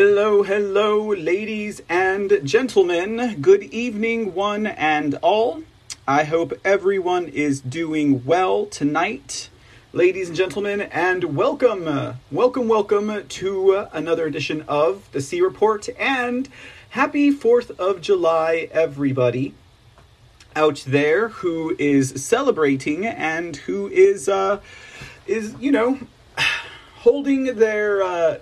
Hello, 0.00 0.44
hello, 0.44 1.08
ladies 1.08 1.82
and 1.88 2.32
gentlemen. 2.44 3.38
Good 3.40 3.64
evening, 3.64 4.32
one 4.32 4.64
and 4.64 5.16
all. 5.22 5.64
I 6.06 6.22
hope 6.22 6.52
everyone 6.64 7.26
is 7.26 7.60
doing 7.60 8.24
well 8.24 8.66
tonight, 8.66 9.50
ladies 9.92 10.28
and 10.28 10.36
gentlemen, 10.36 10.82
and 10.82 11.36
welcome, 11.36 12.14
welcome, 12.30 12.68
welcome 12.68 13.26
to 13.26 13.88
another 13.92 14.26
edition 14.26 14.64
of 14.68 15.10
the 15.10 15.20
C 15.20 15.40
Report 15.40 15.88
and 15.98 16.48
happy 16.90 17.32
4th 17.32 17.76
of 17.80 18.00
July, 18.00 18.68
everybody 18.70 19.52
out 20.54 20.84
there 20.86 21.30
who 21.30 21.74
is 21.76 22.24
celebrating 22.24 23.04
and 23.04 23.56
who 23.56 23.88
is, 23.88 24.28
uh, 24.28 24.60
is, 25.26 25.56
you 25.58 25.72
know, 25.72 25.98
holding 26.98 27.56
their, 27.56 28.00
uh, 28.00 28.38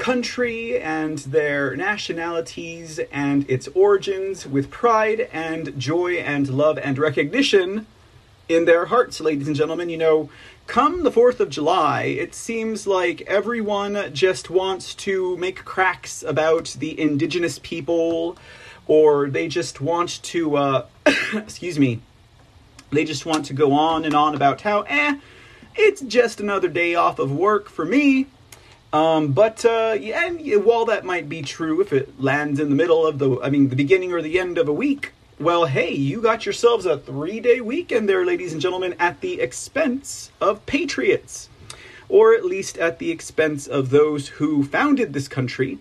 country 0.00 0.80
and 0.80 1.18
their 1.18 1.76
nationalities 1.76 2.98
and 3.12 3.48
its 3.50 3.68
origins 3.74 4.46
with 4.46 4.70
pride 4.70 5.28
and 5.30 5.78
joy 5.78 6.14
and 6.14 6.48
love 6.48 6.78
and 6.78 6.98
recognition 6.98 7.86
in 8.48 8.64
their 8.64 8.86
hearts, 8.86 9.20
ladies 9.20 9.46
and 9.46 9.54
gentlemen. 9.54 9.90
You 9.90 9.98
know, 9.98 10.30
come 10.66 11.02
the 11.02 11.10
4th 11.10 11.38
of 11.38 11.50
July, 11.50 12.04
it 12.04 12.34
seems 12.34 12.86
like 12.86 13.20
everyone 13.26 14.10
just 14.14 14.48
wants 14.48 14.94
to 14.94 15.36
make 15.36 15.66
cracks 15.66 16.22
about 16.22 16.74
the 16.78 16.98
indigenous 16.98 17.58
people, 17.58 18.38
or 18.86 19.28
they 19.28 19.48
just 19.48 19.82
want 19.82 20.22
to, 20.22 20.56
uh, 20.56 20.86
excuse 21.34 21.78
me, 21.78 22.00
they 22.90 23.04
just 23.04 23.26
want 23.26 23.44
to 23.46 23.52
go 23.52 23.74
on 23.74 24.06
and 24.06 24.14
on 24.14 24.34
about 24.34 24.62
how, 24.62 24.80
eh, 24.88 25.20
it's 25.76 26.00
just 26.00 26.40
another 26.40 26.68
day 26.68 26.94
off 26.94 27.18
of 27.18 27.30
work 27.30 27.68
for 27.68 27.84
me. 27.84 28.28
Um, 28.92 29.32
but 29.32 29.64
uh, 29.64 29.96
yeah, 29.98 30.26
and 30.26 30.64
while 30.64 30.84
that 30.86 31.04
might 31.04 31.28
be 31.28 31.42
true 31.42 31.80
if 31.80 31.92
it 31.92 32.20
lands 32.20 32.58
in 32.58 32.68
the 32.70 32.74
middle 32.74 33.06
of 33.06 33.18
the, 33.18 33.40
I 33.40 33.50
mean, 33.50 33.68
the 33.68 33.76
beginning 33.76 34.12
or 34.12 34.20
the 34.20 34.38
end 34.38 34.58
of 34.58 34.68
a 34.68 34.72
week, 34.72 35.12
well, 35.38 35.66
hey, 35.66 35.92
you 35.92 36.20
got 36.20 36.44
yourselves 36.44 36.86
a 36.86 36.98
three 36.98 37.40
day 37.40 37.60
weekend 37.60 38.08
there, 38.08 38.26
ladies 38.26 38.52
and 38.52 38.60
gentlemen, 38.60 38.94
at 38.98 39.20
the 39.20 39.40
expense 39.40 40.32
of 40.40 40.66
patriots, 40.66 41.48
or 42.08 42.34
at 42.34 42.44
least 42.44 42.76
at 42.78 42.98
the 42.98 43.10
expense 43.10 43.66
of 43.66 43.90
those 43.90 44.28
who 44.28 44.64
founded 44.64 45.12
this 45.12 45.28
country. 45.28 45.78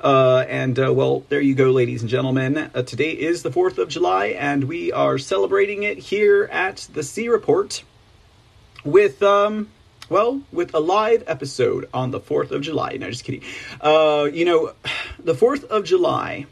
Uh, 0.00 0.44
and 0.48 0.78
uh, 0.78 0.92
well, 0.92 1.24
there 1.28 1.40
you 1.40 1.54
go, 1.54 1.70
ladies 1.70 2.00
and 2.00 2.10
gentlemen. 2.10 2.56
Uh, 2.56 2.82
today 2.82 3.10
is 3.10 3.42
the 3.42 3.50
4th 3.50 3.78
of 3.78 3.88
July, 3.88 4.28
and 4.28 4.64
we 4.64 4.90
are 4.90 5.18
celebrating 5.18 5.82
it 5.82 5.98
here 5.98 6.48
at 6.50 6.88
the 6.92 7.02
C 7.02 7.28
Report 7.28 7.82
with 8.84 9.22
um, 9.22 9.68
well, 10.08 10.40
with 10.52 10.74
a 10.74 10.80
live 10.80 11.24
episode 11.26 11.88
on 11.92 12.10
the 12.10 12.20
4th 12.20 12.50
of 12.50 12.62
July. 12.62 12.96
No, 12.98 13.10
just 13.10 13.24
kidding. 13.24 13.42
Uh, 13.80 14.28
you 14.32 14.44
know, 14.44 14.72
the 15.18 15.34
4th 15.34 15.64
of 15.64 15.84
July. 15.84 16.46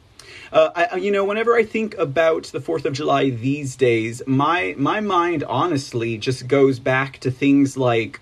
Uh, 0.53 0.71
I, 0.75 0.97
you 0.97 1.11
know, 1.11 1.25
whenever 1.25 1.57
I 1.57 1.65
think 1.65 1.97
about 1.99 2.45
the 2.45 2.61
Fourth 2.61 2.85
of 2.85 2.93
July 2.93 3.31
these 3.31 3.75
days, 3.75 4.23
my 4.27 4.77
my 4.79 5.01
mind 5.01 5.43
honestly 5.45 6.19
just 6.19 6.47
goes 6.47 6.79
back 6.79 7.19
to 7.19 7.33
things 7.33 7.77
like, 7.77 8.21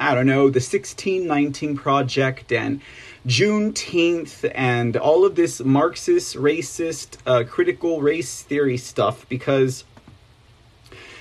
I 0.00 0.14
don't 0.14 0.26
know, 0.26 0.48
the 0.48 0.60
sixteen 0.60 1.26
nineteen 1.26 1.76
project 1.76 2.50
and 2.50 2.80
Juneteenth 3.26 4.50
and 4.54 4.96
all 4.96 5.26
of 5.26 5.34
this 5.34 5.60
Marxist, 5.60 6.36
racist, 6.36 7.18
uh, 7.26 7.44
critical 7.44 8.00
race 8.00 8.42
theory 8.42 8.78
stuff 8.78 9.28
because 9.28 9.84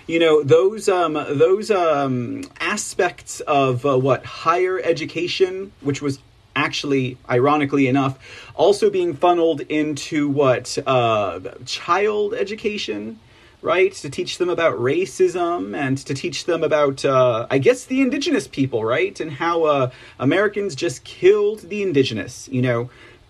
you 0.08 0.20
know 0.20 0.44
those 0.44 0.88
um, 0.88 1.14
those 1.14 1.72
um, 1.72 2.44
aspects 2.60 3.40
of 3.42 3.86
uh, 3.86 3.98
what 3.98 4.26
higher 4.26 4.80
education, 4.80 5.72
which 5.82 6.02
was 6.02 6.20
actually, 6.56 7.18
ironically 7.30 7.88
enough, 7.88 8.18
also 8.56 8.90
being 8.90 9.14
funneled 9.14 9.62
into 9.62 10.30
what 10.30 10.78
uh, 10.86 11.40
child 11.66 12.34
education. 12.34 13.20
Right, 13.62 13.94
to 13.94 14.12
teach 14.12 14.38
them 14.38 14.50
about 14.50 14.78
racism 14.78 15.76
and 15.76 15.98
to 16.06 16.14
teach 16.14 16.46
them 16.46 16.64
about, 16.64 17.04
uh, 17.04 17.48
I 17.50 17.58
guess, 17.58 17.86
the 17.86 18.00
indigenous 18.02 18.48
people, 18.48 18.86
right, 18.86 19.20
and 19.20 19.32
how 19.32 19.64
uh, 19.64 19.90
Americans 20.20 20.76
just 20.76 21.04
killed 21.04 21.62
the 21.62 21.82
indigenous. 21.82 22.48
You 22.52 22.62
know, 22.62 22.90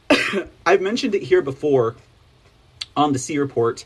I've 0.65 0.81
mentioned 0.81 1.15
it 1.15 1.23
here 1.23 1.41
before 1.41 1.95
on 2.97 3.13
the 3.13 3.19
C 3.19 3.37
Report 3.37 3.85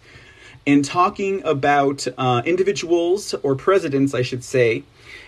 in 0.66 0.84
talking 0.84 1.44
about 1.44 2.08
uh, 2.18 2.42
individuals 2.46 3.34
or 3.44 3.56
presidents, 3.56 4.14
I 4.14 4.22
should 4.22 4.44
say, 4.44 4.84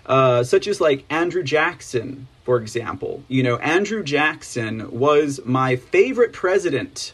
uh, 0.05 0.43
such 0.43 0.67
as 0.67 0.81
like 0.81 1.05
Andrew 1.09 1.43
Jackson, 1.43 2.27
for 2.43 2.57
example. 2.57 3.23
You 3.27 3.43
know, 3.43 3.57
Andrew 3.57 4.03
Jackson 4.03 4.91
was 4.91 5.39
my 5.45 5.75
favorite 5.75 6.33
president 6.33 7.13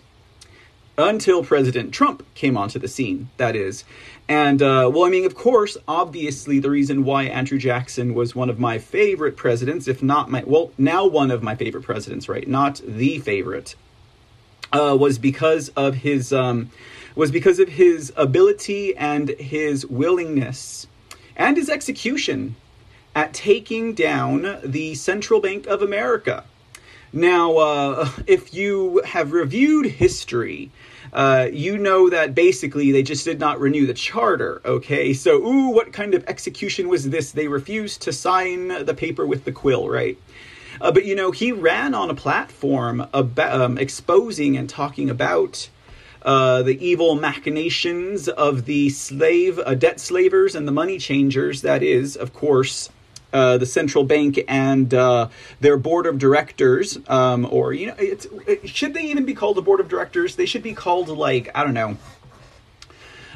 until 0.98 1.44
President 1.44 1.94
Trump 1.94 2.26
came 2.34 2.58
onto 2.58 2.80
the 2.80 2.88
scene, 2.88 3.30
that 3.38 3.56
is. 3.56 3.84
And, 4.28 4.62
uh, 4.62 4.90
well, 4.94 5.06
I 5.06 5.10
mean, 5.10 5.26
of 5.26 5.36
course, 5.36 5.78
obviously, 5.88 6.60
the 6.60 6.70
reason 6.70 7.04
why 7.06 7.24
Andrew 7.24 7.58
Jackson 7.58 8.14
was 8.14 8.36
one 8.36 8.50
of 8.50 8.60
my 8.60 8.78
favorite 8.78 9.38
presidents, 9.38 9.88
if 9.88 10.04
not 10.04 10.30
my, 10.30 10.44
well, 10.46 10.72
now 10.78 11.06
one 11.06 11.32
of 11.32 11.44
my 11.44 11.56
favorite 11.56 11.84
presidents, 11.84 12.28
right? 12.28 12.48
Not 12.48 12.82
the 12.86 13.20
favorite, 13.20 13.76
uh, 14.74 14.98
was 15.00 15.18
because 15.18 15.70
of 15.70 15.96
his, 15.96 16.34
um, 16.34 16.72
was 17.18 17.32
because 17.32 17.60
of 17.60 17.68
his 17.68 18.14
ability 18.16 18.96
and 18.96 19.30
his 19.30 19.88
willingness 19.88 20.86
and 21.36 21.58
his 21.58 21.68
execution 21.68 22.56
at 23.16 23.34
taking 23.34 23.96
down 23.96 24.60
the 24.64 24.94
Central 24.94 25.42
Bank 25.42 25.66
of 25.66 25.82
America. 25.82 26.44
Now, 27.12 27.58
uh, 27.58 28.10
if 28.28 28.54
you 28.54 29.02
have 29.04 29.32
reviewed 29.32 29.88
history, 29.88 30.70
uh, 31.12 31.48
you 31.52 31.80
know 31.80 32.08
that 32.12 32.36
basically 32.36 32.92
they 32.92 33.02
just 33.02 33.26
did 33.26 33.40
not 33.40 33.60
renew 33.60 33.88
the 33.88 33.96
charter. 33.96 34.62
Okay, 34.64 35.14
so 35.14 35.44
ooh, 35.44 35.70
what 35.70 35.92
kind 35.92 36.14
of 36.14 36.24
execution 36.28 36.88
was 36.88 37.10
this? 37.10 37.32
They 37.32 37.48
refused 37.48 38.04
to 38.04 38.14
sign 38.14 38.86
the 38.86 38.94
paper 38.94 39.26
with 39.26 39.44
the 39.44 39.52
quill, 39.52 39.90
right? 39.90 40.20
Uh, 40.80 40.92
but 40.92 41.06
you 41.06 41.16
know, 41.16 41.32
he 41.32 41.52
ran 41.52 41.96
on 41.96 42.12
a 42.12 42.16
platform 42.16 43.08
about 43.12 43.60
um, 43.60 43.80
exposing 43.80 44.56
and 44.56 44.70
talking 44.70 45.10
about 45.10 45.70
uh, 46.28 46.62
the 46.62 46.86
evil 46.86 47.16
machinations 47.16 48.28
of 48.28 48.66
the 48.66 48.90
slave 48.90 49.58
uh, 49.60 49.74
debt 49.74 49.98
slavers 49.98 50.56
and 50.56 50.68
the 50.68 50.74
money 50.74 50.98
changers. 50.98 51.62
That 51.62 51.82
is, 51.82 52.18
of 52.18 52.34
course, 52.34 52.90
uh, 53.32 53.58
the 53.58 53.66
central 53.66 54.04
bank 54.04 54.38
and 54.50 54.94
uh, 54.94 55.30
their 55.62 55.78
board 55.78 56.06
of 56.06 56.20
directors, 56.20 57.00
um, 57.08 57.48
or 57.50 57.72
you 57.72 57.88
know, 57.88 57.96
it, 57.98 58.28
should 58.66 58.94
they 58.94 59.04
even 59.04 59.24
be 59.24 59.34
called 59.34 59.58
a 59.58 59.62
board 59.62 59.80
of 59.80 59.88
directors? 59.88 60.36
They 60.36 60.46
should 60.46 60.64
be 60.64 60.74
called 60.74 61.08
like 61.08 61.50
I 61.56 61.64
don't 61.64 61.74
know, 61.74 61.96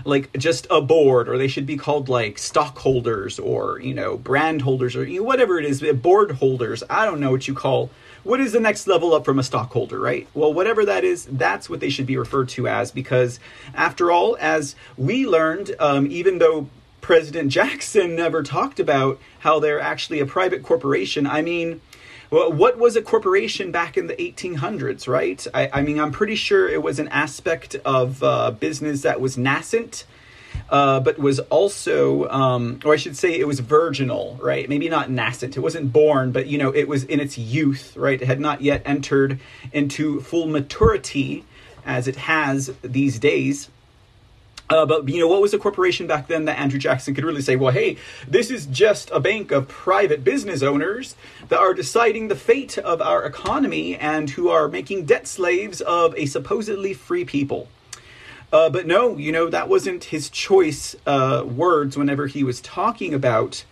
like 0.03 0.37
just 0.37 0.67
a 0.69 0.81
board, 0.81 1.29
or 1.29 1.37
they 1.37 1.47
should 1.47 1.65
be 1.65 1.77
called 1.77 2.09
like 2.09 2.37
stockholders, 2.37 3.39
or 3.39 3.79
you 3.79 3.93
know, 3.93 4.17
brand 4.17 4.63
holders, 4.63 4.97
or 4.97 5.05
you 5.05 5.21
know, 5.21 5.25
whatever 5.25 5.57
it 5.57 5.63
is, 5.63 5.81
board 5.93 6.31
holders. 6.31 6.83
I 6.89 7.05
don't 7.05 7.21
know 7.21 7.31
what 7.31 7.47
you 7.47 7.53
call 7.53 7.89
what 8.23 8.39
is 8.39 8.51
the 8.51 8.59
next 8.59 8.87
level 8.87 9.13
up 9.13 9.25
from 9.25 9.39
a 9.39 9.43
stockholder, 9.43 9.99
right? 9.99 10.27
Well, 10.33 10.53
whatever 10.53 10.85
that 10.85 11.03
is, 11.03 11.25
that's 11.25 11.69
what 11.69 11.79
they 11.79 11.89
should 11.89 12.05
be 12.05 12.17
referred 12.17 12.49
to 12.49 12.67
as 12.67 12.91
because, 12.91 13.39
after 13.73 14.11
all, 14.11 14.37
as 14.39 14.75
we 14.97 15.25
learned, 15.25 15.75
um, 15.79 16.07
even 16.07 16.37
though 16.37 16.67
President 17.01 17.51
Jackson 17.51 18.15
never 18.15 18.43
talked 18.43 18.79
about 18.79 19.19
how 19.39 19.59
they're 19.59 19.79
actually 19.79 20.19
a 20.19 20.25
private 20.25 20.63
corporation, 20.63 21.25
I 21.25 21.41
mean, 21.41 21.81
what 22.29 22.77
was 22.77 22.95
a 22.95 23.01
corporation 23.01 23.71
back 23.71 23.97
in 23.97 24.07
the 24.07 24.15
1800s, 24.15 25.05
right? 25.05 25.45
I, 25.53 25.69
I 25.73 25.81
mean, 25.81 25.99
I'm 25.99 26.11
pretty 26.11 26.35
sure 26.35 26.69
it 26.69 26.81
was 26.81 26.97
an 26.97 27.09
aspect 27.09 27.75
of 27.83 28.23
uh, 28.23 28.51
business 28.51 29.01
that 29.01 29.19
was 29.19 29.37
nascent 29.37 30.05
uh, 30.71 31.01
but 31.01 31.19
was 31.19 31.39
also, 31.39 32.29
um, 32.29 32.79
or 32.85 32.93
I 32.93 32.95
should 32.95 33.17
say, 33.17 33.37
it 33.37 33.45
was 33.45 33.59
virginal, 33.59 34.39
right? 34.41 34.67
Maybe 34.69 34.87
not 34.87 35.11
nascent. 35.11 35.57
It 35.57 35.59
wasn't 35.59 35.91
born, 35.91 36.31
but 36.31 36.47
you 36.47 36.57
know, 36.57 36.71
it 36.73 36.87
was 36.87 37.03
in 37.03 37.19
its 37.19 37.37
youth, 37.37 37.95
right? 37.97 38.19
It 38.19 38.25
had 38.25 38.39
not 38.39 38.61
yet 38.61 38.81
entered 38.85 39.39
into 39.73 40.21
full 40.21 40.47
maturity 40.47 41.43
as 41.85 42.07
it 42.07 42.15
has 42.15 42.73
these 42.81 43.19
days. 43.19 43.69
Uh, 44.69 44.85
but 44.85 45.09
you 45.09 45.19
know 45.19 45.27
what 45.27 45.41
was 45.41 45.53
a 45.53 45.59
corporation 45.59 46.07
back 46.07 46.27
then 46.27 46.45
that 46.45 46.57
Andrew 46.57 46.79
Jackson 46.79 47.13
could 47.13 47.25
really 47.25 47.41
say, 47.41 47.57
well, 47.57 47.73
hey, 47.73 47.97
this 48.25 48.49
is 48.49 48.65
just 48.67 49.11
a 49.11 49.19
bank 49.19 49.51
of 49.51 49.67
private 49.67 50.23
business 50.23 50.63
owners 50.63 51.17
that 51.49 51.59
are 51.59 51.73
deciding 51.73 52.29
the 52.29 52.37
fate 52.37 52.77
of 52.77 53.01
our 53.01 53.25
economy 53.25 53.97
and 53.97 54.29
who 54.29 54.47
are 54.47 54.69
making 54.69 55.05
debt 55.05 55.27
slaves 55.27 55.81
of 55.81 56.15
a 56.15 56.25
supposedly 56.25 56.93
free 56.93 57.25
people. 57.25 57.67
Uh, 58.51 58.69
but 58.69 58.85
no, 58.85 59.17
you 59.17 59.31
know, 59.31 59.49
that 59.49 59.69
wasn't 59.69 60.05
his 60.05 60.29
choice 60.29 60.95
uh, 61.05 61.43
words 61.45 61.97
whenever 61.97 62.27
he 62.27 62.43
was 62.43 62.59
talking 62.61 63.13
about 63.13 63.63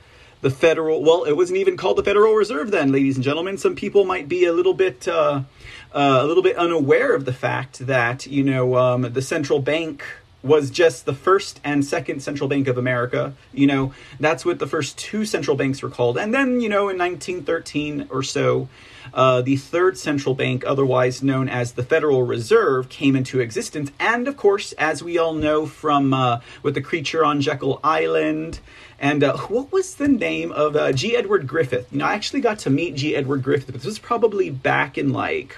the 0.41 0.49
Federal. 0.49 1.03
Well, 1.03 1.25
it 1.25 1.33
wasn't 1.33 1.59
even 1.59 1.75
called 1.75 1.97
the 1.97 2.03
Federal 2.03 2.33
Reserve 2.33 2.71
then, 2.71 2.91
ladies 2.91 3.15
and 3.15 3.23
gentlemen. 3.23 3.57
Some 3.57 3.75
people 3.75 4.05
might 4.05 4.29
be 4.29 4.45
a 4.45 4.53
little 4.53 4.73
bit. 4.73 5.07
Uh, 5.07 5.43
uh 5.91 6.19
a 6.21 6.25
little 6.25 6.43
bit 6.43 6.55
unaware 6.55 7.13
of 7.13 7.25
the 7.25 7.33
fact 7.33 7.79
that 7.87 8.27
you 8.27 8.43
know 8.43 8.75
um, 8.77 9.01
the 9.01 9.21
central 9.21 9.59
bank 9.59 10.03
was 10.41 10.69
just 10.69 11.05
the 11.05 11.13
first 11.13 11.59
and 11.63 11.83
second 11.83 12.21
central 12.21 12.47
bank 12.47 12.67
of 12.67 12.77
America. 12.77 13.33
You 13.53 13.67
know, 13.67 13.93
that's 14.19 14.45
what 14.45 14.59
the 14.59 14.67
first 14.67 14.97
two 14.97 15.25
central 15.25 15.57
banks 15.57 15.81
were 15.81 15.89
called. 15.89 16.17
And 16.17 16.33
then, 16.33 16.61
you 16.61 16.69
know, 16.69 16.89
in 16.89 16.97
1913 16.97 18.07
or 18.09 18.23
so, 18.23 18.69
uh, 19.13 19.41
the 19.41 19.57
third 19.57 19.97
central 19.97 20.35
bank, 20.35 20.63
otherwise 20.65 21.23
known 21.23 21.49
as 21.49 21.73
the 21.73 21.83
Federal 21.83 22.23
Reserve, 22.23 22.89
came 22.89 23.15
into 23.15 23.39
existence. 23.39 23.91
And 23.99 24.27
of 24.27 24.37
course, 24.37 24.71
as 24.73 25.03
we 25.03 25.17
all 25.17 25.33
know 25.33 25.65
from 25.65 26.13
uh, 26.13 26.41
with 26.63 26.75
the 26.75 26.81
creature 26.81 27.23
on 27.23 27.41
Jekyll 27.41 27.79
Island, 27.83 28.59
and 28.99 29.23
uh, 29.23 29.37
what 29.37 29.71
was 29.71 29.95
the 29.95 30.07
name 30.07 30.51
of 30.51 30.75
uh, 30.75 30.91
G. 30.91 31.15
Edward 31.15 31.47
Griffith? 31.47 31.91
You 31.91 31.99
know, 31.99 32.05
I 32.05 32.13
actually 32.13 32.41
got 32.41 32.59
to 32.59 32.69
meet 32.69 32.95
G. 32.95 33.15
Edward 33.15 33.43
Griffith, 33.43 33.73
this 33.73 33.85
was 33.85 33.99
probably 33.99 34.49
back 34.49 34.97
in 34.97 35.13
like 35.13 35.57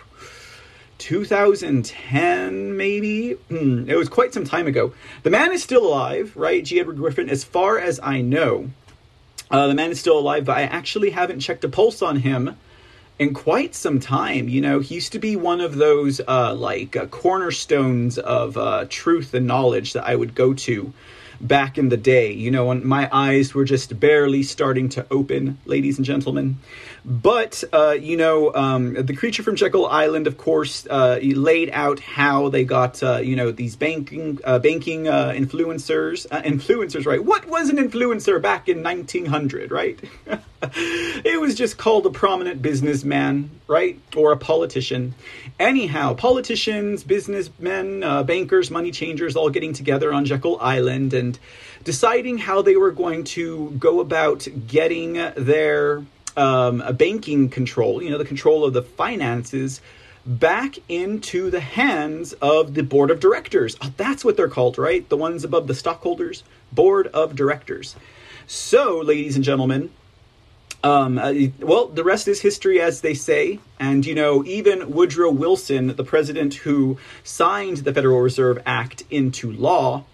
2010, 0.99 2.77
maybe. 2.77 3.33
Hmm, 3.33 3.89
it 3.89 3.95
was 3.95 4.07
quite 4.07 4.33
some 4.33 4.45
time 4.45 4.67
ago. 4.67 4.93
The 5.23 5.31
man 5.31 5.51
is 5.51 5.63
still 5.63 5.85
alive, 5.85 6.35
right? 6.35 6.63
G. 6.63 6.79
Edward 6.79 6.97
Griffin, 6.97 7.29
as 7.29 7.43
far 7.43 7.79
as 7.79 7.99
I 8.03 8.21
know. 8.21 8.69
Uh, 9.49 9.67
the 9.67 9.73
man 9.73 9.89
is 9.89 9.99
still 9.99 10.17
alive, 10.17 10.45
but 10.45 10.57
I 10.57 10.63
actually 10.63 11.09
haven't 11.09 11.39
checked 11.39 11.63
a 11.63 11.69
pulse 11.69 12.01
on 12.01 12.17
him 12.17 12.55
in 13.21 13.35
quite 13.35 13.75
some 13.75 13.99
time. 13.99 14.49
You 14.49 14.61
know, 14.61 14.79
he 14.79 14.95
used 14.95 15.11
to 15.11 15.19
be 15.19 15.35
one 15.35 15.61
of 15.61 15.75
those 15.75 16.19
uh, 16.27 16.55
like 16.55 16.95
uh, 16.95 17.05
cornerstones 17.05 18.17
of 18.17 18.57
uh, 18.57 18.87
truth 18.89 19.35
and 19.35 19.45
knowledge 19.45 19.93
that 19.93 20.07
I 20.07 20.15
would 20.15 20.33
go 20.33 20.55
to 20.55 20.91
back 21.39 21.77
in 21.77 21.89
the 21.89 21.97
day, 21.97 22.31
you 22.31 22.49
know, 22.49 22.65
when 22.65 22.85
my 22.85 23.07
eyes 23.11 23.53
were 23.53 23.63
just 23.63 23.99
barely 23.99 24.41
starting 24.41 24.89
to 24.89 25.05
open, 25.11 25.59
ladies 25.65 25.97
and 25.97 26.05
gentlemen. 26.05 26.57
But, 27.03 27.63
uh, 27.73 27.97
you 27.99 28.15
know, 28.15 28.53
um, 28.53 28.93
the 28.93 29.15
creature 29.15 29.41
from 29.41 29.55
Jekyll 29.55 29.87
Island, 29.87 30.27
of 30.27 30.37
course, 30.37 30.85
uh, 30.87 31.19
laid 31.21 31.71
out 31.71 31.99
how 31.99 32.49
they 32.49 32.63
got, 32.63 33.01
uh, 33.01 33.17
you 33.17 33.35
know, 33.35 33.51
these 33.51 33.75
banking 33.75 34.39
uh, 34.43 34.59
banking 34.59 35.07
uh, 35.07 35.33
influencers. 35.35 36.27
Uh, 36.29 36.43
influencers, 36.43 37.07
right? 37.07 37.23
What 37.23 37.47
was 37.47 37.69
an 37.69 37.77
influencer 37.77 38.39
back 38.39 38.69
in 38.69 38.83
1900, 38.83 39.71
right? 39.71 39.99
it 40.63 41.41
was 41.41 41.55
just 41.55 41.79
called 41.79 42.05
a 42.05 42.11
prominent 42.11 42.61
businessman, 42.61 43.49
right? 43.67 43.99
Or 44.15 44.31
a 44.31 44.37
politician. 44.37 45.15
Anyhow, 45.59 46.13
politicians, 46.13 47.03
businessmen, 47.03 48.01
bankers, 48.27 48.69
money 48.69 48.91
changers 48.91 49.35
all 49.35 49.49
getting 49.49 49.73
together 49.73 50.13
on 50.13 50.25
Jekyll 50.25 50.59
Island 50.61 51.15
and 51.15 51.39
deciding 51.83 52.37
how 52.37 52.61
they 52.61 52.75
were 52.75 52.91
going 52.91 53.23
to 53.23 53.71
go 53.79 54.01
about 54.01 54.47
getting 54.67 55.13
their 55.13 56.03
um, 56.37 56.81
a 56.81 56.93
banking 56.93 57.49
control, 57.49 58.01
you 58.01 58.09
know, 58.09 58.17
the 58.17 58.25
control 58.25 58.65
of 58.65 58.73
the 58.73 58.81
finances 58.81 59.81
back 60.25 60.77
into 60.87 61.49
the 61.49 61.59
hands 61.59 62.33
of 62.33 62.73
the 62.73 62.83
board 62.83 63.09
of 63.09 63.19
directors. 63.19 63.75
Oh, 63.81 63.91
that's 63.97 64.23
what 64.23 64.37
they're 64.37 64.47
called, 64.47 64.77
right? 64.77 65.07
The 65.09 65.17
ones 65.17 65.43
above 65.43 65.67
the 65.67 65.75
stockholders, 65.75 66.43
board 66.71 67.07
of 67.07 67.35
directors. 67.35 67.95
So, 68.47 68.99
ladies 68.99 69.35
and 69.35 69.43
gentlemen, 69.43 69.91
um, 70.83 71.17
uh, 71.17 71.33
well, 71.59 71.87
the 71.87 72.03
rest 72.03 72.27
is 72.27 72.41
history, 72.41 72.81
as 72.81 73.01
they 73.01 73.13
say. 73.13 73.59
And, 73.79 74.05
you 74.05 74.15
know, 74.15 74.43
even 74.45 74.91
Woodrow 74.91 75.31
Wilson, 75.31 75.95
the 75.95 76.03
president 76.03 76.55
who 76.55 76.97
signed 77.23 77.77
the 77.77 77.93
Federal 77.93 78.19
Reserve 78.19 78.61
Act 78.65 79.03
into 79.09 79.51
law, 79.51 80.05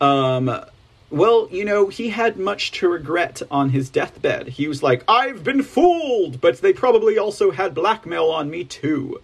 um, 0.00 0.64
well, 1.10 1.48
you 1.50 1.64
know, 1.64 1.88
he 1.88 2.08
had 2.08 2.36
much 2.36 2.72
to 2.72 2.88
regret 2.88 3.40
on 3.50 3.70
his 3.70 3.90
deathbed. 3.90 4.48
He 4.48 4.66
was 4.66 4.82
like, 4.82 5.04
I've 5.06 5.44
been 5.44 5.62
fooled, 5.62 6.40
but 6.40 6.60
they 6.60 6.72
probably 6.72 7.16
also 7.16 7.52
had 7.52 7.74
blackmail 7.74 8.26
on 8.26 8.50
me 8.50 8.64
too. 8.64 9.20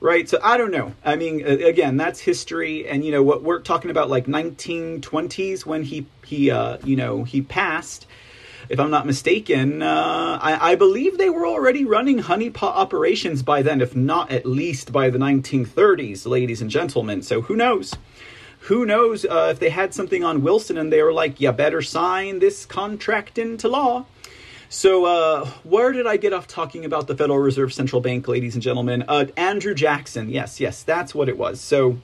Right? 0.00 0.28
So 0.28 0.38
I 0.42 0.56
don't 0.56 0.70
know. 0.70 0.94
I 1.04 1.16
mean, 1.16 1.46
again, 1.46 1.98
that's 1.98 2.20
history. 2.20 2.88
And, 2.88 3.04
you 3.04 3.12
know, 3.12 3.22
what 3.22 3.42
we're 3.42 3.60
talking 3.60 3.90
about 3.90 4.08
like 4.08 4.26
1920s 4.26 5.66
when 5.66 5.82
he, 5.82 6.06
he 6.24 6.50
uh, 6.50 6.78
you 6.84 6.96
know, 6.96 7.22
he 7.22 7.42
passed. 7.42 8.06
If 8.68 8.80
I'm 8.80 8.90
not 8.90 9.04
mistaken, 9.04 9.82
uh, 9.82 10.38
I, 10.40 10.72
I 10.72 10.74
believe 10.76 11.18
they 11.18 11.28
were 11.28 11.46
already 11.46 11.84
running 11.84 12.20
honeypot 12.20 12.62
operations 12.62 13.42
by 13.42 13.62
then, 13.62 13.80
if 13.80 13.94
not 13.94 14.30
at 14.30 14.46
least 14.46 14.92
by 14.92 15.10
the 15.10 15.18
1930s, 15.18 16.26
ladies 16.26 16.62
and 16.62 16.70
gentlemen. 16.70 17.22
So 17.22 17.42
who 17.42 17.56
knows? 17.56 17.94
Who 18.60 18.84
knows 18.84 19.24
uh, 19.24 19.48
if 19.50 19.58
they 19.58 19.70
had 19.70 19.94
something 19.94 20.22
on 20.22 20.42
Wilson 20.42 20.76
and 20.76 20.92
they 20.92 21.02
were 21.02 21.12
like, 21.12 21.40
you 21.40 21.50
better 21.52 21.82
sign 21.82 22.38
this 22.38 22.66
contract 22.66 23.38
into 23.38 23.68
law. 23.68 24.04
So, 24.68 25.04
uh, 25.04 25.46
where 25.64 25.90
did 25.90 26.06
I 26.06 26.16
get 26.16 26.32
off 26.32 26.46
talking 26.46 26.84
about 26.84 27.08
the 27.08 27.16
Federal 27.16 27.40
Reserve 27.40 27.72
Central 27.72 28.00
Bank, 28.00 28.28
ladies 28.28 28.54
and 28.54 28.62
gentlemen? 28.62 29.02
Uh, 29.08 29.26
Andrew 29.36 29.74
Jackson. 29.74 30.30
Yes, 30.30 30.60
yes, 30.60 30.84
that's 30.84 31.12
what 31.12 31.28
it 31.28 31.36
was. 31.36 31.60
So, 31.60 31.98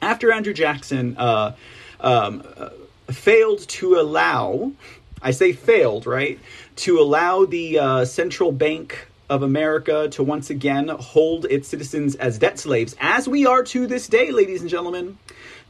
after 0.00 0.32
Andrew 0.32 0.54
Jackson 0.54 1.16
uh, 1.18 1.54
um, 2.00 2.44
uh, 2.56 2.70
failed 3.12 3.68
to 3.68 4.00
allow, 4.00 4.72
I 5.20 5.32
say 5.32 5.52
failed, 5.52 6.06
right, 6.06 6.40
to 6.76 6.98
allow 6.98 7.44
the 7.44 7.78
uh, 7.78 8.04
central 8.06 8.52
bank 8.52 9.08
of 9.28 9.42
America 9.42 10.08
to 10.10 10.22
once 10.22 10.48
again 10.48 10.88
hold 10.88 11.44
its 11.46 11.68
citizens 11.68 12.14
as 12.14 12.38
debt 12.38 12.58
slaves, 12.58 12.96
as 13.00 13.28
we 13.28 13.44
are 13.44 13.62
to 13.64 13.86
this 13.86 14.08
day, 14.08 14.30
ladies 14.30 14.62
and 14.62 14.70
gentlemen. 14.70 15.18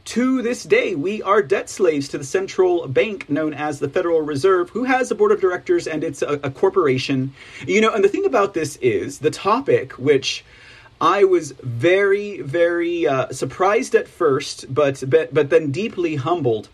To 0.05 0.41
this 0.41 0.63
day, 0.63 0.95
we 0.95 1.21
are 1.21 1.41
debt 1.41 1.69
slaves 1.69 2.09
to 2.09 2.17
the 2.17 2.25
central 2.25 2.89
bank 2.89 3.29
known 3.29 3.53
as 3.53 3.79
the 3.79 3.87
Federal 3.87 4.21
Reserve, 4.21 4.69
who 4.71 4.83
has 4.83 5.09
a 5.09 5.15
board 5.15 5.31
of 5.31 5.39
directors 5.39 5.87
and 5.87 6.03
it's 6.03 6.21
a, 6.21 6.39
a 6.43 6.51
corporation. 6.51 7.33
You 7.65 7.79
know, 7.79 7.93
and 7.93 8.03
the 8.03 8.09
thing 8.09 8.25
about 8.25 8.53
this 8.53 8.75
is 8.77 9.19
the 9.19 9.31
topic, 9.31 9.93
which 9.93 10.43
I 10.99 11.23
was 11.23 11.51
very, 11.51 12.41
very 12.41 13.07
uh, 13.07 13.31
surprised 13.31 13.95
at 13.95 14.09
first, 14.09 14.73
but, 14.73 15.01
but 15.07 15.33
but 15.33 15.49
then 15.49 15.71
deeply 15.71 16.15
humbled, 16.17 16.67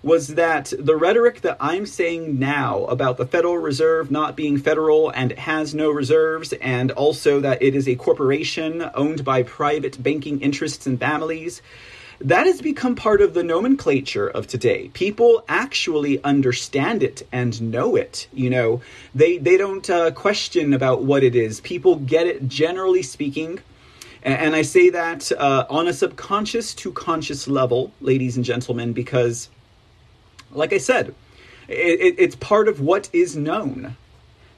was 0.00 0.28
that 0.28 0.72
the 0.78 0.94
rhetoric 0.96 1.40
that 1.40 1.56
I'm 1.58 1.84
saying 1.84 2.38
now 2.38 2.84
about 2.84 3.16
the 3.16 3.26
Federal 3.26 3.58
Reserve 3.58 4.08
not 4.12 4.36
being 4.36 4.56
federal 4.56 5.10
and 5.10 5.32
has 5.32 5.74
no 5.74 5.90
reserves, 5.90 6.52
and 6.54 6.92
also 6.92 7.40
that 7.40 7.60
it 7.60 7.74
is 7.74 7.88
a 7.88 7.96
corporation 7.96 8.88
owned 8.94 9.24
by 9.24 9.42
private 9.42 10.00
banking 10.00 10.40
interests 10.40 10.86
and 10.86 11.00
families 11.00 11.60
that 12.20 12.46
has 12.46 12.60
become 12.60 12.96
part 12.96 13.20
of 13.20 13.34
the 13.34 13.42
nomenclature 13.42 14.28
of 14.28 14.46
today. 14.46 14.90
People 14.92 15.44
actually 15.48 16.22
understand 16.24 17.02
it 17.02 17.26
and 17.30 17.70
know 17.70 17.96
it. 17.96 18.26
You 18.32 18.50
know, 18.50 18.82
they 19.14 19.38
they 19.38 19.56
don't 19.56 19.88
uh, 19.88 20.10
question 20.10 20.74
about 20.74 21.04
what 21.04 21.22
it 21.22 21.34
is. 21.34 21.60
People 21.60 21.96
get 21.96 22.26
it. 22.26 22.48
Generally 22.48 23.02
speaking. 23.02 23.60
And, 24.20 24.56
I 24.56 24.62
say 24.62 24.90
that 24.90 25.30
uh, 25.30 25.64
on 25.70 25.86
a 25.86 25.92
subconscious 25.92 26.74
to 26.74 26.90
conscious 26.92 27.46
level, 27.46 27.92
ladies 28.00 28.36
and 28.36 28.44
gentlemen, 28.44 28.92
because, 28.92 29.48
like 30.50 30.72
I 30.72 30.78
said, 30.78 31.14
it, 31.68 32.16
it's 32.18 32.34
part 32.34 32.66
of 32.66 32.80
what 32.80 33.08
is 33.12 33.36
known. 33.36 33.96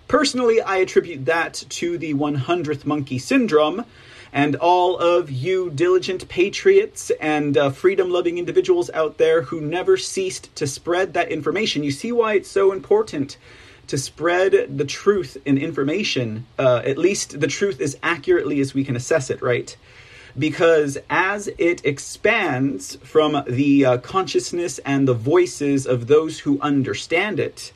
Personally, 0.09 0.61
I 0.61 0.79
attribute 0.79 1.27
that 1.27 1.55
to 1.69 1.99
the 1.99 2.15
100th 2.15 2.85
monkey 2.85 3.19
syndrome, 3.19 3.85
and 4.33 4.57
all 4.57 4.97
of 4.97 5.31
you 5.31 5.71
diligent 5.71 6.29
patriots 6.29 7.11
and 7.21 7.57
uh, 7.57 7.71
freedom 7.71 8.11
loving 8.11 8.39
individuals 8.39 8.91
out 8.95 9.19
there 9.19 9.43
who 9.43 9.61
never 9.61 9.97
ceased 9.97 10.55
to 10.57 10.67
spread 10.67 11.15
that 11.15 11.31
information. 11.31 11.83
You 11.83 11.91
see 11.91 12.13
why 12.13 12.35
it's 12.35 12.51
so 12.51 12.73
important 12.73 13.37
to 13.89 13.99
spread 13.99 14.79
the 14.79 14.85
truth 14.85 15.37
in 15.45 15.59
information, 15.59 16.47
uh, 16.59 16.83
at 16.85 16.97
least 16.97 17.41
the 17.41 17.49
truth 17.49 17.81
as 17.81 17.99
accurately 18.05 18.61
as 18.61 18.73
we 18.73 18.85
can 18.85 18.95
assess 18.95 19.31
it, 19.31 19.43
right? 19.43 19.77
Because 20.39 20.97
as 21.11 21.49
it 21.59 21.85
expands 21.85 22.95
from 23.03 23.43
the 23.49 23.85
uh, 23.85 23.99
consciousness 23.99 24.79
and 24.85 25.09
the 25.09 25.15
voices 25.15 25.87
of 25.87 26.07
those 26.07 26.39
who 26.39 26.61
understand 26.61 27.41
it, 27.41 27.73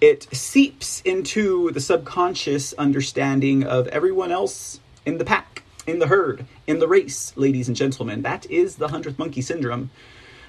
it 0.00 0.34
seeps 0.34 1.02
into 1.02 1.70
the 1.72 1.80
subconscious 1.80 2.72
understanding 2.74 3.62
of 3.64 3.86
everyone 3.88 4.32
else 4.32 4.80
in 5.04 5.18
the 5.18 5.26
pack 5.26 5.59
in 5.86 5.98
the 5.98 6.06
herd, 6.06 6.46
in 6.66 6.78
the 6.78 6.88
race, 6.88 7.32
ladies 7.36 7.68
and 7.68 7.76
gentlemen. 7.76 8.22
That 8.22 8.46
is 8.50 8.76
the 8.76 8.88
100th 8.88 9.18
monkey 9.18 9.42
syndrome. 9.42 9.90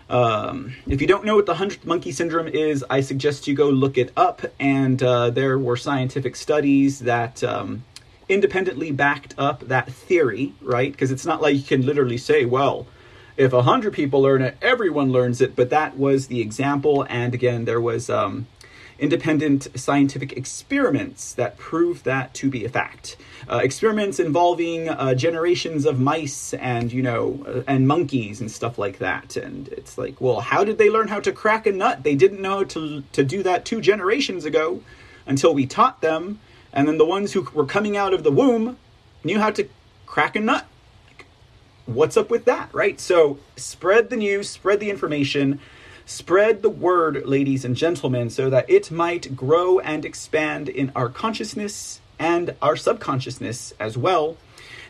Um, 0.10 0.74
if 0.88 1.00
you 1.00 1.08
don't 1.08 1.24
know 1.24 1.36
what 1.36 1.46
the 1.46 1.54
100th 1.54 1.86
monkey 1.86 2.12
syndrome 2.12 2.48
is, 2.48 2.84
I 2.90 3.02
suggest 3.02 3.48
you 3.48 3.56
go 3.56 3.70
look 3.70 3.98
it 3.98 4.12
up. 4.18 4.42
And 4.60 5.02
uh, 5.02 5.30
there 5.30 5.58
were 5.58 5.78
scientific 5.78 6.36
studies 6.36 7.00
that 7.00 7.44
um, 7.44 7.86
independently 8.28 8.92
backed 8.92 9.36
up 9.38 9.68
that 9.68 9.92
theory, 9.92 10.54
right? 10.62 10.92
Because 10.92 11.12
it's 11.12 11.26
not 11.26 11.42
like 11.42 11.56
you 11.56 11.64
can 11.64 11.86
literally 11.86 12.18
say, 12.18 12.46
well, 12.46 12.88
if 13.38 13.54
a 13.54 13.58
100 13.58 13.94
people 13.94 14.22
learn 14.22 14.42
it, 14.42 14.58
everyone 14.62 15.12
learns 15.12 15.40
it. 15.40 15.56
But 15.56 15.70
that 15.70 15.98
was 15.98 16.28
the 16.28 16.42
example. 16.42 17.06
And 17.10 17.34
again, 17.34 17.66
there 17.66 17.82
was 17.82 18.10
um, 18.10 18.48
independent 19.02 19.68
scientific 19.76 20.32
experiments 20.34 21.34
that 21.34 21.58
prove 21.58 22.04
that 22.04 22.34
to 22.36 22.50
be 22.50 22.64
a 22.64 22.70
fact. 22.70 23.18
Uh, 23.50 23.58
experiments 23.58 24.20
involving 24.20 24.88
uh, 24.88 25.16
generations 25.16 25.86
of 25.86 26.00
mice 26.00 26.54
and 26.54 26.94
you 26.94 27.02
know 27.02 27.44
uh, 27.48 27.64
and 27.68 27.88
monkeys 27.88 28.40
and 28.40 28.50
stuff 28.50 28.78
like 28.78 29.00
that. 29.00 29.36
And 29.36 29.68
it's 29.70 29.98
like, 29.98 30.22
well, 30.22 30.40
how 30.40 30.64
did 30.64 30.78
they 30.78 30.90
learn 30.90 31.08
how 31.08 31.20
to 31.20 31.32
crack 31.32 31.66
a 31.66 31.72
nut? 31.72 32.04
They 32.04 32.16
didn't 32.16 32.42
know 32.42 32.64
to 32.64 33.02
to 33.12 33.24
do 33.24 33.44
that 33.44 33.66
two 33.66 33.82
generations 33.82 34.46
ago 34.46 34.82
until 35.26 35.54
we 35.54 35.66
taught 35.66 36.02
them. 36.02 36.40
And 36.72 36.88
then 36.88 36.98
the 36.98 37.06
ones 37.06 37.34
who 37.34 37.42
were 37.54 37.66
coming 37.66 37.98
out 37.98 38.14
of 38.14 38.24
the 38.24 38.32
womb 38.32 38.78
knew 39.24 39.40
how 39.40 39.50
to 39.52 39.68
crack 40.06 40.36
a 40.36 40.40
nut. 40.40 40.68
what's 41.86 42.16
up 42.16 42.30
with 42.30 42.46
that, 42.46 42.70
right? 42.74 43.00
So 43.00 43.40
spread 43.58 44.10
the 44.10 44.16
news, 44.16 44.50
spread 44.50 44.80
the 44.80 44.90
information, 44.90 45.60
spread 46.12 46.62
the 46.62 46.70
word, 46.70 47.26
ladies 47.26 47.64
and 47.64 47.76
gentlemen, 47.76 48.30
so 48.30 48.50
that 48.50 48.70
it 48.70 48.92
might 48.92 49.36
grow 49.36 49.80
and 49.80 50.04
expand 50.04 50.68
in 50.68 50.92
our 50.96 51.08
consciousness 51.08 52.02
and 52.20 52.54
our 52.62 52.76
subconsciousness 52.76 53.74
as 53.80 53.98
well. 53.98 54.36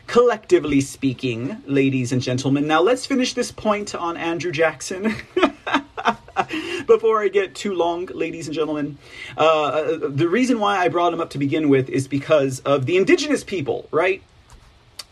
Collectively 0.08 0.80
speaking, 0.80 1.62
ladies 1.64 2.12
and 2.12 2.20
gentlemen. 2.20 2.66
Now 2.66 2.82
let's 2.82 3.06
finish 3.06 3.34
this 3.34 3.52
point 3.52 3.94
on 3.94 4.16
Andrew 4.16 4.50
Jackson. 4.50 5.14
Before 6.86 7.22
I 7.22 7.28
get 7.28 7.54
too 7.54 7.74
long, 7.74 8.06
ladies 8.06 8.48
and 8.48 8.54
gentlemen, 8.54 8.98
uh, 9.36 9.98
the 10.00 10.28
reason 10.28 10.58
why 10.58 10.78
I 10.78 10.88
brought 10.88 11.14
him 11.14 11.20
up 11.20 11.30
to 11.30 11.38
begin 11.38 11.68
with 11.68 11.88
is 11.88 12.08
because 12.08 12.58
of 12.60 12.84
the 12.84 12.96
indigenous 12.96 13.44
people, 13.44 13.88
right? 13.92 14.22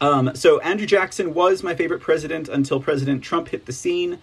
Um, 0.00 0.34
so 0.34 0.58
Andrew 0.60 0.86
Jackson 0.86 1.34
was 1.34 1.62
my 1.62 1.76
favorite 1.76 2.00
president 2.00 2.48
until 2.48 2.80
President 2.80 3.22
Trump 3.22 3.50
hit 3.50 3.66
the 3.66 3.72
scene. 3.72 4.18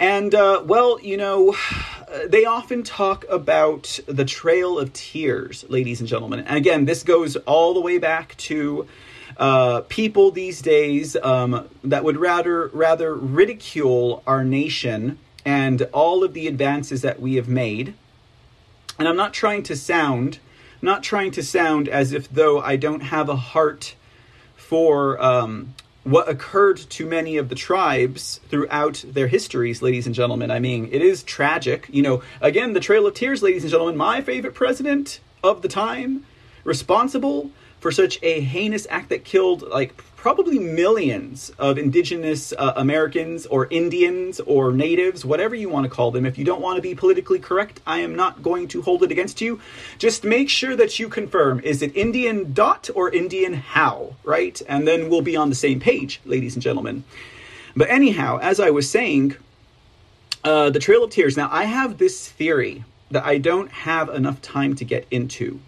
And, 0.00 0.34
uh, 0.34 0.62
well, 0.64 0.98
you 1.02 1.18
know, 1.18 1.54
they 2.26 2.46
often 2.46 2.82
talk 2.82 3.26
about 3.28 4.00
the 4.06 4.24
Trail 4.24 4.78
of 4.78 4.94
Tears, 4.94 5.66
ladies 5.68 6.00
and 6.00 6.08
gentlemen. 6.08 6.40
And 6.40 6.56
again, 6.56 6.86
this 6.86 7.02
goes 7.02 7.36
all 7.36 7.74
the 7.74 7.80
way 7.80 7.98
back 7.98 8.34
to 8.38 8.88
uh, 9.36 9.82
people 9.90 10.30
these 10.30 10.62
days 10.62 11.16
um, 11.16 11.68
that 11.84 12.02
would 12.02 12.16
rather 12.16 12.68
rather 12.68 13.14
ridicule 13.14 14.22
our 14.26 14.42
nation 14.42 15.18
and 15.44 15.82
all 15.92 16.24
of 16.24 16.32
the 16.32 16.46
advances 16.46 17.02
that 17.02 17.20
we 17.20 17.34
have 17.34 17.48
made. 17.48 17.92
And 18.98 19.06
I'm 19.06 19.16
not 19.16 19.34
trying 19.34 19.62
to 19.64 19.76
sound, 19.76 20.38
not 20.80 21.02
trying 21.02 21.30
to 21.32 21.42
sound 21.42 21.88
as 21.88 22.12
if 22.12 22.26
though 22.26 22.58
I 22.58 22.76
don't 22.76 23.02
have 23.02 23.28
a 23.28 23.36
heart 23.36 23.94
for 24.56 25.22
um, 25.22 25.74
what 26.04 26.28
occurred 26.28 26.78
to 26.78 27.06
many 27.06 27.36
of 27.36 27.48
the 27.48 27.54
tribes 27.54 28.40
throughout 28.48 29.04
their 29.06 29.28
histories, 29.28 29.82
ladies 29.82 30.06
and 30.06 30.14
gentlemen. 30.14 30.50
I 30.50 30.58
mean, 30.58 30.88
it 30.90 31.02
is 31.02 31.22
tragic. 31.22 31.88
You 31.90 32.02
know, 32.02 32.22
again, 32.40 32.72
the 32.72 32.80
Trail 32.80 33.06
of 33.06 33.14
Tears, 33.14 33.42
ladies 33.42 33.62
and 33.64 33.70
gentlemen, 33.70 33.96
my 33.96 34.20
favorite 34.20 34.54
president 34.54 35.20
of 35.42 35.62
the 35.62 35.68
time, 35.68 36.24
responsible 36.64 37.50
for 37.80 37.90
such 37.90 38.18
a 38.22 38.40
heinous 38.40 38.86
act 38.90 39.08
that 39.08 39.24
killed 39.24 39.62
like 39.62 40.02
probably 40.20 40.58
millions 40.58 41.50
of 41.58 41.78
indigenous 41.78 42.52
uh, 42.52 42.74
Americans 42.76 43.46
or 43.46 43.66
Indians 43.70 44.38
or 44.40 44.70
natives, 44.70 45.24
whatever 45.24 45.54
you 45.54 45.66
want 45.70 45.84
to 45.84 45.88
call 45.88 46.10
them. 46.10 46.26
If 46.26 46.36
you 46.36 46.44
don't 46.44 46.60
want 46.60 46.76
to 46.76 46.82
be 46.82 46.94
politically 46.94 47.38
correct, 47.38 47.80
I 47.86 48.00
am 48.00 48.14
not 48.14 48.42
going 48.42 48.68
to 48.68 48.82
hold 48.82 49.02
it 49.02 49.10
against 49.10 49.40
you. 49.40 49.60
Just 49.98 50.22
make 50.22 50.50
sure 50.50 50.76
that 50.76 50.98
you 50.98 51.08
confirm 51.08 51.60
is 51.60 51.80
it 51.80 51.96
Indian 51.96 52.52
dot 52.52 52.90
or 52.94 53.10
Indian 53.10 53.54
how, 53.54 54.14
right? 54.22 54.60
And 54.68 54.86
then 54.86 55.08
we'll 55.08 55.22
be 55.22 55.36
on 55.36 55.48
the 55.48 55.54
same 55.54 55.80
page, 55.80 56.20
ladies 56.26 56.54
and 56.54 56.62
gentlemen. 56.62 57.04
But 57.74 57.88
anyhow, 57.88 58.40
as 58.42 58.60
I 58.60 58.68
was 58.68 58.90
saying, 58.90 59.36
uh, 60.44 60.68
the 60.68 60.80
Trail 60.80 61.02
of 61.02 61.10
Tears. 61.10 61.38
Now, 61.38 61.48
I 61.50 61.64
have 61.64 61.96
this 61.96 62.28
theory 62.28 62.84
that 63.10 63.24
I 63.24 63.38
don't 63.38 63.70
have 63.70 64.10
enough 64.10 64.42
time 64.42 64.74
to 64.76 64.84
get 64.84 65.06
into 65.10 65.60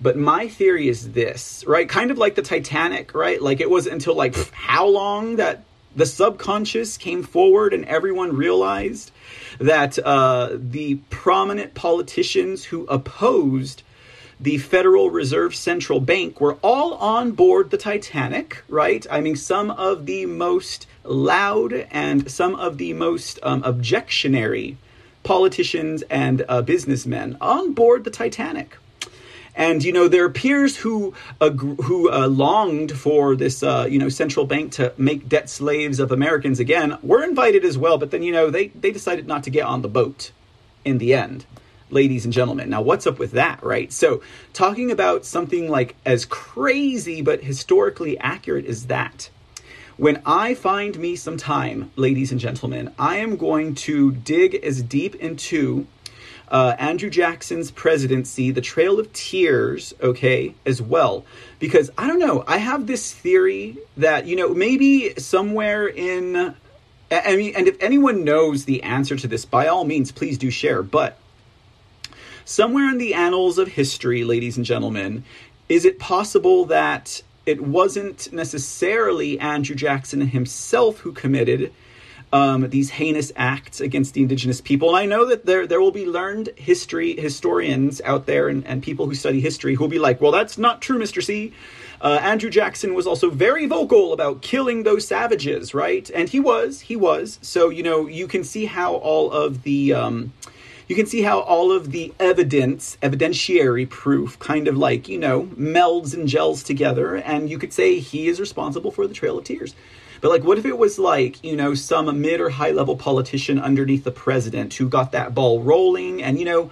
but 0.00 0.16
my 0.16 0.48
theory 0.48 0.88
is 0.88 1.12
this, 1.12 1.64
right? 1.66 1.88
Kind 1.88 2.10
of 2.10 2.18
like 2.18 2.34
the 2.34 2.42
Titanic, 2.42 3.14
right? 3.14 3.40
Like 3.40 3.60
it 3.60 3.68
wasn't 3.68 3.94
until 3.94 4.14
like 4.14 4.34
how 4.52 4.86
long 4.86 5.36
that 5.36 5.64
the 5.94 6.06
subconscious 6.06 6.96
came 6.96 7.22
forward 7.22 7.74
and 7.74 7.84
everyone 7.84 8.36
realized 8.36 9.10
that 9.58 9.98
uh, 9.98 10.50
the 10.52 10.96
prominent 11.10 11.74
politicians 11.74 12.64
who 12.64 12.86
opposed 12.86 13.82
the 14.38 14.56
Federal 14.56 15.10
Reserve 15.10 15.54
Central 15.54 16.00
Bank 16.00 16.40
were 16.40 16.56
all 16.62 16.94
on 16.94 17.32
board 17.32 17.70
the 17.70 17.76
Titanic, 17.76 18.62
right? 18.68 19.06
I 19.10 19.20
mean, 19.20 19.36
some 19.36 19.70
of 19.70 20.06
the 20.06 20.24
most 20.24 20.86
loud 21.04 21.74
and 21.90 22.30
some 22.30 22.54
of 22.54 22.78
the 22.78 22.94
most 22.94 23.38
um, 23.42 23.62
objectionary 23.64 24.78
politicians 25.24 26.02
and 26.08 26.42
uh, 26.48 26.62
businessmen 26.62 27.36
on 27.40 27.74
board 27.74 28.04
the 28.04 28.10
Titanic. 28.10 28.78
And 29.60 29.84
you 29.84 29.92
know 29.92 30.08
there 30.08 30.24
are 30.24 30.30
peers 30.30 30.74
who 30.78 31.12
who 31.38 32.10
uh, 32.10 32.28
longed 32.28 32.92
for 32.92 33.36
this 33.36 33.62
uh, 33.62 33.86
you 33.90 33.98
know 33.98 34.08
central 34.08 34.46
bank 34.46 34.72
to 34.72 34.94
make 34.96 35.28
debt 35.28 35.50
slaves 35.50 36.00
of 36.00 36.10
Americans 36.10 36.60
again. 36.60 36.96
Were 37.02 37.22
invited 37.22 37.62
as 37.62 37.76
well, 37.76 37.98
but 37.98 38.10
then 38.10 38.22
you 38.22 38.32
know 38.32 38.48
they 38.48 38.68
they 38.68 38.90
decided 38.90 39.28
not 39.28 39.44
to 39.44 39.50
get 39.50 39.66
on 39.66 39.82
the 39.82 39.88
boat 39.88 40.32
in 40.82 40.96
the 40.96 41.12
end 41.12 41.44
ladies 41.90 42.24
and 42.24 42.32
gentlemen. 42.32 42.70
Now, 42.70 42.80
what's 42.80 43.06
up 43.06 43.18
with 43.18 43.32
that, 43.32 43.62
right? 43.62 43.92
So, 43.92 44.22
talking 44.54 44.90
about 44.90 45.26
something 45.26 45.68
like 45.68 45.94
as 46.06 46.24
crazy 46.24 47.20
but 47.20 47.42
historically 47.42 48.16
accurate 48.18 48.64
as 48.64 48.86
that. 48.86 49.28
When 49.98 50.22
I 50.24 50.54
find 50.54 50.98
me 50.98 51.16
some 51.16 51.36
time, 51.36 51.90
ladies 51.96 52.32
and 52.32 52.40
gentlemen, 52.40 52.94
I 52.98 53.16
am 53.16 53.36
going 53.36 53.74
to 53.86 54.12
dig 54.12 54.54
as 54.54 54.80
deep 54.80 55.16
into 55.16 55.86
uh, 56.50 56.74
Andrew 56.78 57.10
Jackson's 57.10 57.70
presidency, 57.70 58.50
the 58.50 58.60
Trail 58.60 58.98
of 58.98 59.12
Tears, 59.12 59.94
okay, 60.02 60.54
as 60.66 60.82
well. 60.82 61.24
Because 61.58 61.90
I 61.96 62.06
don't 62.06 62.18
know, 62.18 62.44
I 62.46 62.56
have 62.56 62.86
this 62.86 63.12
theory 63.12 63.78
that, 63.96 64.26
you 64.26 64.36
know, 64.36 64.52
maybe 64.52 65.14
somewhere 65.16 65.86
in. 65.86 66.54
I 67.12 67.36
mean, 67.36 67.54
and 67.56 67.66
if 67.66 67.76
anyone 67.80 68.24
knows 68.24 68.64
the 68.64 68.82
answer 68.84 69.16
to 69.16 69.26
this, 69.26 69.44
by 69.44 69.66
all 69.66 69.84
means, 69.84 70.12
please 70.12 70.38
do 70.38 70.50
share. 70.50 70.82
But 70.82 71.18
somewhere 72.44 72.88
in 72.88 72.98
the 72.98 73.14
annals 73.14 73.58
of 73.58 73.68
history, 73.68 74.22
ladies 74.22 74.56
and 74.56 74.64
gentlemen, 74.64 75.24
is 75.68 75.84
it 75.84 75.98
possible 75.98 76.66
that 76.66 77.22
it 77.46 77.60
wasn't 77.60 78.32
necessarily 78.32 79.38
Andrew 79.40 79.74
Jackson 79.74 80.20
himself 80.20 80.98
who 80.98 81.12
committed 81.12 81.72
um, 82.32 82.68
these 82.70 82.90
heinous 82.90 83.32
acts 83.36 83.80
against 83.80 84.14
the 84.14 84.22
indigenous 84.22 84.60
people. 84.60 84.88
And 84.90 84.98
I 84.98 85.06
know 85.06 85.24
that 85.26 85.46
there 85.46 85.66
there 85.66 85.80
will 85.80 85.90
be 85.90 86.06
learned 86.06 86.50
history 86.56 87.16
historians 87.16 88.00
out 88.02 88.26
there 88.26 88.48
and, 88.48 88.66
and 88.66 88.82
people 88.82 89.06
who 89.06 89.14
study 89.14 89.40
history 89.40 89.74
who 89.74 89.84
will 89.84 89.90
be 89.90 89.98
like, 89.98 90.20
well, 90.20 90.32
that's 90.32 90.56
not 90.56 90.80
true, 90.80 90.98
Mr. 90.98 91.22
C. 91.22 91.52
Uh, 92.00 92.18
Andrew 92.22 92.48
Jackson 92.48 92.94
was 92.94 93.06
also 93.06 93.28
very 93.28 93.66
vocal 93.66 94.12
about 94.12 94.40
killing 94.42 94.84
those 94.84 95.06
savages, 95.06 95.74
right? 95.74 96.08
And 96.14 96.28
he 96.28 96.40
was, 96.40 96.80
he 96.80 96.96
was. 96.96 97.38
So 97.42 97.68
you 97.68 97.82
know, 97.82 98.06
you 98.06 98.26
can 98.26 98.44
see 98.44 98.66
how 98.66 98.94
all 98.94 99.30
of 99.32 99.64
the 99.64 99.92
um, 99.92 100.32
you 100.90 100.96
can 100.96 101.06
see 101.06 101.22
how 101.22 101.38
all 101.40 101.70
of 101.70 101.92
the 101.92 102.12
evidence, 102.18 102.98
evidentiary 103.00 103.88
proof, 103.88 104.40
kind 104.40 104.66
of 104.66 104.76
like, 104.76 105.08
you 105.08 105.18
know, 105.18 105.44
melds 105.56 106.14
and 106.14 106.26
gels 106.26 106.64
together, 106.64 107.14
and 107.14 107.48
you 107.48 107.58
could 107.58 107.72
say 107.72 108.00
he 108.00 108.26
is 108.26 108.40
responsible 108.40 108.90
for 108.90 109.06
the 109.06 109.14
Trail 109.14 109.38
of 109.38 109.44
Tears. 109.44 109.76
But 110.20 110.30
like, 110.30 110.44
what 110.44 110.58
if 110.58 110.66
it 110.66 110.76
was 110.76 110.98
like, 110.98 111.42
you 111.42 111.56
know, 111.56 111.74
some 111.74 112.20
mid 112.20 112.40
or 112.40 112.50
high 112.50 112.72
level 112.72 112.96
politician 112.96 113.58
underneath 113.58 114.04
the 114.04 114.10
president 114.10 114.74
who 114.74 114.88
got 114.88 115.12
that 115.12 115.34
ball 115.34 115.62
rolling? 115.62 116.22
And, 116.22 116.38
you 116.38 116.44
know, 116.44 116.70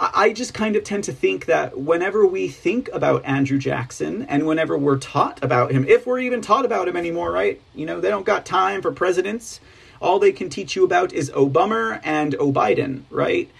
I 0.00 0.32
just 0.32 0.54
kind 0.54 0.76
of 0.76 0.84
tend 0.84 1.04
to 1.04 1.12
think 1.12 1.46
that 1.46 1.76
whenever 1.76 2.24
we 2.24 2.48
think 2.48 2.88
about 2.92 3.24
Andrew 3.24 3.58
Jackson 3.58 4.22
and 4.22 4.46
whenever 4.46 4.78
we're 4.78 4.98
taught 4.98 5.42
about 5.42 5.72
him, 5.72 5.84
if 5.88 6.06
we're 6.06 6.20
even 6.20 6.40
taught 6.40 6.64
about 6.64 6.86
him 6.86 6.96
anymore, 6.96 7.32
right? 7.32 7.60
You 7.74 7.84
know, 7.84 8.00
they 8.00 8.08
don't 8.08 8.26
got 8.26 8.46
time 8.46 8.80
for 8.80 8.92
presidents. 8.92 9.60
All 10.00 10.20
they 10.20 10.30
can 10.30 10.50
teach 10.50 10.76
you 10.76 10.84
about 10.84 11.12
is 11.12 11.30
Obama 11.30 12.00
and 12.04 12.36
O'Biden, 12.36 13.02
right? 13.10 13.50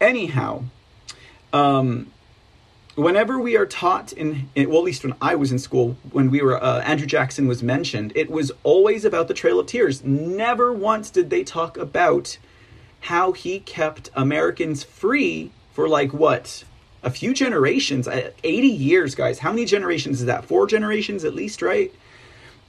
Anyhow, 0.00 0.64
um, 1.52 2.10
whenever 2.94 3.38
we 3.38 3.56
are 3.56 3.66
taught 3.66 4.12
in, 4.12 4.48
in, 4.54 4.68
well 4.68 4.78
at 4.78 4.84
least 4.84 5.02
when 5.02 5.14
i 5.20 5.34
was 5.34 5.50
in 5.50 5.58
school 5.58 5.96
when 6.10 6.30
we 6.30 6.42
were 6.42 6.62
uh, 6.62 6.80
andrew 6.80 7.06
jackson 7.06 7.46
was 7.48 7.62
mentioned 7.62 8.12
it 8.14 8.30
was 8.30 8.52
always 8.62 9.04
about 9.04 9.28
the 9.28 9.34
trail 9.34 9.58
of 9.58 9.66
tears. 9.66 10.04
Never 10.04 10.72
once 10.72 11.10
did 11.10 11.30
they 11.30 11.42
talk 11.42 11.76
about 11.76 12.36
how 13.00 13.32
he 13.32 13.60
kept 13.60 14.10
americans 14.14 14.82
free 14.84 15.50
for 15.72 15.88
like 15.88 16.12
what? 16.12 16.64
A 17.02 17.10
few 17.10 17.34
generations 17.34 18.06
uh, 18.06 18.30
80 18.44 18.68
years 18.68 19.14
guys. 19.14 19.40
How 19.40 19.50
many 19.50 19.64
generations 19.64 20.20
is 20.20 20.26
that? 20.26 20.44
Four 20.44 20.66
generations 20.66 21.24
at 21.24 21.34
least 21.34 21.62
right? 21.62 21.92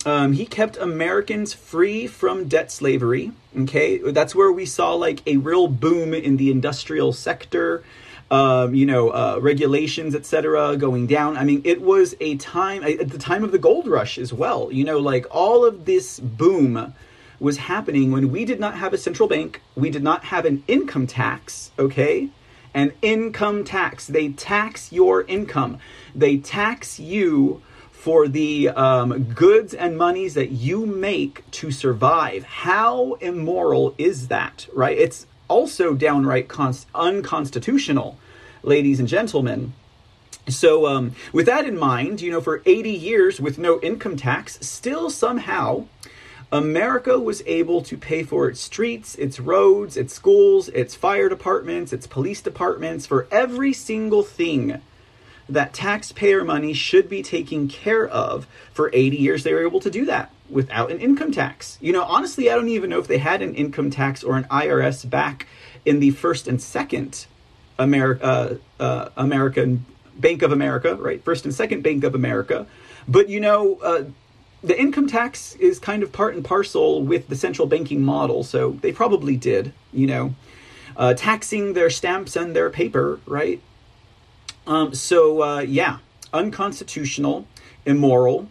Um, 0.06 0.34
he 0.34 0.46
kept 0.46 0.76
Americans 0.78 1.54
free 1.54 2.08
from 2.08 2.48
debt 2.50 2.72
slavery. 2.72 3.32
Okay, 3.58 4.00
that's 4.12 4.36
where 4.36 4.52
we 4.52 4.66
saw 4.66 4.94
like 4.96 5.22
a 5.28 5.38
real 5.38 5.68
boom 5.68 6.14
in 6.14 6.38
the 6.38 6.52
industrial 6.52 7.14
sector 7.14 7.84
um, 8.34 8.74
you 8.74 8.88
know, 8.88 9.10
uh, 9.10 9.38
regulations, 9.40 10.16
etc., 10.16 10.76
going 10.76 11.06
down. 11.06 11.38
I 11.38 11.44
mean, 11.44 11.62
it 11.64 11.84
was 11.84 12.16
a 12.20 12.36
time 12.38 12.84
at 12.84 13.10
the 13.10 13.20
time 13.20 13.44
of 13.44 13.52
the 13.52 13.60
gold 13.60 13.86
rush 13.86 14.18
as 14.18 14.34
well. 14.34 14.72
You 14.72 14.84
know, 14.84 14.98
like 14.98 15.28
all 15.30 15.64
of 15.64 15.86
this 15.86 16.20
boom 16.20 16.96
was 17.40 17.58
happening 17.58 18.12
when 18.12 18.32
we 18.32 18.44
did 18.44 18.60
not 18.60 18.76
have 18.78 18.92
a 18.92 18.98
central 18.98 19.30
bank, 19.30 19.62
we 19.76 19.92
did 19.92 20.02
not 20.02 20.24
have 20.26 20.46
an 20.46 20.64
income 20.68 21.06
tax. 21.06 21.70
Okay, 21.78 22.30
an 22.74 22.94
income 23.04 23.64
tax. 23.64 24.08
They 24.08 24.30
tax 24.30 24.92
your 24.92 25.22
income. 25.26 25.78
They 26.16 26.38
tax 26.38 27.00
you 27.00 27.62
for 27.92 28.28
the 28.28 28.70
um, 28.70 29.26
goods 29.26 29.76
and 29.76 29.96
monies 29.96 30.34
that 30.34 30.50
you 30.50 30.88
make 30.88 31.50
to 31.52 31.70
survive. 31.70 32.46
How 32.46 33.14
immoral 33.22 33.94
is 34.00 34.30
that, 34.30 34.68
right? 34.74 34.98
It's 34.98 35.28
also 35.48 35.94
downright 35.94 36.48
const- 36.48 36.88
unconstitutional 36.96 38.18
ladies 38.64 39.00
and 39.00 39.08
gentlemen. 39.08 39.74
So, 40.48 40.88
um, 40.88 41.16
with 41.32 41.46
that 41.46 41.66
in 41.66 41.78
mind, 41.78 42.22
you 42.22 42.32
know, 42.32 42.42
for 42.42 42.62
80 42.66 42.90
years 42.90 43.40
with 43.40 43.58
no 43.58 43.80
income 43.82 44.18
tax, 44.18 44.58
still 44.62 45.10
somehow 45.10 45.86
America 46.52 47.18
was 47.18 47.42
able 47.46 47.82
to 47.82 47.98
pay 47.98 48.24
for 48.24 48.48
its 48.50 48.60
streets, 48.60 49.16
its 49.16 49.40
roads, 49.40 49.96
its 49.96 50.14
schools, 50.14 50.70
its 50.70 50.96
fire 50.96 51.30
departments, 51.30 51.94
its 51.94 52.08
police 52.08 52.42
departments, 52.42 53.06
for 53.06 53.28
every 53.32 53.74
single 53.74 54.24
thing 54.24 54.82
that 55.50 55.74
taxpayer 55.74 56.44
money 56.44 56.74
should 56.74 57.10
be 57.10 57.24
taken 57.24 57.68
care 57.68 58.08
of. 58.08 58.48
For 58.74 58.90
80 58.94 59.18
years, 59.18 59.44
they 59.44 59.54
were 59.54 59.66
able 59.66 59.80
to 59.80 59.90
do 59.90 60.06
that 60.06 60.32
without 60.50 60.92
an 60.92 61.00
income 61.00 61.32
tax. 61.32 61.78
You 61.82 61.94
know, 61.94 62.04
honestly, 62.04 62.50
I 62.50 62.56
don't 62.56 62.70
even 62.70 62.90
know 62.90 63.00
if 63.00 63.08
they 63.08 63.18
had 63.18 63.42
an 63.42 63.56
income 63.56 63.90
tax 63.90 64.24
or 64.24 64.38
an 64.38 64.46
IRS 64.46 65.10
back 65.10 65.48
in 65.86 66.00
the 66.00 66.12
first 66.12 66.48
and 66.48 66.62
second 66.62 67.26
America, 67.80 68.26
uh, 68.26 68.56
uh, 68.84 69.10
American 69.18 69.86
Bank 70.18 70.42
of 70.42 70.52
America, 70.52 70.96
right? 70.96 71.24
First 71.24 71.46
and 71.46 71.54
second 71.54 71.82
Bank 71.82 72.04
of 72.04 72.16
America. 72.16 72.68
But 73.08 73.30
you 73.30 73.40
know, 73.40 73.80
uh, 73.84 74.04
the 74.64 74.80
income 74.80 75.08
tax 75.08 75.56
is 75.56 75.78
kind 75.80 76.04
of 76.04 76.12
part 76.12 76.36
and 76.36 76.46
parcel 76.46 77.04
with 77.04 77.28
the 77.28 77.36
central 77.36 77.68
banking 77.68 78.02
model, 78.02 78.44
so 78.44 78.72
they 78.82 78.94
probably 78.94 79.36
did, 79.36 79.74
you 79.92 80.08
know, 80.08 80.36
uh, 80.96 81.14
taxing 81.14 81.74
their 81.74 81.90
stamps 81.90 82.36
and 82.36 82.56
their 82.56 82.70
paper, 82.70 83.20
right? 83.26 83.62
Um, 84.66 84.94
so, 84.94 85.42
uh, 85.44 85.60
yeah, 85.60 85.98
unconstitutional, 86.32 87.46
immoral, 87.86 88.50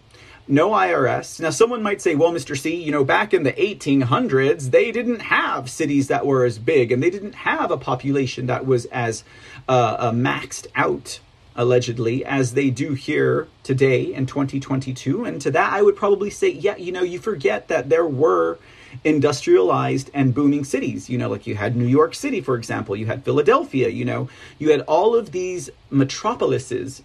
no 0.49 0.71
IRS. 0.71 1.41
Now, 1.41 1.51
someone 1.51 1.83
might 1.83 2.03
say, 2.03 2.15
well, 2.15 2.33
Mr. 2.33 2.59
C, 2.59 2.75
you 2.75 2.91
know, 2.91 3.05
back 3.05 3.33
in 3.33 3.43
the 3.43 3.53
1800s, 3.53 4.71
they 4.71 4.91
didn't 4.91 5.21
have 5.21 5.71
cities 5.71 6.09
that 6.09 6.27
were 6.27 6.45
as 6.45 6.59
big 6.59 6.93
and 6.93 7.03
they 7.03 7.11
didn't 7.11 7.35
have 7.35 7.71
a 7.71 7.77
population 7.77 8.47
that 8.47 8.67
was 8.67 8.87
as 8.87 9.25
uh, 9.69 9.97
uh, 9.99 10.13
maxed 10.13 10.67
out 10.75 11.21
allegedly, 11.55 12.25
as 12.25 12.55
they 12.55 12.71
do 12.71 12.95
here 12.95 13.47
today 13.63 14.13
in 14.13 14.27
2022. 14.27 15.25
And 15.25 15.41
to 15.43 15.51
that, 15.51 15.73
I 15.73 15.83
would 15.83 15.97
probably 15.97 16.31
say, 16.31 16.49
yeah, 16.49 16.77
you 16.77 16.93
know, 16.93 17.03
you 17.03 17.19
forget 17.19 17.69
that 17.69 17.89
there 17.89 18.07
were 18.07 18.59
industrialized 19.05 20.11
and 20.15 20.35
booming 20.35 20.65
cities. 20.65 21.09
You 21.09 21.19
know, 21.19 21.29
like 21.29 21.47
you 21.47 21.55
had 21.55 21.77
New 21.77 21.87
York 21.87 22.15
City, 22.15 22.41
for 22.41 22.57
example, 22.57 22.97
you 22.97 23.07
had 23.07 23.25
Philadelphia, 23.25 23.89
you 23.89 24.05
know, 24.05 24.29
you 24.59 24.71
had 24.71 24.81
all 24.83 25.15
of 25.15 25.33
these 25.33 25.71
metropolises. 25.91 27.03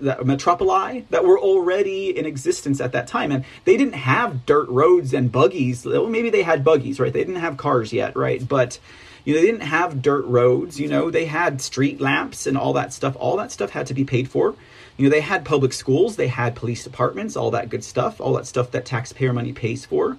That 0.00 0.20
metropoli 0.20 1.04
that 1.10 1.24
were 1.24 1.38
already 1.38 2.16
in 2.16 2.26
existence 2.26 2.80
at 2.80 2.92
that 2.92 3.06
time, 3.06 3.32
and 3.32 3.44
they 3.64 3.76
didn't 3.76 3.94
have 3.94 4.46
dirt 4.46 4.68
roads 4.68 5.12
and 5.12 5.30
buggies. 5.30 5.84
Well, 5.84 6.06
maybe 6.06 6.30
they 6.30 6.42
had 6.42 6.64
buggies, 6.64 6.98
right? 6.98 7.12
They 7.12 7.24
didn't 7.24 7.40
have 7.40 7.56
cars 7.56 7.92
yet, 7.92 8.16
right? 8.16 8.46
But 8.46 8.78
you 9.24 9.34
know, 9.34 9.40
they 9.40 9.46
didn't 9.46 9.66
have 9.66 10.02
dirt 10.02 10.24
roads, 10.24 10.80
you 10.80 10.88
know, 10.88 11.10
they 11.10 11.26
had 11.26 11.60
street 11.60 12.00
lamps 12.00 12.46
and 12.46 12.56
all 12.56 12.72
that 12.74 12.92
stuff. 12.92 13.16
All 13.18 13.36
that 13.36 13.52
stuff 13.52 13.70
had 13.70 13.86
to 13.88 13.94
be 13.94 14.04
paid 14.04 14.30
for. 14.30 14.54
You 14.96 15.04
know, 15.04 15.10
they 15.10 15.20
had 15.20 15.44
public 15.44 15.72
schools, 15.72 16.16
they 16.16 16.28
had 16.28 16.54
police 16.54 16.84
departments, 16.84 17.36
all 17.36 17.50
that 17.52 17.68
good 17.68 17.84
stuff, 17.84 18.20
all 18.20 18.34
that 18.34 18.46
stuff 18.46 18.70
that 18.72 18.84
taxpayer 18.84 19.32
money 19.32 19.52
pays 19.52 19.84
for. 19.84 20.18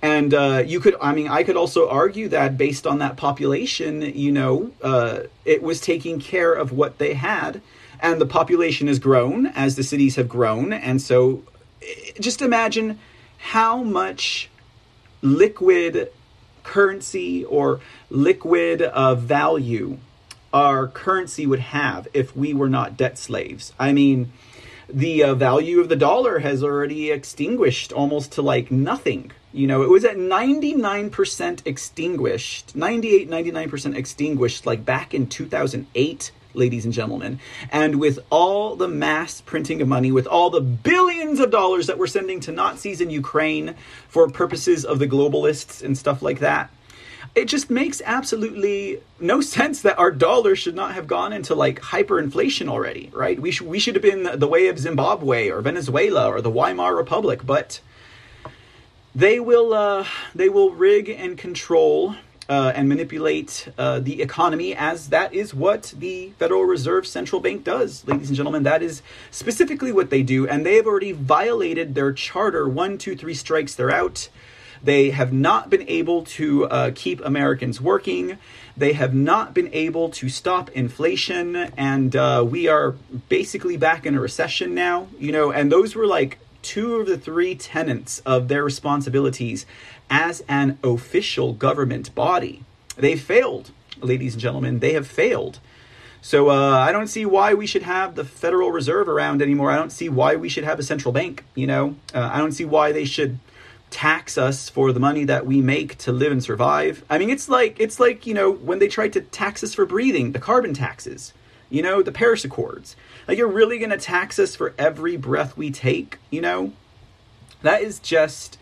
And 0.00 0.32
uh, 0.32 0.62
you 0.64 0.78
could, 0.78 0.94
I 1.00 1.12
mean, 1.12 1.28
I 1.28 1.42
could 1.42 1.56
also 1.56 1.88
argue 1.88 2.28
that 2.28 2.56
based 2.56 2.86
on 2.86 2.98
that 2.98 3.16
population, 3.16 4.02
you 4.02 4.30
know, 4.30 4.70
uh, 4.82 5.20
it 5.44 5.62
was 5.62 5.80
taking 5.80 6.20
care 6.20 6.52
of 6.52 6.70
what 6.70 6.98
they 6.98 7.14
had. 7.14 7.60
And 8.00 8.20
the 8.20 8.26
population 8.26 8.86
has 8.86 8.98
grown 8.98 9.46
as 9.46 9.76
the 9.76 9.82
cities 9.82 10.16
have 10.16 10.28
grown. 10.28 10.72
And 10.72 11.02
so 11.02 11.42
just 12.20 12.42
imagine 12.42 12.98
how 13.38 13.82
much 13.82 14.50
liquid 15.22 16.10
currency 16.62 17.44
or 17.44 17.80
liquid 18.10 18.82
uh, 18.82 19.14
value 19.14 19.98
our 20.52 20.86
currency 20.88 21.46
would 21.46 21.60
have 21.60 22.08
if 22.14 22.36
we 22.36 22.54
were 22.54 22.68
not 22.68 22.96
debt 22.96 23.18
slaves. 23.18 23.72
I 23.78 23.92
mean, 23.92 24.32
the 24.88 25.22
uh, 25.22 25.34
value 25.34 25.80
of 25.80 25.88
the 25.88 25.96
dollar 25.96 26.38
has 26.38 26.62
already 26.62 27.10
extinguished 27.10 27.92
almost 27.92 28.32
to 28.32 28.42
like 28.42 28.70
nothing. 28.70 29.32
You 29.52 29.66
know, 29.66 29.82
it 29.82 29.90
was 29.90 30.04
at 30.04 30.16
99% 30.16 31.66
extinguished, 31.66 32.74
98, 32.74 33.28
99% 33.28 33.96
extinguished 33.96 34.66
like 34.66 34.84
back 34.84 35.12
in 35.12 35.26
2008 35.26 36.32
ladies 36.54 36.84
and 36.84 36.94
gentlemen. 36.94 37.40
And 37.70 38.00
with 38.00 38.18
all 38.30 38.76
the 38.76 38.88
mass 38.88 39.40
printing 39.40 39.80
of 39.82 39.88
money, 39.88 40.12
with 40.12 40.26
all 40.26 40.50
the 40.50 40.60
billions 40.60 41.40
of 41.40 41.50
dollars 41.50 41.86
that 41.86 41.98
we're 41.98 42.06
sending 42.06 42.40
to 42.40 42.52
Nazis 42.52 43.00
in 43.00 43.10
Ukraine 43.10 43.74
for 44.08 44.28
purposes 44.28 44.84
of 44.84 44.98
the 44.98 45.06
globalists 45.06 45.82
and 45.82 45.96
stuff 45.96 46.22
like 46.22 46.40
that, 46.40 46.70
it 47.34 47.46
just 47.46 47.70
makes 47.70 48.02
absolutely 48.04 49.00
no 49.20 49.40
sense 49.56 49.82
that 49.82 49.98
our 49.98 50.10
dollar 50.10 50.56
should 50.56 50.74
not 50.74 50.94
have 50.94 51.06
gone 51.06 51.32
into 51.32 51.54
like 51.54 51.80
hyperinflation 51.80 52.68
already, 52.68 53.10
right? 53.12 53.38
We 53.38 53.50
should 53.50 53.66
we 53.66 53.78
should 53.78 53.94
have 53.94 54.02
been 54.02 54.38
the 54.38 54.48
way 54.48 54.68
of 54.68 54.78
Zimbabwe 54.78 55.48
or 55.50 55.60
Venezuela 55.60 56.28
or 56.28 56.40
the 56.40 56.50
Weimar 56.50 56.94
Republic, 56.94 57.44
but 57.44 57.80
they 59.14 59.40
will 59.40 59.74
uh, 59.74 60.06
they 60.34 60.48
will 60.48 60.70
rig 60.72 61.08
and 61.08 61.36
control 61.36 62.14
uh, 62.48 62.72
and 62.74 62.88
manipulate 62.88 63.68
uh, 63.76 64.00
the 64.00 64.22
economy 64.22 64.74
as 64.74 65.10
that 65.10 65.34
is 65.34 65.52
what 65.54 65.92
the 65.98 66.30
Federal 66.38 66.64
Reserve 66.64 67.06
Central 67.06 67.40
Bank 67.40 67.64
does, 67.64 68.06
ladies 68.06 68.28
and 68.28 68.36
gentlemen. 68.36 68.62
That 68.62 68.82
is 68.82 69.02
specifically 69.30 69.92
what 69.92 70.10
they 70.10 70.22
do, 70.22 70.48
and 70.48 70.64
they 70.64 70.76
have 70.76 70.86
already 70.86 71.12
violated 71.12 71.94
their 71.94 72.12
charter. 72.12 72.68
One, 72.68 72.96
two, 72.96 73.16
three 73.16 73.34
strikes, 73.34 73.74
they're 73.74 73.90
out. 73.90 74.28
They 74.82 75.10
have 75.10 75.32
not 75.32 75.70
been 75.70 75.88
able 75.88 76.22
to 76.24 76.66
uh, 76.66 76.90
keep 76.94 77.20
Americans 77.24 77.80
working. 77.80 78.38
They 78.76 78.92
have 78.92 79.12
not 79.12 79.52
been 79.52 79.68
able 79.72 80.08
to 80.10 80.28
stop 80.28 80.70
inflation, 80.70 81.56
and 81.56 82.14
uh, 82.14 82.46
we 82.48 82.68
are 82.68 82.92
basically 83.28 83.76
back 83.76 84.06
in 84.06 84.14
a 84.14 84.20
recession 84.20 84.74
now. 84.74 85.08
You 85.18 85.32
know, 85.32 85.50
and 85.50 85.70
those 85.70 85.94
were 85.94 86.06
like 86.06 86.38
two 86.68 86.96
of 86.96 87.06
the 87.06 87.16
three 87.16 87.54
tenets 87.54 88.20
of 88.26 88.48
their 88.48 88.62
responsibilities 88.62 89.64
as 90.10 90.44
an 90.48 90.78
official 90.84 91.54
government 91.54 92.14
body. 92.14 92.62
They 92.94 93.16
failed, 93.16 93.70
ladies 94.02 94.34
and 94.34 94.42
gentlemen. 94.42 94.80
They 94.80 94.92
have 94.92 95.06
failed. 95.06 95.60
So 96.20 96.50
uh, 96.50 96.76
I 96.76 96.92
don't 96.92 97.06
see 97.06 97.24
why 97.24 97.54
we 97.54 97.66
should 97.66 97.84
have 97.84 98.16
the 98.16 98.24
Federal 98.24 98.70
Reserve 98.70 99.08
around 99.08 99.40
anymore. 99.40 99.70
I 99.70 99.76
don't 99.76 99.90
see 99.90 100.10
why 100.10 100.36
we 100.36 100.50
should 100.50 100.64
have 100.64 100.78
a 100.78 100.82
central 100.82 101.10
bank. 101.10 101.42
You 101.54 101.66
know, 101.66 101.96
uh, 102.14 102.28
I 102.30 102.36
don't 102.36 102.52
see 102.52 102.66
why 102.66 102.92
they 102.92 103.06
should 103.06 103.38
tax 103.88 104.36
us 104.36 104.68
for 104.68 104.92
the 104.92 105.00
money 105.00 105.24
that 105.24 105.46
we 105.46 105.62
make 105.62 105.96
to 105.98 106.12
live 106.12 106.32
and 106.32 106.44
survive. 106.44 107.02
I 107.08 107.16
mean, 107.16 107.30
it's 107.30 107.48
like 107.48 107.80
it's 107.80 107.98
like 107.98 108.26
you 108.26 108.34
know 108.34 108.50
when 108.52 108.78
they 108.78 108.88
tried 108.88 109.14
to 109.14 109.22
tax 109.22 109.64
us 109.64 109.72
for 109.72 109.86
breathing, 109.86 110.32
the 110.32 110.38
carbon 110.38 110.74
taxes. 110.74 111.32
You 111.70 111.82
know, 111.82 112.02
the 112.02 112.12
Paris 112.12 112.44
Accords. 112.44 112.94
Like 113.28 113.36
you're 113.36 113.46
really 113.46 113.78
going 113.78 113.90
to 113.90 113.98
tax 113.98 114.38
us 114.38 114.56
for 114.56 114.74
every 114.78 115.18
breath 115.18 115.56
we 115.56 115.70
take. 115.70 116.18
You 116.30 116.40
know, 116.40 116.72
that 117.62 117.82
is 117.82 118.00
just 118.00 118.58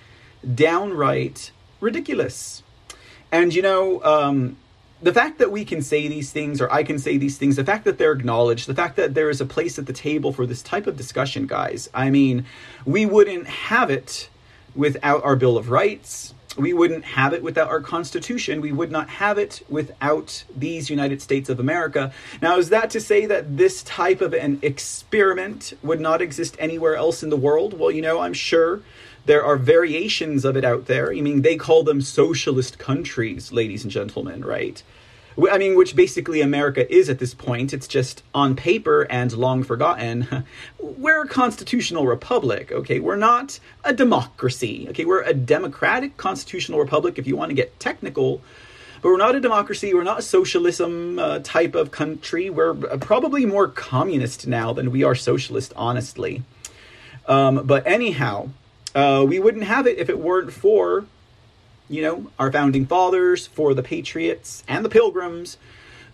downright 0.54 1.52
ridiculous. 1.80 2.64
And 3.30 3.54
you 3.54 3.62
know, 3.62 4.02
um, 4.02 4.56
the 5.00 5.12
fact 5.12 5.38
that 5.38 5.52
we 5.52 5.64
can 5.64 5.82
say 5.82 6.08
these 6.08 6.32
things, 6.32 6.60
or 6.60 6.70
I 6.72 6.82
can 6.82 6.98
say 6.98 7.16
these 7.16 7.38
things, 7.38 7.56
the 7.56 7.64
fact 7.64 7.84
that 7.84 7.98
they're 7.98 8.12
acknowledged, 8.12 8.66
the 8.66 8.74
fact 8.74 8.96
that 8.96 9.14
there 9.14 9.30
is 9.30 9.40
a 9.40 9.46
place 9.46 9.78
at 9.78 9.86
the 9.86 9.92
table 9.92 10.32
for 10.32 10.46
this 10.46 10.62
type 10.62 10.86
of 10.86 10.96
discussion, 10.96 11.46
guys, 11.46 11.88
I 11.94 12.10
mean, 12.10 12.44
we 12.84 13.06
wouldn't 13.06 13.46
have 13.46 13.90
it 13.90 14.28
without 14.74 15.22
our 15.22 15.36
Bill 15.36 15.56
of 15.56 15.70
Rights. 15.70 16.34
We 16.56 16.72
wouldn't 16.72 17.04
have 17.04 17.32
it 17.32 17.42
without 17.42 17.68
our 17.68 17.80
Constitution. 17.80 18.60
We 18.60 18.72
would 18.72 18.90
not 18.90 19.08
have 19.08 19.38
it 19.38 19.62
without 19.68 20.44
these 20.56 20.88
United 20.90 21.20
States 21.20 21.48
of 21.48 21.60
America. 21.60 22.12
Now, 22.40 22.58
is 22.58 22.70
that 22.70 22.90
to 22.90 23.00
say 23.00 23.26
that 23.26 23.56
this 23.56 23.82
type 23.82 24.20
of 24.20 24.32
an 24.32 24.58
experiment 24.62 25.74
would 25.82 26.00
not 26.00 26.22
exist 26.22 26.56
anywhere 26.58 26.96
else 26.96 27.22
in 27.22 27.30
the 27.30 27.36
world? 27.36 27.78
Well, 27.78 27.90
you 27.90 28.02
know, 28.02 28.20
I'm 28.20 28.32
sure 28.32 28.80
there 29.26 29.44
are 29.44 29.56
variations 29.56 30.44
of 30.44 30.56
it 30.56 30.64
out 30.64 30.86
there. 30.86 31.12
I 31.12 31.20
mean, 31.20 31.42
they 31.42 31.56
call 31.56 31.82
them 31.82 32.00
socialist 32.00 32.78
countries, 32.78 33.52
ladies 33.52 33.82
and 33.82 33.90
gentlemen, 33.90 34.44
right? 34.44 34.82
I 35.50 35.58
mean, 35.58 35.76
which 35.76 35.94
basically 35.94 36.40
America 36.40 36.90
is 36.92 37.10
at 37.10 37.18
this 37.18 37.34
point. 37.34 37.74
It's 37.74 37.86
just 37.86 38.22
on 38.34 38.56
paper 38.56 39.02
and 39.10 39.30
long 39.32 39.62
forgotten. 39.62 40.44
We're 40.78 41.22
a 41.22 41.28
constitutional 41.28 42.06
republic, 42.06 42.72
okay? 42.72 43.00
We're 43.00 43.16
not 43.16 43.60
a 43.84 43.92
democracy, 43.92 44.86
okay? 44.90 45.04
We're 45.04 45.22
a 45.22 45.34
democratic 45.34 46.16
constitutional 46.16 46.78
republic 46.78 47.18
if 47.18 47.26
you 47.26 47.36
want 47.36 47.50
to 47.50 47.54
get 47.54 47.78
technical. 47.78 48.40
But 49.02 49.10
we're 49.10 49.18
not 49.18 49.34
a 49.34 49.40
democracy. 49.40 49.92
We're 49.92 50.04
not 50.04 50.20
a 50.20 50.22
socialism 50.22 51.18
uh, 51.18 51.40
type 51.40 51.74
of 51.74 51.90
country. 51.90 52.48
We're 52.48 52.74
probably 52.74 53.44
more 53.44 53.68
communist 53.68 54.46
now 54.46 54.72
than 54.72 54.90
we 54.90 55.04
are 55.04 55.14
socialist, 55.14 55.72
honestly. 55.76 56.42
Um, 57.28 57.66
but 57.66 57.86
anyhow, 57.86 58.48
uh, 58.94 59.24
we 59.28 59.38
wouldn't 59.38 59.64
have 59.64 59.86
it 59.86 59.98
if 59.98 60.08
it 60.08 60.18
weren't 60.18 60.52
for, 60.52 61.04
you 61.88 62.02
know, 62.02 62.30
our 62.38 62.50
founding 62.50 62.86
fathers, 62.86 63.46
for 63.46 63.74
the 63.74 63.82
patriots 63.82 64.64
and 64.68 64.84
the 64.84 64.88
pilgrims 64.88 65.58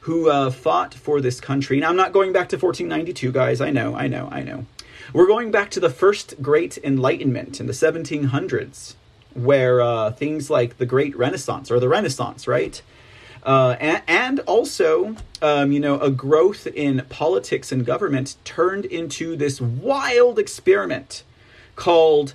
who 0.00 0.28
uh, 0.28 0.50
fought 0.50 0.94
for 0.94 1.20
this 1.20 1.40
country. 1.40 1.78
Now, 1.78 1.88
I'm 1.88 1.96
not 1.96 2.12
going 2.12 2.32
back 2.32 2.48
to 2.50 2.56
1492, 2.56 3.32
guys. 3.32 3.60
I 3.60 3.70
know, 3.70 3.94
I 3.94 4.08
know, 4.08 4.28
I 4.30 4.42
know. 4.42 4.66
We're 5.12 5.26
going 5.26 5.50
back 5.50 5.70
to 5.72 5.80
the 5.80 5.90
first 5.90 6.42
great 6.42 6.78
enlightenment 6.78 7.60
in 7.60 7.66
the 7.66 7.72
1700s, 7.72 8.94
where 9.34 9.80
uh, 9.80 10.10
things 10.10 10.50
like 10.50 10.78
the 10.78 10.86
Great 10.86 11.16
Renaissance 11.16 11.70
or 11.70 11.78
the 11.78 11.88
Renaissance, 11.88 12.48
right? 12.48 12.82
Uh, 13.44 13.76
and, 13.80 14.02
and, 14.06 14.40
also, 14.40 15.16
um, 15.40 15.72
you 15.72 15.80
know, 15.80 15.98
a 16.00 16.10
growth 16.10 16.66
in 16.66 17.04
politics 17.08 17.72
and 17.72 17.84
government 17.84 18.36
turned 18.44 18.84
into 18.84 19.34
this 19.36 19.60
wild 19.60 20.38
experiment 20.38 21.24
called 21.74 22.34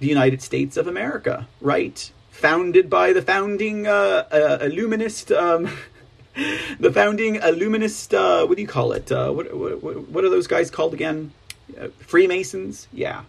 the 0.00 0.08
United 0.08 0.42
States 0.42 0.76
of 0.76 0.86
America, 0.88 1.46
right? 1.60 2.10
Founded 2.34 2.90
by 2.90 3.12
the 3.12 3.22
founding 3.22 3.86
uh, 3.86 4.26
uh, 4.30 4.58
illuminist, 4.60 5.30
um, 5.30 5.70
the 6.80 6.92
founding 6.92 7.36
illuminist. 7.36 8.12
Uh, 8.12 8.44
what 8.44 8.56
do 8.56 8.62
you 8.62 8.68
call 8.68 8.92
it? 8.92 9.10
Uh, 9.10 9.30
what, 9.30 9.54
what 9.54 10.08
what 10.08 10.24
are 10.24 10.28
those 10.28 10.48
guys 10.48 10.68
called 10.68 10.92
again? 10.92 11.32
Uh, 11.80 11.88
Freemasons. 12.00 12.88
Yeah. 12.92 13.22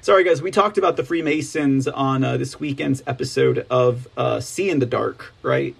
Sorry, 0.00 0.24
guys. 0.24 0.40
We 0.40 0.50
talked 0.50 0.78
about 0.78 0.96
the 0.96 1.04
Freemasons 1.04 1.86
on 1.86 2.24
uh, 2.24 2.38
this 2.38 2.58
weekend's 2.58 3.02
episode 3.06 3.66
of 3.70 4.08
See 4.42 4.70
in 4.70 4.78
the 4.78 4.86
Dark, 4.86 5.32
right? 5.42 5.76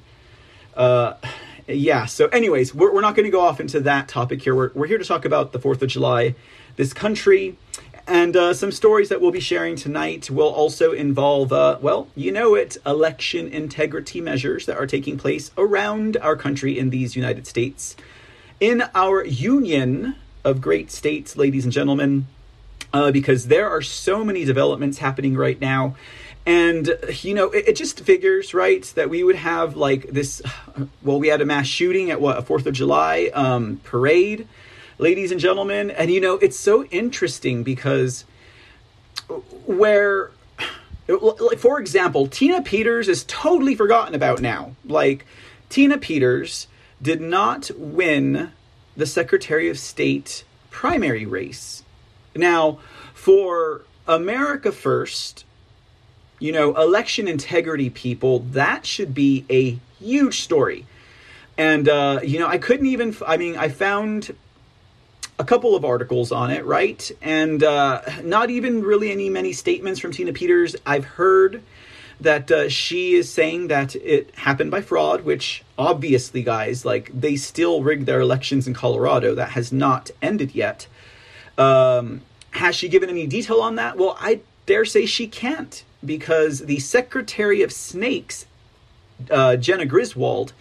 yeah. 1.67 2.05
So, 2.05 2.27
anyways, 2.29 2.75
we're, 2.75 2.93
we're 2.93 3.01
not 3.01 3.17
going 3.17 3.25
to 3.25 3.33
go 3.33 3.41
off 3.41 3.61
into 3.61 3.81
that 3.81 4.09
topic 4.09 4.43
here. 4.43 4.55
We're, 4.55 4.71
we're 4.75 4.87
here 4.87 4.99
to 4.99 5.05
talk 5.05 5.25
about 5.25 5.53
the 5.53 5.59
Fourth 5.59 5.81
of 5.83 5.89
July, 5.89 6.35
this 6.77 6.93
country, 6.93 7.57
and 8.07 8.37
uh, 8.37 8.53
some 8.53 8.73
stories 8.73 9.09
that 9.11 9.21
we'll 9.21 9.31
be 9.31 9.41
sharing 9.41 9.77
tonight 9.77 10.31
will 10.31 10.49
also 10.49 10.93
involve, 10.93 11.53
uh, 11.53 11.79
well, 11.81 12.09
you 12.17 12.33
know 12.33 12.55
it, 12.55 12.77
election 12.85 13.49
integrity 13.49 14.21
measures 14.21 14.67
that 14.67 14.77
are 14.77 14.87
taking 14.87 15.17
place 15.17 15.51
around 15.57 16.17
our 16.17 16.35
country 16.35 16.79
in 16.79 16.91
these 16.91 17.15
United 17.15 17.47
States. 17.47 17.95
In 18.59 18.83
our 18.95 19.25
union 19.25 20.17
of 20.45 20.61
great 20.61 20.91
states, 20.91 21.37
ladies 21.37 21.65
and 21.65 21.73
gentlemen, 21.73 22.27
uh, 22.93 23.13
because 23.13 23.47
there 23.47 23.71
are 23.71 23.83
so 23.83 24.25
many 24.25 24.45
developments 24.45 24.99
happening 24.99 25.37
right 25.37 25.61
now. 25.61 25.97
And, 26.45 26.97
you 27.21 27.35
know, 27.35 27.51
it, 27.51 27.69
it, 27.69 27.77
just 27.77 28.01
figures, 28.01 28.53
right, 28.53 28.83
that 28.97 29.09
we 29.09 29.23
would 29.23 29.37
have 29.37 29.77
like 29.77 30.09
this. 30.09 30.43
Well, 31.03 31.21
we 31.21 31.29
had 31.29 31.41
a 31.41 31.45
mass 31.45 31.69
shooting 31.69 32.11
at 32.11 32.21
what, 32.21 32.37
a 32.37 32.43
4th 32.43 32.67
of 32.67 32.75
July 32.75 33.31
um, 33.33 33.81
parade 33.85 34.49
ladies 35.03 35.33
and 35.33 35.41
gentlemen. 35.41 35.91
And 35.91 36.11
you 36.11 36.21
know, 36.21 36.35
it's 36.35 36.59
so 36.59 36.85
interesting 36.85 37.65
because 37.65 38.25
where 39.67 40.31
like 41.09 41.59
for 41.59 41.81
example, 41.81 42.29
Tina 42.29 42.63
Peters 42.63 43.09
is 43.09 43.25
totally 43.25 43.75
forgotten 43.75 44.15
about 44.15 44.41
now. 44.41 44.77
Like 44.85 45.27
Tina 45.69 45.99
Peters 45.99 46.69
did 47.03 47.21
not 47.21 47.71
win 47.77 48.53
the 48.97 49.07
Secretary 49.07 49.69
of 49.69 49.79
State 49.79 50.45
primary 50.71 51.27
race. 51.27 51.83
Now, 52.37 52.79
for 53.13 53.83
America 54.07 54.71
First, 54.71 55.45
you 56.39 56.53
know, 56.53 56.77
election 56.77 57.27
integrity 57.27 57.91
people, 57.91 58.41
that 58.41 58.87
should 58.87 59.15
be 59.15 59.45
a 59.51 59.79
huge 59.99 60.41
story. 60.41 60.87
And, 61.59 61.89
uh, 61.89 62.21
you 62.23 62.39
know, 62.39 62.47
I 62.47 62.59
couldn't 62.59 62.87
even, 62.87 63.15
I 63.27 63.37
mean, 63.37 63.57
I 63.57 63.69
found 63.69 64.35
a 65.43 65.45
couple 65.45 65.75
of 65.75 65.85
articles 65.85 66.31
on 66.31 66.53
it, 66.53 66.65
right? 66.65 67.11
And 67.21 67.65
uh, 67.65 68.01
not 68.23 68.49
even 68.51 68.83
really 68.83 69.11
any 69.11 69.29
many 69.29 69.53
statements 69.53 69.99
from 69.99 70.13
Tina 70.13 70.33
Peters. 70.33 70.77
I've 70.87 71.05
heard 71.05 71.65
that 72.21 72.49
uh, 72.53 72.69
she 72.69 73.15
is 73.15 73.29
saying 73.29 73.67
that 73.67 73.97
it 73.97 74.33
happened 74.37 74.71
by 74.71 74.83
fraud, 74.83 75.23
which 75.25 75.65
obviously, 75.77 76.45
guys, 76.45 76.85
like 76.85 77.11
they 77.13 77.35
still 77.35 77.83
rigged 77.83 78.07
their 78.07 78.21
elections 78.21 78.69
in 78.69 78.75
Colorado. 78.75 79.35
That 79.35 79.51
has 79.51 79.73
not 79.73 80.13
ended 80.23 80.55
yet. 80.55 80.87
Um, 81.59 82.23
has 82.53 82.77
she 82.77 82.89
given 82.89 83.11
any 83.11 83.27
detail 83.27 83.61
on 83.61 83.75
that? 83.75 83.97
Well, 83.97 84.17
I 84.21 84.43
dare 84.67 84.85
say 84.85 85.07
she 85.07 85.27
can't 85.27 85.83
because 86.05 86.61
the 86.61 86.79
Secretary 86.79 87.63
of 87.63 87.73
Snakes, 87.73 88.47
uh, 89.29 89.57
Jena 89.57 89.87
Griswold, 89.87 90.53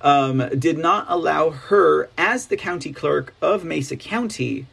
um, 0.00 0.48
did 0.58 0.78
not 0.78 1.06
allow 1.08 1.50
her, 1.50 2.08
as 2.16 2.46
the 2.46 2.56
county 2.56 2.92
clerk 2.92 3.34
of 3.40 3.64
Mesa 3.64 3.96
County, 3.96 4.66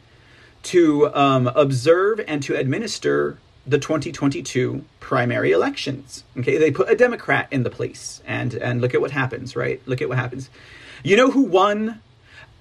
to 0.64 1.14
um, 1.14 1.46
observe 1.48 2.20
and 2.26 2.42
to 2.42 2.56
administer 2.56 3.38
the 3.66 3.78
2022 3.78 4.84
primary 5.00 5.52
elections. 5.52 6.24
Okay, 6.36 6.58
they 6.58 6.70
put 6.70 6.90
a 6.90 6.94
Democrat 6.94 7.48
in 7.50 7.62
the 7.62 7.70
place, 7.70 8.22
and 8.26 8.54
and 8.54 8.80
look 8.80 8.94
at 8.94 9.00
what 9.00 9.10
happens. 9.10 9.56
Right, 9.56 9.80
look 9.86 10.02
at 10.02 10.08
what 10.08 10.18
happens. 10.18 10.50
You 11.02 11.16
know 11.16 11.30
who 11.30 11.42
won? 11.42 12.00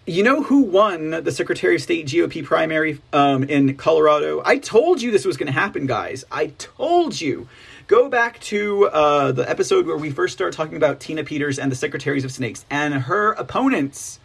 You 0.06 0.22
know 0.22 0.44
who 0.44 0.64
won 0.64 1.12
the 1.12 1.32
Secretary 1.32 1.76
of 1.76 1.82
State 1.82 2.08
GOP 2.08 2.44
primary 2.44 3.02
um, 3.14 3.44
in 3.44 3.78
Colorado? 3.78 4.42
I 4.44 4.58
told 4.58 5.02
you 5.02 5.12
this 5.12 5.24
was 5.24 5.38
going 5.38 5.48
to 5.48 5.58
happen, 5.58 5.86
guys. 5.86 6.26
I 6.30 6.48
told 6.58 7.22
you 7.22 7.48
go 7.88 8.10
back 8.10 8.40
to 8.42 8.88
uh, 8.88 9.32
the 9.32 9.50
episode 9.50 9.86
where 9.86 9.98
we 9.98 10.10
first 10.10 10.34
start 10.34 10.54
talking 10.54 10.78
about 10.78 11.00
Tina 11.00 11.24
Peters 11.24 11.60
and 11.60 11.72
the 11.72 11.76
Secretaries 11.76 12.24
of 12.24 12.32
Snakes 12.32 12.66
and 12.70 12.94
her 12.94 13.34
opponents. 13.34 14.20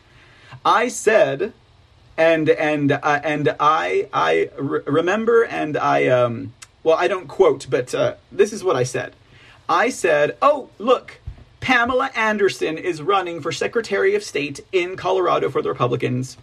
I 0.65 0.89
said, 0.89 1.53
and 2.17 2.49
and 2.49 2.93
uh, 2.93 3.21
and 3.25 3.55
I 3.61 4.09
I 4.13 4.51
re- 4.59 4.81
remember 4.87 5.43
and 5.43 5.77
I 5.77 6.09
um 6.09 6.53
well 6.83 6.97
I 6.97 7.09
don't 7.09 7.29
quote, 7.29 7.67
but 7.69 7.95
uh, 7.95 8.15
this 8.31 8.53
is 8.53 8.65
what 8.65 8.77
I 8.77 8.83
said. 8.85 9.15
I 9.69 9.91
said, 9.91 10.37
"Oh 10.43 10.71
look." 10.79 11.21
Pamela 11.61 12.11
Anderson 12.15 12.79
is 12.79 13.03
running 13.03 13.41
for 13.43 13.51
Secretary 13.51 14.15
of 14.15 14.23
State 14.23 14.61
in 14.71 14.97
Colorado 14.97 15.51
for 15.51 15.61
the 15.61 15.69
Republicans. 15.69 16.39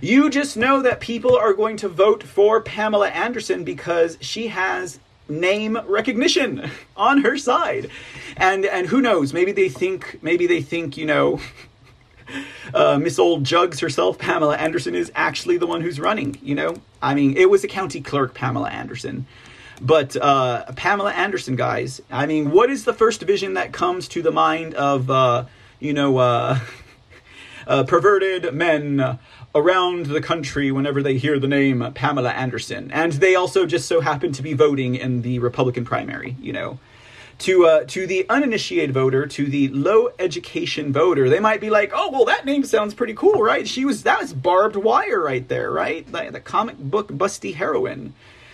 You 0.00 0.30
just 0.30 0.56
know 0.56 0.80
that 0.80 1.00
people 1.00 1.36
are 1.36 1.52
going 1.52 1.76
to 1.78 1.88
vote 1.88 2.22
for 2.22 2.62
Pamela 2.62 3.08
Anderson 3.08 3.64
because 3.64 4.16
she 4.20 4.46
has 4.46 5.00
name 5.30 5.78
recognition 5.86 6.70
on 6.96 7.22
her 7.22 7.38
side. 7.38 7.90
And 8.36 8.66
and 8.66 8.86
who 8.86 9.00
knows, 9.00 9.32
maybe 9.32 9.52
they 9.52 9.68
think 9.68 10.18
maybe 10.22 10.46
they 10.46 10.62
think, 10.62 10.96
you 10.96 11.06
know, 11.06 11.40
uh, 12.74 12.98
Miss 12.98 13.18
Old 13.18 13.44
Jugs 13.44 13.80
herself, 13.80 14.18
Pamela 14.18 14.56
Anderson, 14.56 14.94
is 14.94 15.10
actually 15.14 15.56
the 15.56 15.66
one 15.66 15.80
who's 15.80 16.00
running. 16.00 16.38
You 16.42 16.54
know, 16.54 16.76
I 17.02 17.14
mean, 17.14 17.36
it 17.36 17.50
was 17.50 17.62
the 17.62 17.68
county 17.68 18.00
clerk, 18.00 18.34
Pamela 18.34 18.70
Anderson, 18.70 19.26
but 19.80 20.16
uh, 20.16 20.72
Pamela 20.72 21.12
Anderson, 21.12 21.56
guys. 21.56 22.00
I 22.10 22.26
mean, 22.26 22.50
what 22.50 22.70
is 22.70 22.84
the 22.84 22.92
first 22.92 23.22
vision 23.22 23.54
that 23.54 23.72
comes 23.72 24.08
to 24.08 24.22
the 24.22 24.30
mind 24.30 24.74
of, 24.74 25.10
uh, 25.10 25.46
you 25.78 25.92
know, 25.92 26.18
uh, 26.18 26.58
uh, 27.66 27.84
perverted 27.84 28.54
men 28.54 29.18
around 29.54 30.06
the 30.06 30.20
country 30.20 30.70
whenever 30.70 31.02
they 31.02 31.18
hear 31.18 31.38
the 31.38 31.48
name 31.48 31.92
Pamela 31.94 32.30
Anderson. 32.30 32.90
And 32.92 33.12
they 33.14 33.34
also 33.34 33.66
just 33.66 33.88
so 33.88 34.00
happen 34.00 34.32
to 34.32 34.42
be 34.42 34.54
voting 34.54 34.94
in 34.94 35.22
the 35.22 35.38
Republican 35.40 35.84
primary, 35.84 36.36
you 36.40 36.52
know. 36.52 36.78
To, 37.40 37.66
uh, 37.66 37.84
to 37.86 38.06
the 38.06 38.26
uninitiated 38.28 38.92
voter, 38.92 39.26
to 39.26 39.46
the 39.46 39.68
low 39.68 40.10
education 40.18 40.92
voter, 40.92 41.30
they 41.30 41.40
might 41.40 41.62
be 41.62 41.70
like, 41.70 41.90
"Oh, 41.94 42.10
well, 42.10 42.26
that 42.26 42.44
name 42.44 42.64
sounds 42.64 42.92
pretty 42.92 43.14
cool, 43.14 43.42
right? 43.42 43.66
She 43.66 43.86
was 43.86 44.02
that 44.02 44.20
was 44.20 44.34
Barb 44.34 44.76
Wire 44.76 45.22
right 45.22 45.48
there, 45.48 45.70
right? 45.70 46.04
The, 46.12 46.28
the 46.32 46.40
comic 46.40 46.76
book 46.76 47.08
busty 47.08 47.54
heroine." 47.54 48.12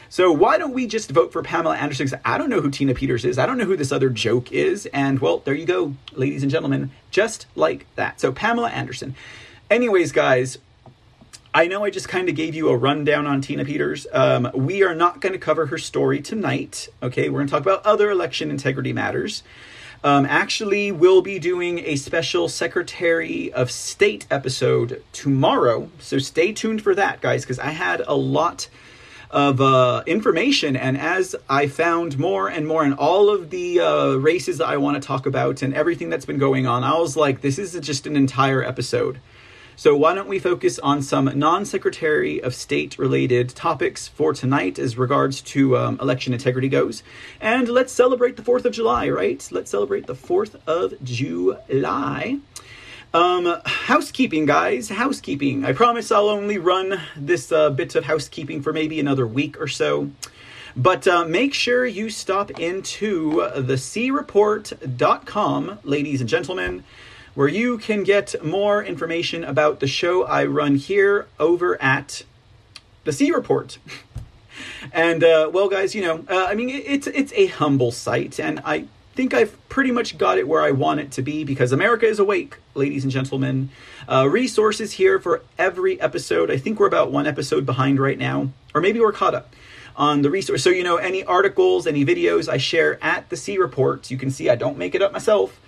So 0.09 0.31
why 0.31 0.57
don't 0.57 0.73
we 0.73 0.87
just 0.87 1.11
vote 1.11 1.33
for 1.33 1.43
Pamela 1.43 1.77
Anderson? 1.77 2.09
I 2.25 2.39
don't 2.39 2.49
know 2.49 2.61
who 2.61 2.71
Tina 2.71 2.95
Peters 2.95 3.25
is. 3.25 3.39
I 3.39 3.47
don't 3.47 3.59
know 3.59 3.65
who 3.65 3.77
this 3.77 3.91
other 3.91 4.09
joke 4.09 4.53
is. 4.53 4.87
And 4.87 5.19
well, 5.19 5.39
there 5.39 5.55
you 5.55 5.67
go, 5.67 5.95
ladies 6.13 6.43
and 6.43 6.51
gentlemen, 6.51 6.93
just 7.11 7.47
like 7.57 7.87
that. 7.97 8.21
So 8.21 8.31
Pamela 8.31 8.71
Anderson. 8.71 9.17
Anyways, 9.69 10.13
guys, 10.13 10.59
I 11.57 11.69
know 11.69 11.85
I 11.85 11.89
just 11.89 12.11
kind 12.11 12.29
of 12.29 12.35
gave 12.35 12.55
you 12.55 12.69
a 12.69 12.77
rundown 12.77 13.27
on 13.27 13.41
Tina 13.41 13.65
Peters. 13.65 14.07
Um, 14.13 14.51
we 14.53 14.83
are 14.83 14.95
not 14.95 15.23
going 15.23 15.33
to 15.33 15.39
cover 15.39 15.65
her 15.65 15.79
story 15.79 16.21
tonight. 16.21 16.91
Okay, 17.03 17.31
we're 17.31 17.39
going 17.39 17.47
to 17.47 17.51
talk 17.51 17.63
about 17.63 17.87
other 17.87 18.11
election 18.11 18.51
integrity 18.51 18.93
matters. 18.93 19.43
Um, 20.05 20.27
actually, 20.27 20.93
we'll 20.93 21.23
be 21.23 21.39
doing 21.39 21.79
a 21.79 21.97
special 21.97 22.51
Secretary 22.51 23.51
of 23.55 23.71
State 23.71 24.27
episode 24.31 25.03
tomorrow. 25.13 25.89
So 25.99 26.19
stay 26.19 26.53
tuned 26.53 26.83
for 26.83 26.95
that, 26.95 27.23
guys, 27.23 27.45
because 27.45 27.59
I 27.59 27.71
had 27.71 28.03
a 28.07 28.15
lot 28.15 28.69
of 29.31 29.59
uh, 29.59 30.03
information. 30.07 30.77
And 30.77 30.99
as 30.99 31.35
I 31.49 31.69
found 31.69 32.19
more 32.19 32.49
and 32.49 32.69
more 32.69 32.85
in 32.85 32.93
all 32.93 33.31
of 33.31 33.49
the 33.49 33.81
uh, 33.81 34.17
races 34.17 34.59
that 34.59 34.69
I 34.69 34.77
want 34.77 35.01
to 35.03 35.07
talk 35.07 35.25
about 35.25 35.63
and 35.63 35.73
everything 35.73 36.11
that's 36.11 36.27
been 36.27 36.37
going 36.37 36.67
on, 36.67 36.85
I 36.85 36.99
was 36.99 37.17
like, 37.17 37.41
this 37.41 37.59
is 37.59 37.73
just 37.81 38.07
an 38.07 38.15
entire 38.15 38.63
episode. 38.63 39.21
So, 39.79 39.95
why 39.95 40.15
don't 40.15 40.27
we 40.27 40.39
focus 40.39 40.79
on 40.79 41.03
some 41.03 41.31
non 41.39 41.67
Secretary 41.67 42.43
of 42.43 42.55
State 42.55 42.99
related 42.99 43.51
topics 43.51 44.09
for 44.09 44.33
tonight 44.33 44.79
as 44.79 44.97
regards 44.97 45.43
to 45.43 45.77
um, 45.77 46.01
election 46.01 46.33
integrity 46.33 46.71
goes? 46.71 47.03
And 47.43 47.69
let's 47.69 47.93
celebrate 47.93 48.39
the 48.39 48.43
4th 48.43 48.65
of 48.65 48.73
July, 48.73 49.11
right? 49.11 49.47
Let's 49.53 49.71
celebrate 49.71 50.07
the 50.07 50.15
4th 50.15 50.57
of 50.67 50.95
July. 51.05 52.39
Um, 53.13 53.61
housekeeping, 53.67 54.47
guys, 54.47 54.89
housekeeping. 54.89 55.67
I 55.67 55.75
promise 55.75 56.11
I'll 56.11 56.31
only 56.31 56.57
run 56.57 56.99
this 57.15 57.53
uh, 57.53 57.69
bit 57.69 57.95
of 57.97 58.05
housekeeping 58.05 58.63
for 58.63 58.73
maybe 58.73 58.99
another 58.99 59.27
week 59.27 59.61
or 59.61 59.69
so. 59.69 60.11
But 60.75 61.07
uh, 61.07 61.27
make 61.27 61.53
sure 61.53 61.85
you 61.85 62.09
stop 62.09 62.51
into 62.59 63.47
thecreport.com, 63.55 65.81
ladies 65.85 66.23
and 66.23 66.31
gentlemen 66.31 66.83
where 67.37 67.47
you 67.47 67.77
can 67.79 68.03
get 68.03 68.35
more 68.43 68.83
information 68.83 69.45
about 69.45 69.79
the 69.79 69.87
show 69.87 70.25
I 70.25 70.47
run 70.47 70.75
here 70.77 71.27
over 71.39 71.81
at 71.81 72.25
the 73.05 73.13
C 73.13 73.31
Report. 73.31 73.79
and 74.93 75.23
uh, 75.23 75.51
well, 75.53 75.69
guys, 75.69 75.95
you 75.95 76.01
know, 76.01 76.25
uh, 76.29 76.47
I 76.49 76.55
mean, 76.55 76.71
it's 76.71 77.07
it's 77.07 77.33
a 77.35 77.47
humble 77.47 77.93
site, 77.93 78.41
and 78.41 78.61
I 78.65 78.87
think 79.15 79.35
I've 79.35 79.57
pretty 79.69 79.93
much 79.93 80.17
got 80.17 80.39
it 80.39 80.49
where 80.49 80.63
I 80.63 80.71
want 80.71 81.01
it 81.01 81.13
to 81.13 81.23
be 81.23 81.45
because 81.45 81.73
America 81.73 82.07
is 82.07 82.19
awake, 82.19 82.57
ladies 82.75 83.05
and 83.05 83.13
gentlemen. 83.13 83.69
Uh, 84.09 84.27
resources 84.29 84.93
here 84.93 85.19
for 85.21 85.43
every 85.59 86.01
episode. 86.01 86.51
I 86.51 86.57
think 86.57 86.81
we're 86.81 86.87
about 86.87 87.13
one 87.13 87.27
episode 87.27 87.67
behind 87.67 88.01
right 88.01 88.19
now, 88.19 88.49
or 88.75 88.81
maybe 88.81 88.99
we're 88.99 89.13
caught 89.13 89.35
up. 89.35 89.55
on 89.95 90.21
the 90.23 90.31
resource. 90.31 90.63
So, 90.63 90.69
you 90.69 90.85
know, 90.85 90.97
any 90.97 91.25
articles, 91.25 91.87
any 91.87 92.05
videos 92.05 92.49
I 92.51 92.59
share 92.59 93.03
at 93.03 93.29
the 93.31 93.37
C 93.37 93.57
Report, 93.59 94.11
you 94.11 94.19
can 94.19 94.31
see 94.31 94.51
I 94.51 94.55
don't 94.55 94.77
make 94.77 94.95
it 94.95 95.01
up 95.01 95.13
myself. 95.13 95.59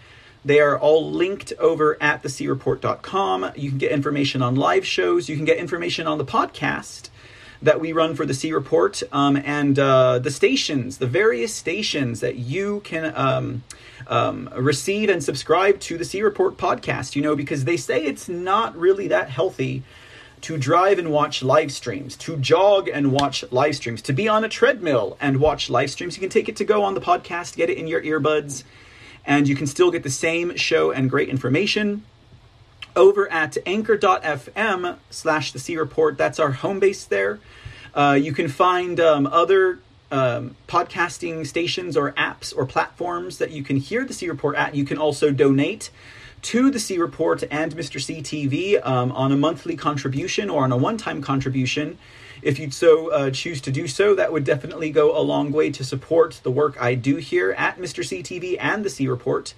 They 0.45 0.61
are 0.61 0.79
all 0.79 1.11
linked 1.11 1.53
over 1.59 2.01
at 2.01 2.23
thecreport.com. 2.23 3.53
You 3.57 3.71
can 3.71 3.79
get 3.79 3.93
information 3.93 4.43
on 4.43 4.55
live 4.55 4.87
shows. 4.87 5.29
You 5.29 5.37
can 5.37 5.45
get 5.45 5.59
information 5.59 6.07
on 6.07 6.19
the 6.19 6.25
podcast 6.25 7.11
that 7.61 7.81
we 7.81 7.93
run 7.93 8.15
for 8.15 8.25
the 8.25 8.35
C 8.35 8.53
Report 8.53 9.03
um, 9.13 9.37
and 9.37 9.79
uh, 9.79 10.19
the 10.21 10.31
stations, 10.31 10.99
the 10.99 11.07
various 11.07 11.55
stations 11.55 12.21
that 12.21 12.37
you 12.37 12.81
can 12.81 13.13
um, 13.17 13.65
um, 14.07 14.49
receive 14.57 15.09
and 15.09 15.23
subscribe 15.23 15.81
to 15.81 15.99
the 15.99 16.05
C 16.05 16.23
Report 16.23 16.57
podcast. 16.57 17.17
You 17.17 17.23
know, 17.23 17.35
because 17.35 17.65
they 17.65 17.77
say 17.77 18.05
it's 18.05 18.29
not 18.29 18.77
really 18.77 19.09
that 19.09 19.31
healthy 19.31 19.83
to 20.43 20.57
drive 20.57 21.01
and 21.01 21.11
watch 21.11 21.43
live 21.43 21.73
streams, 21.73 22.17
to 22.17 22.37
jog 22.37 22.89
and 22.89 23.11
watch 23.11 23.45
live 23.51 23.75
streams, 23.75 24.01
to 24.03 24.13
be 24.13 24.29
on 24.29 24.45
a 24.45 24.49
treadmill 24.49 25.17
and 25.21 25.41
watch 25.41 25.69
live 25.69 25.91
streams. 25.91 26.17
You 26.17 26.21
can 26.21 26.31
take 26.31 26.49
it 26.49 26.57
to 26.57 26.65
go 26.65 26.85
on 26.85 26.95
the 26.95 27.01
podcast, 27.01 27.57
get 27.57 27.71
it 27.71 27.77
in 27.77 27.89
your 27.89 28.03
earbuds, 28.03 28.63
and 29.29 29.47
you 29.47 29.55
can 29.55 29.67
still 29.67 29.91
get 29.91 30.03
the 30.03 30.11
same 30.11 30.57
show 30.57 30.91
and 30.91 31.11
great 31.11 31.29
information 31.29 32.03
over 32.97 33.31
at 33.31 33.59
anchor.fm 33.67 34.97
slash 35.11 35.53
the 35.53 35.59
C 35.59 35.77
Report. 35.77 36.17
That's 36.17 36.41
our 36.41 36.51
home 36.51 36.81
base 36.81 37.05
there. 37.05 37.39
Uh, 37.95 38.19
you 38.21 38.33
can 38.33 38.49
find 38.49 38.99
um, 38.99 39.27
other 39.27 39.81
um, 40.11 40.57
podcasting 40.67 41.47
stations 41.47 41.95
or 41.95 42.13
apps 42.13 42.57
or 42.57 42.65
platforms 42.65 43.37
that 43.37 43.51
you 43.51 43.63
can 43.63 43.77
hear 43.77 44.05
the 44.07 44.15
C 44.15 44.29
Report 44.29 44.57
at. 44.57 44.75
You 44.75 44.87
can 44.87 44.97
also 44.97 45.31
donate 45.31 45.91
to 46.41 46.71
the 46.71 46.81
C 46.81 46.97
Report 46.97 47.45
and 47.51 47.77
Mr. 47.77 48.01
C 48.01 48.23
TV 48.23 48.85
um, 48.85 49.13
on 49.13 49.31
a 49.31 49.37
monthly 49.37 49.77
contribution 49.77 50.49
or 50.49 50.65
on 50.65 50.73
a 50.73 50.77
one 50.77 50.97
time 50.97 51.21
contribution. 51.21 51.99
If 52.43 52.59
you'd 52.59 52.75
so 52.75 53.11
uh, 53.11 53.31
choose 53.31 53.61
to 53.63 53.71
do 53.71 53.87
so, 53.87 54.15
that 54.15 54.33
would 54.33 54.45
definitely 54.45 54.91
go 54.91 55.17
a 55.17 55.21
long 55.21 55.53
way 55.53 55.71
to 55.71 55.85
support 55.85 56.41
the 56.43 56.51
work 56.51 56.81
I 56.81 56.95
do 56.95 57.17
here 57.17 57.53
at 57.53 57.79
Mr. 57.79 58.05
CTV 58.05 58.57
and 58.61 58.85
the 58.85 58.91
C 58.91 59.09
Report 59.09 59.55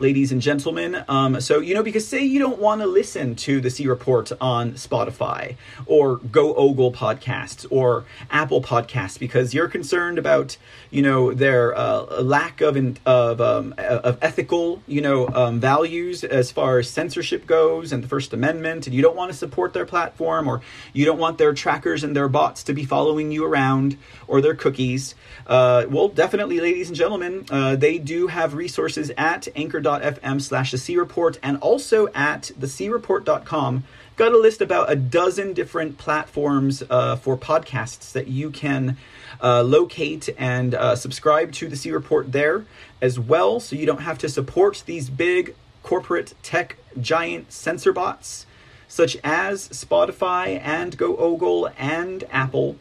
ladies 0.00 0.32
and 0.32 0.40
gentlemen. 0.40 1.04
Um, 1.08 1.40
so, 1.40 1.60
you 1.60 1.74
know, 1.74 1.82
because 1.82 2.06
say 2.06 2.22
you 2.22 2.38
don't 2.38 2.58
want 2.58 2.80
to 2.80 2.86
listen 2.86 3.34
to 3.36 3.60
the 3.60 3.70
C 3.70 3.86
Report 3.86 4.30
on 4.40 4.72
Spotify 4.72 5.56
or 5.86 6.16
Go 6.16 6.54
Ogle 6.54 6.92
podcasts 6.92 7.66
or 7.70 8.04
Apple 8.30 8.62
podcasts 8.62 9.18
because 9.18 9.54
you're 9.54 9.68
concerned 9.68 10.18
about, 10.18 10.56
you 10.90 11.02
know, 11.02 11.32
their 11.32 11.76
uh, 11.76 12.22
lack 12.22 12.60
of, 12.60 12.76
of, 13.06 13.40
um, 13.40 13.74
of 13.78 14.18
ethical, 14.22 14.82
you 14.86 15.00
know, 15.00 15.28
um, 15.28 15.60
values 15.60 16.24
as 16.24 16.50
far 16.50 16.78
as 16.78 16.88
censorship 16.88 17.46
goes 17.46 17.92
and 17.92 18.02
the 18.02 18.08
First 18.08 18.32
Amendment, 18.32 18.86
and 18.86 18.94
you 18.94 19.02
don't 19.02 19.16
want 19.16 19.32
to 19.32 19.36
support 19.36 19.72
their 19.72 19.86
platform 19.86 20.48
or 20.48 20.60
you 20.92 21.04
don't 21.04 21.18
want 21.18 21.38
their 21.38 21.52
trackers 21.52 22.04
and 22.04 22.14
their 22.14 22.28
bots 22.28 22.62
to 22.64 22.72
be 22.72 22.84
following 22.84 23.32
you 23.32 23.44
around 23.44 23.96
or 24.26 24.40
their 24.40 24.54
cookies. 24.54 25.14
Uh, 25.46 25.86
well, 25.88 26.08
definitely, 26.08 26.60
ladies 26.60 26.88
and 26.88 26.96
gentlemen, 26.96 27.44
uh, 27.50 27.74
they 27.76 27.98
do 27.98 28.26
have 28.26 28.54
resources 28.54 29.10
at 29.16 29.48
anchor.fm 29.88 30.40
slash 30.40 30.70
the 30.70 30.78
C 30.78 30.96
Report 30.96 31.38
and 31.42 31.58
also 31.58 32.08
at 32.08 32.50
thecreport.com. 32.58 33.84
Got 34.16 34.32
a 34.32 34.38
list 34.38 34.60
about 34.60 34.90
a 34.90 34.96
dozen 34.96 35.52
different 35.52 35.98
platforms 35.98 36.82
uh, 36.90 37.16
for 37.16 37.36
podcasts 37.36 38.12
that 38.12 38.28
you 38.28 38.50
can 38.50 38.96
uh, 39.40 39.62
locate 39.62 40.28
and 40.36 40.74
uh, 40.74 40.96
subscribe 40.96 41.52
to 41.52 41.68
the 41.68 41.76
C 41.76 41.90
Report 41.90 42.32
there 42.32 42.64
as 43.00 43.18
well, 43.18 43.60
so 43.60 43.76
you 43.76 43.86
don't 43.86 44.02
have 44.02 44.18
to 44.18 44.28
support 44.28 44.82
these 44.86 45.08
big 45.08 45.54
corporate 45.82 46.34
tech 46.42 46.76
giant 47.00 47.52
censor 47.52 47.92
bots 47.92 48.44
such 48.90 49.16
as 49.22 49.68
Spotify 49.68 50.60
and 50.64 50.96
Go 50.96 51.16
Ogle 51.16 51.70
and 51.76 52.24
Apple 52.30 52.76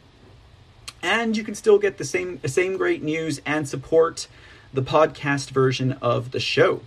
and 1.01 1.37
you 1.37 1.43
can 1.43 1.55
still 1.55 1.77
get 1.77 1.97
the 1.97 2.05
same 2.05 2.39
same 2.45 2.77
great 2.77 3.03
news 3.03 3.41
and 3.45 3.67
support 3.67 4.27
the 4.73 4.81
podcast 4.81 5.51
version 5.51 5.93
of 6.01 6.31
the 6.31 6.39
show. 6.39 6.81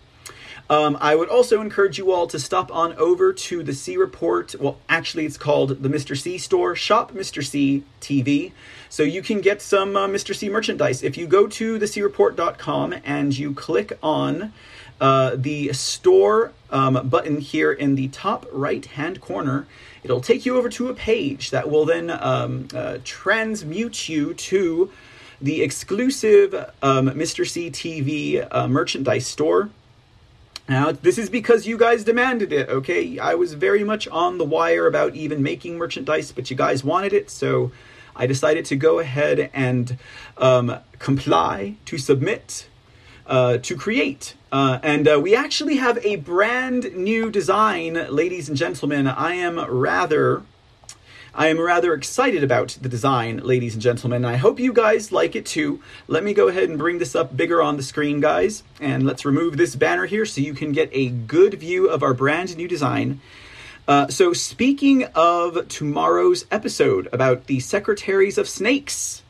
Um, 0.71 0.97
I 1.01 1.17
would 1.17 1.29
also 1.29 1.61
encourage 1.61 1.99
you 1.99 2.13
all 2.13 2.29
to 2.29 2.39
stop 2.39 2.73
on 2.73 2.93
over 2.95 3.33
to 3.33 3.65
the 3.65 3.73
C 3.73 3.97
Report. 3.97 4.55
Well, 4.55 4.79
actually, 4.89 5.27
it's 5.27 5.37
called 5.37 5.83
the 5.83 5.89
Mr. 5.89 6.17
C 6.17 6.39
Store. 6.39 6.77
Shop 6.77 7.11
Mr. 7.11 7.45
C 7.45 7.83
TV. 8.01 8.53
So 8.89 9.03
you 9.03 9.21
can 9.21 9.41
get 9.41 9.61
some 9.61 9.97
uh, 9.97 10.07
Mr. 10.07 10.33
C 10.33 10.49
merchandise. 10.49 11.03
If 11.03 11.19
you 11.19 11.27
go 11.27 11.49
to 11.49 11.81
thecreport.com 11.81 12.95
and 13.05 13.37
you 13.37 13.53
click 13.53 13.99
on 14.01 14.53
uh, 15.01 15.33
the 15.35 15.73
store 15.73 16.53
um, 16.71 17.09
button 17.09 17.41
here 17.41 17.73
in 17.73 17.97
the 17.97 18.07
top 18.09 18.47
right 18.53 18.87
hand 18.87 19.21
corner, 19.21 19.67
it'll 20.05 20.21
take 20.21 20.47
you 20.47 20.57
over 20.57 20.69
to 20.69 20.89
a 20.89 20.95
page 20.95 21.51
that 21.51 21.69
will 21.69 21.85
then 21.85 22.11
um, 22.11 22.69
uh, 22.73 22.99
transmute 23.03 24.09
you 24.09 24.35
to 24.35 24.93
the 25.41 25.63
exclusive 25.63 26.55
um, 26.81 27.11
Mr. 27.11 27.49
C 27.49 27.71
TV 27.71 28.47
uh, 28.53 28.69
merchandise 28.69 29.27
store. 29.27 29.71
Now, 30.71 30.93
this 30.93 31.19
is 31.19 31.29
because 31.29 31.67
you 31.67 31.77
guys 31.77 32.05
demanded 32.05 32.53
it, 32.53 32.69
okay? 32.69 33.19
I 33.19 33.35
was 33.35 33.55
very 33.55 33.83
much 33.83 34.07
on 34.07 34.39
the 34.39 34.45
wire 34.45 34.87
about 34.87 35.17
even 35.17 35.43
making 35.43 35.79
merchandise, 35.79 36.31
but 36.31 36.49
you 36.49 36.57
guys 36.57 36.85
wanted 36.85 37.13
it, 37.13 37.29
so 37.29 37.73
I 38.15 38.29
decided 38.29 38.67
to 38.67 38.77
go 38.77 39.01
ahead 39.01 39.51
and 39.53 39.99
um, 40.39 40.79
comply 41.01 41.75
to 41.87 41.99
submit 41.99 42.69
uh, 43.27 43.59
to 43.59 43.75
create. 43.75 44.37
Uh, 44.53 44.79
and 44.85 45.09
uh, 45.09 45.19
we 45.21 45.35
actually 45.35 45.79
have 45.79 45.99
a 46.07 46.15
brand 46.15 46.95
new 46.95 47.33
design, 47.33 47.95
ladies 48.09 48.49
and 48.49 48.57
gentlemen. 48.57 49.09
I 49.09 49.35
am 49.35 49.59
rather. 49.59 50.45
I 51.35 51.47
am 51.47 51.61
rather 51.61 51.95
excited 51.95 52.43
about 52.43 52.77
the 52.81 52.89
design, 52.89 53.39
ladies 53.39 53.75
and 53.75 53.83
gentlemen. 53.83 54.25
I 54.25 54.37
hope 54.37 54.59
you 54.59 54.73
guys 54.73 55.13
like 55.13 55.37
it 55.37 55.47
too. 55.47 55.81
Let 56.09 56.25
me 56.25 56.35
go 56.35 56.49
ahead 56.49 56.69
and 56.69 56.77
bring 56.77 56.99
this 56.99 57.15
up 57.15 57.37
bigger 57.37 57.63
on 57.63 57.77
the 57.77 57.85
screen, 57.85 58.21
guys. 58.21 58.65
And 58.81 59.07
let's 59.07 59.25
remove 59.25 59.57
this 59.57 59.77
banner 59.77 60.07
here 60.07 60.27
so 60.27 60.41
you 60.41 60.55
can 60.55 60.73
get 60.73 60.91
a 60.93 61.09
good 61.09 61.55
view 61.55 61.89
of 61.89 62.03
our 62.03 62.15
brand 62.15 62.57
new 62.57 62.67
design. 62.67 63.21
Uh, 63.87 64.09
so, 64.09 64.33
speaking 64.33 65.05
of 65.15 65.69
tomorrow's 65.69 66.47
episode 66.51 67.09
about 67.13 67.47
the 67.47 67.61
Secretaries 67.61 68.37
of 68.37 68.49
Snakes. 68.49 69.23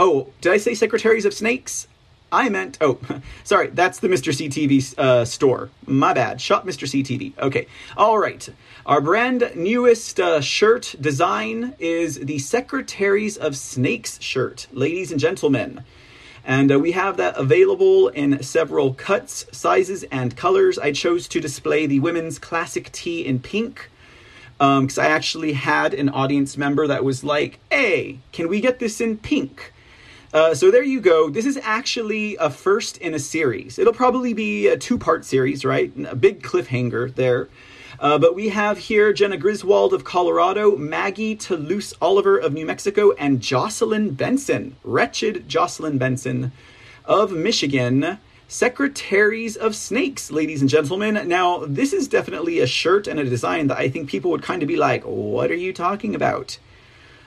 Oh, 0.00 0.28
did 0.40 0.52
I 0.52 0.56
say 0.56 0.74
Secretaries 0.74 1.24
of 1.24 1.34
Snakes? 1.34 1.86
I 2.30 2.48
meant, 2.48 2.78
oh, 2.80 2.98
sorry, 3.44 3.68
that's 3.68 4.00
the 4.00 4.08
Mr. 4.08 4.32
CTV 4.32 4.98
uh, 4.98 5.24
store. 5.24 5.70
My 5.86 6.12
bad. 6.12 6.40
Shop 6.40 6.66
Mr. 6.66 6.86
CTV. 6.86 7.38
Okay. 7.38 7.66
All 7.96 8.18
right. 8.18 8.48
Our 8.86 9.00
brand 9.00 9.52
newest 9.54 10.18
uh, 10.20 10.40
shirt 10.40 10.94
design 11.00 11.74
is 11.78 12.18
the 12.20 12.38
Secretaries 12.38 13.36
of 13.36 13.56
Snakes 13.56 14.20
shirt, 14.20 14.66
ladies 14.72 15.10
and 15.10 15.20
gentlemen. 15.20 15.84
And 16.44 16.72
uh, 16.72 16.78
we 16.78 16.92
have 16.92 17.18
that 17.18 17.36
available 17.36 18.08
in 18.08 18.42
several 18.42 18.94
cuts, 18.94 19.44
sizes, 19.52 20.04
and 20.04 20.36
colors. 20.36 20.78
I 20.78 20.92
chose 20.92 21.28
to 21.28 21.40
display 21.40 21.86
the 21.86 22.00
women's 22.00 22.38
classic 22.38 22.90
tee 22.92 23.26
in 23.26 23.40
pink 23.40 23.90
because 24.58 24.98
um, 24.98 25.04
I 25.04 25.08
actually 25.08 25.52
had 25.52 25.94
an 25.94 26.08
audience 26.08 26.56
member 26.56 26.86
that 26.86 27.04
was 27.04 27.22
like, 27.22 27.60
hey, 27.70 28.18
can 28.32 28.48
we 28.48 28.60
get 28.60 28.80
this 28.80 29.00
in 29.00 29.18
pink? 29.18 29.72
Uh, 30.32 30.54
so 30.54 30.70
there 30.70 30.82
you 30.82 31.00
go. 31.00 31.30
This 31.30 31.46
is 31.46 31.58
actually 31.62 32.36
a 32.36 32.50
first 32.50 32.98
in 32.98 33.14
a 33.14 33.18
series. 33.18 33.78
It'll 33.78 33.94
probably 33.94 34.34
be 34.34 34.68
a 34.68 34.76
two 34.76 34.98
part 34.98 35.24
series, 35.24 35.64
right? 35.64 35.92
A 36.06 36.14
big 36.14 36.42
cliffhanger 36.42 37.14
there. 37.14 37.48
Uh, 37.98 38.18
but 38.18 38.34
we 38.34 38.50
have 38.50 38.78
here 38.78 39.12
Jena 39.12 39.36
Griswold 39.36 39.92
of 39.92 40.04
Colorado, 40.04 40.76
Maggie 40.76 41.34
Toulouse 41.34 41.94
Oliver 42.00 42.38
of 42.38 42.52
New 42.52 42.66
Mexico, 42.66 43.12
and 43.12 43.40
Jocelyn 43.40 44.10
Benson, 44.10 44.76
wretched 44.84 45.48
Jocelyn 45.48 45.98
Benson 45.98 46.52
of 47.04 47.32
Michigan. 47.32 48.18
Secretaries 48.50 49.56
of 49.56 49.76
Snakes, 49.76 50.30
ladies 50.30 50.62
and 50.62 50.70
gentlemen. 50.70 51.28
Now, 51.28 51.64
this 51.66 51.92
is 51.92 52.08
definitely 52.08 52.60
a 52.60 52.66
shirt 52.66 53.06
and 53.06 53.20
a 53.20 53.24
design 53.24 53.66
that 53.66 53.76
I 53.76 53.90
think 53.90 54.08
people 54.08 54.30
would 54.30 54.42
kind 54.42 54.62
of 54.62 54.68
be 54.68 54.76
like, 54.76 55.02
what 55.02 55.50
are 55.50 55.54
you 55.54 55.74
talking 55.74 56.14
about? 56.14 56.58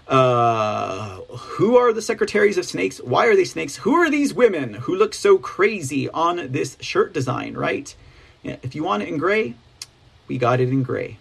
Uh, 0.07 1.21
who 1.21 1.77
are 1.77 1.93
the 1.93 2.01
secretaries 2.01 2.57
of 2.57 2.65
snakes? 2.65 2.99
Why 2.99 3.27
are 3.27 3.35
they 3.35 3.45
snakes? 3.45 3.77
Who 3.77 3.95
are 3.95 4.09
these 4.09 4.33
women 4.33 4.73
who 4.73 4.95
look 4.95 5.13
so 5.13 5.37
crazy 5.37 6.09
on 6.09 6.51
this 6.51 6.77
shirt 6.81 7.13
design, 7.13 7.53
right? 7.53 7.95
If 8.43 8.75
you 8.75 8.83
want 8.83 9.03
it 9.03 9.09
in 9.09 9.17
gray, 9.17 9.55
we 10.27 10.37
got 10.37 10.59
it 10.59 10.69
in 10.69 10.83
gray. 10.83 11.17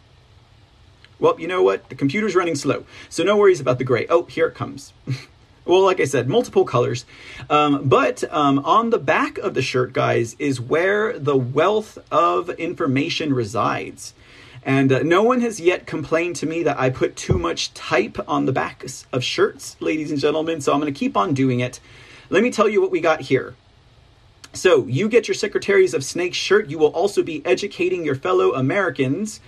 Well, 1.19 1.38
you 1.38 1.47
know 1.47 1.62
what? 1.62 1.88
The 1.90 1.95
computer's 1.95 2.35
running 2.35 2.55
slow, 2.55 2.85
so 3.11 3.23
no 3.23 3.37
worries 3.37 3.61
about 3.61 3.79
the 3.79 3.85
gray. 3.85 4.07
Oh, 4.09 4.25
here 4.25 4.47
it 4.47 4.55
comes. 4.55 4.95
well, 5.66 5.83
like 5.83 6.01
I 6.01 6.05
said, 6.05 6.29
multiple 6.29 6.64
colors. 6.64 7.05
Um, 7.51 7.88
but 7.88 8.25
um, 8.33 8.61
on 8.61 8.88
the 8.88 8.99
back 8.99 9.37
of 9.37 9.53
the 9.53 9.61
shirt, 9.61 9.93
guys, 9.93 10.35
is 10.38 10.61
where 10.61 11.19
the 11.19 11.37
wealth 11.37 11.99
of 12.11 12.49
information 12.51 13.35
resides. 13.35 14.14
And 14.62 14.92
uh, 14.92 15.03
no 15.03 15.23
one 15.23 15.40
has 15.40 15.59
yet 15.59 15.87
complained 15.87 16.37
to 16.37 16.46
me 16.46 16.62
that 16.64 16.79
I 16.79 16.90
put 16.90 17.16
too 17.16 17.38
much 17.38 17.73
type 17.73 18.18
on 18.29 18.44
the 18.44 18.53
backs 18.53 19.07
of 19.12 19.25
shirts, 19.25 19.77
ladies 19.81 20.11
and 20.11 20.20
gentlemen, 20.20 20.61
so 20.61 20.73
I'm 20.73 20.81
going 20.81 20.92
to 20.92 20.99
keep 20.99 21.16
on 21.16 21.33
doing 21.33 21.61
it. 21.61 21.81
Let 22.29 22.42
me 22.42 22.51
tell 22.51 22.68
you 22.68 22.81
what 22.81 22.90
we 22.90 23.01
got 23.01 23.23
here. 23.23 23.55
So, 24.53 24.87
you 24.87 25.09
get 25.09 25.29
your 25.29 25.35
Secretaries 25.37 25.94
of 25.94 26.05
Snake 26.05 26.35
shirt. 26.35 26.68
You 26.68 26.79
will 26.79 26.88
also 26.88 27.23
be 27.23 27.40
educating 27.46 28.05
your 28.05 28.16
fellow 28.16 28.53
Americans 28.53 29.40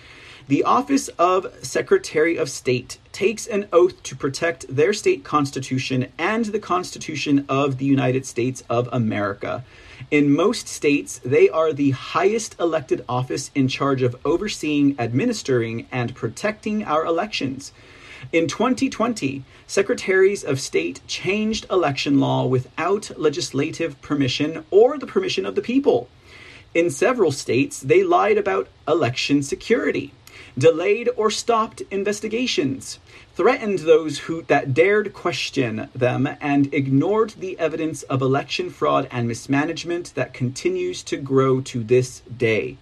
The 0.49 0.65
office 0.65 1.09
of 1.19 1.47
Secretary 1.63 2.37
of 2.37 2.51
State 2.51 2.99
takes 3.13 3.47
an 3.47 3.69
oath 3.73 4.03
to 4.03 4.17
protect 4.17 4.67
their 4.69 4.93
state 4.93 5.25
constitution 5.25 6.09
and 6.19 6.47
the 6.47 6.59
Constitution 6.59 7.45
of 7.49 7.79
the 7.79 7.85
United 7.85 8.27
States 8.27 8.63
of 8.69 8.89
America. 8.93 9.65
In 10.11 10.33
most 10.33 10.69
states, 10.69 11.21
they 11.25 11.49
are 11.49 11.73
the 11.73 11.91
highest 11.91 12.57
elected 12.59 13.05
office 13.09 13.51
in 13.55 13.69
charge 13.69 14.03
of 14.03 14.17
overseeing, 14.25 14.97
administering, 14.99 15.87
and 15.93 16.15
protecting 16.15 16.85
our 16.85 17.05
elections. 17.05 17.73
In 18.33 18.47
2020, 18.47 19.45
secretaries 19.67 20.45
of 20.45 20.61
state 20.61 21.01
changed 21.07 21.67
election 21.71 22.21
law 22.21 22.47
without 22.47 23.11
legislative 23.19 24.01
permission 24.01 24.65
or 24.71 24.99
the 24.99 25.07
permission 25.07 25.45
of 25.45 25.55
the 25.55 25.63
people. 25.63 26.09
In 26.75 26.89
several 26.89 27.33
states, 27.33 27.81
they 27.81 28.03
lied 28.03 28.39
about 28.39 28.69
election 28.89 29.43
security 29.43 30.13
delayed 30.57 31.09
or 31.17 31.31
stopped 31.31 31.83
investigations, 31.91 32.99
threatened 33.35 33.81
those 33.81 34.21
who 34.21 34.43
that 34.43 34.75
dared 34.75 35.13
question 35.13 35.89
them, 35.95 36.29
and 36.41 36.73
ignored 36.75 37.31
the 37.39 37.59
evidence 37.59 38.03
of 38.05 38.21
election 38.21 38.71
fraud 38.71 39.09
and 39.11 39.27
mismanagement 39.27 40.15
that 40.15 40.35
continues 40.35 41.03
to 41.03 41.17
grow 41.17 41.61
to 41.61 41.83
this 41.83 42.21
day. 42.37 42.77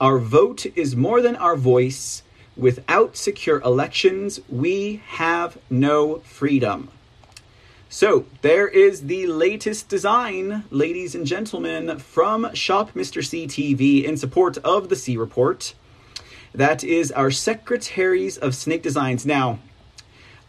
Our 0.00 0.18
vote 0.18 0.66
is 0.76 0.94
more 0.94 1.20
than 1.20 1.36
our 1.36 1.56
voice. 1.56 2.22
Without 2.56 3.16
secure 3.16 3.60
elections, 3.60 4.40
we 4.48 5.02
have 5.06 5.58
no 5.70 6.18
freedom. 6.20 6.90
So, 7.90 8.26
there 8.42 8.68
is 8.68 9.06
the 9.06 9.26
latest 9.26 9.88
design, 9.88 10.64
ladies 10.70 11.14
and 11.14 11.24
gentlemen, 11.24 11.98
from 11.98 12.52
Shop 12.54 12.92
Mr. 12.92 13.24
C 13.24 13.46
TV 13.46 14.04
in 14.04 14.18
support 14.18 14.58
of 14.58 14.90
the 14.90 14.96
C 14.96 15.16
Report. 15.16 15.72
That 16.54 16.82
is 16.82 17.12
our 17.12 17.30
Secretaries 17.30 18.38
of 18.38 18.54
Snake 18.54 18.82
Designs. 18.82 19.26
Now, 19.26 19.58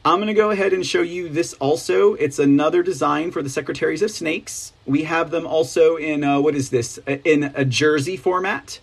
I'm 0.05 0.17
going 0.17 0.27
to 0.27 0.33
go 0.33 0.49
ahead 0.49 0.71
and 0.71 0.85
show 0.85 1.01
you 1.01 1.27
this 1.27 1.53
also. 1.55 2.13
It's 2.13 2.39
another 2.39 2.81
design 2.81 3.31
for 3.31 3.43
the 3.43 3.49
Secretaries 3.49 4.01
of 4.01 4.09
Snakes. 4.09 4.71
We 4.85 5.03
have 5.03 5.29
them 5.29 5.45
also 5.45 5.97
in, 5.97 6.23
uh, 6.23 6.39
what 6.39 6.55
is 6.55 6.69
this? 6.69 6.99
In 7.25 7.51
a 7.53 7.65
jersey 7.65 8.15
format 8.15 8.79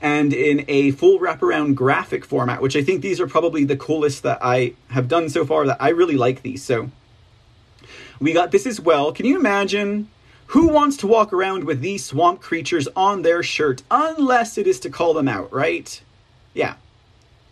and 0.00 0.32
in 0.32 0.64
a 0.68 0.90
full 0.92 1.18
wraparound 1.18 1.74
graphic 1.74 2.24
format, 2.24 2.60
which 2.60 2.76
I 2.76 2.82
think 2.82 3.00
these 3.00 3.20
are 3.20 3.26
probably 3.26 3.64
the 3.64 3.76
coolest 3.76 4.22
that 4.22 4.38
I 4.42 4.74
have 4.90 5.08
done 5.08 5.28
so 5.30 5.46
far 5.46 5.66
that 5.66 5.78
I 5.80 5.88
really 5.88 6.16
like 6.16 6.42
these. 6.42 6.62
So 6.62 6.90
we 8.20 8.32
got 8.32 8.50
this 8.50 8.66
as 8.66 8.80
well. 8.80 9.10
Can 9.12 9.26
you 9.26 9.38
imagine 9.38 10.08
who 10.48 10.68
wants 10.68 10.96
to 10.98 11.06
walk 11.06 11.32
around 11.32 11.64
with 11.64 11.80
these 11.80 12.04
swamp 12.04 12.40
creatures 12.40 12.88
on 12.94 13.22
their 13.22 13.42
shirt 13.42 13.82
unless 13.90 14.58
it 14.58 14.66
is 14.66 14.80
to 14.80 14.90
call 14.90 15.14
them 15.14 15.28
out, 15.28 15.52
right? 15.52 16.00
Yeah, 16.58 16.74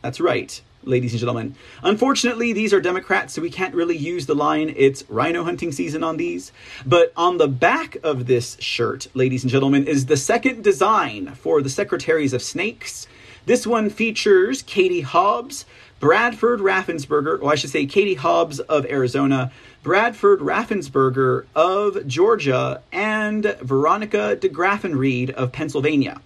that's 0.02 0.18
right, 0.18 0.60
ladies 0.82 1.12
and 1.12 1.20
gentlemen. 1.20 1.54
Unfortunately, 1.84 2.52
these 2.52 2.72
are 2.72 2.80
Democrats, 2.80 3.34
so 3.34 3.40
we 3.40 3.50
can't 3.50 3.72
really 3.72 3.96
use 3.96 4.26
the 4.26 4.34
line, 4.34 4.74
it's 4.76 5.04
rhino 5.08 5.44
hunting 5.44 5.70
season 5.70 6.02
on 6.02 6.16
these. 6.16 6.50
But 6.84 7.12
on 7.16 7.38
the 7.38 7.46
back 7.46 7.98
of 8.02 8.26
this 8.26 8.56
shirt, 8.58 9.06
ladies 9.14 9.44
and 9.44 9.50
gentlemen, 9.52 9.86
is 9.86 10.06
the 10.06 10.16
second 10.16 10.64
design 10.64 11.36
for 11.36 11.62
the 11.62 11.68
Secretaries 11.68 12.32
of 12.32 12.42
Snakes. 12.42 13.06
This 13.44 13.64
one 13.64 13.90
features 13.90 14.60
Katie 14.62 15.02
Hobbs, 15.02 15.66
Bradford 16.00 16.58
Raffensperger, 16.58 17.40
or 17.40 17.52
I 17.52 17.54
should 17.54 17.70
say 17.70 17.86
Katie 17.86 18.14
Hobbs 18.14 18.58
of 18.58 18.86
Arizona, 18.86 19.52
Bradford 19.84 20.40
Raffensperger 20.40 21.46
of 21.54 22.08
Georgia, 22.08 22.82
and 22.90 23.56
Veronica 23.60 24.36
Degraffenreid 24.36 25.30
of 25.30 25.52
Pennsylvania. 25.52 26.20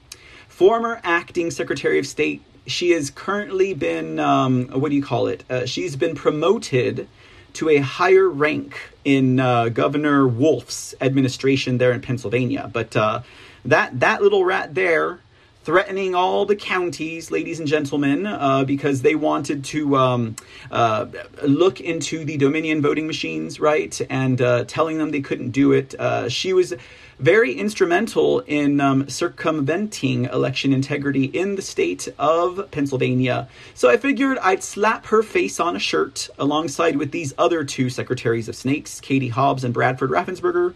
Former 0.49 0.99
acting 1.05 1.51
Secretary 1.51 1.99
of 1.99 2.07
State 2.07 2.43
she 2.71 2.91
has 2.91 3.11
currently 3.11 3.75
been 3.75 4.19
um, 4.19 4.69
what 4.69 4.91
do 4.91 4.97
you 4.97 5.03
call 5.03 5.27
it? 5.27 5.45
Uh, 5.51 5.67
she's 5.67 5.97
been 5.97 6.15
promoted 6.15 7.09
to 7.55 7.69
a 7.69 7.79
higher 7.79 8.29
rank 8.29 8.79
in 9.05 9.41
uh, 9.41 9.69
Governor 9.69 10.27
Wolf's 10.27 10.95
administration 11.01 11.79
there 11.79 11.93
in 11.93 12.01
Pennsylvania. 12.01 12.71
But 12.73 12.97
uh, 12.97 13.23
that 13.65 14.01
that 14.01 14.23
little 14.23 14.45
rat 14.45 14.75
there 14.75 15.21
threatening 15.63 16.15
all 16.15 16.47
the 16.47 16.57
counties, 16.57 17.31
ladies 17.31 17.59
and 17.59 17.69
gentlemen, 17.69 18.27
uh, 18.27 18.65
because 18.65 19.03
they 19.03 19.15
wanted 19.15 19.63
to 19.63 19.95
um, 19.97 20.35
uh, 20.71 21.07
look 21.43 21.81
into 21.81 22.25
the 22.25 22.37
Dominion 22.39 22.81
voting 22.81 23.07
machines, 23.07 23.61
right? 23.61 24.01
And 24.09 24.41
uh, 24.41 24.65
telling 24.65 24.97
them 24.99 25.11
they 25.11 25.21
couldn't 25.21 25.51
do 25.51 25.73
it. 25.73 25.95
Uh, 25.99 26.29
she 26.29 26.53
was 26.55 26.73
very 27.21 27.53
instrumental 27.53 28.41
in 28.41 28.81
um, 28.81 29.09
circumventing 29.09 30.25
election 30.25 30.73
integrity 30.73 31.25
in 31.25 31.57
the 31.57 31.63
state 31.63 32.09
of 32.19 32.71
Pennsylvania. 32.71 33.49
So 33.75 33.91
I 33.91 33.97
figured 33.97 34.39
I'd 34.39 34.63
slap 34.63 35.07
her 35.07 35.23
face 35.23 35.61
on 35.61 35.77
a 35.77 35.79
shirt 35.79 36.29
alongside 36.39 36.97
with 36.97 37.13
these 37.13 37.35
other 37.39 37.63
two 37.65 37.91
secretaries 37.91 38.49
of 38.49 38.57
snakes, 38.57 39.01
Katie 39.01 39.29
Hobbs 39.29 39.65
and 39.65 39.75
Bradford 39.75 40.11
Raffensperger 40.11 40.75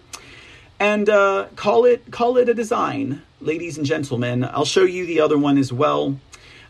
and 0.80 1.08
uh, 1.08 1.46
call 1.56 1.84
it 1.84 2.10
call 2.10 2.36
it 2.36 2.48
a 2.48 2.54
design, 2.54 3.22
ladies 3.40 3.78
and 3.78 3.86
gentlemen. 3.86 4.44
I'll 4.44 4.64
show 4.64 4.82
you 4.82 5.06
the 5.06 5.20
other 5.20 5.38
one 5.38 5.58
as 5.58 5.72
well. 5.72 6.18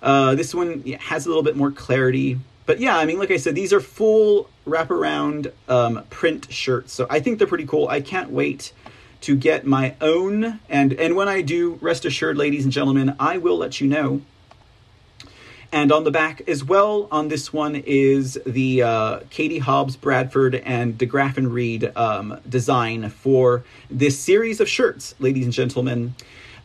Uh, 0.02 0.34
this 0.34 0.54
one 0.54 0.82
has 0.82 1.24
a 1.24 1.28
little 1.28 1.42
bit 1.42 1.56
more 1.56 1.70
clarity, 1.70 2.38
but 2.66 2.78
yeah, 2.78 2.96
I 2.96 3.06
mean, 3.06 3.18
like 3.18 3.30
I 3.30 3.38
said, 3.38 3.54
these 3.54 3.72
are 3.72 3.80
full 3.80 4.50
wraparound 4.66 5.50
um, 5.68 6.04
print 6.10 6.46
shirts, 6.50 6.92
so 6.92 7.06
I 7.08 7.20
think 7.20 7.38
they're 7.38 7.48
pretty 7.48 7.66
cool. 7.66 7.88
I 7.88 8.00
can't 8.00 8.30
wait 8.30 8.72
to 9.24 9.34
get 9.34 9.66
my 9.66 9.94
own, 10.02 10.60
and 10.68 10.92
and 10.92 11.16
when 11.16 11.28
I 11.28 11.40
do, 11.40 11.78
rest 11.80 12.04
assured, 12.04 12.36
ladies 12.36 12.64
and 12.64 12.72
gentlemen, 12.72 13.16
I 13.18 13.38
will 13.38 13.56
let 13.56 13.80
you 13.80 13.86
know. 13.86 14.20
And 15.72 15.90
on 15.90 16.04
the 16.04 16.10
back 16.10 16.46
as 16.46 16.62
well, 16.62 17.08
on 17.10 17.28
this 17.28 17.52
one 17.52 17.74
is 17.74 18.38
the 18.46 18.82
uh, 18.82 19.20
Katie 19.30 19.58
Hobbs, 19.58 19.96
Bradford, 19.96 20.54
and 20.54 20.96
Degraffenreid 20.96 21.96
um, 21.96 22.38
design 22.48 23.08
for 23.08 23.64
this 23.90 24.18
series 24.20 24.60
of 24.60 24.68
shirts, 24.68 25.14
ladies 25.18 25.46
and 25.46 25.52
gentlemen. 25.52 26.14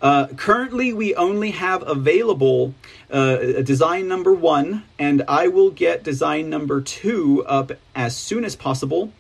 Uh, 0.02 0.28
currently, 0.28 0.94
we 0.94 1.16
only 1.16 1.52
have 1.52 1.82
available 1.88 2.76
uh, 3.10 3.38
design 3.64 4.08
number 4.08 4.34
one, 4.34 4.84
and 5.00 5.24
I 5.28 5.48
will 5.48 5.72
get 5.72 6.04
design 6.04 6.50
number 6.50 6.80
two 6.80 7.44
up 7.46 7.72
as 7.96 8.16
soon 8.16 8.46
as 8.46 8.56
possible. 8.56 9.12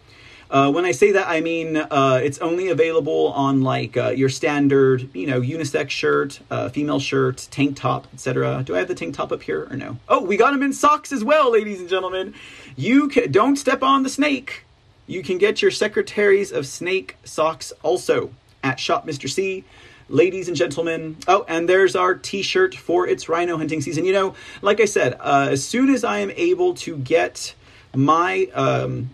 Uh, 0.49 0.71
when 0.71 0.83
I 0.83 0.91
say 0.91 1.11
that, 1.11 1.27
I 1.27 1.41
mean 1.41 1.77
uh, 1.77 2.19
it's 2.23 2.39
only 2.39 2.69
available 2.69 3.27
on 3.33 3.61
like 3.61 3.95
uh, 3.95 4.09
your 4.09 4.29
standard, 4.29 5.09
you 5.15 5.27
know, 5.27 5.41
unisex 5.41 5.91
shirt, 5.91 6.39
uh, 6.49 6.69
female 6.69 6.99
shirt, 6.99 7.47
tank 7.51 7.77
top, 7.77 8.07
etc. 8.13 8.63
Do 8.65 8.75
I 8.75 8.79
have 8.79 8.87
the 8.87 8.95
tank 8.95 9.13
top 9.13 9.31
up 9.31 9.43
here 9.43 9.67
or 9.69 9.75
no? 9.75 9.97
Oh, 10.07 10.23
we 10.23 10.37
got 10.37 10.51
them 10.51 10.63
in 10.63 10.73
socks 10.73 11.11
as 11.11 11.23
well, 11.23 11.51
ladies 11.51 11.79
and 11.79 11.87
gentlemen. 11.87 12.33
You 12.75 13.09
can, 13.09 13.31
don't 13.31 13.57
step 13.57 13.83
on 13.83 14.03
the 14.03 14.09
snake. 14.09 14.65
You 15.05 15.21
can 15.23 15.37
get 15.37 15.61
your 15.61 15.71
Secretaries 15.71 16.51
of 16.51 16.65
Snake 16.65 17.17
socks 17.23 17.71
also 17.83 18.31
at 18.63 18.79
Shop 18.79 19.05
Mr. 19.05 19.29
C 19.29 19.63
ladies 20.09 20.47
and 20.47 20.57
gentlemen. 20.57 21.17
Oh, 21.27 21.45
and 21.47 21.69
there's 21.69 21.95
our 21.95 22.15
t-shirt 22.15 22.75
for 22.75 23.07
its 23.07 23.29
rhino 23.29 23.57
hunting 23.57 23.81
season. 23.81 24.05
You 24.05 24.13
know, 24.13 24.35
like 24.61 24.79
I 24.81 24.85
said, 24.85 25.15
uh, 25.19 25.49
as 25.51 25.63
soon 25.63 25.89
as 25.93 26.03
I 26.03 26.19
am 26.19 26.31
able 26.31 26.73
to 26.75 26.97
get 26.97 27.53
my 27.95 28.49
um, 28.53 29.09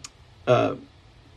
uh, 0.47 0.75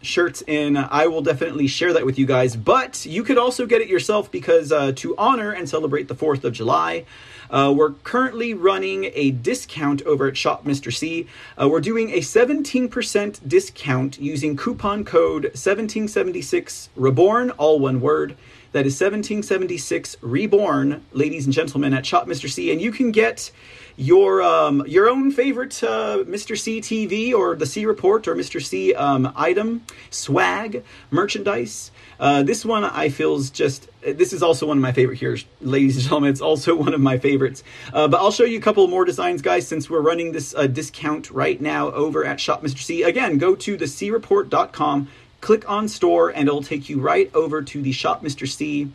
shirts 0.02 0.42
in, 0.46 0.76
I 0.76 1.06
will 1.06 1.22
definitely 1.22 1.66
share 1.66 1.92
that 1.92 2.06
with 2.06 2.18
you 2.18 2.26
guys. 2.26 2.56
But 2.56 3.04
you 3.06 3.22
could 3.22 3.38
also 3.38 3.66
get 3.66 3.80
it 3.80 3.88
yourself 3.88 4.30
because 4.30 4.72
uh, 4.72 4.92
to 4.96 5.16
honor 5.16 5.52
and 5.52 5.68
celebrate 5.68 6.08
the 6.08 6.14
4th 6.14 6.44
of 6.44 6.52
July, 6.52 7.04
uh, 7.50 7.72
we're 7.76 7.92
currently 7.92 8.54
running 8.54 9.10
a 9.14 9.30
discount 9.30 10.02
over 10.02 10.28
at 10.28 10.36
Shop 10.36 10.64
Mr. 10.64 10.92
C. 10.92 11.26
Uh, 11.60 11.68
we're 11.68 11.80
doing 11.80 12.10
a 12.10 12.18
17% 12.18 13.48
discount 13.48 14.20
using 14.20 14.56
coupon 14.56 15.04
code 15.04 15.44
1776 15.44 16.90
Reborn, 16.94 17.50
all 17.52 17.78
one 17.78 18.00
word. 18.00 18.36
That 18.72 18.84
is 18.84 19.00
1776 19.00 20.16
Reborn, 20.20 21.04
ladies 21.12 21.46
and 21.46 21.54
gentlemen, 21.54 21.94
at 21.94 22.04
Shop 22.04 22.26
Mr. 22.26 22.50
C. 22.50 22.70
And 22.70 22.82
you 22.82 22.92
can 22.92 23.12
get 23.12 23.50
your 23.98 24.40
um, 24.42 24.84
your 24.86 25.08
own 25.08 25.32
favorite 25.32 25.82
uh, 25.82 26.18
Mr. 26.18 26.56
C 26.56 26.80
TV 26.80 27.34
or 27.34 27.56
the 27.56 27.66
C 27.66 27.84
Report 27.84 28.28
or 28.28 28.36
Mr. 28.36 28.64
C 28.64 28.94
um, 28.94 29.32
item, 29.34 29.84
swag, 30.10 30.84
merchandise. 31.10 31.90
Uh, 32.20 32.44
this 32.44 32.64
one 32.64 32.84
I 32.84 33.08
feel 33.08 33.34
is 33.36 33.50
just. 33.50 33.88
This 34.00 34.32
is 34.32 34.42
also 34.42 34.66
one 34.66 34.78
of 34.78 34.82
my 34.82 34.92
favorite 34.92 35.18
here, 35.18 35.36
ladies 35.60 35.96
and 35.96 36.04
gentlemen. 36.04 36.30
It's 36.30 36.40
also 36.40 36.74
one 36.76 36.94
of 36.94 37.00
my 37.00 37.18
favorites. 37.18 37.64
Uh, 37.92 38.06
but 38.06 38.18
I'll 38.18 38.30
show 38.30 38.44
you 38.44 38.56
a 38.56 38.62
couple 38.62 38.86
more 38.86 39.04
designs, 39.04 39.42
guys, 39.42 39.66
since 39.66 39.90
we're 39.90 40.00
running 40.00 40.30
this 40.30 40.54
uh, 40.54 40.68
discount 40.68 41.30
right 41.32 41.60
now 41.60 41.90
over 41.90 42.24
at 42.24 42.38
Shop 42.38 42.62
Mr. 42.62 42.78
C. 42.78 43.02
Again, 43.02 43.36
go 43.38 43.56
to 43.56 43.76
thecreport.com, 43.76 45.08
click 45.40 45.68
on 45.68 45.88
store, 45.88 46.30
and 46.30 46.46
it'll 46.46 46.62
take 46.62 46.88
you 46.88 47.00
right 47.00 47.34
over 47.34 47.62
to 47.62 47.82
the 47.82 47.90
Shop 47.90 48.22
Mr. 48.22 48.48
C 48.48 48.92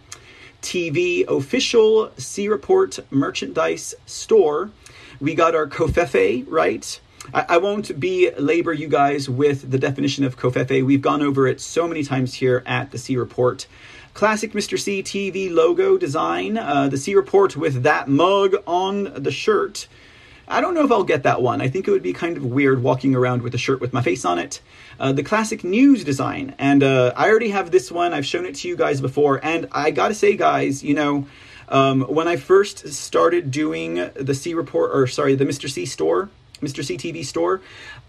TV 0.62 1.28
official 1.28 2.10
C 2.18 2.48
Report 2.48 2.98
merchandise 3.12 3.94
store. 4.06 4.72
We 5.24 5.36
got 5.36 5.56
our 5.56 5.68
covfefe 5.68 6.44
right? 6.50 7.00
I, 7.34 7.58
won't 7.58 7.98
be 7.98 8.30
labor 8.32 8.74
you 8.74 8.90
guys 8.90 9.30
with 9.30 9.72
the 9.72 9.80
definition 9.80 10.26
of 10.26 10.38
covfefe. 10.38 10.86
We've 10.86 11.02
gone 11.02 11.22
over 11.22 11.48
it 11.48 11.62
so 11.62 11.88
many 11.88 12.04
times 12.04 12.34
here 12.34 12.62
at 12.66 12.92
the 12.92 12.98
C 12.98 13.16
Report. 13.16 13.66
Classic 14.14 14.52
Mr. 14.52 14.78
C 14.78 15.02
TV 15.02 15.50
logo 15.50 15.98
design, 15.98 16.58
uh, 16.58 16.90
the 16.90 16.98
C 16.98 17.16
Report 17.16 17.56
with 17.56 17.84
that 17.84 18.10
mug 18.10 18.58
on 18.68 19.14
the 19.16 19.32
shirt. 19.32 19.88
I 20.46 20.60
don't 20.60 20.74
know 20.74 20.84
if 20.84 20.92
I'll 20.92 21.06
get 21.06 21.24
that 21.24 21.42
one. 21.42 21.62
I 21.62 21.70
think 21.70 21.88
it 21.88 21.92
would 21.92 22.04
be 22.04 22.12
kind 22.12 22.36
of 22.36 22.44
weird 22.44 22.84
walking 22.84 23.16
around 23.16 23.44
with 23.44 23.56
a 23.56 23.58
shirt 23.58 23.80
with 23.80 23.94
my 23.94 24.02
face 24.02 24.26
on 24.26 24.40
it. 24.40 24.60
Uh, 25.00 25.14
the 25.14 25.24
classic 25.24 25.64
news 25.64 26.04
design, 26.04 26.54
and 26.60 26.84
uh, 26.84 27.14
I 27.16 27.30
already 27.30 27.52
have 27.52 27.72
this 27.72 27.90
one. 27.90 28.14
I've 28.14 28.26
shown 28.26 28.46
it 28.46 28.56
to 28.56 28.68
you 28.68 28.76
guys 28.76 29.00
before, 29.00 29.40
and 29.42 29.70
I 29.72 29.92
gotta 29.92 30.16
say, 30.16 30.36
guys, 30.36 30.84
you 30.84 30.96
know, 30.96 31.28
um, 31.70 32.02
when 32.02 32.28
I 32.28 32.36
first 32.36 32.88
started 32.90 33.52
doing 33.52 34.10
the 34.16 34.34
C 34.34 34.54
report, 34.54 34.92
or 34.94 35.08
sorry, 35.08 35.36
the 35.36 35.46
Mr. 35.46 35.70
C 35.70 35.86
store, 35.86 36.30
Mr. 36.62 36.84
C 36.84 36.98
TV 36.98 37.26
store, 37.26 37.62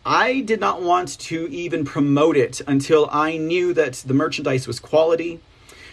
I 0.07 0.41
did 0.41 0.61
not 0.61 0.83
want 0.83 1.19
to 1.21 1.49
even 1.51 1.85
promote 1.85 2.37
it 2.37 2.61
until 2.67 3.09
I 3.11 3.37
knew 3.37 3.73
that 3.75 3.95
the 4.07 4.15
merchandise 4.15 4.67
was 4.67 4.79
quality. 4.79 5.41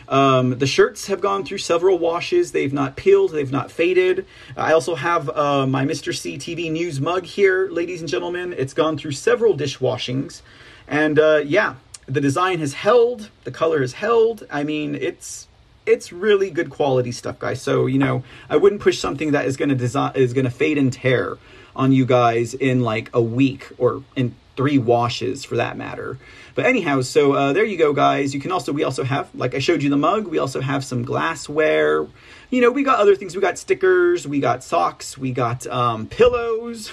Um, 0.07 0.59
the 0.59 0.67
shirts 0.67 1.07
have 1.07 1.21
gone 1.21 1.45
through 1.45 1.59
several 1.59 1.97
washes. 1.97 2.51
They've 2.51 2.73
not 2.73 2.97
peeled, 2.97 3.31
they've 3.31 3.51
not 3.51 3.71
faded. 3.71 4.25
I 4.57 4.73
also 4.73 4.95
have 4.95 5.29
uh, 5.29 5.65
my 5.65 5.85
Mr. 5.85 6.15
C 6.15 6.37
TV 6.37 6.69
news 6.69 6.99
mug 6.99 7.25
here, 7.25 7.69
ladies 7.69 8.01
and 8.01 8.09
gentlemen. 8.09 8.53
It's 8.57 8.73
gone 8.73 8.97
through 8.97 9.13
several 9.13 9.53
dishwashings. 9.53 10.43
And 10.87 11.17
uh, 11.17 11.41
yeah, 11.45 11.75
the 12.07 12.19
design 12.19 12.59
has 12.59 12.73
held, 12.73 13.29
the 13.45 13.51
color 13.51 13.79
has 13.79 13.93
held. 13.93 14.45
I 14.51 14.65
mean, 14.65 14.95
it's 14.95 15.47
it's 15.91 16.11
really 16.11 16.49
good 16.49 16.69
quality 16.69 17.11
stuff, 17.11 17.39
guys. 17.39 17.61
So 17.61 17.85
you 17.85 17.99
know, 17.99 18.23
I 18.49 18.57
wouldn't 18.57 18.81
push 18.81 18.99
something 18.99 19.31
that 19.31 19.45
is 19.45 19.57
to 19.57 19.75
design 19.75 20.13
is 20.15 20.33
to 20.45 20.49
fade 20.49 20.77
and 20.77 20.91
tear 20.91 21.37
on 21.75 21.91
you 21.91 22.05
guys 22.05 22.53
in 22.53 22.81
like 22.81 23.09
a 23.13 23.21
week 23.21 23.69
or 23.77 24.03
in 24.15 24.35
three 24.55 24.77
washes 24.77 25.43
for 25.43 25.55
that 25.55 25.77
matter. 25.77 26.17
But 26.53 26.65
anyhow, 26.65 27.01
so 27.01 27.33
uh, 27.33 27.53
there 27.53 27.63
you 27.63 27.77
go, 27.77 27.93
guys. 27.93 28.33
You 28.33 28.41
can 28.41 28.51
also 28.51 28.71
we 28.73 28.83
also 28.83 29.03
have 29.03 29.33
like 29.33 29.55
I 29.55 29.59
showed 29.59 29.83
you 29.83 29.89
the 29.89 29.97
mug. 29.97 30.27
We 30.27 30.37
also 30.37 30.61
have 30.61 30.83
some 30.83 31.03
glassware. 31.03 32.07
You 32.49 32.61
know, 32.61 32.71
we 32.71 32.83
got 32.83 32.99
other 32.99 33.15
things. 33.15 33.35
We 33.35 33.41
got 33.41 33.57
stickers. 33.57 34.27
We 34.27 34.39
got 34.39 34.63
socks. 34.63 35.17
We 35.17 35.31
got 35.31 35.65
um, 35.67 36.07
pillows. 36.07 36.91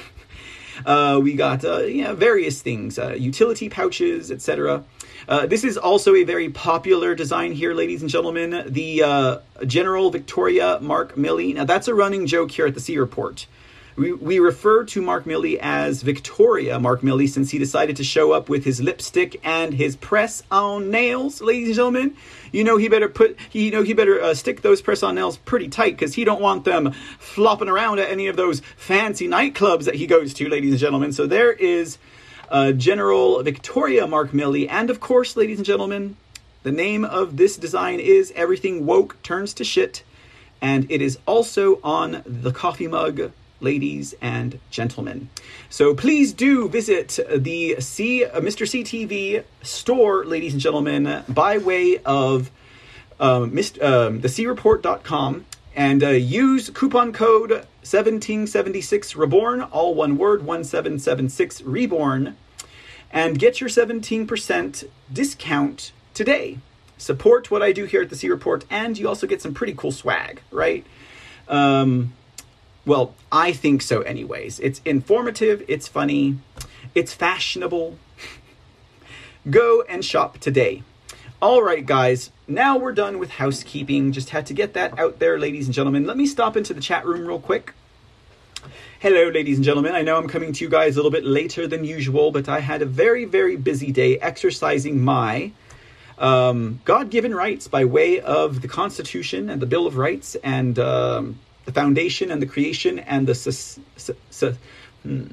Uh, 0.84 1.20
we 1.22 1.34
got 1.34 1.64
uh, 1.64 1.80
yeah 1.80 2.12
various 2.12 2.62
things, 2.62 2.98
uh, 2.98 3.14
utility 3.18 3.68
pouches, 3.68 4.30
etc. 4.30 4.84
Uh, 5.28 5.46
this 5.46 5.62
is 5.64 5.76
also 5.76 6.14
a 6.14 6.24
very 6.24 6.48
popular 6.48 7.14
design 7.14 7.52
here, 7.52 7.74
ladies 7.74 8.00
and 8.00 8.10
gentlemen. 8.10 8.64
The 8.66 9.02
uh, 9.02 9.38
General 9.66 10.10
Victoria 10.10 10.78
Mark 10.80 11.16
Milley. 11.16 11.54
Now 11.54 11.64
that's 11.64 11.88
a 11.88 11.94
running 11.94 12.26
joke 12.26 12.50
here 12.50 12.66
at 12.66 12.74
the 12.74 12.80
C 12.80 12.98
Report. 12.98 13.46
We, 13.98 14.12
we 14.12 14.38
refer 14.38 14.84
to 14.84 15.02
Mark 15.02 15.24
Milley 15.24 15.58
as 15.60 16.02
Victoria 16.02 16.78
Mark 16.78 17.00
Milley 17.00 17.28
since 17.28 17.50
he 17.50 17.58
decided 17.58 17.96
to 17.96 18.04
show 18.04 18.30
up 18.30 18.48
with 18.48 18.64
his 18.64 18.80
lipstick 18.80 19.40
and 19.42 19.74
his 19.74 19.96
press 19.96 20.44
on 20.52 20.92
nails, 20.92 21.40
ladies 21.40 21.66
and 21.66 21.74
gentlemen. 21.74 22.16
You 22.52 22.62
know 22.62 22.76
he 22.76 22.88
better 22.88 23.08
put 23.08 23.36
you 23.50 23.72
know 23.72 23.82
he 23.82 23.94
better 23.94 24.20
uh, 24.22 24.34
stick 24.34 24.62
those 24.62 24.80
press 24.80 25.02
on 25.02 25.16
nails 25.16 25.36
pretty 25.38 25.66
tight 25.66 25.96
because 25.96 26.14
he 26.14 26.22
don't 26.22 26.40
want 26.40 26.64
them 26.64 26.92
flopping 27.18 27.68
around 27.68 27.98
at 27.98 28.08
any 28.08 28.28
of 28.28 28.36
those 28.36 28.60
fancy 28.76 29.26
nightclubs 29.26 29.86
that 29.86 29.96
he 29.96 30.06
goes 30.06 30.32
to, 30.34 30.48
ladies 30.48 30.70
and 30.70 30.78
gentlemen. 30.78 31.12
So 31.12 31.26
there 31.26 31.50
is 31.50 31.98
uh, 32.50 32.70
General 32.70 33.42
Victoria 33.42 34.06
Mark 34.06 34.30
Milley, 34.30 34.68
and 34.70 34.90
of 34.90 35.00
course, 35.00 35.36
ladies 35.36 35.58
and 35.58 35.66
gentlemen, 35.66 36.16
the 36.62 36.70
name 36.70 37.04
of 37.04 37.36
this 37.36 37.56
design 37.56 37.98
is 37.98 38.32
Everything 38.36 38.86
Woke 38.86 39.20
Turns 39.24 39.52
to 39.54 39.64
Shit, 39.64 40.04
and 40.62 40.88
it 40.88 41.02
is 41.02 41.18
also 41.26 41.80
on 41.82 42.22
the 42.24 42.52
coffee 42.52 42.86
mug 42.86 43.32
ladies 43.60 44.14
and 44.20 44.58
gentlemen. 44.70 45.28
So 45.68 45.94
please 45.94 46.32
do 46.32 46.68
visit 46.68 47.18
the 47.34 47.80
C, 47.80 48.24
uh, 48.24 48.40
Mr. 48.40 48.66
CTV 48.66 49.44
store, 49.62 50.24
ladies 50.24 50.52
and 50.52 50.60
gentlemen, 50.60 51.24
by 51.28 51.58
way 51.58 51.98
of 52.04 52.50
um, 53.20 53.54
mist, 53.54 53.80
um, 53.80 54.20
the 54.20 54.28
creport.com 54.28 55.44
and 55.74 56.02
uh, 56.02 56.08
use 56.08 56.70
coupon 56.70 57.12
code 57.12 57.50
1776 57.50 59.16
reborn 59.16 59.62
all 59.62 59.94
one 59.94 60.16
word 60.16 60.44
1776 60.44 61.62
reborn 61.62 62.36
and 63.10 63.38
get 63.38 63.60
your 63.60 63.70
17% 63.70 64.88
discount 65.12 65.92
today 66.14 66.58
support 66.96 67.50
what 67.50 67.62
i 67.62 67.72
do 67.72 67.84
here 67.84 68.02
at 68.02 68.10
the 68.10 68.16
c 68.16 68.28
report 68.28 68.64
and 68.70 68.98
you 68.98 69.08
also 69.08 69.26
get 69.26 69.40
some 69.40 69.54
pretty 69.54 69.72
cool 69.72 69.92
swag 69.92 70.42
right 70.50 70.84
um, 71.48 72.12
well, 72.88 73.14
I 73.30 73.52
think 73.52 73.82
so, 73.82 74.00
anyways. 74.00 74.58
It's 74.60 74.80
informative, 74.86 75.62
it's 75.68 75.86
funny, 75.86 76.38
it's 76.94 77.12
fashionable. 77.12 77.98
Go 79.50 79.82
and 79.82 80.02
shop 80.02 80.38
today. 80.38 80.82
All 81.40 81.62
right, 81.62 81.84
guys, 81.84 82.30
now 82.48 82.78
we're 82.78 82.92
done 82.92 83.18
with 83.18 83.30
housekeeping. 83.30 84.12
Just 84.12 84.30
had 84.30 84.46
to 84.46 84.54
get 84.54 84.72
that 84.72 84.98
out 84.98 85.18
there, 85.18 85.38
ladies 85.38 85.66
and 85.66 85.74
gentlemen. 85.74 86.06
Let 86.06 86.16
me 86.16 86.26
stop 86.26 86.56
into 86.56 86.72
the 86.72 86.80
chat 86.80 87.04
room 87.06 87.26
real 87.26 87.38
quick. 87.38 87.74
Hello, 89.00 89.28
ladies 89.28 89.58
and 89.58 89.64
gentlemen. 89.64 89.94
I 89.94 90.00
know 90.00 90.16
I'm 90.16 90.26
coming 90.26 90.54
to 90.54 90.64
you 90.64 90.70
guys 90.70 90.96
a 90.96 90.98
little 90.98 91.12
bit 91.12 91.24
later 91.24 91.66
than 91.66 91.84
usual, 91.84 92.32
but 92.32 92.48
I 92.48 92.60
had 92.60 92.80
a 92.80 92.86
very, 92.86 93.26
very 93.26 93.56
busy 93.56 93.92
day 93.92 94.18
exercising 94.18 95.00
my 95.04 95.52
um, 96.16 96.80
God 96.86 97.10
given 97.10 97.34
rights 97.34 97.68
by 97.68 97.84
way 97.84 98.18
of 98.18 98.62
the 98.62 98.68
Constitution 98.68 99.50
and 99.50 99.60
the 99.60 99.66
Bill 99.66 99.86
of 99.86 99.98
Rights 99.98 100.36
and 100.42 100.78
um, 100.78 101.38
the 101.68 101.74
foundation 101.74 102.30
and 102.30 102.40
the 102.40 102.46
creation 102.46 102.98
and 102.98 103.26
the 103.26 103.34
sus- 103.34 103.78
su- 104.30 104.56
hmm, 105.02 105.26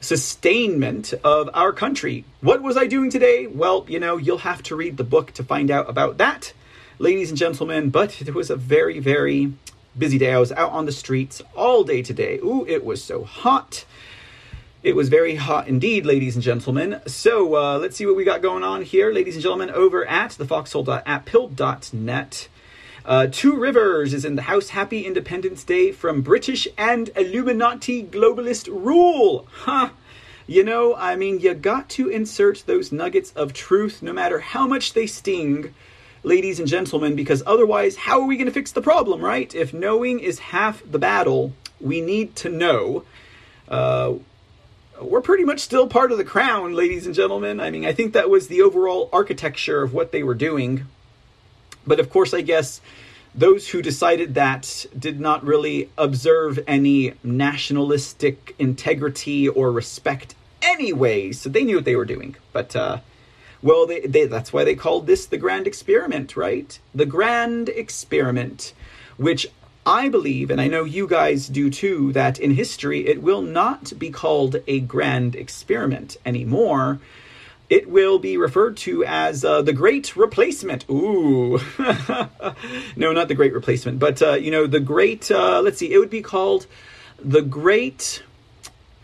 sustainment 0.00 1.12
of 1.22 1.50
our 1.52 1.74
country. 1.74 2.24
What 2.40 2.62
was 2.62 2.78
I 2.78 2.86
doing 2.86 3.10
today? 3.10 3.46
Well, 3.46 3.84
you 3.86 4.00
know, 4.00 4.16
you'll 4.16 4.38
have 4.38 4.62
to 4.64 4.74
read 4.74 4.96
the 4.96 5.04
book 5.04 5.32
to 5.32 5.44
find 5.44 5.70
out 5.70 5.90
about 5.90 6.16
that, 6.16 6.54
ladies 6.98 7.28
and 7.28 7.36
gentlemen. 7.36 7.90
But 7.90 8.22
it 8.22 8.34
was 8.34 8.48
a 8.48 8.56
very, 8.56 8.98
very 8.98 9.52
busy 9.96 10.16
day. 10.16 10.32
I 10.32 10.38
was 10.38 10.52
out 10.52 10.72
on 10.72 10.86
the 10.86 10.92
streets 10.92 11.42
all 11.54 11.84
day 11.84 12.00
today. 12.00 12.38
Ooh, 12.38 12.64
it 12.66 12.82
was 12.82 13.04
so 13.04 13.24
hot. 13.24 13.84
It 14.82 14.96
was 14.96 15.10
very 15.10 15.34
hot 15.34 15.68
indeed, 15.68 16.06
ladies 16.06 16.34
and 16.34 16.42
gentlemen. 16.42 17.02
So 17.06 17.56
uh, 17.56 17.76
let's 17.78 17.98
see 17.98 18.06
what 18.06 18.16
we 18.16 18.24
got 18.24 18.40
going 18.40 18.64
on 18.64 18.80
here, 18.80 19.12
ladies 19.12 19.34
and 19.34 19.42
gentlemen, 19.42 19.68
over 19.68 20.06
at 20.06 20.30
thefoxhole.apppill.net. 20.30 22.48
Uh, 23.04 23.26
Two 23.26 23.56
Rivers 23.56 24.14
is 24.14 24.24
in 24.24 24.36
the 24.36 24.42
house. 24.42 24.68
Happy 24.68 25.04
Independence 25.04 25.64
Day 25.64 25.90
from 25.90 26.22
British 26.22 26.68
and 26.78 27.10
Illuminati 27.16 28.04
globalist 28.04 28.68
rule. 28.68 29.48
Huh. 29.50 29.90
You 30.46 30.62
know, 30.62 30.94
I 30.94 31.16
mean, 31.16 31.40
you 31.40 31.54
got 31.54 31.88
to 31.90 32.08
insert 32.08 32.62
those 32.66 32.92
nuggets 32.92 33.32
of 33.32 33.52
truth 33.52 34.02
no 34.02 34.12
matter 34.12 34.38
how 34.38 34.68
much 34.68 34.92
they 34.92 35.06
sting, 35.06 35.74
ladies 36.22 36.60
and 36.60 36.68
gentlemen, 36.68 37.16
because 37.16 37.42
otherwise, 37.44 37.96
how 37.96 38.20
are 38.20 38.26
we 38.26 38.36
going 38.36 38.46
to 38.46 38.52
fix 38.52 38.70
the 38.70 38.82
problem, 38.82 39.20
right? 39.20 39.52
If 39.52 39.74
knowing 39.74 40.20
is 40.20 40.38
half 40.38 40.82
the 40.88 40.98
battle, 40.98 41.54
we 41.80 42.00
need 42.00 42.36
to 42.36 42.48
know. 42.48 43.04
Uh, 43.68 44.14
we're 45.00 45.20
pretty 45.22 45.44
much 45.44 45.58
still 45.58 45.88
part 45.88 46.12
of 46.12 46.18
the 46.18 46.24
crown, 46.24 46.74
ladies 46.74 47.06
and 47.06 47.14
gentlemen. 47.14 47.58
I 47.58 47.70
mean, 47.70 47.84
I 47.84 47.92
think 47.92 48.12
that 48.12 48.30
was 48.30 48.46
the 48.46 48.62
overall 48.62 49.08
architecture 49.12 49.82
of 49.82 49.92
what 49.92 50.12
they 50.12 50.22
were 50.22 50.34
doing 50.34 50.86
but 51.86 52.00
of 52.00 52.10
course, 52.10 52.34
I 52.34 52.40
guess 52.40 52.80
those 53.34 53.68
who 53.68 53.80
decided 53.80 54.34
that 54.34 54.86
did 54.98 55.18
not 55.18 55.44
really 55.44 55.88
observe 55.96 56.58
any 56.66 57.14
nationalistic 57.24 58.54
integrity 58.58 59.48
or 59.48 59.72
respect 59.72 60.34
anyway, 60.60 61.32
so 61.32 61.48
they 61.48 61.64
knew 61.64 61.76
what 61.76 61.84
they 61.84 61.96
were 61.96 62.04
doing. 62.04 62.36
But, 62.52 62.76
uh, 62.76 62.98
well, 63.62 63.86
they, 63.86 64.00
they, 64.00 64.26
that's 64.26 64.52
why 64.52 64.64
they 64.64 64.74
called 64.74 65.06
this 65.06 65.26
the 65.26 65.38
grand 65.38 65.66
experiment, 65.66 66.36
right? 66.36 66.78
The 66.94 67.06
grand 67.06 67.68
experiment, 67.70 68.74
which 69.16 69.46
I 69.86 70.08
believe, 70.08 70.50
and 70.50 70.60
I 70.60 70.68
know 70.68 70.84
you 70.84 71.06
guys 71.06 71.48
do 71.48 71.70
too, 71.70 72.12
that 72.12 72.38
in 72.38 72.52
history 72.52 73.06
it 73.06 73.22
will 73.22 73.42
not 73.42 73.98
be 73.98 74.10
called 74.10 74.56
a 74.66 74.80
grand 74.80 75.34
experiment 75.34 76.16
anymore 76.24 77.00
it 77.72 77.88
will 77.88 78.18
be 78.18 78.36
referred 78.36 78.76
to 78.76 79.02
as 79.06 79.46
uh, 79.46 79.62
the 79.62 79.72
Great 79.72 80.14
Replacement. 80.14 80.84
Ooh, 80.90 81.58
no, 82.96 83.12
not 83.12 83.28
the 83.28 83.34
Great 83.34 83.54
Replacement, 83.54 83.98
but 83.98 84.20
uh, 84.20 84.34
you 84.34 84.50
know 84.50 84.66
the 84.66 84.78
Great. 84.78 85.30
Uh, 85.30 85.62
let's 85.62 85.78
see, 85.78 85.90
it 85.90 85.98
would 85.98 86.10
be 86.10 86.20
called 86.20 86.66
the 87.18 87.40
Great. 87.40 88.22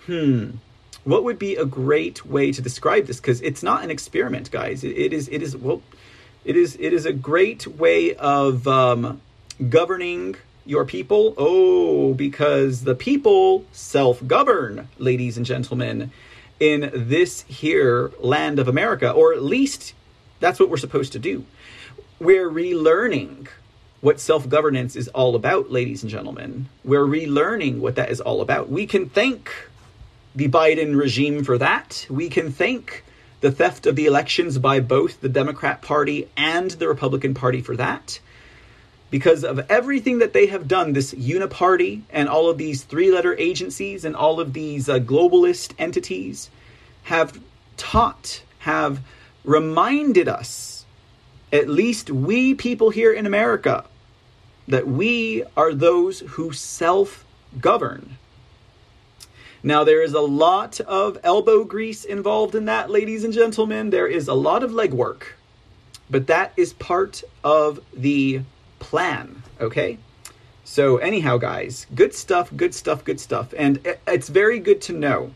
Hmm. 0.05 0.51
What 1.05 1.25
would 1.25 1.39
be 1.39 1.57
a 1.57 1.65
great 1.65 2.27
way 2.27 2.53
to 2.53 2.61
describe 2.61 3.07
this? 3.07 3.19
Because 3.19 3.41
it's 3.41 3.63
not 3.63 3.83
an 3.85 3.91
experiment, 3.91 4.51
guys. 4.51 4.85
It, 4.85 4.99
it 4.99 5.13
is. 5.15 5.29
It 5.29 5.43
is. 5.43 5.57
Well, 5.57 5.81
it 6.45 6.55
is. 6.55 6.77
It 6.79 6.93
is 6.93 7.07
a 7.07 7.13
great 7.15 7.67
way 7.67 8.15
of 8.17 8.69
um, 8.69 9.23
governing 9.67 10.37
your 10.67 10.85
people. 10.85 11.33
Oh, 11.39 12.13
because 12.13 12.85
the 12.85 12.95
people 12.95 13.65
self-govern, 13.73 14.89
ladies 14.99 15.39
and 15.39 15.47
gentlemen 15.47 16.13
in 16.61 16.91
this 16.93 17.43
here 17.43 18.11
land 18.21 18.59
of 18.59 18.69
America, 18.69 19.11
or 19.11 19.33
at 19.33 19.43
least 19.43 19.95
that's 20.41 20.59
what 20.61 20.69
we're 20.71 20.77
supposed 20.77 21.13
to 21.13 21.19
do. 21.19 21.45
We're 22.21 22.51
relearning 22.51 23.49
what 24.01 24.21
self 24.21 24.49
governance 24.49 24.97
is 24.97 25.09
all 25.09 25.35
about, 25.35 25.71
ladies 25.71 26.03
and 26.03 26.11
gentlemen. 26.11 26.69
We're 26.85 27.07
relearning 27.07 27.79
what 27.79 27.97
that 27.97 28.11
is 28.11 28.21
all 28.21 28.41
about. 28.41 28.69
We 28.69 28.87
can 28.87 29.09
thank 29.09 29.51
the 30.35 30.49
Biden 30.49 30.97
regime 30.97 31.43
for 31.45 31.59
that. 31.59 32.07
We 32.09 32.29
can 32.29 32.53
thank 32.53 33.05
the 33.41 33.51
theft 33.51 33.87
of 33.87 33.97
the 33.97 34.07
elections 34.07 34.59
by 34.59 34.81
both 34.81 35.21
the 35.21 35.29
Democrat 35.29 35.83
Party 35.83 36.29
and 36.37 36.71
the 36.73 36.89
Republican 36.89 37.35
Party 37.35 37.61
for 37.61 37.77
that. 37.77 38.21
Because 39.11 39.45
of 39.45 39.59
everything 39.71 40.19
that 40.19 40.33
they 40.33 40.47
have 40.47 40.69
done, 40.69 40.93
this 40.93 41.15
uniparty 41.15 42.03
and 42.11 42.29
all 42.29 42.51
of 42.51 42.59
these 42.59 42.85
three 42.85 43.11
letter 43.11 43.35
agencies 43.39 44.05
and 44.05 44.15
all 44.15 44.39
of 44.41 44.53
these 44.53 44.89
uh, 44.89 44.99
globalist 44.99 45.73
entities 45.79 46.51
have 47.05 47.41
taught, 47.77 48.43
have 48.61 49.01
reminded 49.45 50.29
us, 50.29 50.85
at 51.53 51.69
least 51.69 52.11
we 52.11 52.55
people 52.55 52.91
here 52.91 53.13
in 53.13 53.25
America, 53.25 53.85
that 54.67 54.87
we 54.87 55.43
are 55.57 55.73
those 55.73 56.21
who 56.21 56.53
self 56.53 57.25
govern. 57.59 58.19
Now, 59.63 59.83
there 59.83 60.03
is 60.03 60.13
a 60.13 60.21
lot 60.21 60.79
of 60.81 61.19
elbow 61.25 61.65
grease 61.65 62.05
involved 62.05 62.55
in 62.55 62.67
that, 62.67 62.91
ladies 62.91 63.25
and 63.25 63.33
gentlemen. 63.33 63.91
There 63.91 64.07
is 64.07 64.29
a 64.29 64.35
lot 64.35 64.63
of 64.63 64.71
legwork, 64.71 65.23
but 66.09 66.27
that 66.27 66.53
is 66.57 66.75
part 66.75 67.25
of 67.43 67.81
the 67.93 68.43
plan, 68.79 69.43
okay? 69.61 69.99
So, 70.65 70.99
anyhow, 70.99 71.39
guys, 71.39 71.87
good 71.95 72.15
stuff, 72.15 72.51
good 72.55 72.75
stuff, 72.75 73.05
good 73.05 73.19
stuff. 73.21 73.55
And 73.57 73.81
it's 74.07 74.29
very 74.29 74.59
good 74.59 74.83
to 74.83 74.93
know. 74.93 75.33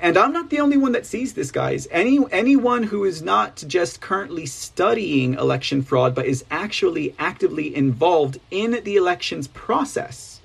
And 0.00 0.16
I'm 0.16 0.32
not 0.32 0.50
the 0.50 0.60
only 0.60 0.76
one 0.76 0.92
that 0.92 1.06
sees 1.06 1.34
this, 1.34 1.50
guys. 1.50 1.88
Any 1.90 2.18
anyone 2.30 2.84
who 2.84 3.04
is 3.04 3.22
not 3.22 3.64
just 3.66 4.00
currently 4.00 4.44
studying 4.44 5.34
election 5.34 5.82
fraud, 5.82 6.14
but 6.14 6.26
is 6.26 6.44
actually 6.50 7.14
actively 7.18 7.74
involved 7.74 8.38
in 8.50 8.82
the 8.84 8.96
elections 8.96 9.48
process, 9.48 10.40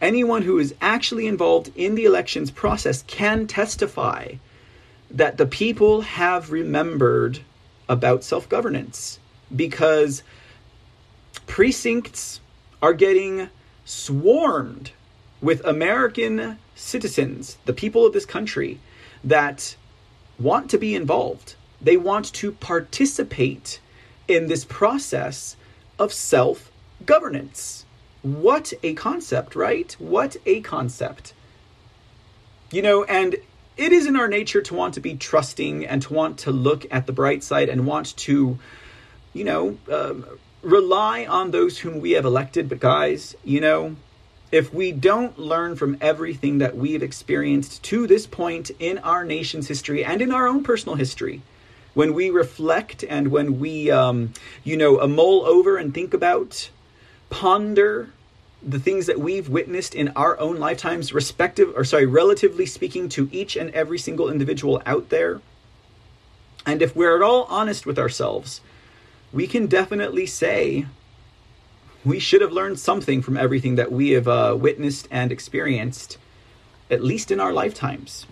anyone 0.00 0.42
who 0.42 0.58
is 0.58 0.74
actually 0.80 1.26
involved 1.26 1.70
in 1.76 1.94
the 1.94 2.04
elections 2.04 2.50
process 2.50 3.02
can 3.06 3.46
testify 3.46 4.32
that 5.10 5.36
the 5.36 5.46
people 5.46 6.00
have 6.02 6.50
remembered 6.50 7.40
about 7.88 8.24
self 8.24 8.48
governance 8.48 9.18
because 9.54 10.22
precincts 11.46 12.40
are 12.82 12.92
getting 12.92 13.48
swarmed 13.84 14.90
with 15.40 15.64
American 15.64 16.58
citizens, 16.74 17.58
the 17.64 17.72
people 17.72 18.04
of 18.04 18.12
this 18.12 18.26
country, 18.26 18.80
that 19.22 19.76
want 20.38 20.70
to 20.70 20.78
be 20.78 20.94
involved. 20.94 21.54
They 21.80 21.96
want 21.96 22.32
to 22.34 22.52
participate 22.52 23.80
in 24.28 24.48
this 24.48 24.64
process 24.64 25.56
of 25.98 26.12
self 26.12 26.70
governance. 27.04 27.84
What 28.22 28.72
a 28.82 28.94
concept, 28.94 29.54
right? 29.54 29.94
What 29.98 30.36
a 30.46 30.60
concept. 30.60 31.32
You 32.70 32.82
know, 32.82 33.04
and 33.04 33.36
it 33.76 33.92
is 33.92 34.06
in 34.06 34.16
our 34.16 34.28
nature 34.28 34.62
to 34.62 34.74
want 34.74 34.94
to 34.94 35.00
be 35.00 35.14
trusting 35.14 35.86
and 35.86 36.02
to 36.02 36.12
want 36.12 36.38
to 36.38 36.50
look 36.50 36.86
at 36.90 37.06
the 37.06 37.12
bright 37.12 37.42
side 37.42 37.68
and 37.68 37.86
want 37.86 38.16
to, 38.16 38.58
you 39.32 39.44
know, 39.44 39.78
um, 39.92 40.26
rely 40.66 41.24
on 41.26 41.50
those 41.50 41.78
whom 41.78 42.00
we 42.00 42.12
have 42.12 42.24
elected. 42.24 42.68
But, 42.68 42.80
guys, 42.80 43.36
you 43.44 43.60
know, 43.60 43.96
if 44.50 44.74
we 44.74 44.92
don't 44.92 45.38
learn 45.38 45.76
from 45.76 45.96
everything 46.00 46.58
that 46.58 46.76
we've 46.76 47.02
experienced 47.02 47.82
to 47.84 48.06
this 48.06 48.26
point 48.26 48.70
in 48.78 48.98
our 48.98 49.24
nation's 49.24 49.68
history 49.68 50.04
and 50.04 50.20
in 50.20 50.32
our 50.32 50.46
own 50.46 50.62
personal 50.64 50.96
history, 50.96 51.42
when 51.94 52.12
we 52.14 52.30
reflect 52.30 53.04
and 53.08 53.28
when 53.28 53.58
we, 53.58 53.90
um, 53.90 54.32
you 54.64 54.76
know, 54.76 55.06
mull 55.06 55.46
over 55.46 55.76
and 55.76 55.94
think 55.94 56.12
about, 56.12 56.70
ponder 57.30 58.10
the 58.62 58.78
things 58.80 59.06
that 59.06 59.20
we've 59.20 59.48
witnessed 59.48 59.94
in 59.94 60.08
our 60.16 60.38
own 60.40 60.56
lifetimes, 60.56 61.12
respective, 61.12 61.72
or 61.76 61.84
sorry, 61.84 62.06
relatively 62.06 62.66
speaking 62.66 63.08
to 63.08 63.28
each 63.30 63.56
and 63.56 63.70
every 63.70 63.98
single 63.98 64.28
individual 64.28 64.82
out 64.84 65.08
there, 65.08 65.40
and 66.66 66.82
if 66.82 66.96
we're 66.96 67.14
at 67.14 67.22
all 67.22 67.44
honest 67.44 67.86
with 67.86 67.98
ourselves, 67.98 68.60
we 69.36 69.46
can 69.46 69.66
definitely 69.66 70.24
say 70.24 70.86
we 72.06 72.18
should 72.18 72.40
have 72.40 72.52
learned 72.52 72.78
something 72.80 73.20
from 73.20 73.36
everything 73.36 73.74
that 73.74 73.92
we 73.92 74.12
have 74.12 74.26
uh, 74.26 74.56
witnessed 74.58 75.06
and 75.10 75.30
experienced, 75.30 76.16
at 76.90 77.04
least 77.04 77.30
in 77.30 77.38
our 77.38 77.52
lifetimes. 77.52 78.26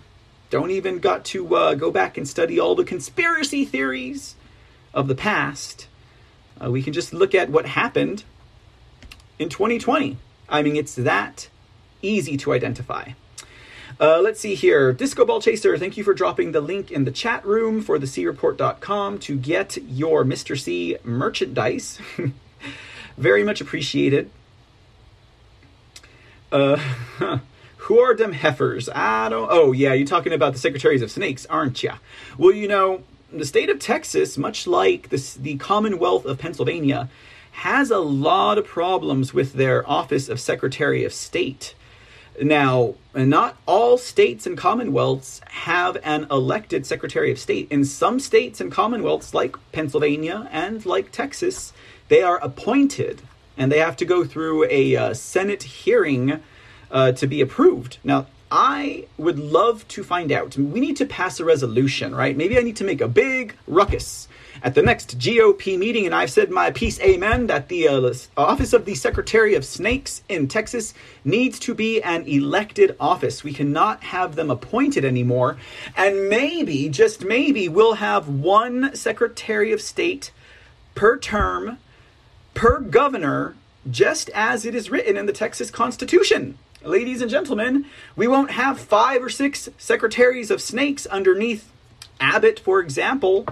Don't 0.49 0.71
even 0.71 0.97
got 0.97 1.23
to 1.25 1.55
uh, 1.55 1.75
go 1.75 1.91
back 1.91 2.17
and 2.17 2.27
study 2.27 2.59
all 2.59 2.73
the 2.73 2.83
conspiracy 2.83 3.65
theories 3.65 4.35
of 4.95 5.07
the 5.07 5.13
past. 5.13 5.87
Uh, 6.59 6.71
we 6.71 6.81
can 6.81 6.91
just 6.91 7.13
look 7.13 7.35
at 7.35 7.51
what 7.51 7.67
happened 7.67 8.23
in 9.37 9.47
2020. 9.47 10.17
I 10.49 10.63
mean, 10.63 10.75
it's 10.75 10.95
that 10.95 11.49
easy 12.01 12.35
to 12.37 12.51
identify. 12.51 13.09
Uh, 13.99 14.19
let's 14.19 14.41
see 14.41 14.55
here. 14.55 14.91
Disco 14.91 15.25
Ball 15.25 15.41
Chaser, 15.41 15.77
thank 15.77 15.95
you 15.95 16.03
for 16.03 16.13
dropping 16.13 16.51
the 16.51 16.59
link 16.59 16.91
in 16.91 17.05
the 17.05 17.11
chat 17.11 17.45
room 17.45 17.81
for 17.81 17.97
the 17.97 18.07
creport.com 18.07 19.19
to 19.19 19.37
get 19.37 19.77
your 19.77 20.25
Mr. 20.25 20.59
C 20.59 20.97
merchandise. 21.03 21.99
Very 23.17 23.43
much 23.43 23.61
appreciated. 23.61 24.29
Uh, 26.51 26.75
who 27.77 27.99
are 27.99 28.13
them 28.13 28.33
heifers? 28.33 28.89
I 28.89 29.29
don't. 29.29 29.47
Oh, 29.49 29.71
yeah, 29.71 29.93
you're 29.93 30.07
talking 30.07 30.33
about 30.33 30.51
the 30.51 30.59
secretaries 30.59 31.01
of 31.01 31.09
snakes, 31.09 31.45
aren't 31.45 31.81
you? 31.81 31.93
Well, 32.37 32.51
you 32.51 32.67
know, 32.67 33.03
the 33.31 33.45
state 33.45 33.69
of 33.69 33.79
Texas, 33.79 34.37
much 34.37 34.67
like 34.67 35.09
the, 35.09 35.37
the 35.39 35.55
Commonwealth 35.55 36.25
of 36.25 36.37
Pennsylvania, 36.37 37.09
has 37.51 37.91
a 37.91 37.99
lot 37.99 38.57
of 38.57 38.65
problems 38.65 39.33
with 39.33 39.53
their 39.53 39.89
Office 39.89 40.27
of 40.27 40.41
Secretary 40.41 41.05
of 41.05 41.13
State. 41.13 41.75
Now, 42.41 42.95
not 43.13 43.57
all 43.65 43.97
states 43.97 44.45
and 44.45 44.57
commonwealths 44.57 45.41
have 45.47 45.97
an 46.03 46.27
elected 46.29 46.85
Secretary 46.85 47.31
of 47.31 47.39
State. 47.39 47.67
In 47.71 47.85
some 47.85 48.19
states 48.19 48.59
and 48.59 48.71
commonwealths, 48.71 49.33
like 49.33 49.55
Pennsylvania 49.71 50.49
and 50.51 50.85
like 50.85 51.11
Texas, 51.11 51.71
they 52.09 52.21
are 52.21 52.37
appointed 52.37 53.21
and 53.57 53.71
they 53.71 53.79
have 53.79 53.95
to 53.97 54.05
go 54.05 54.25
through 54.25 54.65
a 54.69 54.95
uh, 54.95 55.13
Senate 55.13 55.63
hearing 55.63 56.41
uh, 56.91 57.11
to 57.13 57.27
be 57.27 57.41
approved. 57.41 57.97
Now, 58.03 58.27
I 58.51 59.07
would 59.17 59.39
love 59.39 59.87
to 59.89 60.03
find 60.03 60.31
out. 60.31 60.57
We 60.57 60.79
need 60.79 60.97
to 60.97 61.05
pass 61.05 61.39
a 61.39 61.45
resolution, 61.45 62.13
right? 62.13 62.35
Maybe 62.35 62.57
I 62.57 62.61
need 62.61 62.75
to 62.77 62.83
make 62.83 63.01
a 63.01 63.07
big 63.07 63.55
ruckus 63.65 64.27
at 64.63 64.75
the 64.75 64.81
next 64.81 65.17
GOP 65.17 65.77
meeting, 65.77 66.05
and 66.05 66.15
I've 66.15 66.31
said 66.31 66.49
my 66.49 66.71
piece, 66.71 66.99
amen, 66.99 67.47
that 67.47 67.69
the 67.69 67.87
uh, 67.87 68.13
office 68.37 68.73
of 68.73 68.85
the 68.85 68.95
Secretary 68.95 69.55
of 69.55 69.65
Snakes 69.65 70.23
in 70.29 70.47
Texas 70.47 70.93
needs 71.23 71.59
to 71.59 71.73
be 71.73 72.01
an 72.01 72.23
elected 72.27 72.95
office. 72.99 73.43
We 73.43 73.53
cannot 73.53 74.03
have 74.03 74.35
them 74.35 74.49
appointed 74.51 75.05
anymore. 75.05 75.57
And 75.95 76.29
maybe, 76.29 76.89
just 76.89 77.23
maybe, 77.23 77.67
we'll 77.67 77.95
have 77.95 78.27
one 78.27 78.95
Secretary 78.95 79.71
of 79.71 79.81
State 79.81 80.31
per 80.95 81.17
term, 81.17 81.77
per 82.53 82.79
governor, 82.79 83.55
just 83.89 84.29
as 84.33 84.65
it 84.65 84.73
is 84.73 84.89
written 84.89 85.17
in 85.17 85.25
the 85.25 85.33
Texas 85.33 85.69
Constitution. 85.69 86.57
Ladies 86.83 87.21
and 87.21 87.31
gentlemen, 87.31 87.85
we 88.15 88.27
won't 88.27 88.51
have 88.51 88.79
five 88.79 89.23
or 89.23 89.29
six 89.29 89.69
secretaries 89.77 90.51
of 90.51 90.61
snakes 90.61 91.05
underneath 91.07 91.71
Abbott, 92.19 92.59
for 92.59 92.79
example, 92.79 93.45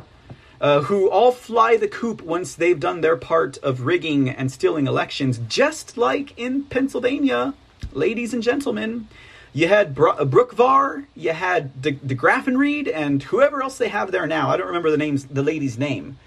uh, 0.64 0.80
who 0.84 1.10
all 1.10 1.34
fly 1.34 1.76
the 1.76 1.90
coop 1.90 2.22
once 2.22 2.56
they've 2.56 2.80
done 2.80 3.02
their 3.02 3.18
part 3.18 3.58
of 3.58 3.82
rigging 3.82 4.30
and 4.30 4.50
stealing 4.50 4.88
elections, 4.88 5.42
just 5.50 5.98
like 5.98 6.34
in 6.38 6.64
Pennsylvania, 6.64 7.54
ladies 7.92 8.34
and 8.34 8.42
gentlemen. 8.42 9.10
You 9.52 9.68
had 9.68 9.94
Bro- 9.94 10.14
uh, 10.14 10.26
Boockvar, 10.26 11.06
you 11.16 11.34
had 11.34 11.80
De, 11.82 11.92
De 11.92 12.92
and 12.96 13.22
whoever 13.24 13.62
else 13.62 13.78
they 13.78 13.90
have 13.90 14.12
there 14.12 14.26
now. 14.26 14.50
I 14.50 14.58
don't 14.58 14.68
remember 14.68 14.90
the 14.90 14.98
names, 14.98 15.26
the 15.26 15.44
lady's 15.44 15.78
name, 15.78 16.18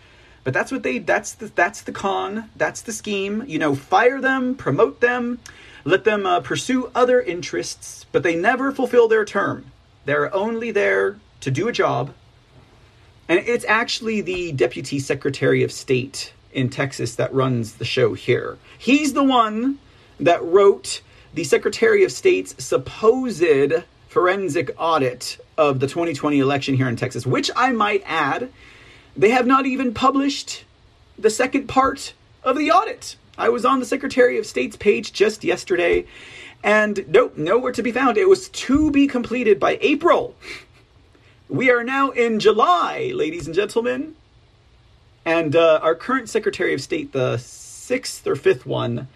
but 0.44 0.52
that's 0.52 0.70
what 0.70 0.82
they. 0.84 0.98
That's 0.98 1.32
the 1.32 1.46
that's 1.46 1.80
the 1.80 1.90
con. 1.90 2.50
That's 2.54 2.82
the 2.82 2.92
scheme. 2.92 3.42
You 3.46 3.58
know, 3.58 3.74
fire 3.74 4.20
them, 4.20 4.54
promote 4.54 5.00
them, 5.00 5.40
let 5.84 6.04
them 6.04 6.24
uh, 6.24 6.40
pursue 6.40 6.90
other 6.94 7.20
interests, 7.20 8.04
but 8.12 8.22
they 8.22 8.36
never 8.36 8.70
fulfill 8.70 9.08
their 9.08 9.24
term. 9.24 9.72
They're 10.04 10.32
only 10.32 10.70
there 10.70 11.18
to 11.40 11.50
do 11.50 11.66
a 11.66 11.72
job 11.72 12.12
and 13.28 13.40
it's 13.40 13.64
actually 13.66 14.20
the 14.20 14.52
Deputy 14.52 14.98
Secretary 14.98 15.62
of 15.62 15.72
State 15.72 16.32
in 16.52 16.70
Texas 16.70 17.16
that 17.16 17.32
runs 17.34 17.74
the 17.74 17.84
show 17.84 18.14
here. 18.14 18.58
He's 18.78 19.12
the 19.12 19.24
one 19.24 19.78
that 20.20 20.42
wrote 20.42 21.02
the 21.34 21.44
Secretary 21.44 22.04
of 22.04 22.12
State's 22.12 22.54
supposed 22.64 23.44
forensic 24.08 24.74
audit 24.78 25.38
of 25.58 25.80
the 25.80 25.86
2020 25.86 26.38
election 26.38 26.74
here 26.74 26.88
in 26.88 26.96
Texas, 26.96 27.26
which 27.26 27.50
I 27.54 27.72
might 27.72 28.02
add, 28.06 28.50
they 29.14 29.30
have 29.30 29.46
not 29.46 29.66
even 29.66 29.92
published 29.92 30.64
the 31.18 31.28
second 31.28 31.68
part 31.68 32.14
of 32.42 32.56
the 32.56 32.70
audit. 32.70 33.16
I 33.36 33.50
was 33.50 33.66
on 33.66 33.80
the 33.80 33.86
Secretary 33.86 34.38
of 34.38 34.46
State's 34.46 34.76
page 34.76 35.12
just 35.12 35.44
yesterday, 35.44 36.06
and 36.64 37.04
nope, 37.08 37.36
nowhere 37.36 37.72
to 37.72 37.82
be 37.82 37.92
found. 37.92 38.16
It 38.16 38.28
was 38.28 38.48
to 38.48 38.90
be 38.90 39.06
completed 39.06 39.60
by 39.60 39.78
April 39.82 40.34
we 41.48 41.70
are 41.70 41.84
now 41.84 42.10
in 42.10 42.40
July, 42.40 43.12
ladies 43.14 43.46
and 43.46 43.54
gentlemen. 43.54 44.16
And 45.24 45.56
uh, 45.56 45.80
our 45.82 45.94
current 45.94 46.28
Secretary 46.28 46.72
of 46.74 46.80
State, 46.80 47.12
the 47.12 47.36
sixth 47.38 48.26
or 48.26 48.36
fifth 48.36 48.66
one, 48.66 49.08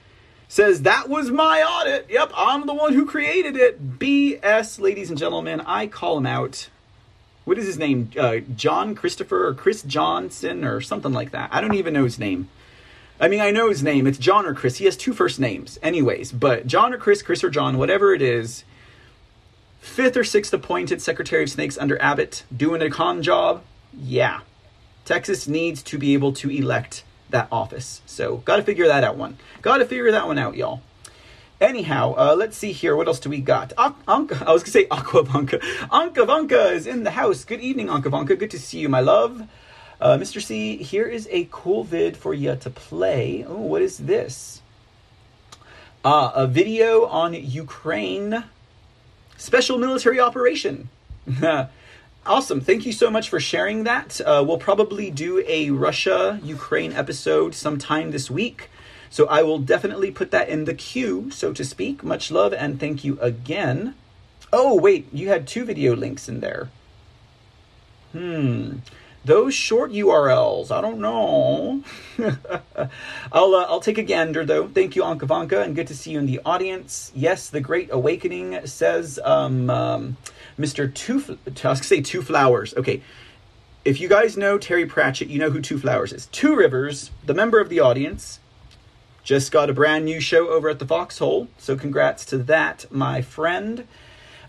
says, 0.49 0.83
That 0.83 1.09
was 1.09 1.31
my 1.31 1.63
audit. 1.63 2.07
Yep, 2.11 2.33
I'm 2.37 2.67
the 2.67 2.75
one 2.75 2.93
who 2.95 3.07
created 3.07 3.57
it. 3.57 3.99
BS, 3.99 4.81
ladies 4.81 5.11
and 5.11 5.19
gentlemen. 5.19 5.61
I 5.61 5.87
call 5.87 6.19
him 6.19 6.27
out. 6.27 6.69
What 7.45 7.59
is 7.59 7.67
his 7.67 7.79
name? 7.79 8.11
Uh, 8.19 8.39
John 8.57 8.95
Christopher 8.95 9.47
or 9.49 9.55
Chris 9.55 9.83
Johnson 9.83 10.65
or 10.65 10.81
something 10.81 11.13
like 11.13 11.31
that. 11.31 11.51
I 11.53 11.61
don't 11.61 11.75
even 11.75 11.95
know 11.95 12.05
his 12.05 12.19
name. 12.19 12.49
I 13.21 13.29
mean, 13.29 13.41
I 13.41 13.51
know 13.51 13.69
his 13.69 13.83
name. 13.83 14.07
It's 14.07 14.19
John 14.19 14.47
or 14.47 14.55
Chris. 14.55 14.79
He 14.79 14.87
has 14.87 14.97
two 14.97 15.13
first 15.13 15.39
names, 15.41 15.79
anyways. 15.83 16.33
But 16.33 16.67
John 16.67 16.93
or 16.93 16.99
Chris, 16.99 17.23
Chris 17.23 17.45
or 17.45 17.51
John, 17.51 17.77
whatever 17.77 18.15
it 18.15 18.23
is, 18.23 18.65
fifth 19.81 20.17
or 20.17 20.25
sixth 20.25 20.53
appointed 20.53 21.03
Secretary 21.03 21.43
of 21.43 21.51
Snakes 21.51 21.77
under 21.77 22.01
Abbott, 22.01 22.45
doing 22.55 22.83
a 22.83 22.91
con 22.91 23.23
job. 23.23 23.63
Yeah, 23.93 24.41
Texas 25.05 25.49
needs 25.49 25.83
to 25.85 25.99
be 25.99 26.15
able 26.15 26.33
to 26.35 26.51
elect 26.51 27.05
that 27.31 27.49
office. 27.51 28.03
So, 28.07 28.39
got 28.39 28.57
to 28.57 28.63
figure 28.63 28.87
that 28.87 29.05
out 29.05 29.17
one. 29.17 29.39
Got 29.63 29.79
to 29.79 29.85
figure 29.85 30.11
that 30.13 30.27
one 30.27 30.39
out, 30.39 30.57
y'all. 30.57 30.83
Anyhow, 31.61 32.15
uh, 32.17 32.35
let's 32.39 32.57
see 32.57 32.73
here. 32.73 32.97
What 32.97 33.07
else 33.07 33.21
do 33.21 33.29
we 33.29 33.41
got? 33.41 33.75
Anka, 33.77 34.47
I 34.47 34.53
was 34.53 34.63
gonna 34.63 34.73
say 34.73 34.87
Aquavanka. 34.87 36.27
Vanka 36.27 36.69
is 36.69 36.87
in 36.87 37.03
the 37.03 37.11
house. 37.11 37.45
Good 37.45 37.61
evening, 37.61 37.89
Vanka. 37.89 38.35
Good 38.35 38.51
to 38.53 38.59
see 38.59 38.79
you, 38.79 38.89
my 38.89 39.01
love. 39.01 39.47
Uh, 40.01 40.17
Mr. 40.17 40.41
C, 40.41 40.79
here 40.79 41.07
is 41.07 41.29
a 41.31 41.47
cool 41.51 41.85
vid 41.85 42.17
for 42.17 42.33
you 42.33 42.57
to 42.57 42.71
play. 42.71 43.45
Oh, 43.47 43.57
what 43.57 43.83
is 43.83 43.99
this? 43.99 44.63
Uh, 46.03 46.33
a 46.35 46.47
video 46.47 47.05
on 47.05 47.35
Ukraine 47.35 48.45
special 49.41 49.79
military 49.79 50.21
operation. 50.21 50.89
awesome. 52.27 52.61
Thank 52.61 52.87
you 52.87 52.93
so 52.93 53.11
much 53.11 53.29
for 53.29 53.41
sharing 53.41 53.85
that. 53.85 54.21
Uh, 54.21 54.45
we'll 54.47 54.59
probably 54.59 55.11
do 55.11 55.43
a 55.47 55.71
Russia 55.71 56.39
Ukraine 56.43 56.93
episode 56.93 57.55
sometime 57.55 58.11
this 58.11 58.31
week. 58.31 58.69
So 59.09 59.27
I 59.27 59.43
will 59.43 59.59
definitely 59.59 60.11
put 60.13 60.31
that 60.31 60.49
in 60.49 60.67
the 60.67 60.75
queue, 60.75 61.31
so 61.33 61.53
to 61.53 61.65
speak. 61.65 62.05
Much 62.05 62.31
love 62.31 62.53
and 62.53 62.79
thank 62.79 63.03
you 63.03 63.19
again. 63.21 63.95
Oh, 64.53 64.77
wait, 64.77 65.09
you 65.13 65.29
had 65.29 65.47
two 65.47 65.65
video 65.65 65.97
links 65.97 66.29
in 66.29 66.41
there. 66.41 66.69
Hmm. 68.13 68.79
Those 69.25 69.53
short 69.53 69.93
URLs, 69.93 70.71
I 70.71 70.81
don't 70.81 70.99
know. 70.99 71.83
I'll 73.33 73.55
uh, 73.55 73.67
I'll 73.69 73.81
take 73.81 73.99
a 73.99 74.03
gander 74.03 74.47
though. 74.47 74.67
Thank 74.67 74.97
you, 74.97 75.03
Ankavanka, 75.03 75.63
and 75.63 75.75
good 75.75 75.89
to 75.89 75.95
see 75.95 76.13
you 76.13 76.19
in 76.19 76.27
the 76.27 76.41
audience. 76.45 77.13
Yes, 77.15 77.51
the 77.51 77.61
Great 77.61 77.91
Awakening 77.93 78.67
says 78.67 79.21
um, 79.23 79.69
um, 79.69 80.17
Mr. 80.59 80.93
Two. 80.93 81.39
I 81.65 81.69
was 81.69 81.87
say 81.87 82.01
Two 82.01 82.23
Flowers. 82.23 82.73
Okay, 82.75 83.03
if 83.85 84.01
you 84.01 84.09
guys 84.09 84.39
know 84.39 84.57
Terry 84.57 84.87
Pratchett, 84.87 85.29
you 85.29 85.39
know 85.39 85.51
who 85.51 85.61
Two 85.61 85.79
Flowers 85.79 86.15
is. 86.15 86.27
Two 86.27 86.57
Rivers, 86.57 87.11
the 87.27 87.35
member 87.35 87.61
of 87.61 87.69
the 87.69 87.81
audience, 87.81 88.41
just 89.23 89.53
got 89.53 89.69
a 89.69 89.75
brand 89.75 90.07
new 90.07 90.21
show 90.21 90.49
over 90.49 90.71
at 90.71 90.79
the 90.79 90.87
Foxhole, 90.87 91.49
so 91.59 91.77
congrats 91.77 92.25
to 92.27 92.39
that, 92.39 92.87
my 92.91 93.21
friend. 93.21 93.87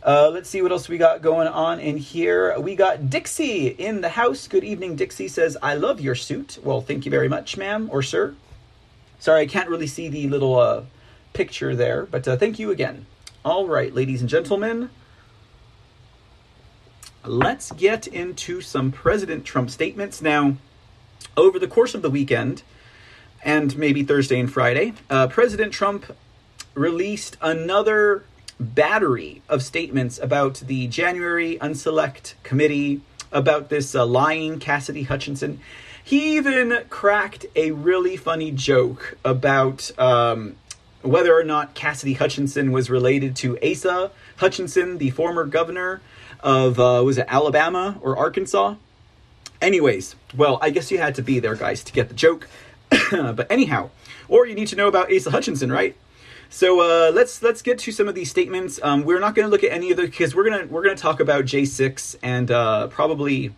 Uh, 0.04 0.32
let's 0.34 0.50
see 0.50 0.64
what 0.64 0.72
else 0.72 0.90
we 0.90 0.98
got 0.98 1.22
going 1.22 1.48
on 1.48 1.80
in 1.80 1.96
here. 1.96 2.60
We 2.60 2.76
got 2.76 3.12
Dixie 3.12 3.68
in 3.68 4.02
the 4.02 4.10
house. 4.10 4.48
Good 4.48 4.64
evening, 4.64 4.96
Dixie 4.96 5.28
says, 5.28 5.58
I 5.62 5.76
love 5.76 6.02
your 6.02 6.16
suit. 6.16 6.58
Well, 6.64 6.82
thank 6.82 7.06
you 7.06 7.12
very 7.12 7.30
much, 7.30 7.56
ma'am 7.56 7.88
or 7.92 8.02
sir. 8.02 8.34
Sorry, 9.20 9.42
I 9.42 9.46
can't 9.46 9.70
really 9.70 9.86
see 9.86 10.08
the 10.08 10.28
little 10.28 10.58
uh, 10.58 10.84
picture 11.34 11.76
there, 11.76 12.08
but 12.08 12.28
uh, 12.28 12.36
thank 12.36 12.58
you 12.58 12.72
again. 12.72 13.06
All 13.46 13.68
right, 13.68 13.94
ladies 13.94 14.22
and 14.22 14.30
gentlemen, 14.30 14.90
let's 17.24 17.72
get 17.72 18.08
into 18.08 18.60
some 18.60 18.92
President 18.92 19.46
Trump 19.46 19.70
statements. 19.70 20.20
Now, 20.20 20.56
over 21.38 21.60
the 21.60 21.68
course 21.68 21.94
of 21.94 22.02
the 22.02 22.10
weekend, 22.10 22.64
and 23.44 23.78
maybe 23.78 24.02
Thursday 24.02 24.40
and 24.40 24.52
Friday, 24.52 24.94
uh, 25.12 25.28
President 25.28 25.72
Trump 25.72 26.16
released 26.74 27.38
another 27.40 28.24
battery 28.62 29.42
of 29.50 29.64
statements 29.64 30.20
about 30.20 30.56
the 30.56 30.88
January 30.88 31.58
Unselect 31.60 32.36
Committee, 32.44 33.02
about 33.32 33.70
this 33.70 33.96
uh, 33.96 34.06
lying 34.06 34.60
Cassidy 34.60 35.04
Hutchinson. 35.04 35.60
He 36.04 36.38
even 36.38 36.78
cracked 36.90 37.46
a 37.56 37.72
really 37.72 38.18
funny 38.18 38.52
joke 38.52 39.18
about 39.24 39.92
um, 40.00 40.56
whether 41.02 41.36
or 41.36 41.44
not 41.44 41.74
Cassidy 41.74 42.14
Hutchinson 42.14 42.72
was 42.72 42.90
related 42.90 43.36
to 43.38 43.58
Asa 43.64 44.12
Hutchinson, 44.38 44.98
the 44.98 45.10
former 45.12 45.46
governor 45.46 46.02
of, 46.42 46.80
uh, 46.80 47.02
was 47.06 47.18
it 47.18 47.26
Alabama 47.28 47.98
or 48.02 48.18
Arkansas? 48.18 48.76
Anyways, 49.62 50.16
well, 50.36 50.58
I 50.62 50.72
guess 50.72 50.92
you 50.92 50.98
had 50.98 51.16
to 51.16 51.22
be 51.22 51.40
there, 51.40 51.56
guys, 51.56 51.84
to 51.84 51.94
get 51.94 52.10
the 52.10 52.16
joke. 52.16 52.48
but 53.12 53.50
anyhow, 53.50 53.90
or 54.28 54.48
you 54.48 54.56
need 54.56 54.68
to 54.70 54.76
know 54.76 54.88
about 54.88 55.14
Asa 55.14 55.32
Hutchinson, 55.32 55.72
right? 55.72 55.96
So 56.54 56.82
uh, 56.82 57.12
let's 57.14 57.42
let's 57.42 57.62
get 57.62 57.80
to 57.80 57.94
some 57.94 58.10
of 58.10 58.14
these 58.14 58.30
statements. 58.30 58.78
Um, 58.84 59.06
we're 59.06 59.22
not 59.22 59.36
going 59.36 59.48
to 59.48 59.50
look 59.50 59.64
at 59.64 59.72
any 59.72 59.90
of 59.90 59.96
the 59.96 60.04
because 60.04 60.36
we're 60.36 60.44
gonna 60.44 60.68
we're 60.70 60.84
gonna 60.84 60.98
talk 60.98 61.22
about 61.22 61.46
J 61.46 61.64
six 61.64 62.18
and 62.22 62.52
uh, 62.52 62.88
probably 62.88 63.56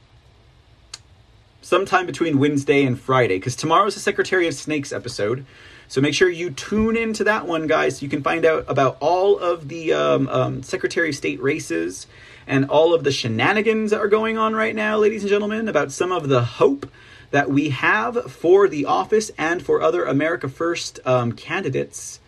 sometime 1.61 2.05
between 2.05 2.37
Wednesday 2.37 2.85
and 2.85 2.99
Friday 2.99 3.37
because 3.37 3.55
tomorrow's 3.55 3.95
the 3.95 3.99
Secretary 3.99 4.47
of 4.47 4.53
Snakes 4.53 4.93
episode. 4.93 5.43
So 5.87 6.01
make 6.01 6.13
sure 6.13 6.29
you 6.29 6.51
tune 6.51 6.95
into 6.95 7.23
that 7.23 7.47
one, 7.47 7.65
guys. 7.65 8.03
You 8.03 8.09
can 8.09 8.21
find 8.21 8.45
out 8.45 8.65
about 8.67 8.97
all 8.99 9.39
of 9.39 9.69
the 9.69 9.91
um, 9.93 10.27
um, 10.27 10.63
Secretary 10.63 11.09
of 11.09 11.15
State 11.15 11.41
races 11.41 12.05
and 12.45 12.69
all 12.69 12.93
of 12.93 13.03
the 13.03 13.11
shenanigans 13.11 13.89
that 13.89 14.01
are 14.01 14.07
going 14.07 14.37
on 14.37 14.53
right 14.53 14.75
now, 14.75 14.97
ladies 14.97 15.23
and 15.23 15.31
gentlemen. 15.31 15.67
About 15.67 15.91
some 15.91 16.11
of 16.11 16.29
the 16.29 16.43
hope 16.43 16.87
that 17.31 17.49
we 17.49 17.69
have 17.69 18.31
for 18.31 18.67
the 18.67 18.85
office 18.85 19.31
and 19.35 19.63
for 19.63 19.81
other 19.81 20.05
America 20.05 20.47
First 20.47 20.99
um, 21.05 21.31
candidates. 21.31 22.19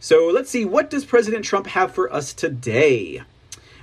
So 0.00 0.26
let's 0.28 0.50
see, 0.50 0.64
what 0.64 0.90
does 0.90 1.04
President 1.04 1.44
Trump 1.44 1.66
have 1.68 1.94
for 1.94 2.12
us 2.12 2.32
today? 2.32 3.22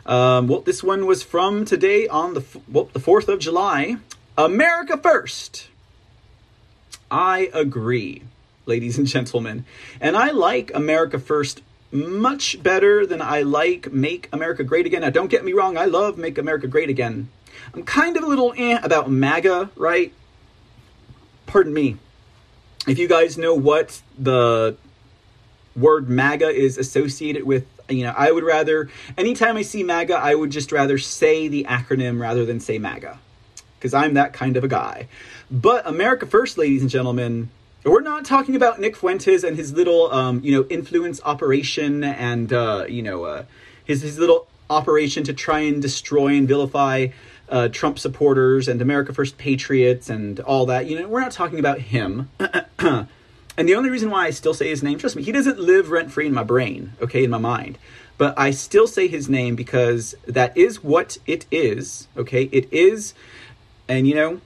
Um, 0.05 0.47
well, 0.47 0.61
this 0.61 0.83
one 0.83 1.05
was 1.05 1.23
from 1.23 1.63
today 1.63 2.07
on 2.07 2.33
the 2.33 2.43
well, 2.67 2.89
the 2.91 2.99
Fourth 2.99 3.29
of 3.29 3.39
July. 3.39 3.97
America 4.37 4.97
first. 4.97 5.69
I 7.09 7.49
agree, 7.53 8.23
ladies 8.65 8.97
and 8.97 9.07
gentlemen, 9.07 9.65
and 10.01 10.17
I 10.17 10.31
like 10.31 10.71
America 10.73 11.19
first 11.19 11.61
much 11.91 12.61
better 12.61 13.05
than 13.05 13.21
I 13.21 13.43
like 13.43 13.91
Make 13.93 14.27
America 14.33 14.63
Great 14.63 14.85
Again. 14.85 15.01
Now, 15.01 15.09
don't 15.09 15.29
get 15.29 15.45
me 15.45 15.53
wrong, 15.53 15.77
I 15.77 15.85
love 15.85 16.17
Make 16.17 16.37
America 16.37 16.67
Great 16.67 16.89
Again. 16.89 17.29
I'm 17.73 17.83
kind 17.83 18.17
of 18.17 18.23
a 18.23 18.27
little 18.27 18.53
eh 18.57 18.79
about 18.83 19.09
MAGA, 19.09 19.71
right? 19.75 20.13
pardon 21.47 21.73
me, 21.73 21.97
if 22.87 22.99
you 22.99 23.07
guys 23.07 23.37
know 23.37 23.55
what 23.55 24.01
the 24.19 24.75
word 25.77 26.09
MAGA 26.09 26.49
is 26.49 26.77
associated 26.77 27.43
with, 27.43 27.65
you 27.87 28.03
know, 28.03 28.13
I 28.17 28.31
would 28.31 28.43
rather, 28.43 28.89
anytime 29.17 29.57
I 29.57 29.61
see 29.61 29.83
MAGA, 29.83 30.15
I 30.15 30.35
would 30.35 30.49
just 30.49 30.71
rather 30.71 30.97
say 30.97 31.47
the 31.47 31.65
acronym 31.65 32.19
rather 32.19 32.45
than 32.45 32.59
say 32.59 32.77
MAGA. 32.77 33.19
Because 33.77 33.93
I'm 33.93 34.15
that 34.15 34.33
kind 34.33 34.57
of 34.57 34.63
a 34.63 34.67
guy. 34.67 35.07
But 35.51 35.87
America 35.87 36.25
First, 36.25 36.57
ladies 36.57 36.81
and 36.81 36.89
gentlemen, 36.89 37.49
we're 37.83 38.01
not 38.01 38.25
talking 38.25 38.55
about 38.55 38.79
Nick 38.79 38.95
Fuentes 38.95 39.43
and 39.43 39.55
his 39.55 39.71
little, 39.71 40.11
um, 40.11 40.41
you 40.43 40.51
know, 40.51 40.65
influence 40.69 41.21
operation 41.23 42.03
and, 42.03 42.51
uh, 42.51 42.85
you 42.89 43.03
know, 43.03 43.23
uh, 43.25 43.43
his, 43.85 44.01
his 44.01 44.17
little 44.17 44.47
operation 44.69 45.23
to 45.25 45.33
try 45.33 45.59
and 45.59 45.81
destroy 45.81 46.35
and 46.35 46.47
vilify 46.47 47.07
uh, 47.49 47.69
Trump 47.69 47.99
supporters 47.99 48.67
and 48.67 48.81
America 48.81 49.13
First 49.13 49.37
patriots 49.37 50.09
and 50.09 50.39
all 50.41 50.65
that. 50.65 50.87
You 50.87 50.99
know, 50.99 51.07
we're 51.07 51.21
not 51.21 51.31
talking 51.31 51.59
about 51.59 51.79
him. 51.79 52.29
and 53.57 53.67
the 53.67 53.75
only 53.75 53.89
reason 53.89 54.09
why 54.09 54.25
I 54.25 54.29
still 54.29 54.53
say 54.53 54.69
his 54.69 54.83
name, 54.83 54.97
trust 54.97 55.15
me, 55.15 55.23
he 55.23 55.31
doesn't 55.31 55.59
live 55.59 55.89
rent 55.89 56.11
free 56.11 56.27
in 56.27 56.33
my 56.33 56.43
brain, 56.43 56.93
okay, 57.01 57.23
in 57.23 57.29
my 57.29 57.37
mind. 57.37 57.77
But 58.17 58.37
I 58.37 58.51
still 58.51 58.87
say 58.87 59.07
his 59.07 59.29
name 59.29 59.55
because 59.55 60.15
that 60.25 60.55
is 60.55 60.83
what 60.83 61.17
it 61.25 61.45
is, 61.51 62.07
okay? 62.15 62.43
It 62.51 62.71
is, 62.71 63.13
and 63.87 64.07
you 64.07 64.15
know, 64.15 64.41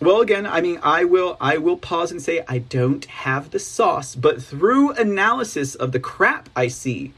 well 0.00 0.20
again 0.20 0.44
i 0.44 0.60
mean 0.60 0.76
i 0.82 1.04
will 1.04 1.36
i 1.40 1.56
will 1.56 1.76
pause 1.76 2.10
and 2.10 2.20
say 2.20 2.44
i 2.48 2.58
don't 2.58 3.04
have 3.04 3.52
the 3.52 3.60
sauce 3.60 4.16
but 4.16 4.42
through 4.42 4.90
analysis 4.90 5.76
of 5.76 5.92
the 5.92 6.00
crap 6.00 6.48
i 6.56 6.66
see 6.66 7.12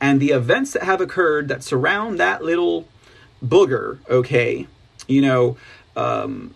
and 0.00 0.20
the 0.20 0.30
events 0.30 0.72
that 0.72 0.82
have 0.82 1.00
occurred 1.00 1.48
that 1.48 1.62
surround 1.62 2.18
that 2.18 2.42
little 2.42 2.88
booger, 3.44 3.98
okay, 4.08 4.66
you 5.06 5.20
know, 5.20 5.56
um, 5.94 6.54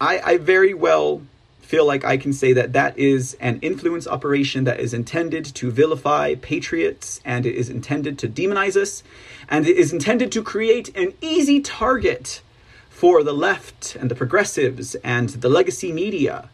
I, 0.00 0.20
I 0.20 0.36
very 0.36 0.74
well 0.74 1.22
feel 1.62 1.86
like 1.86 2.04
I 2.04 2.16
can 2.16 2.32
say 2.32 2.52
that 2.52 2.72
that 2.74 2.98
is 2.98 3.34
an 3.40 3.58
influence 3.60 4.06
operation 4.06 4.64
that 4.64 4.80
is 4.80 4.92
intended 4.92 5.44
to 5.46 5.70
vilify 5.70 6.34
patriots 6.34 7.20
and 7.24 7.46
it 7.46 7.54
is 7.54 7.70
intended 7.70 8.18
to 8.18 8.28
demonize 8.28 8.76
us 8.76 9.02
and 9.48 9.66
it 9.66 9.76
is 9.76 9.92
intended 9.92 10.30
to 10.32 10.42
create 10.42 10.94
an 10.96 11.14
easy 11.20 11.60
target 11.60 12.42
for 12.90 13.22
the 13.22 13.32
left 13.32 13.96
and 13.96 14.10
the 14.10 14.14
progressives 14.14 14.94
and 14.96 15.30
the 15.30 15.48
legacy 15.48 15.92
media 15.92 16.50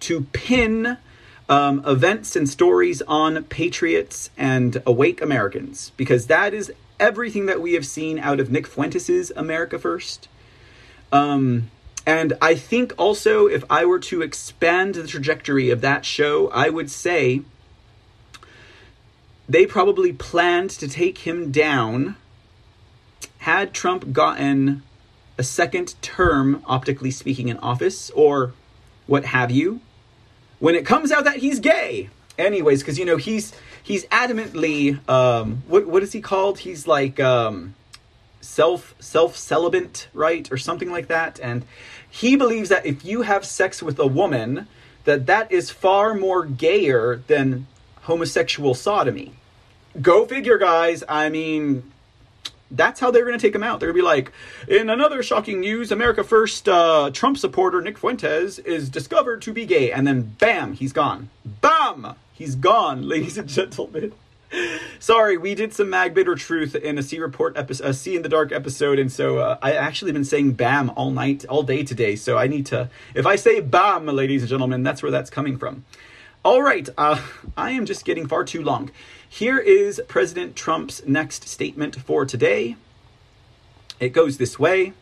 to 0.00 0.22
pin 0.32 0.96
um, 1.48 1.82
events 1.86 2.34
and 2.36 2.48
stories 2.48 3.02
on 3.02 3.44
patriots 3.44 4.30
and 4.36 4.82
awake 4.86 5.20
Americans 5.20 5.92
because 5.96 6.26
that 6.26 6.54
is 6.54 6.72
everything 6.98 7.46
that 7.46 7.60
we 7.60 7.74
have 7.74 7.86
seen 7.86 8.18
out 8.18 8.40
of 8.40 8.50
Nick 8.50 8.66
Fuentes' 8.66 9.30
America 9.36 9.78
First. 9.78 10.28
Um, 11.12 11.70
and 12.06 12.34
I 12.42 12.54
think 12.54 12.92
also, 12.98 13.46
if 13.46 13.64
I 13.70 13.84
were 13.84 13.98
to 14.00 14.22
expand 14.22 14.94
the 14.94 15.06
trajectory 15.06 15.70
of 15.70 15.80
that 15.80 16.04
show, 16.04 16.48
I 16.48 16.68
would 16.68 16.90
say 16.90 17.42
they 19.48 19.64
probably 19.66 20.12
planned 20.12 20.70
to 20.70 20.88
take 20.88 21.18
him 21.18 21.50
down 21.50 22.16
had 23.38 23.74
Trump 23.74 24.12
gotten 24.12 24.82
a 25.36 25.42
second 25.42 25.94
term, 26.00 26.62
optically 26.66 27.10
speaking, 27.10 27.48
in 27.48 27.58
office 27.58 28.10
or 28.10 28.52
what 29.06 29.24
have 29.26 29.50
you, 29.50 29.80
when 30.60 30.74
it 30.74 30.86
comes 30.86 31.10
out 31.12 31.24
that 31.24 31.36
he's 31.36 31.60
gay. 31.60 32.08
Anyways, 32.38 32.80
because 32.80 32.98
you 32.98 33.04
know 33.04 33.16
he's 33.16 33.52
he's 33.82 34.06
adamantly 34.06 35.06
um, 35.08 35.62
what 35.68 35.86
what 35.86 36.02
is 36.02 36.12
he 36.12 36.20
called? 36.20 36.58
He's 36.58 36.86
like 36.86 37.20
um, 37.20 37.74
self 38.44 38.94
self 38.98 39.36
celibate, 39.36 40.08
right, 40.12 40.50
or 40.52 40.56
something 40.56 40.90
like 40.90 41.08
that. 41.08 41.40
And 41.40 41.64
he 42.08 42.36
believes 42.36 42.68
that 42.68 42.86
if 42.86 43.04
you 43.04 43.22
have 43.22 43.44
sex 43.44 43.82
with 43.82 43.98
a 43.98 44.06
woman, 44.06 44.68
that 45.04 45.26
that 45.26 45.50
is 45.50 45.70
far 45.70 46.14
more 46.14 46.44
gayer 46.44 47.22
than 47.26 47.66
homosexual 48.02 48.74
sodomy. 48.74 49.32
Go 50.00 50.26
figure, 50.26 50.58
guys. 50.58 51.04
I 51.08 51.28
mean, 51.28 51.92
that's 52.70 53.00
how 53.00 53.10
they're 53.10 53.24
going 53.24 53.38
to 53.38 53.42
take 53.44 53.54
him 53.54 53.62
out. 53.62 53.80
They're 53.80 53.92
going 53.92 53.98
to 53.98 54.02
be 54.02 54.06
like, 54.06 54.32
in 54.68 54.90
another 54.90 55.22
shocking 55.22 55.60
news, 55.60 55.92
America 55.92 56.24
First 56.24 56.68
uh, 56.68 57.10
Trump 57.12 57.38
supporter 57.38 57.80
Nick 57.80 57.98
Fuentes 57.98 58.58
is 58.58 58.88
discovered 58.88 59.42
to 59.42 59.52
be 59.52 59.66
gay, 59.66 59.92
and 59.92 60.06
then 60.06 60.34
bam, 60.38 60.72
he's 60.74 60.92
gone. 60.92 61.30
Bam, 61.44 62.14
he's 62.32 62.56
gone, 62.56 63.02
ladies 63.08 63.38
and 63.38 63.48
gentlemen. 63.48 64.12
Sorry, 64.98 65.36
we 65.36 65.54
did 65.54 65.72
some 65.72 65.90
Mag 65.90 66.14
Bitter 66.14 66.34
Truth 66.34 66.74
in 66.74 66.98
a 66.98 67.02
C 67.02 67.18
Report 67.18 67.56
episode, 67.56 67.86
a 67.86 67.94
C 67.94 68.16
in 68.16 68.22
the 68.22 68.28
Dark 68.28 68.52
episode, 68.52 68.98
and 68.98 69.10
so 69.10 69.38
uh, 69.38 69.58
I 69.62 69.72
actually 69.72 70.12
been 70.12 70.24
saying 70.24 70.52
"bam" 70.52 70.90
all 70.90 71.10
night, 71.10 71.44
all 71.46 71.62
day 71.62 71.82
today. 71.82 72.16
So 72.16 72.38
I 72.38 72.46
need 72.46 72.66
to, 72.66 72.88
if 73.14 73.26
I 73.26 73.36
say 73.36 73.60
"bam," 73.60 74.06
ladies 74.06 74.42
and 74.42 74.48
gentlemen, 74.48 74.82
that's 74.82 75.02
where 75.02 75.12
that's 75.12 75.30
coming 75.30 75.58
from. 75.58 75.84
All 76.44 76.62
right, 76.62 76.88
uh, 76.98 77.20
I 77.56 77.70
am 77.70 77.86
just 77.86 78.04
getting 78.04 78.26
far 78.26 78.44
too 78.44 78.62
long. 78.62 78.90
Here 79.28 79.58
is 79.58 80.00
President 80.08 80.54
Trump's 80.56 81.04
next 81.06 81.48
statement 81.48 81.96
for 81.96 82.24
today. 82.24 82.76
It 83.98 84.10
goes 84.10 84.38
this 84.38 84.58
way. 84.58 84.92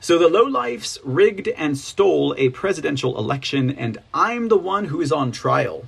So 0.00 0.18
the 0.18 0.28
lowlifes 0.28 0.98
rigged 1.04 1.48
and 1.48 1.78
stole 1.78 2.34
a 2.38 2.48
presidential 2.48 3.18
election, 3.18 3.70
and 3.70 3.98
I'm 4.12 4.48
the 4.48 4.58
one 4.58 4.86
who 4.86 5.00
is 5.00 5.12
on 5.12 5.30
trial. 5.32 5.84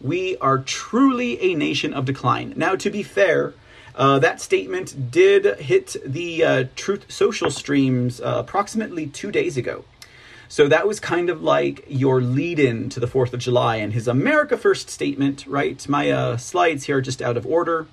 We 0.00 0.36
are 0.38 0.58
truly 0.58 1.40
a 1.40 1.54
nation 1.54 1.94
of 1.94 2.04
decline. 2.04 2.52
Now, 2.56 2.76
to 2.76 2.90
be 2.90 3.02
fair, 3.02 3.54
uh, 3.94 4.18
that 4.18 4.40
statement 4.40 5.10
did 5.10 5.60
hit 5.60 5.96
the 6.04 6.44
uh, 6.44 6.64
Truth 6.74 7.10
Social 7.12 7.50
streams 7.50 8.20
uh, 8.20 8.36
approximately 8.38 9.06
two 9.06 9.30
days 9.30 9.56
ago. 9.56 9.84
So 10.48 10.68
that 10.68 10.86
was 10.86 11.00
kind 11.00 11.30
of 11.30 11.42
like 11.42 11.84
your 11.88 12.20
lead 12.20 12.58
in 12.58 12.88
to 12.90 13.00
the 13.00 13.06
4th 13.06 13.32
of 13.32 13.40
July 13.40 13.76
and 13.76 13.92
his 13.92 14.06
America 14.06 14.56
First 14.56 14.90
statement, 14.90 15.46
right? 15.46 15.88
My 15.88 16.10
uh, 16.10 16.36
slides 16.36 16.84
here 16.84 16.98
are 16.98 17.00
just 17.00 17.22
out 17.22 17.36
of 17.36 17.46
order. 17.46 17.86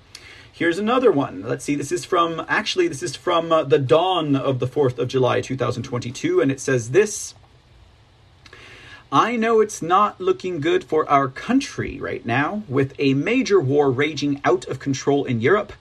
Here's 0.52 0.78
another 0.78 1.10
one. 1.10 1.42
Let's 1.42 1.64
see. 1.64 1.74
This 1.74 1.90
is 1.90 2.04
from, 2.04 2.44
actually, 2.46 2.86
this 2.86 3.02
is 3.02 3.16
from 3.16 3.50
uh, 3.50 3.64
the 3.64 3.78
dawn 3.78 4.36
of 4.36 4.58
the 4.58 4.66
4th 4.66 4.98
of 4.98 5.08
July 5.08 5.40
2022, 5.40 6.40
and 6.40 6.52
it 6.52 6.60
says 6.60 6.90
this 6.90 7.34
I 9.14 9.36
know 9.36 9.60
it's 9.60 9.82
not 9.82 10.22
looking 10.22 10.58
good 10.58 10.84
for 10.84 11.06
our 11.06 11.28
country 11.28 12.00
right 12.00 12.24
now, 12.24 12.62
with 12.66 12.94
a 12.98 13.12
major 13.12 13.60
war 13.60 13.90
raging 13.90 14.40
out 14.42 14.66
of 14.68 14.78
control 14.78 15.26
in 15.26 15.42
Europe, 15.42 15.74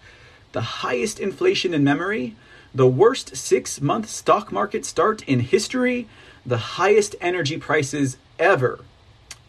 the 0.52 0.84
highest 0.84 1.18
inflation 1.18 1.74
in 1.74 1.82
memory, 1.82 2.36
the 2.76 2.88
worst 2.88 3.38
six 3.38 3.80
month 3.80 4.10
stock 4.10 4.52
market 4.52 4.86
start 4.86 5.24
in 5.30 5.40
history, 5.40 6.10
the 6.46 6.76
highest 6.76 7.16
energy 7.22 7.58
prices 7.58 8.18
ever. 8.38 8.84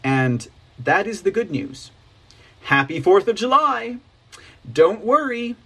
And 0.01 0.47
that 0.79 1.05
is 1.05 1.23
the 1.23 1.31
good 1.31 1.51
news. 1.51 1.91
Happy 2.61 3.01
4th 3.01 3.27
of 3.27 3.35
July! 3.35 3.97
Don't 4.71 5.03
worry, 5.03 5.57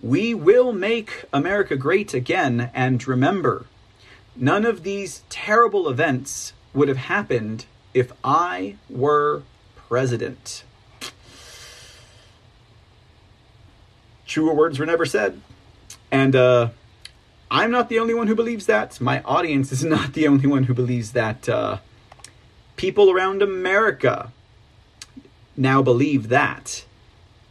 we 0.00 0.32
will 0.32 0.72
make 0.72 1.26
America 1.30 1.76
great 1.76 2.14
again. 2.14 2.70
And 2.72 3.06
remember, 3.06 3.66
none 4.34 4.64
of 4.64 4.82
these 4.82 5.24
terrible 5.28 5.90
events 5.90 6.54
would 6.76 6.88
have 6.88 6.98
happened 6.98 7.66
if 7.94 8.12
I 8.22 8.76
were 8.88 9.42
president. 9.74 10.62
Truer 14.26 14.54
words 14.54 14.78
were 14.78 14.86
never 14.86 15.06
said. 15.06 15.40
And, 16.12 16.36
uh, 16.36 16.68
I'm 17.50 17.70
not 17.70 17.88
the 17.88 17.98
only 17.98 18.14
one 18.14 18.26
who 18.26 18.34
believes 18.34 18.66
that. 18.66 19.00
My 19.00 19.22
audience 19.22 19.72
is 19.72 19.84
not 19.96 20.12
the 20.12 20.26
only 20.26 20.46
one 20.46 20.64
who 20.64 20.74
believes 20.74 21.12
that. 21.12 21.48
Uh, 21.48 21.78
people 22.76 23.10
around 23.10 23.42
America 23.42 24.32
now 25.56 25.82
believe 25.82 26.28
that. 26.28 26.84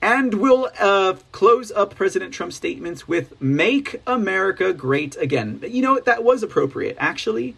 And 0.02 0.36
we'll 0.36 0.70
uh, 0.80 1.16
close 1.32 1.72
up 1.72 1.96
President 1.96 2.34
Trump's 2.34 2.56
statements 2.56 3.08
with 3.08 3.42
Make 3.42 4.02
America 4.06 4.72
Great 4.72 5.18
Again. 5.18 5.64
You 5.68 5.82
know, 5.82 6.00
that 6.00 6.24
was 6.24 6.44
appropriate, 6.44 6.96
actually. 7.00 7.56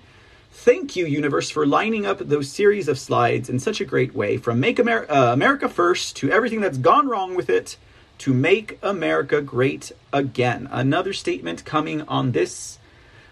Thank 0.60 0.96
you, 0.96 1.06
Universe, 1.06 1.52
for 1.52 1.68
lining 1.68 2.08
up 2.08 2.18
those 2.18 2.50
series 2.50 2.88
of 2.88 2.98
slides 2.98 3.48
in 3.48 3.60
such 3.60 3.80
a 3.80 3.86
great 3.86 4.16
way 4.16 4.38
from 4.38 4.60
Make 4.60 4.80
Amer- 4.80 5.06
uh, 5.10 5.32
America 5.32 5.70
First 5.70 6.16
to 6.18 6.32
everything 6.32 6.62
that's 6.62 6.80
gone 6.80 7.08
wrong 7.08 7.36
with 7.36 7.48
it 7.48 7.78
to 8.18 8.34
make 8.34 8.80
America 8.82 9.40
great 9.40 9.92
again. 10.12 10.68
Another 10.72 11.14
statement 11.14 11.64
coming 11.64 12.02
on 12.02 12.32
this, 12.32 12.80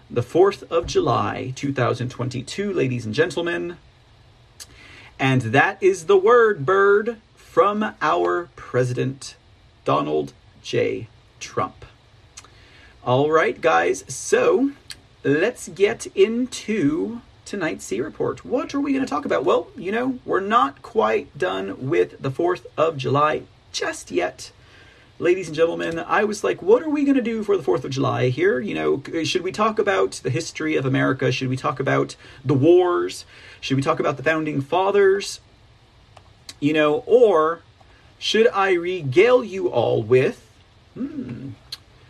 the 0.10 0.22
4th 0.22 0.64
of 0.72 0.86
July, 0.86 1.52
2022, 1.56 2.72
ladies 2.72 3.06
and 3.06 3.14
gentlemen. 3.14 3.78
And 5.20 5.42
that 5.42 5.82
is 5.82 6.06
the 6.06 6.18
word, 6.18 6.64
bird, 6.64 7.18
from 7.36 7.96
our 8.04 8.50
President, 8.56 9.36
Donald 9.84 10.32
J. 10.62 11.08
Trump. 11.40 11.86
All 13.04 13.32
right, 13.32 13.60
guys, 13.60 14.06
so 14.08 14.72
let's 15.26 15.68
get 15.68 16.08
into 16.16 17.22
tonight's 17.44 17.84
C 17.84 18.00
Report. 18.00 18.46
What 18.46 18.74
are 18.74 18.80
we 18.80 18.94
going 18.94 19.04
to 19.04 19.10
talk 19.10 19.26
about? 19.26 19.44
Well, 19.44 19.68
you 19.76 19.92
know, 19.92 20.20
we're 20.24 20.40
not 20.40 20.82
quite 20.82 21.38
done 21.38 21.90
with 21.90 22.22
the 22.22 22.32
4th 22.32 22.66
of 22.78 22.96
July 22.96 23.44
just 23.74 24.10
yet 24.10 24.52
ladies 25.20 25.48
and 25.48 25.56
gentlemen, 25.56 26.00
I 26.00 26.24
was 26.24 26.44
like, 26.44 26.62
what 26.62 26.84
are 26.84 26.90
we 26.90 27.04
going 27.04 27.16
to 27.16 27.22
do 27.22 27.44
for 27.44 27.56
the 27.56 27.64
4th 27.64 27.84
of 27.84 27.92
July 27.92 28.30
here? 28.30 28.60
You 28.60 28.74
know, 28.74 29.24
should 29.24 29.44
we 29.44 29.52
talk 29.52 29.80
about 29.80 30.14
the 30.24 30.30
history 30.30 30.76
of 30.76 30.86
America? 30.86 31.32
Should 31.32 31.48
we 31.48 31.58
talk 31.58 31.80
about 31.80 32.16
the 32.44 32.54
wars? 32.54 33.26
Should 33.62 33.78
we 33.78 33.84
talk 33.84 34.00
about 34.00 34.18
the 34.18 34.24
founding 34.24 34.62
fathers? 34.62 35.40
You 36.60 36.74
know, 36.74 37.04
or 37.06 37.62
should 38.20 38.48
I 38.50 38.74
regale 38.74 39.44
you 39.44 39.70
all 39.70 40.04
with, 40.04 40.50
hmm, 40.94 41.52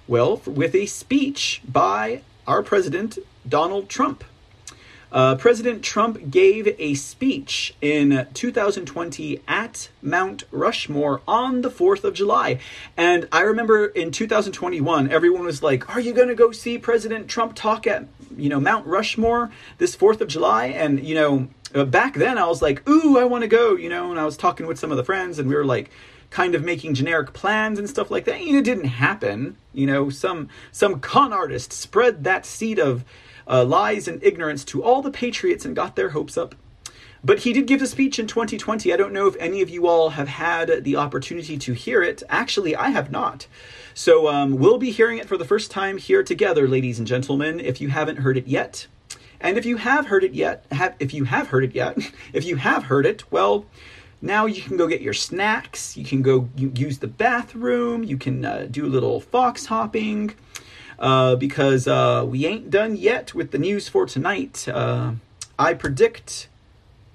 well, 0.07 0.38
with 0.45 0.74
a 0.76 0.86
speech 0.86 1.61
by 1.68 2.22
our 2.47 2.63
president, 2.63 3.17
Donald 3.47 3.89
Trump? 3.89 4.23
Uh, 5.15 5.35
President 5.35 5.81
Trump 5.81 6.29
gave 6.29 6.75
a 6.77 6.93
speech 6.95 7.73
in 7.79 8.27
2020 8.33 9.41
at 9.47 9.89
Mount 10.01 10.43
Rushmore 10.51 11.21
on 11.25 11.61
the 11.61 11.69
4th 11.69 12.03
of 12.03 12.13
July. 12.13 12.59
And 12.97 13.25
I 13.31 13.41
remember 13.41 13.85
in 13.85 14.11
2021, 14.11 15.09
everyone 15.09 15.45
was 15.45 15.63
like, 15.63 15.89
Are 15.89 16.01
you 16.01 16.13
going 16.13 16.27
to 16.27 16.35
go 16.35 16.51
see 16.51 16.77
President 16.77 17.29
Trump 17.29 17.55
talk 17.55 17.87
at, 17.87 18.07
you 18.35 18.49
know, 18.49 18.59
Mount 18.59 18.85
Rushmore 18.87 19.51
this 19.77 19.95
4th 19.95 20.19
of 20.19 20.27
July? 20.27 20.65
And, 20.65 21.01
you 21.01 21.15
know, 21.15 21.47
uh, 21.73 21.85
back 21.85 22.15
then 22.15 22.37
I 22.37 22.47
was 22.47 22.61
like, 22.61 22.87
Ooh, 22.89 23.17
I 23.17 23.23
want 23.23 23.43
to 23.43 23.47
go, 23.47 23.75
you 23.77 23.87
know, 23.87 24.11
and 24.11 24.19
I 24.19 24.25
was 24.25 24.35
talking 24.35 24.67
with 24.67 24.77
some 24.77 24.91
of 24.91 24.97
the 24.97 25.05
friends 25.05 25.39
and 25.39 25.47
we 25.47 25.55
were 25.55 25.65
like, 25.65 25.91
kind 26.36 26.53
of 26.53 26.65
making 26.65 26.93
generic 26.93 27.31
plans 27.31 27.79
and 27.79 27.89
stuff 27.89 28.11
like 28.11 28.25
that. 28.25 28.36
And 28.36 28.57
it 28.57 28.65
didn't 28.65 28.89
happen. 28.89 29.55
You 29.73 29.88
know, 29.88 30.09
some 30.09 30.49
some 30.69 30.99
con 30.99 31.31
artist 31.31 31.71
spread 31.71 32.25
that 32.25 32.45
seed 32.45 32.77
of 32.77 33.05
uh, 33.47 33.63
lies 33.63 34.05
and 34.05 34.21
ignorance 34.21 34.65
to 34.65 34.83
all 34.83 35.01
the 35.01 35.11
patriots 35.11 35.63
and 35.63 35.73
got 35.73 35.95
their 35.95 36.09
hopes 36.09 36.38
up. 36.38 36.53
But 37.23 37.39
he 37.39 37.53
did 37.53 37.67
give 37.67 37.81
a 37.81 37.88
speech 37.88 38.19
in 38.19 38.27
2020. 38.27 38.91
I 38.91 38.97
don't 38.97 39.13
know 39.13 39.27
if 39.27 39.38
any 39.38 39.61
of 39.61 39.69
you 39.69 39.88
all 39.88 40.09
have 40.09 40.27
had 40.27 40.83
the 40.83 40.97
opportunity 40.97 41.57
to 41.57 41.71
hear 41.71 42.03
it. 42.03 42.21
Actually, 42.27 42.75
I 42.75 42.89
have 42.89 43.09
not. 43.09 43.47
So 43.93 44.27
um, 44.27 44.57
we'll 44.57 44.77
be 44.77 44.91
hearing 44.91 45.19
it 45.19 45.29
for 45.29 45.38
the 45.38 45.45
first 45.45 45.71
time 45.71 45.97
here 45.97 46.21
together, 46.21 46.67
ladies 46.67 46.99
and 46.99 47.07
gentlemen, 47.07 47.61
if 47.61 47.79
you 47.79 47.88
haven't 47.88 48.17
heard 48.17 48.36
it 48.36 48.45
yet. 48.45 48.88
And 49.39 49.57
if 49.57 49.65
you 49.65 49.77
have 49.77 50.07
heard 50.07 50.25
it 50.25 50.33
yet, 50.33 50.65
have, 50.71 50.95
if 50.99 51.13
you 51.13 51.23
have 51.23 51.47
heard 51.47 51.63
it 51.63 51.73
yet, 51.73 51.97
if 52.33 52.43
you 52.43 52.57
have 52.57 52.83
heard 52.83 53.05
it, 53.05 53.31
well, 53.31 53.65
now 54.26 54.47
you 54.47 54.61
can 54.61 54.76
go 54.76 54.88
get 54.88 55.01
your 55.01 55.13
snacks. 55.13 55.95
You 55.95 56.03
can 56.03 56.21
go 56.21 56.49
use 56.57 56.97
the 56.97 57.07
bathroom. 57.07 58.03
You 58.03 58.17
can 58.17 58.43
uh, 58.43 58.67
do 58.69 58.86
a 58.86 58.88
little 58.88 59.21
fox 59.21 59.67
hopping 59.67 60.34
uh, 60.97 61.36
because 61.36 61.88
uh, 61.88 62.26
we 62.28 62.45
ain't 62.45 62.69
done 62.69 62.95
yet 62.95 63.34
with 63.36 63.51
the 63.51 63.59
news 63.59 63.88
for 63.88 64.05
tonight. 64.05 64.67
Uh, 64.67 65.13
I 65.59 65.76
predict, 65.76 66.49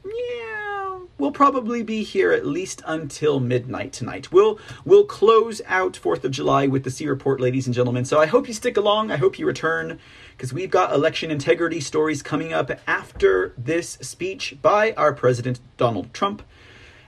yeah, 0.04 1.00
we'll 1.18 1.32
probably 1.32 1.82
be 1.82 2.04
here 2.04 2.30
at 2.32 2.46
least 2.46 2.80
until 2.86 3.40
midnight 3.40 3.92
tonight. 3.92 4.30
We'll 4.30 4.60
we'll 4.84 5.04
close 5.04 5.60
out 5.66 5.96
Fourth 5.96 6.24
of 6.24 6.30
July 6.30 6.68
with 6.68 6.84
the 6.84 6.90
C 6.90 7.08
report, 7.08 7.40
ladies 7.40 7.66
and 7.66 7.74
gentlemen. 7.74 8.04
So 8.04 8.20
I 8.20 8.26
hope 8.26 8.46
you 8.46 8.54
stick 8.54 8.76
along. 8.76 9.10
I 9.10 9.16
hope 9.16 9.38
you 9.38 9.46
return 9.46 9.98
because 10.36 10.52
we've 10.52 10.70
got 10.70 10.92
election 10.92 11.30
integrity 11.30 11.80
stories 11.80 12.22
coming 12.22 12.52
up 12.52 12.70
after 12.86 13.52
this 13.58 13.98
speech 14.00 14.56
by 14.62 14.92
our 14.92 15.12
president 15.12 15.58
Donald 15.76 16.14
Trump 16.14 16.42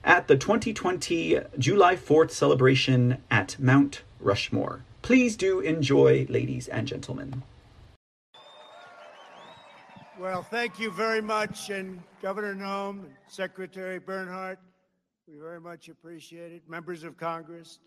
at 0.04 0.28
the 0.28 0.36
2020 0.36 1.40
July 1.58 1.96
4th 1.96 2.30
celebration 2.30 3.18
at 3.30 3.58
Mount 3.58 4.02
Rushmore. 4.20 4.82
Please 5.02 5.36
do 5.36 5.60
enjoy, 5.60 6.26
ladies 6.28 6.68
and 6.68 6.86
gentlemen. 6.86 7.42
Well, 10.18 10.42
thank 10.42 10.78
you 10.78 10.90
very 10.92 11.20
much, 11.20 11.70
and 11.70 12.00
Governor 12.20 12.54
Noem, 12.54 13.04
and 13.04 13.14
Secretary 13.26 13.98
Bernhardt, 13.98 14.58
we 15.26 15.34
very 15.38 15.60
much 15.60 15.88
appreciate 15.88 16.52
it. 16.52 16.68
Members 16.68 17.02
of 17.02 17.16
Congress, 17.16 17.80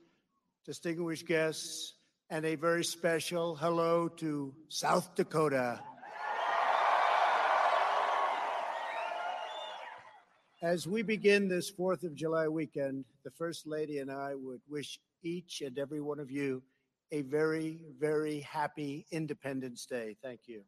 distinguished 0.66 1.28
guests, 1.28 1.94
and 2.30 2.44
a 2.46 2.56
very 2.56 2.84
special 2.84 3.56
hello 3.56 4.08
to 4.08 4.54
South 4.68 5.16
Dakota. 5.16 5.80
As 10.66 10.88
we 10.88 11.04
begin 11.04 11.48
this 11.48 11.72
4th 11.72 12.04
of 12.04 12.16
July 12.16 12.48
weekend, 12.48 13.06
the 13.24 13.30
First 13.30 13.68
Lady 13.68 14.00
and 14.00 14.12
I 14.12 14.34
would 14.34 14.62
wish 14.68 15.00
each 15.22 15.62
and 15.62 15.78
every 15.78 16.02
one 16.02 16.20
of 16.20 16.32
you 16.32 16.64
a 17.12 17.22
very, 17.22 17.86
very 18.00 18.40
happy 18.40 19.06
Independence 19.12 19.86
Day. 19.86 20.18
Thank 20.24 20.48
you. 20.48 20.64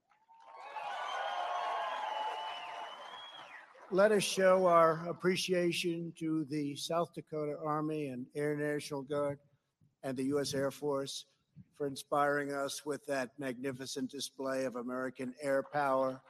Let 3.89 4.11
us 4.11 4.21
show 4.21 4.67
our 4.67 5.03
appreciation 5.09 6.13
to 6.19 6.45
the 6.45 6.75
South 6.75 7.15
Dakota 7.15 7.55
Army 7.65 8.09
and 8.09 8.27
Air 8.35 8.55
National 8.55 9.01
Guard 9.01 9.39
and 10.03 10.15
the 10.15 10.25
U.S. 10.25 10.53
Air 10.53 10.69
Force 10.69 11.25
for 11.75 11.87
inspiring 11.87 12.53
us 12.53 12.85
with 12.85 13.03
that 13.07 13.31
magnificent 13.39 14.11
display 14.11 14.65
of 14.65 14.75
American 14.75 15.33
air 15.41 15.63
power. 15.63 16.21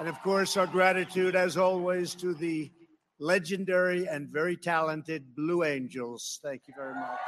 And 0.00 0.08
of 0.08 0.20
course, 0.22 0.56
our 0.56 0.66
gratitude, 0.66 1.36
as 1.36 1.56
always, 1.56 2.16
to 2.16 2.34
the 2.34 2.70
legendary 3.20 4.08
and 4.08 4.28
very 4.28 4.56
talented 4.56 5.36
Blue 5.36 5.62
Angels. 5.62 6.40
Thank 6.42 6.62
you 6.66 6.74
very 6.76 6.94
much. 6.94 7.18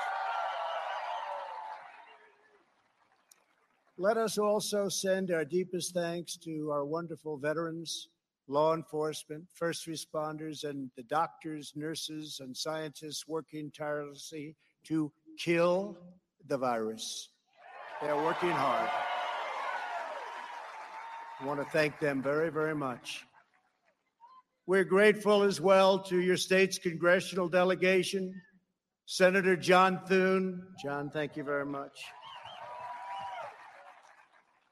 Let 3.99 4.17
us 4.17 4.37
also 4.37 4.89
send 4.89 5.31
our 5.31 5.45
deepest 5.45 5.95
thanks 5.95 6.37
to 6.39 6.71
our 6.73 6.85
wonderful 6.85 7.39
veterans, 7.39 8.09
law 8.49 8.75
enforcement, 8.75 9.45
first 9.55 9.87
responders, 9.87 10.65
and 10.65 10.91
the 10.97 11.05
doctors, 11.05 11.73
nurses, 11.77 12.41
and 12.41 12.55
scientists 12.55 13.29
working 13.29 13.71
tirelessly 13.71 14.57
to 14.85 15.11
kill 15.39 15.97
the 16.49 16.59
virus. 16.59 17.31
They 18.03 18.09
are 18.09 18.23
working 18.23 18.51
hard. 18.51 18.91
I 21.39 21.45
want 21.45 21.61
to 21.61 21.67
thank 21.71 22.01
them 22.01 22.23
very, 22.23 22.51
very 22.51 22.75
much. 22.75 23.27
We're 24.67 24.85
grateful 24.85 25.43
as 25.43 25.61
well 25.61 25.99
to 26.05 26.19
your 26.19 26.39
state's 26.39 26.79
congressional 26.79 27.49
delegation, 27.49 28.35
Senator 29.05 29.55
John 29.55 30.01
Thune. 30.09 30.63
John, 30.83 31.11
thank 31.11 31.37
you 31.37 31.45
very 31.45 31.67
much. 31.67 32.05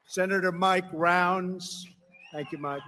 Senator 0.07 0.51
Mike 0.51 0.85
Rounds. 0.91 1.87
Thank 2.33 2.51
you, 2.51 2.57
Mike. 2.57 2.81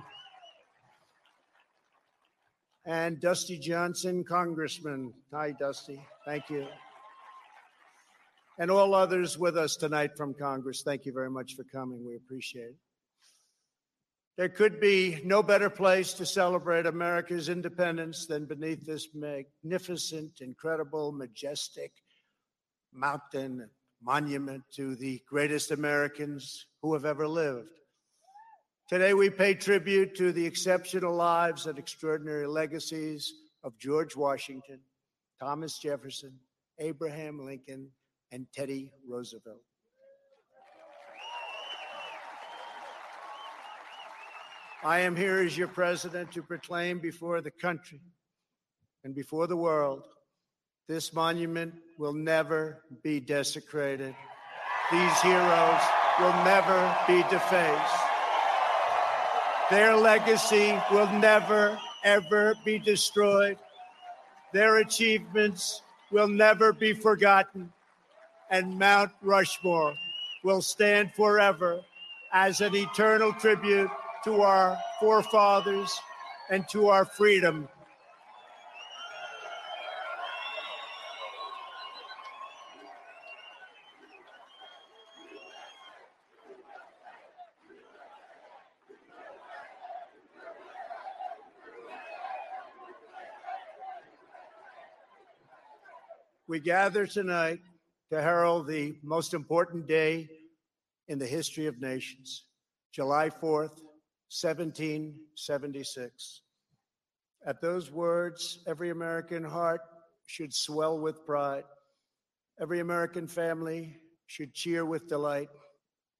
And 2.85 3.19
Dusty 3.19 3.59
Johnson, 3.59 4.23
Congressman. 4.23 5.13
Hi, 5.31 5.51
Dusty. 5.51 6.01
Thank 6.25 6.49
you. 6.49 6.65
And 8.59 8.71
all 8.71 8.95
others 8.95 9.37
with 9.37 9.55
us 9.55 9.75
tonight 9.75 10.17
from 10.17 10.33
Congress, 10.33 10.81
thank 10.83 11.05
you 11.05 11.13
very 11.13 11.29
much 11.29 11.55
for 11.55 11.63
coming. 11.63 12.03
We 12.05 12.15
appreciate 12.15 12.69
it. 12.69 12.86
There 14.37 14.49
could 14.49 14.79
be 14.79 15.19
no 15.25 15.41
better 15.41 15.69
place 15.69 16.13
to 16.13 16.25
celebrate 16.25 16.85
America's 16.85 17.49
independence 17.49 18.27
than 18.27 18.45
beneath 18.45 18.85
this 18.85 19.07
magnificent, 19.15 20.41
incredible, 20.41 21.11
majestic 21.11 21.91
mountain 22.93 23.67
monument 23.99 24.63
to 24.75 24.95
the 24.95 25.23
greatest 25.27 25.71
Americans 25.71 26.67
who 26.83 26.93
have 26.93 27.03
ever 27.03 27.27
lived. 27.27 27.71
Today, 28.87 29.15
we 29.15 29.31
pay 29.31 29.55
tribute 29.55 30.15
to 30.17 30.31
the 30.31 30.45
exceptional 30.45 31.15
lives 31.15 31.65
and 31.65 31.79
extraordinary 31.79 32.45
legacies 32.45 33.33
of 33.63 33.77
George 33.79 34.15
Washington, 34.15 34.79
Thomas 35.39 35.79
Jefferson, 35.79 36.37
Abraham 36.77 37.43
Lincoln, 37.43 37.89
and 38.31 38.45
Teddy 38.53 38.91
Roosevelt. 39.07 39.66
I 44.83 44.99
am 44.99 45.15
here 45.15 45.39
as 45.39 45.57
your 45.57 45.67
president 45.67 46.31
to 46.33 46.43
proclaim 46.43 46.99
before 46.99 47.41
the 47.41 47.51
country 47.51 47.99
and 49.03 49.15
before 49.15 49.47
the 49.47 49.57
world 49.57 50.03
this 50.87 51.13
monument 51.13 51.73
will 51.97 52.13
never 52.13 52.81
be 53.03 53.19
desecrated. 53.19 54.15
These 54.89 55.21
heroes 55.21 55.81
will 56.19 56.33
never 56.45 56.97
be 57.07 57.23
defaced. 57.23 58.03
Their 59.69 59.97
legacy 59.97 60.79
will 60.89 61.09
never, 61.19 61.77
ever 62.05 62.55
be 62.63 62.79
destroyed. 62.79 63.57
Their 64.53 64.77
achievements 64.77 65.81
will 66.09 66.29
never 66.29 66.71
be 66.71 66.93
forgotten. 66.93 67.73
And 68.49 68.79
Mount 68.79 69.11
Rushmore 69.21 69.93
will 70.45 70.61
stand 70.61 71.11
forever 71.15 71.81
as 72.31 72.61
an 72.61 72.73
eternal 72.75 73.33
tribute 73.33 73.89
to 74.23 74.41
our 74.41 74.77
forefathers 74.99 75.97
and 76.49 76.67
to 76.69 76.87
our 76.87 77.05
freedom. 77.05 77.67
We 96.49 96.61
gather 96.61 97.05
tonight 97.05 97.59
to 98.09 98.21
herald 98.21 98.67
the 98.67 98.95
most 99.03 99.33
important 99.33 99.85
day 99.85 100.29
in 101.09 101.19
the 101.19 101.25
history 101.25 101.65
of 101.65 101.81
nations, 101.81 102.45
July 102.93 103.29
4th, 103.29 103.81
1776. 104.29 106.41
At 107.45 107.61
those 107.61 107.91
words, 107.91 108.59
every 108.67 108.89
American 108.89 109.43
heart 109.43 109.81
should 110.25 110.53
swell 110.53 110.99
with 110.99 111.25
pride. 111.25 111.63
Every 112.59 112.79
American 112.79 113.27
family 113.27 113.95
should 114.25 114.53
cheer 114.53 114.85
with 114.85 115.07
delight, 115.07 115.49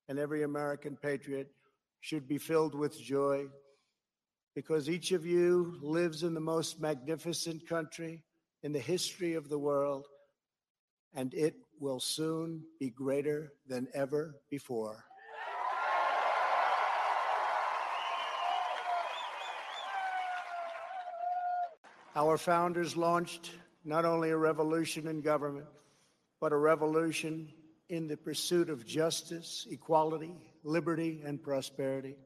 and 0.08 0.20
every 0.20 0.43
American 0.43 0.95
patriot 0.95 1.51
should 1.99 2.28
be 2.28 2.38
filled 2.38 2.76
with 2.76 3.01
joy 3.01 3.47
because 4.55 4.89
each 4.89 5.12
of 5.12 5.26
you 5.26 5.78
lives 5.82 6.24
in 6.24 6.34
the 6.34 6.39
most 6.39 6.80
magnificent 6.80 7.68
country 7.68 8.24
in 8.64 8.72
the 8.72 8.80
history 8.80 9.34
of 9.34 9.49
the 9.49 9.60
world 9.60 10.08
and 11.14 11.34
it 11.34 11.55
will 11.80 11.99
soon 11.99 12.64
be 12.80 12.89
greater 12.89 13.53
than 13.68 13.88
ever 13.93 14.36
before. 14.49 15.07
Our 22.18 22.38
founders 22.38 22.97
launched 22.97 23.51
not 23.86 24.03
only 24.03 24.32
a 24.32 24.38
revolution 24.38 25.07
in 25.07 25.22
government, 25.22 25.68
but 26.41 26.51
a 26.51 26.57
revolution 26.57 27.47
in 27.88 28.09
the 28.09 28.18
pursuit 28.18 28.70
of 28.70 28.86
justice, 28.86 29.65
equality, 29.72 30.36
liberty, 30.65 31.22
and 31.24 31.41
prosperity. 31.41 32.18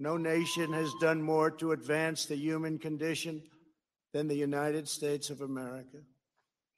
No 0.00 0.16
nation 0.16 0.72
has 0.72 0.92
done 1.00 1.22
more 1.22 1.52
to 1.52 1.70
advance 1.70 2.26
the 2.26 2.36
human 2.36 2.78
condition 2.78 3.40
than 4.12 4.26
the 4.26 4.34
United 4.34 4.88
States 4.88 5.30
of 5.30 5.42
America 5.42 5.98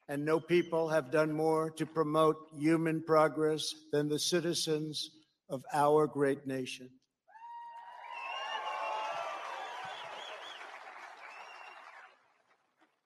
and 0.08 0.24
no 0.24 0.38
people 0.38 0.88
have 0.88 1.10
done 1.10 1.32
more 1.32 1.70
to 1.70 1.86
promote 1.86 2.36
human 2.58 3.02
progress 3.02 3.74
than 3.90 4.08
the 4.08 4.18
citizens 4.18 5.10
of 5.48 5.64
our 5.72 6.06
great 6.06 6.46
nation. 6.46 6.90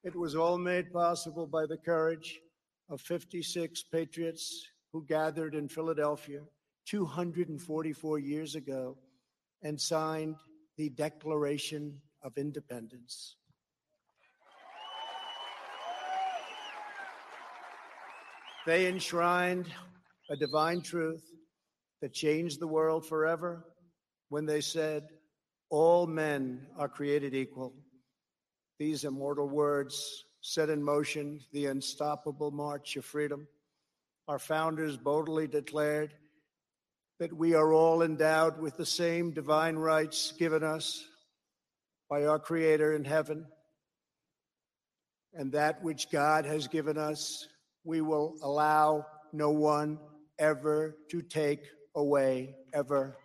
It 0.09 0.17
was 0.17 0.35
all 0.35 0.57
made 0.57 0.91
possible 0.91 1.47
by 1.47 1.67
the 1.67 1.77
courage 1.77 2.41
of 2.89 2.99
56 3.03 3.83
patriots 3.93 4.67
who 4.91 5.05
gathered 5.05 5.55
in 5.55 5.69
Philadelphia 5.69 6.41
244 6.87 8.19
years 8.19 8.55
ago 8.55 8.97
and 9.63 9.79
signed 9.79 10.37
the 10.79 10.89
Declaration 10.89 12.01
of 12.23 12.39
Independence. 12.39 13.37
They 18.65 18.87
enshrined 18.87 19.67
a 20.31 20.37
divine 20.37 20.81
truth 20.81 21.31
that 22.01 22.15
changed 22.15 22.61
the 22.61 22.67
world 22.67 23.05
forever 23.05 23.63
when 24.31 24.47
they 24.47 24.63
said, 24.63 25.07
All 25.69 26.07
men 26.07 26.67
are 26.79 26.89
created 26.89 27.35
equal. 27.35 27.75
These 28.79 29.05
immortal 29.05 29.49
words 29.49 30.25
set 30.41 30.71
in 30.71 30.83
motion 30.83 31.41
the 31.53 31.67
unstoppable 31.67 32.53
march 32.53 32.97
of 32.97 33.05
freedom. 33.05 33.49
Our 34.29 34.39
founders 34.39 34.97
boldly 34.97 35.49
declared 35.49 36.15
that 37.19 37.33
we 37.33 37.55
are 37.55 37.73
all 37.73 38.03
endowed 38.03 38.61
with 38.61 38.77
the 38.77 38.87
same 38.87 39.33
divine 39.33 39.75
rights 39.77 40.33
given 40.39 40.63
us 40.63 41.05
by 42.09 42.25
our 42.27 42.39
Creator 42.39 42.95
in 42.95 43.05
heaven, 43.05 43.47
and 45.35 45.53
that 45.53 45.83
which 45.83 46.11
God 46.11 46.45
has 46.47 46.69
given 46.69 46.97
us, 46.97 47.49
we 47.85 48.01
will 48.01 48.37
allow 48.43 49.07
no 49.33 49.51
one 49.51 49.99
ever 50.39 50.97
to 51.11 51.21
take 51.21 51.65
away, 51.97 52.55
ever. 52.73 53.17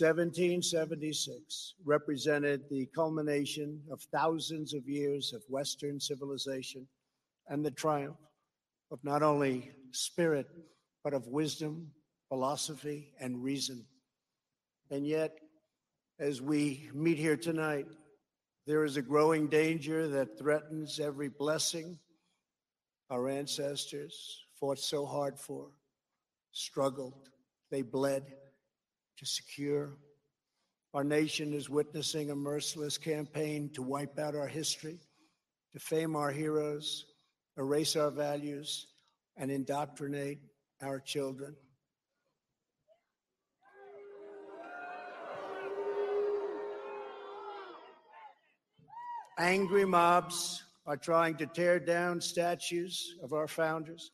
Seventeen 0.00 0.62
seventy 0.62 1.12
six 1.12 1.74
represented 1.84 2.62
the 2.70 2.86
culmination 2.94 3.82
of 3.92 4.00
thousands 4.00 4.72
of 4.72 4.88
years 4.88 5.34
of 5.34 5.42
Western 5.46 6.00
civilization 6.00 6.88
and 7.48 7.62
the 7.62 7.70
triumph 7.70 8.16
of 8.90 8.98
not 9.04 9.22
only 9.22 9.72
spirit, 9.90 10.46
but 11.04 11.12
of 11.12 11.26
wisdom, 11.26 11.90
philosophy, 12.30 13.12
and 13.20 13.44
reason. 13.44 13.84
And 14.90 15.06
yet, 15.06 15.32
as 16.18 16.40
we 16.40 16.88
meet 16.94 17.18
here 17.18 17.36
tonight, 17.36 17.84
there 18.66 18.86
is 18.86 18.96
a 18.96 19.02
growing 19.02 19.48
danger 19.48 20.08
that 20.08 20.38
threatens 20.38 20.98
every 20.98 21.28
blessing 21.28 21.98
our 23.10 23.28
ancestors 23.28 24.46
fought 24.58 24.78
so 24.78 25.04
hard 25.04 25.38
for, 25.38 25.66
struggled, 26.52 27.28
they 27.70 27.82
bled 27.82 28.24
to 29.20 29.26
secure. 29.26 29.98
Our 30.94 31.04
nation 31.04 31.52
is 31.52 31.68
witnessing 31.68 32.30
a 32.30 32.34
merciless 32.34 32.96
campaign 32.96 33.70
to 33.74 33.82
wipe 33.82 34.18
out 34.18 34.34
our 34.34 34.48
history, 34.48 34.98
defame 35.74 36.16
our 36.16 36.30
heroes, 36.30 37.04
erase 37.58 37.96
our 37.96 38.10
values, 38.10 38.86
and 39.36 39.50
indoctrinate 39.50 40.38
our 40.82 40.98
children. 40.98 41.54
Angry 49.38 49.84
mobs 49.84 50.64
are 50.86 50.96
trying 50.96 51.36
to 51.36 51.46
tear 51.46 51.78
down 51.78 52.22
statues 52.22 53.16
of 53.22 53.34
our 53.34 53.48
founders, 53.48 54.12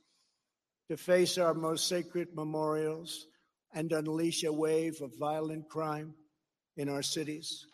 deface 0.88 1.38
our 1.38 1.54
most 1.54 1.88
sacred 1.88 2.28
memorials, 2.34 3.28
and 3.72 3.92
unleash 3.92 4.44
a 4.44 4.52
wave 4.52 5.00
of 5.00 5.18
violent 5.18 5.68
crime 5.68 6.14
in 6.76 6.88
our 6.88 7.02
cities. 7.02 7.66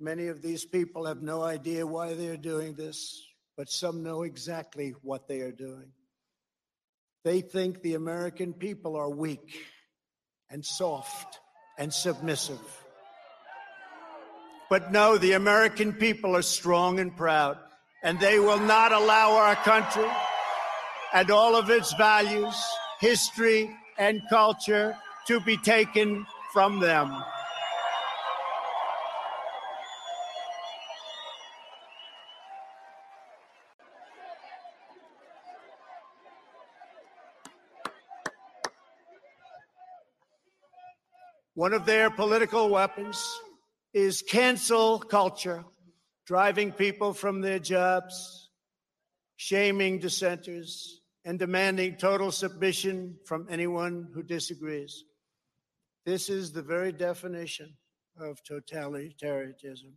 Many 0.00 0.26
of 0.28 0.42
these 0.42 0.64
people 0.64 1.06
have 1.06 1.22
no 1.22 1.42
idea 1.42 1.86
why 1.86 2.14
they're 2.14 2.36
doing 2.36 2.74
this, 2.74 3.24
but 3.56 3.70
some 3.70 4.02
know 4.02 4.22
exactly 4.22 4.94
what 5.02 5.28
they 5.28 5.40
are 5.40 5.52
doing. 5.52 5.92
They 7.24 7.40
think 7.40 7.82
the 7.82 7.94
American 7.94 8.52
people 8.52 8.96
are 8.96 9.10
weak 9.10 9.64
and 10.50 10.64
soft 10.64 11.38
and 11.78 11.92
submissive. 11.92 12.60
But 14.68 14.90
no, 14.90 15.18
the 15.18 15.32
American 15.32 15.92
people 15.92 16.34
are 16.34 16.42
strong 16.42 16.98
and 16.98 17.16
proud, 17.16 17.58
and 18.02 18.18
they 18.18 18.38
will 18.38 18.58
not 18.58 18.90
allow 18.90 19.32
our 19.32 19.54
country 19.56 20.10
and 21.12 21.30
all 21.30 21.54
of 21.54 21.70
its 21.70 21.92
values, 21.94 22.54
history, 23.00 23.70
and 23.98 24.22
culture 24.28 24.96
to 25.26 25.40
be 25.40 25.56
taken 25.56 26.26
from 26.52 26.80
them. 26.80 27.22
One 41.54 41.74
of 41.74 41.84
their 41.84 42.10
political 42.10 42.70
weapons 42.70 43.22
is 43.92 44.22
cancel 44.22 44.98
culture, 44.98 45.64
driving 46.26 46.72
people 46.72 47.12
from 47.12 47.42
their 47.42 47.58
jobs, 47.58 48.48
shaming 49.36 49.98
dissenters, 49.98 51.01
and 51.24 51.38
demanding 51.38 51.96
total 51.96 52.32
submission 52.32 53.16
from 53.24 53.46
anyone 53.50 54.08
who 54.14 54.22
disagrees. 54.22 55.04
This 56.04 56.28
is 56.28 56.52
the 56.52 56.62
very 56.62 56.92
definition 56.92 57.74
of 58.20 58.42
totalitarianism. 58.44 59.92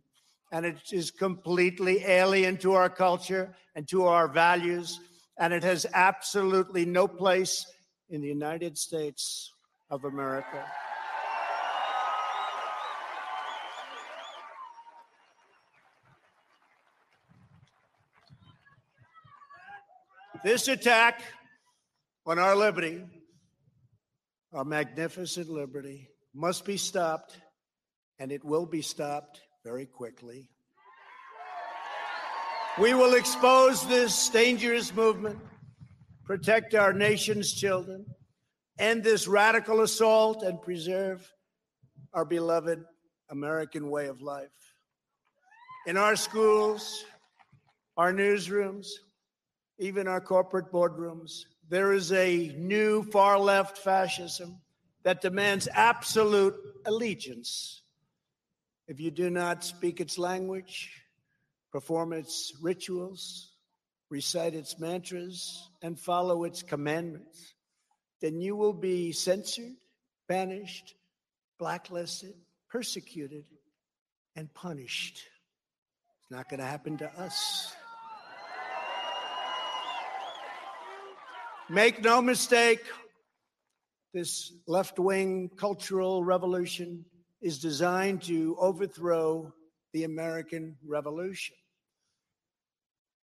And 0.52 0.64
it 0.64 0.78
is 0.92 1.10
completely 1.10 2.04
alien 2.04 2.56
to 2.58 2.74
our 2.74 2.88
culture 2.88 3.54
and 3.74 3.88
to 3.88 4.04
our 4.06 4.28
values. 4.28 5.00
And 5.38 5.52
it 5.52 5.64
has 5.64 5.86
absolutely 5.92 6.84
no 6.84 7.08
place 7.08 7.66
in 8.08 8.20
the 8.20 8.28
United 8.28 8.78
States 8.78 9.52
of 9.90 10.04
America. 10.04 10.64
This 20.46 20.68
attack 20.68 21.22
on 22.24 22.38
our 22.38 22.54
liberty, 22.54 23.02
our 24.52 24.64
magnificent 24.64 25.50
liberty, 25.50 26.08
must 26.32 26.64
be 26.64 26.76
stopped, 26.76 27.36
and 28.20 28.30
it 28.30 28.44
will 28.44 28.64
be 28.64 28.80
stopped 28.80 29.40
very 29.64 29.86
quickly. 29.86 30.48
We 32.78 32.94
will 32.94 33.14
expose 33.14 33.84
this 33.88 34.28
dangerous 34.28 34.94
movement, 34.94 35.40
protect 36.24 36.76
our 36.76 36.92
nation's 36.92 37.52
children, 37.52 38.06
end 38.78 39.02
this 39.02 39.26
radical 39.26 39.80
assault, 39.80 40.44
and 40.44 40.62
preserve 40.62 41.28
our 42.14 42.24
beloved 42.24 42.84
American 43.30 43.90
way 43.90 44.06
of 44.06 44.22
life. 44.22 44.74
In 45.88 45.96
our 45.96 46.14
schools, 46.14 47.04
our 47.96 48.12
newsrooms, 48.12 48.86
even 49.78 50.08
our 50.08 50.20
corporate 50.20 50.72
boardrooms, 50.72 51.44
there 51.68 51.92
is 51.92 52.12
a 52.12 52.54
new 52.56 53.02
far 53.02 53.38
left 53.38 53.78
fascism 53.78 54.60
that 55.02 55.20
demands 55.20 55.68
absolute 55.72 56.54
allegiance. 56.84 57.82
If 58.88 59.00
you 59.00 59.10
do 59.10 59.30
not 59.30 59.64
speak 59.64 60.00
its 60.00 60.18
language, 60.18 60.90
perform 61.72 62.12
its 62.12 62.52
rituals, 62.62 63.50
recite 64.08 64.54
its 64.54 64.78
mantras, 64.78 65.68
and 65.82 65.98
follow 65.98 66.44
its 66.44 66.62
commandments, 66.62 67.54
then 68.20 68.40
you 68.40 68.56
will 68.56 68.72
be 68.72 69.12
censored, 69.12 69.74
banished, 70.28 70.94
blacklisted, 71.58 72.34
persecuted, 72.68 73.44
and 74.34 74.52
punished. 74.54 75.22
It's 76.20 76.30
not 76.30 76.48
going 76.48 76.60
to 76.60 76.66
happen 76.66 76.98
to 76.98 77.20
us. 77.20 77.74
Make 81.68 82.04
no 82.04 82.22
mistake, 82.22 82.80
this 84.14 84.52
left 84.68 85.00
wing 85.00 85.50
cultural 85.56 86.22
revolution 86.22 87.04
is 87.42 87.58
designed 87.58 88.22
to 88.22 88.56
overthrow 88.60 89.52
the 89.92 90.04
American 90.04 90.76
Revolution. 90.86 91.56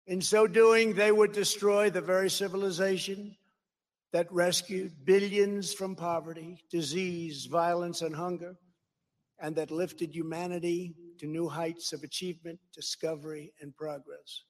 In 0.08 0.20
so 0.20 0.48
doing, 0.48 0.94
they 0.94 1.12
would 1.12 1.30
destroy 1.30 1.88
the 1.88 2.00
very 2.00 2.28
civilization 2.28 3.36
that 4.12 4.32
rescued 4.32 5.04
billions 5.04 5.72
from 5.72 5.94
poverty, 5.94 6.58
disease, 6.68 7.46
violence, 7.46 8.02
and 8.02 8.14
hunger, 8.14 8.56
and 9.40 9.54
that 9.54 9.70
lifted 9.70 10.12
humanity 10.12 10.96
to 11.20 11.28
new 11.28 11.48
heights 11.48 11.92
of 11.92 12.02
achievement, 12.02 12.58
discovery, 12.74 13.52
and 13.60 13.76
progress. 13.76 14.42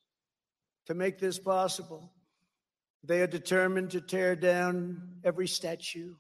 To 0.87 0.95
make 0.95 1.19
this 1.19 1.39
possible, 1.39 2.11
they 3.05 3.21
are 3.21 3.27
determined 3.27 3.91
to 3.91 4.01
tear 4.01 4.37
down 4.37 5.03
every 5.25 5.49
statue, 5.49 6.15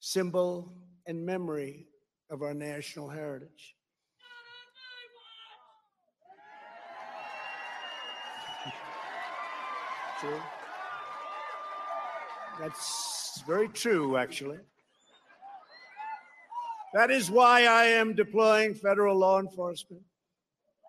symbol, 0.00 0.74
and 1.06 1.24
memory 1.24 1.86
of 2.30 2.42
our 2.42 2.52
national 2.52 3.08
heritage. 3.08 3.74
True. 10.20 10.40
That's 12.60 13.42
very 13.46 13.68
true, 13.68 14.16
actually. 14.16 14.58
That 16.92 17.10
is 17.10 17.30
why 17.30 17.66
I 17.66 17.84
am 17.84 18.14
deploying 18.14 18.74
federal 18.74 19.16
law 19.16 19.38
enforcement 19.38 20.02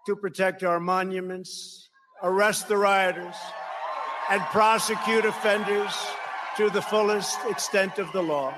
to 0.08 0.16
protect 0.16 0.64
our 0.64 0.80
monuments, 0.80 1.89
arrest 2.24 2.68
the 2.68 2.78
rioters 2.78 3.36
and 4.30 4.41
prosecute 4.51 5.25
offenders 5.25 5.93
to 6.55 6.69
the 6.69 6.82
fullest 6.82 7.39
extent 7.49 7.97
of 7.97 8.11
the 8.11 8.21
law. 8.21 8.53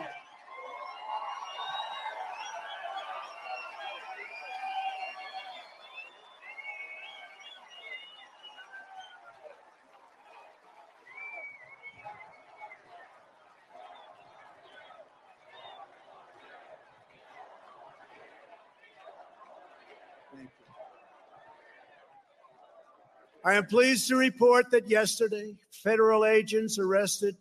I 23.51 23.55
am 23.55 23.65
pleased 23.65 24.07
to 24.07 24.15
report 24.15 24.71
that 24.71 24.87
yesterday, 24.89 25.57
federal 25.83 26.23
agents 26.23 26.79
arrested 26.79 27.35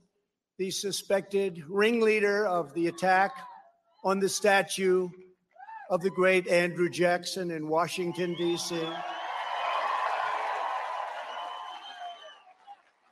the 0.58 0.72
suspected 0.72 1.62
ringleader 1.68 2.48
of 2.48 2.74
the 2.74 2.88
attack 2.88 3.30
on 4.02 4.18
the 4.18 4.28
statue 4.28 5.08
of 5.88 6.00
the 6.00 6.10
great 6.10 6.48
Andrew 6.48 6.90
Jackson 6.90 7.52
in 7.52 7.68
Washington, 7.68 8.34
D.C. 8.36 8.82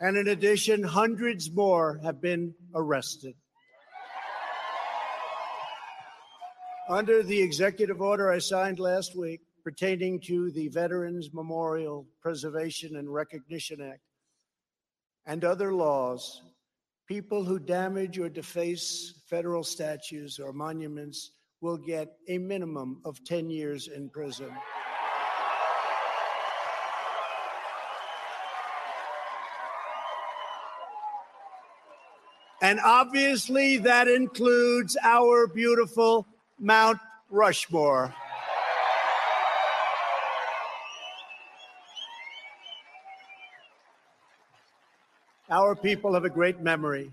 And 0.01 0.16
in 0.16 0.26
addition, 0.26 0.82
hundreds 0.82 1.53
more 1.53 2.01
have 2.03 2.20
been 2.20 2.53
arrested. 2.74 3.36
Under 6.88 7.22
the 7.22 7.40
executive 7.40 8.01
order 8.01 8.28
I 8.28 8.40
signed 8.40 8.80
last 8.80 9.16
week, 9.16 9.42
pertaining 9.68 10.18
to 10.18 10.50
the 10.52 10.66
Veterans 10.68 11.28
Memorial 11.34 12.06
Preservation 12.22 12.96
and 12.96 13.12
Recognition 13.12 13.82
Act 13.82 14.00
and 15.26 15.44
other 15.44 15.74
laws, 15.74 16.40
people 17.06 17.44
who 17.44 17.58
damage 17.58 18.18
or 18.18 18.30
deface 18.30 19.20
federal 19.28 19.62
statues 19.62 20.38
or 20.38 20.54
monuments 20.54 21.32
will 21.60 21.76
get 21.76 22.08
a 22.28 22.38
minimum 22.38 23.02
of 23.04 23.22
10 23.26 23.50
years 23.50 23.88
in 23.88 24.08
prison. 24.08 24.50
And 32.62 32.80
obviously, 32.82 33.76
that 33.76 34.08
includes 34.08 34.96
our 35.02 35.46
beautiful 35.46 36.26
Mount 36.58 37.00
Rushmore. 37.28 38.14
Our 45.51 45.74
people 45.74 46.12
have 46.12 46.26
a 46.26 46.30
great 46.30 46.61
memory. 46.61 47.11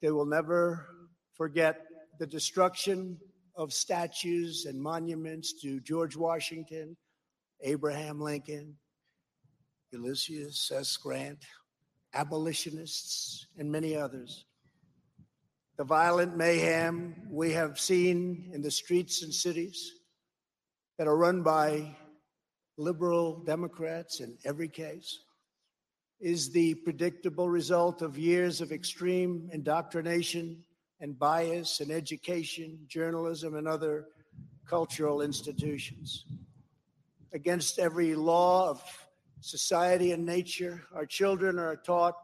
They 0.00 0.10
will 0.10 0.24
never 0.24 0.86
forget 1.34 1.82
the 2.18 2.26
destruction 2.26 3.18
of 3.54 3.74
statues 3.74 4.64
and 4.64 4.80
monuments 4.80 5.60
to 5.60 5.80
George 5.80 6.16
Washington, 6.16 6.96
Abraham 7.60 8.22
Lincoln, 8.22 8.74
Ulysses 9.92 10.72
S. 10.74 10.96
Grant, 10.96 11.44
abolitionists, 12.14 13.48
and 13.58 13.70
many 13.70 13.94
others. 13.94 14.46
The 15.76 15.84
violent 15.84 16.38
mayhem 16.38 17.28
we 17.30 17.52
have 17.52 17.78
seen 17.78 18.50
in 18.54 18.62
the 18.62 18.70
streets 18.70 19.22
and 19.22 19.34
cities 19.34 19.92
that 20.96 21.06
are 21.06 21.18
run 21.18 21.42
by 21.42 21.94
liberal 22.78 23.44
Democrats 23.44 24.20
in 24.20 24.38
every 24.46 24.68
case 24.68 25.20
is 26.20 26.50
the 26.50 26.74
predictable 26.74 27.48
result 27.48 28.02
of 28.02 28.18
years 28.18 28.60
of 28.60 28.72
extreme 28.72 29.48
indoctrination 29.52 30.62
and 31.00 31.18
bias 31.18 31.80
in 31.80 31.90
education, 31.90 32.78
journalism, 32.86 33.54
and 33.54 33.66
other 33.66 34.06
cultural 34.66 35.22
institutions. 35.22 36.26
Against 37.32 37.78
every 37.78 38.14
law 38.14 38.68
of 38.68 38.82
society 39.40 40.12
and 40.12 40.26
nature, 40.26 40.84
our 40.94 41.06
children 41.06 41.58
are 41.58 41.76
taught 41.76 42.16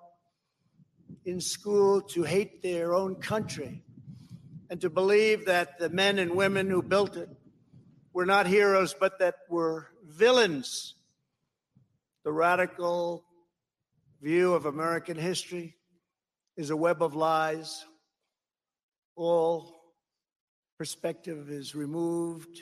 in 1.24 1.40
school 1.40 2.02
to 2.02 2.22
hate 2.22 2.62
their 2.62 2.94
own 2.94 3.14
country 3.14 3.82
and 4.68 4.80
to 4.82 4.90
believe 4.90 5.46
that 5.46 5.78
the 5.78 5.88
men 5.88 6.18
and 6.18 6.32
women 6.32 6.68
who 6.68 6.82
built 6.82 7.16
it 7.16 7.30
were 8.12 8.26
not 8.26 8.46
heroes, 8.46 8.94
but 8.98 9.18
that 9.20 9.36
were 9.48 9.88
villains. 10.04 10.94
The 12.24 12.32
radical 12.32 13.25
view 14.20 14.54
of 14.54 14.66
American 14.66 15.16
history 15.16 15.76
is 16.56 16.70
a 16.70 16.76
web 16.76 17.02
of 17.02 17.14
lies. 17.14 17.84
All 19.14 19.74
perspective 20.78 21.50
is 21.50 21.74
removed, 21.74 22.60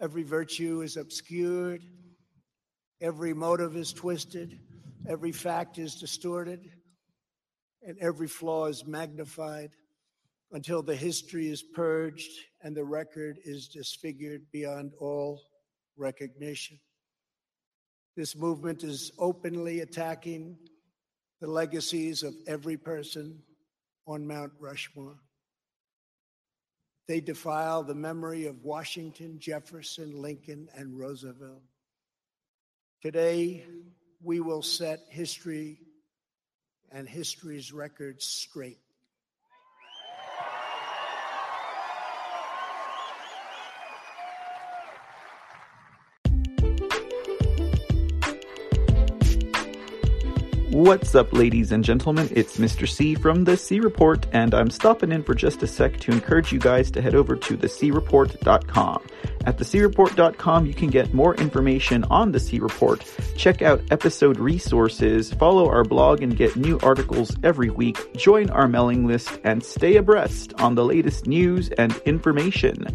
every 0.00 0.22
virtue 0.22 0.82
is 0.82 0.96
obscured, 0.96 1.82
every 3.00 3.34
motive 3.34 3.76
is 3.76 3.92
twisted, 3.92 4.58
every 5.08 5.32
fact 5.32 5.78
is 5.78 5.94
distorted, 5.94 6.70
and 7.82 7.96
every 8.00 8.28
flaw 8.28 8.66
is 8.66 8.84
magnified 8.86 9.70
until 10.52 10.82
the 10.82 10.96
history 10.96 11.48
is 11.48 11.62
purged 11.62 12.30
and 12.62 12.76
the 12.76 12.84
record 12.84 13.38
is 13.44 13.68
disfigured 13.68 14.42
beyond 14.52 14.92
all 15.00 15.42
recognition. 15.96 16.78
This 18.16 18.36
movement 18.36 18.82
is 18.82 19.12
openly 19.18 19.80
attacking 19.80 20.56
the 21.40 21.46
legacies 21.46 22.22
of 22.22 22.34
every 22.46 22.76
person 22.76 23.42
on 24.06 24.26
Mount 24.26 24.52
Rushmore. 24.58 25.18
They 27.08 27.20
defile 27.20 27.82
the 27.82 27.94
memory 27.94 28.46
of 28.46 28.64
Washington, 28.64 29.38
Jefferson, 29.38 30.20
Lincoln, 30.20 30.68
and 30.74 30.98
Roosevelt. 30.98 31.62
Today, 33.02 33.64
we 34.22 34.40
will 34.40 34.62
set 34.62 35.00
history 35.08 35.78
and 36.90 37.08
history's 37.08 37.72
records 37.72 38.24
straight. 38.24 38.78
What's 50.76 51.14
up, 51.14 51.32
ladies 51.32 51.72
and 51.72 51.82
gentlemen? 51.82 52.28
It's 52.32 52.58
Mr. 52.58 52.86
C 52.86 53.14
from 53.14 53.44
The 53.44 53.56
C 53.56 53.80
Report, 53.80 54.26
and 54.32 54.52
I'm 54.52 54.68
stopping 54.68 55.10
in 55.10 55.22
for 55.22 55.34
just 55.34 55.62
a 55.62 55.66
sec 55.66 55.98
to 56.00 56.12
encourage 56.12 56.52
you 56.52 56.58
guys 56.58 56.90
to 56.90 57.00
head 57.00 57.14
over 57.14 57.34
to 57.34 57.56
thecreport.com. 57.56 59.02
At 59.44 59.58
thecreport.com, 59.58 60.66
you 60.66 60.74
can 60.74 60.88
get 60.88 61.14
more 61.14 61.36
information 61.36 62.02
on 62.04 62.32
The 62.32 62.40
C 62.40 62.58
Report, 62.58 63.04
check 63.36 63.62
out 63.62 63.82
episode 63.90 64.38
resources, 64.38 65.32
follow 65.34 65.68
our 65.68 65.84
blog 65.84 66.22
and 66.22 66.36
get 66.36 66.56
new 66.56 66.78
articles 66.82 67.36
every 67.42 67.70
week, 67.70 68.14
join 68.16 68.50
our 68.50 68.68
mailing 68.68 69.06
list, 69.06 69.38
and 69.44 69.64
stay 69.64 69.96
abreast 69.96 70.52
on 70.54 70.74
the 70.74 70.84
latest 70.84 71.26
news 71.26 71.68
and 71.70 71.94
information. 72.04 72.86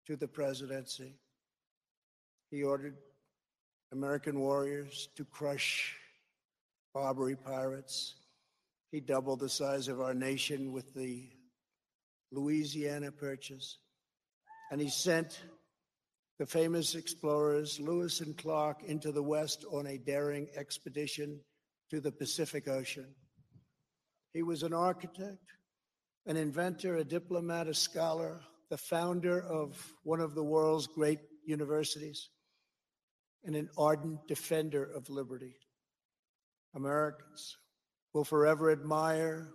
to 0.06 0.16
the 0.16 0.28
presidency. 0.28 1.14
He 2.54 2.62
ordered 2.62 2.94
American 3.90 4.38
warriors 4.38 5.08
to 5.16 5.24
crush 5.24 5.96
Barbary 6.94 7.34
pirates. 7.34 8.14
He 8.92 9.00
doubled 9.00 9.40
the 9.40 9.48
size 9.48 9.88
of 9.88 10.00
our 10.00 10.14
nation 10.14 10.70
with 10.70 10.94
the 10.94 11.30
Louisiana 12.30 13.10
Purchase. 13.10 13.78
And 14.70 14.80
he 14.80 14.88
sent 14.88 15.40
the 16.38 16.46
famous 16.46 16.94
explorers 16.94 17.80
Lewis 17.80 18.20
and 18.20 18.38
Clark 18.38 18.84
into 18.84 19.10
the 19.10 19.22
West 19.22 19.64
on 19.72 19.88
a 19.88 19.98
daring 19.98 20.46
expedition 20.54 21.40
to 21.90 22.00
the 22.00 22.12
Pacific 22.12 22.68
Ocean. 22.68 23.16
He 24.32 24.44
was 24.44 24.62
an 24.62 24.72
architect, 24.72 25.42
an 26.24 26.36
inventor, 26.36 26.98
a 26.98 27.04
diplomat, 27.04 27.66
a 27.66 27.74
scholar, 27.74 28.42
the 28.70 28.78
founder 28.78 29.42
of 29.42 29.76
one 30.04 30.20
of 30.20 30.36
the 30.36 30.44
world's 30.44 30.86
great 30.86 31.18
universities, 31.44 32.28
and 33.44 33.56
an 33.56 33.68
ardent 33.76 34.26
defender 34.26 34.84
of 34.84 35.10
liberty. 35.10 35.56
Americans 36.74 37.56
will 38.12 38.24
forever 38.24 38.70
admire 38.70 39.48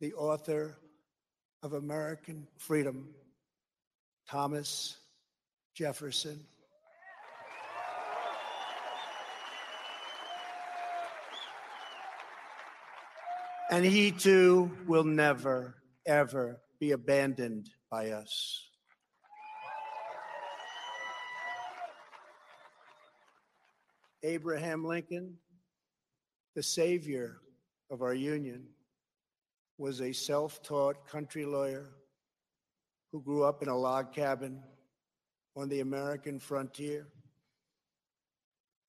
the 0.00 0.12
author 0.14 0.78
of 1.62 1.72
American 1.72 2.46
freedom, 2.58 3.14
Thomas 4.28 4.96
Jefferson. 5.74 6.46
And 13.70 13.86
he 13.86 14.12
too 14.12 14.70
will 14.86 15.04
never, 15.04 15.76
ever 16.04 16.60
be 16.78 16.90
abandoned 16.90 17.70
by 17.90 18.10
us. 18.10 18.68
Abraham 24.22 24.84
Lincoln, 24.84 25.36
the 26.54 26.62
savior 26.62 27.38
of 27.90 28.02
our 28.02 28.14
union, 28.14 28.66
was 29.78 30.00
a 30.00 30.12
self 30.12 30.62
taught 30.62 31.08
country 31.08 31.44
lawyer 31.44 31.90
who 33.10 33.20
grew 33.20 33.42
up 33.42 33.62
in 33.62 33.68
a 33.68 33.76
log 33.76 34.12
cabin 34.12 34.62
on 35.56 35.68
the 35.68 35.80
American 35.80 36.38
frontier. 36.38 37.08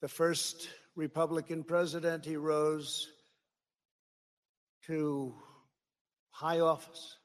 The 0.02 0.08
first 0.08 0.70
Republican 0.96 1.64
president, 1.64 2.26
he 2.26 2.38
rose 2.38 3.10
to 4.86 5.34
high 6.30 6.60
office 6.60 7.18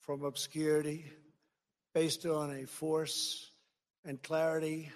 from 0.00 0.22
obscurity 0.22 1.04
based 1.94 2.26
on 2.26 2.54
a 2.54 2.66
force 2.66 3.50
and 4.04 4.22
clarity 4.22 4.92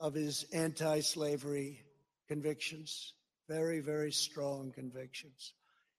of 0.00 0.14
his 0.14 0.46
anti 0.52 1.00
slavery 1.00 1.84
convictions, 2.26 3.12
very, 3.48 3.80
very 3.80 4.10
strong 4.10 4.72
convictions. 4.72 5.52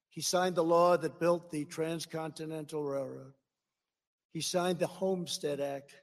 He 0.09 0.21
signed 0.21 0.55
the 0.55 0.63
law 0.63 0.97
that 0.97 1.19
built 1.19 1.51
the 1.51 1.65
Transcontinental 1.65 2.83
Railroad. 2.83 3.33
He 4.33 4.41
signed 4.41 4.79
the 4.79 4.87
Homestead 4.87 5.59
Act, 5.59 5.93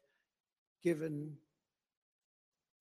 given 0.83 1.37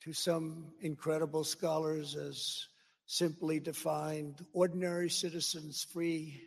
to 0.01 0.13
some 0.13 0.67
incredible 0.81 1.43
scholars 1.43 2.15
as 2.15 2.67
simply 3.07 3.59
defined 3.59 4.45
ordinary 4.53 5.09
citizens 5.09 5.85
free 5.91 6.41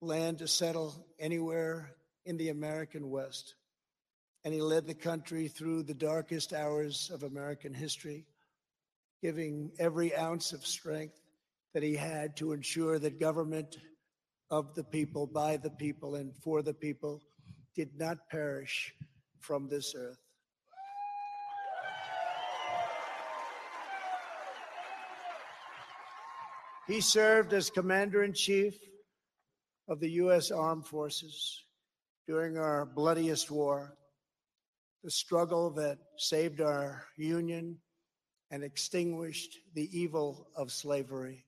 land 0.00 0.38
to 0.38 0.48
settle 0.48 1.06
anywhere 1.18 1.90
in 2.24 2.36
the 2.36 2.48
American 2.48 3.10
West. 3.10 3.54
And 4.44 4.54
he 4.54 4.60
led 4.60 4.86
the 4.86 4.94
country 4.94 5.48
through 5.48 5.82
the 5.82 5.94
darkest 5.94 6.52
hours 6.52 7.10
of 7.12 7.22
American 7.22 7.74
history, 7.74 8.26
giving 9.22 9.70
every 9.78 10.16
ounce 10.16 10.52
of 10.52 10.66
strength 10.66 11.20
that 11.74 11.82
he 11.82 11.94
had 11.94 12.36
to 12.36 12.52
ensure 12.52 12.98
that 12.98 13.20
government 13.20 13.76
of 14.50 14.74
the 14.74 14.84
people, 14.84 15.26
by 15.26 15.56
the 15.56 15.70
people, 15.70 16.16
and 16.16 16.34
for 16.36 16.62
the 16.62 16.74
people 16.74 17.22
did 17.76 17.90
not 17.98 18.28
perish 18.30 18.92
from 19.38 19.68
this 19.68 19.94
earth. 19.96 20.18
He 26.86 27.00
served 27.00 27.52
as 27.52 27.70
commander 27.70 28.24
in 28.24 28.32
chief 28.32 28.74
of 29.86 30.00
the 30.00 30.10
U.S. 30.12 30.50
Armed 30.50 30.86
Forces 30.86 31.62
during 32.26 32.58
our 32.58 32.84
bloodiest 32.84 33.50
war, 33.50 33.96
the 35.02 35.10
struggle 35.10 35.70
that 35.70 35.98
saved 36.16 36.60
our 36.60 37.04
Union 37.16 37.78
and 38.50 38.62
extinguished 38.62 39.58
the 39.74 39.88
evil 39.98 40.48
of 40.56 40.72
slavery. 40.72 41.44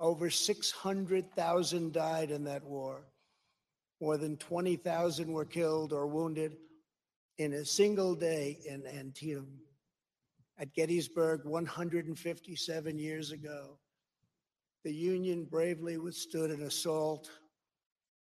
Over 0.00 0.28
600,000 0.28 1.92
died 1.92 2.30
in 2.30 2.44
that 2.44 2.64
war. 2.64 3.06
More 4.00 4.16
than 4.16 4.36
20,000 4.36 5.32
were 5.32 5.44
killed 5.44 5.92
or 5.92 6.06
wounded 6.06 6.56
in 7.38 7.54
a 7.54 7.64
single 7.64 8.14
day 8.14 8.58
in 8.66 8.86
Antietam. 8.86 9.60
At 10.58 10.74
Gettysburg 10.74 11.44
157 11.44 12.98
years 12.98 13.30
ago, 13.30 13.78
the 14.84 14.92
Union 14.92 15.44
bravely 15.44 15.96
withstood 15.98 16.50
an 16.50 16.62
assault 16.62 17.30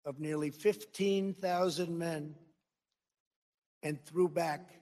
of 0.05 0.21
nearly 0.21 0.51
15,000 0.51 1.97
men 1.97 2.35
and 3.87 4.05
threw 4.05 4.29
back 4.29 4.73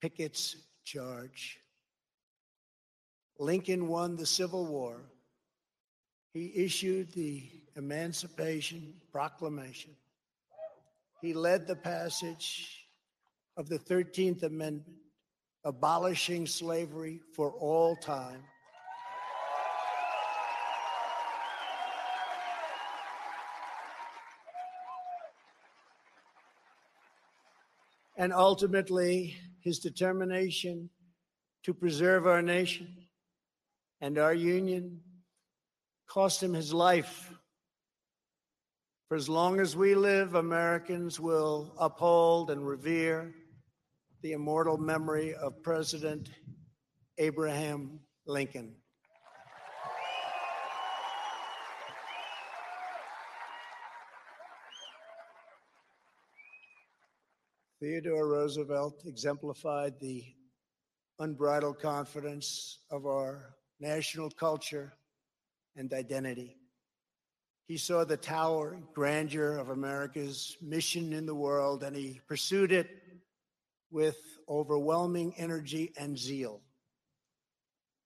Pickett's 0.00 0.56
charge. 0.84 1.60
Lincoln 3.38 3.86
won 3.86 4.16
the 4.16 4.26
Civil 4.26 4.66
War. 4.66 5.02
He 6.34 6.50
issued 6.56 7.12
the 7.12 7.48
Emancipation 7.76 8.94
Proclamation. 9.12 9.92
He 11.22 11.32
led 11.32 11.68
the 11.68 11.76
passage 11.76 12.88
of 13.56 13.68
the 13.68 13.78
13th 13.78 14.42
Amendment, 14.42 14.82
abolishing 15.62 16.44
slavery 16.44 17.20
for 17.36 17.52
all 17.52 17.94
time. 17.94 18.42
And 28.20 28.34
ultimately 28.34 29.34
his 29.62 29.78
determination 29.78 30.90
to 31.64 31.72
preserve 31.72 32.26
our 32.26 32.42
nation 32.42 32.86
and 34.02 34.18
our 34.18 34.34
union 34.34 35.00
cost 36.06 36.42
him 36.42 36.52
his 36.52 36.74
life. 36.74 37.32
For 39.08 39.16
as 39.16 39.30
long 39.30 39.58
as 39.58 39.74
we 39.74 39.94
live, 39.94 40.34
Americans 40.34 41.18
will 41.18 41.72
uphold 41.78 42.50
and 42.50 42.66
revere 42.66 43.34
the 44.20 44.32
immortal 44.32 44.76
memory 44.76 45.34
of 45.34 45.62
President 45.62 46.28
Abraham 47.16 48.00
Lincoln. 48.26 48.74
Theodore 57.80 58.28
Roosevelt 58.28 59.04
exemplified 59.06 59.98
the 59.98 60.22
unbridled 61.18 61.80
confidence 61.80 62.80
of 62.90 63.06
our 63.06 63.54
national 63.80 64.30
culture 64.30 64.92
and 65.76 65.90
identity. 65.94 66.58
He 67.66 67.78
saw 67.78 68.04
the 68.04 68.18
towering 68.18 68.86
grandeur 68.92 69.56
of 69.56 69.70
America's 69.70 70.58
mission 70.60 71.14
in 71.14 71.24
the 71.24 71.34
world 71.34 71.82
and 71.82 71.96
he 71.96 72.20
pursued 72.28 72.70
it 72.70 72.90
with 73.90 74.18
overwhelming 74.46 75.32
energy 75.38 75.94
and 75.96 76.18
zeal. 76.18 76.60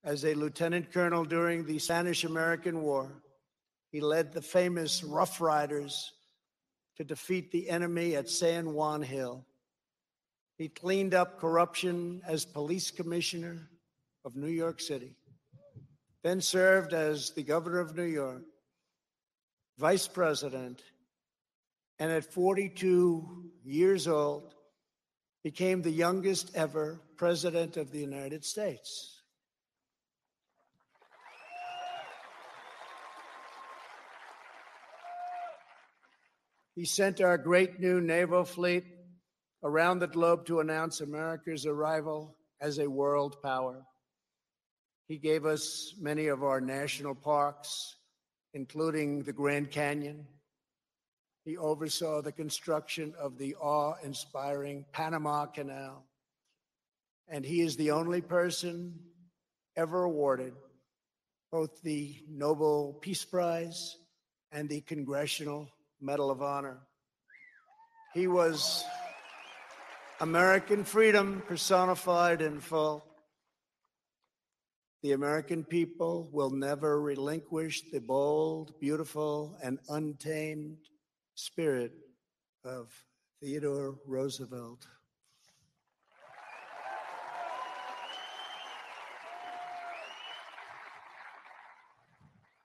As 0.05 0.23
a 0.23 0.35
lieutenant 0.35 0.93
colonel 0.93 1.25
during 1.25 1.65
the 1.65 1.79
Spanish 1.79 2.23
American 2.23 2.81
War, 2.81 3.21
he 3.91 3.99
led 3.99 4.31
the 4.31 4.41
famous 4.41 5.03
Rough 5.03 5.41
Riders 5.41 6.13
to 6.95 7.03
defeat 7.03 7.51
the 7.51 7.69
enemy 7.69 8.15
at 8.15 8.29
San 8.29 8.73
Juan 8.73 9.01
Hill. 9.01 9.45
He 10.57 10.69
cleaned 10.69 11.13
up 11.13 11.39
corruption 11.39 12.21
as 12.25 12.45
police 12.45 12.89
commissioner 12.89 13.69
of 14.23 14.35
New 14.35 14.47
York 14.47 14.79
City, 14.79 15.15
then 16.23 16.39
served 16.39 16.93
as 16.93 17.31
the 17.31 17.43
governor 17.43 17.79
of 17.79 17.95
New 17.95 18.03
York. 18.03 18.43
vice 19.77 20.07
president, 20.07 20.81
and 21.99 22.09
at 22.09 22.23
42 22.23 23.51
years 23.65 24.07
old, 24.07 24.55
became 25.43 25.81
the 25.81 25.91
youngest 25.91 26.55
ever 26.55 27.01
president 27.17 27.75
of 27.75 27.91
the 27.91 27.99
United 27.99 28.45
States. 28.45 29.21
He 36.73 36.85
sent 36.85 37.19
our 37.19 37.37
great 37.37 37.79
new 37.79 37.99
naval 37.99 38.45
fleet 38.45 38.94
around 39.63 39.99
the 39.99 40.07
globe 40.07 40.45
to 40.45 40.59
announce 40.59 41.01
America's 41.01 41.65
arrival 41.65 42.35
as 42.61 42.79
a 42.79 42.89
world 42.89 43.41
power. 43.41 43.85
He 45.07 45.17
gave 45.17 45.45
us 45.45 45.93
many 45.99 46.27
of 46.27 46.43
our 46.43 46.59
national 46.59 47.15
parks, 47.15 47.95
including 48.53 49.23
the 49.23 49.33
Grand 49.33 49.69
Canyon. 49.71 50.25
He 51.43 51.57
oversaw 51.57 52.21
the 52.21 52.31
construction 52.31 53.13
of 53.19 53.37
the 53.37 53.55
awe 53.55 53.95
inspiring 54.03 54.85
Panama 54.91 55.45
Canal. 55.45 56.03
And 57.27 57.45
he 57.45 57.61
is 57.61 57.75
the 57.75 57.91
only 57.91 58.21
person 58.21 58.99
ever 59.75 60.03
awarded 60.03 60.53
both 61.51 61.81
the 61.83 62.15
Nobel 62.27 62.97
Peace 63.01 63.23
Prize 63.23 63.97
and 64.51 64.67
the 64.67 64.81
Congressional 64.81 65.69
Medal 66.01 66.31
of 66.31 66.41
Honor. 66.41 66.79
He 68.13 68.27
was 68.27 68.83
American 70.21 70.85
freedom 70.85 71.43
personified 71.45 72.41
in 72.41 72.61
full. 72.61 73.05
The 75.03 75.11
American 75.11 75.65
people 75.65 76.29
will 76.31 76.49
never 76.49 77.01
relinquish 77.01 77.83
the 77.91 77.99
bold, 77.99 78.79
beautiful, 78.79 79.57
and 79.61 79.77
untamed 79.89 80.77
spirit 81.35 81.91
of 82.63 82.93
Theodore 83.41 83.99
Roosevelt. 84.07 84.87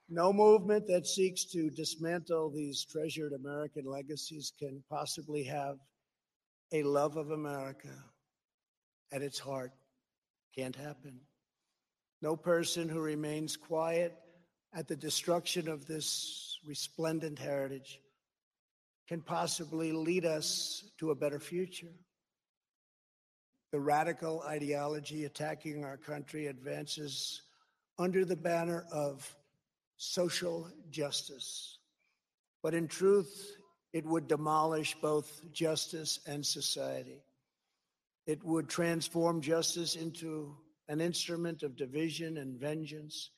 No 0.09 0.31
movement 0.31 0.87
that 0.87 1.05
seeks 1.05 1.43
to 1.51 1.69
dismantle 1.69 2.49
these 2.49 2.85
treasured 2.85 3.33
American 3.33 3.85
legacies 3.85 4.53
can 4.57 4.81
possibly 4.89 5.43
have 5.43 5.79
a 6.71 6.83
love 6.83 7.17
of 7.17 7.31
America 7.31 7.89
at 9.11 9.21
its 9.21 9.39
heart. 9.39 9.71
Can't 10.55 10.75
happen. 10.75 11.19
No 12.21 12.35
person 12.35 12.87
who 12.87 12.99
remains 12.99 13.57
quiet 13.57 14.13
at 14.73 14.87
the 14.87 14.95
destruction 14.95 15.67
of 15.67 15.85
this 15.85 16.59
resplendent 16.65 17.39
heritage 17.39 17.99
can 19.07 19.21
possibly 19.21 19.91
lead 19.91 20.25
us 20.25 20.85
to 20.99 21.11
a 21.11 21.15
better 21.15 21.39
future. 21.39 21.91
The 23.71 23.79
radical 23.79 24.43
ideology 24.47 25.25
attacking 25.25 25.83
our 25.83 25.97
country 25.97 26.47
advances 26.47 27.41
under 27.97 28.23
the 28.23 28.35
banner 28.35 28.85
of 28.91 29.35
social 29.97 30.69
justice. 30.89 31.77
But 32.63 32.73
in 32.73 32.87
truth, 32.87 33.57
it 33.93 34.05
would 34.05 34.27
demolish 34.27 34.95
both 35.01 35.41
justice 35.51 36.19
and 36.25 36.45
society. 36.45 37.23
It 38.25 38.43
would 38.43 38.69
transform 38.69 39.41
justice 39.41 39.95
into 39.95 40.55
an 40.87 41.01
instrument 41.01 41.63
of 41.63 41.75
division 41.75 42.37
and 42.37 42.59
vengeance. 42.59 43.31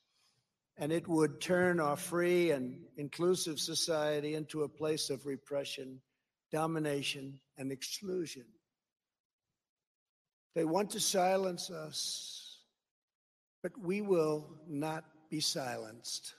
And 0.78 0.92
it 0.92 1.08
would 1.08 1.40
turn 1.40 1.80
our 1.80 1.96
free 1.96 2.52
and 2.52 2.80
inclusive 2.98 3.60
society 3.60 4.34
into 4.36 4.64
a 4.64 4.70
place 4.70 5.10
of 5.10 5.26
repression, 5.26 6.02
domination, 6.52 7.40
and 7.58 7.72
exclusion. 7.72 8.46
They 10.56 10.66
want 10.66 10.92
to 10.92 11.00
silence 11.00 11.72
us, 11.72 12.60
but 13.62 13.72
we 13.80 14.02
will 14.02 14.48
not 14.68 15.06
be 15.30 15.40
silenced. 15.40 16.34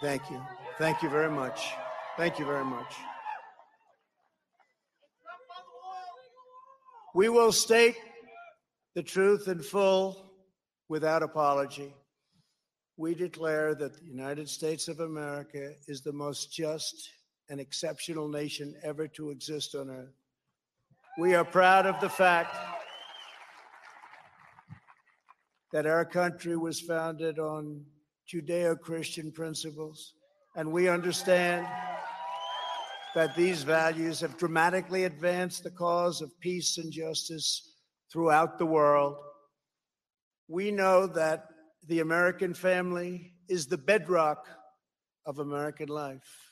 Thank 0.00 0.30
you. 0.30 0.40
Thank 0.78 1.02
you 1.02 1.10
very 1.10 1.30
much. 1.30 1.60
Thank 2.16 2.38
you 2.38 2.46
very 2.46 2.64
much. 2.64 2.94
We 7.14 7.28
will 7.28 7.52
state 7.52 7.96
the 8.94 9.02
truth 9.02 9.46
in 9.48 9.60
full 9.60 10.32
without 10.88 11.22
apology. 11.22 11.92
We 12.96 13.14
declare 13.14 13.74
that 13.74 13.98
the 13.98 14.04
United 14.04 14.48
States 14.48 14.88
of 14.88 15.00
America 15.00 15.72
is 15.86 16.00
the 16.00 16.12
most 16.12 16.50
just 16.52 17.10
and 17.50 17.60
exceptional 17.60 18.28
nation 18.28 18.74
ever 18.82 19.06
to 19.08 19.30
exist 19.30 19.74
on 19.74 19.90
earth. 19.90 20.14
We 21.18 21.34
are 21.34 21.44
proud 21.44 21.84
of 21.84 22.00
the 22.00 22.08
fact 22.08 22.56
that 25.72 25.86
our 25.86 26.04
country 26.04 26.56
was 26.56 26.80
founded 26.80 27.38
on 27.38 27.84
Judeo 28.32 28.78
Christian 28.78 29.32
principles. 29.32 30.14
And 30.54 30.72
we 30.72 30.88
understand 30.88 31.66
that 33.14 33.34
these 33.34 33.62
values 33.62 34.20
have 34.20 34.36
dramatically 34.36 35.04
advanced 35.04 35.64
the 35.64 35.70
cause 35.70 36.20
of 36.20 36.38
peace 36.40 36.78
and 36.78 36.92
justice 36.92 37.72
throughout 38.12 38.58
the 38.58 38.66
world. 38.66 39.16
We 40.48 40.70
know 40.70 41.06
that 41.08 41.46
the 41.88 42.00
American 42.00 42.54
family 42.54 43.32
is 43.48 43.66
the 43.66 43.78
bedrock 43.78 44.46
of 45.26 45.38
American 45.38 45.88
life. 45.88 46.50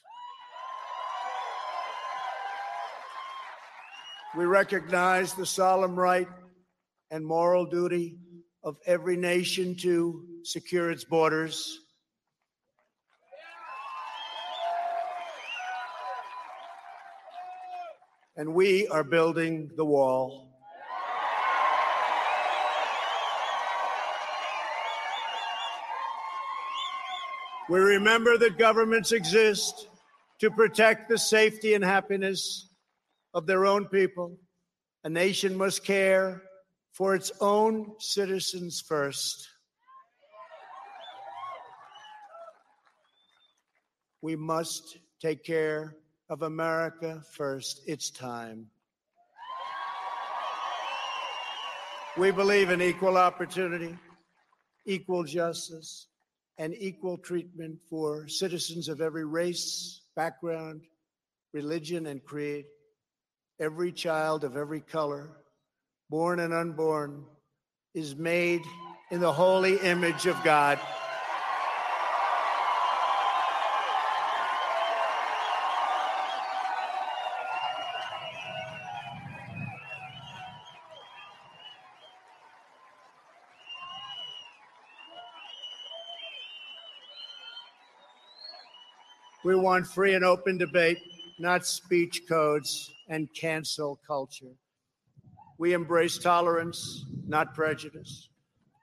We 4.37 4.45
recognize 4.45 5.35
the 5.35 5.47
solemn 5.47 5.97
right 5.97 6.29
and 7.11 7.25
moral 7.25 7.67
duty 7.67 8.19
of 8.63 8.77
every 8.85 9.17
nation 9.17 9.77
to 9.77 10.25
secure 10.49 10.91
its 10.91 11.05
borders. 11.05 11.79
And 18.35 18.55
we 18.55 18.89
are 18.89 19.05
building 19.05 19.71
the 19.77 19.85
wall. 19.85 20.49
We 27.69 27.79
remember 27.81 28.39
that 28.39 28.57
governments 28.57 29.13
exist 29.13 29.89
to 30.41 30.51
protect 30.51 31.11
the 31.11 31.19
safety 31.19 31.75
and 31.75 31.85
happiness 31.85 32.71
of 33.35 33.47
their 33.47 33.67
own 33.67 33.85
people. 33.89 34.39
A 35.05 35.11
nation 35.11 35.59
must 35.59 35.85
care 35.85 36.43
for 36.93 37.15
its 37.15 37.33
own 37.43 37.93
citizens 37.99 38.81
first. 38.81 39.47
We 44.21 44.35
must 44.35 44.99
take 45.21 45.45
care 45.45 45.95
of 46.29 46.43
America 46.43 47.23
first. 47.33 47.83
It's 47.87 48.11
time. 48.11 48.67
We 52.17 52.33
believe 52.33 52.71
in 52.71 52.83
equal 52.83 53.17
opportunity, 53.17 53.97
equal 54.85 55.23
justice, 55.23 56.09
and 56.59 56.75
equal 56.77 57.17
treatment 57.17 57.79
for 57.89 58.27
citizens 58.27 58.89
of 58.89 59.01
every 59.01 59.25
race, 59.25 60.01
background, 60.17 60.83
religion, 61.53 62.07
and 62.07 62.25
creed. 62.25 62.65
Every 63.61 63.93
child 63.93 64.43
of 64.43 64.57
every 64.57 64.81
color, 64.81 65.31
born 66.11 66.41
and 66.41 66.53
unborn, 66.53 67.25
is 67.95 68.17
made 68.17 68.63
in 69.13 69.21
the 69.21 69.33
holy 69.33 69.77
image 69.77 70.27
of 70.27 70.43
God. 70.43 70.81
We 89.49 89.55
want 89.57 89.87
free 89.87 90.13
and 90.13 90.27
open 90.27 90.59
debate, 90.59 90.99
not 91.39 91.67
speech 91.67 92.25
codes 92.29 92.93
and 93.09 93.33
cancel 93.33 93.99
culture. 94.07 94.53
We 95.57 95.73
embrace 95.73 96.19
tolerance, 96.19 97.07
not 97.27 97.55
prejudice. 97.55 98.29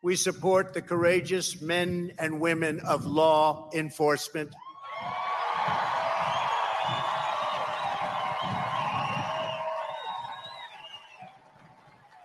We 0.02 0.16
support 0.16 0.74
the 0.74 0.82
courageous 0.82 1.62
men 1.62 2.14
and 2.18 2.40
women 2.40 2.80
of 2.80 3.06
law 3.06 3.70
enforcement. 3.76 4.56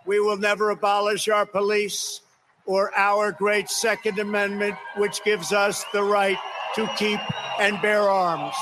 We 0.06 0.18
will 0.18 0.38
never 0.38 0.70
abolish 0.70 1.28
our 1.28 1.44
police 1.44 2.22
or 2.64 2.90
our 2.96 3.32
great 3.32 3.68
Second 3.68 4.18
Amendment, 4.18 4.76
which 4.96 5.22
gives 5.24 5.52
us 5.52 5.84
the 5.92 6.02
right 6.02 6.38
to 6.76 6.88
keep 6.96 7.20
and 7.60 7.80
bear 7.82 8.08
arms. 8.08 8.54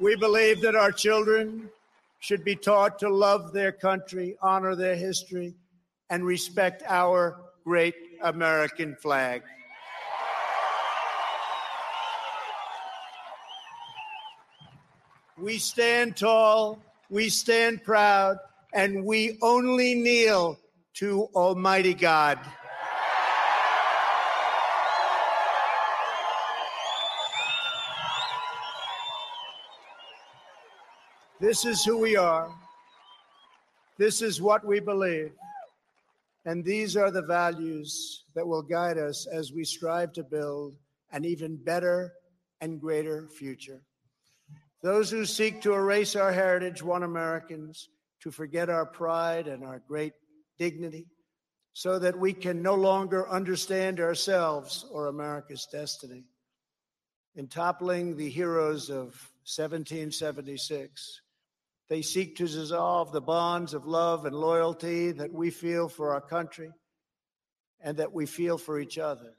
We 0.00 0.16
believe 0.16 0.62
that 0.62 0.74
our 0.74 0.92
children 0.92 1.68
should 2.20 2.42
be 2.42 2.56
taught 2.56 2.98
to 3.00 3.10
love 3.10 3.52
their 3.52 3.70
country, 3.70 4.34
honor 4.40 4.74
their 4.74 4.96
history, 4.96 5.54
and 6.08 6.24
respect 6.24 6.82
our 6.88 7.38
great 7.64 7.94
American 8.22 8.96
flag. 8.96 9.42
We 15.38 15.58
stand 15.58 16.16
tall, 16.16 16.78
we 17.10 17.28
stand 17.28 17.84
proud, 17.84 18.38
and 18.72 19.04
we 19.04 19.36
only 19.42 19.94
kneel 19.94 20.58
to 20.96 21.28
Almighty 21.34 21.92
God. 21.92 22.38
This 31.38 31.66
is 31.66 31.84
who 31.84 31.98
we 31.98 32.16
are. 32.16 32.48
This 33.98 34.22
is 34.22 34.40
what 34.40 34.66
we 34.66 34.80
believe. 34.80 35.32
And 36.46 36.64
these 36.64 36.96
are 36.96 37.10
the 37.10 37.20
values 37.20 38.24
that 38.34 38.46
will 38.46 38.62
guide 38.62 38.96
us 38.96 39.26
as 39.26 39.52
we 39.52 39.64
strive 39.64 40.14
to 40.14 40.22
build 40.22 40.76
an 41.12 41.26
even 41.26 41.56
better 41.56 42.14
and 42.62 42.80
greater 42.80 43.28
future. 43.28 43.82
Those 44.82 45.10
who 45.10 45.26
seek 45.26 45.60
to 45.62 45.74
erase 45.74 46.16
our 46.16 46.32
heritage 46.32 46.82
want 46.82 47.04
Americans 47.04 47.90
to 48.20 48.30
forget 48.30 48.70
our 48.70 48.86
pride 48.86 49.46
and 49.46 49.62
our 49.62 49.82
great 49.86 50.14
dignity 50.58 51.06
so 51.72 51.98
that 51.98 52.18
we 52.18 52.32
can 52.32 52.62
no 52.62 52.74
longer 52.74 53.28
understand 53.28 54.00
ourselves 54.00 54.86
or 54.90 55.08
America's 55.08 55.66
destiny. 55.70 56.24
In 57.34 57.48
toppling 57.48 58.16
the 58.16 58.30
heroes 58.30 58.88
of 58.88 59.12
1776, 59.44 61.20
they 61.88 62.00
seek 62.02 62.36
to 62.36 62.46
dissolve 62.46 63.12
the 63.12 63.20
bonds 63.20 63.74
of 63.74 63.86
love 63.86 64.24
and 64.24 64.34
loyalty 64.34 65.12
that 65.12 65.32
we 65.32 65.50
feel 65.50 65.88
for 65.88 66.14
our 66.14 66.20
country 66.20 66.70
and 67.80 67.98
that 67.98 68.12
we 68.12 68.26
feel 68.26 68.56
for 68.56 68.80
each 68.80 68.98
other. 68.98 69.34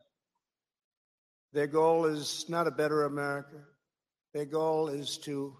Their 1.53 1.67
goal 1.67 2.05
is 2.05 2.45
not 2.47 2.67
a 2.67 2.71
better 2.71 3.05
America. 3.05 3.63
Their 4.33 4.45
goal 4.45 4.89
is 4.89 5.17
to 5.23 5.57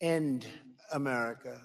end 0.00 0.46
America. 0.90 1.60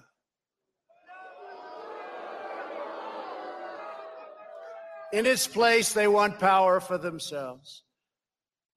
In 5.12 5.26
its 5.26 5.48
place, 5.48 5.92
they 5.92 6.06
want 6.06 6.38
power 6.38 6.78
for 6.78 6.96
themselves. 6.96 7.82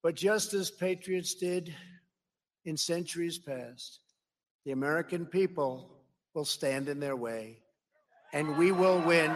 But 0.01 0.15
just 0.15 0.53
as 0.53 0.71
patriots 0.71 1.35
did 1.35 1.73
in 2.65 2.75
centuries 2.75 3.37
past, 3.37 3.99
the 4.65 4.71
American 4.71 5.27
people 5.27 5.89
will 6.33 6.45
stand 6.45 6.89
in 6.89 6.99
their 6.99 7.15
way, 7.15 7.59
and 8.33 8.57
we 8.57 8.71
will 8.71 8.99
win, 9.01 9.31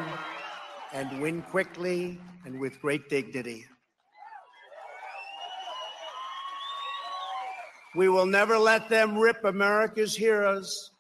and 0.91 1.22
win 1.22 1.44
quickly 1.44 2.19
and 2.45 2.60
with 2.60 2.82
great 2.82 3.10
dignity. 3.10 3.65
We 7.95 8.10
will 8.10 8.26
never 8.26 8.57
let 8.57 8.90
them 8.90 9.18
rip 9.18 9.44
America's 9.44 10.15
heroes 10.15 10.91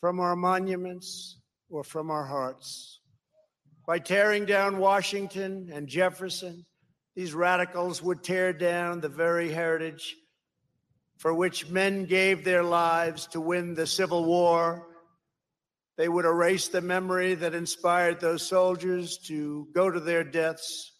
from 0.00 0.20
our 0.20 0.36
monuments 0.36 1.36
or 1.68 1.84
from 1.84 2.10
our 2.10 2.24
hearts. 2.24 2.99
By 3.90 3.98
tearing 3.98 4.44
down 4.44 4.78
Washington 4.78 5.68
and 5.72 5.88
Jefferson, 5.88 6.64
these 7.16 7.34
radicals 7.34 8.00
would 8.00 8.22
tear 8.22 8.52
down 8.52 9.00
the 9.00 9.08
very 9.08 9.50
heritage 9.50 10.14
for 11.18 11.34
which 11.34 11.68
men 11.68 12.04
gave 12.04 12.44
their 12.44 12.62
lives 12.62 13.26
to 13.32 13.40
win 13.40 13.74
the 13.74 13.88
Civil 13.88 14.26
War. 14.26 14.86
They 15.96 16.08
would 16.08 16.24
erase 16.24 16.68
the 16.68 16.80
memory 16.80 17.34
that 17.34 17.52
inspired 17.52 18.20
those 18.20 18.46
soldiers 18.46 19.18
to 19.26 19.66
go 19.74 19.90
to 19.90 19.98
their 19.98 20.22
deaths, 20.22 20.92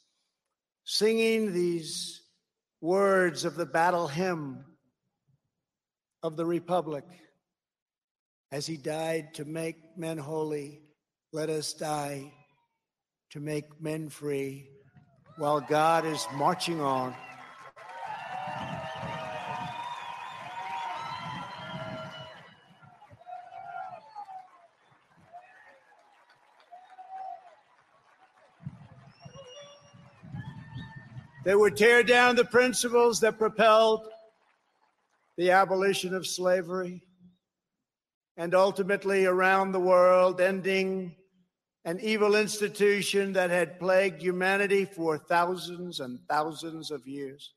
singing 0.83 1.53
these 1.53 2.21
words 2.81 3.45
of 3.45 3.55
the 3.55 3.67
battle 3.67 4.09
hymn 4.09 4.65
of 6.25 6.37
the 6.37 6.45
Republic. 6.45 7.05
As 8.51 8.67
he 8.67 8.77
died 8.77 9.35
to 9.35 9.45
make 9.45 9.77
men 9.97 10.19
holy, 10.19 10.83
let 11.33 11.51
us 11.51 11.73
die 11.73 12.33
to 13.31 13.41
make 13.41 13.81
men 13.81 14.09
free 14.09 14.69
while 15.37 15.61
God 15.61 16.05
is 16.05 16.27
marching 16.35 16.81
on. 16.81 17.15
They 31.45 31.55
would 31.55 31.77
tear 31.77 32.03
down 32.03 32.37
the 32.37 32.45
principles 32.45 33.21
that 33.21 33.39
propelled 33.39 34.07
the 35.37 35.53
abolition 35.53 36.15
of 36.15 36.27
slavery, 36.27 37.03
and 38.37 38.55
ultimately 38.55 39.25
around 39.25 39.73
the 39.73 39.81
world, 39.81 40.41
ending 40.41 41.17
an 41.85 41.99
evil 42.01 42.37
institution 42.37 43.33
that 43.33 43.51
had 43.51 43.79
plagued 43.79 44.21
humanity 44.21 44.85
for 44.85 45.17
thousands 45.17 46.01
and 46.01 46.19
thousands 46.29 46.91
of 46.91 47.07
years. 47.07 47.55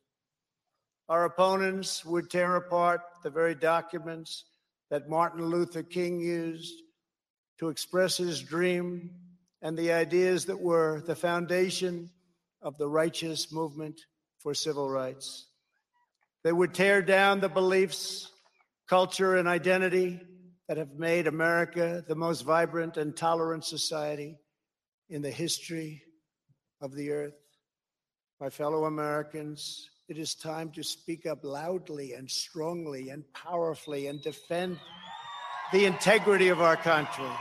Our 1.10 1.26
opponents 1.26 2.06
would 2.06 2.30
tear 2.30 2.56
apart 2.56 3.02
the 3.24 3.30
very 3.30 3.56
documents 3.56 4.46
that 4.90 5.10
Martin 5.10 5.46
Luther 5.46 5.84
King 5.84 6.20
used 6.22 6.74
to 7.60 7.70
express 7.70 8.18
his 8.18 8.42
dream 8.42 9.12
and 9.62 9.78
the 9.78 9.92
ideas 9.92 10.46
that 10.46 10.60
were 10.60 11.02
the 11.06 11.16
foundation 11.16 12.10
of 12.62 12.78
the 12.78 12.88
righteous 12.88 13.52
movement 13.52 14.00
for 14.40 14.54
civil 14.54 14.90
rights. 14.90 15.46
They 16.44 16.52
would 16.52 16.74
tear 16.74 17.02
down 17.02 17.40
the 17.40 17.50
beliefs, 17.50 18.30
culture, 18.88 19.36
and 19.36 19.48
identity 19.48 20.22
that 20.68 20.78
have 20.78 20.94
made 20.98 21.28
America 21.28 22.04
the 22.08 22.16
most 22.16 22.42
vibrant 22.42 22.98
and 22.98 23.16
tolerant 23.16 23.66
society 23.66 24.38
in 25.10 25.22
the 25.22 25.32
history 25.32 26.04
of 26.82 26.96
the 26.96 27.12
earth. 27.12 27.34
My 28.40 28.50
fellow 28.50 28.86
Americans, 28.86 29.90
it 30.08 30.18
is 30.18 30.36
time 30.36 30.72
to 30.72 30.84
speak 30.84 31.26
up 31.26 31.40
loudly 31.44 32.14
and 32.14 32.30
strongly 32.30 33.10
and 33.10 33.24
powerfully 33.34 34.08
and 34.08 34.22
defend 34.22 34.80
the 35.72 35.86
integrity 35.86 36.50
of 36.50 36.62
our 36.62 36.76
country. 36.76 37.32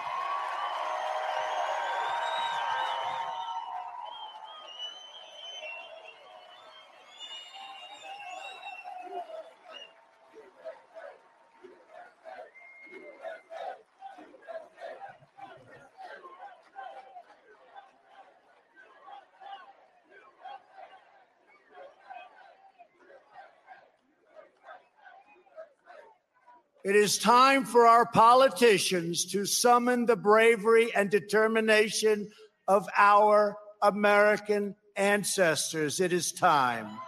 It 26.93 26.97
is 26.97 27.17
time 27.17 27.65
for 27.65 27.87
our 27.87 28.05
politicians 28.05 29.25
to 29.33 29.47
summon 29.47 30.05
the 30.05 30.15
bravery 30.15 30.95
and 30.95 31.09
determination 31.09 32.31
of 32.69 32.87
our 32.95 33.57
American 33.81 34.77
ancestors. 34.95 36.01
It 36.01 36.13
is 36.13 36.33
time. 36.33 36.99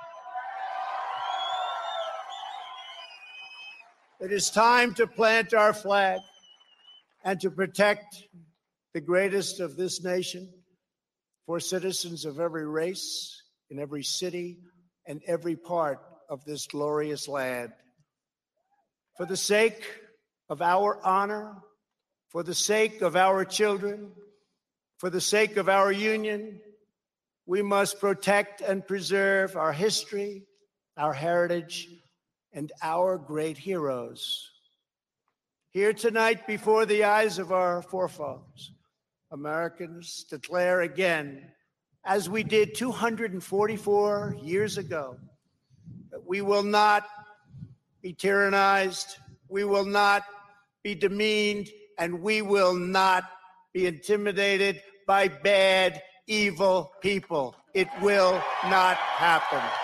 It 4.23 4.33
is 4.33 4.49
time 4.49 4.95
to 4.95 5.07
plant 5.07 5.53
our 5.53 5.75
flag 5.75 6.21
and 7.23 7.39
to 7.43 7.51
protect 7.51 8.25
the 8.95 9.03
greatest 9.03 9.61
of 9.61 9.77
this 9.77 10.03
nation 10.03 10.49
for 11.45 11.61
citizens 11.61 12.25
of 12.25 12.41
every 12.41 12.67
race, 12.67 13.39
in 13.69 13.79
every 13.79 14.03
city, 14.03 14.61
and 15.05 15.21
every 15.27 15.57
part 15.57 15.99
of 16.31 16.43
this 16.47 16.67
glorious 16.67 17.29
land. 17.29 17.75
For 19.17 19.27
the 19.27 19.37
sake 19.37 19.85
of 20.49 20.61
our 20.61 20.99
honor, 21.05 21.55
for 22.31 22.43
the 22.43 22.55
sake 22.55 23.01
of 23.01 23.15
our 23.15 23.45
children, 23.45 24.11
for 24.99 25.09
the 25.09 25.21
sake 25.21 25.57
of 25.57 25.69
our 25.69 25.93
union, 25.93 26.61
we 27.47 27.63
must 27.63 28.01
protect 28.01 28.61
and 28.61 28.87
preserve 28.87 29.57
our 29.57 29.73
history, 29.73 30.43
our 30.97 31.13
heritage, 31.13 31.89
and 32.53 32.73
our 32.83 33.17
great 33.19 33.57
heroes. 33.57 34.51
Here 35.71 35.93
tonight, 35.93 36.47
before 36.47 36.87
the 36.87 37.05
eyes 37.05 37.39
of 37.39 37.53
our 37.53 37.83
forefathers, 37.83 38.73
Americans 39.31 40.25
declare 40.29 40.81
again, 40.81 41.53
as 42.05 42.29
we 42.29 42.43
did 42.43 42.75
244 42.75 44.37
years 44.43 44.79
ago, 44.79 45.17
that 46.11 46.27
we 46.27 46.41
will 46.41 46.63
not 46.63 47.07
be 48.05 48.13
tyrannized, 48.13 49.17
we 49.49 49.65
will 49.65 49.87
not 49.87 50.25
be 50.83 50.95
demeaned, 50.95 51.71
and 51.99 52.21
we 52.21 52.43
will 52.43 52.75
not 52.75 53.25
be 53.73 53.87
intimidated 53.87 54.83
by 55.07 55.27
bad, 55.27 56.03
evil 56.27 56.93
people. 57.01 57.57
It 57.73 57.89
will 58.03 58.35
not 58.69 58.97
happen. 58.97 59.84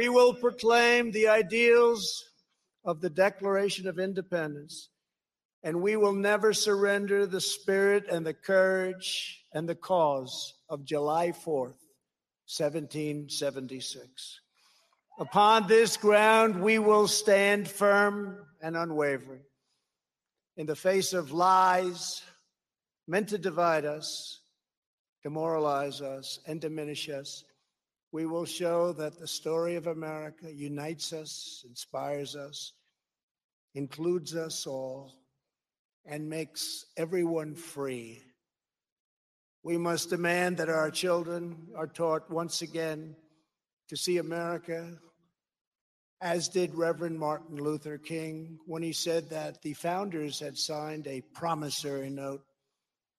We 0.00 0.08
will 0.08 0.32
proclaim 0.32 1.10
the 1.10 1.28
ideals 1.28 2.24
of 2.86 3.02
the 3.02 3.10
Declaration 3.10 3.86
of 3.86 3.98
Independence, 3.98 4.88
and 5.62 5.82
we 5.82 5.96
will 5.96 6.14
never 6.14 6.54
surrender 6.54 7.26
the 7.26 7.42
spirit 7.42 8.06
and 8.10 8.24
the 8.24 8.32
courage 8.32 9.44
and 9.52 9.68
the 9.68 9.74
cause 9.74 10.54
of 10.70 10.86
July 10.86 11.32
4th, 11.32 11.76
1776. 12.48 14.40
Upon 15.18 15.68
this 15.68 15.98
ground, 15.98 16.62
we 16.62 16.78
will 16.78 17.06
stand 17.06 17.68
firm 17.68 18.38
and 18.62 18.78
unwavering 18.78 19.42
in 20.56 20.64
the 20.64 20.74
face 20.74 21.12
of 21.12 21.30
lies 21.30 22.22
meant 23.06 23.28
to 23.28 23.36
divide 23.36 23.84
us, 23.84 24.40
demoralize 25.22 26.00
us, 26.00 26.38
and 26.46 26.58
diminish 26.58 27.10
us 27.10 27.44
we 28.12 28.26
will 28.26 28.44
show 28.44 28.92
that 28.92 29.18
the 29.18 29.26
story 29.26 29.76
of 29.76 29.86
America 29.86 30.52
unites 30.52 31.12
us, 31.12 31.64
inspires 31.68 32.34
us, 32.34 32.72
includes 33.74 34.34
us 34.34 34.66
all, 34.66 35.12
and 36.04 36.28
makes 36.28 36.86
everyone 36.96 37.54
free. 37.54 38.22
We 39.62 39.76
must 39.76 40.10
demand 40.10 40.56
that 40.56 40.68
our 40.68 40.90
children 40.90 41.68
are 41.76 41.86
taught 41.86 42.30
once 42.30 42.62
again 42.62 43.14
to 43.88 43.96
see 43.96 44.18
America 44.18 44.98
as 46.22 46.48
did 46.48 46.74
Reverend 46.74 47.18
Martin 47.18 47.56
Luther 47.56 47.96
King 47.96 48.58
when 48.66 48.82
he 48.82 48.92
said 48.92 49.30
that 49.30 49.62
the 49.62 49.72
founders 49.72 50.38
had 50.38 50.58
signed 50.58 51.06
a 51.06 51.22
promissory 51.32 52.10
note 52.10 52.42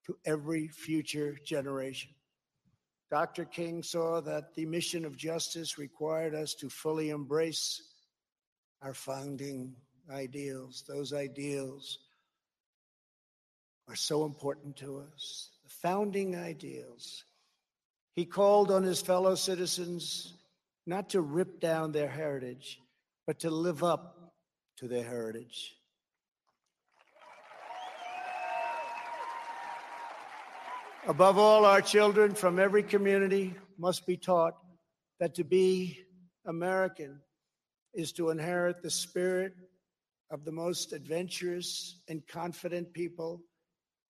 to 0.06 0.16
every 0.26 0.68
future 0.68 1.36
generation. 1.44 2.12
Dr. 3.12 3.44
King 3.44 3.84
saw 3.84 4.22
that 4.22 4.56
the 4.56 4.66
mission 4.66 5.04
of 5.04 5.18
justice 5.18 5.78
required 5.78 6.34
us 6.34 6.54
to 6.56 6.70
fully 6.70 7.10
embrace 7.10 7.82
our 8.82 8.94
founding 8.94 9.76
ideals. 10.10 10.86
Those 10.88 11.12
ideals 11.12 12.00
are 13.90 13.98
so 13.98 14.24
important 14.24 14.78
to 14.78 15.04
us. 15.14 15.50
The 15.66 15.70
founding 15.70 16.38
ideals. 16.38 17.26
He 18.14 18.24
called 18.24 18.72
on 18.72 18.84
his 18.84 19.02
fellow 19.02 19.36
citizens 19.36 20.34
not 20.88 21.10
to 21.10 21.20
rip 21.20 21.60
down 21.60 21.92
their 21.92 22.08
heritage, 22.08 22.80
but 23.28 23.40
to 23.40 23.52
live 23.52 23.84
up 23.84 24.34
to 24.78 24.88
their 24.88 25.04
heritage. 25.04 25.76
Above 31.08 31.40
all, 31.40 31.66
our 31.66 31.82
children 31.82 32.36
from 32.36 32.60
every 32.60 32.84
community 32.84 33.56
must 33.80 34.06
be 34.06 34.16
taught 34.16 34.54
that 35.20 35.34
to 35.34 35.44
be 35.44 35.98
American 36.46 37.20
is 37.96 38.12
to 38.12 38.30
inherit 38.30 38.84
the 38.84 38.92
spirit 38.92 39.54
of 40.30 40.46
the 40.46 40.52
most 40.52 40.94
adventurous 40.94 42.00
and 42.08 42.28
confident 42.28 42.94
people 42.94 43.42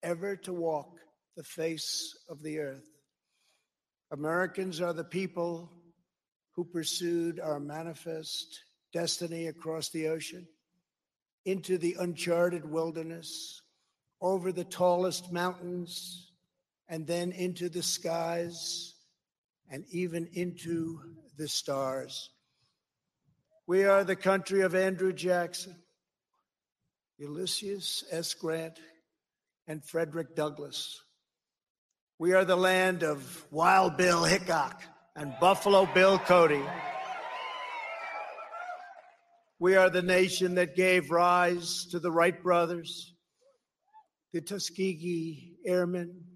ever 0.04 0.36
to 0.36 0.52
walk 0.52 0.98
the 1.38 1.44
face 1.44 2.14
of 2.28 2.44
the 2.44 2.60
earth. 2.60 2.90
Americans 4.12 4.82
are 4.82 4.94
the 4.94 5.06
people 5.06 5.72
who 6.58 6.66
pursued 6.66 7.40
our 7.40 7.62
manifest 7.62 8.60
destiny 8.92 9.48
across 9.48 9.88
the 9.92 10.10
ocean, 10.10 10.46
into 11.46 11.78
the 11.78 11.96
uncharted 11.98 12.70
wilderness, 12.70 13.62
over 14.20 14.52
the 14.52 14.66
tallest 14.66 15.32
mountains 15.32 16.31
and 16.92 17.08
then 17.08 17.32
into 17.32 17.70
the 17.70 17.82
skies 17.82 18.96
and 19.70 19.86
even 19.92 20.28
into 20.34 21.00
the 21.38 21.48
stars. 21.48 22.30
We 23.66 23.86
are 23.86 24.04
the 24.04 24.18
country 24.18 24.60
of 24.60 24.76
Andrew 24.76 25.14
Jackson, 25.14 25.78
Ulysses 27.18 28.04
S. 28.12 28.34
Grant, 28.34 28.78
and 29.68 29.82
Frederick 29.86 30.36
Douglass. 30.36 31.00
We 32.20 32.34
are 32.34 32.44
the 32.44 32.58
land 32.58 33.04
of 33.04 33.46
Wild 33.52 33.96
Bill 33.96 34.26
Hickok 34.26 34.84
and 35.16 35.34
Buffalo 35.40 35.88
Bill 35.94 36.20
Cody. 36.20 36.62
We 39.60 39.78
are 39.78 39.90
the 39.90 40.02
nation 40.02 40.56
that 40.56 40.76
gave 40.76 41.10
rise 41.10 41.86
to 41.92 42.00
the 42.00 42.12
Wright 42.12 42.44
brothers, 42.44 43.14
the 44.34 44.42
Tuskegee 44.42 45.56
Airmen, 45.66 46.31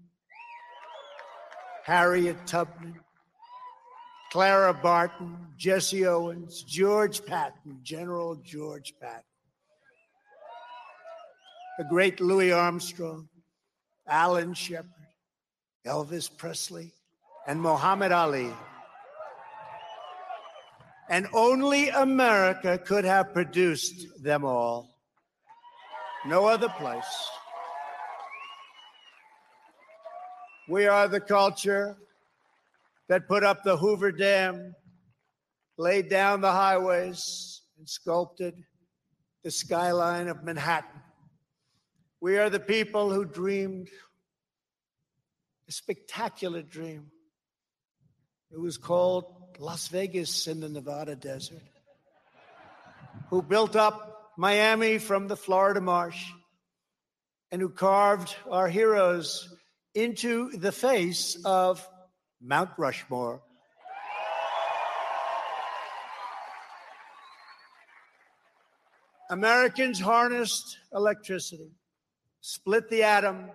Harriet 1.86 2.48
Tubman, 2.48 2.98
Clara 4.32 4.74
Barton, 4.74 5.36
Jesse 5.56 6.04
Owens, 6.04 6.64
George 6.64 7.24
Patton, 7.24 7.78
General 7.84 8.34
George 8.44 8.92
Patton, 9.00 9.22
the 11.78 11.84
great 11.84 12.20
Louis 12.20 12.50
Armstrong, 12.50 13.28
Alan 14.08 14.52
Shepard, 14.52 14.90
Elvis 15.86 16.28
Presley, 16.36 16.92
and 17.46 17.62
Muhammad 17.62 18.10
Ali. 18.10 18.52
And 21.08 21.28
only 21.32 21.90
America 21.90 22.78
could 22.78 23.04
have 23.04 23.32
produced 23.32 24.24
them 24.24 24.44
all. 24.44 24.90
No 26.26 26.46
other 26.46 26.68
place. 26.68 27.30
We 30.68 30.86
are 30.86 31.06
the 31.06 31.20
culture 31.20 31.96
that 33.08 33.28
put 33.28 33.44
up 33.44 33.62
the 33.62 33.76
Hoover 33.76 34.10
Dam, 34.10 34.74
laid 35.78 36.08
down 36.08 36.40
the 36.40 36.50
highways, 36.50 37.62
and 37.78 37.88
sculpted 37.88 38.64
the 39.44 39.52
skyline 39.52 40.26
of 40.26 40.42
Manhattan. 40.42 41.02
We 42.20 42.38
are 42.38 42.50
the 42.50 42.58
people 42.58 43.12
who 43.12 43.24
dreamed 43.24 43.90
a 45.68 45.72
spectacular 45.72 46.62
dream. 46.62 47.12
It 48.50 48.58
was 48.58 48.76
called 48.76 49.26
Las 49.60 49.86
Vegas 49.86 50.48
in 50.48 50.58
the 50.58 50.68
Nevada 50.68 51.14
desert. 51.14 51.62
Who 53.30 53.40
built 53.40 53.76
up 53.76 54.32
Miami 54.36 54.98
from 54.98 55.28
the 55.28 55.36
Florida 55.36 55.80
marsh 55.80 56.30
and 57.52 57.62
who 57.62 57.68
carved 57.68 58.34
our 58.50 58.66
heroes 58.66 59.55
into 59.96 60.50
the 60.50 60.72
face 60.72 61.38
of 61.46 61.88
Mount 62.42 62.68
Rushmore. 62.76 63.40
Americans 69.30 69.98
harnessed 69.98 70.76
electricity, 70.92 71.70
split 72.42 72.90
the 72.90 73.04
atom, 73.04 73.50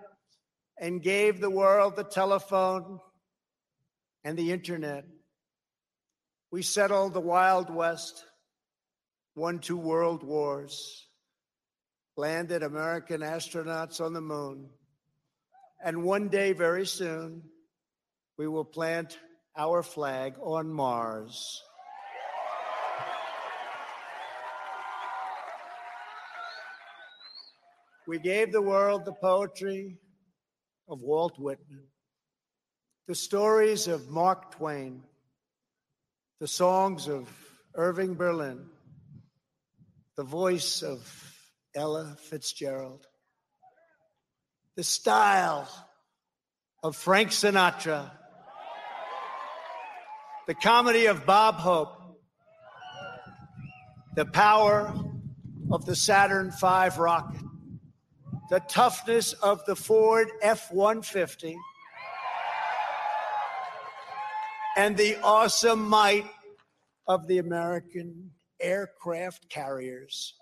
and 0.80 1.00
gave 1.00 1.40
the 1.40 1.48
world 1.48 1.94
the 1.94 2.02
telephone 2.02 2.98
and 4.24 4.36
the 4.36 4.50
internet. 4.50 5.04
We 6.50 6.62
settled 6.62 7.14
the 7.14 7.20
Wild 7.20 7.72
West, 7.72 8.24
won 9.36 9.60
two 9.60 9.78
world 9.78 10.24
wars, 10.24 11.06
landed 12.16 12.64
American 12.64 13.20
astronauts 13.20 14.00
on 14.00 14.12
the 14.12 14.20
moon 14.20 14.68
And 15.84 16.04
one 16.04 16.28
day, 16.28 16.52
very 16.52 16.86
soon, 16.86 17.42
we 18.38 18.46
will 18.46 18.64
plant 18.64 19.18
our 19.56 19.82
flag 19.82 20.34
on 20.40 20.72
Mars. 20.72 21.60
We 28.06 28.20
gave 28.20 28.52
the 28.52 28.62
world 28.62 29.04
the 29.04 29.12
poetry 29.12 29.98
of 30.88 31.02
Walt 31.02 31.38
Whitman, 31.38 31.86
the 33.08 33.14
stories 33.14 33.88
of 33.88 34.08
Mark 34.08 34.52
Twain, 34.56 35.02
the 36.38 36.48
songs 36.48 37.08
of 37.08 37.28
Irving 37.74 38.14
Berlin, 38.14 38.66
the 40.16 40.24
voice 40.24 40.82
of 40.82 41.34
Ella 41.74 42.16
Fitzgerald, 42.20 43.06
the 44.74 44.82
style 44.82 45.68
of 46.82 46.96
Frank 46.96 47.30
Sinatra, 47.30 48.10
the 50.46 50.54
comedy 50.54 51.06
of 51.06 51.26
Bob 51.26 51.56
Hope, 51.56 51.94
the 54.16 54.24
power 54.24 54.94
of 55.70 55.84
the 55.84 55.94
Saturn 55.94 56.50
V 56.58 56.88
rocket, 56.98 57.42
the 58.48 58.60
toughness 58.60 59.34
of 59.34 59.62
the 59.66 59.76
Ford 59.76 60.28
F 60.40 60.72
150, 60.72 61.54
and 64.78 64.96
the 64.96 65.18
awesome 65.22 65.86
might 65.86 66.24
of 67.06 67.26
the 67.26 67.38
American 67.38 68.30
aircraft 68.58 69.50
carriers. 69.50 70.34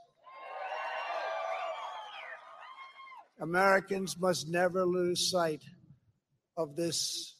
Americans 3.40 4.18
must 4.20 4.48
never 4.48 4.84
lose 4.84 5.30
sight 5.30 5.62
of 6.58 6.76
this 6.76 7.36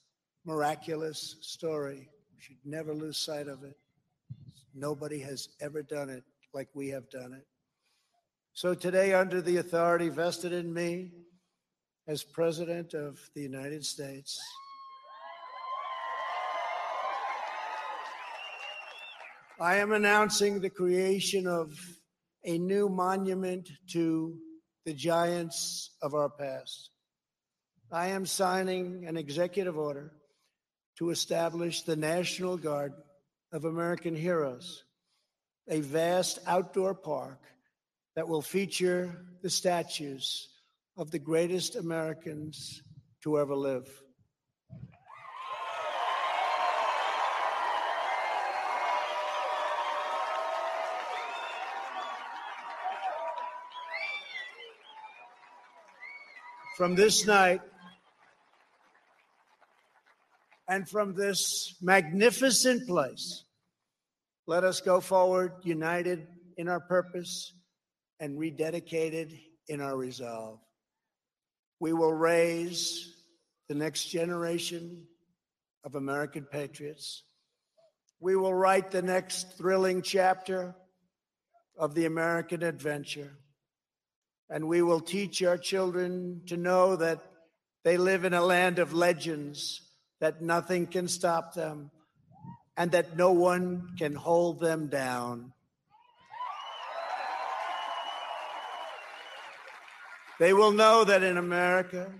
miraculous 0.46 1.36
story. 1.42 2.08
We 2.34 2.40
should 2.40 2.56
never 2.64 2.94
lose 2.94 3.18
sight 3.18 3.48
of 3.48 3.64
it. 3.64 3.76
Nobody 4.74 5.20
has 5.20 5.50
ever 5.60 5.82
done 5.82 6.08
it 6.08 6.24
like 6.54 6.68
we 6.74 6.88
have 6.88 7.10
done 7.10 7.34
it. 7.34 7.46
So 8.54 8.74
today, 8.74 9.12
under 9.12 9.42
the 9.42 9.58
authority 9.58 10.08
vested 10.08 10.52
in 10.52 10.72
me 10.72 11.12
as 12.06 12.22
President 12.22 12.94
of 12.94 13.18
the 13.34 13.42
United 13.42 13.84
States, 13.84 14.40
I 19.60 19.76
am 19.76 19.92
announcing 19.92 20.60
the 20.60 20.70
creation 20.70 21.46
of 21.46 21.78
a 22.44 22.56
new 22.56 22.88
monument 22.88 23.68
to 23.90 24.38
the 24.84 24.94
giants 24.94 25.90
of 26.02 26.14
our 26.14 26.30
past. 26.30 26.90
I 27.92 28.08
am 28.08 28.24
signing 28.24 29.04
an 29.06 29.16
executive 29.16 29.76
order 29.76 30.12
to 30.98 31.10
establish 31.10 31.82
the 31.82 31.96
National 31.96 32.56
Garden 32.56 33.02
of 33.52 33.64
American 33.64 34.14
Heroes, 34.14 34.84
a 35.68 35.80
vast 35.80 36.38
outdoor 36.46 36.94
park 36.94 37.40
that 38.14 38.28
will 38.28 38.42
feature 38.42 39.24
the 39.42 39.50
statues 39.50 40.48
of 40.96 41.10
the 41.10 41.18
greatest 41.18 41.76
Americans 41.76 42.82
to 43.22 43.38
ever 43.38 43.54
live. 43.54 43.88
From 56.80 56.94
this 56.94 57.26
night 57.26 57.60
and 60.66 60.88
from 60.88 61.14
this 61.14 61.76
magnificent 61.82 62.88
place, 62.88 63.44
let 64.46 64.64
us 64.64 64.80
go 64.80 64.98
forward 64.98 65.52
united 65.62 66.26
in 66.56 66.68
our 66.68 66.80
purpose 66.80 67.52
and 68.18 68.38
rededicated 68.38 69.38
in 69.68 69.82
our 69.82 69.94
resolve. 69.94 70.58
We 71.80 71.92
will 71.92 72.14
raise 72.14 73.12
the 73.68 73.74
next 73.74 74.06
generation 74.06 75.04
of 75.84 75.96
American 75.96 76.46
patriots. 76.46 77.24
We 78.20 78.36
will 78.36 78.54
write 78.54 78.90
the 78.90 79.02
next 79.02 79.58
thrilling 79.58 80.00
chapter 80.00 80.74
of 81.78 81.94
the 81.94 82.06
American 82.06 82.62
adventure 82.62 83.36
and 84.50 84.66
we 84.66 84.82
will 84.82 85.00
teach 85.00 85.42
our 85.42 85.56
children 85.56 86.42
to 86.46 86.56
know 86.56 86.96
that 86.96 87.20
they 87.84 87.96
live 87.96 88.24
in 88.24 88.34
a 88.34 88.42
land 88.42 88.78
of 88.78 88.92
legends, 88.92 89.80
that 90.20 90.42
nothing 90.42 90.86
can 90.86 91.06
stop 91.06 91.54
them, 91.54 91.90
and 92.76 92.90
that 92.90 93.16
no 93.16 93.32
one 93.32 93.88
can 93.96 94.14
hold 94.14 94.60
them 94.60 94.88
down. 94.88 95.52
They 100.40 100.52
will 100.52 100.72
know 100.72 101.04
that 101.04 101.22
in 101.22 101.36
America, 101.36 102.10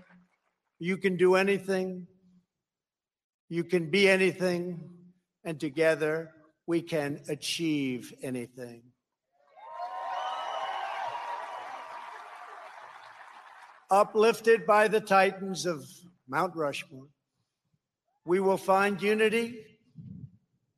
you 0.79 0.97
can 0.97 1.17
do 1.17 1.35
anything, 1.35 2.07
you 3.49 3.63
can 3.63 3.89
be 3.89 4.07
anything, 4.07 4.89
and 5.43 5.59
together 5.59 6.31
we 6.65 6.81
can 6.81 7.19
achieve 7.27 8.13
anything. 8.23 8.90
Uplifted 13.91 14.65
by 14.65 14.87
the 14.87 15.01
titans 15.01 15.65
of 15.65 15.85
Mount 16.27 16.55
Rushmore, 16.55 17.09
we 18.25 18.39
will 18.39 18.57
find 18.57 19.01
unity 19.01 19.65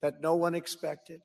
that 0.02 0.20
no 0.22 0.36
one 0.36 0.56
expected. 0.56 1.22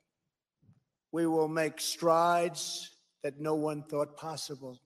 We 1.10 1.26
will 1.26 1.48
make 1.48 1.80
strides 1.80 2.90
that 3.22 3.40
no 3.40 3.54
one 3.54 3.82
thought 3.82 4.16
possible. 4.16 4.78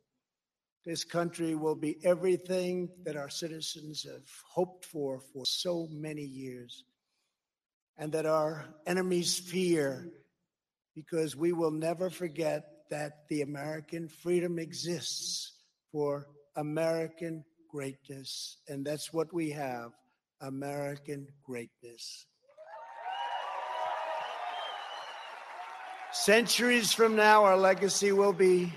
This 0.84 1.04
country 1.04 1.54
will 1.54 1.74
be 1.74 1.98
everything 2.04 2.88
that 3.04 3.16
our 3.16 3.28
citizens 3.28 4.04
have 4.04 4.28
hoped 4.48 4.84
for 4.84 5.20
for 5.32 5.44
so 5.44 5.88
many 5.90 6.22
years, 6.22 6.84
and 7.98 8.12
that 8.12 8.26
our 8.26 8.64
enemies 8.86 9.38
fear 9.38 10.08
because 10.94 11.36
we 11.36 11.52
will 11.52 11.70
never 11.70 12.10
forget 12.10 12.64
that 12.90 13.28
the 13.28 13.42
American 13.42 14.08
freedom 14.08 14.58
exists 14.58 15.52
for 15.90 16.26
American 16.56 17.44
greatness. 17.70 18.58
And 18.68 18.84
that's 18.84 19.12
what 19.12 19.32
we 19.32 19.50
have 19.50 19.92
American 20.40 21.26
greatness. 21.42 22.26
Centuries 26.12 26.92
from 26.92 27.16
now, 27.16 27.44
our 27.44 27.56
legacy 27.56 28.12
will 28.12 28.34
be 28.34 28.72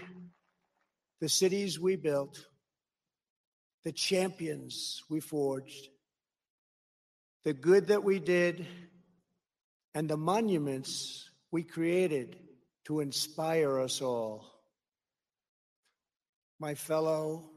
the 1.19 1.27
cities 1.27 1.79
we 1.79 1.97
built, 1.97 2.45
the 3.83 3.91
champions 3.91 5.03
we 5.09 5.19
forged, 5.19 5.89
the 7.43 7.53
good 7.53 7.87
that 7.87 8.03
we 8.03 8.19
did, 8.19 8.65
and 9.93 10.09
the 10.09 10.17
monuments 10.17 11.29
we 11.51 11.63
created 11.63 12.37
to 12.85 13.01
inspire 13.01 13.79
us 13.79 14.01
all. 14.01 14.45
My 16.59 16.75
fellow 16.75 17.49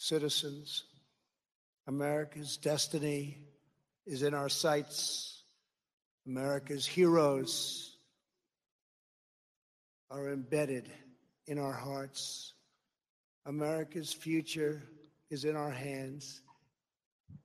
citizens. 0.00 0.84
America's 1.86 2.56
destiny 2.56 3.36
is 4.06 4.22
in 4.22 4.32
our 4.32 4.48
sights. 4.48 5.42
America's 6.26 6.86
heroes 6.86 7.98
are 10.10 10.32
embedded 10.32 10.90
in 11.46 11.58
our 11.58 11.72
hearts. 11.72 12.54
America's 13.44 14.10
future 14.10 14.82
is 15.28 15.44
in 15.44 15.54
our 15.54 15.70
hands. 15.70 16.40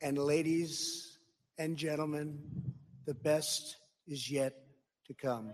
And, 0.02 0.18
ladies 0.18 1.18
and 1.58 1.76
gentlemen, 1.76 2.40
the 3.06 3.14
best 3.14 3.76
is 4.08 4.32
yet 4.32 4.54
to 5.08 5.14
come. 5.14 5.52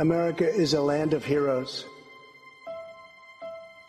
America 0.00 0.48
is 0.48 0.72
a 0.72 0.80
land 0.80 1.12
of 1.12 1.26
heroes, 1.26 1.84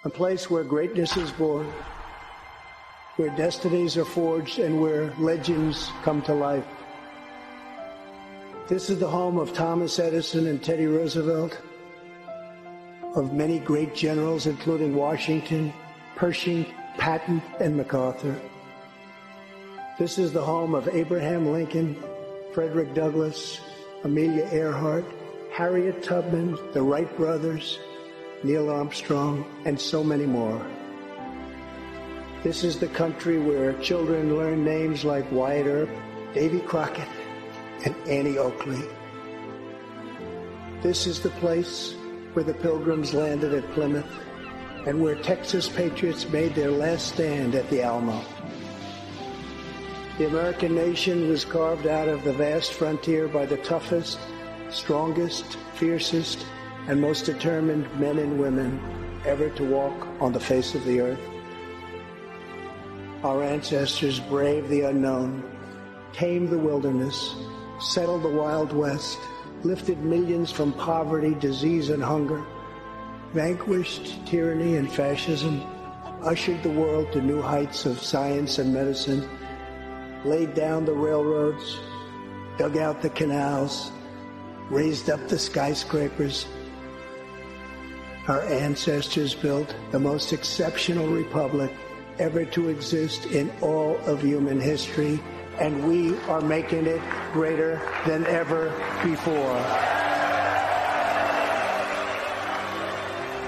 a 0.03 0.09
place 0.09 0.49
where 0.49 0.61
greatness 0.61 1.15
is 1.15 1.31
born, 1.31 1.65
where 3.15 3.29
destinies 3.37 3.95
are 3.95 4.03
forged, 4.03 4.59
and 4.59 4.81
where 4.81 5.13
legends 5.19 5.89
come 6.03 6.21
to 6.21 6.33
life. 6.33 6.65
This 8.67 8.89
is 8.89 8.99
the 8.99 9.07
home 9.07 9.37
of 9.37 9.53
Thomas 9.53 9.99
Edison 9.99 10.47
and 10.47 10.61
Teddy 10.61 10.85
Roosevelt, 10.85 11.57
of 13.15 13.31
many 13.31 13.59
great 13.59 13.95
generals, 13.95 14.47
including 14.47 14.93
Washington, 14.93 15.71
Pershing, 16.17 16.65
Patton, 16.97 17.41
and 17.61 17.77
MacArthur. 17.77 18.37
This 19.97 20.17
is 20.17 20.33
the 20.33 20.43
home 20.43 20.75
of 20.75 20.89
Abraham 20.89 21.53
Lincoln 21.53 21.95
Frederick 22.53 22.93
Douglass, 22.93 23.61
Amelia 24.03 24.49
Earhart, 24.51 25.05
Harriet 25.51 26.01
Tubman, 26.01 26.57
the 26.71 26.81
Wright 26.81 27.13
brothers, 27.17 27.77
Neil 28.41 28.69
Armstrong, 28.69 29.45
and 29.65 29.77
so 29.77 30.01
many 30.01 30.25
more. 30.25 30.65
This 32.41 32.63
is 32.63 32.79
the 32.79 32.87
country 32.87 33.37
where 33.37 33.73
children 33.81 34.37
learn 34.37 34.63
names 34.63 35.03
like 35.03 35.29
Wyatt 35.29 35.67
Earp, 35.67 35.89
Davy 36.33 36.61
Crockett, 36.61 37.09
and 37.83 37.93
Annie 38.07 38.37
Oakley. 38.37 38.81
This 40.81 41.05
is 41.05 41.19
the 41.19 41.29
place 41.31 41.95
where 42.31 42.45
the 42.45 42.53
pilgrims 42.53 43.13
landed 43.13 43.53
at 43.53 43.69
Plymouth 43.73 44.09
and 44.87 45.01
where 45.01 45.15
Texas 45.15 45.67
patriots 45.67 46.29
made 46.29 46.55
their 46.55 46.71
last 46.71 47.07
stand 47.07 47.55
at 47.55 47.69
the 47.69 47.81
Alamo. 47.81 48.23
The 50.17 50.27
American 50.27 50.75
nation 50.75 51.27
was 51.27 51.43
carved 51.43 51.87
out 51.87 52.07
of 52.07 52.23
the 52.23 52.33
vast 52.33 52.71
frontier 52.71 53.27
by 53.27 53.45
the 53.45 53.57
toughest, 53.57 54.17
strongest, 54.71 55.57
fiercest, 55.75 56.45
and 56.87 56.99
most 56.99 57.25
determined 57.25 57.87
men 57.99 58.17
and 58.17 58.39
women 58.39 58.79
ever 59.25 59.49
to 59.51 59.63
walk 59.63 60.07
on 60.19 60.33
the 60.33 60.39
face 60.39 60.73
of 60.73 60.83
the 60.85 60.99
earth. 61.01 61.19
Our 63.23 63.43
ancestors 63.43 64.19
braved 64.19 64.69
the 64.69 64.81
unknown, 64.81 65.43
tamed 66.11 66.49
the 66.49 66.57
wilderness, 66.57 67.35
settled 67.79 68.23
the 68.23 68.29
Wild 68.29 68.73
West, 68.73 69.19
lifted 69.63 69.99
millions 69.99 70.51
from 70.51 70.73
poverty, 70.73 71.35
disease, 71.35 71.89
and 71.89 72.01
hunger, 72.01 72.43
vanquished 73.33 74.25
tyranny 74.25 74.77
and 74.77 74.91
fascism, 74.91 75.61
ushered 76.23 76.63
the 76.63 76.69
world 76.69 77.11
to 77.11 77.21
new 77.21 77.41
heights 77.41 77.85
of 77.85 78.01
science 78.01 78.57
and 78.57 78.73
medicine, 78.73 79.27
laid 80.25 80.53
down 80.55 80.85
the 80.85 80.93
railroads, 80.93 81.79
dug 82.57 82.77
out 82.77 83.01
the 83.01 83.09
canals, 83.09 83.91
raised 84.71 85.09
up 85.09 85.27
the 85.27 85.37
skyscrapers. 85.37 86.47
Our 88.27 88.41
ancestors 88.43 89.35
built 89.35 89.75
the 89.91 89.99
most 89.99 90.31
exceptional 90.31 91.07
republic 91.07 91.71
ever 92.19 92.45
to 92.45 92.69
exist 92.69 93.25
in 93.27 93.51
all 93.61 93.97
of 94.05 94.21
human 94.21 94.61
history, 94.61 95.19
and 95.59 95.85
we 95.85 96.17
are 96.29 96.39
making 96.39 96.87
it 96.87 97.01
greater 97.33 97.81
than 98.05 98.25
ever 98.27 98.69
before. 99.03 99.59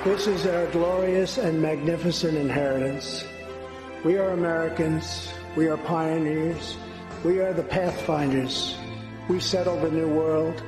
This 0.04 0.28
is 0.28 0.46
our 0.46 0.68
glorious 0.72 1.38
and 1.38 1.62
magnificent 1.62 2.38
inheritance. 2.38 3.24
We 4.04 4.18
are 4.18 4.32
Americans. 4.32 5.32
We 5.56 5.68
are 5.68 5.78
pioneers. 5.78 6.76
We 7.24 7.40
are 7.40 7.54
the 7.54 7.64
pathfinders. 7.64 8.76
We 9.30 9.40
settled 9.40 9.82
the 9.84 9.92
new 9.92 10.10
world. 10.10 10.62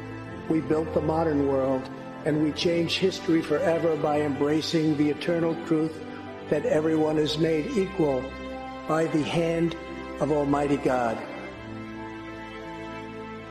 We 0.50 0.62
built 0.62 0.94
the 0.94 1.02
modern 1.02 1.48
world. 1.48 1.90
And 2.26 2.42
we 2.42 2.52
changed 2.54 2.98
history 2.98 3.42
forever 3.42 3.96
by 3.96 4.22
embracing 4.22 4.98
the 4.98 5.12
eternal 5.12 5.56
truth 5.68 6.04
that 6.50 6.66
everyone 6.66 7.18
is 7.18 7.38
made 7.38 7.68
equal 7.78 8.24
by 8.88 9.06
the 9.06 9.22
hand 9.22 9.76
of 10.20 10.32
Almighty 10.32 10.78
God. 10.78 11.18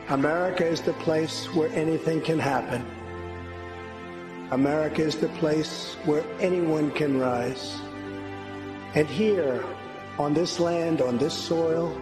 America 0.08 0.66
is 0.66 0.80
the 0.80 0.92
place 0.94 1.46
where 1.54 1.68
anything 1.70 2.20
can 2.20 2.38
happen. 2.38 2.84
America 4.50 5.02
is 5.02 5.16
the 5.16 5.28
place 5.40 5.94
where 6.04 6.24
anyone 6.40 6.90
can 6.90 7.18
rise. 7.18 7.78
And 8.94 9.06
here, 9.08 9.64
on 10.18 10.34
this 10.34 10.60
land, 10.60 11.00
on 11.00 11.16
this 11.16 11.34
soil, 11.34 11.96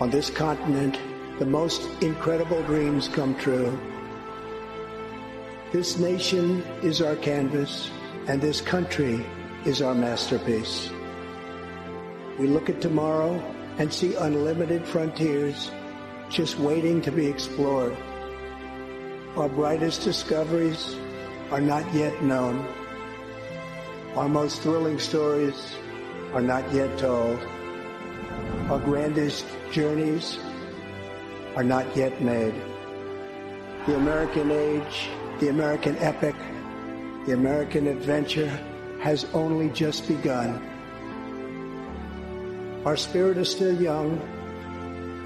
on 0.00 0.10
this 0.10 0.30
continent, 0.30 0.98
the 1.38 1.46
most 1.46 1.88
incredible 2.02 2.62
dreams 2.62 3.08
come 3.08 3.34
true. 3.36 3.78
This 5.74 5.98
nation 5.98 6.62
is 6.84 7.02
our 7.02 7.16
canvas, 7.16 7.90
and 8.28 8.40
this 8.40 8.60
country 8.60 9.26
is 9.64 9.82
our 9.82 9.92
masterpiece. 9.92 10.88
We 12.38 12.46
look 12.46 12.70
at 12.70 12.80
tomorrow 12.80 13.42
and 13.78 13.92
see 13.92 14.14
unlimited 14.14 14.86
frontiers 14.86 15.72
just 16.30 16.60
waiting 16.60 17.02
to 17.02 17.10
be 17.10 17.26
explored. 17.26 17.96
Our 19.34 19.48
brightest 19.48 20.04
discoveries 20.04 20.94
are 21.50 21.60
not 21.60 21.92
yet 21.92 22.22
known. 22.22 22.64
Our 24.14 24.28
most 24.28 24.62
thrilling 24.62 25.00
stories 25.00 25.74
are 26.34 26.40
not 26.40 26.72
yet 26.72 26.96
told. 27.00 27.40
Our 28.70 28.78
grandest 28.78 29.44
journeys 29.72 30.38
are 31.56 31.64
not 31.64 31.96
yet 31.96 32.22
made. 32.22 32.54
The 33.86 33.96
American 33.96 34.52
age, 34.52 35.08
the 35.40 35.48
American 35.48 35.96
epic, 35.98 36.34
the 37.26 37.32
American 37.32 37.86
adventure 37.86 38.50
has 39.00 39.26
only 39.34 39.68
just 39.70 40.06
begun. 40.08 40.62
Our 42.84 42.96
spirit 42.96 43.38
is 43.38 43.50
still 43.50 43.74
young. 43.80 44.20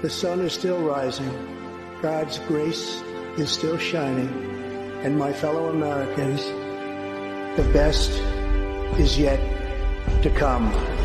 The 0.01 0.09
sun 0.09 0.39
is 0.41 0.53
still 0.53 0.79
rising. 0.79 1.31
God's 2.01 2.39
grace 2.39 3.01
is 3.37 3.51
still 3.51 3.77
shining. 3.77 4.29
And 5.03 5.17
my 5.17 5.31
fellow 5.31 5.69
Americans, 5.69 6.43
the 7.57 7.69
best 7.73 8.11
is 8.99 9.17
yet 9.19 9.39
to 10.23 10.29
come. 10.31 10.98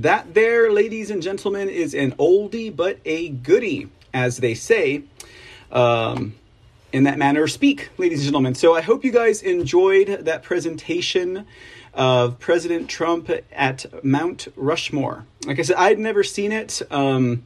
That 0.00 0.32
there, 0.32 0.72
ladies 0.72 1.10
and 1.10 1.22
gentlemen, 1.22 1.68
is 1.68 1.92
an 1.92 2.12
oldie 2.12 2.74
but 2.74 2.98
a 3.04 3.28
goodie, 3.28 3.90
as 4.14 4.38
they 4.38 4.54
say. 4.54 5.02
Um, 5.70 6.36
in 6.90 7.04
that 7.04 7.18
manner 7.18 7.46
speak, 7.46 7.90
ladies 7.98 8.20
and 8.20 8.24
gentlemen. 8.24 8.54
So 8.54 8.74
I 8.74 8.80
hope 8.80 9.04
you 9.04 9.12
guys 9.12 9.42
enjoyed 9.42 10.24
that 10.24 10.42
presentation 10.42 11.44
of 11.92 12.38
President 12.38 12.88
Trump 12.88 13.30
at 13.52 13.84
Mount 14.02 14.48
Rushmore. 14.56 15.26
Like 15.44 15.58
I 15.58 15.62
said, 15.62 15.76
I'd 15.76 15.98
never 15.98 16.24
seen 16.24 16.50
it. 16.50 16.80
Um, 16.90 17.44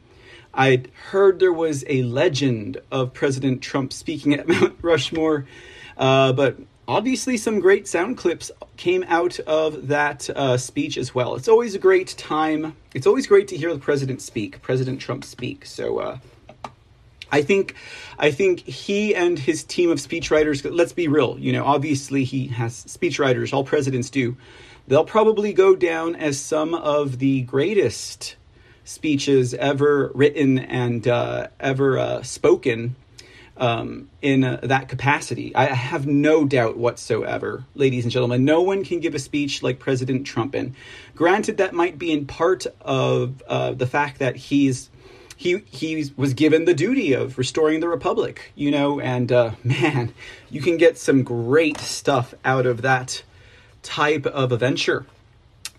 I'd 0.55 0.93
heard 1.11 1.41
there 1.41 1.53
was 1.53 1.85
a 1.89 2.05
legend 2.05 2.81
of 2.93 3.13
President 3.13 3.63
Trump 3.63 3.93
speaking 3.93 4.33
at 4.33 4.47
Mount 4.49 4.77
Rushmore, 4.81 5.47
uh, 5.97 6.33
but 6.33 6.57
obviously 6.87 7.37
some 7.37 7.61
great 7.61 7.89
sound 7.89 8.17
clips 8.17 8.51
came 8.77 9.05
out 9.09 9.39
of 9.41 9.89
that 9.89 10.29
uh, 10.31 10.57
speech 10.57 10.97
as 10.97 11.15
well. 11.15 11.35
It's 11.35 11.49
always 11.49 11.75
a 11.75 11.79
great 11.79 12.09
time. 12.17 12.77
It's 12.95 13.07
always 13.07 13.27
great 13.27 13.49
to 13.49 13.57
hear 13.57 13.73
the 13.73 13.79
president 13.79 14.23
speak, 14.23 14.61
President 14.63 15.01
Trump 15.01 15.25
speak. 15.25 15.65
So 15.67 15.99
uh, 15.99 16.19
I 17.31 17.43
think, 17.43 17.75
I 18.19 18.31
think 18.31 18.61
he 18.61 19.15
and 19.15 19.39
his 19.39 19.65
team 19.65 19.91
of 19.91 19.99
speechwriters. 19.99 20.67
Let's 20.71 20.93
be 20.93 21.09
real. 21.09 21.39
You 21.39 21.53
know, 21.53 21.65
obviously 21.65 22.25
he 22.25 22.49
has 22.49 22.85
speechwriters. 22.85 23.53
All 23.53 23.65
presidents 23.65 24.11
do. 24.11 24.37
They'll 24.87 25.05
probably 25.05 25.53
go 25.53 25.75
down 25.75 26.15
as 26.15 26.39
some 26.39 26.75
of 26.75 27.19
the 27.19 27.43
greatest 27.43 28.37
speeches 28.85 29.55
ever 29.55 30.13
written 30.15 30.59
and 30.59 31.09
uh, 31.09 31.49
ever 31.59 31.99
uh, 31.99 32.23
spoken 32.23 32.97
um, 33.57 34.11
in 34.21 34.45
uh, 34.45 34.61
that 34.63 34.89
capacity. 34.89 35.55
I 35.55 35.67
have 35.67 36.07
no 36.07 36.45
doubt 36.45 36.77
whatsoever, 36.77 37.65
ladies 37.75 38.05
and 38.05 38.13
gentlemen. 38.13 38.45
No 38.45 38.63
one 38.63 38.85
can 38.85 39.01
give 39.01 39.15
a 39.15 39.19
speech 39.19 39.63
like 39.63 39.79
President 39.79 40.27
Trump. 40.27 40.55
And 40.55 40.75
granted, 41.15 41.59
that 41.59 41.73
might 41.73 41.99
be 41.99 42.13
in 42.13 42.27
part 42.27 42.67
of 42.81 43.43
uh, 43.47 43.73
the 43.73 43.87
fact 43.87 44.19
that 44.19 44.37
he's 44.37 44.91
he 45.37 45.59
he 45.71 46.13
was 46.17 46.35
given 46.35 46.65
the 46.65 46.75
duty 46.75 47.13
of 47.13 47.39
restoring 47.39 47.81
the 47.81 47.89
republic, 47.89 48.53
you 48.55 48.71
know. 48.71 49.01
And 49.01 49.31
uh, 49.31 49.53
man, 49.65 50.13
you 50.51 50.61
can 50.61 50.77
get 50.77 50.99
some 50.99 51.23
great 51.23 51.79
stuff 51.79 52.35
out 52.45 52.67
of 52.67 52.83
that 52.83 53.23
type 53.83 54.27
of 54.27 54.53
a 54.53 54.57
venture. 54.57 55.07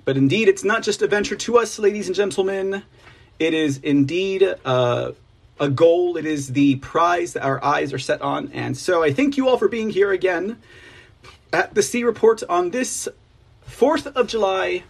But 0.06 0.18
indeed, 0.18 0.48
it's 0.48 0.64
not 0.64 0.84
just 0.84 1.02
a 1.02 1.08
venture 1.08 1.36
to 1.36 1.58
us, 1.58 1.80
ladies 1.80 2.08
and 2.08 2.16
gentlemen. 2.16 2.84
It 3.38 3.54
is 3.54 3.80
indeed 3.80 4.56
uh, 4.64 5.12
a 5.60 5.70
goal. 5.70 6.18
It 6.18 6.26
is 6.26 6.54
the 6.54 6.76
prize 6.78 7.34
that 7.34 7.44
our 7.44 7.64
eyes 7.64 7.94
are 7.94 8.00
set 8.00 8.22
on. 8.22 8.52
And 8.54 8.78
so 8.78 9.04
I 9.04 9.14
thank 9.14 9.38
you 9.38 9.48
all 9.48 9.58
for 9.58 9.68
being 9.68 9.90
here 9.90 10.12
again 10.12 10.62
at 11.54 11.74
the 11.74 11.82
C 11.82 12.04
Report 12.04 12.44
on 12.50 12.72
this 12.72 13.08
4th 13.70 14.08
of 14.08 14.28
July, 14.28 14.84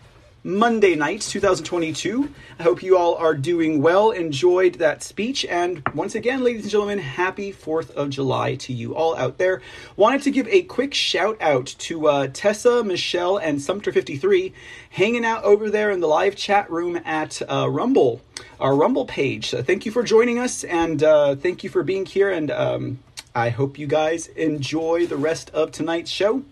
Monday 0.48 0.94
night, 0.94 1.22
2022. 1.22 2.30
I 2.60 2.64
hope 2.64 2.84
you 2.84 2.96
all 2.96 3.16
are 3.16 3.34
doing 3.34 3.82
well, 3.82 4.12
enjoyed 4.12 4.76
that 4.76 5.02
speech, 5.02 5.44
and 5.44 5.82
once 5.96 6.14
again, 6.14 6.44
ladies 6.44 6.62
and 6.62 6.72
gentlemen, 6.72 7.00
happy 7.00 7.52
4th 7.52 7.90
of 7.96 8.12
July 8.12 8.54
to 8.58 8.72
you 8.72 8.94
all 8.94 9.18
out 9.18 9.40
there. 9.40 9.64
Wanted 9.96 10.22
to 10.22 10.30
give 10.30 10.48
a 10.50 10.62
quick 10.62 10.94
shout 10.94 11.36
out 11.42 11.66
to 11.80 12.08
uh, 12.08 12.28
Tessa, 12.32 12.84
Michelle, 12.84 13.38
and 13.38 13.58
Sumter53 13.58 14.54
hanging 14.92 15.26
out 15.26 15.44
over 15.44 15.72
there 15.72 15.90
in 15.90 16.00
the 16.00 16.08
live 16.08 16.36
chat 16.36 16.70
room 16.70 17.02
at 17.04 17.42
uh, 17.52 17.68
Rumble, 17.68 18.22
our 18.60 18.76
Rumble 18.76 19.06
page. 19.06 19.52
Uh, 19.52 19.64
thank 19.64 19.84
you 19.84 19.92
for 19.92 20.04
joining 20.04 20.38
us, 20.38 20.64
and 20.64 21.02
uh, 21.02 21.36
thank 21.36 21.64
you 21.64 21.72
for 21.72 21.82
being 21.82 22.06
here 22.06 22.30
and 22.30 22.52
um, 22.52 23.00
I 23.34 23.50
hope 23.50 23.80
you 23.80 23.88
guys 23.88 24.28
enjoy 24.28 25.08
the 25.08 25.18
rest 25.18 25.50
of 25.50 25.72
tonight's 25.72 26.12
show 26.12 26.44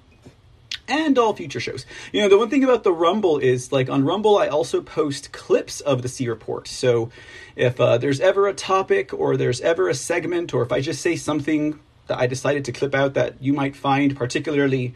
and 0.94 1.18
all 1.18 1.34
future 1.34 1.60
shows. 1.60 1.86
You 2.12 2.22
know, 2.22 2.30
the 2.30 2.38
one 2.38 2.50
thing 2.50 2.64
about 2.64 2.84
the 2.84 2.94
Rumble 2.94 3.40
is 3.40 3.72
like 3.72 3.90
on 3.90 4.06
Rumble, 4.06 4.38
I 4.38 4.48
also 4.48 4.82
post 4.82 5.32
clips 5.32 5.82
of 5.82 6.04
the 6.04 6.08
C 6.08 6.30
Report. 6.30 6.68
So 6.68 7.10
if 7.56 7.80
uh, 7.80 7.98
there's 7.98 8.20
ever 8.20 8.48
a 8.48 8.54
topic 8.54 9.12
or 9.14 9.36
there's 9.36 9.60
ever 9.62 9.90
a 9.90 9.96
segment, 9.96 10.54
or 10.54 10.62
if 10.62 10.72
I 10.72 10.82
just 10.82 11.02
say 11.02 11.16
something 11.16 11.80
that 12.08 12.20
I 12.20 12.28
decided 12.28 12.66
to 12.66 12.72
clip 12.72 12.94
out 12.94 13.16
that 13.16 13.42
you 13.42 13.54
might 13.54 13.76
find 13.76 14.16
particularly 14.16 14.94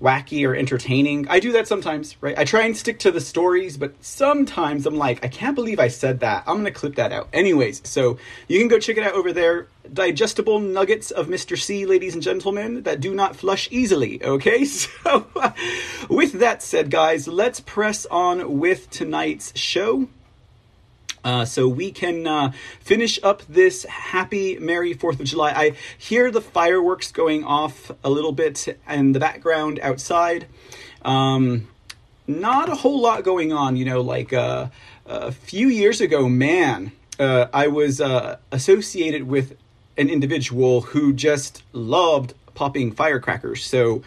wacky 0.00 0.46
or 0.46 0.54
entertaining. 0.54 1.26
I 1.28 1.40
do 1.40 1.52
that 1.52 1.68
sometimes, 1.68 2.16
right? 2.20 2.36
I 2.38 2.44
try 2.44 2.62
and 2.62 2.76
stick 2.76 2.98
to 3.00 3.10
the 3.10 3.20
stories, 3.20 3.76
but 3.76 3.94
sometimes 4.02 4.86
I'm 4.86 4.96
like, 4.96 5.24
I 5.24 5.28
can't 5.28 5.54
believe 5.54 5.78
I 5.78 5.88
said 5.88 6.20
that. 6.20 6.44
I'm 6.46 6.54
going 6.54 6.64
to 6.64 6.72
clip 6.72 6.96
that 6.96 7.12
out. 7.12 7.28
Anyways, 7.32 7.80
so 7.88 8.18
you 8.48 8.58
can 8.58 8.68
go 8.68 8.78
check 8.78 8.96
it 8.96 9.04
out 9.04 9.14
over 9.14 9.32
there. 9.32 9.68
Digestible 9.92 10.60
nuggets 10.60 11.10
of 11.10 11.28
Mr. 11.28 11.58
C, 11.58 11.86
ladies 11.86 12.14
and 12.14 12.22
gentlemen, 12.22 12.82
that 12.82 13.00
do 13.00 13.14
not 13.14 13.36
flush 13.36 13.68
easily, 13.70 14.22
okay? 14.22 14.64
So, 15.04 15.26
with 16.08 16.32
that 16.34 16.62
said, 16.62 16.90
guys, 16.90 17.28
let's 17.28 17.60
press 17.60 18.06
on 18.06 18.58
with 18.58 18.90
tonight's 18.90 19.56
show. 19.58 20.08
Uh, 21.24 21.44
so 21.44 21.66
we 21.66 21.90
can 21.90 22.26
uh, 22.26 22.52
finish 22.80 23.18
up 23.22 23.42
this 23.48 23.84
happy, 23.84 24.58
merry 24.58 24.94
4th 24.94 25.20
of 25.20 25.26
July. 25.26 25.50
I 25.50 25.76
hear 25.96 26.30
the 26.30 26.42
fireworks 26.42 27.10
going 27.10 27.44
off 27.44 27.90
a 28.04 28.10
little 28.10 28.32
bit 28.32 28.78
in 28.88 29.12
the 29.12 29.20
background 29.20 29.80
outside. 29.82 30.46
Um, 31.02 31.68
not 32.26 32.68
a 32.68 32.74
whole 32.74 33.00
lot 33.00 33.24
going 33.24 33.52
on, 33.52 33.76
you 33.76 33.84
know, 33.84 34.00
like 34.00 34.32
uh, 34.32 34.68
a 35.06 35.32
few 35.32 35.68
years 35.68 36.00
ago, 36.00 36.28
man, 36.28 36.92
uh, 37.18 37.46
I 37.52 37.68
was 37.68 38.00
uh, 38.00 38.38
associated 38.50 39.24
with 39.24 39.56
an 39.96 40.08
individual 40.08 40.82
who 40.82 41.12
just 41.12 41.62
loved 41.72 42.34
popping 42.54 42.92
firecrackers. 42.92 43.64
So 43.64 44.02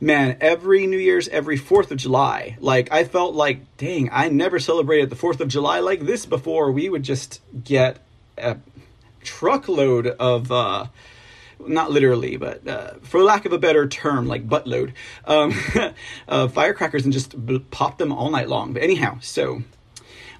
man, 0.00 0.38
every 0.40 0.86
New 0.86 0.98
Year's, 0.98 1.28
every 1.28 1.58
4th 1.58 1.90
of 1.90 1.98
July, 1.98 2.56
like 2.58 2.90
I 2.90 3.04
felt 3.04 3.34
like, 3.34 3.76
dang, 3.76 4.08
I 4.10 4.28
never 4.28 4.58
celebrated 4.58 5.10
the 5.10 5.16
4th 5.16 5.40
of 5.40 5.48
July 5.48 5.80
like 5.80 6.00
this 6.00 6.26
before. 6.26 6.72
We 6.72 6.88
would 6.88 7.02
just 7.02 7.40
get 7.64 7.98
a 8.38 8.56
truckload 9.22 10.06
of, 10.06 10.50
uh, 10.50 10.86
not 11.66 11.90
literally, 11.90 12.36
but 12.36 12.66
uh, 12.66 12.94
for 13.02 13.22
lack 13.22 13.44
of 13.44 13.52
a 13.52 13.58
better 13.58 13.86
term, 13.86 14.26
like 14.26 14.48
buttload, 14.48 14.92
um, 15.26 15.52
firecrackers 16.48 17.04
and 17.04 17.12
just 17.12 17.34
pop 17.70 17.98
them 17.98 18.12
all 18.12 18.30
night 18.30 18.48
long. 18.48 18.72
But 18.72 18.82
anyhow, 18.82 19.18
so, 19.20 19.62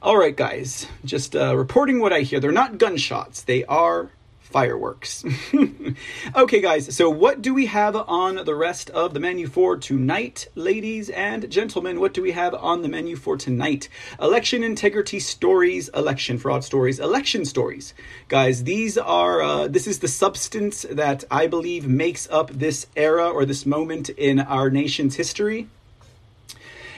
all 0.00 0.16
right, 0.16 0.34
guys, 0.34 0.86
just 1.04 1.36
uh, 1.36 1.54
reporting 1.54 2.00
what 2.00 2.12
I 2.12 2.20
hear. 2.20 2.40
They're 2.40 2.52
not 2.52 2.78
gunshots, 2.78 3.42
they 3.42 3.64
are 3.66 4.10
fireworks. 4.50 5.24
okay, 6.36 6.60
guys, 6.60 6.94
so 6.94 7.08
what 7.08 7.40
do 7.40 7.54
we 7.54 7.66
have 7.66 7.94
on 7.96 8.44
the 8.44 8.54
rest 8.54 8.90
of 8.90 9.14
the 9.14 9.20
menu 9.20 9.46
for 9.46 9.76
tonight, 9.76 10.48
ladies 10.54 11.08
and 11.10 11.48
gentlemen? 11.50 12.00
What 12.00 12.14
do 12.14 12.22
we 12.22 12.32
have 12.32 12.54
on 12.54 12.82
the 12.82 12.88
menu 12.88 13.16
for 13.16 13.36
tonight? 13.36 13.88
Election 14.20 14.64
integrity 14.64 15.20
stories, 15.20 15.88
election 15.90 16.36
fraud 16.36 16.64
stories, 16.64 16.98
election 16.98 17.44
stories. 17.44 17.94
Guys, 18.28 18.64
these 18.64 18.98
are, 18.98 19.40
uh, 19.42 19.68
this 19.68 19.86
is 19.86 20.00
the 20.00 20.08
substance 20.08 20.84
that 20.90 21.24
I 21.30 21.46
believe 21.46 21.86
makes 21.86 22.28
up 22.30 22.50
this 22.50 22.86
era 22.96 23.28
or 23.28 23.44
this 23.44 23.64
moment 23.64 24.08
in 24.10 24.40
our 24.40 24.68
nation's 24.68 25.16
history. 25.16 25.68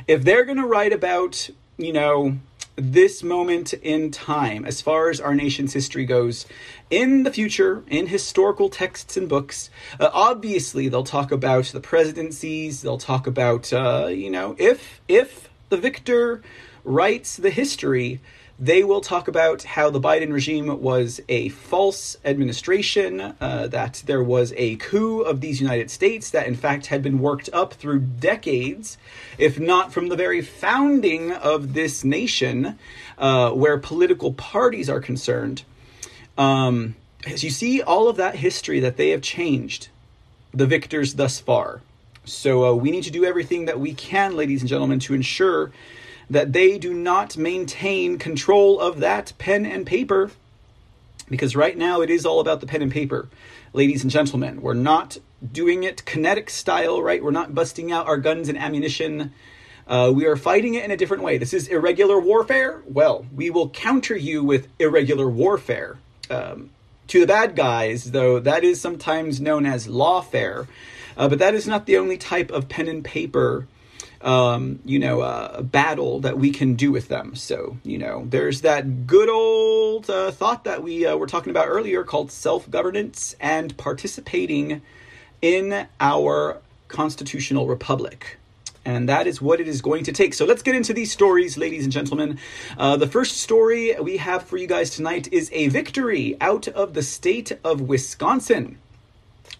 If 0.09 0.25
they're 0.25 0.45
going 0.45 0.59
to 0.59 0.67
write 0.67 0.93
about, 0.93 1.51
you 1.77 1.93
know, 1.93 2.39
this 2.77 3.23
moment 3.23 3.75
in 3.75 4.11
time, 4.11 4.65
as 4.65 4.81
far 4.81 5.11
as 5.11 5.21
our 5.21 5.35
nation's 5.35 5.73
history 5.73 6.05
goes, 6.05 6.47
in 6.91 7.23
the 7.23 7.31
future, 7.31 7.85
in 7.89 8.07
historical 8.07 8.69
texts 8.69 9.17
and 9.17 9.29
books, 9.29 9.71
uh, 10.01 10.11
obviously 10.13 10.89
they'll 10.89 11.05
talk 11.05 11.31
about 11.33 11.67
the 11.67 11.81
presidencies. 11.81 12.83
They'll 12.83 12.99
talk 12.99 13.27
about, 13.27 13.73
uh, 13.73 14.09
you 14.09 14.31
know, 14.31 14.57
if 14.59 15.01
if 15.09 15.51
the 15.69 15.77
victor 15.77 16.43
writes 16.85 17.37
the 17.37 17.51
history, 17.51 18.21
they 18.63 18.85
will 18.85 19.01
talk 19.01 19.27
about 19.27 19.65
how 19.65 19.91
the 19.91 20.01
Biden 20.01 20.33
regime 20.33 20.81
was 20.81 21.21
a 21.29 21.49
false 21.49 22.17
administration, 22.25 23.35
uh, 23.41 23.67
that 23.67 24.05
there 24.07 24.23
was 24.23 24.55
a 24.57 24.77
coup 24.77 25.23
of 25.23 25.41
these 25.41 25.61
United 25.61 25.91
States 25.91 26.31
that, 26.31 26.47
in 26.47 26.55
fact, 26.55 26.87
had 26.87 27.03
been 27.03 27.19
worked 27.19 27.51
up 27.53 27.75
through 27.75 27.99
decades, 27.99 28.99
if 29.37 29.59
not 29.59 29.93
from 29.93 30.11
the 30.11 30.15
very 30.15 30.41
founding 30.41 31.33
of 31.33 31.75
this 31.75 32.05
nation, 32.05 32.79
uh, 33.19 33.51
where 33.51 33.79
political 33.79 34.33
parties 34.33 34.89
are 34.89 35.01
concerned. 35.01 35.65
Um, 36.39 36.95
as 37.27 37.43
you 37.43 37.51
see, 37.51 37.83
all 37.83 38.07
of 38.07 38.17
that 38.19 38.37
history 38.37 38.79
that 38.79 38.97
they 38.97 39.09
have 39.09 39.23
changed, 39.23 39.89
the 40.55 40.67
victors 40.67 41.15
thus 41.15 41.41
far. 41.41 41.81
So 42.25 42.65
uh, 42.65 42.73
we 42.75 42.93
need 42.93 43.03
to 43.05 43.11
do 43.11 43.25
everything 43.25 43.65
that 43.65 43.81
we 43.81 43.93
can, 43.93 44.37
ladies 44.37 44.61
and 44.61 44.69
gentlemen, 44.69 45.01
to 45.01 45.15
ensure 45.15 45.73
that 46.33 46.55
they 46.55 46.79
do 46.79 46.95
not 46.95 47.37
maintain 47.37 48.17
control 48.17 48.81
of 48.81 49.01
that 49.01 49.35
pen 49.37 49.67
and 49.67 49.87
paper. 49.87 50.31
Because 51.29 51.55
right 51.55 51.77
now 51.77 52.01
it 52.01 52.09
is 52.09 52.25
all 52.25 52.41
about 52.41 52.61
the 52.61 52.67
pen 52.67 52.81
and 52.81 52.91
paper, 52.91 53.29
ladies 53.75 54.03
and 54.03 54.11
gentlemen. 54.11 54.63
We're 54.63 54.73
not 54.73 55.19
doing 55.53 55.85
it 55.85 56.07
kinetic 56.07 56.49
style, 56.49 57.03
right? 57.03 57.23
We're 57.23 57.33
not 57.33 57.55
busting 57.55 57.93
out 57.93 58.07
our 58.07 58.17
guns 58.17 58.49
and 58.49 58.57
ammunition. 58.57 59.33
Uh, 59.87 60.11
we 60.15 60.25
are 60.25 60.37
fighting 60.37 60.75
it 60.75 60.85
in 60.85 60.91
a 60.91 60.97
different 60.97 61.23
way. 61.23 61.37
This 61.37 61.53
is 61.53 61.69
irregular 61.69 62.19
warfare. 62.19 62.83
Well, 62.87 63.27
we 63.35 63.51
will 63.51 63.69
counter 63.69 64.17
you 64.17 64.43
with 64.43 64.69
irregular 64.79 65.29
warfare. 65.29 65.99
Um, 66.31 66.71
to 67.09 67.21
the 67.21 67.27
bad 67.27 67.55
guys, 67.55 68.13
though, 68.13 68.41
that 68.41 68.65
is 68.65 68.81
sometimes 68.81 69.39
known 69.39 69.67
as 69.67 69.87
lawfare. 69.87 70.67
Uh, 71.15 71.29
but 71.29 71.39
that 71.41 71.55
is 71.55 71.67
not 71.67 71.85
the 71.85 71.99
only 71.99 72.17
type 72.17 72.51
of 72.51 72.71
pen 72.71 72.89
and 72.89 73.05
paper 73.05 73.67
um, 74.23 74.79
you 74.85 74.99
know, 74.99 75.21
uh, 75.21 75.63
battle 75.63 76.21
that 76.21 76.39
we 76.39 76.51
can 76.51 76.75
do 76.75 76.93
with 76.93 77.09
them. 77.09 77.35
So, 77.35 77.77
you 77.83 77.99
know, 77.99 78.27
there's 78.29 78.63
that 78.63 79.07
good 79.07 79.29
old 79.29 80.09
uh, 80.09 80.31
thought 80.31 80.65
that 80.65 80.83
we 80.83 81.07
uh, 81.07 81.17
were 81.17 81.27
talking 81.27 81.51
about 81.51 81.69
earlier 81.69 82.05
called 82.05 82.31
self 82.31 82.71
governance 82.71 83.37
and 83.41 83.77
participating 83.77 84.83
in 85.41 85.87
our 86.01 86.61
constitutional 86.89 87.67
republic. 87.67 88.39
And 88.85 89.09
that 89.09 89.27
is 89.29 89.41
what 89.41 89.61
it 89.61 89.69
is 89.69 89.81
going 89.81 90.05
to 90.05 90.13
take. 90.13 90.35
So 90.35 90.45
let's 90.45 90.63
get 90.63 90.75
into 90.75 90.93
these 90.93 91.13
stories, 91.13 91.57
ladies 91.57 91.85
and 91.85 91.93
gentlemen. 91.93 92.39
Uh, 92.77 92.97
the 92.97 93.07
first 93.07 93.37
story 93.37 93.95
we 94.01 94.17
have 94.17 94.43
for 94.43 94.57
you 94.57 94.67
guys 94.67 94.91
tonight 94.91 95.29
is 95.33 95.51
a 95.53 95.69
victory 95.69 96.37
out 96.41 96.67
of 96.67 96.95
the 96.95 97.03
state 97.03 97.53
of 97.63 97.81
Wisconsin 97.81 98.79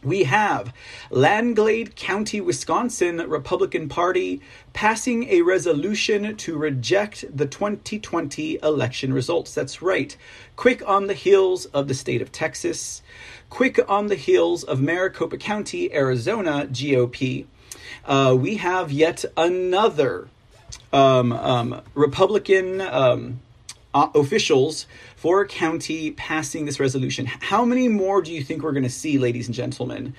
we 0.03 0.25
have 0.25 0.73
Langlade 1.11 1.95
County, 1.95 2.41
Wisconsin 2.41 3.19
Republican 3.19 3.89
Party 3.89 4.41
passing 4.73 5.29
a 5.29 5.43
resolution 5.43 6.37
to 6.37 6.57
reject 6.57 7.25
the 7.35 7.47
2020 7.47 8.59
election 8.63 9.13
results. 9.13 9.55
That's 9.55 9.81
right. 9.81 10.17
Quick 10.57 10.87
on 10.89 11.07
the 11.07 11.15
heels 11.15 11.67
of 11.67 11.89
the 11.89 11.95
state 11.95 12.21
of 12.23 12.33
Texas, 12.33 13.03
quick 13.49 13.79
on 13.89 14.09
the 14.09 14.17
heels 14.17 14.65
of 14.65 14.81
Maricopa 14.81 15.37
County, 15.37 15.93
Arizona 15.95 16.67
GOP, 16.67 17.47
uh, 18.05 18.37
we 18.39 18.57
have 18.57 18.91
yet 18.91 19.25
another 19.37 20.29
um, 20.93 21.33
um, 21.33 21.81
Republican 21.95 22.81
um, 22.81 23.41
uh, 23.95 24.09
officials 24.15 24.87
for 25.23 25.41
a 25.41 25.47
county 25.47 26.11
passing 26.11 26.65
this 26.65 26.81
resolution. 26.81 27.27
How 27.27 27.65
many 27.65 27.87
more 27.87 28.23
do 28.23 28.33
you 28.33 28.43
think 28.43 28.65
we're 28.65 28.73
going 28.73 28.83
to 28.83 28.91
see, 28.91 29.19
ladies 29.19 29.47
and 29.47 29.55
gentlemen, 29.55 30.15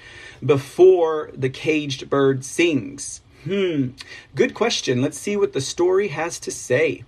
before 0.45 1.29
the 1.33 1.49
caged 1.49 2.09
bird 2.09 2.45
sings? 2.45 3.19
Hmm, 3.43 3.89
good 4.33 4.53
question. 4.53 5.01
Let's 5.01 5.17
see 5.17 5.35
what 5.35 5.51
the 5.51 5.59
story 5.59 6.07
has 6.07 6.39
to 6.39 6.51
say. 6.51 7.03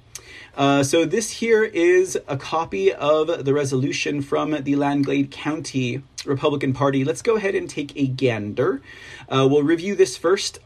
Uh, 0.57 0.84
so, 0.84 1.05
this 1.05 1.31
here 1.31 1.63
is 1.63 2.19
a 2.27 2.35
copy 2.35 2.91
of 2.91 3.45
the 3.45 3.53
resolution 3.53 4.22
from 4.22 4.51
the 4.63 4.76
Langlade 4.76 5.31
County 5.31 6.03
Republican 6.26 6.73
Party. 6.73 7.05
Let's 7.05 7.22
go 7.22 7.38
ahead 7.38 7.55
and 7.55 7.69
take 7.69 7.95
a 7.95 8.07
gander. 8.07 8.81
Uh, 9.30 9.47
we'll 9.49 9.63
review 9.63 9.95
this 9.95 10.17
first 10.17 10.59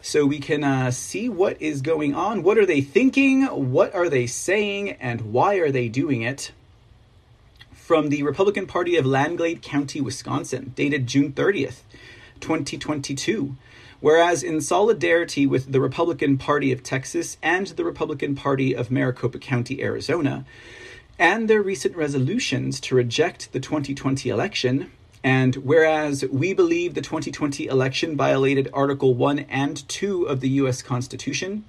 so 0.00 0.26
we 0.26 0.40
can 0.40 0.64
uh, 0.64 0.90
see 0.90 1.28
what 1.28 1.62
is 1.62 1.80
going 1.80 2.12
on. 2.12 2.42
What 2.42 2.58
are 2.58 2.66
they 2.66 2.80
thinking? 2.80 3.44
What 3.44 3.94
are 3.94 4.08
they 4.08 4.26
saying? 4.26 4.90
And 4.98 5.32
why 5.32 5.54
are 5.58 5.70
they 5.70 5.88
doing 5.88 6.22
it? 6.22 6.50
From 7.82 8.10
the 8.10 8.22
Republican 8.22 8.64
Party 8.64 8.94
of 8.94 9.04
Langlade 9.04 9.60
County, 9.60 10.00
Wisconsin, 10.00 10.72
dated 10.76 11.08
June 11.08 11.32
30th, 11.32 11.80
2022. 12.38 13.56
Whereas, 13.98 14.44
in 14.44 14.60
solidarity 14.60 15.46
with 15.46 15.72
the 15.72 15.80
Republican 15.80 16.38
Party 16.38 16.70
of 16.70 16.84
Texas 16.84 17.38
and 17.42 17.66
the 17.66 17.84
Republican 17.84 18.36
Party 18.36 18.72
of 18.72 18.92
Maricopa 18.92 19.40
County, 19.40 19.82
Arizona, 19.82 20.44
and 21.18 21.50
their 21.50 21.60
recent 21.60 21.96
resolutions 21.96 22.78
to 22.82 22.94
reject 22.94 23.52
the 23.52 23.60
2020 23.60 24.28
election, 24.28 24.92
and 25.24 25.56
whereas 25.56 26.24
we 26.30 26.52
believe 26.54 26.94
the 26.94 27.02
2020 27.02 27.66
election 27.66 28.16
violated 28.16 28.70
Article 28.72 29.14
1 29.14 29.40
and 29.40 29.88
2 29.88 30.24
of 30.24 30.38
the 30.40 30.50
U.S. 30.50 30.82
Constitution, 30.82 31.64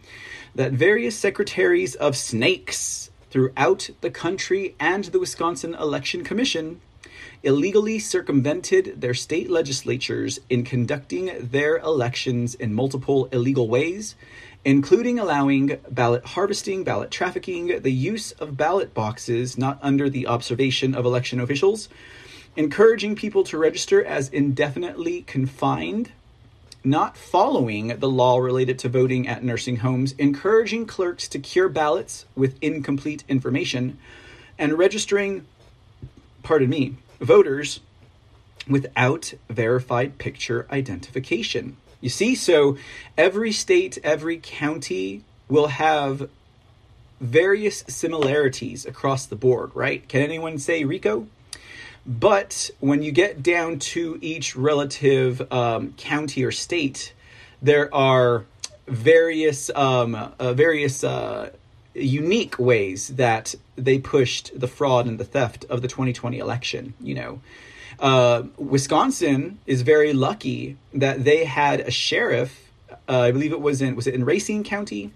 that 0.53 0.73
various 0.73 1.18
secretaries 1.18 1.95
of 1.95 2.15
snakes 2.15 3.10
throughout 3.34 3.89
the 4.01 4.11
country 4.11 4.76
and 4.80 5.05
the 5.05 5.19
Wisconsin 5.19 5.73
Election 5.73 6.23
Commission 6.23 6.80
illegally 7.41 7.97
circumvented 7.97 9.01
their 9.01 9.15
state 9.15 9.49
legislatures 9.49 10.39
in 10.51 10.64
conducting 10.64 11.31
their 11.39 11.80
elections 11.80 12.53
in 12.53 12.76
multiple 12.76 13.26
illegal 13.31 13.68
ways, 13.68 14.14
including 14.64 15.18
allowing 15.18 15.80
ballot 15.89 16.23
harvesting, 16.23 16.84
ballot 16.84 17.10
trafficking, 17.10 17.81
the 17.81 17.91
use 17.91 18.34
of 18.34 18.55
ballot 18.55 18.93
boxes 18.93 19.57
not 19.57 19.80
under 19.81 20.11
the 20.11 20.27
observation 20.27 20.93
of 20.93 21.03
election 21.03 21.39
officials, 21.39 21.89
encouraging 22.55 23.15
people 23.15 23.43
to 23.43 23.57
register 23.57 24.05
as 24.05 24.30
indefinitely 24.30 25.23
confined, 25.23 26.11
not 26.84 27.15
following 27.15 27.88
the 27.99 28.10
law 28.10 28.38
related 28.38 28.77
to 28.80 28.89
voting 28.89 29.27
at 29.27 29.43
nursing 29.43 29.77
homes, 29.77 30.14
encouraging 30.18 30.85
clerks 30.85 31.27
to 31.30 31.39
cure 31.39 31.69
ballots 31.69 32.26
with 32.35 32.57
incomplete 32.61 33.23
information, 33.30 33.97
and 34.57 34.77
registering, 34.77 35.45
pardon 36.43 36.69
me, 36.69 36.95
voters 37.19 37.80
without 38.68 39.34
verified 39.49 40.18
picture 40.18 40.68
identification. 40.72 41.77
You 42.01 42.10
see, 42.10 42.35
so 42.35 42.77
every 43.18 43.51
state, 43.51 43.97
every 44.03 44.38
county 44.38 45.23
will 45.47 45.68
have 45.68 46.30
various 47.22 47.85
similarities 47.88 48.85
across 48.85 49.26
the 49.26 49.35
board, 49.38 49.72
right? 49.73 50.07
Can 50.10 50.22
anyone 50.22 50.60
say 50.60 50.84
Rico? 50.84 51.27
But 52.05 52.69
when 52.80 53.01
you 53.01 53.11
get 53.11 53.41
down 53.41 53.80
to 53.80 54.19
each 54.21 54.55
relative 54.55 55.41
um, 55.51 55.93
county 55.93 56.43
or 56.43 56.51
state, 56.51 57.13
there 57.61 57.93
are 57.95 58.45
various 58.88 59.69
um, 59.73 60.15
uh, 60.15 60.53
various 60.53 61.03
uh, 61.03 61.51
unique 61.93 62.59
ways 62.59 63.09
that 63.09 63.55
they 63.77 63.99
pushed 63.99 64.59
the 64.59 64.67
fraud 64.67 65.07
and 65.07 65.19
the 65.19 65.23
theft 65.23 65.65
of 65.69 65.81
the 65.81 65.88
2020 65.88 66.39
election. 66.39 66.93
You 66.99 67.15
know, 67.15 67.41
uh, 67.99 68.43
Wisconsin 68.57 69.59
is 69.65 69.81
very 69.81 70.11
lucky 70.11 70.77
that 70.93 71.23
they 71.23 71.45
had 71.45 71.80
a 71.80 71.91
sheriff. 71.91 72.71
Uh, 73.07 73.21
I 73.21 73.31
believe 73.31 73.53
it 73.53 73.61
was 73.61 73.81
in 73.81 73.95
was 73.95 74.07
it 74.07 74.13
in 74.13 74.25
Racine 74.25 74.65
County 74.65 75.11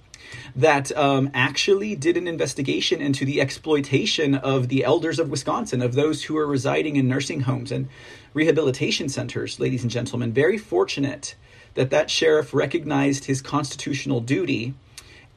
that 0.56 0.96
um, 0.98 1.30
actually 1.34 1.96
did 1.96 2.18
an 2.18 2.28
investigation 2.28 3.02
into 3.02 3.26
the 3.26 3.42
exploitation 3.42 4.36
of 4.36 4.68
the 4.70 4.84
elders 4.84 5.20
of 5.20 5.30
Wisconsin, 5.30 5.82
of 5.82 5.94
those 5.94 6.24
who 6.24 6.38
are 6.38 6.48
residing 6.48 6.96
in 6.96 7.08
nursing 7.08 7.42
homes 7.42 7.72
and 7.72 7.88
rehabilitation 8.34 9.10
centers, 9.10 9.60
ladies 9.60 9.84
and 9.84 9.92
gentlemen. 9.92 10.34
Very 10.34 10.58
fortunate 10.58 11.36
that 11.76 11.90
that 11.92 12.10
sheriff 12.10 12.54
recognized 12.54 13.26
his 13.26 13.42
constitutional 13.42 14.20
duty 14.20 14.74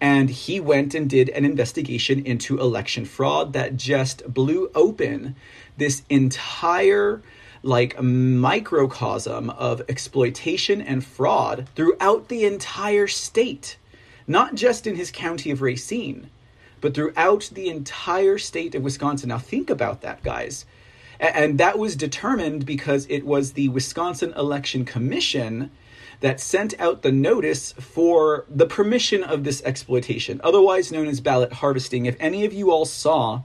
and 0.00 0.30
he 0.30 0.58
went 0.58 0.94
and 0.94 1.10
did 1.10 1.28
an 1.28 1.44
investigation 1.44 2.24
into 2.24 2.58
election 2.58 3.04
fraud 3.04 3.52
that 3.52 3.76
just 3.76 4.32
blew 4.32 4.70
open 4.74 5.36
this 5.76 6.02
entire 6.08 7.22
like 7.62 8.00
microcosm 8.00 9.50
of 9.50 9.82
exploitation 9.88 10.80
and 10.80 11.04
fraud 11.04 11.68
throughout 11.74 12.28
the 12.28 12.46
entire 12.46 13.06
state 13.06 13.76
not 14.26 14.54
just 14.54 14.86
in 14.86 14.96
his 14.96 15.10
county 15.10 15.50
of 15.50 15.62
Racine, 15.62 16.30
but 16.80 16.94
throughout 16.94 17.50
the 17.52 17.68
entire 17.68 18.38
state 18.38 18.74
of 18.74 18.82
Wisconsin. 18.82 19.28
Now, 19.28 19.38
think 19.38 19.70
about 19.70 20.00
that, 20.00 20.22
guys. 20.22 20.64
And 21.18 21.58
that 21.58 21.78
was 21.78 21.96
determined 21.96 22.64
because 22.64 23.06
it 23.10 23.26
was 23.26 23.52
the 23.52 23.68
Wisconsin 23.68 24.32
Election 24.34 24.84
Commission 24.86 25.70
that 26.20 26.40
sent 26.40 26.78
out 26.80 27.02
the 27.02 27.12
notice 27.12 27.72
for 27.72 28.44
the 28.48 28.66
permission 28.66 29.22
of 29.22 29.44
this 29.44 29.62
exploitation, 29.64 30.40
otherwise 30.44 30.92
known 30.92 31.06
as 31.08 31.20
ballot 31.20 31.52
harvesting. 31.54 32.06
If 32.06 32.16
any 32.20 32.44
of 32.44 32.52
you 32.52 32.70
all 32.70 32.84
saw 32.84 33.42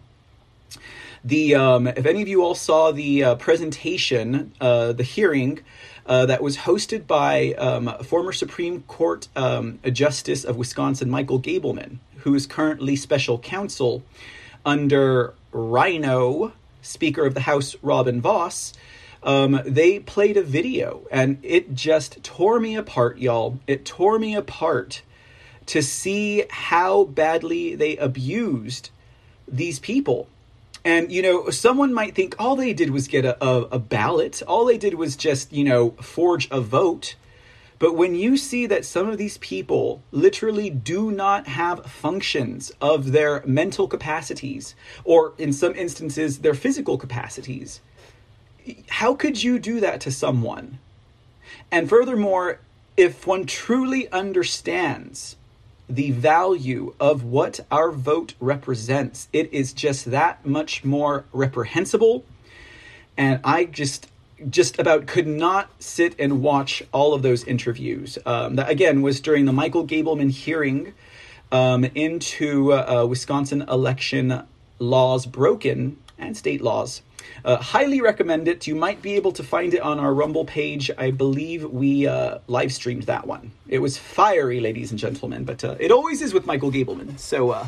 the, 1.24 1.56
um, 1.56 1.88
if 1.88 2.06
any 2.06 2.22
of 2.22 2.28
you 2.28 2.44
all 2.44 2.56
saw 2.56 2.92
the 2.92 3.24
uh, 3.24 3.36
presentation, 3.36 4.54
uh, 4.62 4.94
the 4.94 5.04
hearing 5.04 5.62
uh, 6.06 6.26
that 6.27 6.41
was 6.41 6.57
hosted 6.57 7.07
by 7.07 7.53
um, 7.53 7.88
former 8.03 8.32
Supreme 8.32 8.84
Court 8.84 9.27
um, 9.36 9.80
Justice 9.91 10.44
of 10.44 10.57
Wisconsin, 10.57 11.10
Michael 11.10 11.40
Gableman, 11.40 11.98
who 12.19 12.36
is 12.36 12.45
currently 12.45 12.95
special 12.95 13.40
counsel 13.40 14.03
under 14.65 15.34
Rhino, 15.52 16.53
Speaker 16.82 17.26
of 17.26 17.34
the 17.34 17.41
House 17.41 17.76
Robin 17.82 18.22
Vos. 18.22 18.73
Um, 19.23 19.60
they 19.65 19.99
played 19.99 20.38
a 20.38 20.44
video 20.44 21.07
and 21.11 21.40
it 21.41 21.73
just 21.73 22.23
tore 22.23 22.60
me 22.60 22.76
apart, 22.76 23.18
y'all. 23.18 23.60
It 23.65 23.86
tore 23.86 24.19
me 24.19 24.36
apart 24.36 25.02
to 25.68 25.82
see 25.82 26.45
how 26.49 27.06
badly 27.06 27.73
they 27.73 27.98
abused 27.98 28.91
these 29.48 29.80
people 29.80 30.27
and, 30.86 31.12
you 31.12 31.24
know, 31.24 31.49
someone 31.49 31.95
might 31.95 32.14
think 32.14 32.36
all 32.38 32.56
they 32.56 32.72
did 32.72 32.91
was 32.91 33.07
get 33.07 33.26
a, 33.26 33.44
a, 33.44 33.62
a, 33.72 33.80
ballot, 33.80 34.44
all 34.48 34.66
they 34.66 34.78
did 34.78 34.94
was 34.94 35.16
just, 35.16 35.52
you 35.52 35.64
know, 35.64 35.91
forge 35.99 36.48
a 36.52 36.62
vote. 36.62 37.16
But 37.80 37.95
when 37.95 38.14
you 38.14 38.38
see 38.38 38.68
that 38.68 38.86
some 38.86 39.10
of 39.10 39.18
these 39.18 39.40
people 39.40 40.03
literally 40.12 40.70
do 40.70 41.10
not 41.10 41.48
have 41.48 41.88
functions 41.88 42.72
of 42.80 43.12
their 43.14 43.44
mental 43.48 43.88
capacities, 43.88 44.76
or 45.03 45.34
in 45.40 45.52
some 45.52 45.76
instances, 45.76 46.40
their 46.40 46.53
physical 46.53 46.99
capacities, 46.99 47.82
how 48.90 49.16
could 49.16 49.41
you 49.41 49.57
do 49.57 49.80
that 49.80 49.99
to 50.02 50.12
someone? 50.12 50.78
And 51.72 51.90
furthermore, 51.90 52.60
if 52.95 53.26
one 53.26 53.48
truly 53.48 54.07
understands 54.12 55.36
the 55.88 56.12
value 56.12 56.94
of 56.99 57.24
what 57.24 57.60
our 57.72 57.91
vote 57.91 58.34
represents. 58.40 59.28
It 59.32 59.53
is 59.53 59.74
just 59.74 60.06
that 60.12 60.45
much 60.45 60.84
more 60.84 61.26
reprehensible. 61.32 62.26
And 63.18 63.40
I 63.44 63.66
just 63.66 64.07
just 64.49 64.78
about 64.80 65.07
could 65.07 65.28
not 65.28 65.70
sit 65.80 66.14
and 66.20 66.41
watch 66.41 66.84
all 66.91 67.14
of 67.14 67.22
those 67.22 67.45
interviews. 67.45 68.18
Um, 68.26 68.56
that 68.56 68.70
again 68.70 69.02
was 69.02 69.22
during 69.22 69.45
the 69.45 69.53
Michael 69.53 69.88
Gableman 69.88 70.32
hearing 70.32 70.94
um, 71.52 71.86
into 71.95 72.74
uh, 72.74 73.06
Wisconsin 73.07 73.62
election 73.62 74.44
laws 74.80 75.26
broken 75.26 75.98
and 76.18 76.36
state 76.36 76.62
laws 76.62 77.02
uh, 77.44 77.58
highly 77.58 78.02
recommend 78.02 78.48
it. 78.48 78.68
You 78.68 78.76
might 78.76 79.02
be 79.02 79.14
able 79.14 79.32
to 79.34 79.44
find 79.44 79.74
it 79.74 79.82
on 79.82 80.00
our 80.00 80.14
Rumble 80.14 80.46
page. 80.46 80.90
I 80.98 81.12
believe 81.12 81.64
we 81.64 82.08
uh, 82.08 82.40
live 82.48 82.74
streamed 82.74 83.04
that 83.04 83.28
one. 83.28 83.52
It 83.68 83.80
was 83.80 83.98
fiery, 83.98 84.60
ladies 84.60 84.92
and 84.92 85.00
gentlemen, 85.00 85.46
but 85.46 85.64
uh, 85.64 85.76
it 85.80 85.92
always 85.92 86.22
is 86.22 86.34
with 86.34 86.46
Michael 86.46 86.72
Gableman. 86.72 87.20
So 87.20 87.52
uh, 87.52 87.68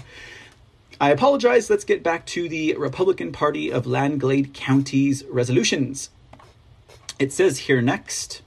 I 1.00 1.12
apologize. 1.12 1.70
Let's 1.70 1.84
get 1.84 2.02
back 2.02 2.26
to 2.28 2.50
the 2.50 2.76
Republican 2.76 3.32
Party 3.32 3.72
of 3.72 3.86
Langlade 3.86 4.54
County's 4.54 5.24
resolutions. 5.26 6.10
It 7.20 7.32
says 7.34 7.60
here 7.60 7.82
next. 7.82 8.42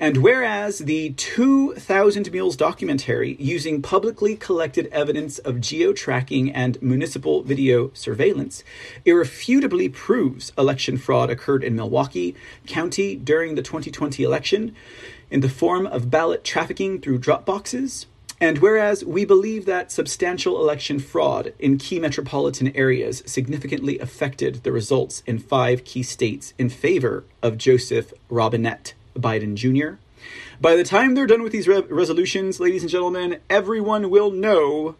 And 0.00 0.16
whereas 0.16 0.78
the 0.78 1.10
2000 1.10 2.32
Mules 2.32 2.56
documentary, 2.56 3.36
using 3.38 3.82
publicly 3.82 4.34
collected 4.34 4.86
evidence 4.86 5.38
of 5.40 5.60
geo 5.60 5.92
tracking 5.92 6.50
and 6.50 6.80
municipal 6.80 7.42
video 7.42 7.90
surveillance, 7.92 8.64
irrefutably 9.04 9.90
proves 9.90 10.54
election 10.56 10.96
fraud 10.96 11.28
occurred 11.28 11.62
in 11.62 11.76
Milwaukee 11.76 12.34
County 12.66 13.14
during 13.14 13.56
the 13.56 13.62
2020 13.62 14.22
election 14.22 14.74
in 15.30 15.40
the 15.40 15.50
form 15.50 15.86
of 15.86 16.10
ballot 16.10 16.44
trafficking 16.44 16.98
through 16.98 17.18
drop 17.18 17.44
boxes. 17.44 18.06
And 18.40 18.56
whereas 18.56 19.04
we 19.04 19.26
believe 19.26 19.66
that 19.66 19.92
substantial 19.92 20.62
election 20.62 20.98
fraud 20.98 21.52
in 21.58 21.76
key 21.76 22.00
metropolitan 22.00 22.74
areas 22.74 23.22
significantly 23.26 23.98
affected 23.98 24.62
the 24.62 24.72
results 24.72 25.22
in 25.26 25.38
five 25.38 25.84
key 25.84 26.02
states 26.02 26.54
in 26.58 26.70
favor 26.70 27.24
of 27.42 27.58
Joseph 27.58 28.14
Robinette 28.30 28.94
Biden 29.16 29.54
Jr. 29.54 29.98
By 30.60 30.76
the 30.76 30.84
time 30.84 31.14
they're 31.14 31.26
done 31.26 31.42
with 31.42 31.52
these 31.52 31.66
re- 31.66 31.82
resolutions, 31.88 32.60
ladies 32.60 32.82
and 32.82 32.90
gentlemen, 32.90 33.38
everyone 33.48 34.10
will 34.10 34.30
know 34.30 34.96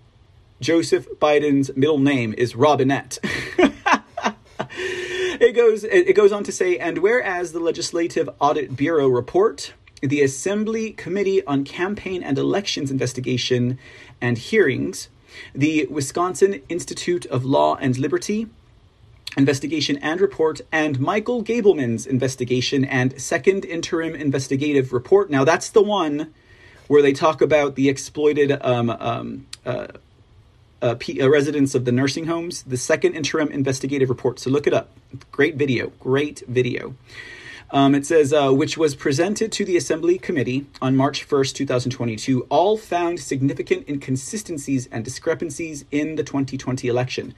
Joseph 0.61 1.07
Biden's 1.21 1.75
middle 1.77 1.99
name 1.99 2.35
is 2.37 2.57
Robinette. 2.57 3.19
it 4.71 5.55
goes 5.55 5.85
it 5.85 6.15
goes 6.15 6.33
on 6.33 6.45
to 6.45 6.53
say, 6.53 6.79
and 6.79 6.99
whereas 6.99 7.53
the 7.53 7.61
Legislative 7.61 8.29
Audit 8.41 8.77
Bureau 8.77 9.09
report, 9.09 9.75
the 10.03 10.23
Assembly 10.23 10.93
Committee 10.93 11.45
on 11.47 11.65
Campaign 11.65 12.23
and 12.23 12.39
Elections 12.39 12.91
Investigation 12.91 13.79
and 14.21 14.39
Hearings, 14.39 15.09
the 15.55 15.87
Wisconsin 15.91 16.63
Institute 16.69 17.27
of 17.27 17.45
Law 17.45 17.77
and 17.77 17.99
Liberty, 17.99 18.49
investigation 19.37 19.97
and 19.99 20.21
report, 20.21 20.61
and 20.73 20.99
Michael 20.99 21.43
Gableman's 21.43 22.07
investigation 22.07 22.85
and 22.85 23.21
second 23.21 23.65
interim 23.65 24.15
investigative 24.15 24.93
report. 24.93 25.31
Now, 25.31 25.45
that's 25.45 25.71
the 25.71 25.83
one 25.83 26.35
where 26.89 27.03
they 27.03 27.13
talk 27.13 27.41
about 27.41 27.77
the 27.77 27.89
exploited 27.89 28.51
um, 28.63 28.91
um, 28.91 29.47
uh, 29.65 29.87
uh, 30.83 30.97
P- 30.99 31.21
uh, 31.21 31.29
residents 31.29 31.75
of 31.75 31.85
the 31.85 31.93
nursing 31.93 32.27
homes. 32.27 32.63
The 32.65 32.77
second 32.77 33.15
interim 33.15 33.49
investigative 33.49 34.09
report. 34.09 34.41
So 34.41 34.51
look 34.51 34.67
it 34.67 34.75
up. 34.75 34.91
Great 35.31 35.57
video. 35.57 35.93
Great 36.01 36.43
video. 36.49 36.95
Um, 37.73 37.95
it 37.95 38.05
says, 38.05 38.33
uh, 38.33 38.51
which 38.51 38.77
was 38.77 38.97
presented 38.97 39.53
to 39.53 39.65
the 39.65 39.77
Assembly 39.77 40.19
Committee 40.19 40.67
on 40.83 40.97
March 40.97 41.29
1st, 41.29 41.55
2022, 41.55 42.47
all 42.49 42.77
found 42.77 43.21
significant 43.21 43.89
inconsistencies 43.89 44.89
and 44.91 45.05
discrepancies 45.05 45.85
in 45.93 46.17
the 46.17 46.25
2020 46.25 46.89
election. 46.89 47.33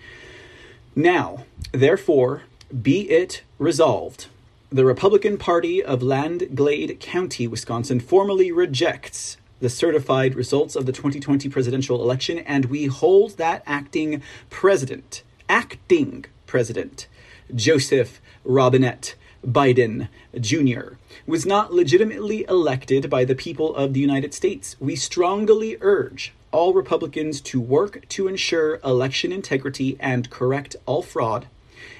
Now, 0.94 1.44
therefore, 1.72 2.42
Be 2.82 3.10
it 3.10 3.42
resolved. 3.58 4.26
The 4.70 4.84
Republican 4.84 5.36
Party 5.36 5.82
of 5.82 6.02
Langlade 6.02 7.00
County, 7.00 7.46
Wisconsin, 7.46 8.00
formally 8.00 8.50
rejects 8.50 9.36
the 9.60 9.68
certified 9.68 10.34
results 10.34 10.74
of 10.74 10.86
the 10.86 10.92
2020 10.92 11.48
presidential 11.50 12.02
election, 12.02 12.38
and 12.38 12.66
we 12.66 12.86
hold 12.86 13.36
that 13.36 13.62
acting 13.66 14.22
president, 14.48 15.22
acting 15.48 16.24
president, 16.46 17.08
Joseph 17.54 18.20
Robinette 18.44 19.14
Biden 19.46 20.08
Jr., 20.38 20.96
was 21.26 21.46
not 21.46 21.72
legitimately 21.72 22.44
elected 22.48 23.08
by 23.08 23.24
the 23.24 23.34
people 23.34 23.74
of 23.74 23.92
the 23.92 24.00
United 24.00 24.32
States. 24.32 24.76
We 24.80 24.96
strongly 24.96 25.76
urge 25.80 26.32
all 26.52 26.72
Republicans 26.72 27.40
to 27.40 27.60
work 27.60 28.06
to 28.10 28.28
ensure 28.28 28.78
election 28.84 29.32
integrity 29.32 29.96
and 29.98 30.30
correct 30.30 30.76
all 30.86 31.02
fraud 31.02 31.46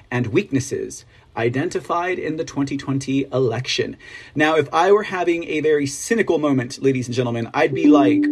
and 0.09 0.27
weaknesses 0.27 1.05
identified 1.35 2.19
in 2.19 2.37
the 2.37 2.43
2020 2.43 3.25
election. 3.33 3.97
Now, 4.35 4.55
if 4.55 4.71
I 4.73 4.91
were 4.91 5.03
having 5.03 5.43
a 5.45 5.61
very 5.61 5.87
cynical 5.87 6.37
moment, 6.37 6.81
ladies 6.81 7.07
and 7.07 7.15
gentlemen, 7.15 7.49
I'd 7.53 7.73
be 7.73 7.87
like, 7.87 8.23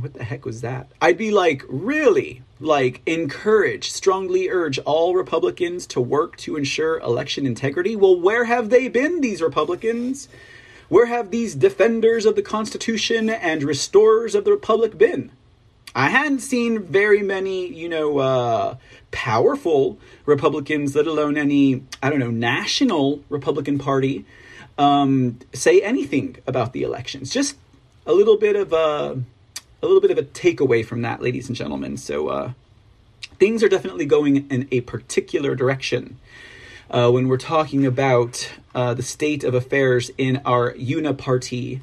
what 0.00 0.14
the 0.14 0.24
heck 0.24 0.44
was 0.44 0.60
that? 0.60 0.90
I'd 1.00 1.18
be 1.18 1.30
like, 1.30 1.62
really? 1.68 2.42
Like, 2.60 3.02
encourage, 3.06 3.90
strongly 3.92 4.48
urge 4.48 4.78
all 4.80 5.14
Republicans 5.14 5.86
to 5.88 6.00
work 6.00 6.36
to 6.38 6.56
ensure 6.56 6.98
election 6.98 7.46
integrity? 7.46 7.94
Well, 7.94 8.18
where 8.18 8.44
have 8.44 8.70
they 8.70 8.88
been, 8.88 9.20
these 9.20 9.40
Republicans? 9.40 10.28
Where 10.88 11.06
have 11.06 11.30
these 11.30 11.54
defenders 11.54 12.24
of 12.24 12.34
the 12.34 12.42
Constitution 12.42 13.28
and 13.28 13.62
restorers 13.62 14.34
of 14.34 14.44
the 14.44 14.50
Republic 14.52 14.96
been? 14.96 15.30
I 15.94 16.10
hadn't 16.10 16.40
seen 16.40 16.82
very 16.82 17.22
many, 17.22 17.66
you 17.66 17.88
know, 17.88 18.18
uh, 18.18 18.76
powerful 19.10 19.98
Republicans, 20.26 20.94
let 20.94 21.06
alone 21.06 21.36
any, 21.36 21.82
I 22.02 22.10
don't 22.10 22.20
know, 22.20 22.30
national 22.30 23.20
Republican 23.28 23.78
Party, 23.78 24.24
um, 24.76 25.38
say 25.52 25.80
anything 25.80 26.36
about 26.46 26.72
the 26.72 26.82
elections. 26.82 27.30
Just 27.30 27.56
a 28.06 28.12
little 28.12 28.36
bit 28.36 28.56
of 28.56 28.72
a, 28.72 29.20
a 29.82 29.86
little 29.86 30.00
bit 30.00 30.10
of 30.10 30.18
a 30.18 30.22
takeaway 30.22 30.84
from 30.84 31.02
that, 31.02 31.20
ladies 31.20 31.48
and 31.48 31.56
gentlemen. 31.56 31.96
So 31.96 32.28
uh, 32.28 32.52
things 33.38 33.62
are 33.62 33.68
definitely 33.68 34.06
going 34.06 34.48
in 34.48 34.68
a 34.70 34.82
particular 34.82 35.54
direction. 35.54 36.18
Uh, 36.90 37.10
when 37.10 37.28
we're 37.28 37.36
talking 37.36 37.84
about 37.84 38.50
uh, 38.74 38.94
the 38.94 39.02
state 39.02 39.44
of 39.44 39.54
affairs 39.54 40.10
in 40.16 40.40
our 40.46 40.72
uniparty 40.72 41.80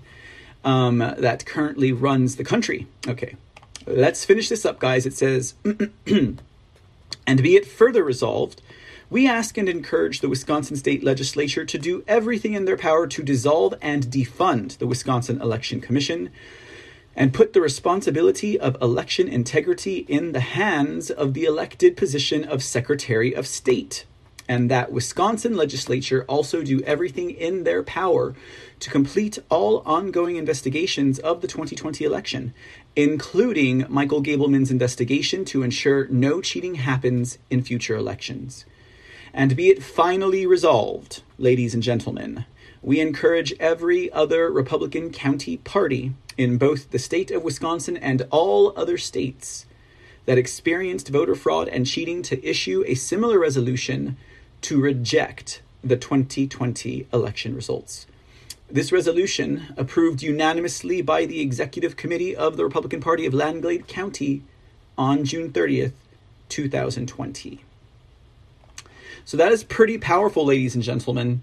um, 0.63 0.97
that 0.97 1.45
currently 1.45 1.91
runs 1.91 2.35
the 2.35 2.43
country. 2.43 2.87
Okay, 3.07 3.35
let's 3.85 4.25
finish 4.25 4.49
this 4.49 4.65
up, 4.65 4.79
guys. 4.79 5.05
It 5.05 5.13
says, 5.13 5.53
and 6.07 6.41
be 7.27 7.55
it 7.55 7.67
further 7.67 8.03
resolved, 8.03 8.61
we 9.09 9.27
ask 9.27 9.57
and 9.57 9.69
encourage 9.69 10.21
the 10.21 10.29
Wisconsin 10.29 10.75
State 10.75 11.03
Legislature 11.03 11.65
to 11.65 11.77
do 11.77 12.03
everything 12.07 12.53
in 12.53 12.65
their 12.65 12.77
power 12.77 13.05
to 13.05 13.21
dissolve 13.21 13.75
and 13.81 14.07
defund 14.07 14.79
the 14.79 14.87
Wisconsin 14.87 15.39
Election 15.39 15.79
Commission 15.79 16.31
and 17.15 17.33
put 17.33 17.53
the 17.53 17.61
responsibility 17.61 18.59
of 18.59 18.75
election 18.81 19.27
integrity 19.27 19.99
in 19.99 20.31
the 20.31 20.39
hands 20.39 21.11
of 21.11 21.33
the 21.33 21.45
elected 21.45 21.95
position 21.95 22.43
of 22.43 22.63
Secretary 22.63 23.33
of 23.33 23.45
State. 23.45 24.05
And 24.47 24.69
that 24.69 24.91
Wisconsin 24.91 25.55
legislature 25.55 26.23
also 26.27 26.61
do 26.61 26.81
everything 26.81 27.31
in 27.31 27.63
their 27.63 27.81
power 27.81 28.35
to 28.79 28.89
complete 28.89 29.39
all 29.49 29.81
ongoing 29.85 30.35
investigations 30.35 31.17
of 31.19 31.41
the 31.41 31.47
2020 31.47 32.05
election, 32.05 32.53
including 32.95 33.85
Michael 33.89 34.21
Gableman's 34.21 34.69
investigation 34.69 35.45
to 35.45 35.63
ensure 35.63 36.07
no 36.09 36.41
cheating 36.41 36.75
happens 36.75 37.39
in 37.49 37.63
future 37.63 37.95
elections. 37.95 38.65
And 39.33 39.55
be 39.55 39.69
it 39.69 39.83
finally 39.83 40.45
resolved, 40.45 41.23
ladies 41.37 41.73
and 41.73 41.81
gentlemen, 41.81 42.45
we 42.81 42.99
encourage 42.99 43.53
every 43.59 44.11
other 44.11 44.51
Republican 44.51 45.11
county 45.11 45.57
party 45.57 46.13
in 46.37 46.57
both 46.57 46.91
the 46.91 46.99
state 46.99 47.31
of 47.31 47.43
Wisconsin 47.43 47.97
and 47.97 48.27
all 48.29 48.73
other 48.77 48.97
states 48.97 49.65
that 50.25 50.37
experienced 50.37 51.09
voter 51.09 51.35
fraud 51.35 51.67
and 51.67 51.85
cheating 51.85 52.21
to 52.23 52.43
issue 52.45 52.83
a 52.87 52.95
similar 52.95 53.39
resolution 53.39 54.17
to 54.61 54.79
reject 54.79 55.61
the 55.83 55.95
2020 55.95 57.07
election 57.13 57.55
results. 57.55 58.07
This 58.69 58.91
resolution, 58.91 59.73
approved 59.77 60.23
unanimously 60.23 61.01
by 61.01 61.25
the 61.25 61.39
Executive 61.39 61.95
Committee 61.95 62.35
of 62.35 62.57
the 62.57 62.63
Republican 62.63 62.99
Party 62.99 63.25
of 63.25 63.33
Langlade 63.33 63.87
County 63.87 64.41
on 64.97 65.23
June 65.23 65.51
30th, 65.51 65.93
2020. 66.49 67.61
So 69.23 69.37
that 69.37 69.51
is 69.51 69.63
pretty 69.63 69.97
powerful, 69.97 70.45
ladies 70.45 70.75
and 70.75 70.83
gentlemen. 70.83 71.41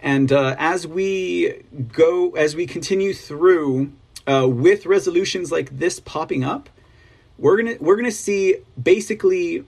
And 0.00 0.32
uh, 0.32 0.56
as 0.58 0.86
we 0.86 1.62
go, 1.92 2.30
as 2.30 2.56
we 2.56 2.66
continue 2.66 3.14
through 3.14 3.92
uh, 4.26 4.48
with 4.48 4.86
resolutions 4.86 5.50
like 5.52 5.78
this 5.78 6.00
popping 6.00 6.44
up, 6.44 6.68
we're 7.38 7.56
gonna 7.56 7.76
we're 7.80 7.96
gonna 7.96 8.10
see 8.10 8.56
basically 8.80 9.64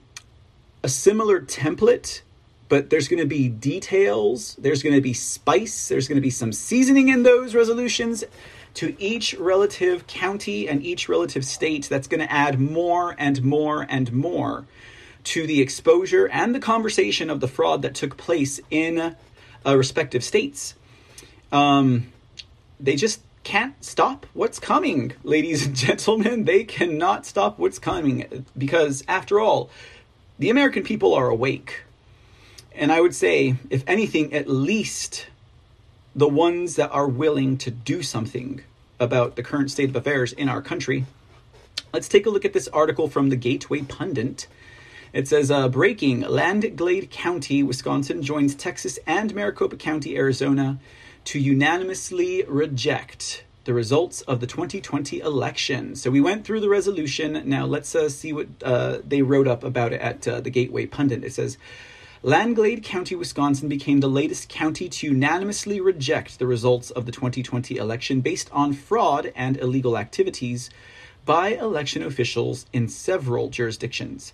a 0.82 0.88
similar 0.88 1.40
template, 1.40 2.20
but 2.68 2.90
there's 2.90 3.08
gonna 3.08 3.26
be 3.26 3.48
details. 3.48 4.56
There's 4.56 4.82
gonna 4.82 5.00
be 5.00 5.12
spice. 5.12 5.88
There's 5.88 6.08
gonna 6.08 6.20
be 6.20 6.30
some 6.30 6.52
seasoning 6.52 7.08
in 7.08 7.22
those 7.22 7.54
resolutions 7.54 8.24
to 8.74 8.96
each 8.98 9.34
relative 9.34 10.06
county 10.06 10.68
and 10.68 10.82
each 10.82 11.08
relative 11.08 11.44
state. 11.44 11.88
That's 11.88 12.08
gonna 12.08 12.28
add 12.30 12.60
more 12.60 13.14
and 13.18 13.42
more 13.44 13.86
and 13.88 14.12
more 14.12 14.66
to 15.24 15.46
the 15.46 15.60
exposure 15.60 16.28
and 16.28 16.54
the 16.54 16.60
conversation 16.60 17.30
of 17.30 17.40
the 17.40 17.48
fraud 17.48 17.82
that 17.82 17.94
took 17.94 18.16
place 18.16 18.60
in 18.70 19.16
uh, 19.66 19.76
respective 19.76 20.22
states. 20.22 20.74
Um, 21.50 22.12
they 22.80 22.96
just 22.96 23.20
can't 23.44 23.82
stop 23.84 24.26
what's 24.32 24.58
coming, 24.58 25.12
ladies 25.22 25.66
and 25.66 25.76
gentlemen. 25.76 26.44
They 26.44 26.64
cannot 26.64 27.26
stop 27.26 27.58
what's 27.58 27.78
coming 27.78 28.44
because, 28.56 29.04
after 29.06 29.38
all, 29.40 29.70
the 30.38 30.50
American 30.50 30.82
people 30.82 31.14
are 31.14 31.28
awake. 31.28 31.82
And 32.74 32.90
I 32.90 33.00
would 33.00 33.14
say, 33.14 33.56
if 33.70 33.84
anything, 33.86 34.32
at 34.34 34.48
least 34.48 35.26
the 36.14 36.28
ones 36.28 36.76
that 36.76 36.90
are 36.90 37.08
willing 37.08 37.56
to 37.58 37.70
do 37.70 38.02
something 38.02 38.62
about 39.00 39.36
the 39.36 39.42
current 39.42 39.70
state 39.70 39.88
of 39.88 39.96
affairs 39.96 40.32
in 40.32 40.48
our 40.48 40.62
country. 40.62 41.06
Let's 41.92 42.08
take 42.08 42.26
a 42.26 42.30
look 42.30 42.44
at 42.44 42.52
this 42.52 42.68
article 42.68 43.08
from 43.08 43.28
the 43.28 43.36
Gateway 43.36 43.82
Pundit. 43.82 44.46
It 45.12 45.28
says, 45.28 45.50
uh, 45.50 45.68
breaking 45.68 46.22
Langlade 46.22 47.10
County, 47.10 47.62
Wisconsin 47.62 48.22
joins 48.22 48.54
Texas 48.54 48.98
and 49.06 49.34
Maricopa 49.34 49.76
County, 49.76 50.16
Arizona 50.16 50.78
to 51.26 51.38
unanimously 51.38 52.44
reject 52.46 53.44
the 53.64 53.72
results 53.72 54.20
of 54.22 54.40
the 54.40 54.46
2020 54.46 55.20
election. 55.20 55.96
So 55.96 56.10
we 56.10 56.20
went 56.20 56.44
through 56.44 56.60
the 56.60 56.68
resolution. 56.68 57.42
Now 57.46 57.64
let's 57.64 57.94
uh, 57.94 58.08
see 58.08 58.32
what 58.32 58.48
uh, 58.62 58.98
they 59.06 59.22
wrote 59.22 59.48
up 59.48 59.64
about 59.64 59.92
it 59.92 60.00
at 60.00 60.28
uh, 60.28 60.40
the 60.40 60.50
Gateway 60.50 60.86
Pundit. 60.86 61.24
It 61.24 61.32
says, 61.32 61.56
Langlade 62.26 62.82
County, 62.82 63.14
Wisconsin 63.14 63.68
became 63.68 64.00
the 64.00 64.08
latest 64.08 64.48
county 64.48 64.88
to 64.88 65.08
unanimously 65.08 65.78
reject 65.78 66.38
the 66.38 66.46
results 66.46 66.90
of 66.90 67.04
the 67.04 67.12
2020 67.12 67.76
election 67.76 68.22
based 68.22 68.48
on 68.50 68.72
fraud 68.72 69.30
and 69.36 69.58
illegal 69.58 69.98
activities 69.98 70.70
by 71.26 71.48
election 71.48 72.02
officials 72.02 72.64
in 72.72 72.88
several 72.88 73.50
jurisdictions. 73.50 74.32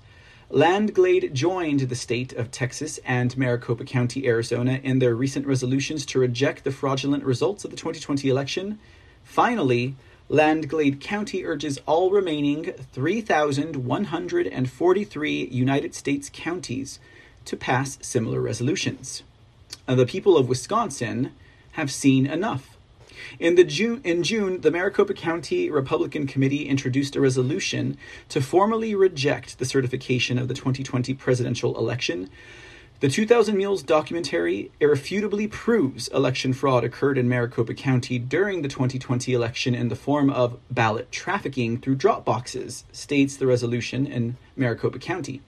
Langlade 0.51 1.35
joined 1.35 1.81
the 1.81 1.97
state 1.97 2.33
of 2.33 2.53
Texas 2.53 3.01
and 3.05 3.37
Maricopa 3.37 3.85
County, 3.85 4.25
Arizona, 4.25 4.79
in 4.85 5.01
their 5.01 5.17
recent 5.17 5.45
resolutions 5.45 6.07
to 6.07 6.21
reject 6.21 6.63
the 6.63 6.71
fraudulent 6.71 7.25
results 7.25 7.65
of 7.65 7.73
the 7.73 7.77
2020 7.77 8.29
election. 8.29 8.79
Finally, 9.25 9.97
Langlade 10.29 11.01
County 11.01 11.45
urges 11.45 11.81
all 11.87 12.13
remaining 12.13 12.73
3,143 12.93 15.49
United 15.51 15.93
States 15.93 16.31
counties 16.33 17.01
to 17.51 17.57
pass 17.57 17.99
similar 18.01 18.41
resolutions. 18.41 19.25
Uh, 19.89 19.97
the 19.97 20.07
people 20.07 20.37
of 20.37 20.49
Wisconsin 20.49 21.33
have 21.73 21.91
seen 21.91 22.25
enough. 22.25 22.77
In, 23.41 23.57
the 23.57 23.65
June, 23.65 24.01
in 24.05 24.23
June, 24.23 24.61
the 24.61 24.71
Maricopa 24.71 25.15
County 25.15 25.69
Republican 25.69 26.29
Committee 26.29 26.69
introduced 26.69 27.17
a 27.17 27.21
resolution 27.21 27.99
to 28.29 28.41
formally 28.41 28.95
reject 28.95 29.59
the 29.59 29.65
certification 29.65 30.39
of 30.39 30.47
the 30.47 30.55
2020 30.55 31.13
presidential 31.15 31.77
election. 31.77 32.31
The 33.01 33.09
2000 33.09 33.57
Mules 33.57 33.83
documentary 33.83 34.71
irrefutably 34.79 35.49
proves 35.49 36.07
election 36.09 36.53
fraud 36.53 36.85
occurred 36.85 37.19
in 37.19 37.29
Maricopa 37.29 37.75
County 37.75 38.21
during 38.21 38.63
the 38.63 38.69
2020 38.69 39.33
election 39.33 39.75
in 39.75 39.89
the 39.89 39.97
form 39.97 40.31
of 40.31 40.57
ballot 40.71 41.11
trafficking 41.11 41.79
through 41.79 41.97
drop 41.97 42.25
boxes, 42.25 42.85
states 42.93 43.37
the 43.37 43.49
resolution 43.49 44.07
in 44.07 44.37
Maricopa 44.55 45.01
County. 45.01 45.41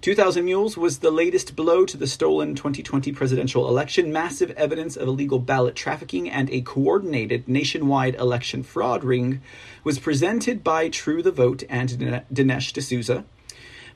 2000 0.00 0.44
Mules 0.44 0.76
was 0.76 0.98
the 0.98 1.10
latest 1.10 1.56
blow 1.56 1.84
to 1.84 1.96
the 1.96 2.06
stolen 2.06 2.54
2020 2.54 3.10
presidential 3.10 3.68
election. 3.68 4.12
Massive 4.12 4.52
evidence 4.52 4.96
of 4.96 5.08
illegal 5.08 5.40
ballot 5.40 5.74
trafficking 5.74 6.30
and 6.30 6.48
a 6.50 6.60
coordinated 6.60 7.48
nationwide 7.48 8.14
election 8.14 8.62
fraud 8.62 9.02
ring 9.02 9.40
was 9.82 9.98
presented 9.98 10.62
by 10.62 10.88
True 10.88 11.20
the 11.20 11.32
Vote 11.32 11.64
and 11.68 12.22
Dinesh 12.32 12.72
D'Souza. 12.72 13.24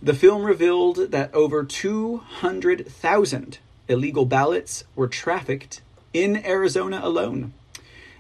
The 0.03 0.13
film 0.13 0.43
revealed 0.43 1.13
that 1.13 1.33
over 1.33 1.63
200,000 1.63 3.59
illegal 3.87 4.25
ballots 4.25 4.83
were 4.97 5.07
trafficked 5.07 5.83
in 6.13 6.45
Arizona 6.45 6.99
alone. 7.01 7.53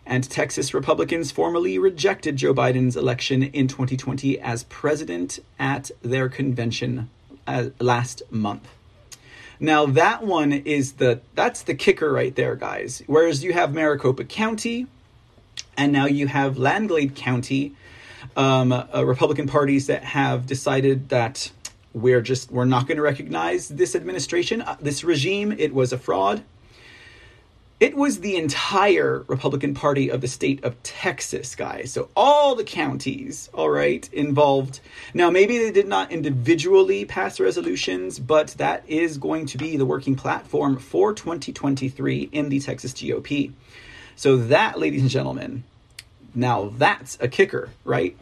And 0.06 0.30
Texas 0.30 0.72
Republicans 0.72 1.32
formally 1.32 1.80
rejected 1.80 2.36
Joe 2.36 2.54
Biden's 2.54 2.96
election 2.96 3.42
in 3.42 3.66
2020 3.66 4.38
as 4.38 4.62
president 4.64 5.40
at 5.58 5.90
their 6.02 6.28
convention 6.28 7.10
uh, 7.46 7.70
last 7.78 8.22
month. 8.30 8.68
Now 9.60 9.86
that 9.86 10.24
one 10.24 10.52
is 10.52 10.94
the 10.94 11.20
that's 11.34 11.62
the 11.62 11.74
kicker 11.74 12.12
right 12.12 12.34
there, 12.34 12.56
guys. 12.56 13.02
Whereas 13.06 13.44
you 13.44 13.52
have 13.52 13.72
Maricopa 13.72 14.24
County, 14.24 14.88
and 15.76 15.92
now 15.92 16.06
you 16.06 16.26
have 16.26 16.58
Langlade 16.58 17.14
County, 17.14 17.74
um, 18.36 18.72
uh, 18.72 19.04
Republican 19.04 19.46
parties 19.46 19.86
that 19.86 20.02
have 20.02 20.46
decided 20.46 21.10
that 21.10 21.52
we're 21.92 22.22
just 22.22 22.50
we're 22.50 22.64
not 22.64 22.86
going 22.86 22.96
to 22.96 23.02
recognize 23.02 23.68
this 23.68 23.94
administration, 23.94 24.62
uh, 24.62 24.76
this 24.80 25.04
regime. 25.04 25.52
It 25.52 25.72
was 25.72 25.92
a 25.92 25.98
fraud. 25.98 26.42
It 27.82 27.96
was 27.96 28.20
the 28.20 28.36
entire 28.36 29.24
Republican 29.26 29.74
Party 29.74 30.08
of 30.08 30.20
the 30.20 30.28
state 30.28 30.62
of 30.62 30.80
Texas, 30.84 31.56
guys. 31.56 31.90
So 31.90 32.10
all 32.14 32.54
the 32.54 32.62
counties, 32.62 33.50
all 33.52 33.70
right, 33.70 34.08
involved. 34.12 34.78
Now, 35.14 35.30
maybe 35.30 35.58
they 35.58 35.72
did 35.72 35.88
not 35.88 36.12
individually 36.12 37.04
pass 37.04 37.40
resolutions, 37.40 38.20
but 38.20 38.50
that 38.58 38.88
is 38.88 39.18
going 39.18 39.46
to 39.46 39.58
be 39.58 39.76
the 39.76 39.84
working 39.84 40.14
platform 40.14 40.78
for 40.78 41.12
2023 41.12 42.28
in 42.30 42.50
the 42.50 42.60
Texas 42.60 42.92
GOP. 42.92 43.50
So 44.14 44.36
that, 44.36 44.78
ladies 44.78 45.00
and 45.00 45.10
gentlemen, 45.10 45.64
now 46.36 46.72
that's 46.78 47.18
a 47.20 47.26
kicker, 47.26 47.70
right? 47.84 48.16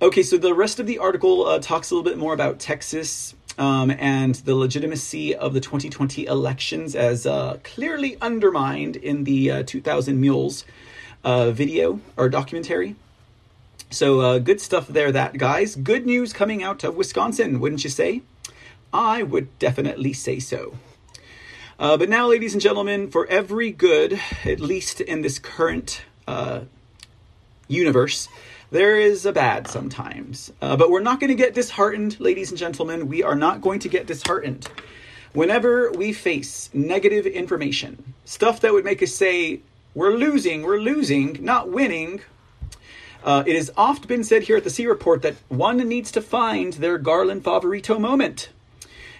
Okay, 0.00 0.22
so 0.22 0.38
the 0.38 0.54
rest 0.54 0.78
of 0.78 0.86
the 0.86 0.98
article 0.98 1.46
uh, 1.46 1.58
talks 1.58 1.90
a 1.90 1.96
little 1.96 2.08
bit 2.08 2.16
more 2.16 2.32
about 2.32 2.60
Texas 2.60 3.34
um, 3.58 3.90
and 3.90 4.36
the 4.36 4.54
legitimacy 4.54 5.34
of 5.34 5.52
the 5.52 5.60
2020 5.60 6.26
elections 6.26 6.94
as 6.94 7.26
uh, 7.26 7.58
clearly 7.64 8.16
undermined 8.20 8.96
in 8.96 9.24
the 9.24 9.50
uh, 9.50 9.62
2000 9.64 10.20
Mules 10.20 10.64
uh, 11.24 11.50
video 11.50 12.00
or 12.16 12.28
documentary. 12.28 12.94
So 13.90 14.20
uh, 14.20 14.38
good 14.38 14.60
stuff 14.60 14.86
there, 14.86 15.10
that 15.12 15.38
guys. 15.38 15.74
Good 15.74 16.06
news 16.06 16.32
coming 16.32 16.62
out 16.62 16.84
of 16.84 16.96
Wisconsin, 16.96 17.58
wouldn't 17.58 17.84
you 17.84 17.90
say? 17.90 18.22
I 18.92 19.22
would 19.22 19.58
definitely 19.58 20.12
say 20.12 20.38
so. 20.38 20.74
Uh, 21.78 21.96
but 21.96 22.08
now, 22.08 22.26
ladies 22.26 22.54
and 22.54 22.62
gentlemen, 22.62 23.10
for 23.10 23.26
every 23.28 23.70
good, 23.70 24.20
at 24.44 24.60
least 24.60 25.00
in 25.00 25.22
this 25.22 25.38
current 25.38 26.02
uh, 26.26 26.62
universe, 27.68 28.28
there 28.70 28.98
is 28.98 29.24
a 29.24 29.32
bad 29.32 29.66
sometimes. 29.66 30.52
Uh, 30.60 30.76
but 30.76 30.90
we're 30.90 31.00
not 31.00 31.20
going 31.20 31.28
to 31.28 31.34
get 31.34 31.54
disheartened, 31.54 32.18
ladies 32.20 32.50
and 32.50 32.58
gentlemen. 32.58 33.08
We 33.08 33.22
are 33.22 33.34
not 33.34 33.60
going 33.60 33.80
to 33.80 33.88
get 33.88 34.06
disheartened. 34.06 34.68
Whenever 35.32 35.92
we 35.92 36.12
face 36.12 36.70
negative 36.72 37.26
information, 37.26 38.14
stuff 38.24 38.60
that 38.60 38.72
would 38.72 38.84
make 38.84 39.02
us 39.02 39.14
say, 39.14 39.60
we're 39.94 40.16
losing, 40.16 40.62
we're 40.62 40.80
losing, 40.80 41.38
not 41.44 41.70
winning, 41.70 42.20
uh, 43.24 43.42
it 43.46 43.56
has 43.56 43.70
oft 43.76 44.06
been 44.06 44.22
said 44.22 44.44
here 44.44 44.56
at 44.56 44.64
the 44.64 44.70
C 44.70 44.86
Report 44.86 45.22
that 45.22 45.34
one 45.48 45.76
needs 45.76 46.12
to 46.12 46.22
find 46.22 46.74
their 46.74 46.98
Garland 46.98 47.44
Favorito 47.44 47.98
moment. 47.98 48.50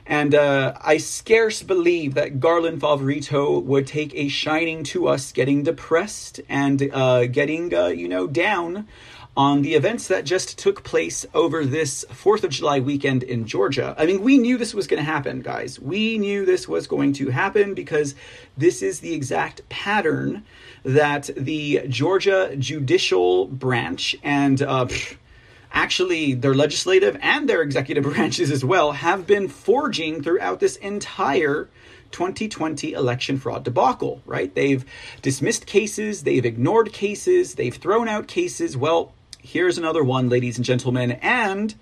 And 0.07 0.35
uh, 0.35 0.79
I 0.81 0.97
scarce 0.97 1.63
believe 1.63 2.15
that 2.15 2.41
Garland 2.41 2.81
Favorito 2.81 3.63
would 3.63 3.87
take 3.87 4.15
a 4.15 4.29
shining 4.29 4.83
to 4.85 5.07
us 5.07 5.33
getting 5.33 5.65
depressed 5.65 6.41
and 6.49 6.91
uh, 6.93 7.27
getting, 7.27 7.75
uh, 7.75 7.89
you 7.89 8.09
know, 8.09 8.27
down 8.27 8.89
on 9.39 9.63
the 9.63 9.75
events 9.75 10.09
that 10.09 10.25
just 10.25 10.59
took 10.59 10.83
place 10.83 11.25
over 11.33 11.65
this 11.65 12.05
4th 12.11 12.43
of 12.43 12.51
July 12.51 12.81
weekend 12.81 13.23
in 13.23 13.47
Georgia. 13.47 13.95
I 13.97 14.05
mean, 14.05 14.21
we 14.21 14.37
knew 14.37 14.59
this 14.59 14.75
was 14.75 14.89
going 14.89 14.99
to 14.99 15.09
happen, 15.09 15.43
guys. 15.43 15.79
We 15.79 16.19
knew 16.19 16.45
this 16.45 16.67
was 16.67 16.89
going 16.89 17.13
to 17.15 17.31
happen 17.31 17.73
because 17.73 18.17
this 18.57 18.83
is 18.83 18.99
the 18.99 19.15
exact 19.15 19.67
pattern 19.69 20.45
that 20.83 21.31
the 21.37 21.85
Georgia 21.87 22.57
judicial 22.59 23.47
branch 23.47 24.17
and 24.25 24.61
uh, 24.61 24.89
actually 25.71 26.35
their 26.35 26.55
legislative 26.55 27.17
and 27.23 27.49
their 27.49 27.63
executive 27.63 28.03
branches 28.15 28.51
as 28.51 28.65
well 28.65 28.91
have 28.91 29.25
been 29.25 29.47
forging 29.47 30.21
throughout 30.21 30.59
this 30.59 30.75
entire 30.79 31.69
2020 32.11 32.93
election 32.93 33.39
fraud 33.39 33.63
debacle, 33.63 34.21
right? 34.27 34.53
They've 34.53 34.85
dismissed 35.23 35.67
cases, 35.67 36.25
they've 36.25 36.45
ignored 36.45 36.93
cases, 36.93 37.55
they've 37.55 37.77
thrown 37.77 38.09
out 38.09 38.27
cases. 38.27 38.77
Well, 38.77 39.13
here's 39.39 39.79
another 39.79 40.05
one, 40.05 40.29
ladies 40.29 40.57
and 40.57 40.65
gentlemen. 40.65 41.13
And 41.13 41.75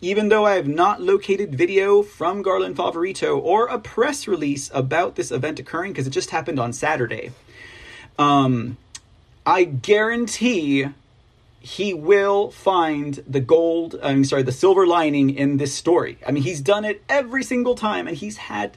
even 0.00 0.28
though 0.28 0.44
I 0.44 0.56
have 0.56 0.68
not 0.68 1.00
located 1.00 1.54
video 1.54 2.02
from 2.02 2.42
Garland 2.42 2.76
Favorito 2.76 3.38
or 3.42 3.66
a 3.66 3.78
press 3.78 4.28
release 4.28 4.70
about 4.74 5.14
this 5.14 5.30
event 5.30 5.58
occurring, 5.58 5.92
because 5.92 6.06
it 6.06 6.10
just 6.10 6.30
happened 6.30 6.60
on 6.60 6.72
Saturday, 6.72 7.32
um, 8.18 8.76
I 9.44 9.64
guarantee 9.64 10.88
he 11.60 11.94
will 11.94 12.50
find 12.50 13.24
the 13.26 13.40
gold, 13.40 13.98
I'm 14.02 14.24
sorry, 14.24 14.42
the 14.42 14.52
silver 14.52 14.86
lining 14.86 15.30
in 15.30 15.56
this 15.56 15.74
story. 15.74 16.18
I 16.26 16.30
mean, 16.30 16.42
he's 16.42 16.60
done 16.60 16.84
it 16.84 17.02
every 17.08 17.42
single 17.42 17.74
time, 17.74 18.06
and 18.06 18.16
he's 18.16 18.36
had 18.36 18.76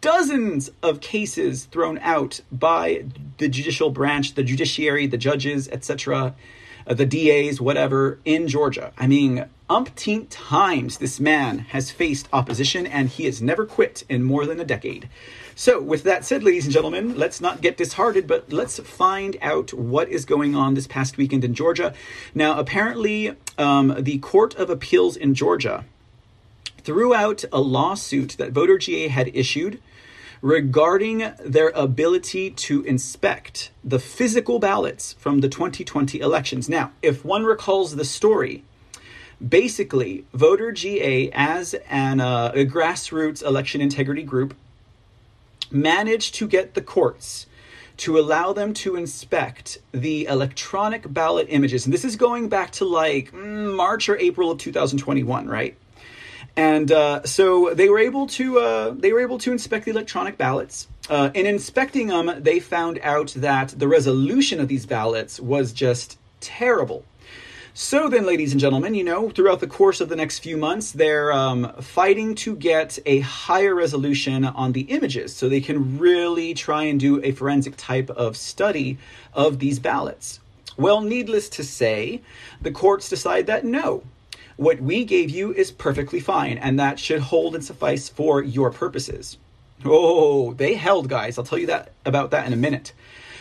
dozens 0.00 0.70
of 0.82 1.00
cases 1.00 1.64
thrown 1.64 1.98
out 1.98 2.40
by 2.52 3.04
the 3.38 3.48
judicial 3.48 3.90
branch, 3.90 4.34
the 4.34 4.42
judiciary, 4.42 5.06
the 5.06 5.18
judges, 5.18 5.68
etc 5.68 6.34
the 6.86 7.06
DAs, 7.06 7.60
whatever, 7.60 8.18
in 8.24 8.48
Georgia. 8.48 8.92
I 8.98 9.06
mean, 9.06 9.46
umpteen 9.68 10.26
times 10.30 10.98
this 10.98 11.20
man 11.20 11.60
has 11.70 11.90
faced 11.90 12.28
opposition 12.32 12.86
and 12.86 13.08
he 13.08 13.24
has 13.26 13.40
never 13.40 13.64
quit 13.64 14.04
in 14.08 14.24
more 14.24 14.46
than 14.46 14.60
a 14.60 14.64
decade. 14.64 15.08
So, 15.54 15.80
with 15.80 16.04
that 16.04 16.24
said, 16.24 16.42
ladies 16.42 16.64
and 16.64 16.72
gentlemen, 16.72 17.18
let's 17.18 17.40
not 17.40 17.60
get 17.60 17.76
disheartened, 17.76 18.26
but 18.26 18.52
let's 18.52 18.78
find 18.78 19.36
out 19.42 19.74
what 19.74 20.08
is 20.08 20.24
going 20.24 20.56
on 20.56 20.74
this 20.74 20.86
past 20.86 21.18
weekend 21.18 21.44
in 21.44 21.54
Georgia. 21.54 21.92
Now, 22.34 22.58
apparently, 22.58 23.36
um, 23.58 23.94
the 23.98 24.18
Court 24.18 24.54
of 24.54 24.70
Appeals 24.70 25.16
in 25.16 25.34
Georgia 25.34 25.84
threw 26.82 27.14
out 27.14 27.44
a 27.52 27.60
lawsuit 27.60 28.36
that 28.38 28.52
Voter 28.52 28.78
GA 28.78 29.08
had 29.08 29.30
issued 29.34 29.80
regarding 30.42 31.32
their 31.44 31.68
ability 31.70 32.50
to 32.50 32.82
inspect 32.82 33.70
the 33.84 33.98
physical 33.98 34.58
ballots 34.58 35.12
from 35.14 35.40
the 35.40 35.48
2020 35.48 36.20
elections. 36.20 36.68
Now, 36.68 36.92
if 37.02 37.24
one 37.24 37.44
recalls 37.44 37.96
the 37.96 38.04
story, 38.04 38.64
basically, 39.46 40.24
Voter 40.32 40.72
GA, 40.72 41.30
as 41.32 41.74
an, 41.88 42.20
uh, 42.20 42.52
a 42.54 42.64
grassroots 42.64 43.44
election 43.44 43.80
integrity 43.80 44.22
group, 44.22 44.54
managed 45.70 46.34
to 46.36 46.48
get 46.48 46.74
the 46.74 46.82
courts 46.82 47.46
to 47.98 48.18
allow 48.18 48.52
them 48.54 48.72
to 48.72 48.96
inspect 48.96 49.76
the 49.92 50.24
electronic 50.24 51.12
ballot 51.12 51.46
images. 51.50 51.84
And 51.84 51.92
this 51.92 52.04
is 52.04 52.16
going 52.16 52.48
back 52.48 52.70
to 52.72 52.86
like 52.86 53.30
mm, 53.30 53.76
March 53.76 54.08
or 54.08 54.16
April 54.16 54.50
of 54.50 54.58
2021, 54.58 55.46
right? 55.46 55.76
And 56.56 56.90
uh, 56.90 57.24
so 57.24 57.72
they 57.74 57.88
were 57.88 57.98
able 57.98 58.26
to 58.28 58.58
uh, 58.58 58.90
they 58.90 59.12
were 59.12 59.20
able 59.20 59.38
to 59.38 59.52
inspect 59.52 59.84
the 59.84 59.90
electronic 59.90 60.36
ballots. 60.36 60.88
Uh, 61.08 61.30
in 61.34 61.46
inspecting 61.46 62.08
them, 62.08 62.30
they 62.38 62.60
found 62.60 62.98
out 63.02 63.28
that 63.36 63.68
the 63.76 63.88
resolution 63.88 64.60
of 64.60 64.68
these 64.68 64.86
ballots 64.86 65.40
was 65.40 65.72
just 65.72 66.18
terrible. 66.40 67.04
So 67.72 68.08
then, 68.08 68.26
ladies 68.26 68.50
and 68.50 68.60
gentlemen, 68.60 68.94
you 68.94 69.04
know, 69.04 69.30
throughout 69.30 69.60
the 69.60 69.66
course 69.66 70.00
of 70.00 70.08
the 70.08 70.16
next 70.16 70.40
few 70.40 70.56
months, 70.56 70.90
they're 70.90 71.32
um, 71.32 71.72
fighting 71.80 72.34
to 72.36 72.56
get 72.56 72.98
a 73.06 73.20
higher 73.20 73.74
resolution 73.74 74.44
on 74.44 74.72
the 74.72 74.82
images 74.82 75.34
so 75.34 75.48
they 75.48 75.60
can 75.60 75.98
really 75.98 76.52
try 76.52 76.82
and 76.84 76.98
do 76.98 77.22
a 77.24 77.30
forensic 77.30 77.76
type 77.76 78.10
of 78.10 78.36
study 78.36 78.98
of 79.32 79.60
these 79.60 79.78
ballots. 79.78 80.40
Well, 80.76 81.00
needless 81.00 81.48
to 81.50 81.64
say, 81.64 82.22
the 82.60 82.72
courts 82.72 83.08
decide 83.08 83.46
that 83.46 83.64
no, 83.64 84.02
what 84.60 84.78
we 84.78 85.04
gave 85.06 85.30
you 85.30 85.54
is 85.54 85.70
perfectly 85.70 86.20
fine, 86.20 86.58
and 86.58 86.78
that 86.78 86.98
should 86.98 87.20
hold 87.20 87.54
and 87.54 87.64
suffice 87.64 88.10
for 88.10 88.42
your 88.42 88.70
purposes. 88.70 89.38
Oh, 89.86 90.52
they 90.52 90.74
held, 90.74 91.08
guys. 91.08 91.38
I'll 91.38 91.44
tell 91.44 91.56
you 91.58 91.68
that 91.68 91.92
about 92.04 92.30
that 92.32 92.46
in 92.46 92.52
a 92.52 92.56
minute. 92.56 92.92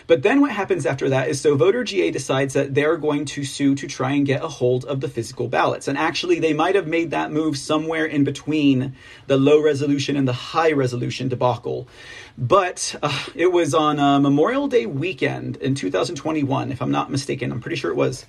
But 0.08 0.24
then 0.24 0.40
what 0.40 0.52
happens 0.52 0.86
after 0.86 1.10
that 1.10 1.28
is 1.28 1.42
so 1.42 1.58
Voter 1.58 1.84
GA 1.84 2.10
decides 2.10 2.54
that 2.54 2.74
they're 2.74 2.96
going 2.96 3.26
to 3.26 3.44
sue 3.44 3.76
to 3.76 3.86
try 3.86 4.12
and 4.12 4.26
get 4.26 4.42
a 4.42 4.48
hold 4.48 4.86
of 4.86 5.02
the 5.02 5.10
physical 5.10 5.50
ballots. 5.50 5.90
And 5.90 5.98
actually, 5.98 6.40
they 6.40 6.54
might 6.54 6.76
have 6.76 6.88
made 6.88 7.12
that 7.12 7.34
move 7.34 7.58
somewhere 7.58 8.06
in 8.06 8.24
between 8.24 8.96
the 9.28 9.36
low 9.36 9.62
resolution 9.62 10.16
and 10.16 10.26
the 10.26 10.32
high 10.32 10.72
resolution 10.72 11.28
debacle. 11.28 11.90
But 12.38 12.96
uh, 13.04 13.26
it 13.36 13.52
was 13.52 13.74
on 13.74 14.00
uh, 14.00 14.22
Memorial 14.22 14.70
Day 14.70 14.86
weekend 14.86 15.58
in 15.58 15.76
2021, 15.76 16.72
if 16.72 16.82
I'm 16.82 16.92
not 16.92 17.12
mistaken. 17.12 17.52
I'm 17.52 17.60
pretty 17.60 17.76
sure 17.76 17.92
it 17.92 17.98
was. 17.98 18.26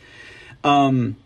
Um, 0.64 1.16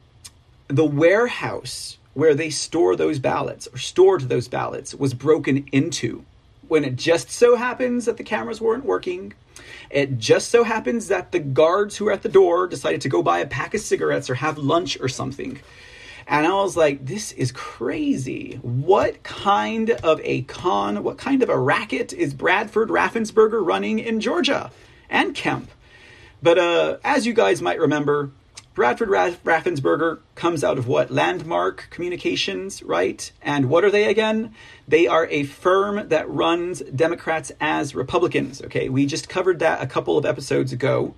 the 0.68 0.84
warehouse 0.84 1.98
where 2.14 2.34
they 2.34 2.50
store 2.50 2.96
those 2.96 3.18
ballots 3.18 3.66
or 3.72 3.78
stored 3.78 4.22
those 4.22 4.48
ballots 4.48 4.94
was 4.94 5.14
broken 5.14 5.66
into 5.72 6.24
when 6.68 6.84
it 6.84 6.96
just 6.96 7.30
so 7.30 7.56
happens 7.56 8.06
that 8.06 8.16
the 8.16 8.24
cameras 8.24 8.60
weren't 8.60 8.84
working. 8.84 9.34
It 9.90 10.18
just 10.18 10.50
so 10.50 10.64
happens 10.64 11.08
that 11.08 11.32
the 11.32 11.38
guards 11.38 11.96
who 11.96 12.06
were 12.06 12.12
at 12.12 12.22
the 12.22 12.28
door 12.28 12.66
decided 12.66 13.00
to 13.02 13.08
go 13.08 13.22
buy 13.22 13.38
a 13.38 13.46
pack 13.46 13.74
of 13.74 13.80
cigarettes 13.80 14.30
or 14.30 14.36
have 14.36 14.58
lunch 14.58 14.98
or 15.00 15.08
something. 15.08 15.60
And 16.26 16.46
I 16.46 16.54
was 16.54 16.76
like, 16.76 17.04
this 17.04 17.32
is 17.32 17.52
crazy. 17.52 18.58
What 18.62 19.22
kind 19.22 19.90
of 19.90 20.20
a 20.24 20.42
con, 20.42 21.02
what 21.02 21.18
kind 21.18 21.42
of 21.42 21.50
a 21.50 21.58
racket 21.58 22.12
is 22.12 22.32
Bradford 22.32 22.88
Raffensperger 22.88 23.64
running 23.64 23.98
in 23.98 24.20
Georgia 24.20 24.70
and 25.10 25.34
Kemp? 25.34 25.70
But 26.42 26.58
uh, 26.58 26.96
as 27.04 27.26
you 27.26 27.34
guys 27.34 27.60
might 27.60 27.78
remember, 27.78 28.30
Bradford 28.74 29.08
Raffensperger 29.08 30.18
comes 30.34 30.64
out 30.64 30.78
of 30.78 30.88
what? 30.88 31.08
Landmark 31.08 31.86
Communications, 31.90 32.82
right? 32.82 33.30
And 33.40 33.70
what 33.70 33.84
are 33.84 33.90
they 33.90 34.08
again? 34.08 34.52
They 34.88 35.06
are 35.06 35.28
a 35.28 35.44
firm 35.44 36.08
that 36.08 36.28
runs 36.28 36.80
Democrats 36.80 37.52
as 37.60 37.94
Republicans, 37.94 38.60
okay? 38.62 38.88
We 38.88 39.06
just 39.06 39.28
covered 39.28 39.60
that 39.60 39.80
a 39.80 39.86
couple 39.86 40.18
of 40.18 40.26
episodes 40.26 40.72
ago. 40.72 41.14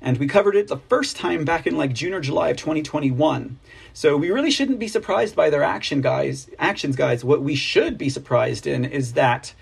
And 0.00 0.16
we 0.16 0.26
covered 0.26 0.56
it 0.56 0.68
the 0.68 0.78
first 0.78 1.16
time 1.16 1.44
back 1.44 1.66
in 1.66 1.76
like 1.76 1.92
June 1.92 2.14
or 2.14 2.20
July 2.20 2.48
of 2.48 2.56
2021. 2.56 3.58
So 3.92 4.16
we 4.16 4.30
really 4.30 4.50
shouldn't 4.50 4.78
be 4.78 4.88
surprised 4.88 5.36
by 5.36 5.50
their 5.50 5.62
action, 5.62 6.00
guys. 6.00 6.48
Actions, 6.58 6.96
guys. 6.96 7.22
What 7.22 7.42
we 7.42 7.54
should 7.54 7.98
be 7.98 8.08
surprised 8.08 8.66
in 8.66 8.86
is 8.86 9.12
that 9.12 9.52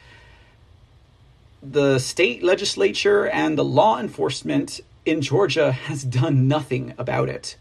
the 1.61 1.99
state 1.99 2.45
legislature 2.45 3.27
and 3.27 3.59
the 3.59 3.65
law 3.65 3.99
enforcement 3.99 4.81
in 5.05 5.21
Georgia 5.21 5.73
has 5.73 6.05
done 6.05 6.49
nothing 6.49 6.95
about 6.99 7.29
it. 7.29 7.57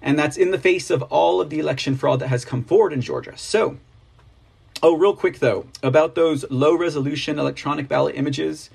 And 0.00 0.18
that's 0.18 0.36
in 0.36 0.50
the 0.50 0.58
face 0.58 0.90
of 0.90 1.02
all 1.02 1.40
of 1.40 1.50
the 1.50 1.60
election 1.60 1.96
fraud 1.96 2.20
that 2.20 2.28
has 2.28 2.44
come 2.44 2.64
forward 2.64 2.92
in 2.92 3.00
Georgia. 3.00 3.36
So, 3.36 3.78
oh, 4.82 4.96
real 4.96 5.14
quick 5.14 5.38
though, 5.38 5.66
about 5.82 6.14
those 6.14 6.44
low 6.50 6.74
resolution 6.74 7.38
electronic 7.38 7.88
ballot 7.88 8.16
images. 8.16 8.70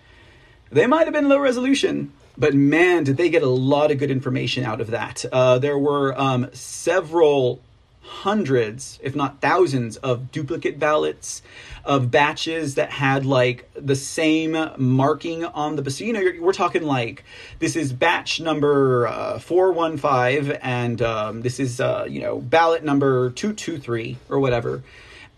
They 0.70 0.88
might 0.88 1.06
have 1.06 1.14
been 1.14 1.30
low 1.30 1.40
resolution, 1.40 2.14
but 2.38 2.54
man, 2.54 3.04
did 3.04 3.18
they 3.18 3.30
get 3.30 3.44
a 3.44 3.48
lot 3.50 3.92
of 3.92 3.98
good 3.98 4.12
information 4.12 4.64
out 4.64 4.82
of 4.82 4.92
that. 4.92 5.26
Uh, 5.32 5.60
there 5.60 5.78
were 5.78 6.20
um, 6.20 6.50
several 6.54 7.62
hundreds, 8.08 9.00
if 9.04 9.16
not 9.16 9.42
thousands, 9.42 9.98
of 9.98 10.32
duplicate 10.32 10.80
ballots 10.80 11.42
of 11.84 12.10
batches 12.10 12.76
that 12.76 12.90
had 12.90 13.26
like 13.26 13.70
the 13.74 13.96
same 13.96 14.58
marking 14.78 15.46
on 15.46 15.76
the 15.76 15.92
so 15.92 16.04
you 16.04 16.14
know 16.14 16.24
we're 16.40 16.54
talking 16.54 16.84
like 16.84 17.24
this 17.60 17.76
is 17.76 17.94
batch 17.94 18.40
number 18.42 19.08
uh, 19.08 19.40
415 19.40 20.58
and 20.62 21.02
um, 21.02 21.42
this 21.42 21.60
is 21.60 21.80
uh, 21.80 22.06
you 22.10 22.22
know 22.22 22.40
ballot 22.40 22.84
number 22.84 23.30
223 23.32 24.18
or 24.30 24.40
whatever. 24.40 24.84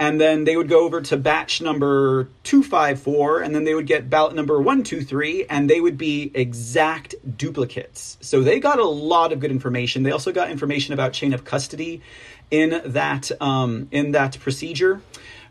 And 0.02 0.20
then 0.20 0.46
they 0.46 0.56
would 0.56 0.70
go 0.70 0.86
over 0.86 1.02
to 1.02 1.18
batch 1.18 1.62
number 1.62 2.30
254 2.44 3.42
and 3.42 3.54
then 3.54 3.66
they 3.66 3.76
would 3.76 3.86
get 3.86 4.10
ballot 4.10 4.34
number 4.34 4.58
123 4.58 5.46
and 5.48 5.70
they 5.70 5.82
would 5.82 5.98
be 5.98 6.32
exact 6.34 7.16
duplicates. 7.38 8.18
So 8.22 8.40
they 8.40 8.62
got 8.62 8.80
a 8.80 8.86
lot 8.86 9.34
of 9.34 9.42
good 9.42 9.52
information. 9.52 10.04
They 10.04 10.12
also 10.12 10.32
got 10.32 10.50
information 10.50 10.94
about 10.94 11.12
chain 11.12 11.34
of 11.34 11.44
custody 11.44 12.02
in 12.52 12.82
that 12.86 13.32
um, 13.42 13.88
in 13.92 14.12
that 14.12 14.40
procedure 14.40 15.02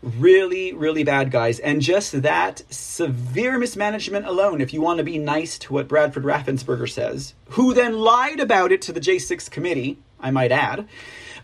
really 0.00 0.72
really 0.72 1.02
bad 1.02 1.30
guys 1.30 1.58
and 1.58 1.82
just 1.82 2.22
that 2.22 2.62
severe 2.70 3.58
mismanagement 3.58 4.24
alone 4.26 4.60
if 4.60 4.72
you 4.72 4.80
want 4.80 4.98
to 4.98 5.04
be 5.04 5.18
nice 5.18 5.58
to 5.58 5.72
what 5.72 5.88
bradford 5.88 6.22
raffensperger 6.22 6.88
says 6.88 7.34
who 7.50 7.74
then 7.74 7.98
lied 7.98 8.38
about 8.38 8.70
it 8.70 8.80
to 8.80 8.92
the 8.92 9.00
j6 9.00 9.50
committee 9.50 9.98
i 10.20 10.30
might 10.30 10.52
add 10.52 10.86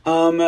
um, 0.06 0.40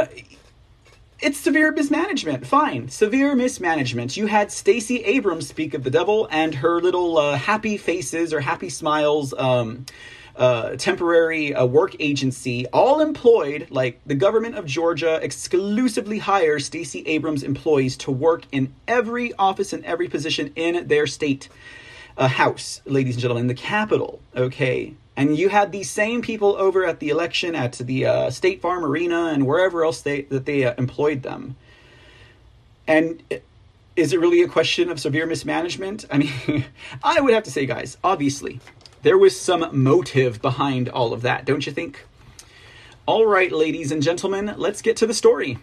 it's 1.20 1.38
severe 1.38 1.72
mismanagement. 1.72 2.46
Fine, 2.46 2.88
severe 2.88 3.34
mismanagement. 3.34 4.16
You 4.16 4.26
had 4.26 4.52
Stacey 4.52 5.02
Abrams 5.04 5.48
speak 5.48 5.72
of 5.72 5.82
the 5.82 5.90
devil 5.90 6.28
and 6.30 6.54
her 6.56 6.80
little 6.80 7.16
uh, 7.16 7.36
happy 7.36 7.78
faces 7.78 8.34
or 8.34 8.40
happy 8.40 8.68
smiles. 8.68 9.32
Um, 9.32 9.86
temporary 10.78 11.54
uh, 11.54 11.64
work 11.64 11.96
agency, 11.98 12.66
all 12.68 13.00
employed, 13.00 13.68
like 13.70 14.00
the 14.06 14.14
government 14.14 14.56
of 14.56 14.66
Georgia 14.66 15.18
exclusively 15.22 16.18
hires 16.18 16.66
Stacey 16.66 17.02
Abrams 17.06 17.42
employees 17.42 17.96
to 17.98 18.10
work 18.10 18.44
in 18.52 18.74
every 18.86 19.32
office 19.34 19.72
and 19.72 19.84
every 19.84 20.08
position 20.08 20.52
in 20.56 20.88
their 20.88 21.06
state 21.06 21.48
uh, 22.16 22.28
house, 22.28 22.80
ladies 22.84 23.14
and 23.14 23.22
gentlemen, 23.22 23.46
the 23.46 23.54
Capitol, 23.54 24.20
okay? 24.34 24.94
And 25.16 25.38
you 25.38 25.48
had 25.48 25.72
these 25.72 25.90
same 25.90 26.22
people 26.22 26.56
over 26.56 26.84
at 26.84 27.00
the 27.00 27.08
election 27.08 27.54
at 27.54 27.72
the 27.72 28.06
uh, 28.06 28.30
State 28.30 28.60
Farm 28.60 28.84
Arena 28.84 29.26
and 29.26 29.46
wherever 29.46 29.84
else 29.84 30.02
they 30.02 30.22
that 30.22 30.44
they 30.44 30.64
uh, 30.64 30.74
employed 30.76 31.22
them. 31.22 31.56
And 32.86 33.22
is 33.96 34.12
it 34.12 34.20
really 34.20 34.42
a 34.42 34.48
question 34.48 34.90
of 34.90 35.00
severe 35.00 35.26
mismanagement? 35.26 36.04
I 36.10 36.18
mean, 36.18 36.66
I 37.02 37.20
would 37.20 37.32
have 37.32 37.44
to 37.44 37.50
say, 37.50 37.64
guys, 37.66 37.96
obviously, 38.04 38.60
there 39.02 39.18
was 39.18 39.38
some 39.38 39.68
motive 39.72 40.42
behind 40.42 40.88
all 40.88 41.12
of 41.12 41.22
that, 41.22 41.44
don't 41.44 41.66
you 41.66 41.72
think? 41.72 42.04
All 43.06 43.26
right, 43.26 43.52
ladies 43.52 43.92
and 43.92 44.02
gentlemen, 44.02 44.54
let's 44.56 44.82
get 44.82 44.96
to 44.96 45.06
the 45.06 45.14
story. 45.14 45.58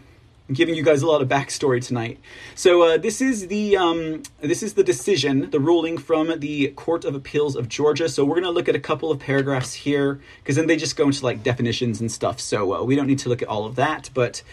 I'm 0.48 0.56
giving 0.56 0.76
you 0.76 0.84
guys 0.84 1.02
a 1.02 1.08
lot 1.08 1.22
of 1.22 1.30
backstory 1.30 1.82
tonight. 1.86 2.20
So 2.54 2.84
uh, 2.84 2.98
this 2.98 3.22
is 3.22 3.48
the 3.48 3.78
um, 3.78 4.24
this 4.42 4.62
is 4.62 4.74
the 4.74 4.84
decision, 4.84 5.50
the 5.52 5.60
ruling 5.60 5.98
from 5.98 6.38
the 6.40 6.68
Court 6.70 7.06
of 7.06 7.16
Appeals 7.16 7.56
of 7.56 7.70
Georgia. 7.70 8.10
So 8.10 8.26
we're 8.26 8.36
going 8.36 8.44
to 8.44 8.52
look 8.52 8.68
at 8.68 8.76
a 8.76 8.80
couple 8.80 9.10
of 9.10 9.20
paragraphs 9.20 9.74
here 9.74 10.20
because 10.40 10.58
then 10.58 10.68
they 10.68 10.76
just 10.76 10.98
go 10.98 11.06
into 11.06 11.24
like 11.24 11.44
definitions 11.44 12.02
and 12.02 12.12
stuff. 12.12 12.42
So 12.42 12.74
uh, 12.74 12.84
we 12.84 12.96
don't 12.98 13.08
need 13.08 13.20
to 13.20 13.30
look 13.30 13.42
at 13.42 13.48
all 13.48 13.66
of 13.66 13.76
that. 13.76 14.10
But 14.14 14.44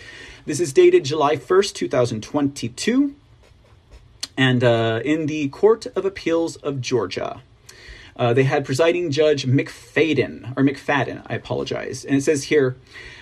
this 0.47 0.61
is 0.61 0.73
dated 0.73 1.05
July 1.05 1.35
first, 1.35 1.75
two 1.75 1.89
thousand 1.89 2.23
twenty-two, 2.23 3.17
and 4.37 4.63
uh, 4.63 5.01
in 5.05 5.27
the 5.27 5.49
Court 5.49 5.87
of 5.97 6.05
Appeals 6.05 6.55
of 6.57 6.81
Georgia. 6.81 7.43
Uh, 8.21 8.35
they 8.35 8.43
had 8.43 8.67
presiding 8.67 9.11
judge 9.11 9.47
McFadden, 9.47 10.53
or 10.55 10.63
McFadden, 10.63 11.23
I 11.27 11.35
apologize. 11.35 12.05
And 12.05 12.17
it 12.17 12.21
says 12.21 12.45
here 12.45 12.77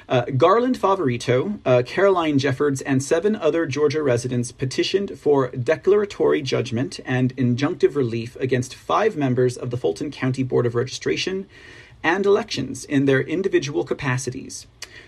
uh, 0.08 0.22
Garland 0.36 0.76
Favorito, 0.76 1.60
uh, 1.64 1.84
Caroline 1.86 2.36
Jeffords, 2.40 2.80
and 2.82 3.00
seven 3.00 3.36
other 3.36 3.64
Georgia 3.64 4.02
residents 4.02 4.50
petitioned 4.50 5.16
for 5.16 5.50
declaratory 5.50 6.42
judgment 6.42 6.98
and 7.04 7.36
injunctive 7.36 7.94
relief 7.94 8.34
against 8.36 8.74
five 8.74 9.16
members 9.16 9.56
of 9.56 9.70
the 9.70 9.76
Fulton 9.76 10.10
County 10.10 10.42
Board 10.42 10.66
of 10.66 10.74
Registration 10.74 11.46
and 12.02 12.26
Elections 12.26 12.84
in 12.84 13.04
their 13.04 13.20
individual 13.20 13.84
capacities, 13.84 14.66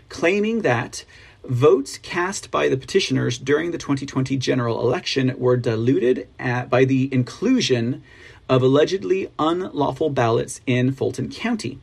claiming 0.08 0.60
that 0.62 1.04
votes 1.44 1.98
cast 1.98 2.52
by 2.52 2.68
the 2.68 2.76
petitioners 2.76 3.38
during 3.38 3.72
the 3.72 3.78
2020 3.78 4.36
general 4.36 4.80
election 4.80 5.34
were 5.36 5.56
diluted 5.56 6.28
at, 6.38 6.70
by 6.70 6.84
the 6.84 7.12
inclusion 7.12 8.04
of 8.50 8.62
allegedly 8.62 9.30
unlawful 9.38 10.10
ballots 10.10 10.60
in 10.66 10.90
Fulton 10.90 11.30
County. 11.30 11.78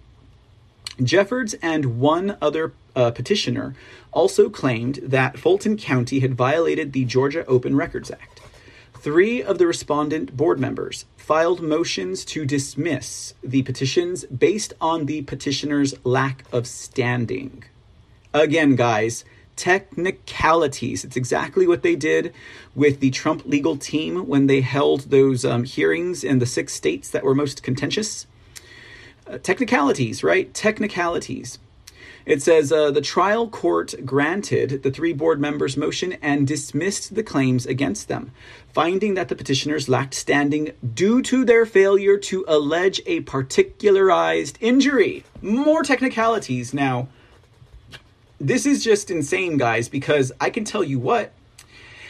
Jeffords 1.01 1.55
and 1.61 1.97
one 1.97 2.37
other 2.41 2.73
uh, 2.93 3.09
petitioner 3.11 3.73
also 4.11 4.49
claimed 4.49 4.95
that 5.01 5.39
Fulton 5.39 5.77
County 5.77 6.19
had 6.19 6.35
violated 6.35 6.91
the 6.91 7.05
Georgia 7.05 7.45
Open 7.45 7.75
Records 7.77 8.11
Act. 8.11 8.41
Three 8.99 9.41
of 9.41 9.59
the 9.59 9.67
respondent 9.67 10.35
board 10.35 10.59
members 10.59 11.05
filed 11.15 11.61
motions 11.61 12.25
to 12.25 12.45
dismiss 12.45 13.33
the 13.41 13.63
petitions 13.63 14.25
based 14.25 14.73
on 14.81 15.05
the 15.05 15.21
petitioner's 15.21 15.95
lack 16.03 16.43
of 16.51 16.67
standing. 16.67 17.63
Again, 18.33 18.75
guys, 18.75 19.23
technicalities. 19.57 21.03
It's 21.03 21.17
exactly 21.17 21.67
what 21.67 21.81
they 21.81 21.95
did 21.95 22.33
with 22.75 23.01
the 23.01 23.09
Trump 23.09 23.45
legal 23.45 23.75
team 23.75 24.27
when 24.27 24.47
they 24.47 24.61
held 24.61 25.09
those 25.09 25.43
um, 25.43 25.65
hearings 25.65 26.23
in 26.23 26.39
the 26.39 26.45
six 26.45 26.73
states 26.73 27.09
that 27.09 27.23
were 27.23 27.35
most 27.35 27.63
contentious. 27.63 28.27
Uh, 29.27 29.37
technicalities, 29.39 30.23
right? 30.23 30.53
Technicalities. 30.53 31.59
It 32.25 32.41
says 32.41 32.73
uh, 32.73 32.91
the 32.91 32.99
trial 32.99 33.47
court 33.47 33.95
granted 34.05 34.83
the 34.83 34.91
three 34.91 35.13
board 35.13 35.39
members' 35.39 35.77
motion 35.77 36.13
and 36.21 36.45
dismissed 36.45 37.15
the 37.15 37.23
claims 37.23 37.65
against 37.65 38.09
them, 38.09 38.31
finding 38.73 39.13
that 39.13 39.29
the 39.29 39.35
petitioners 39.35 39.87
lacked 39.87 40.13
standing 40.13 40.73
due 40.93 41.21
to 41.21 41.45
their 41.45 41.65
failure 41.65 42.17
to 42.17 42.43
allege 42.47 42.99
a 43.05 43.21
particularized 43.21 44.57
injury. 44.59 45.23
More 45.41 45.83
technicalities 45.83 46.73
now 46.73 47.07
this 48.39 48.65
is 48.65 48.83
just 48.83 49.09
insane, 49.09 49.57
guys, 49.57 49.89
because 49.89 50.31
I 50.39 50.49
can 50.49 50.63
tell 50.63 50.83
you 50.83 50.99
what. 50.99 51.33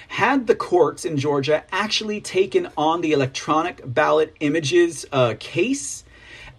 Had 0.10 0.48
the 0.48 0.56
courts 0.56 1.04
in 1.04 1.18
Georgia 1.18 1.66
actually 1.72 2.22
taken 2.22 2.70
on 2.78 3.02
the 3.02 3.12
electronic 3.12 3.82
ballot 3.86 4.34
images 4.40 5.06
uh, 5.12 5.36
case, 5.40 6.06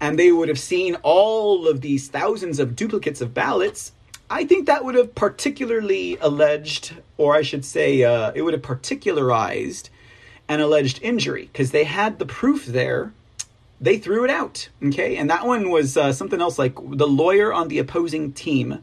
and 0.01 0.19
they 0.19 0.31
would 0.31 0.49
have 0.49 0.59
seen 0.59 0.97
all 1.03 1.67
of 1.67 1.81
these 1.81 2.09
thousands 2.09 2.59
of 2.59 2.77
duplicates 2.77 3.21
of 3.21 3.33
ballots, 3.33 3.93
I 4.31 4.45
think 4.45 4.67
that 4.67 4.85
would 4.85 4.95
have 4.95 5.15
particularly 5.15 6.19
alleged, 6.21 6.95
or 7.17 7.35
I 7.35 7.43
should 7.43 7.65
say, 7.65 8.05
uh, 8.05 8.33
it 8.35 8.43
would 8.43 8.53
have 8.53 8.63
particularized 8.63 9.89
an 10.49 10.61
alleged 10.61 11.01
injury 11.03 11.49
because 11.53 11.71
they 11.71 11.85
had 11.85 12.19
the 12.19 12.27
proof 12.27 12.67
there. 12.67 13.13
They 13.81 13.97
threw 13.97 14.25
it 14.25 14.31
out. 14.31 14.69
Okay. 14.85 15.17
And 15.17 15.31
that 15.31 15.47
one 15.47 15.71
was 15.71 15.97
uh, 15.97 16.13
something 16.13 16.41
else 16.41 16.59
like 16.59 16.75
the 16.75 17.07
lawyer 17.07 17.53
on 17.53 17.69
the 17.69 17.79
opposing 17.79 18.33
team 18.33 18.83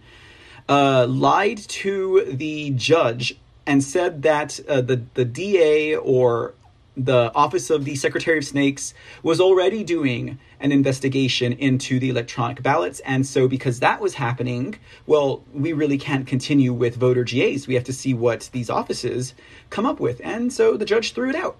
uh, 0.67 1.05
lied 1.07 1.57
to 1.57 2.25
the 2.31 2.71
judge 2.71 3.37
and 3.65 3.83
said 3.83 4.21
that 4.23 4.59
uh, 4.67 4.81
the 4.81 5.03
the 5.13 5.25
DA 5.25 5.95
or 5.95 6.53
the 6.97 7.31
Office 7.35 7.69
of 7.69 7.85
the 7.85 7.95
Secretary 7.95 8.37
of 8.37 8.45
Snakes 8.45 8.93
was 9.21 9.41
already 9.41 9.83
doing 9.83 10.39
an 10.59 10.71
investigation 10.71 11.53
into 11.53 11.99
the 11.99 12.09
electronic 12.09 12.63
ballots. 12.63 13.01
And 13.01 13.25
so, 13.25 13.47
because 13.47 13.79
that 13.81 13.99
was 13.99 14.13
happening, 14.13 14.79
well, 15.05 15.43
we 15.53 15.73
really 15.73 15.97
can't 15.97 16.25
continue 16.25 16.73
with 16.73 16.95
voter 16.95 17.23
GAs. 17.23 17.67
We 17.67 17.75
have 17.75 17.83
to 17.85 17.93
see 17.93 18.13
what 18.13 18.49
these 18.53 18.69
offices 18.69 19.33
come 19.69 19.85
up 19.85 19.99
with. 19.99 20.21
And 20.23 20.51
so 20.51 20.77
the 20.77 20.85
judge 20.85 21.13
threw 21.13 21.29
it 21.29 21.35
out. 21.35 21.57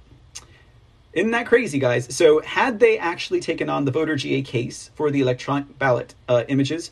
Isn't 1.14 1.32
that 1.32 1.48
crazy, 1.48 1.80
guys? 1.80 2.14
So, 2.14 2.42
had 2.42 2.80
they 2.80 2.98
actually 2.98 3.40
taken 3.40 3.70
on 3.70 3.86
the 3.86 3.92
voter 3.92 4.16
GA 4.16 4.42
case 4.42 4.92
for 4.96 5.12
the 5.12 5.22
electronic 5.22 5.78
ballot 5.80 6.14
uh, 6.28 6.44
images, 6.50 6.92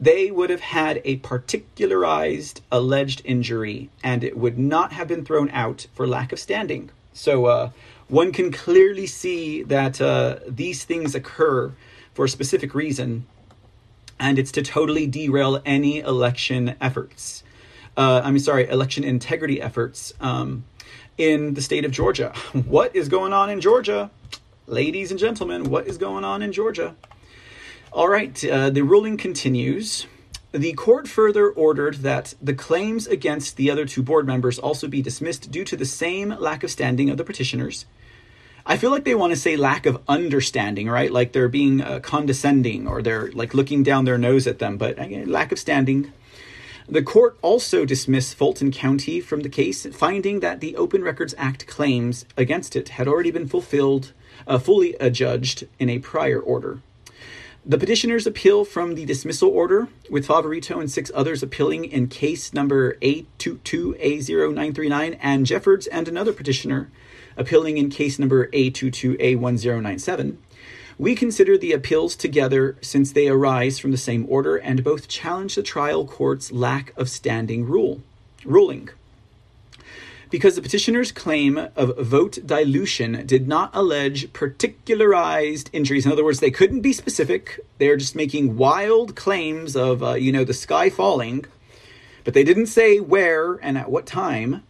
they 0.00 0.30
would 0.30 0.50
have 0.50 0.60
had 0.60 1.00
a 1.04 1.16
particularized 1.16 2.60
alleged 2.70 3.22
injury 3.24 3.90
and 4.02 4.24
it 4.24 4.36
would 4.36 4.58
not 4.58 4.92
have 4.92 5.08
been 5.08 5.24
thrown 5.24 5.50
out 5.50 5.86
for 5.94 6.06
lack 6.06 6.32
of 6.32 6.38
standing. 6.38 6.90
So, 7.12 7.46
uh, 7.46 7.70
one 8.08 8.32
can 8.32 8.52
clearly 8.52 9.06
see 9.06 9.62
that 9.62 10.00
uh, 10.00 10.40
these 10.46 10.84
things 10.84 11.14
occur 11.14 11.72
for 12.12 12.26
a 12.26 12.28
specific 12.28 12.74
reason, 12.74 13.26
and 14.20 14.38
it's 14.38 14.52
to 14.52 14.62
totally 14.62 15.06
derail 15.06 15.62
any 15.64 16.00
election 16.00 16.76
efforts. 16.80 17.42
Uh, 17.96 18.20
I'm 18.22 18.38
sorry, 18.38 18.68
election 18.68 19.04
integrity 19.04 19.60
efforts. 19.60 20.12
Um, 20.20 20.64
in 21.18 21.54
the 21.54 21.62
state 21.62 21.84
of 21.84 21.90
Georgia. 21.90 22.32
What 22.52 22.94
is 22.94 23.08
going 23.08 23.32
on 23.32 23.50
in 23.50 23.60
Georgia? 23.60 24.10
Ladies 24.66 25.10
and 25.10 25.20
gentlemen, 25.20 25.64
what 25.64 25.86
is 25.86 25.98
going 25.98 26.24
on 26.24 26.42
in 26.42 26.52
Georgia? 26.52 26.96
All 27.94 28.08
right, 28.08 28.44
uh, 28.44 28.70
the 28.70 28.82
ruling 28.82 29.16
continues. 29.16 30.08
The 30.50 30.72
court 30.72 31.06
further 31.06 31.48
ordered 31.48 31.98
that 31.98 32.34
the 32.42 32.52
claims 32.52 33.06
against 33.06 33.56
the 33.56 33.70
other 33.70 33.86
two 33.86 34.02
board 34.02 34.26
members 34.26 34.58
also 34.58 34.88
be 34.88 35.00
dismissed 35.00 35.52
due 35.52 35.64
to 35.64 35.76
the 35.76 35.86
same 35.86 36.30
lack 36.40 36.64
of 36.64 36.72
standing 36.72 37.08
of 37.08 37.18
the 37.18 37.22
petitioners. 37.22 37.86
I 38.66 38.78
feel 38.78 38.90
like 38.90 39.04
they 39.04 39.14
want 39.14 39.32
to 39.32 39.38
say 39.38 39.56
lack 39.56 39.86
of 39.86 40.02
understanding, 40.08 40.88
right? 40.90 41.12
Like 41.12 41.30
they're 41.30 41.48
being 41.48 41.82
uh, 41.82 42.00
condescending 42.00 42.88
or 42.88 43.00
they're 43.00 43.30
like 43.30 43.54
looking 43.54 43.84
down 43.84 44.06
their 44.06 44.18
nose 44.18 44.48
at 44.48 44.58
them, 44.58 44.76
but 44.76 44.98
again, 44.98 45.30
lack 45.30 45.52
of 45.52 45.60
standing. 45.60 46.12
The 46.88 47.02
court 47.02 47.38
also 47.42 47.84
dismissed 47.84 48.34
Fulton 48.34 48.72
County 48.72 49.20
from 49.20 49.42
the 49.42 49.48
case, 49.48 49.86
finding 49.86 50.40
that 50.40 50.58
the 50.58 50.74
Open 50.74 51.04
Records 51.04 51.36
Act 51.38 51.68
claims 51.68 52.26
against 52.36 52.74
it 52.74 52.88
had 52.88 53.06
already 53.06 53.30
been 53.30 53.46
fulfilled, 53.46 54.12
uh, 54.48 54.58
fully 54.58 54.94
adjudged 54.94 55.68
in 55.78 55.88
a 55.88 56.00
prior 56.00 56.40
order. 56.40 56.80
The 57.66 57.78
petitioners 57.78 58.26
appeal 58.26 58.66
from 58.66 58.94
the 58.94 59.06
dismissal 59.06 59.48
order, 59.48 59.88
with 60.10 60.26
Favorito 60.26 60.78
and 60.78 60.90
six 60.90 61.10
others 61.14 61.42
appealing 61.42 61.86
in 61.86 62.08
case 62.08 62.52
number 62.52 62.96
A22A0939, 62.96 65.16
and 65.18 65.46
Jeffords 65.46 65.86
and 65.86 66.06
another 66.06 66.34
petitioner 66.34 66.90
appealing 67.38 67.78
in 67.78 67.88
case 67.88 68.18
number 68.18 68.48
A22A1097. 68.48 70.36
We 70.98 71.14
consider 71.14 71.56
the 71.56 71.72
appeals 71.72 72.16
together 72.16 72.76
since 72.82 73.12
they 73.12 73.28
arise 73.28 73.78
from 73.78 73.92
the 73.92 73.96
same 73.96 74.26
order 74.28 74.58
and 74.58 74.84
both 74.84 75.08
challenge 75.08 75.54
the 75.54 75.62
trial 75.62 76.04
court's 76.04 76.52
lack 76.52 76.92
of 76.98 77.08
standing 77.08 77.64
rule 77.64 78.02
ruling. 78.44 78.90
Because 80.34 80.56
the 80.56 80.62
petitioner's 80.62 81.12
claim 81.12 81.68
of 81.76 81.96
vote 81.96 82.40
dilution 82.44 83.24
did 83.24 83.46
not 83.46 83.70
allege 83.72 84.32
particularized 84.32 85.70
injuries. 85.72 86.06
In 86.06 86.10
other 86.10 86.24
words, 86.24 86.40
they 86.40 86.50
couldn't 86.50 86.80
be 86.80 86.92
specific. 86.92 87.60
They're 87.78 87.96
just 87.96 88.16
making 88.16 88.56
wild 88.56 89.14
claims 89.14 89.76
of, 89.76 90.02
uh, 90.02 90.14
you 90.14 90.32
know, 90.32 90.42
the 90.42 90.52
sky 90.52 90.90
falling, 90.90 91.44
but 92.24 92.34
they 92.34 92.42
didn't 92.42 92.66
say 92.66 92.98
where 92.98 93.60
and 93.62 93.78
at 93.78 93.92
what 93.92 94.06
time. 94.06 94.64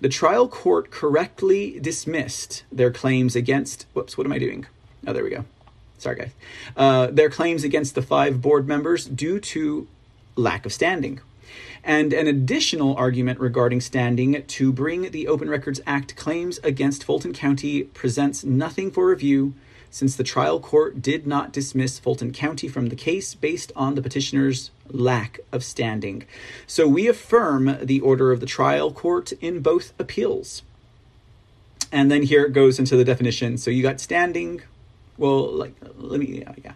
The 0.00 0.08
trial 0.08 0.48
court 0.48 0.90
correctly 0.90 1.78
dismissed 1.78 2.64
their 2.72 2.90
claims 2.90 3.36
against. 3.36 3.86
Whoops, 3.94 4.18
what 4.18 4.26
am 4.26 4.32
I 4.32 4.40
doing? 4.40 4.66
Oh, 5.06 5.12
there 5.12 5.22
we 5.22 5.30
go. 5.30 5.44
Sorry, 5.98 6.16
guys. 6.16 6.32
Uh, 6.76 7.06
their 7.12 7.30
claims 7.30 7.62
against 7.62 7.94
the 7.94 8.02
five 8.02 8.42
board 8.42 8.66
members 8.66 9.04
due 9.04 9.38
to 9.38 9.86
lack 10.34 10.66
of 10.66 10.72
standing. 10.72 11.20
And 11.82 12.12
an 12.12 12.26
additional 12.26 12.94
argument 12.96 13.40
regarding 13.40 13.80
standing 13.80 14.42
to 14.42 14.72
bring 14.72 15.10
the 15.10 15.26
Open 15.28 15.48
Records 15.48 15.80
Act 15.86 16.14
claims 16.16 16.58
against 16.58 17.04
Fulton 17.04 17.32
County 17.32 17.84
presents 17.84 18.44
nothing 18.44 18.90
for 18.90 19.06
review 19.06 19.54
since 19.90 20.14
the 20.14 20.22
trial 20.22 20.60
court 20.60 21.02
did 21.02 21.26
not 21.26 21.52
dismiss 21.52 21.98
Fulton 21.98 22.32
County 22.32 22.68
from 22.68 22.88
the 22.88 22.96
case 22.96 23.34
based 23.34 23.72
on 23.74 23.94
the 23.94 24.02
petitioner's 24.02 24.70
lack 24.88 25.40
of 25.52 25.64
standing. 25.64 26.24
So 26.66 26.86
we 26.86 27.08
affirm 27.08 27.78
the 27.82 28.00
order 28.00 28.30
of 28.30 28.40
the 28.40 28.46
trial 28.46 28.92
court 28.92 29.32
in 29.40 29.60
both 29.60 29.92
appeals. 29.98 30.62
And 31.90 32.10
then 32.10 32.22
here 32.22 32.44
it 32.44 32.52
goes 32.52 32.78
into 32.78 32.96
the 32.96 33.04
definition. 33.04 33.58
So 33.58 33.70
you 33.70 33.82
got 33.82 34.00
standing, 34.00 34.62
well, 35.18 35.50
like, 35.50 35.74
let 35.96 36.20
me, 36.20 36.40
yeah, 36.40 36.54
yeah. 36.64 36.72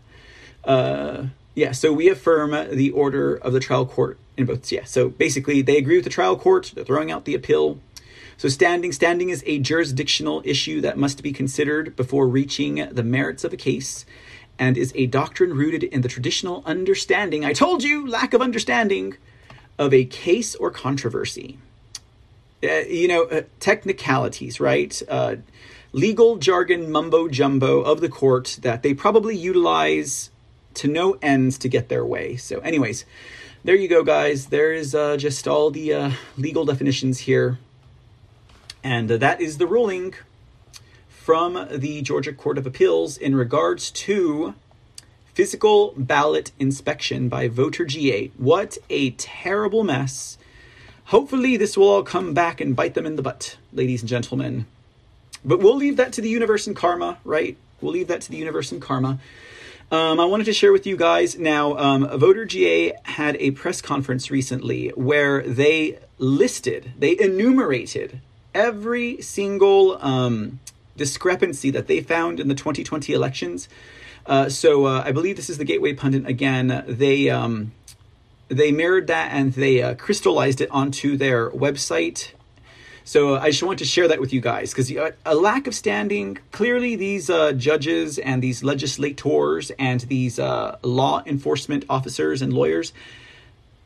Uh, 0.64 1.26
yeah, 1.54 1.70
so 1.70 1.92
we 1.92 2.08
affirm 2.08 2.50
the 2.76 2.90
order 2.90 3.36
of 3.36 3.52
the 3.52 3.60
trial 3.60 3.86
court 3.86 4.18
in 4.36 4.46
both. 4.46 4.70
Yeah, 4.70 4.84
so 4.84 5.08
basically 5.08 5.62
they 5.62 5.76
agree 5.76 5.96
with 5.96 6.04
the 6.04 6.10
trial 6.10 6.36
court, 6.36 6.72
they're 6.74 6.84
throwing 6.84 7.10
out 7.10 7.24
the 7.24 7.34
appeal. 7.34 7.78
So 8.36 8.48
standing, 8.48 8.92
standing 8.92 9.30
is 9.30 9.44
a 9.46 9.60
jurisdictional 9.60 10.42
issue 10.44 10.80
that 10.80 10.98
must 10.98 11.22
be 11.22 11.32
considered 11.32 11.94
before 11.94 12.26
reaching 12.26 12.88
the 12.90 13.04
merits 13.04 13.44
of 13.44 13.52
a 13.52 13.56
case 13.56 14.04
and 14.58 14.76
is 14.76 14.92
a 14.94 15.06
doctrine 15.06 15.54
rooted 15.54 15.84
in 15.84 16.00
the 16.00 16.08
traditional 16.08 16.62
understanding, 16.66 17.44
I 17.44 17.52
told 17.52 17.82
you, 17.82 18.06
lack 18.06 18.34
of 18.34 18.40
understanding, 18.40 19.16
of 19.78 19.92
a 19.92 20.04
case 20.04 20.54
or 20.54 20.70
controversy. 20.70 21.58
Uh, 22.62 22.78
you 22.88 23.08
know, 23.08 23.24
uh, 23.24 23.42
technicalities, 23.60 24.60
right? 24.60 25.02
Uh, 25.08 25.36
legal 25.92 26.36
jargon 26.36 26.90
mumbo 26.90 27.28
jumbo 27.28 27.82
of 27.82 28.00
the 28.00 28.08
court 28.08 28.58
that 28.62 28.82
they 28.82 28.94
probably 28.94 29.36
utilize 29.36 30.30
to 30.74 30.88
no 30.88 31.16
ends 31.20 31.58
to 31.58 31.68
get 31.68 31.88
their 31.88 32.04
way. 32.04 32.36
So, 32.36 32.58
anyways, 32.60 33.04
there 33.64 33.74
you 33.74 33.88
go, 33.88 34.04
guys. 34.04 34.46
There 34.46 34.72
is 34.72 34.94
uh, 34.94 35.16
just 35.16 35.48
all 35.48 35.70
the 35.70 35.94
uh, 35.94 36.10
legal 36.36 36.66
definitions 36.66 37.20
here. 37.20 37.58
And 38.82 39.10
uh, 39.10 39.16
that 39.16 39.40
is 39.40 39.56
the 39.56 39.66
ruling 39.66 40.14
from 41.08 41.66
the 41.70 42.02
Georgia 42.02 42.34
Court 42.34 42.58
of 42.58 42.66
Appeals 42.66 43.16
in 43.16 43.34
regards 43.34 43.90
to 43.92 44.54
physical 45.32 45.94
ballot 45.96 46.52
inspection 46.58 47.30
by 47.30 47.48
voter 47.48 47.86
GA. 47.86 48.30
What 48.36 48.76
a 48.90 49.12
terrible 49.12 49.82
mess. 49.82 50.36
Hopefully, 51.06 51.56
this 51.56 51.76
will 51.76 51.88
all 51.88 52.02
come 52.02 52.34
back 52.34 52.60
and 52.60 52.76
bite 52.76 52.92
them 52.92 53.06
in 53.06 53.16
the 53.16 53.22
butt, 53.22 53.56
ladies 53.72 54.02
and 54.02 54.08
gentlemen. 54.10 54.66
But 55.42 55.60
we'll 55.60 55.76
leave 55.76 55.96
that 55.96 56.12
to 56.14 56.20
the 56.20 56.28
universe 56.28 56.66
and 56.66 56.76
karma, 56.76 57.18
right? 57.24 57.56
We'll 57.80 57.92
leave 57.92 58.08
that 58.08 58.20
to 58.22 58.30
the 58.30 58.36
universe 58.36 58.72
and 58.72 58.80
karma. 58.80 59.18
Um, 59.90 60.18
I 60.18 60.24
wanted 60.24 60.44
to 60.44 60.52
share 60.52 60.72
with 60.72 60.86
you 60.86 60.96
guys 60.96 61.38
now. 61.38 61.76
Um, 61.76 62.08
Voter 62.18 62.44
GA 62.44 62.94
had 63.04 63.36
a 63.36 63.50
press 63.52 63.82
conference 63.82 64.30
recently 64.30 64.88
where 64.90 65.42
they 65.42 65.98
listed, 66.18 66.92
they 66.98 67.18
enumerated 67.18 68.20
every 68.54 69.20
single 69.20 69.98
um, 70.02 70.60
discrepancy 70.96 71.70
that 71.70 71.86
they 71.86 72.00
found 72.00 72.40
in 72.40 72.48
the 72.48 72.54
2020 72.54 73.12
elections. 73.12 73.68
Uh, 74.26 74.48
so 74.48 74.86
uh, 74.86 75.02
I 75.04 75.12
believe 75.12 75.36
this 75.36 75.50
is 75.50 75.58
the 75.58 75.64
Gateway 75.64 75.92
Pundit 75.92 76.26
again. 76.26 76.84
They 76.88 77.28
um, 77.28 77.72
they 78.48 78.72
mirrored 78.72 79.06
that 79.08 79.32
and 79.32 79.52
they 79.52 79.82
uh, 79.82 79.94
crystallized 79.94 80.60
it 80.60 80.70
onto 80.70 81.16
their 81.16 81.50
website 81.50 82.32
so 83.04 83.36
I 83.36 83.50
just 83.50 83.62
want 83.62 83.78
to 83.80 83.84
share 83.84 84.08
that 84.08 84.18
with 84.18 84.32
you 84.32 84.40
guys 84.40 84.72
because 84.72 84.90
a 85.26 85.34
lack 85.34 85.66
of 85.66 85.74
standing, 85.74 86.38
clearly, 86.52 86.96
these 86.96 87.28
uh, 87.28 87.52
judges 87.52 88.18
and 88.18 88.42
these 88.42 88.64
legislators 88.64 89.70
and 89.78 90.00
these 90.00 90.38
uh, 90.38 90.78
law 90.82 91.22
enforcement 91.26 91.84
officers 91.90 92.40
and 92.40 92.52
lawyers 92.54 92.94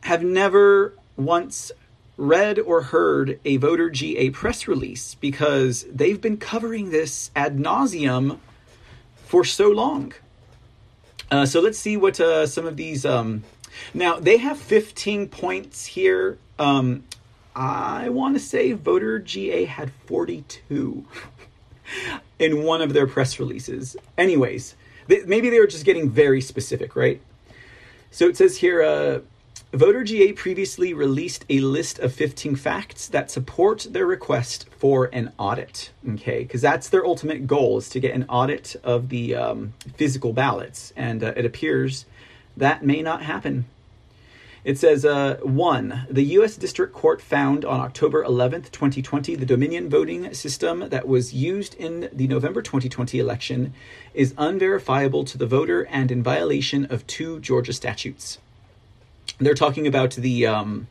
have 0.03 0.23
never 0.23 0.95
once 1.17 1.73
read 2.17 2.61
or 2.61 2.83
heard 2.83 3.41
a 3.45 3.57
voter 3.57 3.91
GA 3.91 4.31
press 4.31 4.69
release 4.69 5.17
because 5.17 5.85
they've 5.93 6.21
been 6.21 6.37
covering 6.37 6.91
this 6.91 7.33
ad 7.35 7.57
nauseum 7.59 8.39
for 9.25 9.45
so 9.45 9.69
long. 9.69 10.13
Uh, 11.29 11.45
so 11.45 11.61
let's 11.61 11.79
see 11.79 11.97
what 11.97 12.21
uh, 12.21 12.47
some 12.47 12.67
of 12.67 12.77
these. 12.77 13.05
Um, 13.05 13.43
now 13.93 14.19
they 14.21 14.37
have 14.39 14.59
15 14.59 15.29
points 15.29 15.87
here. 15.87 16.39
Um, 16.59 17.05
I 17.59 18.09
want 18.11 18.37
to 18.37 18.41
say 18.41 18.73
Voter 18.73 19.19
GA 19.19 19.65
had 19.65 19.91
42 20.07 21.05
in 22.39 22.63
one 22.63 22.81
of 22.81 22.93
their 22.93 23.09
press 23.09 23.41
releases. 23.41 23.97
Anyways, 24.17 24.77
they, 25.09 25.25
maybe 25.25 25.51
they 25.51 25.59
were 25.59 25.67
just 25.67 25.85
getting 25.85 26.09
very 26.09 26.41
specific, 26.41 26.95
right? 26.95 27.21
So 28.13 28.29
it 28.29 28.37
says 28.37 28.59
here 28.59 28.81
uh, 28.81 29.21
Voter 29.73 30.05
GA 30.05 30.35
previously 30.35 30.95
released 30.95 31.45
a 31.51 31.59
list 31.59 31.99
of 31.99 32.13
15 32.13 32.55
facts 32.55 33.09
that 33.09 33.29
support 33.29 33.89
their 33.91 34.07
request 34.07 34.67
for 34.79 35.07
an 35.13 35.33
audit. 35.37 35.91
Okay, 36.11 36.45
because 36.45 36.63
that's 36.63 36.89
their 36.89 37.05
ultimate 37.05 37.49
goal 37.49 37.79
is 37.79 37.89
to 37.89 37.99
get 37.99 38.15
an 38.15 38.25
audit 38.29 38.77
of 38.85 39.09
the 39.09 39.35
um, 39.35 39.75
physical 39.97 40.33
ballots, 40.33 40.93
and 40.97 41.25
uh, 41.25 41.33
it 41.37 41.45
appears 41.45 42.07
that 42.57 42.85
may 42.85 43.03
not 43.03 43.23
happen 43.23 43.65
It 44.69 44.77
says, 44.77 45.07
uh, 45.07 45.39
one, 45.41 46.07
the 46.11 46.25
U.S. 46.25 46.55
District 46.55 46.93
Court 46.93 47.23
found 47.23 47.65
on 47.65 47.81
October 47.81 48.23
11th, 48.23 48.71
2020, 48.71 49.35
the 49.35 49.47
Dominion 49.47 49.89
voting 49.89 50.35
system 50.35 50.91
that 50.91 51.09
was 51.09 51.33
used 51.33 51.75
in 51.77 52.11
the 52.13 52.29
November 52.29 52.61
2020 52.61 53.19
election 53.19 53.73
is 54.13 54.35
unverifiable 54.37 55.25
to 55.25 55.39
the 55.39 55.47
voter 55.47 55.87
and 55.87 56.11
in 56.11 56.23
violation 56.23 56.85
of 56.91 57.07
two 57.07 57.41
Georgia 57.41 57.73
statutes. 57.73 58.41
They're 59.39 59.55
talking 59.55 59.87
about 59.87 60.11
the, 60.11 60.47
um, 60.47 60.89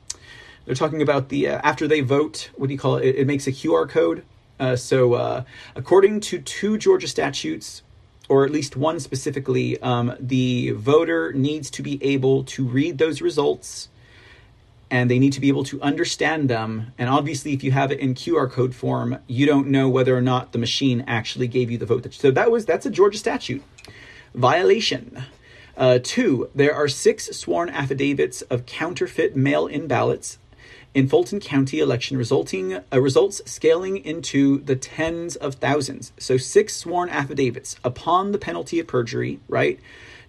they're 0.66 0.74
talking 0.74 1.04
about 1.04 1.30
the, 1.30 1.48
uh, 1.48 1.62
after 1.64 1.88
they 1.88 2.02
vote, 2.02 2.50
what 2.56 2.70
do 2.70 2.74
you 2.74 2.80
call 2.80 2.96
it? 2.96 3.06
It, 3.06 3.16
it 3.18 3.28
makes 3.28 3.46
a 3.46 3.52
QR 3.52 3.88
code. 3.88 4.24
Uh, 4.60 4.76
so, 4.76 5.14
uh, 5.14 5.44
according 5.76 6.22
to 6.22 6.40
two 6.40 6.80
Georgia 6.80 7.08
statutes, 7.08 7.84
or 8.30 8.46
at 8.46 8.52
least 8.52 8.76
one 8.76 9.00
specifically, 9.00 9.80
um, 9.82 10.16
the 10.20 10.72
voter 10.72 11.32
needs 11.34 11.70
to 11.72 11.82
be 11.82 12.04
able 12.04 12.44
to 12.44 12.66
read 12.66 12.98
those 12.98 13.22
results 13.22 13.90
and 14.90 15.12
they 15.12 15.20
need 15.20 15.34
to 15.34 15.42
be 15.42 15.50
able 15.50 15.66
to 15.66 15.82
understand 15.82 16.50
them. 16.50 16.94
And 16.98 17.10
obviously, 17.10 17.54
if 17.54 17.64
you 17.64 17.72
have 17.72 17.92
it 17.92 18.00
in 18.00 18.14
QR 18.14 18.50
code 18.50 18.74
form, 18.74 19.20
you 19.28 19.46
don't 19.46 19.68
know 19.68 19.90
whether 19.90 20.16
or 20.16 20.22
not 20.22 20.54
the 20.54 20.58
machine 20.58 21.04
actually 21.08 21.48
gave 21.48 21.70
you 21.70 21.78
the 21.78 21.86
vote. 21.86 22.14
So 22.14 22.32
that 22.32 22.52
was 22.52 22.66
that's 22.66 22.86
a 22.86 22.90
Georgia 22.90 23.18
statute 23.18 23.64
violation. 24.34 25.24
Uh, 25.76 26.00
two, 26.02 26.50
there 26.56 26.74
are 26.74 26.88
six 26.88 27.26
sworn 27.38 27.70
affidavits 27.70 28.42
of 28.44 28.66
counterfeit 28.66 29.36
mail-in 29.36 29.88
ballots 29.88 30.40
in 30.98 31.08
Fulton 31.08 31.40
County 31.40 31.78
election, 31.78 32.18
resulting 32.18 32.74
uh, 32.74 33.00
results 33.00 33.40
scaling 33.46 33.98
into 34.04 34.58
the 34.62 34.76
tens 34.76 35.36
of 35.36 35.54
thousands. 35.54 36.12
So 36.18 36.38
six 36.38 36.76
sworn 36.76 37.08
affidavits 37.10 37.76
upon 37.84 38.32
the 38.32 38.40
penalty 38.40 38.80
of 38.80 38.88
perjury, 38.88 39.40
right? 39.48 39.80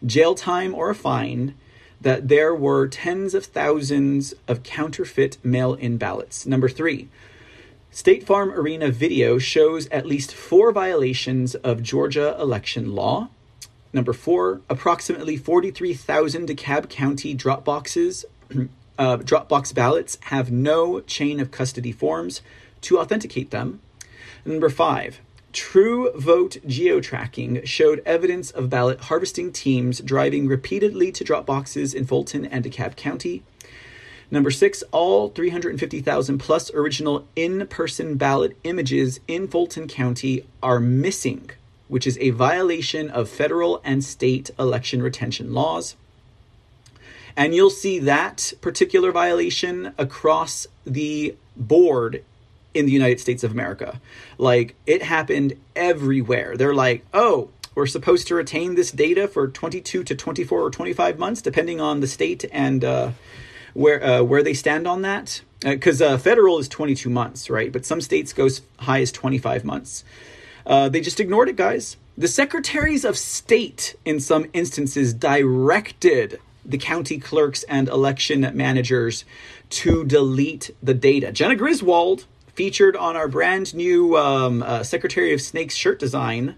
Jail 0.05 0.35
time 0.35 0.75
or 0.75 0.91
a 0.91 0.95
fine. 0.95 1.55
That 2.03 2.29
there 2.29 2.55
were 2.55 2.87
tens 2.87 3.33
of 3.33 3.47
thousands 3.47 4.35
of 4.47 4.63
counterfeit 4.63 5.39
mail-in 5.43 5.97
ballots. 5.97 6.45
Number 6.45 6.69
three, 6.69 7.09
State 7.91 8.27
Farm 8.27 8.51
Arena 8.51 8.91
video 8.91 9.39
shows 9.39 9.89
at 9.89 10.05
least 10.05 10.35
four 10.35 10.71
violations 10.71 11.55
of 11.55 11.83
Georgia 11.83 12.37
election 12.39 12.95
law. 12.95 13.31
Number 13.95 14.13
four, 14.13 14.61
approximately 14.69 15.39
43,000 15.39 16.47
DeKalb 16.47 16.91
County 16.91 17.33
drop 17.33 17.65
boxes 17.65 18.27
uh, 18.99 19.19
Dropbox 19.19 19.75
ballots 19.75 20.19
have 20.23 20.51
no 20.51 21.01
chain 21.01 21.41
of 21.41 21.51
custody 21.51 21.93
forms 21.93 22.43
to 22.83 22.99
authenticate 22.99 23.51
them. 23.51 23.81
Number 24.45 24.69
five, 24.69 25.21
True 25.53 26.13
Vote 26.15 26.59
geotracking 26.67 27.67
showed 27.67 28.03
evidence 28.05 28.51
of 28.51 28.69
ballot 28.69 29.01
harvesting 29.03 29.51
teams 29.51 30.01
driving 30.01 30.47
repeatedly 30.47 31.11
to 31.13 31.25
drop 31.25 31.47
boxes 31.47 31.95
in 31.95 32.05
Fulton 32.05 32.45
and 32.45 32.65
DeKalb 32.65 32.97
County. 32.97 33.43
Number 34.31 34.51
six, 34.51 34.83
all 34.93 35.31
350,000 35.31 36.39
plus 36.39 36.71
original 36.75 37.27
in 37.35 37.67
person 37.67 38.17
ballot 38.17 38.59
images 38.63 39.21
in 39.27 39.49
Fulton 39.49 39.89
County 39.89 40.45
are 40.63 40.79
missing, 40.79 41.51
which 41.89 42.07
is 42.07 42.19
a 42.19 42.31
violation 42.31 43.09
of 43.09 43.31
federal 43.31 43.81
and 43.85 44.05
state 44.05 44.51
election 44.59 45.03
retention 45.03 45.55
laws. 45.55 45.97
And 47.39 47.55
you'll 47.55 47.71
see 47.71 48.01
that 48.01 48.53
particular 48.61 49.13
violation 49.13 49.95
across 49.97 50.67
the 50.85 51.37
board 51.57 52.25
in 52.75 52.85
the 52.85 52.91
United 52.91 53.21
States 53.21 53.45
of 53.45 53.53
America. 53.53 54.01
Like 54.39 54.75
it 54.87 55.05
happened 55.05 55.53
everywhere. 55.77 56.57
They're 56.57 56.75
like, 56.75 57.07
oh, 57.15 57.51
we're 57.77 57.87
supposed 57.87 58.27
to 58.27 58.35
retain 58.35 58.75
this 58.75 58.91
data 58.91 59.29
for 59.29 59.47
22 59.47 60.03
to 60.03 60.15
24 60.17 60.61
or 60.61 60.69
25 60.69 61.17
months, 61.17 61.41
depending 61.41 61.81
on 61.81 62.01
the 62.01 62.09
state 62.09 62.45
and 62.51 62.85
uh, 62.85 63.13
where 63.73 64.05
uh, 64.05 64.23
where 64.25 64.43
they 64.43 64.55
stand 64.55 64.89
on 64.89 65.03
that. 65.03 65.43
Because 65.61 66.03
uh, 66.03 66.07
uh, 66.07 66.19
federal 66.19 66.59
is 66.59 66.67
22 66.67 67.09
months, 67.09 67.49
right? 67.49 67.71
But 67.71 67.87
some 67.87 68.01
states 68.01 68.33
go 68.33 68.47
as 68.47 68.63
high 68.81 69.01
as 69.01 69.13
25 69.13 69.65
months. 69.65 70.03
Uh, 70.67 70.89
they 70.89 71.01
just 71.01 71.21
ignored 71.21 71.49
it, 71.49 71.55
guys. 71.57 71.97
The 72.17 72.27
secretaries 72.27 73.05
of 73.05 73.17
state, 73.17 73.95
in 74.05 74.19
some 74.19 74.47
instances, 74.53 75.15
directed 75.15 76.41
the 76.69 76.79
county 76.79 77.19
clerks 77.19 77.63
and 77.65 77.89
election 77.89 78.49
managers 78.55 79.25
to 79.71 80.05
delete 80.05 80.71
the 80.83 80.95
data. 80.95 81.33
Jena 81.33 81.57
Griswold, 81.57 82.27
featured 82.55 82.97
on 82.97 83.17
our 83.17 83.29
brand 83.29 83.75
new 83.75 84.17
um, 84.17 84.63
uh, 84.63 84.83
Secretary 84.83 85.33
of 85.33 85.41
Snake's 85.41 85.75
shirt 85.75 85.99
design, 85.99 86.57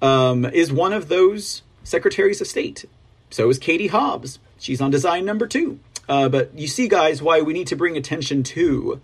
um, 0.00 0.44
is 0.44 0.72
one 0.72 0.92
of 0.92 1.08
those 1.08 1.62
secretaries 1.82 2.40
of 2.40 2.46
state. 2.46 2.84
So 3.30 3.48
is 3.50 3.58
Katie 3.58 3.88
Hobbs. 3.88 4.38
She's 4.58 4.80
on 4.80 4.90
design 4.90 5.24
number 5.24 5.46
two. 5.46 5.80
Uh, 6.08 6.28
but 6.28 6.56
you 6.56 6.68
see, 6.68 6.88
guys, 6.88 7.22
why 7.22 7.40
we 7.40 7.52
need 7.52 7.66
to 7.68 7.76
bring 7.76 7.96
attention 7.96 8.42
to 8.42 9.00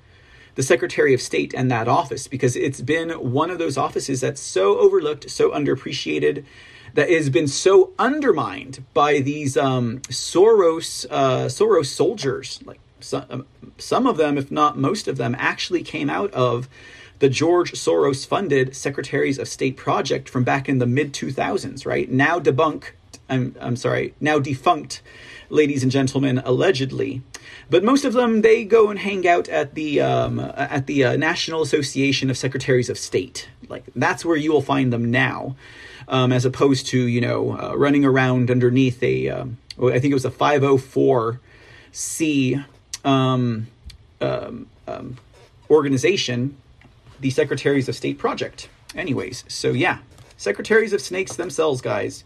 the 0.54 0.62
Secretary 0.62 1.14
of 1.14 1.22
State 1.22 1.54
and 1.54 1.70
that 1.70 1.88
office 1.88 2.28
because 2.28 2.56
it's 2.56 2.80
been 2.80 3.10
one 3.10 3.50
of 3.50 3.58
those 3.58 3.78
offices 3.78 4.20
that's 4.20 4.40
so 4.40 4.78
overlooked, 4.78 5.30
so 5.30 5.50
underappreciated, 5.50 6.44
that 6.94 7.10
has 7.10 7.30
been 7.30 7.48
so 7.48 7.92
undermined 7.98 8.84
by 8.94 9.20
these 9.20 9.56
um, 9.56 10.00
Soros 10.08 11.06
uh, 11.10 11.46
Soros 11.46 11.86
soldiers. 11.86 12.60
Like 12.64 12.80
some, 13.00 13.24
um, 13.30 13.46
some 13.78 14.06
of 14.06 14.16
them, 14.16 14.38
if 14.38 14.50
not 14.50 14.78
most 14.78 15.08
of 15.08 15.16
them, 15.16 15.34
actually 15.38 15.82
came 15.82 16.10
out 16.10 16.32
of 16.32 16.68
the 17.20 17.28
George 17.28 17.72
Soros 17.72 18.26
funded 18.26 18.74
Secretaries 18.74 19.38
of 19.38 19.46
State 19.46 19.76
project 19.76 20.28
from 20.28 20.42
back 20.42 20.68
in 20.68 20.78
the 20.78 20.86
mid 20.86 21.12
2000s, 21.12 21.86
right? 21.86 22.10
Now 22.10 22.40
debunked, 22.40 22.92
I'm, 23.28 23.54
I'm 23.60 23.76
sorry, 23.76 24.14
now 24.20 24.38
defunct, 24.38 25.02
ladies 25.50 25.82
and 25.82 25.92
gentlemen, 25.92 26.40
allegedly. 26.44 27.22
But 27.68 27.84
most 27.84 28.04
of 28.04 28.14
them, 28.14 28.40
they 28.40 28.64
go 28.64 28.88
and 28.88 28.98
hang 28.98 29.28
out 29.28 29.48
at 29.48 29.74
the, 29.74 30.00
um, 30.00 30.40
at 30.40 30.86
the 30.86 31.04
uh, 31.04 31.16
National 31.16 31.62
Association 31.62 32.30
of 32.30 32.38
Secretaries 32.38 32.88
of 32.88 32.98
State. 32.98 33.48
Like, 33.68 33.84
that's 33.94 34.24
where 34.24 34.36
you 34.36 34.52
will 34.52 34.62
find 34.62 34.92
them 34.92 35.10
now 35.10 35.56
um, 36.10 36.32
as 36.32 36.44
opposed 36.44 36.86
to 36.88 36.98
you 36.98 37.22
know 37.22 37.58
uh, 37.58 37.74
running 37.74 38.04
around 38.04 38.50
underneath 38.50 39.02
a 39.02 39.30
um, 39.30 39.56
I 39.78 39.98
think 39.98 40.10
it 40.10 40.14
was 40.14 40.26
a 40.26 40.30
504c 40.30 42.64
um, 43.04 43.66
um, 44.20 44.66
um, 44.86 45.16
organization, 45.70 46.58
the 47.18 47.30
Secretaries 47.30 47.88
of 47.88 47.96
State 47.96 48.18
Project. 48.18 48.68
Anyways, 48.94 49.44
so 49.48 49.70
yeah, 49.70 50.00
Secretaries 50.36 50.92
of 50.92 51.00
Snakes 51.00 51.36
themselves, 51.36 51.80
guys, 51.80 52.24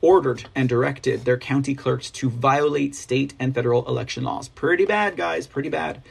ordered 0.00 0.48
and 0.54 0.68
directed 0.68 1.24
their 1.24 1.36
county 1.36 1.74
clerks 1.74 2.08
to 2.10 2.30
violate 2.30 2.94
state 2.96 3.34
and 3.38 3.54
federal 3.54 3.86
election 3.86 4.24
laws. 4.24 4.48
Pretty 4.48 4.86
bad, 4.86 5.16
guys, 5.16 5.46
pretty 5.46 5.68
bad. 5.68 6.02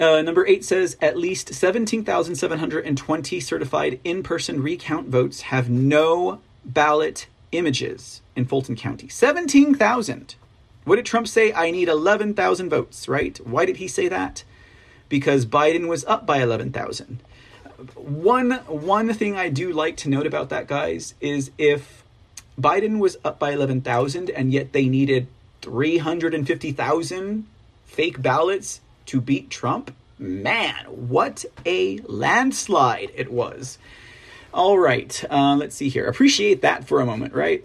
Uh, 0.00 0.22
number 0.22 0.46
eight 0.46 0.64
says 0.64 0.96
at 1.00 1.16
least 1.16 1.52
17,720 1.52 3.40
certified 3.40 4.00
in 4.04 4.22
person 4.22 4.62
recount 4.62 5.08
votes 5.08 5.40
have 5.42 5.68
no 5.68 6.40
ballot 6.64 7.26
images 7.50 8.22
in 8.36 8.44
Fulton 8.44 8.76
County. 8.76 9.08
17,000. 9.08 10.36
What 10.84 10.96
did 10.96 11.06
Trump 11.06 11.26
say? 11.26 11.52
I 11.52 11.70
need 11.70 11.88
11,000 11.88 12.70
votes, 12.70 13.08
right? 13.08 13.36
Why 13.44 13.64
did 13.64 13.78
he 13.78 13.88
say 13.88 14.08
that? 14.08 14.44
Because 15.08 15.44
Biden 15.44 15.88
was 15.88 16.04
up 16.04 16.24
by 16.26 16.40
11,000. 16.42 17.20
One, 17.96 18.52
one 18.66 19.12
thing 19.14 19.36
I 19.36 19.48
do 19.48 19.72
like 19.72 19.96
to 19.98 20.08
note 20.08 20.26
about 20.26 20.48
that, 20.50 20.66
guys, 20.66 21.14
is 21.20 21.50
if 21.58 22.04
Biden 22.60 22.98
was 22.98 23.16
up 23.24 23.38
by 23.38 23.52
11,000 23.52 24.30
and 24.30 24.52
yet 24.52 24.72
they 24.72 24.88
needed 24.88 25.26
350,000 25.62 27.46
fake 27.86 28.22
ballots 28.22 28.80
to 29.08 29.20
beat 29.20 29.50
Trump, 29.50 29.94
man, 30.18 30.84
what 30.86 31.44
a 31.66 31.98
landslide 32.00 33.10
it 33.14 33.32
was. 33.32 33.78
All 34.52 34.78
right, 34.78 35.24
uh, 35.30 35.56
let's 35.56 35.76
see 35.76 35.88
here. 35.88 36.06
Appreciate 36.06 36.62
that 36.62 36.86
for 36.86 37.00
a 37.00 37.06
moment, 37.06 37.34
right? 37.34 37.64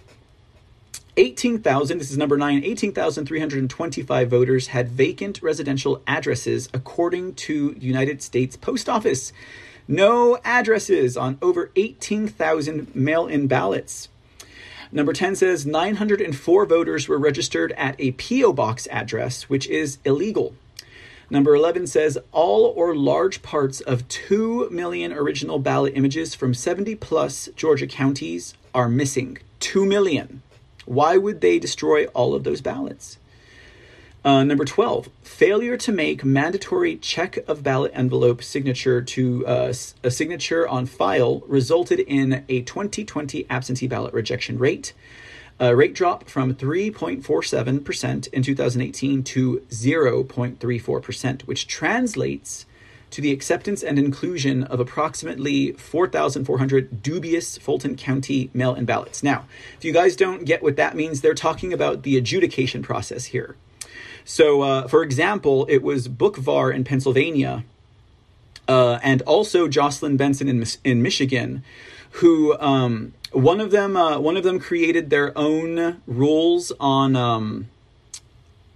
18,000, 1.15 1.99
this 1.99 2.11
is 2.11 2.17
number 2.17 2.37
nine, 2.37 2.63
18,325 2.63 4.29
voters 4.29 4.67
had 4.67 4.89
vacant 4.89 5.41
residential 5.43 6.01
addresses 6.07 6.69
according 6.73 7.35
to 7.35 7.75
United 7.79 8.21
States 8.21 8.55
Post 8.55 8.89
Office. 8.89 9.31
No 9.87 10.39
addresses 10.43 11.15
on 11.15 11.37
over 11.41 11.71
18,000 11.75 12.95
mail 12.95 13.27
in 13.27 13.47
ballots. 13.47 14.09
Number 14.91 15.13
10 15.13 15.35
says 15.35 15.65
904 15.65 16.65
voters 16.65 17.07
were 17.07 17.17
registered 17.17 17.71
at 17.73 17.95
a 17.99 18.11
P.O. 18.11 18.53
box 18.53 18.87
address, 18.91 19.49
which 19.49 19.67
is 19.67 19.97
illegal. 20.05 20.55
Number 21.29 21.55
11 21.55 21.87
says 21.87 22.17
all 22.31 22.65
or 22.75 22.95
large 22.95 23.41
parts 23.41 23.81
of 23.81 24.07
2 24.07 24.69
million 24.69 25.13
original 25.13 25.59
ballot 25.59 25.93
images 25.95 26.35
from 26.35 26.53
70 26.53 26.95
plus 26.95 27.49
Georgia 27.55 27.87
counties 27.87 28.53
are 28.73 28.89
missing. 28.89 29.37
2 29.59 29.85
million. 29.85 30.41
Why 30.85 31.17
would 31.17 31.41
they 31.41 31.59
destroy 31.59 32.05
all 32.07 32.33
of 32.33 32.43
those 32.43 32.61
ballots? 32.61 33.17
Uh, 34.25 34.43
number 34.43 34.63
12, 34.63 35.09
failure 35.21 35.75
to 35.75 35.91
make 35.91 36.23
mandatory 36.23 36.95
check 36.95 37.37
of 37.45 37.61
ballot 37.61 37.91
envelope 37.93 38.41
signature 38.41 39.01
to 39.01 39.45
uh, 39.45 39.73
a 40.01 40.11
signature 40.11 40.65
on 40.65 40.85
file 40.85 41.41
resulted 41.45 41.99
in 41.99 42.45
a 42.47 42.61
2020 42.61 43.45
absentee 43.49 43.87
ballot 43.87 44.13
rejection 44.13 44.57
rate 44.57 44.93
A 45.59 45.75
rate 45.75 45.93
drop 45.93 46.27
from 46.27 46.55
3.47% 46.55 48.27
in 48.27 48.43
2018 48.43 49.23
to 49.23 49.65
0.34%, 49.69 51.41
which 51.43 51.67
translates 51.67 52.65
to 53.11 53.21
the 53.21 53.31
acceptance 53.31 53.83
and 53.83 53.99
inclusion 53.99 54.63
of 54.63 54.79
approximately 54.79 55.71
4,400 55.73 57.03
dubious 57.03 57.59
Fulton 57.59 57.95
County 57.95 58.49
mail 58.55 58.73
in 58.73 58.85
ballots. 58.85 59.21
Now, 59.21 59.45
if 59.77 59.85
you 59.85 59.93
guys 59.93 60.15
don't 60.15 60.45
get 60.45 60.63
what 60.63 60.77
that 60.77 60.95
means, 60.95 61.21
they're 61.21 61.35
talking 61.35 61.71
about 61.71 62.01
the 62.01 62.17
adjudication 62.17 62.81
process 62.81 63.25
here. 63.25 63.55
So, 64.25 64.63
uh, 64.63 64.87
for 64.87 65.03
example, 65.03 65.67
it 65.69 65.83
was 65.83 66.07
Boockvar 66.07 66.73
in 66.73 66.83
Pennsylvania 66.83 67.63
uh, 68.67 68.99
and 69.03 69.21
also 69.23 69.67
Jocelyn 69.67 70.17
Benson 70.17 70.47
in, 70.47 70.65
in 70.83 71.03
Michigan, 71.03 71.63
who 72.13 72.57
um, 72.59 73.13
one 73.33 73.59
of 73.59 73.71
them 73.71 73.97
uh, 73.97 74.19
one 74.19 74.37
of 74.37 74.43
them 74.43 74.59
created 74.59 75.09
their 75.09 75.37
own 75.37 76.01
rules 76.07 76.71
on 76.79 77.15
um, 77.15 77.69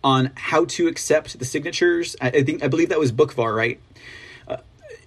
on 0.04 0.32
how 0.36 0.66
to 0.66 0.88
accept 0.88 1.40
the 1.40 1.46
signatures. 1.46 2.16
I, 2.22 2.28
I 2.30 2.44
think 2.44 2.64
I 2.64 2.68
believe 2.68 2.90
that 2.90 3.00
was 3.00 3.12
Boockvar, 3.12 3.56
right? 3.56 3.80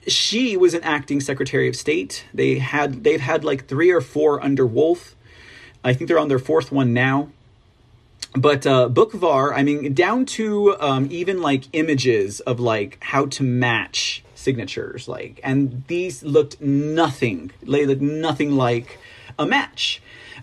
she 0.06 0.56
was 0.56 0.74
an 0.74 0.82
acting 0.82 1.20
Secretary 1.20 1.68
of 1.68 1.76
State. 1.76 2.24
They 2.32 2.58
had 2.58 3.04
they've 3.04 3.20
had 3.20 3.44
like 3.44 3.66
three 3.66 3.90
or 3.90 4.00
four 4.00 4.42
under 4.42 4.66
Wolf. 4.66 5.14
I 5.84 5.94
think 5.94 6.08
they're 6.08 6.18
on 6.18 6.28
their 6.28 6.38
fourth 6.38 6.70
one 6.72 6.92
now. 6.92 7.30
But 8.34 8.66
uh, 8.66 8.88
Boockvar, 8.88 9.52
I 9.54 9.62
mean, 9.62 9.92
down 9.92 10.24
to 10.26 10.76
um, 10.80 11.08
even 11.10 11.42
like 11.42 11.64
images 11.72 12.40
of 12.40 12.60
like 12.60 12.98
how 13.00 13.26
to 13.26 13.42
match 13.42 14.22
signatures, 14.34 15.08
like, 15.08 15.40
and 15.42 15.82
these 15.88 16.22
looked 16.22 16.60
nothing. 16.60 17.50
They 17.62 17.86
looked 17.86 18.02
nothing 18.02 18.52
like 18.52 18.98
a 19.40 19.46
match 19.46 20.00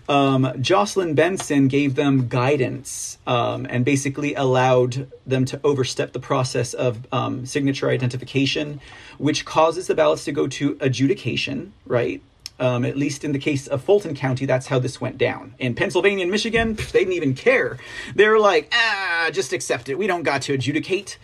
um, 0.08 0.50
Jocelyn 0.60 1.14
Benson 1.14 1.68
gave 1.68 1.94
them 1.94 2.28
guidance 2.28 3.18
um, 3.26 3.66
and 3.68 3.84
basically 3.84 4.34
allowed 4.34 5.10
them 5.26 5.44
to 5.46 5.60
overstep 5.62 6.12
the 6.12 6.20
process 6.20 6.72
of 6.72 7.06
um, 7.12 7.44
signature 7.44 7.90
identification, 7.90 8.80
which 9.18 9.44
causes 9.44 9.86
the 9.86 9.94
ballots 9.94 10.24
to 10.24 10.32
go 10.32 10.46
to 10.48 10.78
adjudication, 10.80 11.74
right? 11.84 12.22
Um, 12.60 12.84
at 12.84 12.96
least 12.96 13.22
in 13.22 13.32
the 13.32 13.38
case 13.38 13.68
of 13.68 13.84
Fulton 13.84 14.16
County, 14.16 14.44
that's 14.44 14.66
how 14.66 14.80
this 14.80 15.00
went 15.00 15.16
down. 15.16 15.54
In 15.58 15.74
Pennsylvania 15.74 16.22
and 16.22 16.30
Michigan, 16.30 16.74
they 16.74 17.00
didn't 17.00 17.12
even 17.12 17.34
care. 17.34 17.78
They 18.16 18.26
were 18.28 18.40
like, 18.40 18.68
ah, 18.72 19.28
just 19.32 19.52
accept 19.52 19.88
it. 19.88 19.96
We 19.96 20.06
don't 20.06 20.24
got 20.24 20.42
to 20.42 20.54
adjudicate 20.54 21.18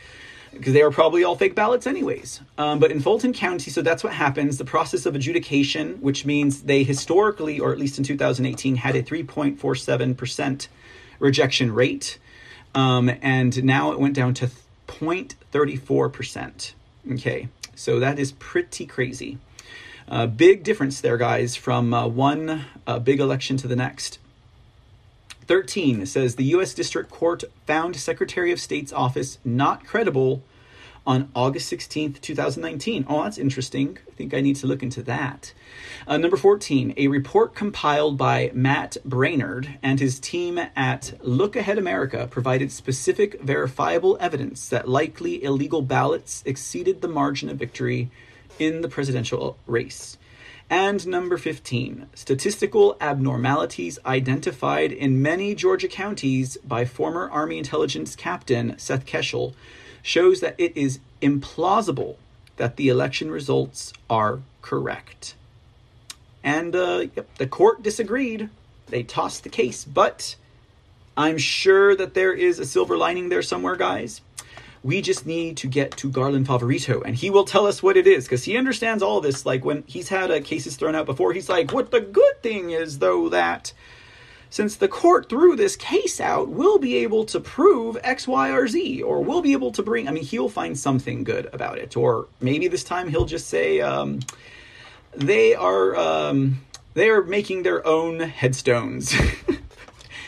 because 0.55 0.72
they 0.72 0.82
were 0.82 0.90
probably 0.90 1.24
all 1.24 1.36
fake 1.36 1.55
ballots 1.55 1.86
anyways. 1.86 2.40
Um, 2.56 2.78
but 2.78 2.90
in 2.90 3.01
Fulton 3.01 3.32
County, 3.32 3.70
so 3.70 3.82
that's 3.82 4.02
what 4.02 4.12
happens. 4.12 4.59
The 4.59 4.64
process 4.64 5.06
of 5.06 5.14
adjudication, 5.14 6.01
which 6.01 6.24
means 6.24 6.62
they 6.62 6.82
historically, 6.85 7.60
or 7.60 7.72
at 7.72 7.78
least 7.78 7.98
in 7.98 8.05
2018, 8.05 8.76
had 8.76 8.97
a 8.97 9.02
3.47% 9.02 10.68
rejection 11.18 11.72
rate. 11.72 12.18
Um, 12.74 13.10
and 13.22 13.62
now 13.64 13.93
it 13.93 14.01
went 14.01 14.14
down 14.14 14.35
to 14.35 14.51
0.34%. 14.89 16.72
Okay, 17.12 17.48
so 17.74 18.01
that 18.01 18.18
is 18.18 18.32
pretty 18.32 18.86
crazy. 18.86 19.39
Uh, 20.09 20.26
big 20.26 20.62
difference 20.62 21.01
there, 21.01 21.16
guys, 21.16 21.56
from 21.56 21.94
uh, 21.94 22.06
one 22.06 22.66
uh, 22.86 22.98
big 22.98 23.20
election 23.20 23.56
to 23.59 23.68
the 23.68 23.76
next. 23.76 24.18
13 25.47 26.07
says 26.07 26.37
the 26.37 26.45
U.S. 26.45 26.75
District 26.75 27.11
Court 27.11 27.45
found 27.66 27.97
Secretary 27.97 28.51
of 28.53 28.61
State's 28.61 28.93
office 28.93 29.39
not 29.45 29.85
credible 29.85 30.43
on 31.07 31.31
August 31.35 31.71
16th, 31.73 32.21
2019. 32.21 33.05
Oh, 33.09 33.25
that's 33.25 33.37
interesting. 33.37 33.99
I 34.09 34.12
think 34.12 34.33
I 34.33 34.41
need 34.41 34.57
to 34.57 34.66
look 34.66 34.83
into 34.83 35.03
that. 35.03 35.52
Uh, 36.07 36.17
number 36.17 36.36
14, 36.36 36.94
a 36.97 37.09
report 37.09 37.55
compiled 37.55 38.17
by 38.17 38.51
Matt 38.55 38.97
Braynard 39.07 39.78
and 39.83 40.01
his 40.01 40.18
team 40.18 40.59
at 40.75 41.12
Look 41.20 41.57
Ahead 41.57 41.78
America 41.78 42.27
provided 42.31 42.73
specific, 42.73 43.41
verifiable 43.43 44.17
evidence 44.20 44.68
that 44.68 44.89
likely 44.89 45.43
illegal 45.43 45.83
ballots 45.83 46.43
exceeded 46.47 47.02
the 47.02 47.09
margin 47.09 47.51
of 47.51 47.59
victory 47.59 48.10
in 48.59 48.81
the 48.81 48.89
presidential 48.89 49.59
race. 49.67 50.17
And 50.77 51.07
number 51.07 51.39
15, 51.39 52.09
statistical 52.17 52.97
abnormalities 53.01 54.01
identified 54.05 54.91
in 54.91 55.23
many 55.23 55.55
Georgia 55.55 55.86
counties 55.86 56.57
by 56.65 56.85
former 56.85 57.31
Army 57.31 57.59
intelligence 57.59 58.17
captain 58.17 58.77
Seth 58.77 59.07
Keshel 59.07 59.55
shows 60.03 60.41
that 60.41 60.57
it 60.59 60.77
is 60.77 60.99
implausible 61.23 62.17
that 62.57 62.75
the 62.75 62.89
election 62.89 63.31
results 63.31 63.93
are 64.11 64.41
correct. 64.62 65.36
And 66.43 66.75
uh, 66.75 67.07
yep, 67.15 67.33
the 67.36 67.47
court 67.47 67.85
disagreed. 67.85 68.51
They 68.89 69.05
tossed 69.05 69.44
the 69.44 69.51
case, 69.51 69.85
but 69.85 70.35
I'm 71.17 71.39
sure 71.39 71.94
that 71.94 72.15
there 72.15 72.33
is 72.33 72.59
a 72.59 72.67
silver 72.67 72.97
lining 72.97 73.28
there 73.28 73.43
somewhere, 73.43 73.77
guys. 73.77 74.23
We 74.85 75.01
just 75.01 75.25
need 75.25 75.57
to 75.57 75.67
get 75.67 75.93
to 75.97 76.11
Garland 76.11 76.47
Favorito, 76.47 77.03
and 77.07 77.17
he 77.17 77.31
will 77.31 77.47
tell 77.47 77.67
us 77.67 77.83
what 77.83 77.97
it 77.97 78.07
is 78.07 78.27
because 78.27 78.45
he 78.45 78.59
understands 78.59 79.03
all 79.03 79.23
this. 79.23 79.47
Like 79.47 79.65
when 79.65 79.83
he's 79.87 80.11
had 80.11 80.31
uh, 80.31 80.43
cases 80.43 80.77
thrown 80.77 80.95
out 80.95 81.07
before, 81.07 81.33
he's 81.33 81.49
like, 81.49 81.73
"What 81.73 81.91
the 81.91 82.03
good 82.03 82.43
thing 82.43 82.71
is, 82.71 82.99
though, 82.99 83.31
that 83.31 83.73
since 84.51 84.77
the 84.77 84.87
court 84.87 85.31
threw 85.31 85.57
this 85.57 85.75
case 85.75 86.21
out, 86.21 86.51
we'll 86.51 86.79
be 86.79 86.97
able 86.97 87.25
to 87.25 87.41
prove 87.41 87.97
X, 88.03 88.29
Y, 88.29 88.51
or 88.51 88.69
Z, 88.69 89.03
or 89.03 89.25
we'll 89.25 89.41
be 89.41 89.53
able 89.53 89.73
to 89.73 89.83
bring." 89.83 90.07
I 90.07 90.11
mean, 90.11 90.23
he'll 90.23 90.51
find 90.51 90.79
something 90.79 91.25
good 91.25 91.49
about 91.55 91.79
it, 91.79 91.97
or 91.97 92.29
maybe 92.43 92.69
this 92.69 92.85
time 92.85 93.09
he'll 93.09 93.25
just 93.25 93.49
say 93.49 93.81
um, 93.81 94.21
they 95.17 95.55
are 95.55 95.97
um, 95.97 96.61
they 96.93 97.09
are 97.09 97.23
making 97.23 97.63
their 97.63 97.87
own 97.87 98.21
headstones. 98.21 99.15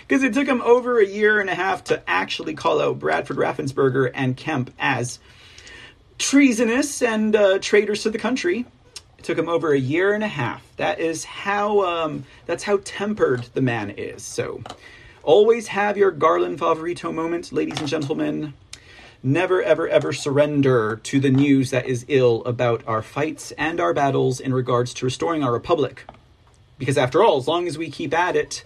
because 0.07 0.23
it 0.23 0.35
took 0.35 0.47
him 0.47 0.63
over 0.63 0.99
a 0.99 1.07
year 1.07 1.41
and 1.41 1.51
a 1.51 1.55
half 1.55 1.85
to 1.85 2.03
actually 2.09 2.55
call 2.55 2.81
out 2.81 2.99
Bradford 2.99 3.37
Raffensperger 3.37 4.11
and 4.15 4.37
Kemp 4.37 4.71
as 4.79 5.19
treasonous 6.19 7.03
and 7.03 7.35
uh, 7.35 7.59
traitors 7.59 8.03
to 8.05 8.11
the 8.11 8.19
country. 8.19 8.67
It 9.19 9.25
took 9.25 9.39
him 9.39 9.49
over 9.49 9.73
a 9.73 9.79
year 9.79 10.13
and 10.15 10.23
a 10.23 10.29
half. 10.29 10.65
That 10.77 11.01
is 11.01 11.25
how 11.25 11.83
um, 11.85 12.25
that's 12.47 12.63
how 12.63 12.81
tempered 12.85 13.49
the 13.55 13.63
man 13.63 13.91
is. 13.91 14.23
So, 14.23 14.63
always 15.23 15.69
have 15.69 15.97
your 15.97 16.13
Garland 16.13 16.59
Favorito 16.59 17.13
moment, 17.13 17.53
ladies 17.53 17.79
and 17.81 17.89
gentlemen. 17.89 18.55
Never, 19.23 19.61
ever, 19.61 19.89
ever 19.89 20.13
surrender 20.13 21.01
to 21.03 21.19
the 21.19 21.31
news 21.31 21.71
that 21.71 21.87
is 21.87 22.05
ill 22.07 22.45
about 22.45 22.87
our 22.87 23.03
fights 23.03 23.51
and 23.53 23.81
our 23.81 23.93
battles 23.93 24.39
in 24.39 24.55
regards 24.55 24.95
to 24.95 25.05
restoring 25.05 25.43
our 25.43 25.53
republic. 25.53 26.05
Because 26.79 26.97
after 26.97 27.25
all, 27.25 27.39
as 27.39 27.49
long 27.49 27.67
as 27.67 27.77
we 27.77 27.91
keep 27.91 28.15
at 28.15 28.37
it, 28.37 28.63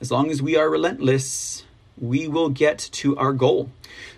as 0.00 0.10
long 0.10 0.30
as 0.30 0.42
we 0.42 0.56
are 0.56 0.68
relentless, 0.68 1.64
we 1.98 2.28
will 2.28 2.48
get 2.48 2.78
to 2.78 3.16
our 3.16 3.32
goal. 3.32 3.70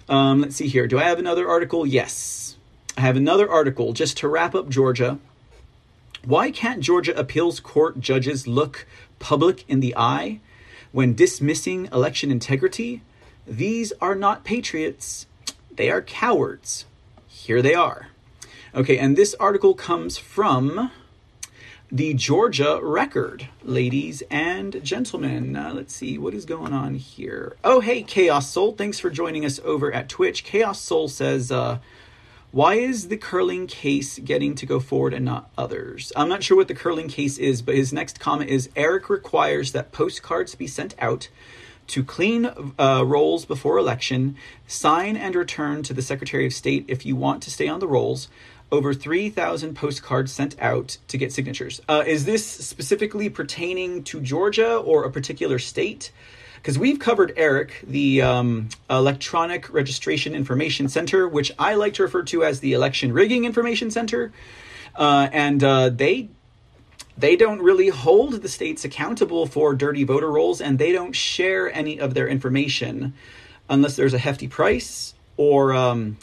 Um, 0.08 0.40
let's 0.40 0.56
see 0.56 0.68
here. 0.68 0.86
Do 0.86 0.98
I 0.98 1.04
have 1.04 1.18
another 1.18 1.48
article? 1.48 1.86
Yes. 1.86 2.56
I 2.96 3.02
have 3.02 3.16
another 3.16 3.48
article 3.48 3.92
just 3.92 4.16
to 4.18 4.28
wrap 4.28 4.54
up 4.54 4.68
Georgia. 4.68 5.18
Why 6.24 6.50
can't 6.50 6.80
Georgia 6.80 7.16
appeals 7.16 7.60
court 7.60 8.00
judges 8.00 8.48
look 8.48 8.86
public 9.18 9.64
in 9.68 9.80
the 9.80 9.94
eye 9.96 10.40
when 10.90 11.14
dismissing 11.14 11.88
election 11.92 12.30
integrity? 12.32 13.02
These 13.46 13.92
are 14.00 14.14
not 14.14 14.44
patriots, 14.44 15.26
they 15.70 15.90
are 15.90 16.02
cowards. 16.02 16.86
Here 17.28 17.62
they 17.62 17.74
are. 17.74 18.08
Okay, 18.74 18.98
and 18.98 19.16
this 19.16 19.34
article 19.38 19.74
comes 19.74 20.18
from 20.18 20.90
the 21.90 22.12
Georgia 22.12 22.80
record, 22.82 23.48
ladies 23.62 24.22
and 24.30 24.84
gentlemen. 24.84 25.56
Uh, 25.56 25.72
let's 25.72 25.94
see 25.94 26.18
what 26.18 26.34
is 26.34 26.44
going 26.44 26.72
on 26.74 26.94
here. 26.96 27.56
Oh, 27.64 27.80
hey, 27.80 28.02
Chaos 28.02 28.50
Soul. 28.50 28.72
Thanks 28.72 29.00
for 29.00 29.08
joining 29.08 29.44
us 29.44 29.58
over 29.64 29.92
at 29.92 30.08
Twitch. 30.08 30.44
Chaos 30.44 30.80
Soul 30.80 31.08
says, 31.08 31.50
uh, 31.50 31.78
why 32.50 32.74
is 32.74 33.08
the 33.08 33.16
curling 33.16 33.66
case 33.66 34.18
getting 34.18 34.54
to 34.56 34.66
go 34.66 34.80
forward 34.80 35.14
and 35.14 35.24
not 35.24 35.50
others? 35.56 36.12
I'm 36.14 36.28
not 36.28 36.42
sure 36.42 36.58
what 36.58 36.68
the 36.68 36.74
curling 36.74 37.08
case 37.08 37.38
is, 37.38 37.62
but 37.62 37.74
his 37.74 37.92
next 37.92 38.20
comment 38.20 38.50
is 38.50 38.68
Eric 38.76 39.08
requires 39.08 39.72
that 39.72 39.92
postcards 39.92 40.54
be 40.54 40.66
sent 40.66 40.94
out 40.98 41.28
to 41.88 42.04
clean 42.04 42.50
uh, 42.78 43.02
rolls 43.06 43.46
before 43.46 43.78
election, 43.78 44.36
sign 44.66 45.16
and 45.16 45.34
return 45.34 45.82
to 45.82 45.94
the 45.94 46.02
Secretary 46.02 46.44
of 46.44 46.52
State 46.52 46.84
if 46.86 47.06
you 47.06 47.16
want 47.16 47.42
to 47.42 47.50
stay 47.50 47.66
on 47.66 47.80
the 47.80 47.88
rolls 47.88 48.28
over 48.70 48.92
3,000 48.92 49.74
postcards 49.74 50.32
sent 50.32 50.60
out 50.60 50.98
to 51.08 51.16
get 51.16 51.32
signatures. 51.32 51.80
Uh, 51.88 52.04
is 52.06 52.24
this 52.24 52.46
specifically 52.46 53.28
pertaining 53.28 54.04
to 54.04 54.20
Georgia 54.20 54.76
or 54.76 55.04
a 55.04 55.10
particular 55.10 55.58
state? 55.58 56.12
Because 56.56 56.78
we've 56.78 56.98
covered 56.98 57.32
ERIC, 57.36 57.70
the 57.86 58.22
um, 58.22 58.68
Electronic 58.90 59.72
Registration 59.72 60.34
Information 60.34 60.88
Center, 60.88 61.28
which 61.28 61.52
I 61.58 61.74
like 61.74 61.94
to 61.94 62.02
refer 62.02 62.24
to 62.24 62.44
as 62.44 62.60
the 62.60 62.72
Election 62.72 63.12
Rigging 63.12 63.44
Information 63.44 63.90
Center, 63.90 64.32
uh, 64.96 65.28
and 65.32 65.62
uh, 65.62 65.88
they 65.90 66.28
they 67.16 67.34
don't 67.34 67.60
really 67.60 67.88
hold 67.88 68.34
the 68.34 68.48
states 68.48 68.84
accountable 68.84 69.46
for 69.46 69.74
dirty 69.74 70.04
voter 70.04 70.30
rolls, 70.30 70.60
and 70.60 70.78
they 70.78 70.92
don't 70.92 71.14
share 71.14 71.72
any 71.72 71.98
of 71.98 72.14
their 72.14 72.28
information 72.28 73.14
unless 73.68 73.96
there's 73.96 74.14
a 74.14 74.18
hefty 74.18 74.46
price 74.46 75.14
or 75.36 75.72
um, 75.72 76.16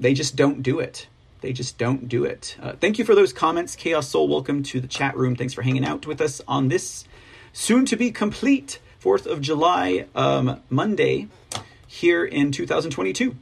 they 0.00 0.14
just 0.14 0.36
don't 0.36 0.62
do 0.62 0.80
it 0.80 1.08
they 1.40 1.52
just 1.52 1.78
don't 1.78 2.08
do 2.08 2.24
it. 2.24 2.56
Uh, 2.60 2.72
thank 2.72 2.98
you 2.98 3.04
for 3.04 3.14
those 3.14 3.32
comments, 3.32 3.76
Chaos 3.76 4.08
Soul. 4.08 4.28
Welcome 4.28 4.62
to 4.64 4.80
the 4.80 4.88
chat 4.88 5.16
room. 5.16 5.36
Thanks 5.36 5.54
for 5.54 5.62
hanging 5.62 5.84
out 5.84 6.06
with 6.06 6.20
us 6.20 6.40
on 6.48 6.68
this 6.68 7.04
soon 7.52 7.84
to 7.86 7.96
be 7.96 8.10
complete 8.10 8.80
4th 9.02 9.26
of 9.26 9.40
July, 9.40 10.06
um, 10.14 10.60
Monday, 10.68 11.28
here 11.86 12.24
in 12.24 12.50
2022. 12.50 13.36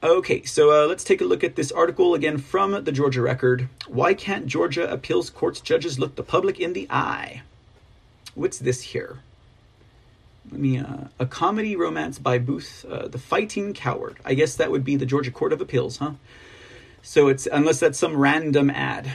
Okay, 0.00 0.44
so 0.44 0.70
uh, 0.70 0.86
let's 0.86 1.02
take 1.02 1.20
a 1.20 1.24
look 1.24 1.42
at 1.42 1.56
this 1.56 1.72
article 1.72 2.14
again 2.14 2.38
from 2.38 2.84
the 2.84 2.92
Georgia 2.92 3.20
Record. 3.20 3.68
Why 3.88 4.14
can't 4.14 4.46
Georgia 4.46 4.88
appeals 4.88 5.28
court's 5.28 5.60
judges 5.60 5.98
look 5.98 6.14
the 6.14 6.22
public 6.22 6.60
in 6.60 6.72
the 6.72 6.86
eye? 6.88 7.42
What's 8.36 8.60
this 8.60 8.82
here? 8.82 9.18
Let 10.52 10.60
me, 10.60 10.78
uh, 10.78 11.08
a 11.18 11.26
comedy 11.26 11.74
romance 11.74 12.20
by 12.20 12.38
Booth, 12.38 12.86
uh, 12.88 13.08
The 13.08 13.18
Fighting 13.18 13.74
Coward. 13.74 14.18
I 14.24 14.34
guess 14.34 14.54
that 14.54 14.70
would 14.70 14.84
be 14.84 14.94
the 14.94 15.04
Georgia 15.04 15.32
Court 15.32 15.52
of 15.52 15.60
Appeals, 15.60 15.96
huh? 15.96 16.12
So 17.02 17.28
it's, 17.28 17.46
unless 17.50 17.80
that's 17.80 17.98
some 17.98 18.16
random 18.16 18.70
ad. 18.70 19.12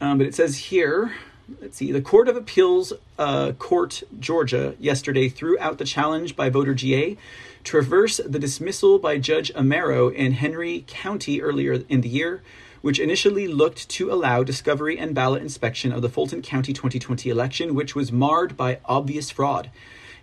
Um, 0.00 0.18
but 0.18 0.26
it 0.26 0.34
says 0.34 0.56
here, 0.56 1.12
let's 1.60 1.76
see, 1.76 1.92
the 1.92 2.02
Court 2.02 2.28
of 2.28 2.36
Appeals, 2.36 2.92
uh, 3.18 3.52
Court, 3.52 4.02
Georgia, 4.18 4.74
yesterday 4.78 5.28
threw 5.28 5.58
out 5.58 5.78
the 5.78 5.84
challenge 5.84 6.36
by 6.36 6.50
voter 6.50 6.74
GA 6.74 7.16
traverse 7.64 8.20
the 8.24 8.38
dismissal 8.38 8.98
by 8.98 9.18
Judge 9.18 9.52
Amero 9.54 10.12
in 10.12 10.32
Henry 10.32 10.84
County 10.86 11.40
earlier 11.40 11.84
in 11.88 12.00
the 12.00 12.08
year, 12.08 12.42
which 12.80 12.98
initially 12.98 13.46
looked 13.46 13.88
to 13.90 14.10
allow 14.10 14.42
discovery 14.42 14.98
and 14.98 15.14
ballot 15.14 15.42
inspection 15.42 15.92
of 15.92 16.02
the 16.02 16.08
Fulton 16.08 16.42
County 16.42 16.72
2020 16.72 17.30
election, 17.30 17.74
which 17.74 17.94
was 17.94 18.10
marred 18.10 18.56
by 18.56 18.80
obvious 18.84 19.30
fraud. 19.30 19.70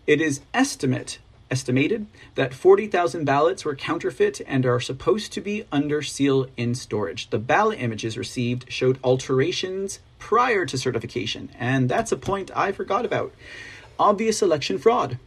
It 0.05 0.19
is 0.19 0.41
estimate 0.53 1.19
estimated 1.51 2.07
that 2.35 2.53
40,000 2.53 3.25
ballots 3.25 3.65
were 3.65 3.75
counterfeit 3.75 4.41
and 4.47 4.65
are 4.65 4.79
supposed 4.79 5.33
to 5.33 5.41
be 5.41 5.65
under 5.71 6.01
seal 6.01 6.47
in 6.57 6.75
storage. 6.75 7.29
The 7.29 7.39
ballot 7.39 7.79
images 7.79 8.17
received 8.17 8.71
showed 8.71 8.99
alterations 9.03 9.99
prior 10.19 10.65
to 10.65 10.77
certification, 10.77 11.49
and 11.57 11.89
that's 11.89 12.11
a 12.11 12.17
point 12.17 12.51
I 12.55 12.71
forgot 12.71 13.05
about. 13.05 13.33
Obvious 13.97 14.41
election 14.41 14.77
fraud. 14.77 15.17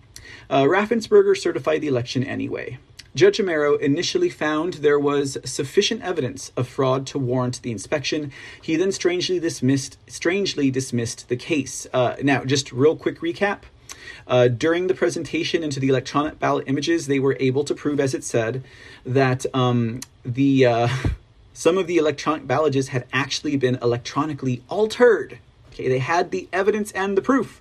Uh, 0.48 0.62
Raffensperger 0.62 1.36
certified 1.36 1.80
the 1.80 1.88
election 1.88 2.22
anyway. 2.22 2.78
Judge 3.14 3.36
Amero 3.36 3.78
initially 3.78 4.30
found 4.30 4.74
there 4.74 4.98
was 4.98 5.36
sufficient 5.44 6.02
evidence 6.02 6.50
of 6.56 6.66
fraud 6.66 7.06
to 7.08 7.18
warrant 7.18 7.60
the 7.60 7.70
inspection. 7.70 8.32
He 8.62 8.76
then 8.76 8.90
strangely 8.90 9.38
dismissed 9.38 9.98
strangely 10.06 10.70
dismissed 10.70 11.28
the 11.28 11.36
case. 11.36 11.86
Uh, 11.92 12.16
now, 12.22 12.44
just 12.44 12.72
real 12.72 12.96
quick 12.96 13.20
recap. 13.20 13.64
Uh, 14.26 14.48
during 14.48 14.86
the 14.86 14.94
presentation 14.94 15.62
into 15.62 15.80
the 15.80 15.88
electronic 15.88 16.38
ballot 16.38 16.64
images, 16.68 17.06
they 17.06 17.18
were 17.18 17.36
able 17.40 17.64
to 17.64 17.74
prove, 17.74 18.00
as 18.00 18.14
it 18.14 18.24
said, 18.24 18.62
that 19.04 19.46
um, 19.54 20.00
the 20.24 20.66
uh, 20.66 20.88
some 21.52 21.78
of 21.78 21.86
the 21.86 21.98
electronic 21.98 22.46
ballots 22.46 22.88
had 22.88 23.06
actually 23.12 23.56
been 23.56 23.78
electronically 23.82 24.62
altered. 24.68 25.38
Okay, 25.72 25.88
they 25.88 25.98
had 25.98 26.30
the 26.30 26.48
evidence 26.52 26.92
and 26.92 27.16
the 27.16 27.22
proof. 27.22 27.60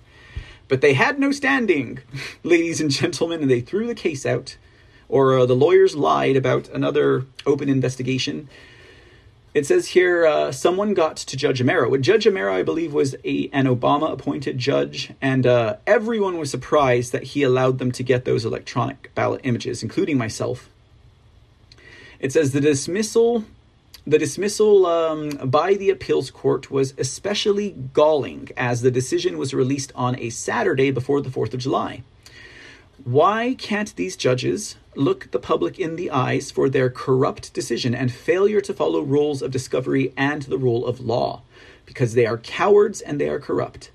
But 0.68 0.80
they 0.80 0.94
had 0.94 1.18
no 1.18 1.32
standing, 1.32 1.98
ladies 2.42 2.80
and 2.80 2.90
gentlemen, 2.90 3.42
and 3.42 3.50
they 3.50 3.60
threw 3.60 3.86
the 3.86 3.94
case 3.94 4.24
out. 4.24 4.56
Or 5.08 5.38
uh, 5.38 5.46
the 5.46 5.54
lawyers 5.54 5.94
lied 5.94 6.36
about 6.36 6.68
another 6.70 7.26
open 7.44 7.68
investigation. 7.68 8.48
It 9.54 9.66
says 9.66 9.88
here 9.88 10.26
uh, 10.26 10.50
someone 10.50 10.94
got 10.94 11.16
to 11.18 11.36
Judge 11.36 11.60
Amero. 11.60 12.00
Judge 12.00 12.24
Amero, 12.24 12.52
I 12.52 12.62
believe, 12.62 12.94
was 12.94 13.14
a, 13.22 13.50
an 13.52 13.66
Obama 13.66 14.10
appointed 14.10 14.56
judge, 14.56 15.12
and 15.20 15.46
uh, 15.46 15.76
everyone 15.86 16.38
was 16.38 16.50
surprised 16.50 17.12
that 17.12 17.22
he 17.22 17.42
allowed 17.42 17.78
them 17.78 17.92
to 17.92 18.02
get 18.02 18.24
those 18.24 18.46
electronic 18.46 19.14
ballot 19.14 19.42
images, 19.44 19.82
including 19.82 20.16
myself. 20.16 20.70
It 22.18 22.32
says 22.32 22.52
the 22.52 22.60
dismissal 22.60 23.44
the 24.04 24.18
dismissal 24.18 24.84
um, 24.86 25.30
by 25.44 25.74
the 25.74 25.88
appeals 25.88 26.30
court 26.32 26.72
was 26.72 26.92
especially 26.98 27.70
galling 27.92 28.48
as 28.56 28.82
the 28.82 28.90
decision 28.90 29.38
was 29.38 29.54
released 29.54 29.92
on 29.94 30.18
a 30.18 30.30
Saturday 30.30 30.90
before 30.90 31.20
the 31.20 31.30
4th 31.30 31.54
of 31.54 31.60
July. 31.60 32.02
Why 33.04 33.54
can't 33.54 33.94
these 33.94 34.16
judges 34.16 34.76
look 34.94 35.30
the 35.30 35.38
public 35.38 35.78
in 35.78 35.96
the 35.96 36.10
eyes 36.10 36.50
for 36.50 36.68
their 36.68 36.90
corrupt 36.90 37.52
decision 37.54 37.94
and 37.94 38.12
failure 38.12 38.60
to 38.60 38.74
follow 38.74 39.00
rules 39.00 39.42
of 39.42 39.50
discovery 39.50 40.12
and 40.16 40.42
the 40.42 40.58
rule 40.58 40.86
of 40.86 41.00
law? 41.00 41.42
Because 41.86 42.14
they 42.14 42.26
are 42.26 42.38
cowards 42.38 43.00
and 43.00 43.20
they 43.20 43.28
are 43.28 43.40
corrupt. 43.40 43.90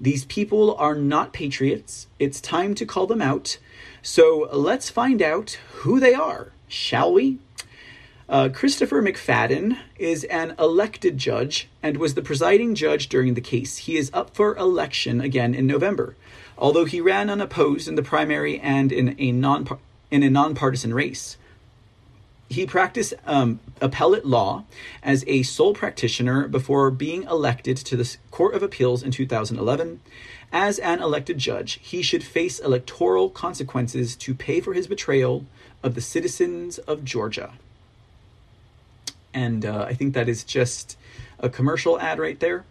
These 0.00 0.24
people 0.24 0.74
are 0.76 0.94
not 0.94 1.32
patriots. 1.32 2.06
It's 2.18 2.40
time 2.40 2.74
to 2.76 2.86
call 2.86 3.06
them 3.06 3.20
out. 3.20 3.58
So 4.02 4.48
let's 4.52 4.88
find 4.88 5.20
out 5.20 5.58
who 5.80 6.00
they 6.00 6.14
are, 6.14 6.52
shall 6.68 7.12
we? 7.12 7.38
Uh, 8.30 8.48
Christopher 8.48 9.02
McFadden 9.02 9.76
is 9.98 10.22
an 10.24 10.54
elected 10.56 11.18
judge 11.18 11.68
and 11.82 11.96
was 11.96 12.14
the 12.14 12.22
presiding 12.22 12.76
judge 12.76 13.08
during 13.08 13.34
the 13.34 13.40
case. 13.40 13.78
He 13.78 13.96
is 13.96 14.08
up 14.14 14.34
for 14.36 14.56
election 14.56 15.20
again 15.20 15.52
in 15.52 15.66
November, 15.66 16.14
although 16.56 16.84
he 16.84 17.00
ran 17.00 17.28
unopposed 17.28 17.88
in 17.88 17.96
the 17.96 18.04
primary 18.04 18.60
and 18.60 18.92
in 18.92 19.16
a 19.18 19.32
non 19.32 19.64
in 20.10 20.22
a 20.22 20.30
nonpartisan 20.30 20.94
race. 20.94 21.36
He 22.48 22.66
practiced 22.66 23.14
um, 23.26 23.60
appellate 23.80 24.26
law 24.26 24.64
as 25.02 25.24
a 25.26 25.44
sole 25.44 25.72
practitioner 25.72 26.48
before 26.48 26.90
being 26.90 27.22
elected 27.24 27.76
to 27.76 27.96
the 27.96 28.16
Court 28.30 28.54
of 28.54 28.62
Appeals 28.62 29.02
in 29.02 29.12
2011. 29.12 30.00
As 30.52 30.80
an 30.80 31.00
elected 31.00 31.38
judge, 31.38 31.78
he 31.80 32.02
should 32.02 32.24
face 32.24 32.58
electoral 32.58 33.30
consequences 33.30 34.16
to 34.16 34.34
pay 34.34 34.60
for 34.60 34.74
his 34.74 34.88
betrayal 34.88 35.46
of 35.82 35.94
the 35.94 36.00
citizens 36.00 36.78
of 36.78 37.04
Georgia 37.04 37.52
and 39.32 39.64
uh, 39.64 39.84
I 39.88 39.94
think 39.94 40.14
that 40.14 40.28
is 40.28 40.44
just 40.44 40.96
a 41.38 41.48
commercial 41.48 41.98
ad 42.00 42.18
right 42.18 42.38
there. 42.38 42.64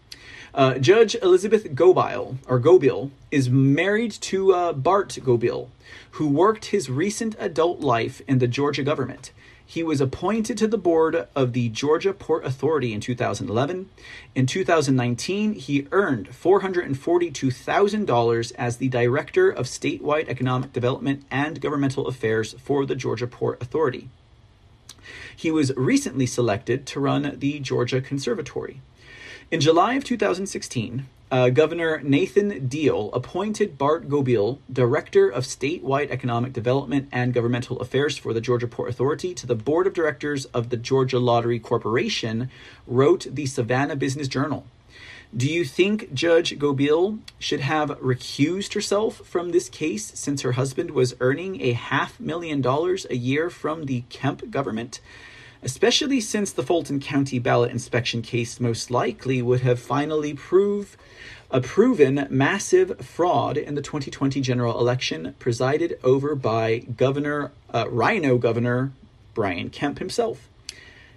Uh, 0.59 0.77
Judge 0.77 1.15
Elizabeth 1.21 1.73
Gobile 1.73 2.37
or 2.45 2.59
Gobeil 2.59 3.11
is 3.31 3.49
married 3.49 4.11
to 4.11 4.53
uh, 4.53 4.73
Bart 4.73 5.17
Gobeil, 5.23 5.69
who 6.11 6.27
worked 6.27 6.65
his 6.65 6.89
recent 6.89 7.37
adult 7.39 7.79
life 7.79 8.21
in 8.27 8.39
the 8.39 8.47
Georgia 8.47 8.83
government. 8.83 9.31
He 9.65 9.83
was 9.83 10.01
appointed 10.01 10.57
to 10.57 10.67
the 10.67 10.77
board 10.77 11.29
of 11.33 11.53
the 11.53 11.69
Georgia 11.69 12.11
Port 12.11 12.43
Authority 12.43 12.91
in 12.91 12.99
2011. 12.99 13.89
In 14.35 14.45
2019, 14.45 15.53
he 15.53 15.87
earned 15.93 16.31
$442,000 16.31 18.51
as 18.57 18.75
the 18.75 18.89
Director 18.89 19.49
of 19.49 19.65
Statewide 19.65 20.27
Economic 20.27 20.73
Development 20.73 21.23
and 21.31 21.61
Governmental 21.61 22.05
Affairs 22.05 22.53
for 22.61 22.85
the 22.85 22.95
Georgia 22.95 23.27
Port 23.27 23.61
Authority. 23.61 24.09
He 25.33 25.51
was 25.51 25.71
recently 25.77 26.25
selected 26.25 26.85
to 26.87 26.99
run 26.99 27.37
the 27.39 27.61
Georgia 27.61 28.01
Conservatory. 28.01 28.81
In 29.51 29.61
July 29.61 29.95
of 29.95 30.03
2016, 30.03 31.07
uh, 31.31 31.49
Governor 31.49 31.99
Nathan 32.03 32.67
Deal 32.67 33.09
appointed 33.13 33.79
Bart 33.79 34.07
Gobeil, 34.07 34.59
Director 34.71 35.27
of 35.27 35.43
Statewide 35.43 36.11
Economic 36.11 36.53
Development 36.53 37.09
and 37.11 37.33
Governmental 37.33 37.79
Affairs 37.79 38.15
for 38.15 38.31
the 38.31 38.41
Georgia 38.41 38.67
Port 38.67 38.91
Authority, 38.91 39.33
to 39.33 39.47
the 39.47 39.55
Board 39.55 39.87
of 39.87 39.93
Directors 39.93 40.45
of 40.45 40.69
the 40.69 40.77
Georgia 40.77 41.17
Lottery 41.17 41.57
Corporation, 41.57 42.51
wrote 42.85 43.25
the 43.27 43.47
Savannah 43.47 43.95
Business 43.95 44.27
Journal. 44.27 44.67
Do 45.35 45.51
you 45.51 45.65
think 45.65 46.13
Judge 46.13 46.59
Gobeil 46.59 47.17
should 47.39 47.61
have 47.61 47.89
recused 48.01 48.75
herself 48.75 49.17
from 49.25 49.49
this 49.49 49.67
case 49.67 50.11
since 50.13 50.43
her 50.43 50.51
husband 50.51 50.91
was 50.91 51.15
earning 51.19 51.59
a 51.61 51.73
half 51.73 52.19
million 52.19 52.61
dollars 52.61 53.07
a 53.09 53.15
year 53.15 53.49
from 53.49 53.85
the 53.85 54.03
Kemp 54.09 54.51
government? 54.51 54.99
Especially 55.63 56.21
since 56.21 56.51
the 56.51 56.63
Fulton 56.63 56.99
County 56.99 57.39
ballot 57.39 57.71
inspection 57.71 58.21
case 58.21 58.59
most 58.59 58.89
likely 58.89 59.41
would 59.41 59.61
have 59.61 59.79
finally 59.79 60.33
proved 60.33 60.95
a 61.51 61.59
proven 61.59 62.27
massive 62.29 62.99
fraud 62.99 63.57
in 63.57 63.75
the 63.75 63.81
2020 63.81 64.39
general 64.41 64.79
election 64.79 65.35
presided 65.39 65.99
over 66.03 66.35
by 66.35 66.79
Governor 66.79 67.51
uh, 67.73 67.85
RINO 67.89 68.37
Governor 68.37 68.91
Brian 69.33 69.69
Kemp 69.69 69.99
himself. 69.99 70.47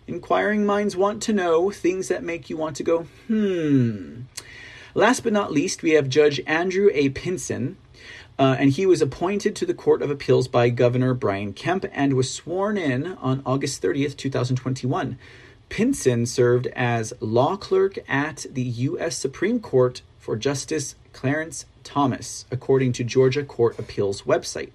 Inquiring 0.06 0.66
minds 0.66 0.96
want 0.96 1.22
to 1.22 1.32
know 1.32 1.70
things 1.70 2.08
that 2.08 2.24
make 2.24 2.50
you 2.50 2.56
want 2.56 2.76
to 2.76 2.82
go, 2.82 3.06
hmm. 3.28 4.22
Last 4.94 5.22
but 5.22 5.32
not 5.32 5.52
least, 5.52 5.82
we 5.82 5.92
have 5.92 6.08
Judge 6.08 6.40
Andrew 6.46 6.90
A. 6.92 7.08
Pinson, 7.10 7.78
uh, 8.42 8.56
and 8.58 8.72
he 8.72 8.86
was 8.86 9.00
appointed 9.00 9.54
to 9.54 9.64
the 9.64 9.72
Court 9.72 10.02
of 10.02 10.10
Appeals 10.10 10.48
by 10.48 10.68
Governor 10.68 11.14
Brian 11.14 11.52
Kemp 11.52 11.84
and 11.92 12.14
was 12.14 12.28
sworn 12.28 12.76
in 12.76 13.12
on 13.18 13.40
August 13.46 13.80
30th, 13.80 14.16
2021. 14.16 15.16
Pinson 15.68 16.26
served 16.26 16.66
as 16.74 17.12
law 17.20 17.56
clerk 17.56 18.00
at 18.08 18.44
the 18.50 18.62
U.S. 18.62 19.16
Supreme 19.16 19.60
Court 19.60 20.02
for 20.18 20.34
Justice 20.34 20.96
Clarence 21.12 21.66
Thomas, 21.84 22.44
according 22.50 22.90
to 22.94 23.04
Georgia 23.04 23.44
Court 23.44 23.78
Appeals 23.78 24.22
website. 24.22 24.70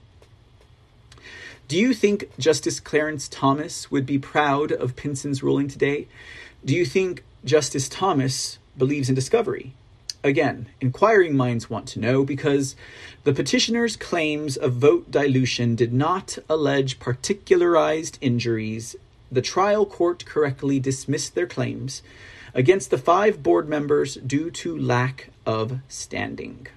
Do 1.68 1.78
you 1.78 1.94
think 1.94 2.32
Justice 2.40 2.80
Clarence 2.80 3.28
Thomas 3.28 3.92
would 3.92 4.06
be 4.06 4.18
proud 4.18 4.72
of 4.72 4.96
Pinson's 4.96 5.44
ruling 5.44 5.68
today? 5.68 6.08
Do 6.64 6.74
you 6.74 6.86
think 6.86 7.22
Justice 7.44 7.90
Thomas 7.90 8.60
believes 8.78 9.10
in 9.10 9.16
discovery? 9.16 9.74
Again, 10.24 10.68
inquiring 10.82 11.38
minds 11.38 11.70
want 11.70 11.88
to 11.90 12.00
know 12.00 12.24
because 12.24 12.76
the 13.24 13.34
petitioner's 13.34 13.96
claims 13.96 14.58
of 14.58 14.74
vote 14.74 15.12
dilution 15.12 15.76
did 15.76 15.94
not 15.94 16.38
allege 16.50 17.00
particularized 17.00 18.18
injuries. 18.20 18.96
The 19.32 19.42
trial 19.42 19.86
court 19.86 20.26
correctly 20.26 20.80
dismissed 20.80 21.36
their 21.36 21.48
claims 21.48 22.02
against 22.54 22.90
the 22.90 22.98
five 22.98 23.44
board 23.44 23.70
members 23.70 24.16
due 24.16 24.50
to 24.52 24.78
lack 24.78 25.30
of 25.46 25.80
standing. 25.88 26.68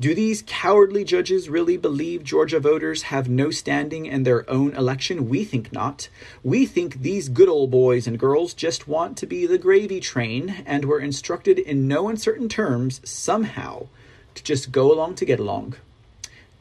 Do 0.00 0.14
these 0.14 0.42
cowardly 0.46 1.04
judges 1.04 1.50
really 1.50 1.76
believe 1.76 2.24
Georgia 2.24 2.58
voters 2.58 3.02
have 3.02 3.28
no 3.28 3.50
standing 3.50 4.06
in 4.06 4.22
their 4.22 4.48
own 4.48 4.72
election? 4.72 5.28
We 5.28 5.44
think 5.44 5.74
not. 5.74 6.08
We 6.42 6.64
think 6.64 7.02
these 7.02 7.28
good 7.28 7.50
old 7.50 7.70
boys 7.70 8.06
and 8.06 8.18
girls 8.18 8.54
just 8.54 8.88
want 8.88 9.18
to 9.18 9.26
be 9.26 9.44
the 9.44 9.58
gravy 9.58 10.00
train 10.00 10.64
and 10.64 10.86
were 10.86 11.00
instructed 11.00 11.58
in 11.58 11.86
no 11.86 12.08
uncertain 12.08 12.48
terms, 12.48 13.02
somehow, 13.04 13.88
to 14.36 14.42
just 14.42 14.72
go 14.72 14.90
along 14.90 15.16
to 15.16 15.26
get 15.26 15.38
along. 15.38 15.74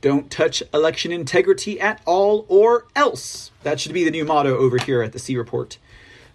Don't 0.01 0.29
touch 0.29 0.61
election 0.73 1.13
integrity 1.13 1.79
at 1.79 2.01
all 2.05 2.45
or 2.49 2.87
else. 2.93 3.51
That 3.63 3.79
should 3.79 3.93
be 3.93 4.03
the 4.03 4.11
new 4.11 4.25
motto 4.25 4.57
over 4.57 4.77
here 4.79 5.01
at 5.01 5.13
the 5.13 5.19
C 5.19 5.37
Report. 5.37 5.77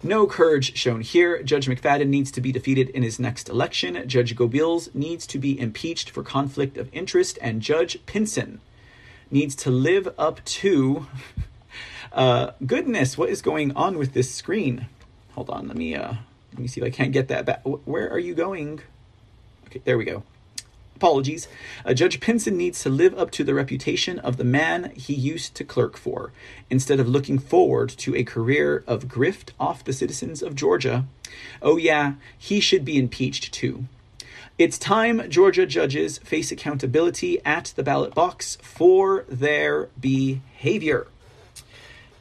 No 0.05 0.27
courage 0.27 0.77
shown 0.77 1.01
here. 1.01 1.41
Judge 1.41 1.65
McFadden 1.65 2.09
needs 2.09 2.29
to 2.33 2.39
be 2.39 2.51
defeated 2.51 2.89
in 2.89 3.01
his 3.01 3.19
next 3.19 3.49
election. 3.49 4.07
Judge 4.07 4.35
Gobeils 4.35 4.93
needs 4.93 5.25
to 5.25 5.39
be 5.39 5.59
impeached 5.59 6.11
for 6.11 6.21
conflict 6.21 6.77
of 6.77 6.93
interest. 6.93 7.39
And 7.41 7.59
Judge 7.59 7.97
Pinson 8.05 8.61
needs 9.31 9.55
to 9.55 9.71
live 9.71 10.13
up 10.17 10.45
to. 10.45 11.07
Uh, 12.13 12.53
goodness, 12.65 13.17
what 13.17 13.27
is 13.27 13.41
going 13.41 13.75
on 13.75 13.97
with 13.97 14.13
this 14.13 14.33
screen? 14.33 14.87
Hold 15.33 15.49
on, 15.49 15.67
let 15.67 15.75
me 15.75 15.95
uh, 15.95 16.13
let 16.53 16.59
me 16.59 16.67
see 16.67 16.79
if 16.79 16.87
I 16.87 16.89
can't 16.89 17.11
get 17.11 17.27
that 17.27 17.45
back. 17.45 17.61
Where 17.65 18.09
are 18.09 18.19
you 18.19 18.33
going? 18.33 18.79
Okay, 19.67 19.81
there 19.83 19.97
we 19.97 20.05
go. 20.05 20.23
Apologies. 20.95 21.47
Uh, 21.85 21.93
Judge 21.93 22.21
Pinson 22.21 22.55
needs 22.55 22.81
to 22.83 22.89
live 22.89 23.17
up 23.17 23.29
to 23.31 23.43
the 23.43 23.53
reputation 23.53 24.17
of 24.19 24.37
the 24.37 24.45
man 24.45 24.93
he 24.95 25.13
used 25.13 25.53
to 25.55 25.65
clerk 25.65 25.97
for, 25.97 26.31
instead 26.69 26.99
of 26.99 27.07
looking 27.09 27.37
forward 27.37 27.89
to 27.89 28.15
a 28.15 28.23
career 28.23 28.83
of 28.87 29.09
grift 29.09 29.49
off 29.59 29.83
the 29.83 29.91
citizens 29.91 30.41
of 30.41 30.55
Georgia. 30.55 31.05
Oh, 31.61 31.75
yeah, 31.75 32.13
he 32.37 32.59
should 32.61 32.85
be 32.85 32.97
impeached 32.97 33.53
too. 33.53 33.85
It's 34.57 34.77
time 34.77 35.29
Georgia 35.29 35.65
judges 35.65 36.17
face 36.19 36.49
accountability 36.49 37.41
at 37.43 37.73
the 37.75 37.83
ballot 37.83 38.15
box 38.15 38.57
for 38.61 39.25
their 39.27 39.89
behavior. 39.99 41.07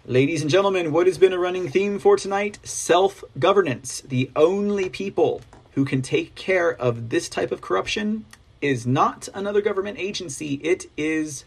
Ladies 0.04 0.42
and 0.42 0.50
gentlemen, 0.50 0.90
what 0.90 1.06
has 1.06 1.16
been 1.16 1.32
a 1.32 1.38
running 1.38 1.68
theme 1.68 2.00
for 2.00 2.16
tonight? 2.16 2.58
Self 2.64 3.22
governance. 3.38 4.00
The 4.00 4.32
only 4.34 4.88
people 4.88 5.42
who 5.74 5.84
can 5.84 6.02
take 6.02 6.34
care 6.34 6.74
of 6.74 7.10
this 7.10 7.28
type 7.28 7.52
of 7.52 7.60
corruption 7.60 8.24
is 8.64 8.86
not 8.86 9.28
another 9.34 9.60
government 9.60 9.98
agency, 9.98 10.54
it 10.54 10.86
is 10.96 11.44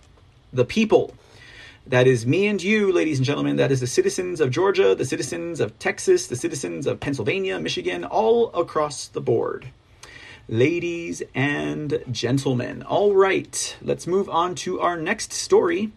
the 0.53 0.63
people. 0.63 1.15
That 1.87 2.05
is 2.05 2.27
me 2.27 2.45
and 2.45 2.61
you, 2.61 2.91
ladies 2.91 3.17
and 3.17 3.25
gentlemen. 3.25 3.55
That 3.55 3.71
is 3.71 3.79
the 3.79 3.87
citizens 3.87 4.39
of 4.39 4.51
Georgia, 4.51 4.93
the 4.93 5.05
citizens 5.05 5.59
of 5.59 5.79
Texas, 5.79 6.27
the 6.27 6.35
citizens 6.35 6.85
of 6.85 6.99
Pennsylvania, 6.99 7.59
Michigan, 7.59 8.03
all 8.03 8.53
across 8.53 9.07
the 9.07 9.21
board. 9.21 9.69
Ladies 10.47 11.23
and 11.33 12.03
gentlemen. 12.11 12.83
All 12.83 13.15
right, 13.15 13.75
let's 13.81 14.05
move 14.05 14.29
on 14.29 14.53
to 14.55 14.79
our 14.79 14.95
next 14.95 15.33
story. 15.33 15.91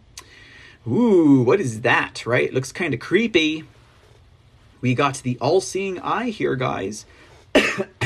Ooh, 0.88 1.42
what 1.42 1.60
is 1.60 1.82
that, 1.82 2.24
right? 2.24 2.52
Looks 2.54 2.72
kind 2.72 2.94
of 2.94 3.00
creepy. 3.00 3.64
We 4.80 4.94
got 4.94 5.16
the 5.16 5.36
all 5.38 5.60
seeing 5.60 6.00
eye 6.00 6.30
here, 6.30 6.56
guys. 6.56 7.04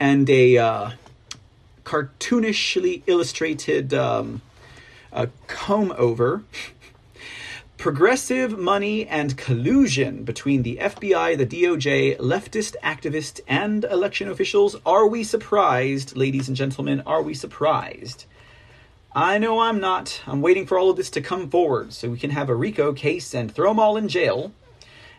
and 0.00 0.28
a 0.28 0.58
uh, 0.58 0.90
cartoonishly 1.88 3.02
illustrated 3.06 3.94
um, 3.94 4.42
comb 5.46 5.90
over. 5.96 6.42
Progressive 7.78 8.58
money 8.58 9.06
and 9.06 9.38
collusion 9.38 10.24
between 10.24 10.64
the 10.64 10.76
FBI, 10.76 11.38
the 11.38 11.46
DOJ, 11.46 12.18
leftist 12.18 12.76
activists, 12.82 13.40
and 13.48 13.84
election 13.84 14.28
officials. 14.28 14.76
Are 14.84 15.06
we 15.06 15.24
surprised, 15.24 16.14
ladies 16.14 16.46
and 16.46 16.56
gentlemen? 16.56 17.00
Are 17.06 17.22
we 17.22 17.32
surprised? 17.32 18.26
I 19.14 19.38
know 19.38 19.60
I'm 19.60 19.80
not. 19.80 20.20
I'm 20.26 20.42
waiting 20.42 20.66
for 20.66 20.78
all 20.78 20.90
of 20.90 20.98
this 20.98 21.08
to 21.10 21.22
come 21.22 21.48
forward 21.48 21.94
so 21.94 22.10
we 22.10 22.18
can 22.18 22.30
have 22.30 22.50
a 22.50 22.54
RICO 22.54 22.92
case 22.92 23.32
and 23.32 23.50
throw 23.50 23.70
them 23.70 23.80
all 23.80 23.96
in 23.96 24.08
jail 24.08 24.52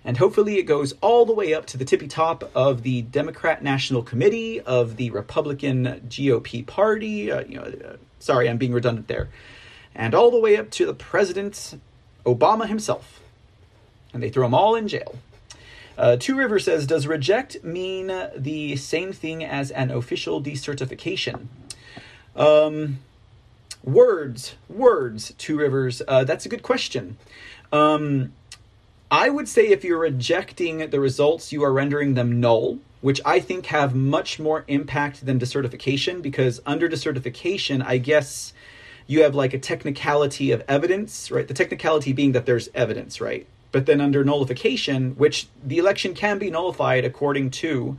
and 0.04 0.18
hopefully 0.18 0.58
it 0.58 0.64
goes 0.64 0.94
all 1.02 1.26
the 1.26 1.34
way 1.34 1.54
up 1.54 1.66
to 1.68 1.78
the 1.78 1.86
tippy 1.86 2.08
top 2.08 2.50
of 2.56 2.84
the 2.84 3.02
Democrat 3.02 3.64
National 3.64 4.02
Committee 4.02 4.62
of 4.62 4.98
the 4.98 5.10
Republican 5.12 6.02
GOP 6.08 6.66
Party. 6.66 7.32
Uh, 7.32 7.42
you 7.42 7.56
know, 7.56 7.64
uh, 7.64 7.96
sorry, 8.20 8.50
I'm 8.50 8.58
being 8.58 8.74
redundant 8.74 9.08
there, 9.08 9.30
and 9.94 10.14
all 10.14 10.32
the 10.32 10.40
way 10.40 10.58
up 10.58 10.72
to 10.72 10.86
the 10.86 10.94
president, 10.94 11.80
Obama 12.26 12.68
himself, 12.68 13.22
and 14.14 14.24
they 14.24 14.30
throw 14.30 14.46
them 14.46 14.54
all 14.54 14.76
in 14.76 14.88
jail. 14.88 15.16
Uh, 15.98 16.16
Two 16.18 16.38
River 16.38 16.60
says, 16.60 16.88
does 16.88 17.08
reject 17.08 17.62
mean 17.62 18.08
the 18.34 18.78
same 18.78 19.12
thing 19.12 19.44
as 19.44 19.70
an 19.70 19.92
official 19.92 20.42
decertification? 20.42 21.48
Um, 22.38 23.00
words, 23.84 24.56
words. 24.70 25.34
Two 25.38 25.58
Rivers. 25.58 26.02
Uh, 26.08 26.24
that's 26.24 26.46
a 26.46 26.50
good 26.50 26.64
question. 26.64 27.18
Um, 27.74 28.32
I 29.12 29.30
would 29.30 29.48
say 29.48 29.70
if 29.70 29.84
you're 29.84 29.98
rejecting 29.98 30.90
the 30.90 31.00
results, 31.00 31.52
you 31.52 31.64
are 31.64 31.74
rendering 31.74 32.14
them 32.14 32.40
null, 32.40 32.78
which 33.02 33.20
I 33.26 33.40
think 33.40 33.68
have 33.68 33.96
much 33.96 34.40
more 34.40 34.66
impact 34.68 35.26
than 35.26 35.40
decertification 35.40 36.22
because 36.22 36.62
under 36.66 36.88
decertification, 36.88 37.84
I 37.84 37.98
guess 37.98 38.54
you 39.08 39.24
have 39.24 39.34
like 39.34 39.56
a 39.56 39.60
technicality 39.60 40.52
of 40.52 40.64
evidence, 40.68 41.32
right? 41.32 41.48
The 41.48 41.56
technicality 41.56 42.14
being 42.14 42.34
that 42.34 42.46
there's 42.46 42.70
evidence, 42.76 43.20
right? 43.20 43.48
But 43.72 43.88
then 43.88 44.00
under 44.00 44.24
nullification, 44.24 45.16
which 45.16 45.48
the 45.64 45.80
election 45.80 46.14
can 46.14 46.38
be 46.38 46.52
nullified 46.52 47.04
according 47.04 47.50
to 47.52 47.98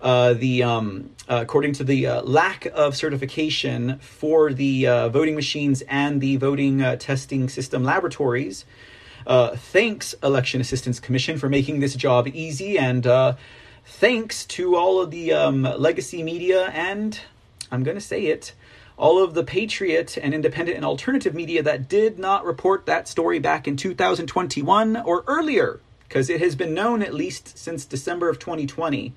uh, 0.00 0.32
the 0.34 0.62
um, 0.62 1.10
uh, 1.28 1.40
according 1.42 1.72
to 1.74 1.84
the 1.84 2.06
uh, 2.06 2.22
lack 2.22 2.66
of 2.66 2.96
certification 2.96 3.98
for 3.98 4.52
the 4.52 4.86
uh, 4.86 5.08
voting 5.08 5.34
machines 5.34 5.82
and 5.82 6.20
the 6.20 6.36
voting 6.36 6.82
uh, 6.82 6.96
testing 6.96 7.48
system 7.48 7.84
laboratories 7.84 8.64
uh, 9.28 9.54
thanks, 9.54 10.14
Election 10.22 10.60
Assistance 10.60 10.98
Commission, 10.98 11.38
for 11.38 11.50
making 11.50 11.80
this 11.80 11.94
job 11.94 12.26
easy, 12.28 12.78
and 12.78 13.06
uh, 13.06 13.36
thanks 13.84 14.46
to 14.46 14.74
all 14.74 15.00
of 15.00 15.10
the 15.10 15.34
um, 15.34 15.62
legacy 15.62 16.22
media 16.22 16.68
and, 16.68 17.20
I'm 17.70 17.82
going 17.82 17.96
to 17.96 18.00
say 18.00 18.26
it, 18.26 18.54
all 18.96 19.22
of 19.22 19.34
the 19.34 19.44
Patriot 19.44 20.16
and 20.16 20.32
independent 20.32 20.76
and 20.76 20.84
alternative 20.84 21.34
media 21.34 21.62
that 21.62 21.90
did 21.90 22.18
not 22.18 22.44
report 22.44 22.86
that 22.86 23.06
story 23.06 23.38
back 23.38 23.68
in 23.68 23.76
2021 23.76 24.96
or 24.96 25.24
earlier, 25.26 25.80
because 26.08 26.30
it 26.30 26.40
has 26.40 26.56
been 26.56 26.72
known 26.72 27.02
at 27.02 27.12
least 27.12 27.58
since 27.58 27.84
December 27.84 28.30
of 28.30 28.38
2020 28.38 29.12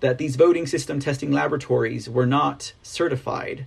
that 0.00 0.18
these 0.18 0.34
voting 0.34 0.66
system 0.66 0.98
testing 0.98 1.30
laboratories 1.30 2.10
were 2.10 2.26
not 2.26 2.72
certified 2.82 3.66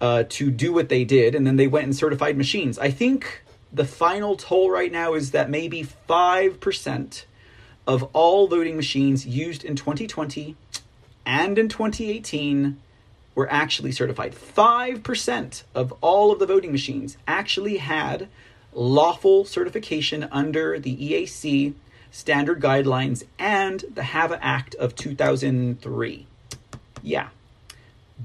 uh, 0.00 0.22
to 0.28 0.52
do 0.52 0.72
what 0.72 0.88
they 0.88 1.04
did, 1.04 1.34
and 1.34 1.44
then 1.44 1.56
they 1.56 1.66
went 1.66 1.84
and 1.84 1.96
certified 1.96 2.36
machines. 2.36 2.78
I 2.78 2.92
think 2.92 3.42
the 3.72 3.84
final 3.84 4.36
toll 4.36 4.70
right 4.70 4.92
now 4.92 5.14
is 5.14 5.32
that 5.32 5.50
maybe 5.50 5.86
5% 6.08 7.24
of 7.86 8.02
all 8.12 8.48
voting 8.48 8.76
machines 8.76 9.26
used 9.26 9.64
in 9.64 9.76
2020 9.76 10.56
and 11.24 11.58
in 11.58 11.68
2018 11.68 12.80
were 13.34 13.50
actually 13.52 13.92
certified. 13.92 14.34
5% 14.34 15.62
of 15.74 15.92
all 16.00 16.32
of 16.32 16.38
the 16.38 16.46
voting 16.46 16.72
machines 16.72 17.16
actually 17.28 17.76
had 17.76 18.28
lawful 18.72 19.44
certification 19.44 20.28
under 20.30 20.78
the 20.78 20.96
EAC 20.96 21.74
standard 22.10 22.60
guidelines 22.60 23.24
and 23.38 23.84
the 23.94 24.04
HAVA 24.04 24.42
Act 24.42 24.74
of 24.76 24.94
2003. 24.94 26.26
Yeah. 27.02 27.28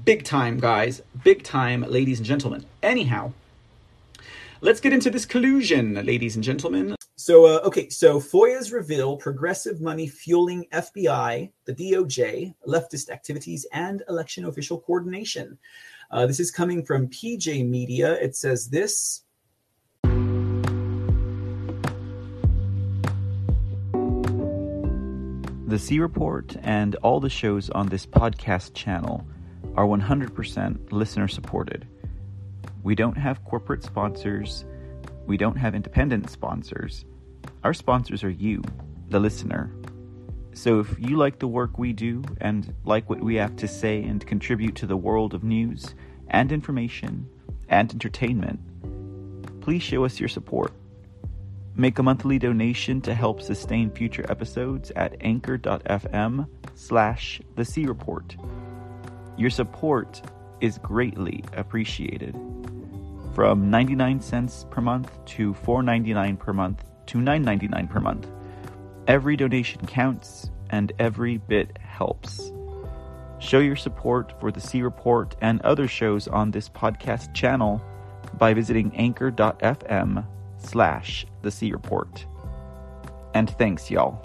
Big 0.04 0.24
time, 0.24 0.58
guys. 0.58 1.02
Big 1.22 1.42
time, 1.42 1.82
ladies 1.82 2.18
and 2.18 2.26
gentlemen. 2.26 2.64
Anyhow, 2.82 3.32
Let's 4.64 4.78
get 4.78 4.92
into 4.92 5.10
this 5.10 5.26
collusion, 5.26 5.94
ladies 6.06 6.36
and 6.36 6.44
gentlemen. 6.44 6.94
So, 7.16 7.46
uh, 7.46 7.62
okay, 7.64 7.88
so 7.88 8.20
FOIA's 8.20 8.70
reveal 8.70 9.16
progressive 9.16 9.80
money 9.80 10.06
fueling 10.06 10.66
FBI, 10.72 11.50
the 11.64 11.74
DOJ, 11.74 12.54
leftist 12.68 13.10
activities, 13.10 13.66
and 13.72 14.04
election 14.08 14.44
official 14.44 14.78
coordination. 14.78 15.58
Uh, 16.12 16.26
this 16.26 16.38
is 16.38 16.52
coming 16.52 16.84
from 16.84 17.08
PJ 17.08 17.68
Media. 17.68 18.12
It 18.12 18.36
says 18.36 18.68
this. 18.68 19.24
The 25.66 25.78
C 25.80 25.98
Report 25.98 26.56
and 26.62 26.94
all 27.02 27.18
the 27.18 27.28
shows 27.28 27.68
on 27.70 27.88
this 27.88 28.06
podcast 28.06 28.74
channel 28.74 29.26
are 29.74 29.86
100% 29.86 30.92
listener 30.92 31.26
supported. 31.26 31.88
We 32.82 32.94
don't 32.94 33.16
have 33.16 33.44
corporate 33.44 33.82
sponsors. 33.82 34.64
We 35.26 35.36
don't 35.36 35.56
have 35.56 35.74
independent 35.74 36.30
sponsors. 36.30 37.04
Our 37.62 37.74
sponsors 37.74 38.24
are 38.24 38.30
you, 38.30 38.62
the 39.08 39.20
listener. 39.20 39.72
So 40.54 40.80
if 40.80 40.94
you 40.98 41.16
like 41.16 41.38
the 41.38 41.48
work 41.48 41.78
we 41.78 41.92
do 41.92 42.22
and 42.40 42.74
like 42.84 43.08
what 43.08 43.22
we 43.22 43.36
have 43.36 43.56
to 43.56 43.68
say 43.68 44.02
and 44.02 44.26
contribute 44.26 44.76
to 44.76 44.86
the 44.86 44.96
world 44.96 45.32
of 45.32 45.44
news 45.44 45.94
and 46.28 46.52
information 46.52 47.28
and 47.68 47.90
entertainment, 47.90 48.60
please 49.60 49.82
show 49.82 50.04
us 50.04 50.18
your 50.20 50.28
support. 50.28 50.72
Make 51.74 51.98
a 51.98 52.02
monthly 52.02 52.38
donation 52.38 53.00
to 53.02 53.14
help 53.14 53.40
sustain 53.40 53.90
future 53.90 54.26
episodes 54.28 54.90
at 54.94 55.16
anchor.fm 55.22 56.46
slash 56.74 57.40
the 57.56 57.64
C 57.64 57.86
Report. 57.86 58.36
Your 59.38 59.50
support 59.50 60.20
is 60.60 60.76
greatly 60.78 61.42
appreciated. 61.56 62.36
From 63.34 63.70
99 63.70 64.20
cents 64.20 64.66
per 64.70 64.80
month 64.80 65.24
to 65.24 65.54
4.99 65.54 66.38
per 66.38 66.52
month 66.52 66.84
to 67.06 67.18
9.99 67.18 67.90
per 67.90 68.00
month. 68.00 68.28
Every 69.06 69.36
donation 69.36 69.86
counts 69.86 70.50
and 70.70 70.92
every 70.98 71.38
bit 71.38 71.78
helps. 71.80 72.52
Show 73.38 73.58
your 73.58 73.76
support 73.76 74.38
for 74.38 74.52
the 74.52 74.60
C 74.60 74.82
Report 74.82 75.34
and 75.40 75.60
other 75.62 75.88
shows 75.88 76.28
on 76.28 76.50
this 76.50 76.68
podcast 76.68 77.34
channel 77.34 77.82
by 78.38 78.54
visiting 78.54 78.94
anchor.fm 78.96 80.26
slash 80.58 81.26
the 81.42 81.50
C 81.50 81.72
Report. 81.72 82.24
And 83.34 83.50
thanks, 83.50 83.90
y'all. 83.90 84.24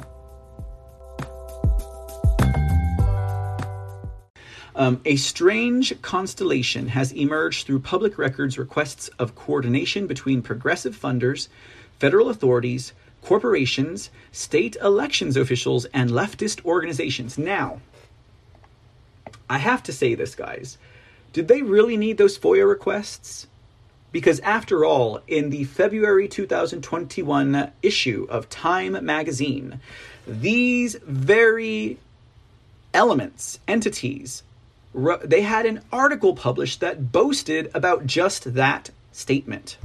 Um, 4.78 5.02
a 5.06 5.16
strange 5.16 6.00
constellation 6.04 6.90
has 6.90 7.12
emerged 7.12 7.66
through 7.66 7.80
public 7.80 8.20
records 8.20 8.60
requests 8.60 9.08
of 9.18 9.34
coordination 9.34 10.06
between 10.06 10.44
progressive 10.44 10.96
funders, 10.96 11.48
federal 11.98 12.30
authorities, 12.30 12.94
corporations, 13.24 14.12
state 14.32 14.78
elections 14.80 15.36
officials, 15.36 15.86
and 15.86 16.12
leftist 16.12 16.64
organizations. 16.64 17.40
Now, 17.40 17.82
I 19.50 19.58
have 19.58 19.82
to 19.84 19.92
say 19.92 20.14
this, 20.14 20.36
guys. 20.36 20.78
Did 21.34 21.48
they 21.48 21.64
really 21.64 21.98
need 21.98 22.20
those 22.20 22.38
FOIA 22.38 22.70
requests? 22.70 23.48
Because 24.12 24.40
after 24.42 24.86
all, 24.86 25.22
in 25.28 25.50
the 25.50 25.64
February 25.64 26.28
2021 26.28 27.72
issue 27.82 28.28
of 28.30 28.48
Time 28.50 29.04
magazine, 29.04 29.80
these 30.28 30.96
very 31.04 31.98
elements, 32.94 33.60
entities, 33.68 34.44
they 35.24 35.42
had 35.42 35.66
an 35.66 35.82
article 35.92 36.35
published 36.35 36.80
that 36.80 37.11
boasted 37.11 37.69
about 37.74 38.06
just 38.06 38.56
that 38.56 38.90
statement. 39.11 39.77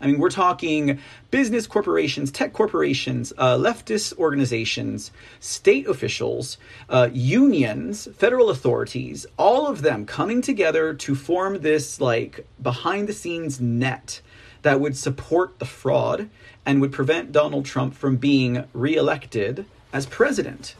I 0.00 0.08
mean, 0.08 0.18
we're 0.18 0.28
talking 0.28 0.98
business 1.30 1.66
corporations, 1.66 2.30
tech 2.30 2.52
corporations, 2.52 3.32
uh, 3.38 3.56
leftist 3.56 4.18
organizations, 4.18 5.10
state 5.40 5.86
officials, 5.86 6.58
uh, 6.90 7.08
unions, 7.12 8.06
federal 8.18 8.50
authorities, 8.50 9.24
all 9.38 9.66
of 9.66 9.80
them 9.80 10.04
coming 10.04 10.42
together 10.42 10.92
to 10.92 11.14
form 11.14 11.62
this 11.62 12.02
like 12.02 12.46
behind 12.62 13.08
the 13.08 13.14
scenes 13.14 13.60
net 13.60 14.20
that 14.60 14.78
would 14.78 14.96
support 14.96 15.58
the 15.58 15.64
fraud 15.64 16.28
and 16.66 16.82
would 16.82 16.92
prevent 16.92 17.32
Donald 17.32 17.64
Trump 17.64 17.94
from 17.94 18.16
being 18.16 18.64
reelected 18.74 19.64
as 19.92 20.04
president. 20.04 20.74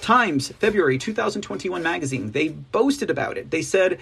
Times, 0.00 0.48
February 0.48 0.98
2021 0.98 1.82
magazine, 1.82 2.32
they 2.32 2.48
boasted 2.48 3.10
about 3.10 3.36
it. 3.36 3.50
They 3.50 3.62
said, 3.62 3.98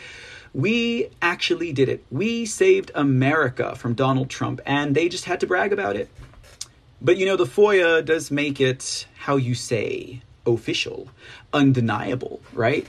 we 0.53 1.11
actually 1.23 1.73
did 1.73 1.89
it. 1.89 2.05
We 2.11 2.47
saved 2.47 2.91
America 2.95 3.77
from 3.77 3.95
Donald 3.95 4.31
Trump, 4.31 4.61
and 4.67 4.95
they 4.95 5.09
just 5.09 5.25
had 5.25 5.41
to 5.41 5.47
brag 5.47 5.73
about 5.73 5.97
it. 5.97 6.09
But 7.01 7.17
you 7.17 7.27
know, 7.27 7.37
the 7.37 7.45
FOIA 7.45 8.05
does 8.05 8.31
make 8.31 8.61
it, 8.61 9.07
how 9.17 9.37
you 9.37 9.55
say, 9.55 10.23
official, 10.47 11.09
undeniable, 11.53 12.41
right? 12.53 12.87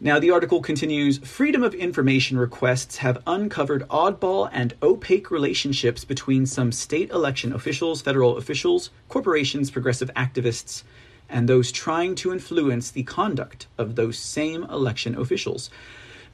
Now, 0.00 0.18
the 0.18 0.30
article 0.30 0.60
continues 0.60 1.18
Freedom 1.18 1.62
of 1.62 1.74
information 1.74 2.38
requests 2.38 2.98
have 2.98 3.22
uncovered 3.26 3.88
oddball 3.88 4.50
and 4.52 4.74
opaque 4.82 5.30
relationships 5.30 6.04
between 6.04 6.44
some 6.44 6.70
state 6.70 7.10
election 7.10 7.52
officials, 7.52 8.02
federal 8.02 8.36
officials, 8.36 8.90
corporations, 9.08 9.70
progressive 9.70 10.10
activists, 10.14 10.82
and 11.28 11.48
those 11.48 11.72
trying 11.72 12.14
to 12.16 12.32
influence 12.32 12.90
the 12.90 13.02
conduct 13.02 13.66
of 13.78 13.94
those 13.94 14.18
same 14.18 14.64
election 14.64 15.16
officials. 15.18 15.70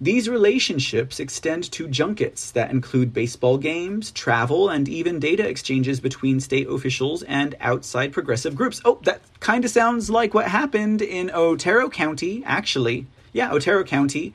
These 0.03 0.29
relationships 0.29 1.21
extend 1.21 1.71
to 1.71 1.87
junkets 1.87 2.51
that 2.51 2.73
include 2.73 3.15
baseball 3.15 3.57
games, 3.57 4.11
travel, 4.11 4.69
and 4.69 4.89
even 4.89 5.21
data 5.21 5.49
exchanges 5.49 6.01
between 6.01 6.41
state 6.41 6.69
officials 6.69 7.23
and 7.23 7.55
outside 7.61 8.13
progressive 8.13 8.57
groups. 8.57 8.81
Oh, 8.85 8.99
that 9.05 9.21
kind 9.39 9.65
of 9.65 9.71
sounds 9.71 10.11
like 10.11 10.35
what 10.35 10.49
happened 10.49 11.03
in 11.03 11.31
Otero 11.33 11.89
County, 11.89 12.43
actually. 12.45 13.07
Yeah, 13.33 13.53
Otero 13.53 13.85
County 13.85 14.35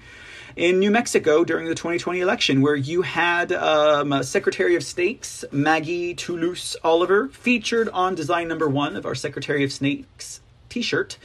in 0.56 0.80
New 0.80 0.90
Mexico 0.90 1.44
during 1.44 1.68
the 1.68 1.76
2020 1.76 2.22
election, 2.22 2.62
where 2.62 2.76
you 2.76 3.02
had 3.02 3.52
um, 3.52 4.24
Secretary 4.24 4.76
of 4.76 4.84
State's 4.84 5.44
Maggie 5.52 6.16
Toulouse 6.16 6.78
Oliver 6.84 7.28
featured 7.28 7.90
on 7.90 8.16
design 8.16 8.48
number 8.48 8.70
one 8.70 8.96
of 8.96 9.06
our 9.06 9.16
Secretary 9.16 9.64
of 9.66 9.72
State's 9.74 10.40
t 10.70 10.82
shirt 10.82 11.18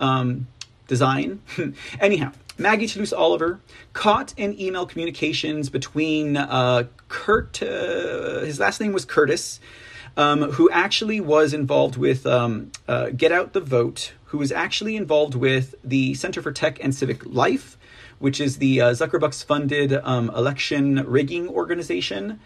um, 0.00 0.46
design. 0.88 1.40
Anyhow, 2.00 2.32
Maggie 2.58 2.86
Toulouse 2.86 3.12
Oliver 3.12 3.60
caught 3.92 4.32
in 4.36 4.58
email 4.58 4.86
communications 4.86 5.68
between 5.68 6.36
uh, 6.36 6.84
Kurt, 7.08 7.62
uh, 7.62 8.40
his 8.40 8.58
last 8.58 8.80
name 8.80 8.92
was 8.92 9.04
Curtis, 9.04 9.60
um, 10.16 10.52
who 10.52 10.70
actually 10.70 11.20
was 11.20 11.52
involved 11.52 11.96
with 11.96 12.26
um, 12.26 12.72
uh, 12.88 13.10
Get 13.10 13.32
Out 13.32 13.52
the 13.52 13.60
Vote, 13.60 14.14
who 14.26 14.38
was 14.38 14.50
actually 14.50 14.96
involved 14.96 15.34
with 15.34 15.74
the 15.84 16.14
Center 16.14 16.40
for 16.40 16.52
Tech 16.52 16.82
and 16.82 16.94
Civic 16.94 17.24
Life, 17.26 17.76
which 18.18 18.40
is 18.40 18.56
the 18.56 18.80
uh, 18.80 18.90
Zuckerbucks 18.92 19.44
funded 19.44 19.92
um, 19.92 20.30
election 20.30 21.04
rigging 21.06 21.48
organization. 21.48 22.40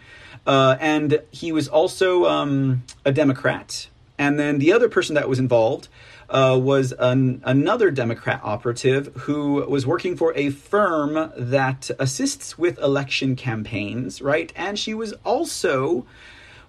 Uh, 0.45 0.75
and 0.81 1.21
he 1.31 1.51
was 1.53 1.69
also 1.69 2.25
um, 2.25 2.83
a 3.05 3.11
Democrat. 3.13 3.87
And 4.17 4.37
then 4.37 4.59
the 4.59 4.73
other 4.73 4.89
person 4.89 5.15
that 5.15 5.29
was 5.29 5.39
involved 5.39 5.87
uh, 6.31 6.57
was 6.57 6.93
an, 6.93 7.41
another 7.45 7.91
Democrat 7.91 8.39
operative 8.43 9.13
who 9.21 9.65
was 9.67 9.85
working 9.85 10.15
for 10.15 10.33
a 10.35 10.49
firm 10.49 11.31
that 11.37 11.91
assists 11.99 12.57
with 12.57 12.79
election 12.79 13.35
campaigns, 13.35 14.21
right? 14.21 14.51
And 14.55 14.79
she 14.79 14.93
was 14.93 15.13
also 15.25 16.05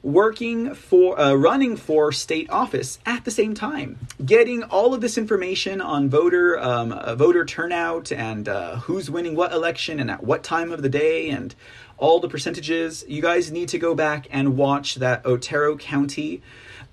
working 0.03 0.75
for 0.75 1.19
uh, 1.19 1.33
running 1.33 1.77
for 1.77 2.11
state 2.11 2.51
office 2.51 2.99
at 3.07 3.25
the 3.25 3.31
same 3.31 3.55
time 3.55 3.97
getting 4.25 4.65
all 4.65 4.93
of 4.93 5.01
this 5.01 5.17
information 5.17 5.81
on 5.81 6.11
voter 6.11 6.59
um, 6.59 6.91
uh, 6.91 7.15
voter 7.15 7.45
turnout 7.45 8.11
and 8.11 8.49
uh, 8.49 8.77
who's 8.79 9.09
winning 9.09 9.37
what 9.37 9.53
election 9.53 10.01
and 10.01 10.11
at 10.11 10.25
what 10.25 10.43
time 10.43 10.73
of 10.73 10.83
the 10.83 10.89
day 10.89 11.31
and 11.31 11.55
all 11.99 12.19
the 12.19 12.29
percentages 12.29 13.05
you 13.07 13.23
guys 13.23 13.53
need 13.53 13.69
to 13.69 13.79
go 13.79 13.95
back 13.95 14.27
and 14.33 14.57
watch 14.57 14.97
that 14.97 15.25
otero 15.25 15.77
county 15.77 16.43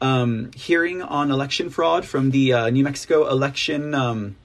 um, 0.01 0.51
hearing 0.55 1.01
on 1.01 1.31
election 1.31 1.69
fraud 1.69 2.05
from 2.05 2.31
the 2.31 2.53
uh, 2.53 2.69
New 2.69 2.83
Mexico 2.83 3.27
election 3.27 3.93
um, 3.93 4.35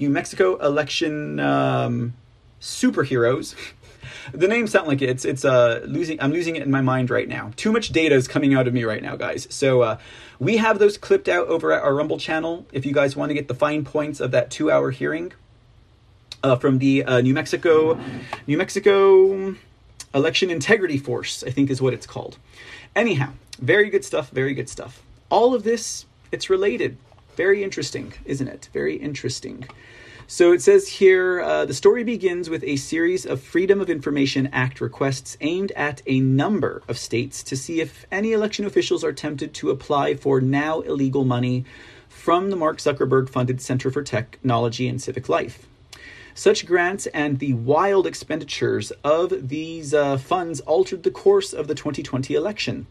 New 0.00 0.10
Mexico 0.10 0.56
election 0.56 1.40
um, 1.40 2.14
superheroes. 2.60 3.54
the 4.32 4.48
names 4.48 4.70
sound 4.70 4.88
like 4.88 5.02
it. 5.02 5.08
it's 5.08 5.24
it's 5.24 5.44
uh 5.44 5.80
losing 5.86 6.20
I'm 6.20 6.32
losing 6.32 6.56
it 6.56 6.62
in 6.62 6.70
my 6.70 6.80
mind 6.80 7.10
right 7.10 7.28
now. 7.28 7.52
Too 7.56 7.72
much 7.72 7.90
data 7.90 8.14
is 8.14 8.28
coming 8.28 8.54
out 8.54 8.66
of 8.66 8.74
me 8.74 8.84
right 8.84 9.02
now, 9.02 9.16
guys. 9.16 9.46
So 9.50 9.82
uh, 9.82 9.98
we 10.38 10.58
have 10.58 10.78
those 10.78 10.98
clipped 10.98 11.28
out 11.28 11.48
over 11.48 11.72
at 11.72 11.82
our 11.82 11.94
Rumble 11.94 12.18
channel. 12.18 12.66
If 12.72 12.86
you 12.86 12.92
guys 12.92 13.16
want 13.16 13.30
to 13.30 13.34
get 13.34 13.48
the 13.48 13.54
fine 13.54 13.84
points 13.84 14.20
of 14.20 14.30
that 14.30 14.50
two 14.50 14.70
hour 14.70 14.90
hearing 14.90 15.32
uh, 16.42 16.56
from 16.56 16.78
the 16.78 17.04
uh, 17.04 17.20
New 17.20 17.34
Mexico 17.34 17.98
New 18.46 18.58
Mexico 18.58 19.56
Election 20.14 20.50
Integrity 20.50 20.98
Force, 20.98 21.44
I 21.44 21.50
think 21.50 21.70
is 21.70 21.82
what 21.82 21.92
it's 21.92 22.06
called. 22.06 22.38
Anyhow, 22.96 23.32
very 23.58 23.90
good 23.90 24.04
stuff, 24.04 24.30
very 24.30 24.54
good 24.54 24.68
stuff. 24.68 25.02
All 25.30 25.54
of 25.54 25.62
this, 25.62 26.06
it's 26.32 26.48
related. 26.48 26.96
Very 27.36 27.62
interesting, 27.62 28.12
isn't 28.24 28.48
it? 28.48 28.68
Very 28.72 28.96
interesting. 28.96 29.68
So 30.30 30.52
it 30.52 30.60
says 30.60 30.88
here 30.88 31.40
uh, 31.40 31.64
the 31.64 31.72
story 31.72 32.04
begins 32.04 32.50
with 32.50 32.62
a 32.64 32.76
series 32.76 33.24
of 33.24 33.40
Freedom 33.40 33.80
of 33.80 33.88
Information 33.88 34.48
Act 34.52 34.80
requests 34.80 35.38
aimed 35.40 35.72
at 35.72 36.02
a 36.06 36.20
number 36.20 36.82
of 36.86 36.98
states 36.98 37.42
to 37.44 37.56
see 37.56 37.80
if 37.80 38.06
any 38.12 38.32
election 38.32 38.66
officials 38.66 39.02
are 39.02 39.12
tempted 39.12 39.54
to 39.54 39.70
apply 39.70 40.16
for 40.16 40.40
now 40.42 40.80
illegal 40.80 41.24
money 41.24 41.64
from 42.08 42.50
the 42.50 42.56
Mark 42.56 42.76
Zuckerberg 42.76 43.30
funded 43.30 43.62
Center 43.62 43.90
for 43.90 44.02
Technology 44.02 44.86
and 44.86 45.00
Civic 45.00 45.30
Life. 45.30 45.66
Such 46.34 46.66
grants 46.66 47.06
and 47.06 47.38
the 47.38 47.54
wild 47.54 48.06
expenditures 48.06 48.92
of 49.02 49.48
these 49.48 49.94
uh, 49.94 50.18
funds 50.18 50.60
altered 50.60 51.04
the 51.04 51.10
course 51.10 51.54
of 51.54 51.68
the 51.68 51.74
2020 51.74 52.34
election. 52.34 52.86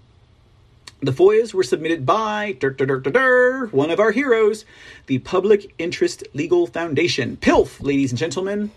The 1.00 1.12
FOIAs 1.12 1.54
were 1.54 1.62
submitted 1.62 2.08
by 2.08 2.54
dur, 2.60 2.72
dur, 2.72 3.00
dur, 3.00 3.68
one 3.68 3.92
of 3.92 4.00
our 4.00 4.12
heroes, 4.12 4.66
the 5.06 5.20
Public 5.20 5.76
Interest 5.78 6.24
Legal 6.34 6.66
Foundation, 6.66 7.38
PILF, 7.38 7.80
ladies 7.82 8.12
and 8.12 8.18
gentlemen. 8.18 8.72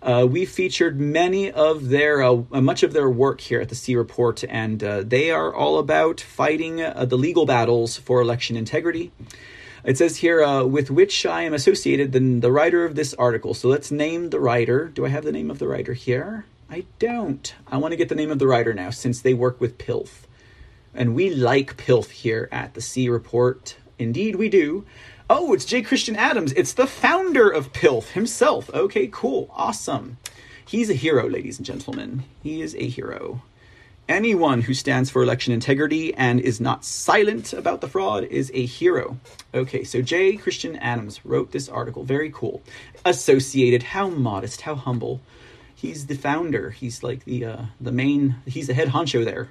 Uh, 0.00 0.28
we 0.30 0.44
featured 0.44 1.00
many 1.00 1.50
of 1.50 1.88
their, 1.88 2.22
uh, 2.22 2.36
much 2.52 2.84
of 2.84 2.92
their 2.92 3.10
work 3.10 3.40
here 3.40 3.60
at 3.60 3.68
the 3.68 3.74
C 3.74 3.96
Report, 3.96 4.44
and 4.48 4.84
uh, 4.84 5.02
they 5.04 5.32
are 5.32 5.52
all 5.52 5.80
about 5.80 6.20
fighting 6.20 6.80
uh, 6.80 7.04
the 7.04 7.18
legal 7.18 7.46
battles 7.46 7.96
for 7.96 8.20
election 8.20 8.56
integrity. 8.56 9.10
It 9.82 9.98
says 9.98 10.18
here, 10.18 10.44
uh, 10.44 10.62
with 10.62 10.88
which 10.88 11.26
I 11.26 11.42
am 11.42 11.52
associated, 11.52 12.12
the, 12.12 12.20
the 12.20 12.52
writer 12.52 12.84
of 12.84 12.94
this 12.94 13.12
article. 13.14 13.54
So 13.54 13.66
let's 13.66 13.90
name 13.90 14.30
the 14.30 14.38
writer. 14.38 14.86
Do 14.86 15.04
I 15.04 15.08
have 15.08 15.24
the 15.24 15.32
name 15.32 15.50
of 15.50 15.58
the 15.58 15.66
writer 15.66 15.94
here? 15.94 16.44
I 16.70 16.84
don't. 17.00 17.52
I 17.66 17.78
want 17.78 17.90
to 17.90 17.96
get 17.96 18.08
the 18.08 18.14
name 18.14 18.30
of 18.30 18.38
the 18.38 18.46
writer 18.46 18.72
now 18.72 18.90
since 18.90 19.20
they 19.20 19.34
work 19.34 19.60
with 19.60 19.78
PILF 19.78 20.25
and 20.96 21.14
we 21.14 21.30
like 21.30 21.76
PILF 21.76 22.10
here 22.10 22.48
at 22.50 22.74
the 22.74 22.80
C 22.80 23.08
Report. 23.08 23.76
Indeed, 23.98 24.36
we 24.36 24.48
do. 24.48 24.84
Oh, 25.28 25.52
it's 25.52 25.64
J. 25.64 25.82
Christian 25.82 26.16
Adams. 26.16 26.52
It's 26.52 26.72
the 26.72 26.86
founder 26.86 27.50
of 27.50 27.72
PILF 27.72 28.12
himself. 28.12 28.70
Okay, 28.72 29.08
cool. 29.10 29.50
Awesome. 29.54 30.18
He's 30.64 30.90
a 30.90 30.94
hero, 30.94 31.28
ladies 31.28 31.58
and 31.58 31.66
gentlemen. 31.66 32.24
He 32.42 32.60
is 32.62 32.74
a 32.74 32.88
hero. 32.88 33.42
Anyone 34.08 34.62
who 34.62 34.74
stands 34.74 35.10
for 35.10 35.22
election 35.22 35.52
integrity 35.52 36.14
and 36.14 36.38
is 36.38 36.60
not 36.60 36.84
silent 36.84 37.52
about 37.52 37.80
the 37.80 37.88
fraud 37.88 38.24
is 38.24 38.52
a 38.54 38.64
hero. 38.64 39.18
Okay, 39.52 39.82
so 39.82 40.00
J. 40.00 40.36
Christian 40.36 40.76
Adams 40.76 41.24
wrote 41.24 41.50
this 41.50 41.68
article. 41.68 42.04
Very 42.04 42.30
cool. 42.30 42.62
Associated. 43.04 43.82
How 43.82 44.08
modest. 44.08 44.60
How 44.60 44.76
humble. 44.76 45.20
He's 45.74 46.06
the 46.06 46.14
founder. 46.16 46.70
He's 46.70 47.02
like 47.02 47.24
the 47.24 47.44
uh, 47.44 47.62
the 47.80 47.92
main. 47.92 48.36
He's 48.46 48.68
the 48.68 48.74
head 48.74 48.88
honcho 48.88 49.24
there. 49.24 49.50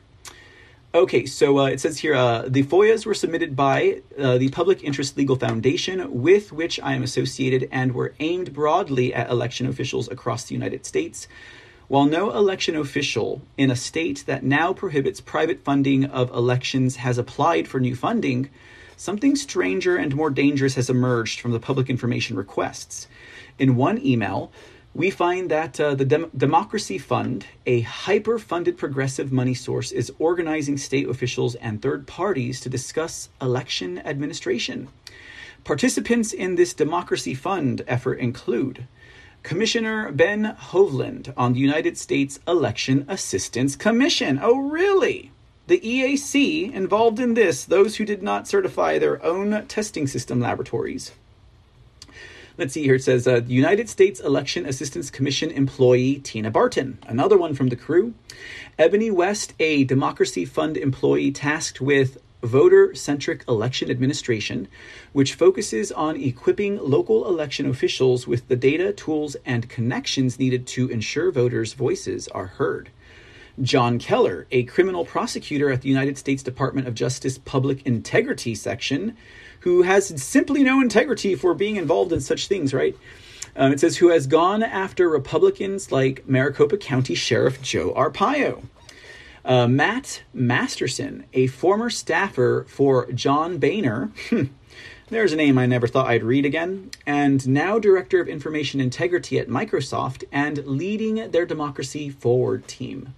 Okay, 0.96 1.26
so 1.26 1.60
uh, 1.60 1.66
it 1.66 1.82
says 1.82 1.98
here 1.98 2.16
uh, 2.16 2.44
the 2.48 2.64
FOIAs 2.64 3.06
were 3.06 3.14
submitted 3.14 3.54
by 3.54 4.02
uh, 4.18 4.38
the 4.38 4.48
Public 4.48 4.82
Interest 4.82 5.18
Legal 5.18 5.36
Foundation, 5.36 6.22
with 6.22 6.54
which 6.54 6.80
I 6.80 6.94
am 6.94 7.04
associated, 7.04 7.68
and 7.70 7.92
were 7.92 8.14
aimed 8.22 8.54
broadly 8.54 9.14
at 9.14 9.30
election 9.30 9.68
officials 9.68 10.08
across 10.08 10.46
the 10.46 10.56
United 10.56 10.86
States. 10.86 11.28
While 11.90 12.06
no 12.06 12.32
election 12.32 12.78
official 12.78 13.42
in 13.58 13.70
a 13.70 13.76
state 13.76 14.24
that 14.26 14.46
now 14.46 14.72
prohibits 14.72 15.20
private 15.20 15.66
funding 15.66 16.06
of 16.06 16.32
elections 16.32 16.96
has 16.96 17.18
applied 17.18 17.68
for 17.68 17.82
new 17.82 17.94
funding, 17.94 18.50
something 18.96 19.36
stranger 19.36 19.98
and 19.98 20.16
more 20.16 20.30
dangerous 20.30 20.76
has 20.76 20.90
emerged 20.90 21.42
from 21.42 21.52
the 21.52 21.60
public 21.60 21.90
information 21.90 22.38
requests. 22.38 23.10
In 23.60 23.76
one 23.76 24.00
email, 24.00 24.50
we 24.96 25.10
find 25.10 25.52
that 25.52 25.78
uh, 25.78 25.94
the 25.94 26.06
Dem- 26.06 26.32
Democracy 26.36 26.98
Fund, 26.98 27.46
a 27.66 27.82
hyper 27.82 28.40
funded 28.40 28.78
progressive 28.78 29.30
money 29.30 29.54
source, 29.54 29.92
is 29.92 30.14
organizing 30.20 30.78
state 30.78 31.10
officials 31.10 31.56
and 31.56 31.82
third 31.82 32.08
parties 32.08 32.62
to 32.62 32.70
discuss 32.70 33.28
election 33.42 34.00
administration. 34.00 34.88
Participants 35.66 36.32
in 36.32 36.56
this 36.56 36.74
Democracy 36.74 37.34
Fund 37.34 37.84
effort 37.88 38.20
include 38.20 38.88
Commissioner 39.44 40.14
Ben 40.14 40.56
Hovland 40.58 41.34
on 41.36 41.52
the 41.52 41.60
United 41.60 41.98
States 41.98 42.40
Election 42.48 43.06
Assistance 43.10 43.76
Commission. 43.76 44.40
Oh, 44.42 44.60
really? 44.60 45.34
The 45.68 45.82
EAC 45.82 46.72
involved 46.72 47.20
in 47.20 47.34
this, 47.34 47.66
those 47.66 47.98
who 47.98 48.06
did 48.06 48.24
not 48.24 48.48
certify 48.48 48.98
their 48.98 49.22
own 49.26 49.66
testing 49.68 50.08
system 50.08 50.40
laboratories. 50.40 51.12
Let's 52.58 52.74
see 52.74 52.84
here. 52.84 52.96
It 52.96 53.04
says 53.04 53.28
uh, 53.28 53.42
United 53.48 53.90
States 53.90 54.22
Election 54.22 54.66
Assistance 54.66 55.10
Commission 55.10 55.52
employee 55.52 56.20
Tina 56.20 56.50
Barton, 56.50 57.00
another 57.06 57.38
one 57.38 57.54
from 57.54 57.68
the 57.68 57.76
crew. 57.76 58.14
Ebony 58.80 59.12
West, 59.12 59.54
a 59.60 59.84
Democracy 59.84 60.46
Fund 60.46 60.78
employee 60.78 61.34
tasked 61.34 61.82
with 61.82 62.18
voter 62.42 62.96
centric 62.96 63.44
election 63.50 63.92
administration, 63.92 64.70
which 65.12 65.34
focuses 65.34 65.92
on 65.92 66.16
equipping 66.16 66.78
local 66.78 67.28
election 67.28 67.70
officials 67.70 68.26
with 68.26 68.48
the 68.48 68.56
data, 68.56 68.94
tools, 68.94 69.36
and 69.46 69.68
connections 69.68 70.40
needed 70.40 70.66
to 70.68 70.88
ensure 70.88 71.32
voters' 71.32 71.74
voices 71.74 72.30
are 72.30 72.48
heard. 72.48 72.90
John 73.62 74.00
Keller, 74.00 74.48
a 74.52 74.64
criminal 74.64 75.04
prosecutor 75.04 75.72
at 75.72 75.82
the 75.82 75.90
United 75.90 76.18
States 76.18 76.44
Department 76.44 76.88
of 76.88 76.94
Justice 76.94 77.38
Public 77.38 77.86
Integrity 77.86 78.56
Section, 78.56 79.18
who 79.66 79.82
has 79.82 80.22
simply 80.22 80.64
no 80.64 80.80
integrity 80.80 81.34
for 81.34 81.56
being 81.56 81.76
involved 81.76 82.14
in 82.14 82.22
such 82.22 82.48
things, 82.48 82.72
right? 82.72 82.96
Um, 83.56 83.72
it 83.72 83.80
says, 83.80 83.98
who 83.98 84.10
has 84.10 84.28
gone 84.28 84.62
after 84.62 85.10
Republicans 85.10 85.92
like 85.92 86.28
Maricopa 86.30 86.78
County 86.78 87.16
Sheriff 87.16 87.64
Joe 87.64 87.92
Arpaio. 87.96 88.64
Uh, 89.44 89.68
Matt 89.68 90.22
Masterson, 90.34 91.26
a 91.34 91.48
former 91.48 91.90
staffer 91.90 92.68
for 92.70 93.12
John 93.12 93.58
Boehner, 93.58 94.12
there's 95.10 95.34
a 95.34 95.36
name 95.36 95.58
I 95.58 95.66
never 95.66 95.88
thought 95.88 96.08
I'd 96.08 96.24
read 96.24 96.46
again, 96.46 96.92
and 97.08 97.48
now 97.48 97.80
Director 97.80 98.22
of 98.22 98.28
Information 98.28 98.80
Integrity 98.80 99.40
at 99.40 99.48
Microsoft 99.48 100.26
and 100.32 100.64
leading 100.68 101.32
their 101.32 101.48
Democracy 101.48 102.12
Forward 102.12 102.68
team. 102.68 103.16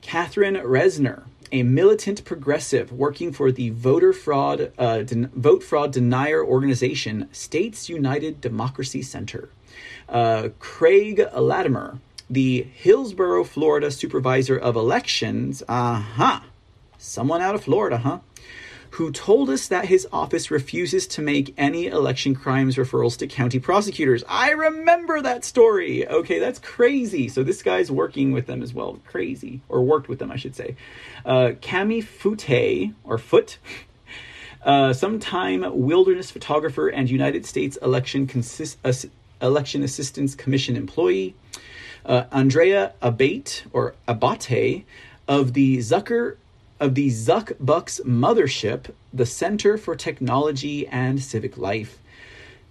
Catherine 0.00 0.56
Resner, 0.56 1.24
a 1.54 1.62
militant 1.62 2.24
progressive 2.24 2.90
working 2.90 3.32
for 3.32 3.52
the 3.52 3.70
voter 3.70 4.12
fraud, 4.12 4.72
uh, 4.76 5.02
den- 5.02 5.30
vote 5.36 5.62
fraud 5.62 5.92
denier 5.92 6.44
organization, 6.44 7.28
States 7.30 7.88
United 7.88 8.40
Democracy 8.40 9.02
Center. 9.02 9.48
Uh, 10.08 10.48
Craig 10.58 11.24
Latimer, 11.32 12.00
the 12.28 12.66
Hillsborough, 12.74 13.44
Florida 13.44 13.92
supervisor 13.92 14.58
of 14.58 14.74
elections. 14.74 15.62
Uh 15.68 16.00
huh. 16.00 16.40
Someone 16.98 17.40
out 17.40 17.54
of 17.54 17.62
Florida, 17.62 17.98
huh? 17.98 18.18
Who 18.94 19.10
told 19.10 19.50
us 19.50 19.66
that 19.68 19.86
his 19.86 20.06
office 20.12 20.50
refuses 20.50 21.06
to 21.08 21.22
make 21.22 21.52
any 21.56 21.86
election 21.86 22.34
crimes 22.34 22.76
referrals 22.76 23.16
to 23.18 23.26
county 23.26 23.58
prosecutors. 23.58 24.22
I 24.28 24.50
remember 24.50 25.20
that 25.20 25.44
story. 25.44 26.06
Okay, 26.06 26.38
that's 26.38 26.60
crazy. 26.60 27.28
So 27.28 27.42
this 27.42 27.62
guy's 27.62 27.90
working 27.90 28.30
with 28.30 28.46
them 28.46 28.62
as 28.62 28.72
well. 28.72 29.00
Crazy. 29.06 29.60
Or 29.68 29.82
worked 29.82 30.08
with 30.08 30.20
them, 30.20 30.30
I 30.30 30.36
should 30.36 30.54
say. 30.54 30.76
Uh, 31.26 31.52
Cami 31.60 32.04
Fute, 32.04 32.94
or 33.02 33.18
Foot, 33.18 33.58
uh, 34.64 34.92
sometime 34.92 35.64
wilderness 35.72 36.30
photographer 36.30 36.88
and 36.88 37.10
United 37.10 37.46
States 37.46 37.76
Election, 37.82 38.28
Consist- 38.28 38.78
Ass- 38.84 39.06
Election 39.42 39.82
Assistance 39.82 40.36
Commission 40.36 40.76
employee 40.76 41.34
uh, 42.06 42.24
Andrea 42.30 42.92
Abate 43.02 43.64
or 43.72 43.94
Abate 44.06 44.84
of 45.26 45.54
the 45.54 45.78
Zucker 45.78 46.36
of 46.84 46.94
the 46.94 47.08
Zuck 47.08 47.56
Bucks 47.58 47.98
mothership, 48.04 48.90
the 49.10 49.24
Center 49.24 49.78
for 49.78 49.96
Technology 49.96 50.86
and 50.86 51.20
Civic 51.20 51.56
Life. 51.56 51.98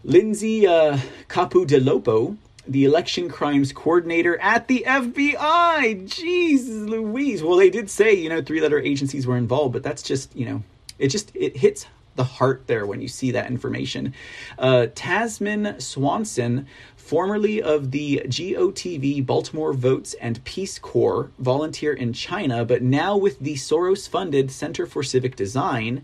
Lindsay 0.03 0.67
uh, 0.67 0.99
Capudelopo, 1.27 2.37
the 2.67 2.85
election 2.85 3.27
crimes 3.27 3.73
coordinator 3.73 4.39
at 4.39 4.67
the 4.67 4.85
FBI. 4.87 6.07
Jesus 6.07 6.87
Louise. 6.87 7.41
Well, 7.41 7.57
they 7.57 7.71
did 7.71 7.89
say, 7.89 8.13
you 8.13 8.29
know, 8.29 8.43
three 8.43 8.61
letter 8.61 8.79
agencies 8.79 9.25
were 9.25 9.37
involved, 9.37 9.73
but 9.73 9.81
that's 9.81 10.03
just, 10.03 10.35
you 10.35 10.45
know, 10.45 10.63
it 10.99 11.07
just 11.07 11.35
it 11.35 11.57
hits 11.57 11.87
the 12.15 12.23
heart 12.23 12.63
there 12.67 12.85
when 12.85 13.01
you 13.01 13.07
see 13.07 13.31
that 13.31 13.47
information. 13.47 14.13
Uh, 14.57 14.87
Tasman 14.93 15.79
Swanson, 15.79 16.67
formerly 16.95 17.61
of 17.61 17.91
the 17.91 18.21
GOTV 18.25 19.25
Baltimore 19.25 19.73
Votes 19.73 20.13
and 20.15 20.43
Peace 20.43 20.79
Corps, 20.79 21.31
volunteer 21.39 21.93
in 21.93 22.13
China, 22.13 22.65
but 22.65 22.81
now 22.81 23.17
with 23.17 23.39
the 23.39 23.55
Soros 23.55 24.07
funded 24.07 24.51
Center 24.51 24.85
for 24.85 25.03
Civic 25.03 25.35
Design, 25.35 26.03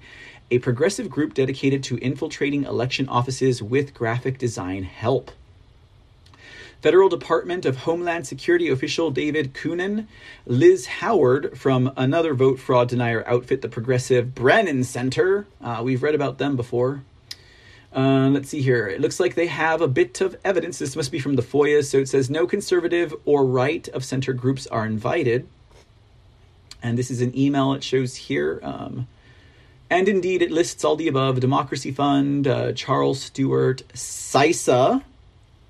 a 0.52 0.60
progressive 0.60 1.10
group 1.10 1.34
dedicated 1.34 1.84
to 1.84 1.98
infiltrating 1.98 2.64
election 2.64 3.08
offices 3.08 3.62
with 3.62 3.94
graphic 3.94 4.38
design 4.38 4.84
help. 4.84 5.32
Federal 6.82 7.10
Department 7.10 7.66
of 7.66 7.78
Homeland 7.78 8.26
Security 8.26 8.70
official 8.70 9.12
David 9.12 9.54
Coonan, 9.54 10.08
Liz 10.46 10.86
Howard 10.86 11.58
from 11.58 11.92
another 11.98 12.34
vote 12.34 12.58
fraud 12.58 12.88
denier 12.88 13.24
outfit, 13.28 13.62
the 13.62 13.68
progressive 13.68 14.34
Brennan 14.34 14.86
Center. 14.86 15.46
Uh, 15.62 15.82
we've 15.84 16.02
read 16.02 16.16
about 16.16 16.38
them 16.38 16.56
before. 16.56 17.04
Uh, 17.94 18.30
let's 18.30 18.50
see 18.50 18.62
here. 18.62 18.88
It 18.88 19.02
looks 19.02 19.20
like 19.20 19.36
they 19.36 19.48
have 19.48 19.82
a 19.82 19.90
bit 19.90 20.22
of 20.22 20.38
evidence. 20.46 20.80
This 20.80 20.96
must 20.96 21.12
be 21.12 21.20
from 21.20 21.36
the 21.36 21.42
FOIA. 21.42 21.84
So 21.84 21.98
it 21.98 22.08
says 22.08 22.30
no 22.30 22.48
conservative 22.48 23.14
or 23.26 23.46
right 23.46 23.86
of 23.90 24.06
center 24.06 24.32
groups 24.32 24.66
are 24.68 24.86
invited. 24.86 25.48
And 26.82 26.98
this 26.98 27.12
is 27.12 27.20
an 27.20 27.38
email 27.38 27.74
it 27.74 27.84
shows 27.84 28.16
here. 28.16 28.62
Um, 28.64 29.08
and 29.90 30.08
indeed, 30.08 30.42
it 30.42 30.52
lists 30.52 30.86
all 30.86 30.96
the 30.96 31.10
above 31.10 31.42
Democracy 31.42 31.92
Fund, 31.92 32.48
uh, 32.48 32.72
Charles 32.74 33.22
Stewart, 33.24 33.82
CISA, 33.94 35.04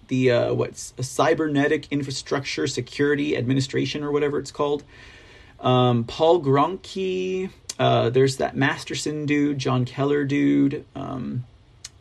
the 0.10 0.32
uh, 0.32 0.54
what's 0.54 0.94
cybernetic 1.00 1.88
infrastructure 1.92 2.68
security 2.68 3.38
administration 3.38 4.04
or 4.04 4.12
whatever 4.12 4.38
it's 4.38 4.52
called. 4.52 4.84
Um, 5.62 6.04
paul 6.06 6.42
gronke 6.42 7.50
uh, 7.80 8.10
there's 8.10 8.38
that 8.38 8.56
masterson 8.56 9.26
dude 9.26 9.58
john 9.58 9.84
keller 9.86 10.24
dude 10.24 10.86
um, 10.96 11.46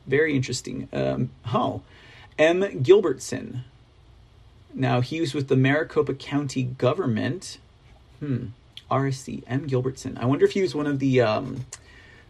very 0.07 0.35
interesting. 0.35 0.89
Um, 0.93 1.31
oh 1.55 1.83
m. 2.39 2.63
Gilbertson. 2.83 3.63
Now 4.75 5.01
he 5.01 5.21
was 5.21 5.35
with 5.35 5.49
the 5.49 5.57
maricopa 5.57 6.15
county 6.15 6.65
government. 6.65 7.59
Hmm 8.21 8.49
rsc 8.91 9.43
m. 9.47 9.69
Gilbertson. 9.69 10.19
I 10.19 10.25
wonder 10.25 10.45
if 10.45 10.53
he 10.53 10.63
was 10.63 10.75
one 10.75 10.87
of 10.87 10.99
the 10.99 11.21
um, 11.21 11.67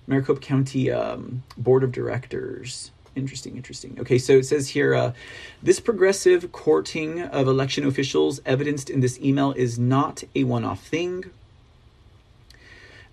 maricopa 0.07 0.41
county 0.41 0.91
um, 0.91 1.43
board 1.57 1.85
of 1.85 1.93
directors 1.93 2.91
Interesting, 3.19 3.57
interesting. 3.57 3.97
Okay, 3.99 4.17
so 4.17 4.35
it 4.35 4.47
says 4.47 4.69
here 4.69 4.95
uh, 4.95 5.13
this 5.61 5.81
progressive 5.81 6.53
courting 6.53 7.21
of 7.21 7.49
election 7.49 7.85
officials 7.85 8.41
evidenced 8.47 8.89
in 8.89 9.01
this 9.01 9.19
email 9.19 9.53
is 9.53 9.77
not 9.79 10.23
a 10.37 10.45
one 10.45 10.65
off 10.65 10.83
thing. 10.87 11.25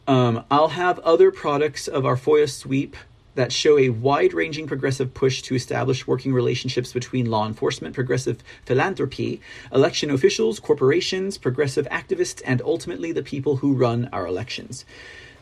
Um, 0.07 0.45
I'll 0.51 0.69
have 0.69 0.99
other 0.99 1.31
products 1.31 1.87
of 1.87 2.05
our 2.05 2.15
FOIA 2.15 2.47
sweep 2.47 2.95
that 3.33 3.51
show 3.51 3.79
a 3.79 3.89
wide 3.89 4.33
ranging 4.33 4.67
progressive 4.67 5.13
push 5.15 5.41
to 5.41 5.55
establish 5.55 6.05
working 6.05 6.33
relationships 6.33 6.93
between 6.93 7.29
law 7.29 7.47
enforcement, 7.47 7.95
progressive 7.95 8.43
philanthropy, 8.63 9.41
election 9.73 10.11
officials, 10.11 10.59
corporations, 10.59 11.39
progressive 11.39 11.87
activists, 11.89 12.43
and 12.45 12.61
ultimately 12.61 13.11
the 13.11 13.23
people 13.23 13.57
who 13.57 13.73
run 13.73 14.07
our 14.13 14.27
elections. 14.27 14.85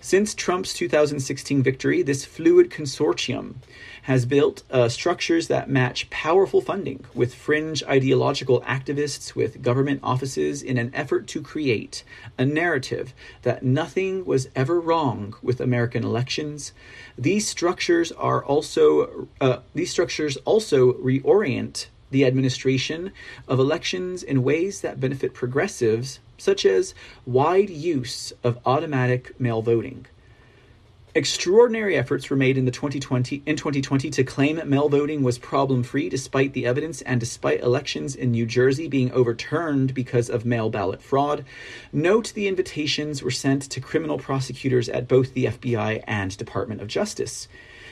Since 0.01 0.35
Trump's 0.35 0.74
2016 0.74 1.64
victory, 1.64 2.01
this 2.01 2.25
fluid 2.25 2.69
consortium 2.69 3.56
has 4.04 4.26
built 4.26 4.64
uh, 4.70 4.90
structures 4.90 5.48
that 5.48 5.70
match 5.70 6.10
powerful 6.10 6.62
funding 6.62 7.06
with 7.14 7.34
fringe 7.34 7.84
ideological 7.84 8.62
activists 8.62 9.34
with 9.36 9.62
government 9.62 10.00
offices 10.04 10.62
in 10.62 10.78
an 10.78 10.92
effort 10.94 11.26
to 11.28 11.42
create 11.42 12.04
a 12.38 12.46
narrative 12.46 13.14
that 13.44 13.64
nothing 13.64 14.26
was 14.26 14.50
ever 14.56 14.80
wrong 14.80 15.34
with 15.42 15.62
American 15.62 16.04
elections. 16.04 16.74
These 17.18 17.48
structures 17.48 18.12
are 18.12 18.44
also 18.44 19.28
uh, 19.40 19.60
these 19.74 19.92
structures 19.92 20.38
also 20.46 20.94
reorient 20.94 21.88
the 22.12 22.26
administration 22.26 23.12
of 23.48 23.60
elections 23.60 24.22
in 24.22 24.44
ways 24.44 24.82
that 24.82 25.00
benefit 25.00 25.34
progressives, 25.34 26.20
such 26.38 26.66
as 26.66 26.94
wide 27.26 27.70
use 27.70 28.32
of 28.44 28.60
automatic 28.66 29.38
mail 29.40 29.62
voting. 29.62 30.06
Extraordinary 31.16 31.95
efforts 31.95 32.32
were 32.32 32.35
made 32.35 32.58
in 32.58 32.66
the 32.66 32.72
2020 32.72 33.43
in 33.45 33.56
2020 33.56 34.09
to 34.09 34.24
claim 34.24 34.59
mail 34.67 34.90
voting 34.90 35.22
was 35.22 35.38
problem-free 35.38 36.09
despite 36.09 36.53
the 36.53 36.66
evidence 36.66 37.03
and 37.03 37.19
despite 37.19 37.61
elections 37.61 38.16
in 38.16 38.32
New 38.32 38.48
Jersey 38.48 38.88
being 38.88 39.11
overturned 39.11 39.93
because 39.93 40.27
of 40.27 40.43
mail 40.43 40.72
ballot 40.72 41.03
fraud. 41.03 41.45
Note 41.92 42.33
the 42.33 42.48
invitations 42.48 43.22
were 43.22 43.30
sent 43.30 43.61
to 43.61 43.80
criminal 43.80 44.17
prosecutors 44.17 44.90
at 44.90 45.08
both 45.08 45.35
the 45.35 45.45
FBI 45.45 46.03
and 46.08 46.35
Department 46.35 46.82
of 46.82 46.88
Justice. 46.88 47.48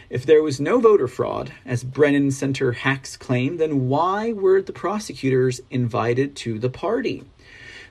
If 0.09 0.25
there 0.25 0.41
was 0.41 0.59
no 0.59 0.79
voter 0.79 1.07
fraud, 1.07 1.53
as 1.63 1.83
Brennan 1.83 2.31
Center 2.31 2.71
hacks 2.71 3.17
claim, 3.17 3.57
then 3.57 3.87
why 3.87 4.33
were 4.33 4.63
the 4.63 4.73
prosecutors 4.73 5.61
invited 5.69 6.35
to 6.37 6.57
the 6.57 6.71
party? 6.71 7.23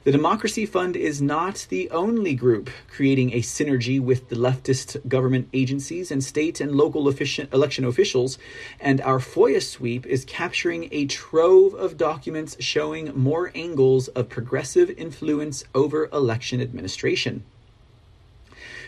The 0.03 0.12
Democracy 0.12 0.65
Fund 0.65 0.97
is 0.97 1.20
not 1.20 1.67
the 1.69 1.91
only 1.91 2.33
group 2.33 2.70
creating 2.89 3.35
a 3.35 3.43
synergy 3.43 4.01
with 4.01 4.31
the 4.31 4.35
leftist 4.37 5.07
government 5.07 5.51
agencies 5.53 6.11
and 6.11 6.25
state 6.25 6.59
and 6.59 6.73
local 6.75 7.07
election 7.07 7.85
officials, 7.85 8.39
and 8.81 9.03
our 9.03 9.19
FOIA 9.19 9.62
sweep 9.62 10.07
is 10.07 10.25
capturing 10.25 10.89
a 10.91 11.05
trove 11.05 11.75
of 11.75 11.99
documents 11.99 12.57
showing 12.61 13.12
more 13.15 13.53
angles 13.55 14.09
of 14.09 14.31
progressive 14.31 14.89
influence 14.97 15.65
over 15.75 16.09
election 16.15 16.62
administration. 16.62 17.45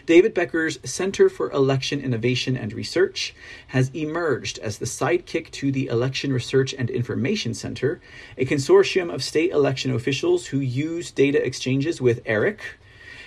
David 0.06 0.34
Becker's 0.34 0.78
Center 0.84 1.28
for 1.28 1.50
Election 1.50 2.00
Innovation 2.00 2.56
and 2.56 2.72
Research 2.72 3.34
has 3.68 3.90
emerged 3.94 4.58
as 4.58 4.78
the 4.78 4.86
sidekick 4.86 5.50
to 5.52 5.70
the 5.70 5.86
Election 5.86 6.32
Research 6.32 6.74
and 6.74 6.90
Information 6.90 7.54
Center, 7.54 8.00
a 8.36 8.44
consortium 8.44 9.12
of 9.12 9.22
state 9.22 9.50
election 9.52 9.94
officials 9.94 10.46
who 10.46 10.58
use 10.58 11.10
data 11.10 11.44
exchanges 11.44 12.00
with 12.00 12.26
ERIC 12.26 12.60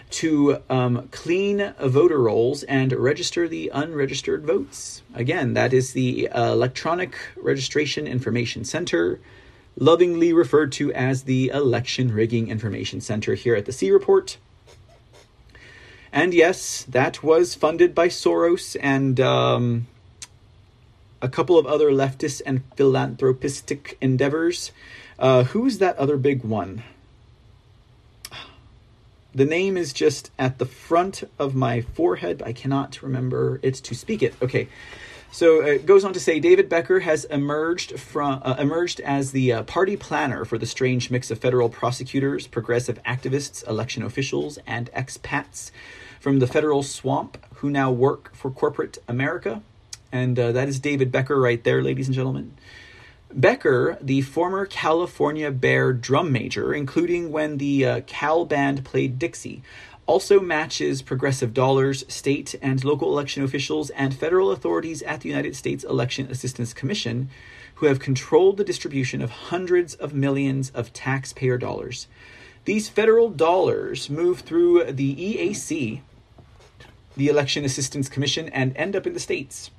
to 0.10 0.62
um, 0.70 1.08
clean 1.12 1.74
voter 1.80 2.20
rolls 2.20 2.64
and 2.64 2.92
register 2.94 3.48
the 3.48 3.72
unregistered 3.74 4.46
votes. 4.46 5.02
Again, 5.14 5.54
that 5.54 5.74
is 5.74 5.94
the 5.94 6.30
Electronic 6.34 7.16
Registration 7.36 8.06
Information 8.06 8.64
Center, 8.64 9.20
lovingly 9.78 10.32
referred 10.32 10.72
to 10.74 10.94
as 10.94 11.24
the 11.24 11.50
Election 11.50 12.14
Rigging 12.14 12.50
Information 12.50 13.02
Center 13.02 13.34
here 13.34 13.56
at 13.56 13.66
the 13.66 13.72
C 13.72 13.90
Report. 13.92 14.38
And 16.16 16.34
yes, 16.34 16.84
that 16.84 17.24
was 17.24 17.56
funded 17.56 17.94
by 17.94 18.08
Soros 18.08 18.78
and 18.80 19.20
um, 19.20 19.88
a 21.22 21.28
couple 21.28 21.60
of 21.60 21.66
other 21.68 21.92
leftist 21.92 22.42
and 22.46 22.64
philanthropistic 22.78 23.96
endeavors. 24.00 24.72
Uh, 25.20 25.44
who's 25.44 25.80
that 25.80 25.98
other 25.98 26.16
big 26.16 26.46
one? 26.46 26.84
The 29.34 29.44
name 29.44 29.76
is 29.76 29.92
just 29.92 30.32
at 30.40 30.58
the 30.58 30.66
front 30.66 31.26
of 31.38 31.54
my 31.54 31.82
forehead. 31.82 32.42
I 32.46 32.54
cannot 32.54 33.02
remember 33.04 33.60
it 33.62 33.74
to 33.74 33.94
speak 33.94 34.24
it. 34.24 34.36
Okay. 34.42 34.70
So 35.34 35.64
uh, 35.64 35.66
it 35.66 35.86
goes 35.86 36.06
on 36.06 36.14
to 36.14 36.20
say 36.22 36.40
David 36.40 36.70
Becker 36.70 37.02
has 37.02 37.26
emerged 37.26 38.00
from 38.00 38.42
uh, 38.42 38.56
emerged 38.58 39.02
as 39.02 39.34
the 39.34 39.52
uh, 39.52 39.64
party 39.64 39.98
planner 39.98 40.46
for 40.46 40.58
the 40.58 40.66
strange 40.66 41.12
mix 41.12 41.30
of 41.30 41.40
federal 41.40 41.68
prosecutors, 41.68 42.48
progressive 42.48 43.04
activists, 43.04 43.68
election 43.68 44.02
officials, 44.02 44.58
and 44.66 44.90
expats 44.94 45.72
from 46.26 46.40
the 46.40 46.48
federal 46.48 46.82
swamp 46.82 47.38
who 47.58 47.70
now 47.70 47.92
work 47.92 48.34
for 48.34 48.50
corporate 48.50 48.98
America. 49.08 49.62
And 50.12 50.40
uh, 50.40 50.54
that 50.54 50.68
is 50.68 50.80
David 50.80 51.12
Becker 51.12 51.40
right 51.40 51.64
there, 51.64 51.84
ladies 51.84 52.08
and 52.08 52.16
gentlemen. 52.16 52.58
Becker, 53.32 54.00
the 54.02 54.24
former 54.24 54.66
California 54.66 55.52
Bear 55.52 55.94
drum 55.94 56.32
major, 56.32 56.74
including 56.74 57.32
when 57.32 57.60
the 57.60 57.86
uh, 57.86 58.02
Cal 58.08 58.44
band 58.44 58.84
played 58.84 59.20
Dixie, 59.20 59.62
also 60.08 60.40
matches 60.40 61.04
progressive 61.04 61.54
dollars, 61.54 62.04
state 62.08 62.56
and 62.60 62.84
local 62.84 63.12
election 63.12 63.44
officials, 63.44 63.92
and 63.92 64.12
federal 64.12 64.50
authorities 64.50 65.04
at 65.04 65.22
the 65.22 65.30
United 65.30 65.56
States 65.56 65.84
Election 65.84 66.26
Assistance 66.32 66.74
Commission, 66.74 67.30
who 67.76 67.86
have 67.86 68.00
controlled 68.00 68.58
the 68.58 68.64
distribution 68.64 69.22
of 69.22 69.30
hundreds 69.30 69.94
of 69.94 70.16
millions 70.16 70.72
of 70.72 70.92
taxpayer 70.92 71.60
dollars. 71.60 72.08
These 72.64 72.90
federal 72.90 73.30
dollars 73.30 74.10
move 74.10 74.40
through 74.40 74.86
the 74.86 75.16
EAC, 75.16 76.02
the 77.16 77.28
Election 77.28 77.66
Assistance 77.66 78.10
Commission 78.10 78.50
and 78.50 78.76
end 78.76 78.96
up 78.96 79.08
in 79.08 79.14
the 79.14 79.20
states. 79.20 79.72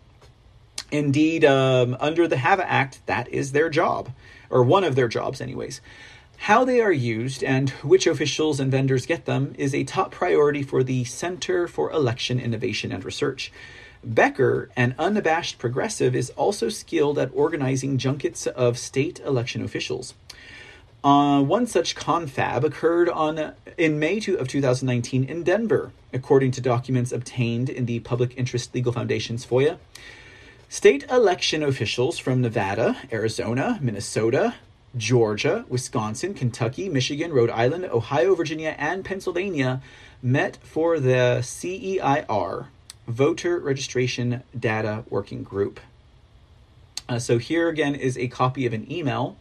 Indeed, 0.91 1.45
um, 1.45 1.97
under 2.01 2.29
the 2.29 2.37
HAVA 2.39 2.71
Act, 2.71 3.01
that 3.07 3.29
is 3.29 3.53
their 3.53 3.69
job, 3.69 4.11
or 4.51 4.63
one 4.63 4.85
of 4.85 4.95
their 4.95 5.09
jobs, 5.09 5.41
anyways. 5.41 5.81
How 6.39 6.65
they 6.65 6.81
are 6.81 6.93
used 6.93 7.43
and 7.43 7.71
which 7.83 8.07
officials 8.07 8.61
and 8.61 8.71
vendors 8.71 9.07
get 9.07 9.25
them 9.25 9.55
is 9.59 9.75
a 9.75 9.85
top 9.85 10.13
priority 10.13 10.63
for 10.63 10.85
the 10.85 11.05
Center 11.05 11.67
for 11.67 11.91
Election 11.91 12.39
Innovation 12.39 12.93
and 12.93 13.05
Research. 13.05 13.51
Becker, 14.05 14.71
an 14.77 14.95
unabashed 14.99 15.59
progressive, 15.59 16.15
is 16.15 16.31
also 16.31 16.69
skilled 16.69 17.19
at 17.19 17.31
organizing 17.35 17.99
junkets 17.99 18.47
of 18.47 18.79
state 18.79 19.19
election 19.21 19.65
officials. 19.65 20.15
Uh, 21.03 21.43
one 21.43 21.67
such 21.67 21.95
confab 21.95 22.65
occurred 22.65 23.09
on 23.09 23.55
in 23.77 23.99
May 23.99 24.19
of 24.19 24.49
2019 24.49 25.25
in 25.25 25.43
Denver, 25.43 25.93
according 26.17 26.51
to 26.51 26.61
documents 26.61 27.13
obtained 27.13 27.69
in 27.69 27.85
the 27.85 28.01
Public 28.01 28.37
Interest 28.37 28.75
Legal 28.75 28.93
Foundation's 28.93 29.45
FOIA. 29.47 29.77
State 30.69 31.05
election 31.11 31.63
officials 31.63 32.19
from 32.19 32.41
Nevada, 32.41 32.97
Arizona, 33.13 33.79
Minnesota, 33.81 34.55
Georgia, 34.97 35.67
Wisconsin, 35.69 36.33
Kentucky, 36.33 36.89
Michigan, 36.89 37.33
Rhode 37.33 37.51
Island, 37.51 37.85
Ohio, 37.85 38.35
Virginia, 38.35 38.75
and 38.79 39.05
Pennsylvania 39.05 39.83
met 40.23 40.57
for 40.63 40.99
the 40.99 41.43
CEIR 41.43 42.69
Voter 43.07 43.61
Registration 43.61 44.43
Data 44.59 45.05
Working 45.11 45.45
Group. 45.45 45.79
Uh, 47.09 47.19
so, 47.19 47.39
here 47.39 47.69
again 47.69 47.95
is 47.95 48.19
a 48.19 48.27
copy 48.27 48.67
of 48.67 48.73
an 48.73 48.91
email 48.91 49.37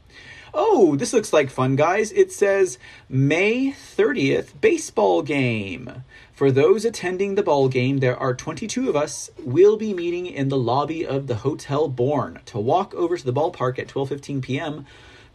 Oh, 0.58 0.95
this 0.95 1.12
looks 1.12 1.34
like 1.34 1.50
fun, 1.50 1.76
guys. 1.76 2.14
It 2.14 2.32
says 2.32 2.80
May 3.10 3.72
30th 3.72 4.62
baseball 4.62 5.22
game. 5.22 6.06
For 6.36 6.52
those 6.52 6.84
attending 6.84 7.36
the 7.36 7.44
ball 7.44 7.70
game, 7.70 8.00
there 8.00 8.18
are 8.18 8.34
22 8.34 8.90
of 8.90 8.96
us. 8.98 9.32
We'll 9.40 9.78
be 9.78 9.94
meeting 9.94 10.26
in 10.26 10.50
the 10.50 10.58
lobby 10.58 11.08
of 11.08 11.28
the 11.28 11.36
Hotel 11.36 11.88
Born 11.88 12.42
to 12.48 12.60
walk 12.60 12.94
over 12.94 13.18
to 13.18 13.26
the 13.26 13.32
ballpark 13.32 13.80
at 13.80 13.88
12:15 13.88 14.42
p.m. 14.42 14.86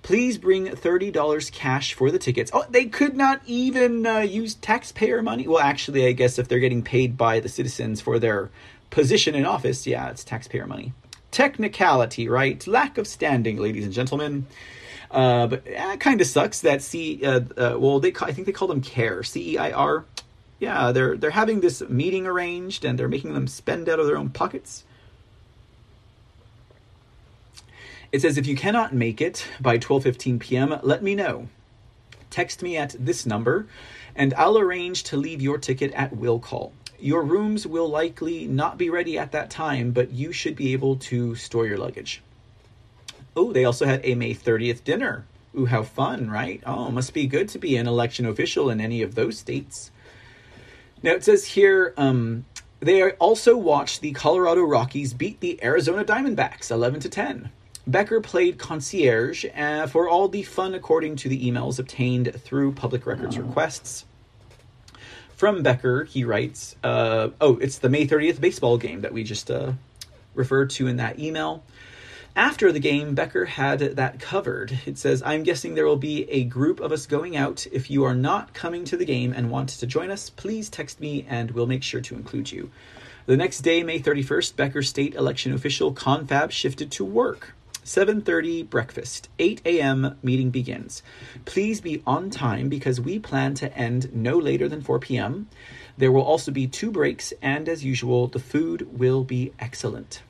Please 0.02 0.36
bring 0.36 0.66
$30 0.66 1.52
cash 1.52 1.94
for 1.94 2.10
the 2.10 2.18
tickets. 2.18 2.50
Oh, 2.52 2.66
they 2.68 2.84
could 2.84 3.16
not 3.16 3.40
even 3.46 4.06
uh, 4.06 4.18
use 4.18 4.54
taxpayer 4.54 5.22
money. 5.22 5.48
Well, 5.48 5.62
actually, 5.62 6.06
I 6.06 6.12
guess 6.12 6.38
if 6.38 6.48
they're 6.48 6.58
getting 6.58 6.82
paid 6.82 7.16
by 7.16 7.40
the 7.40 7.48
citizens 7.48 8.02
for 8.02 8.18
their 8.18 8.50
position 8.90 9.34
in 9.34 9.46
office, 9.46 9.86
yeah, 9.86 10.10
it's 10.10 10.22
taxpayer 10.22 10.66
money. 10.66 10.92
Technicality, 11.30 12.28
right? 12.28 12.66
Lack 12.66 12.98
of 12.98 13.06
standing, 13.06 13.56
ladies 13.56 13.84
and 13.84 13.94
gentlemen. 13.94 14.46
Uh, 15.10 15.46
but 15.46 15.62
it 15.64 16.00
kind 16.00 16.20
of 16.20 16.26
sucks 16.26 16.60
that 16.60 16.82
C. 16.82 17.24
Uh, 17.24 17.40
uh, 17.56 17.76
well, 17.78 18.00
they 18.00 18.12
I 18.20 18.32
think 18.32 18.44
they 18.44 18.52
call 18.52 18.68
them 18.68 18.82
CARE, 18.82 19.22
C 19.22 19.52
E 19.54 19.58
I 19.58 19.72
R. 19.72 20.04
Yeah, 20.60 20.92
they're 20.92 21.16
they're 21.16 21.30
having 21.30 21.60
this 21.60 21.80
meeting 21.88 22.26
arranged 22.26 22.84
and 22.84 22.98
they're 22.98 23.08
making 23.08 23.32
them 23.34 23.48
spend 23.48 23.88
out 23.88 23.98
of 23.98 24.06
their 24.06 24.18
own 24.18 24.28
pockets. 24.28 24.84
It 28.12 28.20
says 28.20 28.36
if 28.36 28.46
you 28.46 28.56
cannot 28.56 28.94
make 28.94 29.20
it 29.20 29.46
by 29.60 29.78
12:15 29.78 30.38
p.m., 30.38 30.78
let 30.82 31.02
me 31.02 31.14
know. 31.14 31.48
Text 32.28 32.62
me 32.62 32.76
at 32.76 32.94
this 32.98 33.24
number 33.24 33.66
and 34.14 34.34
I'll 34.34 34.58
arrange 34.58 35.04
to 35.04 35.16
leave 35.16 35.40
your 35.40 35.56
ticket 35.56 35.92
at 35.92 36.14
will 36.14 36.38
call. 36.38 36.72
Your 36.98 37.22
rooms 37.22 37.66
will 37.66 37.88
likely 37.88 38.46
not 38.46 38.76
be 38.76 38.90
ready 38.90 39.16
at 39.16 39.32
that 39.32 39.48
time, 39.48 39.92
but 39.92 40.10
you 40.10 40.32
should 40.32 40.56
be 40.56 40.74
able 40.74 40.96
to 40.96 41.34
store 41.34 41.66
your 41.66 41.78
luggage. 41.78 42.20
Oh, 43.34 43.52
they 43.52 43.64
also 43.64 43.86
had 43.86 44.04
a 44.04 44.14
May 44.14 44.34
30th 44.34 44.84
dinner. 44.84 45.24
Ooh, 45.58 45.66
how 45.66 45.82
fun, 45.82 46.30
right? 46.30 46.62
Oh, 46.66 46.90
must 46.90 47.14
be 47.14 47.26
good 47.26 47.48
to 47.50 47.58
be 47.58 47.76
an 47.76 47.86
election 47.86 48.26
official 48.26 48.68
in 48.68 48.80
any 48.80 49.00
of 49.00 49.14
those 49.14 49.38
states. 49.38 49.90
Now 51.02 51.12
it 51.12 51.24
says 51.24 51.44
here, 51.46 51.94
um, 51.96 52.44
they 52.80 53.10
also 53.12 53.56
watched 53.56 54.00
the 54.00 54.12
Colorado 54.12 54.62
Rockies 54.62 55.12
beat 55.12 55.40
the 55.40 55.62
Arizona 55.62 56.04
Diamondbacks 56.04 56.70
11 56.70 57.00
to 57.00 57.08
10. 57.08 57.50
Becker 57.86 58.20
played 58.20 58.58
concierge 58.58 59.44
uh, 59.56 59.86
for 59.86 60.08
all 60.08 60.28
the 60.28 60.42
fun, 60.42 60.74
according 60.74 61.16
to 61.16 61.28
the 61.28 61.50
emails 61.50 61.78
obtained 61.78 62.34
through 62.42 62.72
public 62.72 63.06
records 63.06 63.38
requests. 63.38 64.04
from 65.34 65.62
Becker, 65.62 66.04
he 66.04 66.22
writes, 66.24 66.76
uh, 66.84 67.30
oh, 67.40 67.56
it's 67.56 67.78
the 67.78 67.88
May 67.88 68.06
30th 68.06 68.40
baseball 68.40 68.76
game 68.76 69.00
that 69.00 69.12
we 69.12 69.24
just 69.24 69.50
uh, 69.50 69.72
referred 70.34 70.70
to 70.70 70.86
in 70.86 70.96
that 70.96 71.18
email. 71.18 71.62
After 72.36 72.70
the 72.70 72.78
game, 72.78 73.16
Becker 73.16 73.44
had 73.44 73.80
that 73.80 74.20
covered. 74.20 74.80
It 74.86 74.96
says, 74.98 75.20
I'm 75.26 75.42
guessing 75.42 75.74
there 75.74 75.86
will 75.86 75.96
be 75.96 76.30
a 76.30 76.44
group 76.44 76.78
of 76.78 76.92
us 76.92 77.06
going 77.06 77.36
out. 77.36 77.66
If 77.72 77.90
you 77.90 78.04
are 78.04 78.14
not 78.14 78.54
coming 78.54 78.84
to 78.84 78.96
the 78.96 79.04
game 79.04 79.32
and 79.32 79.50
want 79.50 79.70
to 79.70 79.86
join 79.86 80.12
us, 80.12 80.30
please 80.30 80.70
text 80.70 81.00
me 81.00 81.26
and 81.28 81.50
we'll 81.50 81.66
make 81.66 81.82
sure 81.82 82.00
to 82.00 82.14
include 82.14 82.52
you. 82.52 82.70
The 83.26 83.36
next 83.36 83.60
day, 83.60 83.82
May 83.82 83.98
31st, 83.98 84.54
Becker 84.54 84.82
state 84.82 85.16
election 85.16 85.52
official 85.52 85.92
Confab 85.92 86.52
shifted 86.52 86.92
to 86.92 87.04
work. 87.04 87.54
7:30 87.84 88.68
breakfast 88.68 89.30
8 89.38 89.62
a.m. 89.64 90.18
meeting 90.22 90.50
begins 90.50 91.02
please 91.46 91.80
be 91.80 92.02
on 92.06 92.28
time 92.28 92.68
because 92.68 93.00
we 93.00 93.18
plan 93.18 93.54
to 93.54 93.74
end 93.76 94.14
no 94.14 94.36
later 94.36 94.68
than 94.68 94.82
4 94.82 94.98
p.m 94.98 95.48
there 95.96 96.12
will 96.12 96.22
also 96.22 96.52
be 96.52 96.66
two 96.66 96.90
breaks 96.90 97.32
and 97.40 97.70
as 97.70 97.82
usual 97.82 98.26
the 98.26 98.38
food 98.38 98.86
will 98.98 99.24
be 99.24 99.52
excellent 99.58 100.22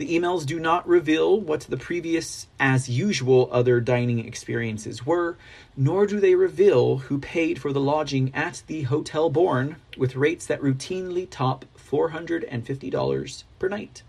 the 0.00 0.18
emails 0.18 0.44
do 0.44 0.58
not 0.58 0.88
reveal 0.88 1.38
what 1.38 1.60
the 1.60 1.76
previous 1.76 2.46
as 2.58 2.88
usual 2.88 3.48
other 3.52 3.80
dining 3.80 4.26
experiences 4.26 5.04
were 5.06 5.36
nor 5.76 6.06
do 6.06 6.18
they 6.18 6.34
reveal 6.34 6.96
who 6.98 7.18
paid 7.18 7.60
for 7.60 7.72
the 7.72 7.80
lodging 7.80 8.34
at 8.34 8.62
the 8.66 8.82
hotel 8.82 9.30
born 9.30 9.76
with 9.96 10.16
rates 10.16 10.46
that 10.46 10.60
routinely 10.60 11.28
top 11.30 11.64
$450 11.78 13.44
per 13.58 13.68
night 13.68 14.02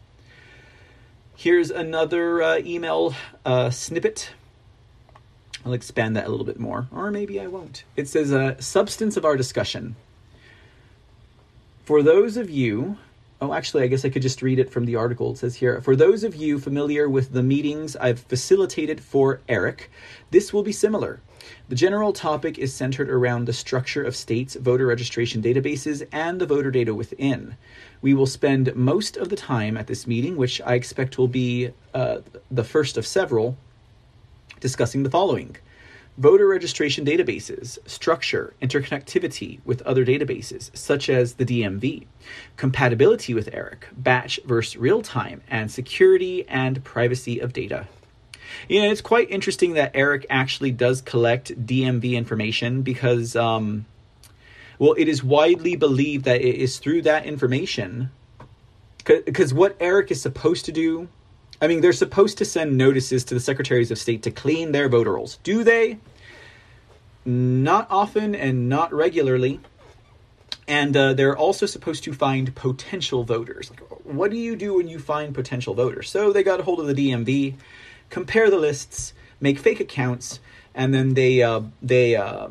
Here's 1.41 1.71
another 1.71 2.43
uh, 2.43 2.57
email 2.59 3.15
uh, 3.43 3.71
snippet. 3.71 4.29
I'll 5.65 5.73
expand 5.73 6.15
that 6.15 6.27
a 6.27 6.29
little 6.29 6.45
bit 6.45 6.59
more, 6.59 6.87
or 6.91 7.09
maybe 7.09 7.39
I 7.39 7.47
won't. 7.47 7.83
It 7.95 8.07
says, 8.07 8.31
uh, 8.31 8.61
Substance 8.61 9.17
of 9.17 9.25
our 9.25 9.35
discussion. 9.35 9.95
For 11.83 12.03
those 12.03 12.37
of 12.37 12.51
you, 12.51 12.97
oh, 13.41 13.53
actually, 13.53 13.83
I 13.83 13.87
guess 13.87 14.05
I 14.05 14.09
could 14.09 14.21
just 14.21 14.43
read 14.43 14.59
it 14.59 14.69
from 14.69 14.85
the 14.85 14.95
article. 14.95 15.31
It 15.31 15.39
says 15.39 15.55
here, 15.55 15.81
For 15.81 15.95
those 15.95 16.23
of 16.23 16.35
you 16.35 16.59
familiar 16.59 17.09
with 17.09 17.33
the 17.33 17.41
meetings 17.41 17.95
I've 17.95 18.19
facilitated 18.19 19.01
for 19.01 19.41
Eric, 19.49 19.89
this 20.29 20.53
will 20.53 20.61
be 20.61 20.71
similar. 20.71 21.19
The 21.67 21.75
general 21.75 22.13
topic 22.13 22.59
is 22.59 22.71
centered 22.71 23.09
around 23.09 23.45
the 23.45 23.53
structure 23.53 24.03
of 24.03 24.15
states' 24.15 24.55
voter 24.55 24.85
registration 24.85 25.41
databases 25.41 26.07
and 26.11 26.39
the 26.39 26.45
voter 26.45 26.69
data 26.69 26.93
within. 26.93 27.57
We 28.01 28.13
will 28.13 28.27
spend 28.27 28.75
most 28.75 29.17
of 29.17 29.29
the 29.29 29.35
time 29.35 29.75
at 29.75 29.87
this 29.87 30.05
meeting, 30.05 30.37
which 30.37 30.61
I 30.61 30.75
expect 30.75 31.17
will 31.17 31.27
be 31.27 31.71
uh, 31.95 32.19
the 32.51 32.63
first 32.63 32.95
of 32.95 33.07
several, 33.07 33.57
discussing 34.59 35.01
the 35.01 35.09
following 35.09 35.57
voter 36.21 36.47
registration 36.47 37.03
databases, 37.03 37.79
structure, 37.89 38.53
interconnectivity 38.61 39.59
with 39.65 39.81
other 39.81 40.05
databases, 40.05 40.69
such 40.77 41.09
as 41.09 41.33
the 41.33 41.45
DMV, 41.45 42.05
compatibility 42.57 43.33
with 43.33 43.49
ERIC, 43.51 43.87
batch 43.97 44.39
versus 44.45 44.77
real 44.77 45.01
time, 45.01 45.41
and 45.49 45.71
security 45.71 46.47
and 46.47 46.83
privacy 46.83 47.39
of 47.39 47.53
data. 47.53 47.87
You 48.69 48.81
know, 48.81 48.91
it's 48.91 49.01
quite 49.01 49.31
interesting 49.31 49.73
that 49.73 49.91
Eric 49.95 50.27
actually 50.29 50.71
does 50.71 51.01
collect 51.01 51.65
DMV 51.65 52.13
information 52.13 52.83
because 52.83 53.35
um, 53.35 53.87
well, 54.77 54.93
it 54.97 55.07
is 55.07 55.23
widely 55.23 55.75
believed 55.75 56.25
that 56.25 56.41
it 56.41 56.55
is 56.55 56.77
through 56.77 57.01
that 57.03 57.25
information. 57.25 58.11
Because 59.05 59.55
what 59.55 59.75
Eric 59.79 60.11
is 60.11 60.21
supposed 60.21 60.65
to 60.65 60.71
do, 60.71 61.07
I 61.61 61.67
mean, 61.67 61.81
they're 61.81 61.93
supposed 61.93 62.37
to 62.37 62.45
send 62.45 62.77
notices 62.77 63.23
to 63.25 63.33
the 63.33 63.39
secretaries 63.39 63.89
of 63.89 63.97
state 63.97 64.21
to 64.23 64.31
clean 64.31 64.71
their 64.71 64.87
voter 64.87 65.13
rolls. 65.13 65.39
Do 65.41 65.63
they? 65.63 65.97
Not 67.25 67.87
often 67.89 68.33
and 68.35 68.67
not 68.67 68.93
regularly. 68.93 69.59
And 70.67 70.95
uh, 70.95 71.13
they're 71.13 71.37
also 71.37 71.65
supposed 71.65 72.03
to 72.05 72.13
find 72.13 72.55
potential 72.55 73.23
voters. 73.23 73.71
What 74.03 74.31
do 74.31 74.37
you 74.37 74.55
do 74.55 74.75
when 74.75 74.87
you 74.87 74.99
find 74.99 75.33
potential 75.33 75.73
voters? 75.73 76.09
So 76.09 76.31
they 76.31 76.43
got 76.43 76.59
a 76.59 76.63
hold 76.63 76.79
of 76.79 76.87
the 76.87 76.93
DMV, 76.93 77.55
compare 78.09 78.49
the 78.49 78.57
lists, 78.57 79.13
make 79.39 79.59
fake 79.59 79.79
accounts, 79.79 80.39
and 80.73 80.93
then 80.93 81.13
they 81.15 81.43
uh, 81.43 81.61
they 81.81 82.15
uh, 82.15 82.49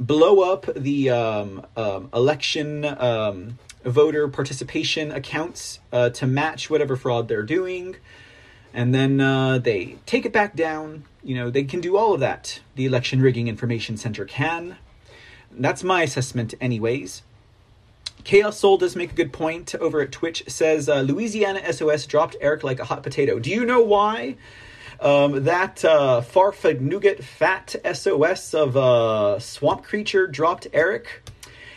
blow 0.00 0.40
up 0.52 0.66
the 0.74 1.10
um, 1.10 1.66
um, 1.76 2.08
election 2.14 2.84
um, 2.84 3.58
voter 3.84 4.28
participation 4.28 5.10
accounts 5.12 5.80
uh, 5.92 6.10
to 6.10 6.26
match 6.26 6.70
whatever 6.70 6.96
fraud 6.96 7.28
they're 7.28 7.42
doing. 7.42 7.96
And 8.74 8.94
then 8.94 9.20
uh, 9.20 9.58
they 9.58 9.96
take 10.06 10.24
it 10.24 10.32
back 10.32 10.56
down. 10.56 11.04
You 11.22 11.34
know, 11.34 11.50
they 11.50 11.64
can 11.64 11.80
do 11.80 11.96
all 11.96 12.14
of 12.14 12.20
that. 12.20 12.60
The 12.74 12.86
Election 12.86 13.20
Rigging 13.20 13.48
Information 13.48 13.96
Center 13.96 14.24
can. 14.24 14.76
That's 15.50 15.84
my 15.84 16.02
assessment, 16.02 16.54
anyways. 16.60 17.22
Chaos 18.24 18.58
Soul 18.58 18.78
does 18.78 18.96
make 18.96 19.12
a 19.12 19.14
good 19.14 19.32
point 19.32 19.74
over 19.74 20.00
at 20.00 20.12
Twitch. 20.12 20.44
Says 20.48 20.88
uh, 20.88 21.00
Louisiana 21.00 21.72
SOS 21.72 22.06
dropped 22.06 22.36
Eric 22.40 22.62
like 22.62 22.78
a 22.78 22.84
hot 22.84 23.02
potato. 23.02 23.38
Do 23.38 23.50
you 23.50 23.64
know 23.64 23.82
why? 23.82 24.36
Um, 25.00 25.44
that 25.44 25.84
uh, 25.84 26.22
Farfig 26.24 26.80
Nougat 26.80 27.24
Fat 27.24 27.74
SOS 27.92 28.54
of 28.54 28.76
uh, 28.76 29.40
Swamp 29.40 29.82
Creature 29.82 30.28
dropped 30.28 30.68
Eric. 30.72 31.28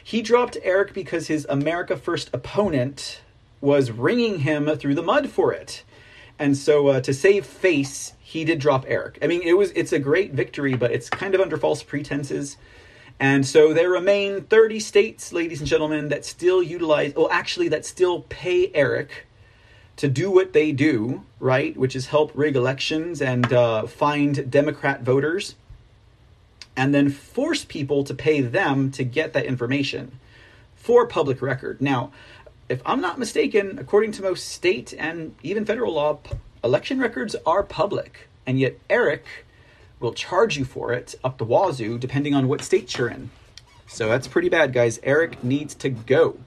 He 0.04 0.22
dropped 0.22 0.58
Eric 0.62 0.94
because 0.94 1.28
his 1.28 1.48
America 1.50 1.98
First 1.98 2.30
opponent 2.32 3.22
was 3.60 3.90
wringing 3.90 4.40
him 4.40 4.68
through 4.78 4.94
the 4.94 5.02
mud 5.02 5.30
for 5.30 5.52
it. 5.52 5.84
And 6.38 6.58
so 6.58 6.88
uh, 6.88 7.02
to 7.02 7.14
save 7.14 7.46
face, 7.46 8.14
he 8.20 8.44
did 8.44 8.60
drop 8.60 8.86
Eric. 8.88 9.20
I 9.22 9.28
mean, 9.28 9.42
it 9.44 9.54
was 9.54 9.72
it's 9.72 9.94
a 9.94 10.00
great 10.00 10.34
victory, 10.34 10.76
but 10.76 10.92
it's 10.92 11.10
kind 11.10 11.34
of 11.34 11.42
under 11.42 11.58
false 11.58 11.84
pretenses. 11.84 12.58
And 13.20 13.46
so 13.46 13.74
there 13.74 13.90
remain 13.90 14.42
30 14.42 14.80
states, 14.82 15.32
ladies 15.32 15.62
and 15.62 15.70
gentlemen, 15.70 16.10
that 16.10 16.26
still 16.26 16.62
utilize, 16.62 17.16
well, 17.16 17.30
actually, 17.32 17.70
that 17.70 17.86
still 17.86 18.22
pay 18.28 18.72
Eric 18.74 19.26
to 19.96 20.10
do 20.10 20.30
what 20.30 20.52
they 20.52 20.74
do, 20.74 21.24
right, 21.40 21.78
which 21.78 21.96
is 21.96 22.08
help 22.08 22.32
rig 22.36 22.58
elections 22.58 23.22
and 23.22 23.54
uh, 23.54 23.88
find 23.88 24.52
Democrat 24.52 25.04
voters, 25.04 25.56
and 26.76 26.94
then 26.94 27.10
force 27.10 27.64
people 27.64 28.04
to 28.04 28.14
pay 28.14 28.42
them 28.42 28.92
to 28.92 29.06
get 29.06 29.32
that 29.32 29.46
information 29.46 30.20
for 30.76 31.08
public 31.08 31.42
record. 31.42 31.82
Now, 31.82 32.12
if 32.70 32.82
I'm 32.86 33.02
not 33.02 33.20
mistaken, 33.20 33.78
according 33.80 34.12
to 34.14 34.22
most 34.22 34.50
state 34.50 34.94
and 34.98 35.36
even 35.44 35.66
federal 35.66 35.94
law, 35.94 36.20
election 36.64 37.00
records 37.00 37.36
are 37.46 37.64
public, 37.64 38.28
and 38.46 38.60
yet 38.60 38.80
Eric 38.90 39.26
will 40.00 40.14
charge 40.14 40.58
you 40.58 40.66
for 40.66 40.92
it 40.92 41.16
up 41.24 41.38
the 41.38 41.46
wazoo 41.46 41.98
depending 41.98 42.34
on 42.34 42.48
what 42.48 42.62
state 42.62 42.98
you're 42.98 43.08
in. 43.08 43.30
So 43.88 44.10
that's 44.10 44.28
pretty 44.28 44.50
bad, 44.50 44.74
guys. 44.74 45.00
Eric 45.04 45.44
needs 45.44 45.76
to 45.76 45.90
go 45.90 46.38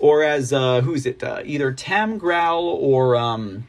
or 0.00 0.24
as 0.24 0.52
uh, 0.52 0.80
who's 0.80 1.06
it? 1.06 1.22
Uh, 1.22 1.42
either 1.44 1.72
Tam 1.72 2.18
Growl 2.18 2.64
or 2.64 3.14
um, 3.14 3.68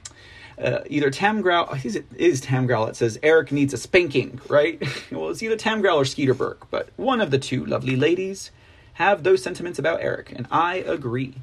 uh, 0.58 0.80
either 0.88 1.12
Tam 1.12 1.42
Growl. 1.42 1.70
Is 1.84 1.96
it 1.96 2.06
is 2.16 2.42
Tam 2.42 2.66
Growl? 2.66 2.88
It 2.88 2.96
says 2.96 3.20
Eric 3.22 3.52
needs 3.52 3.74
a 3.74 3.78
spanking, 3.78 4.40
right? 4.48 4.82
well, 5.12 5.30
it's 5.30 5.44
either 5.44 5.58
Tam 5.58 5.82
Growl 5.82 6.00
or 6.00 6.06
Skeeter 6.06 6.34
Burke, 6.34 6.72
but 6.72 6.90
one 6.96 7.22
of 7.22 7.30
the 7.30 7.38
two 7.38 7.66
lovely 7.66 7.96
ladies 7.96 8.52
have 8.94 9.24
those 9.24 9.44
sentiments 9.44 9.78
about 9.78 10.02
Eric, 10.02 10.32
and 10.32 10.48
I 10.50 10.78
agree. 10.78 11.36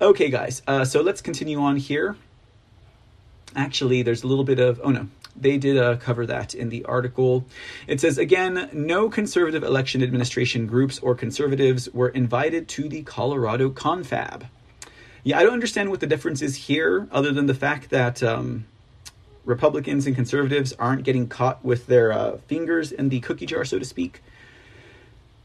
Okay, 0.00 0.30
guys. 0.30 0.62
Uh, 0.66 0.84
so 0.84 1.02
let's 1.02 1.20
continue 1.20 1.60
on 1.60 1.76
here. 1.76 2.16
Actually, 3.56 4.02
there's 4.02 4.22
a 4.22 4.26
little 4.26 4.44
bit 4.44 4.60
of 4.60 4.80
oh 4.84 4.90
no, 4.90 5.08
they 5.36 5.58
did 5.58 5.76
uh, 5.76 5.96
cover 5.96 6.26
that 6.26 6.54
in 6.54 6.68
the 6.68 6.84
article. 6.84 7.44
It 7.86 8.00
says 8.00 8.18
again, 8.18 8.70
no 8.72 9.08
conservative 9.08 9.64
election 9.64 10.02
administration 10.02 10.66
groups 10.66 10.98
or 11.00 11.14
conservatives 11.14 11.88
were 11.92 12.10
invited 12.10 12.68
to 12.68 12.88
the 12.88 13.02
Colorado 13.02 13.70
confab. 13.70 14.46
Yeah, 15.22 15.38
I 15.38 15.42
don't 15.42 15.52
understand 15.52 15.90
what 15.90 16.00
the 16.00 16.06
difference 16.06 16.40
is 16.40 16.56
here, 16.56 17.06
other 17.10 17.32
than 17.32 17.46
the 17.46 17.54
fact 17.54 17.90
that 17.90 18.22
um, 18.22 18.66
Republicans 19.44 20.06
and 20.06 20.16
conservatives 20.16 20.72
aren't 20.78 21.02
getting 21.02 21.28
caught 21.28 21.62
with 21.64 21.86
their 21.86 22.12
uh, 22.12 22.38
fingers 22.46 22.92
in 22.92 23.08
the 23.08 23.20
cookie 23.20 23.46
jar, 23.46 23.64
so 23.64 23.78
to 23.78 23.84
speak. 23.84 24.22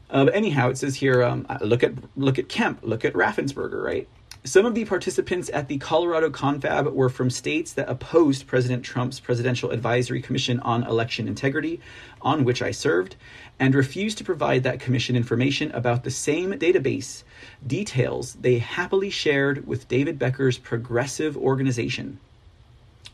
Uh, 0.08 0.24
but 0.24 0.34
anyhow, 0.34 0.70
it 0.70 0.78
says 0.78 0.94
here, 0.96 1.22
um, 1.22 1.46
look 1.60 1.82
at 1.82 1.92
look 2.16 2.38
at 2.38 2.48
Kemp, 2.48 2.78
look 2.82 3.04
at 3.04 3.12
Raffensperger, 3.12 3.82
right? 3.82 4.08
Some 4.46 4.64
of 4.64 4.76
the 4.76 4.84
participants 4.84 5.50
at 5.52 5.66
the 5.66 5.78
Colorado 5.78 6.30
confab 6.30 6.86
were 6.94 7.08
from 7.08 7.30
states 7.30 7.72
that 7.72 7.88
opposed 7.88 8.46
President 8.46 8.84
Trump's 8.84 9.18
Presidential 9.18 9.72
Advisory 9.72 10.22
Commission 10.22 10.60
on 10.60 10.84
Election 10.84 11.26
Integrity, 11.26 11.80
on 12.22 12.44
which 12.44 12.62
I 12.62 12.70
served, 12.70 13.16
and 13.58 13.74
refused 13.74 14.18
to 14.18 14.24
provide 14.24 14.62
that 14.62 14.78
commission 14.78 15.16
information 15.16 15.72
about 15.72 16.04
the 16.04 16.12
same 16.12 16.52
database 16.52 17.24
details 17.66 18.34
they 18.34 18.58
happily 18.58 19.10
shared 19.10 19.66
with 19.66 19.88
David 19.88 20.16
Becker's 20.16 20.58
progressive 20.58 21.36
organization. 21.36 22.20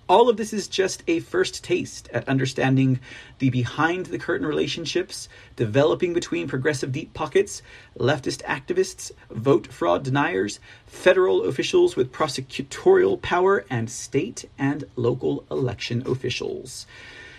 All 0.09 0.29
of 0.29 0.37
this 0.37 0.53
is 0.53 0.67
just 0.67 1.03
a 1.07 1.21
first 1.21 1.63
taste 1.63 2.09
at 2.13 2.29
understanding 2.29 2.99
the 3.39 3.51
behind 3.51 4.07
the 4.07 4.19
curtain 4.19 4.47
relationships 4.47 5.29
developing 5.55 6.13
between 6.13 6.49
progressive 6.49 6.91
deep 6.91 7.15
pockets, 7.15 7.63
leftist 7.97 8.43
activists, 8.43 9.13
vote 9.31 9.69
fraud 9.69 10.03
deniers, 10.03 10.59
federal 10.87 11.45
officials 11.45 11.95
with 11.95 12.13
prosecutorial 12.13 13.23
power, 13.23 13.65
and 13.71 13.89
state 13.89 14.49
and 14.59 14.85
local 14.97 15.45
election 15.51 16.03
officials. 16.07 16.87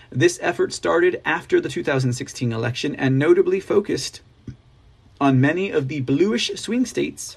This 0.09 0.39
effort 0.41 0.71
started 0.71 1.21
after 1.25 1.59
the 1.59 1.69
2016 1.69 2.53
election 2.53 2.95
and 2.95 3.19
notably 3.19 3.59
focused 3.59 4.21
on 5.19 5.41
many 5.41 5.69
of 5.69 5.89
the 5.89 6.01
bluish 6.01 6.51
swing 6.55 6.85
states 6.85 7.35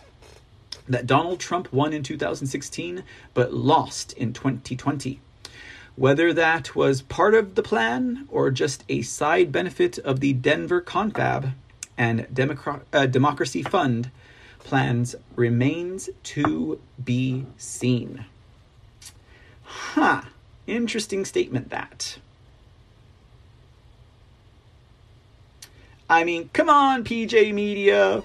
that 0.88 1.06
Donald 1.06 1.40
Trump 1.40 1.72
won 1.72 1.92
in 1.92 2.02
2016 2.02 3.02
but 3.34 3.52
lost 3.52 4.12
in 4.12 4.32
2020. 4.32 5.20
Whether 5.96 6.32
that 6.34 6.76
was 6.76 7.02
part 7.02 7.34
of 7.34 7.54
the 7.54 7.62
plan 7.62 8.26
or 8.30 8.50
just 8.50 8.84
a 8.88 9.02
side 9.02 9.50
benefit 9.50 9.98
of 9.98 10.20
the 10.20 10.34
Denver 10.34 10.80
Confab 10.80 11.52
and 11.96 12.26
uh, 12.92 13.06
Democracy 13.06 13.62
Fund 13.62 14.10
plans 14.58 15.14
remains 15.34 16.10
to 16.22 16.80
be 17.02 17.46
seen. 17.56 18.26
Huh. 19.62 20.22
Interesting 20.66 21.24
statement 21.24 21.70
that. 21.70 22.18
I 26.08 26.24
mean, 26.24 26.50
come 26.52 26.68
on, 26.68 27.04
PJ 27.04 27.52
Media. 27.54 28.22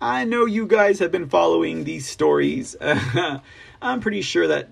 I 0.00 0.24
know 0.24 0.46
you 0.46 0.66
guys 0.66 0.98
have 1.00 1.12
been 1.12 1.28
following 1.28 1.84
these 1.84 2.08
stories. 2.08 2.74
I'm 3.82 4.00
pretty 4.00 4.22
sure 4.22 4.46
that, 4.46 4.68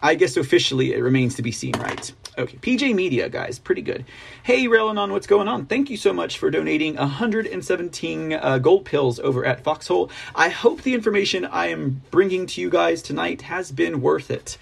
I 0.00 0.14
guess 0.14 0.38
officially 0.38 0.94
it 0.94 1.00
remains 1.00 1.34
to 1.34 1.42
be 1.42 1.52
seen, 1.52 1.74
right? 1.78 2.10
Okay, 2.38 2.56
PJ 2.56 2.94
Media, 2.94 3.28
guys, 3.28 3.58
pretty 3.58 3.82
good. 3.82 4.06
Hey, 4.42 4.64
Railanon, 4.64 5.10
what's 5.10 5.26
going 5.26 5.46
on? 5.46 5.66
Thank 5.66 5.90
you 5.90 5.98
so 5.98 6.14
much 6.14 6.38
for 6.38 6.50
donating 6.50 6.96
117 6.96 8.32
uh, 8.32 8.58
gold 8.58 8.86
pills 8.86 9.20
over 9.20 9.44
at 9.44 9.62
Foxhole. 9.62 10.10
I 10.34 10.48
hope 10.48 10.80
the 10.80 10.94
information 10.94 11.44
I 11.44 11.66
am 11.66 12.00
bringing 12.10 12.46
to 12.46 12.62
you 12.62 12.70
guys 12.70 13.02
tonight 13.02 13.42
has 13.42 13.72
been 13.72 14.00
worth 14.00 14.30
it. 14.30 14.56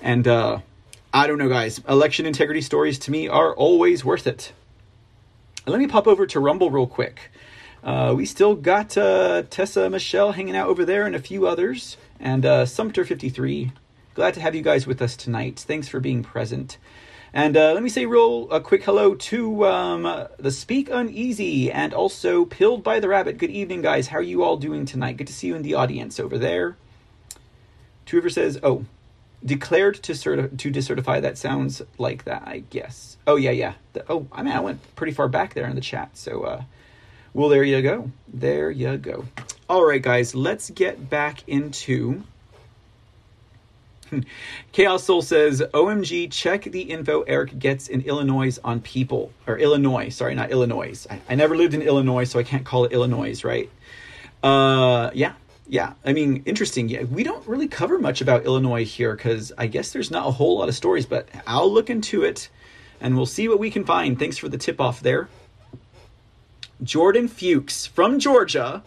And 0.00 0.26
uh, 0.26 0.60
I 1.12 1.26
don't 1.26 1.38
know, 1.38 1.50
guys, 1.50 1.80
election 1.86 2.24
integrity 2.24 2.62
stories 2.62 2.98
to 3.00 3.10
me 3.10 3.28
are 3.28 3.54
always 3.54 4.06
worth 4.06 4.26
it. 4.26 4.54
Let 5.66 5.78
me 5.78 5.86
pop 5.86 6.06
over 6.06 6.26
to 6.26 6.40
Rumble 6.40 6.70
real 6.70 6.86
quick. 6.86 7.30
Uh, 7.82 8.14
we 8.16 8.24
still 8.24 8.54
got 8.54 8.96
uh, 8.96 9.42
Tessa 9.50 9.90
Michelle 9.90 10.32
hanging 10.32 10.56
out 10.56 10.68
over 10.68 10.84
there 10.84 11.04
and 11.04 11.16
a 11.16 11.20
few 11.20 11.46
others. 11.46 11.96
And 12.20 12.46
uh, 12.46 12.64
Sumter53. 12.64 13.72
Glad 14.14 14.34
to 14.34 14.40
have 14.40 14.54
you 14.54 14.62
guys 14.62 14.86
with 14.86 15.02
us 15.02 15.16
tonight. 15.16 15.58
Thanks 15.58 15.88
for 15.88 15.98
being 15.98 16.22
present. 16.22 16.78
And 17.34 17.56
uh, 17.56 17.72
let 17.72 17.82
me 17.82 17.88
say 17.88 18.04
real 18.04 18.50
a 18.50 18.60
quick 18.60 18.84
hello 18.84 19.14
to 19.14 19.66
um, 19.66 20.28
the 20.38 20.50
Speak 20.50 20.90
Uneasy 20.90 21.72
and 21.72 21.94
also 21.94 22.44
Pilled 22.44 22.84
by 22.84 23.00
the 23.00 23.08
Rabbit. 23.08 23.38
Good 23.38 23.50
evening, 23.50 23.80
guys. 23.80 24.08
How 24.08 24.18
are 24.18 24.22
you 24.22 24.44
all 24.44 24.58
doing 24.58 24.84
tonight? 24.84 25.16
Good 25.16 25.28
to 25.28 25.32
see 25.32 25.46
you 25.46 25.54
in 25.54 25.62
the 25.62 25.74
audience 25.74 26.20
over 26.20 26.36
there. 26.36 26.76
Two 28.04 28.28
says, 28.28 28.60
"Oh, 28.62 28.84
declared 29.42 29.94
to 30.02 30.12
certi- 30.12 30.58
to 30.58 30.70
decertify." 30.70 31.22
That 31.22 31.38
sounds 31.38 31.80
like 31.96 32.24
that, 32.24 32.42
I 32.44 32.64
guess. 32.68 33.16
Oh 33.26 33.36
yeah, 33.36 33.50
yeah. 33.50 33.74
The, 33.94 34.04
oh, 34.10 34.26
I 34.30 34.42
mean, 34.42 34.52
I 34.52 34.60
went 34.60 34.94
pretty 34.94 35.14
far 35.14 35.28
back 35.28 35.54
there 35.54 35.66
in 35.66 35.74
the 35.74 35.80
chat. 35.80 36.18
So, 36.18 36.42
uh, 36.42 36.62
well, 37.34 37.48
there 37.48 37.64
you 37.64 37.82
go. 37.82 38.10
There 38.32 38.70
you 38.70 38.96
go. 38.96 39.24
All 39.68 39.84
right, 39.84 40.02
guys. 40.02 40.34
Let's 40.34 40.70
get 40.70 41.08
back 41.08 41.48
into 41.48 42.22
Chaos 44.72 45.04
Soul 45.04 45.22
says, 45.22 45.62
OMG, 45.72 46.30
check 46.30 46.64
the 46.64 46.82
info 46.82 47.22
Eric 47.22 47.58
gets 47.58 47.88
in 47.88 48.02
Illinois 48.02 48.58
on 48.64 48.80
people. 48.80 49.32
Or 49.46 49.58
Illinois, 49.58 50.08
sorry, 50.10 50.34
not 50.34 50.50
Illinois. 50.50 51.06
I, 51.10 51.20
I 51.30 51.34
never 51.34 51.56
lived 51.56 51.74
in 51.74 51.82
Illinois, 51.82 52.24
so 52.24 52.38
I 52.38 52.42
can't 52.42 52.64
call 52.64 52.84
it 52.84 52.92
Illinois, 52.92 53.42
right? 53.44 53.70
Uh, 54.42 55.10
yeah, 55.14 55.32
yeah. 55.68 55.94
I 56.04 56.12
mean, 56.12 56.42
interesting. 56.46 56.88
Yeah, 56.88 57.04
we 57.04 57.22
don't 57.22 57.46
really 57.46 57.68
cover 57.68 57.98
much 57.98 58.20
about 58.20 58.44
Illinois 58.44 58.84
here 58.84 59.14
because 59.14 59.52
I 59.56 59.66
guess 59.66 59.92
there's 59.92 60.10
not 60.10 60.26
a 60.26 60.30
whole 60.30 60.58
lot 60.58 60.68
of 60.68 60.74
stories, 60.74 61.06
but 61.06 61.28
I'll 61.46 61.72
look 61.72 61.90
into 61.90 62.22
it 62.22 62.48
and 63.00 63.16
we'll 63.16 63.26
see 63.26 63.48
what 63.48 63.58
we 63.58 63.70
can 63.70 63.84
find. 63.84 64.18
Thanks 64.18 64.38
for 64.38 64.48
the 64.48 64.58
tip 64.58 64.80
off 64.80 65.00
there. 65.00 65.28
Jordan 66.82 67.28
Fuchs 67.28 67.86
from 67.86 68.18
Georgia 68.18 68.82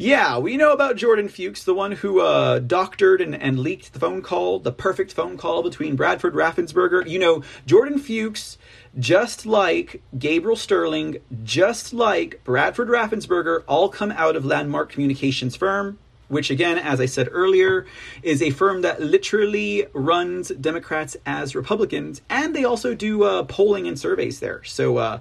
yeah, 0.00 0.38
we 0.38 0.56
know 0.56 0.72
about 0.72 0.94
Jordan 0.94 1.28
Fuchs, 1.28 1.64
the 1.64 1.74
one 1.74 1.90
who 1.90 2.20
uh, 2.20 2.60
doctored 2.60 3.20
and, 3.20 3.34
and 3.34 3.58
leaked 3.58 3.92
the 3.92 3.98
phone 3.98 4.22
call, 4.22 4.60
the 4.60 4.70
perfect 4.70 5.12
phone 5.12 5.36
call 5.36 5.64
between 5.64 5.96
Bradford 5.96 6.34
Raffensperger. 6.34 7.04
You 7.08 7.18
know, 7.18 7.42
Jordan 7.66 7.98
Fuchs, 7.98 8.58
just 8.96 9.44
like 9.44 10.00
Gabriel 10.16 10.54
Sterling, 10.54 11.16
just 11.42 11.92
like 11.92 12.44
Bradford 12.44 12.86
Raffensperger, 12.86 13.64
all 13.66 13.88
come 13.88 14.12
out 14.12 14.36
of 14.36 14.44
Landmark 14.44 14.88
Communications 14.92 15.56
firm, 15.56 15.98
which 16.28 16.48
again, 16.48 16.78
as 16.78 17.00
I 17.00 17.06
said 17.06 17.28
earlier, 17.32 17.84
is 18.22 18.40
a 18.40 18.50
firm 18.50 18.82
that 18.82 19.00
literally 19.02 19.86
runs 19.94 20.50
Democrats 20.50 21.16
as 21.26 21.56
Republicans, 21.56 22.22
and 22.30 22.54
they 22.54 22.62
also 22.62 22.94
do 22.94 23.24
uh, 23.24 23.42
polling 23.42 23.88
and 23.88 23.98
surveys 23.98 24.38
there. 24.38 24.62
So, 24.62 24.98
uh, 24.98 25.20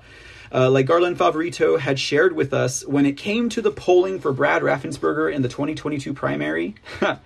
uh, 0.53 0.69
like 0.69 0.85
Garland 0.85 1.17
Favorito 1.17 1.79
had 1.79 1.99
shared 1.99 2.35
with 2.35 2.53
us, 2.53 2.85
when 2.85 3.05
it 3.05 3.17
came 3.17 3.49
to 3.49 3.61
the 3.61 3.71
polling 3.71 4.19
for 4.19 4.31
Brad 4.31 4.61
Raffensperger 4.61 5.33
in 5.33 5.41
the 5.41 5.49
2022 5.49 6.13
primary, 6.13 6.75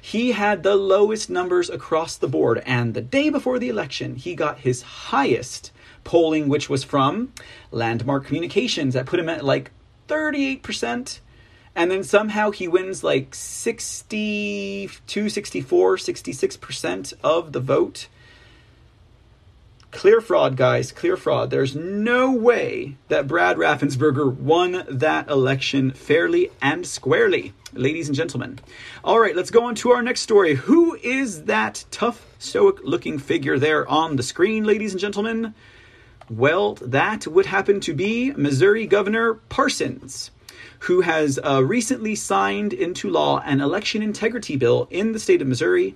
he 0.00 0.32
had 0.32 0.62
the 0.62 0.76
lowest 0.76 1.30
numbers 1.30 1.68
across 1.70 2.16
the 2.16 2.28
board. 2.28 2.62
And 2.66 2.94
the 2.94 3.00
day 3.00 3.30
before 3.30 3.58
the 3.58 3.68
election, 3.68 4.16
he 4.16 4.34
got 4.34 4.60
his 4.60 4.82
highest 4.82 5.72
polling, 6.04 6.48
which 6.48 6.68
was 6.68 6.84
from 6.84 7.32
Landmark 7.70 8.26
Communications. 8.26 8.94
That 8.94 9.06
put 9.06 9.20
him 9.20 9.28
at 9.28 9.44
like 9.44 9.70
38%. 10.08 11.20
And 11.74 11.90
then 11.90 12.02
somehow 12.02 12.50
he 12.50 12.66
wins 12.66 13.04
like 13.04 13.34
62, 13.34 14.88
64, 15.28 15.96
66% 15.96 17.12
of 17.22 17.52
the 17.52 17.60
vote 17.60 18.08
Clear 19.90 20.20
fraud, 20.20 20.56
guys. 20.56 20.92
Clear 20.92 21.16
fraud. 21.16 21.50
There's 21.50 21.74
no 21.74 22.30
way 22.30 22.96
that 23.08 23.26
Brad 23.26 23.56
Raffensperger 23.56 24.32
won 24.32 24.84
that 24.88 25.28
election 25.28 25.90
fairly 25.90 26.50
and 26.62 26.86
squarely, 26.86 27.54
ladies 27.72 28.06
and 28.06 28.16
gentlemen. 28.16 28.60
All 29.02 29.18
right, 29.18 29.34
let's 29.34 29.50
go 29.50 29.64
on 29.64 29.74
to 29.76 29.90
our 29.90 30.02
next 30.02 30.20
story. 30.20 30.54
Who 30.54 30.94
is 31.02 31.44
that 31.44 31.84
tough, 31.90 32.24
stoic 32.38 32.78
looking 32.84 33.18
figure 33.18 33.58
there 33.58 33.86
on 33.88 34.14
the 34.14 34.22
screen, 34.22 34.64
ladies 34.64 34.92
and 34.92 35.00
gentlemen? 35.00 35.54
Well, 36.30 36.74
that 36.74 37.26
would 37.26 37.46
happen 37.46 37.80
to 37.80 37.92
be 37.92 38.30
Missouri 38.32 38.86
Governor 38.86 39.34
Parsons 39.34 40.30
who 40.80 41.02
has 41.02 41.38
uh, 41.44 41.62
recently 41.62 42.14
signed 42.14 42.72
into 42.72 43.10
law 43.10 43.42
an 43.44 43.60
election 43.60 44.02
integrity 44.02 44.56
bill 44.56 44.88
in 44.90 45.12
the 45.12 45.18
state 45.18 45.42
of 45.42 45.48
Missouri 45.48 45.94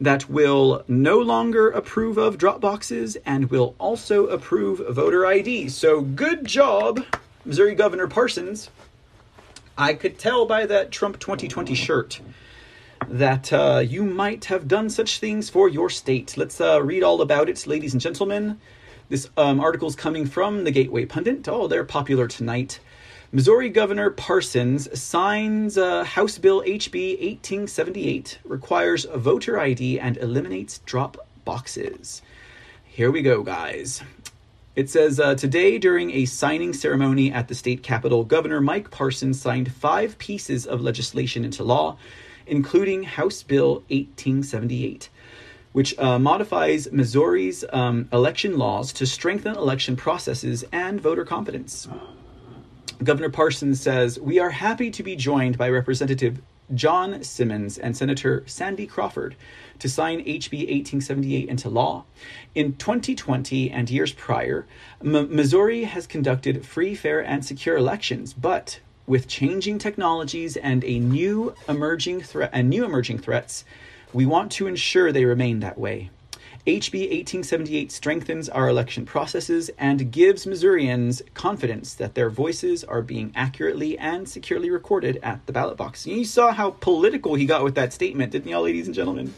that 0.00 0.28
will 0.28 0.84
no 0.88 1.18
longer 1.18 1.70
approve 1.70 2.18
of 2.18 2.36
drop 2.36 2.60
boxes 2.60 3.16
and 3.24 3.50
will 3.50 3.76
also 3.78 4.26
approve 4.26 4.82
voter 4.88 5.24
ID. 5.24 5.68
So 5.68 6.00
good 6.00 6.44
job, 6.44 7.04
Missouri 7.44 7.76
Governor 7.76 8.08
Parsons. 8.08 8.70
I 9.78 9.94
could 9.94 10.18
tell 10.18 10.46
by 10.46 10.66
that 10.66 10.90
Trump 10.90 11.20
2020 11.20 11.74
shirt 11.74 12.20
that 13.08 13.52
uh, 13.52 13.82
you 13.86 14.02
might 14.02 14.46
have 14.46 14.66
done 14.66 14.90
such 14.90 15.20
things 15.20 15.48
for 15.48 15.68
your 15.68 15.90
state. 15.90 16.36
Let's 16.36 16.60
uh, 16.60 16.82
read 16.82 17.02
all 17.02 17.20
about 17.20 17.48
it, 17.48 17.66
ladies 17.66 17.92
and 17.92 18.00
gentlemen. 18.00 18.60
This 19.08 19.28
um, 19.36 19.60
article 19.60 19.88
is 19.88 19.94
coming 19.94 20.26
from 20.26 20.64
the 20.64 20.70
Gateway 20.70 21.04
Pundit. 21.04 21.46
Oh, 21.48 21.68
they're 21.68 21.84
popular 21.84 22.26
tonight. 22.26 22.80
Missouri 23.34 23.68
Governor 23.68 24.10
Parsons 24.10 24.96
signs 24.96 25.76
uh, 25.76 26.04
House 26.04 26.38
Bill 26.38 26.62
HB 26.62 27.18
1878, 27.18 28.38
requires 28.44 29.06
a 29.06 29.18
voter 29.18 29.58
ID 29.58 29.98
and 29.98 30.16
eliminates 30.18 30.78
drop 30.86 31.16
boxes. 31.44 32.22
Here 32.84 33.10
we 33.10 33.22
go, 33.22 33.42
guys. 33.42 34.04
It 34.76 34.88
says 34.88 35.18
uh, 35.18 35.34
today, 35.34 35.78
during 35.78 36.12
a 36.12 36.26
signing 36.26 36.72
ceremony 36.72 37.32
at 37.32 37.48
the 37.48 37.56
state 37.56 37.82
capitol, 37.82 38.22
Governor 38.22 38.60
Mike 38.60 38.92
Parsons 38.92 39.40
signed 39.40 39.72
five 39.72 40.16
pieces 40.18 40.64
of 40.64 40.80
legislation 40.80 41.44
into 41.44 41.64
law, 41.64 41.96
including 42.46 43.02
House 43.02 43.42
Bill 43.42 43.82
1878 43.88 45.10
which 45.72 45.98
uh, 45.98 46.20
modifies 46.20 46.92
Missouri's 46.92 47.64
um, 47.72 48.08
election 48.12 48.56
laws 48.56 48.92
to 48.92 49.04
strengthen 49.04 49.56
election 49.56 49.96
processes 49.96 50.64
and 50.70 51.00
voter 51.00 51.24
confidence. 51.24 51.88
Governor 53.04 53.28
Parsons 53.28 53.82
says, 53.82 54.18
We 54.18 54.38
are 54.38 54.50
happy 54.50 54.90
to 54.90 55.02
be 55.02 55.14
joined 55.14 55.58
by 55.58 55.68
Representative 55.68 56.40
John 56.72 57.22
Simmons 57.22 57.76
and 57.76 57.94
Senator 57.94 58.42
Sandy 58.46 58.86
Crawford 58.86 59.36
to 59.80 59.90
sign 59.90 60.20
HB 60.20 60.60
1878 60.60 61.48
into 61.50 61.68
law. 61.68 62.04
In 62.54 62.76
2020 62.76 63.70
and 63.70 63.90
years 63.90 64.12
prior, 64.12 64.64
M- 65.02 65.36
Missouri 65.36 65.84
has 65.84 66.06
conducted 66.06 66.64
free, 66.64 66.94
fair, 66.94 67.20
and 67.20 67.44
secure 67.44 67.76
elections, 67.76 68.32
but 68.32 68.80
with 69.06 69.28
changing 69.28 69.78
technologies 69.78 70.56
and 70.56 70.82
a 70.84 70.98
new 70.98 71.54
emerging 71.68 72.22
threat 72.22 72.50
and 72.54 72.70
new 72.70 72.86
emerging 72.86 73.18
threats, 73.18 73.66
we 74.14 74.24
want 74.24 74.50
to 74.52 74.66
ensure 74.66 75.12
they 75.12 75.26
remain 75.26 75.60
that 75.60 75.76
way. 75.76 76.08
HB 76.66 77.10
1878 77.10 77.92
strengthens 77.92 78.48
our 78.48 78.70
election 78.70 79.04
processes 79.04 79.70
and 79.76 80.10
gives 80.10 80.46
Missourians 80.46 81.20
confidence 81.34 81.92
that 81.92 82.14
their 82.14 82.30
voices 82.30 82.82
are 82.84 83.02
being 83.02 83.32
accurately 83.34 83.98
and 83.98 84.26
securely 84.26 84.70
recorded 84.70 85.20
at 85.22 85.44
the 85.44 85.52
ballot 85.52 85.76
box. 85.76 86.06
You 86.06 86.24
saw 86.24 86.52
how 86.52 86.70
political 86.70 87.34
he 87.34 87.44
got 87.44 87.64
with 87.64 87.74
that 87.74 87.92
statement, 87.92 88.32
didn't 88.32 88.48
y'all, 88.48 88.62
ladies 88.62 88.86
and 88.86 88.94
gentlemen? 88.94 89.34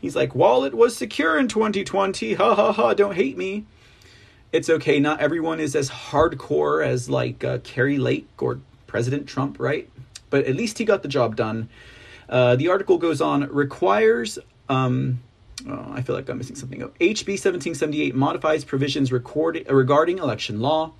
He's 0.00 0.16
like, 0.16 0.34
while 0.34 0.64
it 0.64 0.72
was 0.72 0.96
secure 0.96 1.38
in 1.38 1.48
2020, 1.48 2.32
ha 2.34 2.54
ha 2.54 2.72
ha, 2.72 2.94
don't 2.94 3.14
hate 3.14 3.36
me. 3.36 3.66
It's 4.50 4.70
okay, 4.70 4.98
not 4.98 5.20
everyone 5.20 5.60
is 5.60 5.76
as 5.76 5.90
hardcore 5.90 6.82
as 6.82 7.10
like 7.10 7.44
uh, 7.44 7.58
Kari 7.64 7.98
Lake 7.98 8.28
or 8.38 8.60
President 8.86 9.26
Trump, 9.26 9.60
right? 9.60 9.90
But 10.30 10.46
at 10.46 10.56
least 10.56 10.78
he 10.78 10.86
got 10.86 11.02
the 11.02 11.08
job 11.08 11.36
done. 11.36 11.68
Uh, 12.30 12.56
the 12.56 12.68
article 12.68 12.96
goes 12.96 13.20
on 13.20 13.46
requires. 13.52 14.38
Um, 14.70 15.20
oh, 15.68 15.92
I 15.92 16.02
feel 16.02 16.14
like 16.14 16.28
I'm 16.28 16.38
missing 16.38 16.56
something. 16.56 16.80
HB 16.80 17.28
1778 17.28 18.14
modifies 18.14 18.64
provisions 18.64 19.12
record, 19.12 19.64
regarding 19.68 20.18
election 20.18 20.60
law 20.60 20.92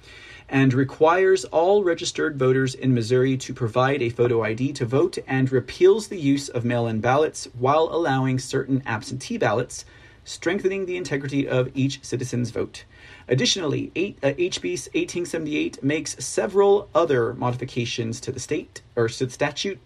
and 0.48 0.72
requires 0.72 1.44
all 1.46 1.82
registered 1.82 2.38
voters 2.38 2.74
in 2.74 2.94
Missouri 2.94 3.36
to 3.36 3.52
provide 3.52 4.02
a 4.02 4.10
photo 4.10 4.42
ID 4.44 4.72
to 4.74 4.84
vote 4.84 5.18
and 5.26 5.50
repeals 5.50 6.08
the 6.08 6.20
use 6.20 6.48
of 6.48 6.64
mail 6.64 6.86
in 6.86 7.00
ballots 7.00 7.48
while 7.58 7.88
allowing 7.90 8.38
certain 8.38 8.82
absentee 8.86 9.38
ballots, 9.38 9.84
strengthening 10.24 10.86
the 10.86 10.96
integrity 10.96 11.48
of 11.48 11.70
each 11.74 12.02
citizen's 12.04 12.50
vote. 12.50 12.84
Additionally, 13.28 13.90
eight, 13.96 14.18
uh, 14.22 14.28
HB 14.28 14.70
1878 14.94 15.82
makes 15.82 16.24
several 16.24 16.88
other 16.94 17.34
modifications 17.34 18.20
to 18.20 18.30
the 18.30 18.40
state 18.40 18.82
or 18.94 19.08
to 19.08 19.26
the 19.26 19.32
statute 19.32 19.80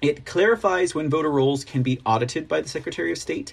it 0.00 0.24
clarifies 0.24 0.94
when 0.94 1.10
voter 1.10 1.30
rolls 1.30 1.64
can 1.64 1.82
be 1.82 2.00
audited 2.06 2.46
by 2.46 2.60
the 2.60 2.68
Secretary 2.68 3.10
of 3.10 3.18
State. 3.18 3.52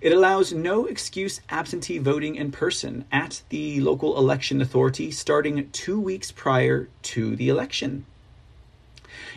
It 0.00 0.12
allows 0.12 0.52
no 0.52 0.86
excuse 0.86 1.40
absentee 1.50 1.98
voting 1.98 2.34
in 2.34 2.50
person 2.50 3.04
at 3.12 3.42
the 3.48 3.80
local 3.80 4.18
election 4.18 4.60
authority 4.60 5.10
starting 5.10 5.70
two 5.70 6.00
weeks 6.00 6.32
prior 6.32 6.88
to 7.02 7.36
the 7.36 7.48
election. 7.48 8.06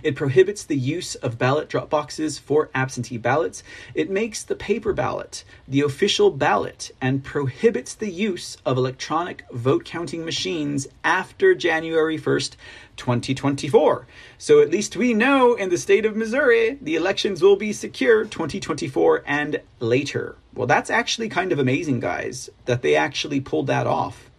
It 0.04 0.16
prohibits 0.16 0.64
the 0.64 0.78
use 0.78 1.16
of 1.16 1.38
ballot 1.38 1.70
drop 1.70 1.90
boxes 1.90 2.40
for 2.40 2.70
absentee 2.74 3.18
ballots. 3.18 3.64
It 3.94 4.10
makes 4.10 4.44
the 4.44 4.56
paper 4.56 4.94
ballot 4.94 5.44
the 5.68 5.82
official 5.82 6.32
ballot 6.32 6.92
and 7.02 7.24
prohibits 7.24 7.94
the 7.94 8.10
use 8.10 8.58
of 8.66 8.78
electronic 8.78 9.44
vote 9.52 9.84
counting 9.86 10.24
machines 10.24 10.88
after 11.04 11.54
January 11.54 12.18
1st, 12.18 12.56
2024. 12.96 14.08
So 14.38 14.62
at 14.62 14.70
least 14.70 14.96
we 14.96 15.14
know 15.14 15.54
in 15.56 15.70
the 15.70 15.78
state 15.78 16.06
of 16.06 16.16
Missouri, 16.16 16.78
the 16.82 16.96
elections 16.96 17.42
will 17.42 17.56
be 17.56 17.74
secure 17.74 18.24
2024 18.24 19.24
and 19.26 19.62
later. 19.80 20.36
Well, 20.54 20.68
that's 20.68 20.90
actually 20.90 21.30
kind 21.30 21.52
of 21.52 21.60
amazing, 21.60 22.00
guys, 22.00 22.50
that 22.66 22.82
they 22.82 22.96
actually 22.96 23.42
pulled 23.42 23.68
that 23.68 23.88
off. 23.88 24.30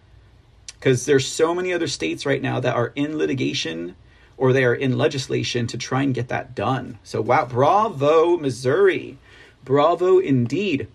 Because 0.75 1.07
there's 1.07 1.27
so 1.27 1.55
many 1.55 1.73
other 1.73 1.89
states 1.89 2.25
right 2.25 2.43
now 2.43 2.61
that 2.61 2.75
are 2.75 2.93
in 2.95 3.19
litigation 3.19 3.97
or 4.39 4.52
they 4.52 4.65
are 4.65 4.75
in 4.75 4.97
legislation 4.97 5.67
to 5.67 5.76
try 5.76 6.02
and 6.02 6.15
get 6.15 6.28
that 6.28 6.55
done. 6.55 6.99
So, 7.02 7.20
wow, 7.20 7.44
bravo, 7.44 8.39
Missouri. 8.39 9.18
Bravo 9.65 10.18
indeed. 10.18 10.89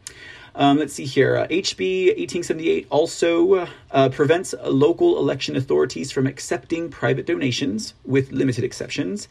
Um, 0.55 0.77
let's 0.77 0.93
see 0.93 1.05
here. 1.05 1.35
Uh, 1.37 1.47
HB 1.47 2.07
1878 2.09 2.87
also 2.89 3.67
uh, 3.91 4.09
prevents 4.09 4.53
local 4.63 5.17
election 5.17 5.55
authorities 5.55 6.11
from 6.11 6.27
accepting 6.27 6.89
private 6.89 7.25
donations, 7.25 7.95
with 8.05 8.31
limited 8.31 8.63
exceptions. 8.63 9.27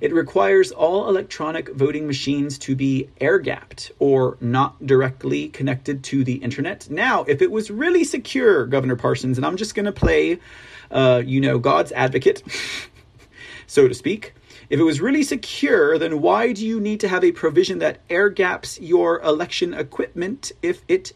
It 0.00 0.12
requires 0.12 0.72
all 0.72 1.08
electronic 1.08 1.70
voting 1.70 2.06
machines 2.06 2.58
to 2.58 2.76
be 2.76 3.08
air 3.20 3.38
gapped 3.38 3.90
or 3.98 4.36
not 4.40 4.86
directly 4.86 5.48
connected 5.48 6.04
to 6.04 6.24
the 6.24 6.34
internet. 6.34 6.90
Now, 6.90 7.24
if 7.24 7.40
it 7.40 7.50
was 7.50 7.70
really 7.70 8.04
secure, 8.04 8.66
Governor 8.66 8.96
Parsons, 8.96 9.38
and 9.38 9.46
I'm 9.46 9.56
just 9.56 9.74
going 9.74 9.86
to 9.86 9.92
play, 9.92 10.38
uh, 10.90 11.22
you 11.24 11.40
know, 11.40 11.58
God's 11.58 11.92
advocate. 11.92 12.42
so 13.66 13.88
to 13.88 13.94
speak. 13.94 14.34
If 14.70 14.80
it 14.80 14.84
was 14.84 15.00
really 15.00 15.22
secure, 15.22 15.98
then 15.98 16.20
why 16.20 16.52
do 16.52 16.66
you 16.66 16.80
need 16.80 17.00
to 17.00 17.08
have 17.08 17.24
a 17.24 17.32
provision 17.32 17.78
that 17.78 18.00
air 18.10 18.30
gaps 18.30 18.80
your 18.80 19.20
election 19.20 19.74
equipment 19.74 20.52
if 20.62 20.82
it 20.88 21.12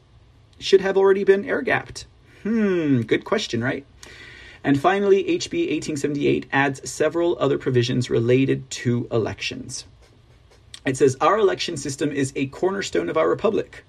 should 0.58 0.80
have 0.80 0.96
already 0.96 1.24
been 1.24 1.44
air 1.44 1.62
gapped? 1.62 2.06
Hmm, 2.42 3.02
good 3.02 3.24
question, 3.24 3.62
right? 3.62 3.84
And 4.62 4.78
finally, 4.78 5.24
HB 5.24 5.70
1878 5.70 6.46
adds 6.52 6.90
several 6.90 7.36
other 7.38 7.58
provisions 7.58 8.10
related 8.10 8.68
to 8.70 9.08
elections. 9.10 9.86
It 10.84 10.96
says, 10.96 11.16
Our 11.20 11.38
election 11.38 11.76
system 11.76 12.10
is 12.10 12.32
a 12.36 12.46
cornerstone 12.46 13.08
of 13.08 13.16
our 13.16 13.28
republic. 13.28 13.84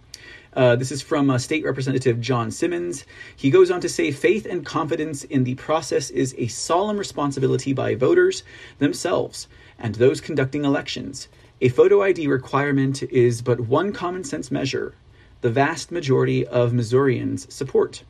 Uh, 0.54 0.76
this 0.76 0.92
is 0.92 1.02
from 1.02 1.30
uh, 1.30 1.38
State 1.38 1.64
Representative 1.64 2.20
John 2.20 2.52
Simmons. 2.52 3.06
He 3.38 3.50
goes 3.50 3.72
on 3.72 3.80
to 3.82 3.90
say 3.90 4.12
faith 4.12 4.46
and 4.46 4.66
confidence 4.66 5.24
in 5.24 5.46
the 5.46 5.56
process 5.56 6.10
is 6.10 6.36
a 6.38 6.48
solemn 6.48 6.98
responsibility 6.98 7.72
by 7.72 7.96
voters 7.96 8.44
themselves 8.78 9.48
and 9.80 9.96
those 9.96 10.20
conducting 10.20 10.66
elections. 10.66 11.30
A 11.62 11.70
photo 11.70 12.04
ID 12.04 12.28
requirement 12.28 13.02
is 13.04 13.42
but 13.42 13.62
one 13.62 13.94
common 13.94 14.24
sense 14.24 14.52
measure 14.52 14.96
the 15.40 15.50
vast 15.50 15.92
majority 15.92 16.46
of 16.46 16.74
Missourians 16.74 17.52
support. 17.52 18.04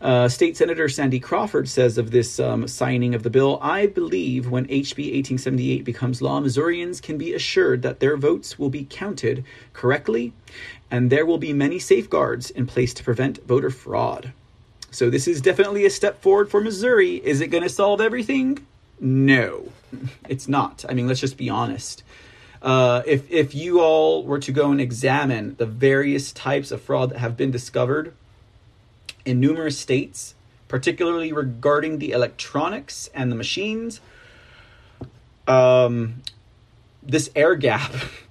Uh, 0.00 0.28
State 0.28 0.56
Senator 0.56 0.88
Sandy 0.88 1.18
Crawford 1.18 1.68
says 1.68 1.98
of 1.98 2.12
this 2.12 2.38
um, 2.38 2.68
signing 2.68 3.14
of 3.14 3.24
the 3.24 3.30
bill 3.30 3.58
I 3.60 3.86
believe 3.86 4.48
when 4.48 4.64
HB 4.66 5.12
1878 5.12 5.84
becomes 5.84 6.22
law, 6.22 6.38
Missourians 6.38 7.00
can 7.00 7.18
be 7.18 7.34
assured 7.34 7.82
that 7.82 7.98
their 7.98 8.16
votes 8.16 8.58
will 8.58 8.70
be 8.70 8.86
counted 8.88 9.44
correctly 9.72 10.32
and 10.90 11.10
there 11.10 11.26
will 11.26 11.38
be 11.38 11.52
many 11.52 11.78
safeguards 11.78 12.50
in 12.50 12.66
place 12.66 12.94
to 12.94 13.04
prevent 13.04 13.46
voter 13.46 13.70
fraud. 13.70 14.32
So, 14.90 15.10
this 15.10 15.28
is 15.28 15.40
definitely 15.40 15.84
a 15.84 15.90
step 15.90 16.22
forward 16.22 16.50
for 16.50 16.60
Missouri. 16.60 17.16
Is 17.16 17.40
it 17.40 17.48
going 17.48 17.62
to 17.62 17.68
solve 17.68 18.00
everything? 18.00 18.66
No, 19.00 19.70
it's 20.28 20.48
not. 20.48 20.84
I 20.88 20.94
mean, 20.94 21.06
let's 21.06 21.20
just 21.20 21.36
be 21.36 21.50
honest. 21.50 22.02
Uh, 22.60 23.02
if 23.06 23.30
if 23.30 23.54
you 23.54 23.80
all 23.80 24.24
were 24.24 24.40
to 24.40 24.50
go 24.50 24.72
and 24.72 24.80
examine 24.80 25.54
the 25.56 25.66
various 25.66 26.32
types 26.32 26.72
of 26.72 26.82
fraud 26.82 27.10
that 27.10 27.18
have 27.18 27.36
been 27.36 27.50
discovered 27.50 28.14
in 29.24 29.40
numerous 29.40 29.78
states, 29.78 30.34
particularly 30.68 31.32
regarding 31.32 31.98
the 31.98 32.12
electronics 32.12 33.10
and 33.14 33.30
the 33.30 33.36
machines. 33.36 34.00
Um, 35.46 36.22
this 37.02 37.30
air 37.34 37.54
gap 37.54 37.92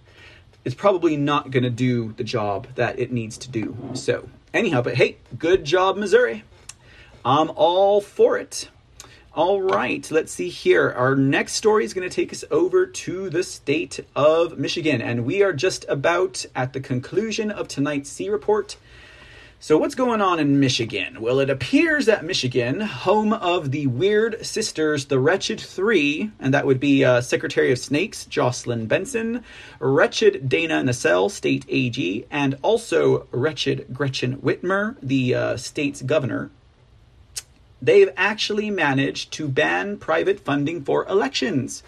is 0.68 0.76
probably 0.76 1.16
not 1.16 1.50
going 1.50 1.64
to 1.64 1.70
do 1.70 2.12
the 2.18 2.26
job 2.26 2.68
that 2.76 3.00
it 3.00 3.10
needs 3.10 3.38
to 3.38 3.50
do. 3.50 3.74
So, 3.94 4.28
anyhow, 4.54 4.82
but 4.82 4.96
hey, 4.96 5.16
good 5.40 5.64
job, 5.64 5.96
Missouri. 5.96 6.44
I'm 7.24 7.50
all 7.56 8.02
for 8.02 8.38
it. 8.38 8.68
All 9.34 9.62
right, 9.62 10.06
let's 10.12 10.34
see 10.34 10.50
here. 10.50 10.92
Our 10.92 11.16
next 11.16 11.54
story 11.54 11.86
is 11.86 11.94
going 11.94 12.10
to 12.10 12.14
take 12.14 12.34
us 12.34 12.44
over 12.52 12.86
to 12.86 13.30
the 13.30 13.44
state 13.44 14.02
of 14.14 14.60
Michigan, 14.60 15.02
and 15.02 15.24
we 15.24 15.42
are 15.42 15.54
just 15.54 15.86
about 15.88 16.46
at 16.54 16.74
the 16.74 16.82
conclusion 16.82 17.50
of 17.50 17.70
tonight's 17.70 18.10
C 18.10 18.30
report. 18.30 18.76
So, 19.60 19.80
what's 19.80 19.96
going 19.96 20.22
on 20.22 20.40
in 20.40 20.60
Michigan? 20.60 21.20
Well, 21.20 21.40
it 21.40 21.50
appears 21.50 22.06
that 22.06 22.24
Michigan, 22.24 22.80
home 22.80 23.34
of 23.34 23.72
the 23.72 23.88
Weird 23.88 24.46
Sisters, 24.46 25.06
the 25.06 25.18
Wretched 25.18 25.60
Three, 25.60 26.30
and 26.40 26.54
that 26.54 26.68
would 26.68 26.80
be 26.80 27.04
uh, 27.04 27.22
Secretary 27.22 27.72
of 27.72 27.80
Snakes 27.80 28.26
Jocelyn 28.26 28.86
Benson, 28.86 29.44
Wretched 29.80 30.48
Dana 30.48 30.84
Nessel, 30.84 31.32
State 31.32 31.66
AG, 31.70 32.28
and 32.30 32.60
also 32.62 33.26
Wretched 33.32 33.88
Gretchen 33.92 34.38
Whitmer, 34.38 34.96
the 35.02 35.34
uh, 35.34 35.58
state's 35.58 36.04
governor, 36.04 36.52
they've 37.82 38.14
actually 38.16 38.70
managed 38.70 39.34
to 39.34 39.48
ban 39.48 39.98
private 39.98 40.40
funding 40.40 40.84
for 40.84 41.04
elections. 41.08 41.82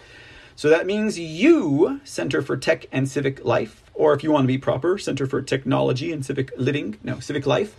So 0.56 0.68
that 0.70 0.86
means 0.86 1.20
you, 1.20 2.00
Center 2.02 2.42
for 2.42 2.56
Tech 2.56 2.86
and 2.90 3.08
Civic 3.08 3.44
Life, 3.44 3.79
or 3.94 4.14
if 4.14 4.22
you 4.22 4.30
want 4.30 4.44
to 4.44 4.48
be 4.48 4.58
proper, 4.58 4.98
Center 4.98 5.26
for 5.26 5.42
Technology 5.42 6.12
and 6.12 6.24
Civic 6.24 6.52
Living, 6.56 6.98
no, 7.02 7.20
Civic 7.20 7.46
Life, 7.46 7.76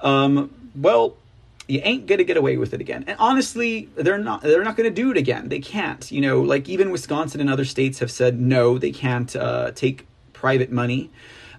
um, 0.00 0.50
well, 0.74 1.16
you 1.66 1.80
ain't 1.82 2.06
gonna 2.06 2.24
get 2.24 2.36
away 2.36 2.56
with 2.56 2.74
it 2.74 2.80
again. 2.80 3.04
And 3.06 3.16
honestly, 3.18 3.88
they're 3.94 4.18
not 4.18 4.42
they're 4.42 4.64
not 4.64 4.76
gonna 4.76 4.90
do 4.90 5.10
it 5.10 5.16
again. 5.16 5.48
They 5.48 5.60
can't. 5.60 6.10
You 6.12 6.20
know, 6.20 6.42
like 6.42 6.68
even 6.68 6.90
Wisconsin 6.90 7.40
and 7.40 7.48
other 7.48 7.64
states 7.64 8.00
have 8.00 8.10
said 8.10 8.38
no, 8.38 8.78
they 8.78 8.90
can't 8.90 9.34
uh, 9.34 9.70
take 9.72 10.06
private 10.32 10.70
money 10.70 11.10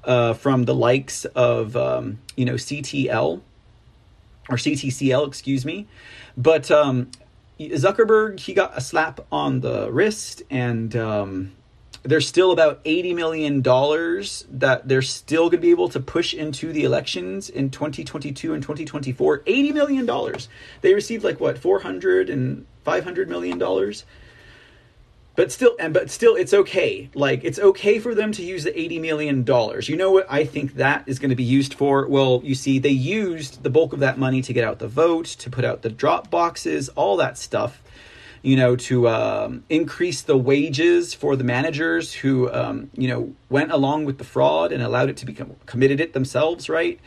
uh, 0.03 0.34
from 0.34 0.66
the 0.66 0.75
likes 0.75 1.25
of 1.25 1.75
um, 1.75 2.19
you 2.35 2.45
know 2.45 2.53
CTL 2.53 3.42
or 4.50 4.58
CTCL, 4.58 5.27
excuse 5.27 5.66
me. 5.66 5.88
But 6.38 6.69
um, 6.69 7.09
Zuckerberg, 7.59 8.40
he 8.40 8.53
got 8.53 8.77
a 8.77 8.82
slap 8.82 9.22
on 9.32 9.61
the 9.61 9.92
wrist, 9.92 10.43
and 10.51 10.95
um, 10.95 11.53
there's 12.06 12.27
still 12.27 12.51
about 12.51 12.84
$80 12.84 13.16
million 13.16 13.61
that 13.64 14.88
they're 14.88 15.01
still 15.01 15.43
going 15.50 15.51
to 15.51 15.58
be 15.58 15.72
able 15.72 15.90
to 15.90 16.00
push 16.00 16.34
into 16.34 16.72
the 16.72 16.84
elections 16.84 17.50
in 17.50 17.72
2022 17.72 18.53
and 18.53 18.61
2024. 18.61 19.40
$80 19.40 19.74
million. 19.74 20.35
They 20.82 20.93
received 20.93 21.24
like 21.24 21.40
what, 21.40 21.58
400 21.58 22.30
and 22.30 22.66
500 22.84 23.27
million 23.27 23.58
dollars? 23.58 24.06
But 25.35 25.51
still, 25.51 25.75
and 25.80 25.93
but 25.93 26.09
still, 26.09 26.35
it's 26.35 26.53
okay. 26.53 27.09
Like 27.14 27.43
it's 27.43 27.59
okay 27.59 28.00
for 28.00 28.16
them 28.16 28.32
to 28.34 28.42
use 28.42 28.64
the 28.64 28.80
eighty 28.80 29.00
million 29.00 29.43
dollars. 29.43 29.90
You 29.90 29.98
know 29.98 30.09
what 30.09 30.27
I 30.30 30.45
think 30.45 30.75
that 30.75 31.03
is 31.08 31.19
going 31.19 31.32
to 31.32 31.35
be 31.35 31.43
used 31.43 31.74
for? 31.74 32.08
Well, 32.08 32.40
you 32.45 32.56
see, 32.56 32.80
they 32.80 32.88
used 32.88 33.61
the 33.61 33.69
bulk 33.69 33.92
of 33.92 34.00
that 34.00 34.17
money 34.17 34.42
to 34.43 34.53
get 34.53 34.64
out 34.64 34.80
the 34.80 34.88
vote, 34.88 35.25
to 35.25 35.50
put 35.50 35.66
out 35.66 35.82
the 35.82 35.90
drop 35.90 36.30
boxes, 36.30 36.88
all 36.90 37.17
that 37.17 37.38
stuff 37.38 37.82
you 38.45 38.56
know, 38.56 38.75
to 38.75 39.09
um, 39.09 39.64
increase 39.69 40.22
the 40.22 40.38
wages 40.38 41.15
for 41.15 41.35
the 41.35 41.43
managers 41.43 42.14
who, 42.14 42.51
um, 42.53 42.91
you 42.93 43.07
know, 43.07 43.33
went 43.49 43.72
along 43.72 44.06
with 44.06 44.19
the 44.19 44.24
fraud 44.24 44.72
and 44.72 44.83
allowed 44.83 45.09
it 45.09 45.17
to 45.17 45.25
become 45.25 45.56
committed 45.65 45.99
it 45.99 46.14
themselves, 46.14 46.69
right? 46.69 46.99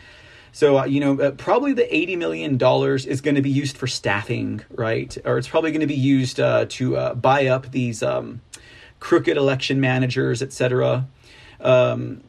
So, 0.51 0.79
uh, 0.79 0.87
you 0.87 0.99
know, 0.99 1.21
uh, 1.21 1.31
probably 1.31 1.73
the 1.73 1.85
$80 1.85 2.19
million 2.19 2.55
is 3.09 3.21
going 3.21 3.37
to 3.37 3.43
be 3.43 3.51
used 3.51 3.77
for 3.77 3.87
staffing, 3.87 4.63
right? 4.71 5.17
Or 5.25 5.39
it's 5.39 5.47
probably 5.47 5.71
going 5.71 5.83
to 5.83 5.87
be 5.87 5.95
used 5.95 6.41
uh, 6.41 6.67
to 6.71 6.97
uh, 6.97 7.15
buy 7.15 7.47
up 7.47 7.71
these 7.71 8.03
um, 8.03 8.41
crooked 8.99 9.37
election 9.37 9.81
managers, 9.81 10.43
etc. 10.43 11.07
Um, 11.61 12.23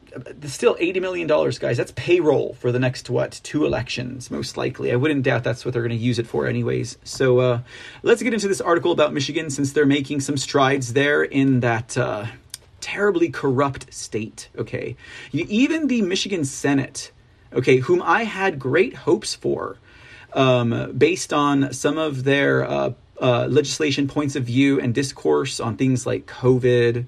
still 0.46 0.74
$80 0.76 1.00
million, 1.00 1.26
guys. 1.26 1.76
That's 1.76 1.92
payroll 1.92 2.54
for 2.54 2.72
the 2.72 2.78
next, 2.78 3.08
what, 3.08 3.40
two 3.42 3.64
elections, 3.64 4.30
most 4.30 4.56
likely. 4.56 4.90
I 4.92 4.96
wouldn't 4.96 5.22
doubt 5.22 5.44
that's 5.44 5.64
what 5.64 5.72
they're 5.72 5.82
going 5.82 5.96
to 5.96 6.04
use 6.04 6.18
it 6.18 6.26
for, 6.26 6.46
anyways. 6.46 6.98
So 7.04 7.38
uh, 7.38 7.60
let's 8.02 8.22
get 8.22 8.34
into 8.34 8.48
this 8.48 8.60
article 8.60 8.90
about 8.90 9.12
Michigan 9.12 9.50
since 9.50 9.72
they're 9.72 9.86
making 9.86 10.20
some 10.20 10.36
strides 10.36 10.94
there 10.94 11.22
in 11.22 11.60
that 11.60 11.96
uh, 11.96 12.26
terribly 12.80 13.30
corrupt 13.30 13.92
state, 13.94 14.48
okay? 14.56 14.96
Even 15.32 15.86
the 15.86 16.02
Michigan 16.02 16.44
Senate 16.44 17.12
okay, 17.52 17.78
whom 17.78 18.02
I 18.02 18.24
had 18.24 18.58
great 18.58 18.94
hopes 18.94 19.34
for 19.34 19.78
um, 20.32 20.92
based 20.96 21.32
on 21.32 21.72
some 21.72 21.98
of 21.98 22.24
their 22.24 22.64
uh, 22.64 22.92
uh, 23.20 23.46
legislation 23.46 24.08
points 24.08 24.36
of 24.36 24.44
view 24.44 24.80
and 24.80 24.94
discourse 24.94 25.60
on 25.60 25.76
things 25.76 26.06
like 26.06 26.26
COVID. 26.26 27.06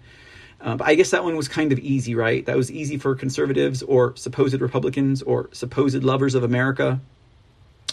Uh, 0.63 0.77
but 0.77 0.87
I 0.87 0.95
guess 0.95 1.11
that 1.11 1.25
one 1.25 1.37
was 1.37 1.49
kind 1.49 1.73
of 1.73 1.79
easy, 1.81 2.15
right? 2.15 2.47
That 2.47 2.57
was 2.57 2.71
easy 2.71 2.97
for 2.97 3.15
conservatives 3.17 3.83
or 3.83 4.15
supposed 4.17 4.61
Republicans 4.61 5.21
or 5.21 5.51
supposed 5.53 6.03
lovers 6.05 6.35
of 6.35 6.45
America. 6.45 7.01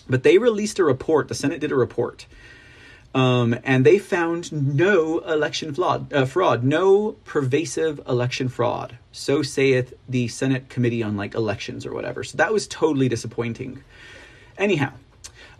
But 0.08 0.24
they 0.24 0.38
released 0.38 0.80
a 0.80 0.84
report, 0.84 1.28
the 1.28 1.36
Senate 1.36 1.60
did 1.60 1.72
a 1.72 1.76
report 1.76 2.26
um, 3.14 3.56
and 3.64 3.86
they 3.86 3.98
found 3.98 4.52
no 4.52 5.20
election 5.20 5.74
fraud, 5.74 6.14
uh, 6.14 6.26
fraud, 6.26 6.64
no 6.64 7.14
pervasive 7.26 8.00
election 8.08 8.50
fraud. 8.50 8.98
So 9.12 9.42
saith 9.42 9.94
the 10.08 10.28
Senate 10.28 10.70
Committee 10.70 11.02
on 11.02 11.18
like 11.18 11.34
elections 11.34 11.86
or 11.86 11.94
whatever. 11.94 12.24
So 12.24 12.38
that 12.38 12.54
was 12.54 12.68
totally 12.68 13.10
disappointing. 13.10 13.84
Anyhow, 14.58 14.94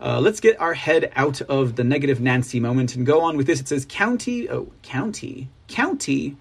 uh, 0.00 0.20
let's 0.20 0.40
get 0.40 0.60
our 0.60 0.74
head 0.74 1.12
out 1.16 1.40
of 1.42 1.76
the 1.76 1.84
negative 1.84 2.20
Nancy 2.20 2.60
moment 2.60 2.94
and 2.94 3.04
go 3.04 3.20
on 3.22 3.36
with 3.36 3.46
this. 3.46 3.60
It 3.60 3.68
says 3.68 3.84
county, 3.88 4.48
oh 4.48 4.70
county, 4.82 5.48
county. 5.66 6.36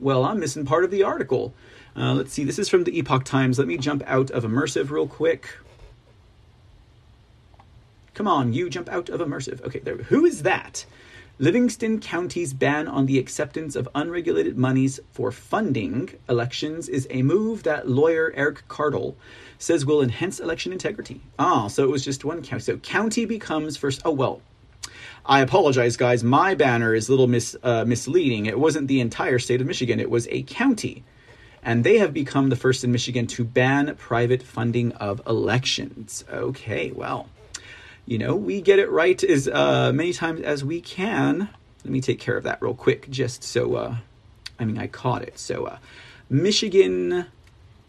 Well, 0.00 0.24
I'm 0.24 0.40
missing 0.40 0.64
part 0.64 0.84
of 0.84 0.90
the 0.90 1.02
article. 1.02 1.52
Uh, 1.94 2.14
let's 2.14 2.32
see. 2.32 2.44
This 2.44 2.58
is 2.58 2.70
from 2.70 2.84
the 2.84 2.98
Epoch 2.98 3.24
Times. 3.24 3.58
Let 3.58 3.68
me 3.68 3.76
jump 3.76 4.02
out 4.06 4.30
of 4.30 4.44
immersive 4.44 4.90
real 4.90 5.06
quick. 5.06 5.58
Come 8.14 8.26
on, 8.26 8.54
you 8.54 8.70
jump 8.70 8.88
out 8.88 9.10
of 9.10 9.20
immersive. 9.20 9.62
Okay, 9.62 9.80
there. 9.80 9.96
Who 9.96 10.24
is 10.24 10.42
that? 10.42 10.86
Livingston 11.38 12.00
County's 12.00 12.52
ban 12.52 12.86
on 12.88 13.06
the 13.06 13.18
acceptance 13.18 13.76
of 13.76 13.88
unregulated 13.94 14.58
monies 14.58 15.00
for 15.12 15.30
funding 15.30 16.10
elections 16.28 16.88
is 16.88 17.06
a 17.10 17.22
move 17.22 17.62
that 17.62 17.88
lawyer 17.88 18.32
Eric 18.36 18.68
Kaardal 18.68 19.14
says 19.58 19.86
will 19.86 20.02
enhance 20.02 20.40
election 20.40 20.72
integrity. 20.72 21.20
Ah, 21.38 21.68
so 21.68 21.84
it 21.84 21.90
was 21.90 22.04
just 22.04 22.24
one 22.24 22.42
county. 22.42 22.62
So 22.62 22.76
county 22.78 23.24
becomes 23.26 23.76
first. 23.76 24.02
Oh 24.04 24.12
well, 24.12 24.42
I 25.30 25.40
apologize, 25.40 25.96
guys. 25.96 26.22
My 26.22 26.54
banner 26.54 26.94
is 26.94 27.08
a 27.08 27.12
little 27.12 27.28
mis, 27.28 27.56
uh, 27.62 27.86
misleading. 27.86 28.44
It 28.46 28.58
wasn't 28.58 28.88
the 28.88 29.00
entire 29.00 29.38
state 29.38 29.62
of 29.62 29.66
Michigan. 29.66 30.00
It 30.00 30.10
was 30.10 30.28
a 30.28 30.42
county, 30.42 31.04
and 31.62 31.84
they 31.84 31.98
have 31.98 32.12
become 32.12 32.50
the 32.50 32.56
first 32.56 32.84
in 32.84 32.92
Michigan 32.92 33.26
to 33.28 33.44
ban 33.44 33.94
private 33.96 34.42
funding 34.42 34.92
of 34.92 35.22
elections. 35.26 36.24
Okay, 36.30 36.90
well 36.90 37.28
you 38.10 38.18
know, 38.18 38.34
we 38.34 38.60
get 38.60 38.80
it 38.80 38.90
right 38.90 39.22
as 39.22 39.46
uh, 39.46 39.92
many 39.94 40.12
times 40.12 40.40
as 40.40 40.64
we 40.64 40.80
can. 40.80 41.48
Let 41.84 41.92
me 41.92 42.00
take 42.00 42.18
care 42.18 42.36
of 42.36 42.42
that 42.42 42.60
real 42.60 42.74
quick, 42.74 43.08
just 43.08 43.44
so, 43.44 43.76
uh, 43.76 43.96
I 44.58 44.64
mean, 44.64 44.78
I 44.78 44.88
caught 44.88 45.22
it. 45.22 45.38
So, 45.38 45.66
uh, 45.66 45.78
Michigan 46.28 47.26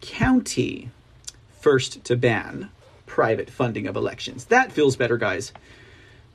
County 0.00 0.90
first 1.60 2.04
to 2.04 2.16
ban 2.16 2.70
private 3.04 3.50
funding 3.50 3.88
of 3.88 3.96
elections. 3.96 4.44
That 4.44 4.70
feels 4.70 4.94
better, 4.94 5.16
guys. 5.16 5.52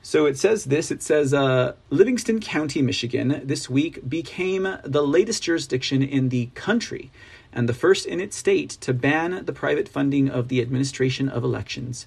So 0.02 0.26
it 0.26 0.38
says 0.38 0.64
this 0.64 0.90
it 0.90 1.02
says 1.02 1.34
uh, 1.34 1.74
Livingston 1.90 2.40
County, 2.40 2.82
Michigan, 2.82 3.42
this 3.44 3.68
week 3.68 4.08
became 4.08 4.78
the 4.84 5.02
latest 5.02 5.42
jurisdiction 5.42 6.02
in 6.02 6.28
the 6.28 6.46
country 6.54 7.10
and 7.52 7.68
the 7.68 7.74
first 7.74 8.06
in 8.06 8.20
its 8.20 8.36
state 8.36 8.70
to 8.70 8.94
ban 8.94 9.44
the 9.44 9.52
private 9.52 9.88
funding 9.88 10.28
of 10.28 10.48
the 10.48 10.60
administration 10.60 11.28
of 11.28 11.42
elections. 11.42 12.06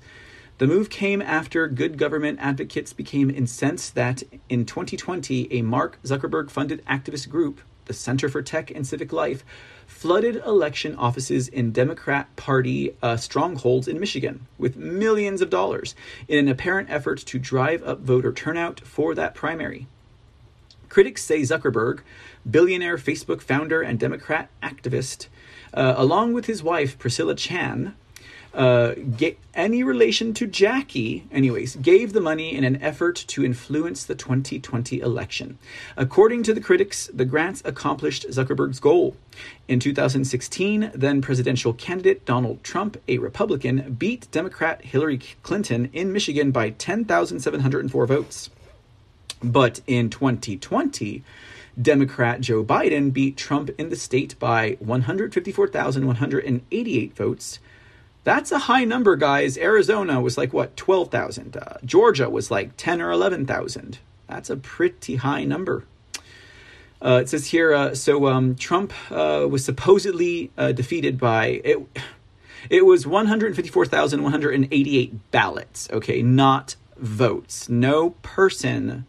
The 0.58 0.68
move 0.68 0.90
came 0.90 1.22
after 1.22 1.68
good 1.68 1.98
government 1.98 2.40
advocates 2.40 2.94
became 2.94 3.30
incensed 3.30 3.96
that 3.96 4.24
in 4.48 4.66
2020, 4.66 5.52
a 5.52 5.64
Mark 5.64 5.98
Zuckerberg 6.04 6.52
funded 6.52 6.86
activist 6.86 7.30
group, 7.30 7.62
the 7.92 7.98
Center 7.98 8.30
for 8.30 8.42
Tech 8.42 8.72
and 8.72 8.88
Civic 8.88 9.12
Life, 9.12 9.44
flooded 9.86 10.38
election 10.46 10.96
offices 10.96 11.50
in 11.50 11.74
Democrat 11.74 12.34
Party 12.38 12.96
uh, 13.02 13.18
strongholds 13.18 13.86
in 13.86 14.00
Michigan 14.00 14.48
with 14.58 14.78
millions 14.78 15.42
of 15.42 15.50
dollars 15.50 15.94
in 16.30 16.40
an 16.40 16.48
apparent 16.48 16.90
effort 16.90 17.18
to 17.20 17.38
drive 17.38 17.84
up 17.84 18.00
voter 18.00 18.32
turnout 18.32 18.80
for 18.80 19.14
that 19.14 19.36
primary. 19.36 19.88
Critics 20.88 21.22
say 21.22 21.42
Zuckerberg, 21.42 22.00
billionaire 22.50 22.98
Facebook 22.98 23.42
founder 23.42 23.82
and 23.82 24.00
Democrat 24.00 24.50
activist, 24.64 25.28
uh, 25.74 25.94
along 25.98 26.32
with 26.32 26.46
his 26.46 26.64
wife 26.64 26.98
Priscilla 26.98 27.36
Chan, 27.36 27.94
uh, 28.54 28.96
any 29.54 29.84
relation 29.84 30.34
to 30.34 30.46
Jackie, 30.46 31.26
anyways, 31.32 31.78
gave 31.78 32.14
the 32.14 32.22
money 32.22 32.56
in 32.56 32.64
an 32.64 32.82
effort 32.82 33.16
to 33.28 33.46
influence 33.46 34.04
the 34.04 34.16
2020 34.16 35.00
election. 35.00 35.58
According 35.96 36.44
to 36.44 36.54
the 36.54 36.62
critics, 36.62 37.10
the 37.14 37.26
grants 37.26 37.62
accomplished 37.64 38.26
Zuckerberg's 38.30 38.80
goal. 38.80 39.16
In 39.68 39.80
2016, 39.80 40.92
then 40.94 41.22
presidential 41.22 41.74
candidate 41.74 42.26
Donald 42.26 42.64
Trump, 42.64 42.98
a 43.08 43.20
Republican, 43.20 43.94
beat 43.94 44.30
Democrat 44.32 44.84
Hillary 44.84 45.22
Clinton 45.44 45.90
in 45.94 46.12
Michigan 46.12 46.52
by 46.52 46.72
10,704 46.72 48.06
votes. 48.06 48.50
But 49.42 49.80
in 49.88 50.10
2020, 50.10 51.24
Democrat 51.82 52.42
Joe 52.42 52.66
Biden 52.66 53.14
beat 53.14 53.38
Trump 53.38 53.70
in 53.78 53.88
the 53.90 53.96
state 53.96 54.38
by 54.40 54.76
154,188 54.80 57.16
votes 57.16 57.60
that's 58.24 58.52
a 58.52 58.60
high 58.60 58.84
number, 58.84 59.16
guys. 59.16 59.58
Arizona 59.58 60.22
was 60.22 60.38
like, 60.38 60.54
what, 60.54 60.78
12,000. 60.78 61.58
Uh, 61.58 61.78
Georgia 61.84 62.30
was 62.30 62.52
like 62.52 62.78
10 62.78 63.02
or 63.02 63.10
11,000. 63.12 63.98
That's 64.28 64.50
a 64.50 64.58
pretty 64.58 65.18
high 65.18 65.44
number. 65.44 65.86
Uh, 67.04 67.20
it 67.22 67.30
says 67.30 67.48
here, 67.48 67.74
uh, 67.74 67.96
so 67.96 68.28
um, 68.28 68.54
Trump 68.56 68.94
uh, 69.12 69.48
was 69.50 69.66
supposedly 69.66 70.52
uh, 70.58 70.72
defeated 70.72 71.20
by 71.20 71.62
it. 71.64 71.80
It 72.70 72.86
was 72.86 73.08
154,188 73.08 75.32
ballots. 75.32 75.90
Okay, 75.92 76.22
not 76.22 76.76
votes. 76.96 77.68
No 77.68 78.12
person. 78.22 79.08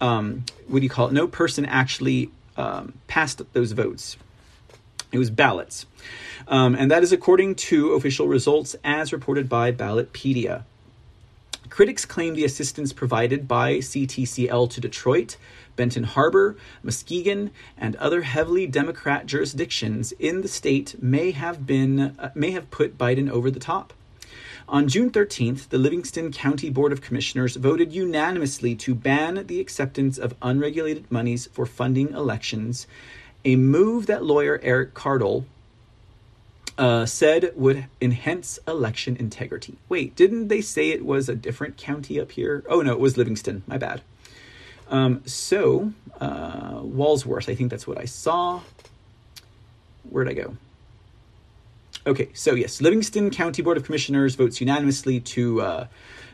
Um, 0.00 0.46
what 0.66 0.80
do 0.80 0.84
you 0.84 0.88
call 0.88 1.08
it? 1.08 1.12
No 1.12 1.28
person 1.28 1.66
actually 1.66 2.30
um, 2.56 2.94
passed 3.06 3.42
those 3.52 3.72
votes. 3.72 4.16
It 5.12 5.18
was 5.18 5.28
ballots. 5.30 5.84
Um, 6.46 6.74
and 6.74 6.90
that 6.90 7.02
is 7.02 7.12
according 7.12 7.54
to 7.56 7.92
official 7.92 8.28
results 8.28 8.76
as 8.84 9.12
reported 9.12 9.48
by 9.48 9.72
Ballotpedia. 9.72 10.64
Critics 11.70 12.04
claim 12.04 12.34
the 12.34 12.44
assistance 12.44 12.92
provided 12.92 13.48
by 13.48 13.78
CTCL 13.78 14.70
to 14.70 14.80
Detroit, 14.80 15.36
Benton 15.76 16.04
Harbor, 16.04 16.56
Muskegon, 16.82 17.50
and 17.76 17.96
other 17.96 18.22
heavily 18.22 18.66
Democrat 18.66 19.26
jurisdictions 19.26 20.12
in 20.12 20.42
the 20.42 20.48
state 20.48 21.02
may 21.02 21.32
have 21.32 21.66
been 21.66 22.14
uh, 22.18 22.30
may 22.34 22.50
have 22.52 22.70
put 22.70 22.98
Biden 22.98 23.30
over 23.30 23.50
the 23.50 23.58
top. 23.58 23.92
On 24.68 24.88
June 24.88 25.10
13th, 25.10 25.68
the 25.70 25.78
Livingston 25.78 26.32
County 26.32 26.70
Board 26.70 26.92
of 26.92 27.02
Commissioners 27.02 27.56
voted 27.56 27.92
unanimously 27.92 28.74
to 28.76 28.94
ban 28.94 29.46
the 29.46 29.60
acceptance 29.60 30.16
of 30.16 30.34
unregulated 30.40 31.10
monies 31.10 31.48
for 31.52 31.66
funding 31.66 32.12
elections, 32.12 32.86
a 33.44 33.56
move 33.56 34.06
that 34.06 34.24
lawyer 34.24 34.60
Eric 34.62 34.94
Kaardal 34.94 35.44
uh, 36.76 37.06
said 37.06 37.52
would 37.54 37.86
enhance 38.00 38.58
election 38.66 39.16
integrity. 39.16 39.76
Wait, 39.88 40.16
didn't 40.16 40.48
they 40.48 40.60
say 40.60 40.90
it 40.90 41.04
was 41.04 41.28
a 41.28 41.34
different 41.34 41.76
county 41.76 42.20
up 42.20 42.32
here? 42.32 42.64
Oh 42.68 42.80
no, 42.82 42.92
it 42.92 43.00
was 43.00 43.16
Livingston. 43.16 43.62
My 43.66 43.78
bad. 43.78 44.02
Um, 44.88 45.22
so 45.24 45.92
uh, 46.20 46.80
Walsworth, 46.82 47.48
I 47.48 47.54
think 47.54 47.70
that's 47.70 47.86
what 47.86 47.98
I 47.98 48.04
saw. 48.04 48.60
Where'd 50.08 50.28
I 50.28 50.34
go? 50.34 50.56
Okay, 52.06 52.28
so 52.34 52.54
yes, 52.54 52.82
Livingston 52.82 53.30
County 53.30 53.62
Board 53.62 53.78
of 53.78 53.84
Commissioners 53.84 54.34
votes 54.34 54.60
unanimously 54.60 55.20
to 55.20 55.62
uh, 55.62 55.86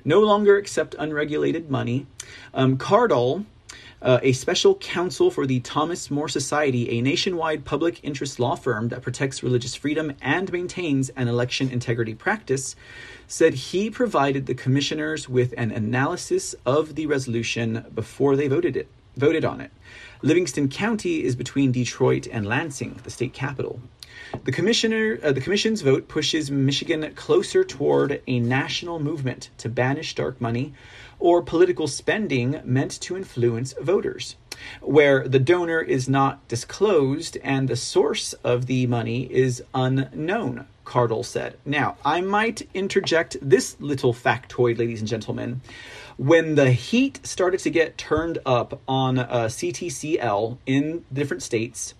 no 0.05 0.21
longer 0.21 0.57
accept 0.57 0.97
unregulated 0.99 1.71
money. 1.71 2.07
Um, 2.53 2.77
Kaardal 2.77 3.45
uh, 4.03 4.19
a 4.23 4.33
special 4.33 4.75
counsel 4.77 5.31
for 5.31 5.47
the 5.47 5.61
Thomas 5.61 6.11
More 6.11 6.29
Society, 6.29 6.91
a 6.91 7.03
nationwide 7.03 7.65
public 7.65 8.01
interest 8.03 8.41
law 8.41 8.55
firm 8.55 8.89
that 8.89 9.03
protects 9.03 9.43
religious 9.43 9.75
freedom 9.75 10.13
and 10.21 10.51
maintains 10.53 11.11
an 11.11 11.29
election 11.29 11.71
integrity 11.71 12.15
practice, 12.15 12.77
said 13.27 13.55
he 13.55 13.91
provided 13.91 14.47
the 14.47 14.55
commissioners 14.55 15.29
with 15.29 15.53
an 15.57 15.71
analysis 15.71 16.55
of 16.65 16.95
the 16.95 17.07
resolution 17.07 17.85
before 17.95 18.37
they 18.37 18.49
voted 18.49 18.77
it 18.77 18.89
voted 19.17 19.45
on 19.45 19.61
it. 19.61 19.71
Livingston 20.23 20.69
County 20.69 21.23
is 21.25 21.37
between 21.37 21.73
Detroit 21.73 22.27
and 22.31 22.47
Lansing, 22.47 23.01
the 23.05 23.11
state 23.11 23.33
capital. 23.33 23.81
The 24.45 24.53
commissioner, 24.53 25.19
uh, 25.23 25.33
the 25.33 25.41
commission's 25.41 25.83
vote 25.83 26.09
pushes 26.09 26.51
Michigan 26.51 27.13
closer 27.15 27.65
toward 27.65 28.23
a 28.27 28.41
national 28.41 28.99
movement 29.01 29.51
to 29.59 29.69
banish 29.69 30.15
dark 30.15 30.41
money 30.41 30.73
or 31.21 31.43
political 31.43 31.87
spending 31.87 32.61
meant 32.65 33.01
to 33.03 33.17
influence 33.17 33.75
voters, 33.81 34.37
where 34.81 35.29
the 35.29 35.39
donor 35.39 35.81
is 35.81 36.09
not 36.09 36.47
disclosed 36.49 37.37
and 37.43 37.69
the 37.69 37.77
source 37.77 38.33
of 38.45 38.67
the 38.67 38.87
money 38.87 39.33
is 39.33 39.63
unknown. 39.75 40.67
Kaardal 40.85 41.25
said. 41.25 41.57
Now, 41.65 41.97
I 42.05 42.21
might 42.21 42.69
interject 42.75 43.37
this 43.41 43.77
little 43.79 44.13
factoid, 44.13 44.79
ladies 44.79 44.99
and 44.99 45.09
gentlemen. 45.09 45.61
When 46.17 46.57
the 46.57 46.73
heat 46.73 47.25
started 47.25 47.61
to 47.61 47.71
get 47.71 47.97
turned 47.97 48.39
up 48.45 48.81
on 48.89 49.21
uh, 49.21 49.47
CTCL 49.47 50.59
in 50.67 51.05
different 51.13 51.45
states, 51.45 51.95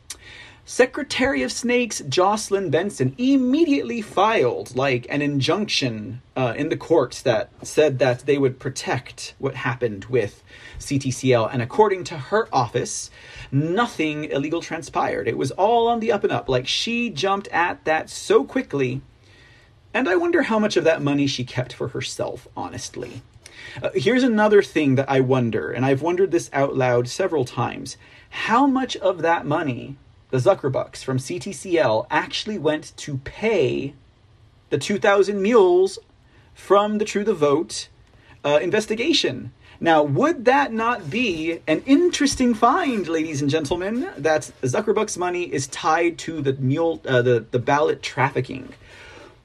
Secretary 0.71 1.43
of 1.43 1.51
Snakes 1.51 2.01
Jocelyn 2.09 2.71
Benson 2.71 3.13
immediately 3.19 4.01
filed 4.01 4.77
like 4.77 5.05
an 5.11 5.21
injunction 5.21 6.23
uh, 6.37 6.55
in 6.57 6.69
the 6.69 6.77
courts 6.77 7.23
that 7.23 7.51
said 7.61 7.99
that 7.99 8.21
they 8.21 8.39
would 8.39 8.61
protect 8.61 9.35
what 9.39 9.57
happened 9.57 10.05
with 10.05 10.45
CTCL. 10.79 11.51
And 11.53 11.61
according 11.61 12.05
to 12.05 12.17
her 12.17 12.49
office, 12.53 13.11
nothing 13.51 14.27
illegal 14.27 14.63
transpired. 14.63 15.27
It 15.27 15.37
was 15.37 15.51
all 15.51 15.89
on 15.89 15.99
the 15.99 16.13
up 16.13 16.23
and 16.23 16.33
up. 16.33 16.49
Like 16.49 16.69
she 16.69 17.11
jumped 17.11 17.49
at 17.49 17.85
that 17.85 18.09
so 18.09 18.45
quickly. 18.45 19.01
And 19.93 20.09
I 20.09 20.15
wonder 20.15 20.43
how 20.43 20.61
much 20.61 20.77
of 20.77 20.85
that 20.85 21.03
money 21.03 21.27
she 21.27 21.43
kept 21.43 21.73
for 21.73 21.89
herself, 21.89 22.47
honestly. 22.57 23.23
Uh, 23.83 23.91
here's 23.93 24.23
another 24.23 24.63
thing 24.63 24.95
that 24.95 25.11
I 25.11 25.19
wonder, 25.19 25.73
and 25.73 25.85
I've 25.85 26.01
wondered 26.01 26.31
this 26.31 26.49
out 26.53 26.77
loud 26.77 27.09
several 27.09 27.45
times. 27.45 27.97
How 28.31 28.69
much 28.69 28.97
of 28.99 29.23
that 29.23 29.45
money 29.45 29.97
the 30.31 30.39
Zuckerbucks 30.39 31.05
from 31.05 31.19
CTCL 31.19 32.07
actually 32.11 32.59
went 32.59 32.97
to 32.99 33.19
pay 33.19 33.95
the 34.71 34.79
2,000 34.79 35.43
mules 35.43 35.99
from 36.55 36.99
the 36.99 37.05
True 37.05 37.25
the 37.25 37.35
Vote 37.35 37.89
uh, 38.45 38.59
investigation. 38.63 39.53
Now, 39.83 40.03
would 40.03 40.45
that 40.45 40.73
not 40.73 41.09
be 41.09 41.61
an 41.67 41.83
interesting 41.87 42.53
find, 42.53 43.09
ladies 43.09 43.41
and 43.41 43.51
gentlemen, 43.51 44.11
that 44.19 44.51
Zuckerbucks 44.63 45.17
money 45.17 45.45
is 45.45 45.67
tied 45.69 46.19
to 46.19 46.43
the 46.43 46.53
mule, 46.55 47.01
uh, 47.07 47.23
the, 47.23 47.47
the 47.51 47.59
ballot 47.59 48.03
trafficking? 48.03 48.75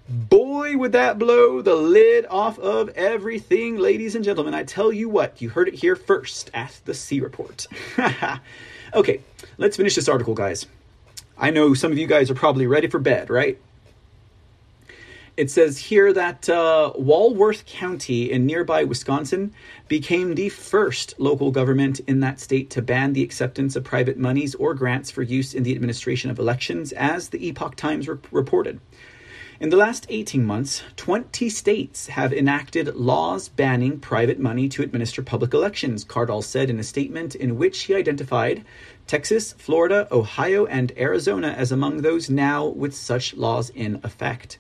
Boy, 0.09 0.77
would 0.77 0.91
that 0.91 1.17
blow 1.17 1.61
the 1.61 1.75
lid 1.75 2.25
off 2.29 2.59
of 2.59 2.89
everything, 2.89 3.77
ladies 3.77 4.13
and 4.13 4.23
gentlemen. 4.23 4.53
I 4.53 4.63
tell 4.63 4.91
you 4.91 5.09
what, 5.09 5.41
you 5.41 5.49
heard 5.49 5.67
it 5.67 5.75
here 5.75 5.95
first 5.95 6.51
at 6.53 6.79
the 6.85 6.93
C 6.93 7.21
Report. 7.21 7.65
okay, 8.93 9.21
let's 9.57 9.77
finish 9.77 9.95
this 9.95 10.09
article, 10.09 10.35
guys. 10.35 10.67
I 11.37 11.51
know 11.51 11.73
some 11.73 11.91
of 11.91 11.97
you 11.97 12.07
guys 12.07 12.31
are 12.31 12.35
probably 12.35 12.65
ready 12.65 12.87
for 12.87 12.99
bed, 12.99 13.29
right? 13.29 13.59
It 15.35 15.51
says 15.51 15.77
here 15.77 16.13
that 16.13 16.47
uh, 16.47 16.93
Walworth 16.95 17.65
County 17.65 18.31
in 18.31 18.45
nearby 18.45 18.85
Wisconsin 18.85 19.53
became 19.89 20.35
the 20.35 20.47
first 20.47 21.13
local 21.19 21.51
government 21.51 21.99
in 22.07 22.21
that 22.21 22.39
state 22.39 22.69
to 22.69 22.81
ban 22.81 23.11
the 23.11 23.23
acceptance 23.23 23.75
of 23.75 23.83
private 23.83 24.17
monies 24.17 24.55
or 24.55 24.73
grants 24.73 25.11
for 25.11 25.23
use 25.23 25.53
in 25.53 25.63
the 25.63 25.75
administration 25.75 26.31
of 26.31 26.39
elections, 26.39 26.93
as 26.93 27.29
the 27.29 27.45
Epoch 27.45 27.75
Times 27.75 28.07
re- 28.07 28.17
reported. 28.31 28.79
In 29.59 29.69
the 29.69 29.77
last 29.77 30.05
18 30.09 30.45
months, 30.45 30.83
20 30.95 31.49
states 31.49 32.07
have 32.07 32.31
enacted 32.31 32.95
laws 32.95 33.49
banning 33.49 33.99
private 33.99 34.39
money 34.39 34.69
to 34.69 34.83
administer 34.83 35.21
public 35.21 35.53
elections, 35.53 36.05
Kaardal 36.05 36.43
said 36.43 36.69
in 36.69 36.79
a 36.79 36.83
statement 36.83 37.35
in 37.35 37.57
which 37.57 37.83
he 37.83 37.95
identified 37.95 38.63
Texas, 39.07 39.53
Florida, 39.53 40.07
Ohio, 40.11 40.65
and 40.65 40.91
Arizona 40.97 41.49
as 41.49 41.71
among 41.71 41.97
those 41.97 42.29
now 42.29 42.65
with 42.65 42.95
such 42.95 43.35
laws 43.35 43.69
in 43.69 43.99
effect. 44.03 44.57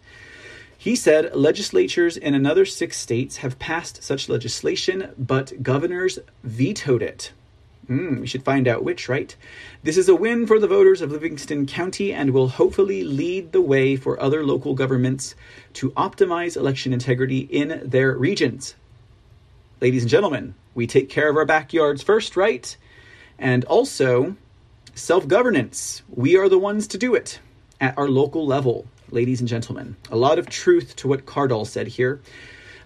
He 0.77 0.95
said 0.95 1.35
legislatures 1.35 2.15
in 2.15 2.35
another 2.35 2.63
six 2.63 2.97
states 2.97 3.37
have 3.37 3.57
passed 3.57 4.03
such 4.03 4.29
legislation, 4.29 5.13
but 5.17 5.63
governors 5.63 6.19
vetoed 6.43 7.01
it. 7.01 7.31
Mm, 7.89 8.21
we 8.21 8.27
should 8.27 8.43
find 8.43 8.67
out 8.67 8.83
which, 8.83 9.09
right? 9.09 9.35
This 9.83 9.97
is 9.97 10.09
a 10.09 10.15
win 10.15 10.47
for 10.47 10.59
the 10.59 10.67
voters 10.67 11.01
of 11.01 11.11
Livingston 11.11 11.65
County 11.65 12.13
and 12.13 12.31
will 12.31 12.49
hopefully 12.49 13.03
lead 13.03 13.51
the 13.51 13.61
way 13.61 13.95
for 13.95 14.19
other 14.21 14.43
local 14.43 14.73
governments 14.73 15.35
to 15.73 15.91
optimize 15.91 16.57
election 16.57 16.93
integrity 16.93 17.39
in 17.39 17.81
their 17.83 18.13
regions. 18.13 18.75
Ladies 19.81 20.03
and 20.03 20.09
gentlemen, 20.09 20.55
we 20.73 20.87
take 20.87 21.09
care 21.09 21.29
of 21.29 21.37
our 21.37 21.45
backyards 21.45 22.01
first, 22.01 22.35
right? 22.35 22.75
And 23.37 23.65
also, 23.65 24.35
self 24.93 25.27
governance. 25.27 26.01
We 26.09 26.37
are 26.37 26.49
the 26.49 26.57
ones 26.57 26.87
to 26.87 26.97
do 26.97 27.15
it 27.15 27.39
at 27.81 27.97
our 27.97 28.07
local 28.07 28.45
level, 28.45 28.87
ladies 29.11 29.39
and 29.39 29.49
gentlemen. 29.49 29.95
A 30.09 30.15
lot 30.15 30.39
of 30.39 30.49
truth 30.49 30.95
to 30.97 31.07
what 31.07 31.25
Kaardal 31.25 31.67
said 31.67 31.87
here. 31.87 32.21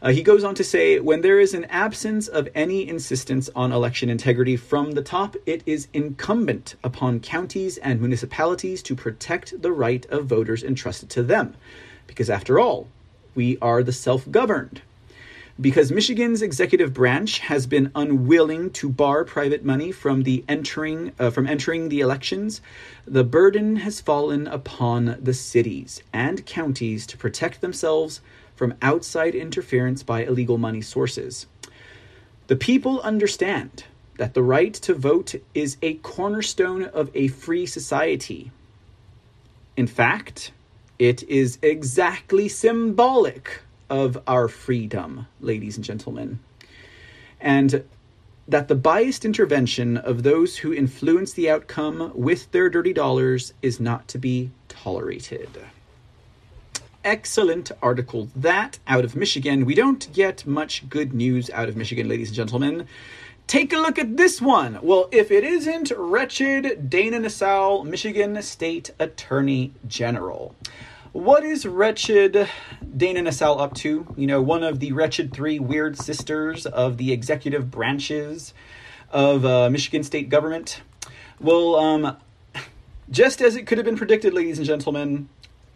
Uh, 0.02 0.12
he 0.12 0.24
goes 0.24 0.46
on 0.46 0.56
to 0.56 0.64
say 0.64 1.00
when 1.00 1.22
there 1.22 1.40
is 1.40 1.54
an 1.54 1.66
absence 1.66 2.30
of 2.30 2.48
any 2.56 2.88
insistence 2.88 3.50
on 3.54 3.74
election 3.74 4.10
integrity 4.10 4.56
from 4.56 4.92
the 4.92 5.02
top, 5.02 5.36
it 5.46 5.62
is 5.66 5.90
incumbent 5.94 6.76
upon 6.84 7.20
counties 7.20 7.78
and 7.78 8.00
municipalities 8.00 8.82
to 8.82 8.96
protect 8.96 9.62
the 9.62 9.74
right 9.74 10.06
of 10.06 10.26
voters 10.26 10.64
entrusted 10.64 11.10
to 11.10 11.22
them. 11.22 11.54
Because 12.08 12.30
after 12.30 12.60
all, 12.60 12.88
we 13.36 13.58
are 13.62 13.84
the 13.84 13.92
self 13.92 14.30
governed. 14.32 14.82
Because 15.62 15.92
Michigan's 15.92 16.42
executive 16.42 16.94
branch 16.94 17.40
has 17.40 17.68
been 17.68 17.92
unwilling 17.94 18.70
to 18.72 18.88
bar 18.88 19.26
private 19.26 19.66
money 19.66 19.92
from 19.92 20.24
the 20.24 20.46
entering 20.48 21.12
uh, 21.20 21.32
from 21.32 21.48
entering 21.48 21.90
the 21.90 22.00
elections, 22.00 22.62
the 23.06 23.26
burden 23.26 23.78
has 23.78 24.00
fallen 24.00 24.48
upon 24.48 25.18
the 25.22 25.34
cities 25.34 26.02
and 26.14 26.46
counties 26.46 27.06
to 27.08 27.18
protect 27.18 27.60
themselves 27.60 28.22
from 28.56 28.74
outside 28.82 29.36
interference 29.36 30.02
by 30.02 30.24
illegal 30.24 30.58
money 30.58 30.82
sources. 30.82 31.46
The 32.48 32.56
people 32.56 33.02
understand 33.02 33.84
that 34.18 34.34
the 34.34 34.44
right 34.44 34.74
to 34.74 34.94
vote 34.94 35.36
is 35.54 35.76
a 35.82 35.96
cornerstone 35.96 36.86
of 36.86 37.12
a 37.14 37.28
free 37.28 37.66
society. 37.66 38.52
In 39.76 39.88
fact, 39.88 40.54
it 40.98 41.24
is 41.24 41.60
exactly 41.62 42.48
symbolic 42.48 43.62
of 43.90 44.22
our 44.28 44.48
freedom, 44.48 45.28
ladies 45.40 45.76
and 45.76 45.86
gentlemen. 45.86 46.40
And 47.40 47.84
that 48.48 48.68
the 48.68 48.76
biased 48.76 49.26
intervention 49.26 49.98
of 49.98 50.24
those 50.24 50.58
who 50.58 50.74
influence 50.74 51.34
the 51.34 51.50
outcome 51.50 52.12
with 52.16 52.52
their 52.52 52.70
dirty 52.70 52.94
dollars 52.94 53.54
is 53.62 53.80
not 53.80 54.08
to 54.10 54.18
be 54.18 54.52
tolerated 54.68 55.50
excellent 57.04 57.72
article. 57.82 58.30
That 58.36 58.80
out 58.88 59.06
of 59.06 59.16
Michigan. 59.16 59.66
We 59.66 59.76
don't 59.76 60.12
get 60.14 60.46
much 60.46 60.88
good 60.90 61.14
news 61.14 61.50
out 61.50 61.70
of 61.70 61.76
Michigan, 61.76 62.08
ladies 62.08 62.30
and 62.30 62.36
gentlemen. 62.36 62.88
Take 63.48 63.74
a 63.74 63.78
look 63.78 63.98
at 63.98 64.16
this 64.18 64.42
one. 64.42 64.78
Well, 64.82 65.10
if 65.12 65.32
it 65.32 65.44
isn't 65.44 65.92
wretched 65.98 66.90
Dana 66.90 67.18
Nessel, 67.18 67.84
Michigan 67.84 68.40
State 68.44 68.92
Attorney 69.00 69.74
General. 69.88 70.54
What 71.12 71.44
is 71.44 71.66
wretched 71.66 72.48
Dana 72.96 73.22
Nessel 73.22 73.60
up 73.60 73.74
to? 73.78 74.06
You 74.16 74.28
know, 74.28 74.44
one 74.44 74.62
of 74.62 74.80
the 74.80 74.92
wretched 74.92 75.34
three 75.34 75.58
weird 75.58 75.98
sisters 75.98 76.68
of 76.68 76.98
the 76.98 77.12
executive 77.12 77.72
branches 77.72 78.54
of 79.10 79.44
uh, 79.44 79.72
Michigan 79.72 80.04
state 80.04 80.30
government. 80.30 80.82
Well, 81.40 81.76
um, 81.78 82.18
just 83.10 83.42
as 83.42 83.56
it 83.56 83.66
could 83.66 83.80
have 83.80 83.86
been 83.86 83.98
predicted, 83.98 84.36
ladies 84.36 84.60
and 84.60 84.68
gentlemen, 84.68 85.30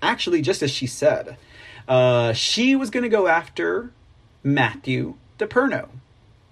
actually 0.04 0.44
just 0.44 0.62
as 0.62 0.70
she 0.70 0.86
said. 0.86 1.36
Uh, 1.88 2.34
she 2.34 2.76
was 2.76 2.92
going 2.92 3.04
to 3.04 3.10
go 3.10 3.26
after 3.26 3.92
Matthew 4.44 5.16
DePerno, 5.40 5.90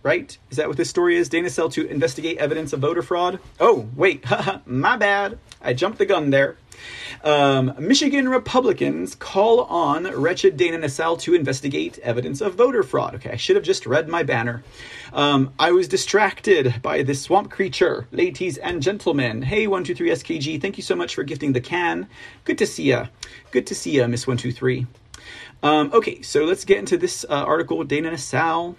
right? 0.02 0.36
Is 0.50 0.58
that 0.58 0.68
what 0.68 0.78
this 0.78 0.90
story 0.90 1.18
is? 1.18 1.30
Dana 1.30 1.52
Cell 1.52 1.70
to 1.70 1.88
investigate 1.88 2.40
evidence 2.40 2.74
of 2.74 2.80
voter 2.80 3.04
fraud. 3.04 3.40
Oh, 3.60 3.90
wait, 3.96 4.26
my 4.66 4.98
bad. 4.98 5.38
I 5.62 5.74
jumped 5.74 6.00
the 6.00 6.08
gun 6.08 6.32
there. 6.32 6.58
Um, 7.24 7.74
Michigan 7.78 8.30
Republicans 8.30 9.16
call 9.16 9.62
on 9.62 10.06
wretched 10.06 10.58
Dana 10.58 10.78
Nessel 10.78 11.20
to 11.22 11.34
investigate 11.34 12.00
evidence 12.00 12.42
of 12.42 12.56
voter 12.56 12.84
fraud. 12.84 13.16
Okay, 13.16 13.32
I 13.32 13.36
should 13.36 13.56
have 13.56 13.66
just 13.66 13.86
read 13.86 14.08
my 14.08 14.24
banner. 14.24 14.64
Um, 15.14 15.54
I 15.60 15.72
was 15.72 15.88
distracted 15.88 16.82
by 16.82 17.04
this 17.04 17.22
swamp 17.22 17.52
creature, 17.52 18.08
ladies 18.12 18.58
and 18.58 18.82
gentlemen. 18.82 19.42
Hey, 19.42 19.68
123SKG, 19.68 20.62
thank 20.62 20.78
you 20.78 20.84
so 20.84 20.96
much 20.96 21.16
for 21.16 21.24
gifting 21.24 21.54
the 21.54 21.62
can. 21.62 22.08
Good 22.46 22.58
to 22.58 22.66
see 22.66 22.86
ya. 22.86 23.08
Good 23.52 23.68
to 23.68 23.76
see 23.76 23.98
ya, 23.98 24.08
Miss 24.08 24.26
123. 24.26 24.88
Um, 25.64 25.92
okay, 25.94 26.22
so 26.22 26.46
let's 26.46 26.66
get 26.66 26.80
into 26.80 26.98
this 26.98 27.24
uh, 27.30 27.34
article 27.34 27.78
with 27.78 27.88
Dana 27.88 28.12
Nessel 28.12 28.76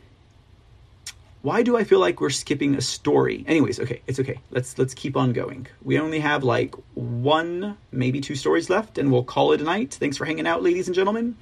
why 1.42 1.62
do 1.62 1.76
I 1.76 1.84
feel 1.84 1.98
like 1.98 2.20
we're 2.20 2.30
skipping 2.30 2.76
a 2.76 2.80
story? 2.80 3.44
Anyways, 3.48 3.80
okay, 3.80 4.00
it's 4.06 4.20
okay. 4.20 4.38
Let's 4.50 4.78
let's 4.78 4.94
keep 4.94 5.16
on 5.16 5.32
going. 5.32 5.66
We 5.82 5.98
only 5.98 6.20
have 6.20 6.44
like 6.44 6.74
one, 6.94 7.76
maybe 7.90 8.20
two 8.20 8.36
stories 8.36 8.70
left, 8.70 8.96
and 8.96 9.10
we'll 9.10 9.24
call 9.24 9.52
it 9.52 9.60
a 9.60 9.64
night. 9.64 9.94
Thanks 9.94 10.16
for 10.16 10.24
hanging 10.24 10.46
out, 10.46 10.62
ladies 10.62 10.86
and 10.86 10.94
gentlemen. 10.94 11.36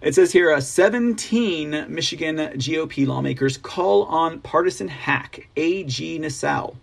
It 0.00 0.14
says 0.14 0.32
here 0.32 0.52
uh, 0.52 0.60
17 0.60 1.86
Michigan 1.88 2.36
GOP 2.36 3.06
lawmakers 3.06 3.58
call 3.58 4.04
on 4.04 4.40
partisan 4.40 4.88
hack 4.88 5.48
A.G. 5.56 6.18
Nassau. 6.18 6.74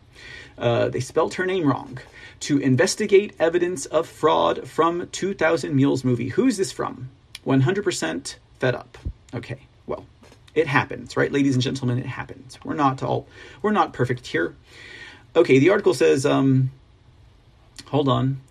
Uh, 0.57 0.89
they 0.89 0.99
spelt 0.99 1.35
her 1.35 1.45
name 1.45 1.65
wrong 1.65 1.97
to 2.41 2.59
investigate 2.59 3.33
evidence 3.39 3.85
of 3.87 4.07
fraud 4.07 4.67
from 4.67 5.07
2000 5.11 5.75
Mules 5.75 6.03
movie. 6.03 6.29
Who's 6.29 6.57
this 6.57 6.71
from? 6.71 7.09
100% 7.45 8.35
fed 8.59 8.75
up. 8.75 8.97
Okay, 9.33 9.59
well, 9.87 10.05
it 10.55 10.67
happens, 10.67 11.15
right, 11.17 11.31
ladies 11.31 11.53
and 11.53 11.61
gentlemen? 11.61 11.99
It 11.99 12.05
happens. 12.05 12.57
We're 12.63 12.75
not 12.75 13.03
all 13.03 13.27
we're 13.61 13.71
not 13.71 13.93
perfect 13.93 14.27
here. 14.27 14.55
Okay, 15.35 15.59
the 15.59 15.69
article 15.69 15.93
says, 15.93 16.25
um, 16.25 16.71
hold 17.87 18.07
on, 18.07 18.41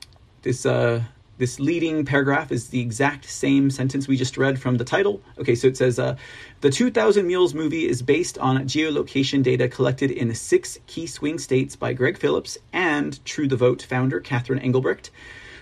this 0.43 0.67
uh, 0.67 1.03
this 1.39 1.59
leading 1.59 2.05
paragraph 2.05 2.53
is 2.53 2.69
the 2.69 2.81
exact 2.81 3.25
same 3.25 3.71
sentence 3.71 4.07
we 4.07 4.17
just 4.17 4.37
read 4.37 4.61
from 4.61 4.77
the 4.77 4.85
title. 4.85 5.21
Okay, 5.39 5.55
so 5.55 5.67
it 5.67 5.77
says 5.77 5.99
uh, 5.99 6.17
the 6.61 6.71
2000 6.71 7.27
Mules 7.27 7.55
movie 7.55 7.89
is 7.89 8.03
based 8.03 8.39
on 8.39 8.59
geolocation 8.65 9.43
data 9.43 9.69
collected 9.69 10.11
in 10.11 10.33
six 10.35 10.79
key 10.87 11.07
swing 11.07 11.39
states 11.39 11.75
by 11.75 11.93
Greg 11.93 12.19
Phillips 12.19 12.59
and 12.73 13.25
True 13.25 13.49
the 13.49 13.57
Vote 13.57 13.83
founder 13.83 14.21
Catherine 14.21 14.61
Engelbrecht, 14.61 15.11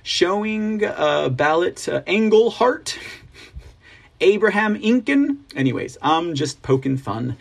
showing 0.02 0.84
uh, 0.84 1.30
ballot 1.30 1.88
uh, 1.88 2.02
Engelhart, 2.02 2.98
Abraham 4.23 4.81
Inken. 4.81 5.39
Anyways, 5.57 5.99
I'm 6.01 6.34
just 6.34 6.62
poking 6.62 6.97
fun. 6.97 7.36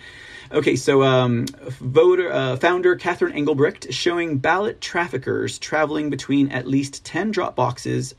Okay, 0.51 0.76
so 0.76 1.03
um, 1.03 1.45
voter 1.45 2.32
uh, 2.32 2.58
founder 2.58 2.95
Catherine 2.95 3.34
Engelbrecht 3.34 3.93
showing 3.93 4.40
ballot 4.40 4.82
traffickers 4.82 5.60
traveling 5.60 6.10
between 6.10 6.51
at 6.51 6.68
least 6.68 7.06
10 7.06 7.32
drop 7.32 7.56
boxes 7.56 8.16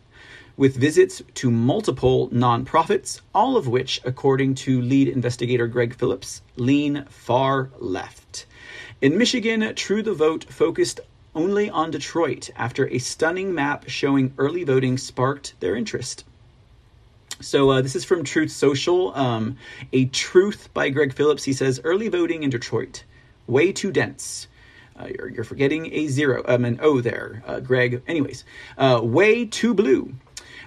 with 0.57 0.77
visits 0.77 1.23
to 1.35 1.51
multiple 1.51 2.29
nonprofits, 2.29 3.21
all 3.35 3.57
of 3.57 3.67
which, 3.67 4.01
according 4.05 4.55
to 4.55 4.81
lead 4.81 5.09
investigator 5.09 5.67
Greg 5.67 5.95
Phillips, 5.95 6.41
lean 6.57 7.05
far 7.09 7.71
left. 7.79 8.47
In 9.01 9.19
Michigan, 9.19 9.75
True 9.75 10.03
the 10.03 10.15
Vote 10.15 10.45
focused 10.45 11.01
only 11.35 11.69
on 11.69 11.91
Detroit 11.91 12.51
after 12.57 12.89
a 12.89 12.99
stunning 12.99 13.53
map 13.55 13.89
showing 13.89 14.33
early 14.39 14.63
voting 14.63 14.99
sparked 14.99 15.55
their 15.61 15.75
interest. 15.75 16.25
So 17.43 17.71
uh, 17.71 17.83
this 17.83 17.97
is 17.97 18.05
from 18.05 18.25
Truth 18.25 18.53
Social. 18.53 19.15
Um, 19.15 19.57
a 19.93 20.07
Truth 20.07 20.69
by 20.73 20.91
Greg 20.91 21.13
Phillips. 21.13 21.45
He 21.45 21.53
says 21.53 21.81
early 21.85 22.09
voting 22.09 22.43
in 22.43 22.51
Detroit, 22.51 23.05
way 23.47 23.73
too 23.73 23.91
dense. 23.91 24.47
Uh, 24.99 25.09
you're, 25.19 25.29
you're, 25.29 25.45
forgetting 25.45 25.93
a 25.93 26.07
zero, 26.07 26.45
um, 26.47 26.65
an 26.65 26.79
O 26.83 27.01
there, 27.01 27.43
uh, 27.47 27.61
Greg. 27.61 28.03
Anyways, 28.07 28.45
uh, 28.79 29.01
way 29.03 29.45
too 29.45 29.75
blue. 29.75 30.15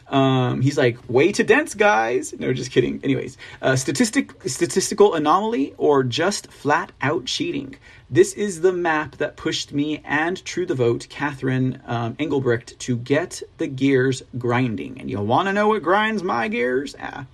Um, 0.07 0.61
he's 0.61 0.77
like, 0.77 0.97
way 1.09 1.31
too 1.31 1.43
dense, 1.43 1.73
guys. 1.73 2.33
No, 2.37 2.53
just 2.53 2.71
kidding. 2.71 2.99
Anyways, 3.03 3.37
uh, 3.61 3.75
statistic 3.75 4.33
statistical 4.47 5.15
anomaly 5.15 5.73
or 5.77 6.03
just 6.03 6.51
flat 6.51 6.91
out 7.01 7.25
cheating. 7.25 7.75
This 8.09 8.33
is 8.33 8.61
the 8.61 8.71
map 8.71 9.17
that 9.17 9.35
pushed 9.35 9.73
me 9.73 10.01
and 10.05 10.43
True 10.45 10.67
the 10.67 10.75
Vote, 10.75 11.07
Catherine 11.09 11.81
um, 11.87 12.15
Engelbrecht, 12.19 12.77
to 12.79 12.97
get 12.97 13.41
the 13.57 13.67
gears 13.67 14.21
grinding. 14.37 14.99
And 14.99 15.09
you 15.09 15.19
want 15.21 15.47
to 15.47 15.53
know 15.53 15.69
what 15.69 15.81
grinds 15.81 16.21
my 16.21 16.47
gears? 16.49 16.95
Ah. 17.01 17.25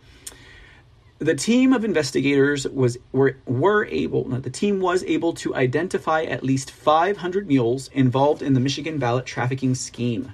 The 1.19 1.35
team 1.35 1.74
of 1.74 1.85
investigators 1.85 2.66
was 2.67 2.98
were 3.11 3.35
were 3.45 3.85
able. 3.85 4.24
The 4.24 4.50
team 4.50 4.80
was 4.80 5.03
able 5.03 5.33
to 5.33 5.53
identify 5.53 6.24
at 6.24 6.41
least 6.41 6.72
500 6.72 7.48
mules 7.48 7.90
involved 7.93 8.41
in 8.41 8.53
the 8.53 8.59
Michigan 8.59 8.98
ballot 8.98 9.27
trafficking 9.27 9.75
scheme. 9.75 10.32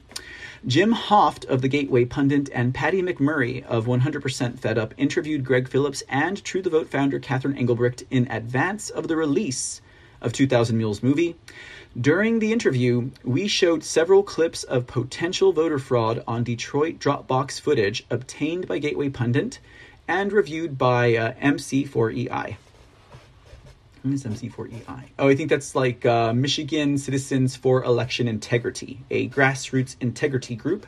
Jim 0.65 0.91
Hoft 0.91 1.45
of 1.45 1.61
the 1.61 1.67
Gateway 1.67 2.03
Pundit 2.03 2.49
and 2.51 2.73
Patty 2.73 3.03
McMurray 3.03 3.63
of 3.65 3.85
100% 3.85 4.57
Fed 4.57 4.77
Up 4.77 4.93
interviewed 4.97 5.43
Greg 5.43 5.67
Phillips 5.67 6.01
and 6.09 6.43
True 6.43 6.63
the 6.63 6.69
Vote 6.71 6.89
founder 6.89 7.19
Catherine 7.19 7.55
Engelbrecht 7.55 8.03
in 8.09 8.29
advance 8.31 8.89
of 8.89 9.07
the 9.07 9.15
release 9.15 9.81
of 10.19 10.33
2000 10.33 10.75
Mules 10.75 11.03
movie. 11.03 11.35
During 11.99 12.39
the 12.39 12.51
interview, 12.51 13.11
we 13.23 13.47
showed 13.47 13.83
several 13.83 14.23
clips 14.23 14.63
of 14.63 14.87
potential 14.87 15.53
voter 15.53 15.77
fraud 15.77 16.23
on 16.27 16.43
Detroit 16.43 16.97
Dropbox 16.97 17.61
footage 17.61 18.03
obtained 18.09 18.67
by 18.67 18.79
Gateway 18.79 19.09
Pundit 19.09 19.59
and 20.07 20.33
reviewed 20.33 20.77
by 20.77 21.15
uh, 21.15 21.33
MC4EI. 21.33 22.55
What 24.07 24.13
is 24.13 24.23
MC4EI? 24.23 25.09
Oh, 25.19 25.27
I 25.27 25.35
think 25.35 25.49
that's 25.49 25.75
like 25.75 26.05
uh, 26.05 26.31
Michigan 26.31 26.97
Citizens 26.97 27.57
for 27.57 27.83
Election 27.83 28.29
Integrity, 28.29 29.01
a 29.11 29.27
grassroots 29.27 29.97
integrity 29.99 30.55
group. 30.55 30.87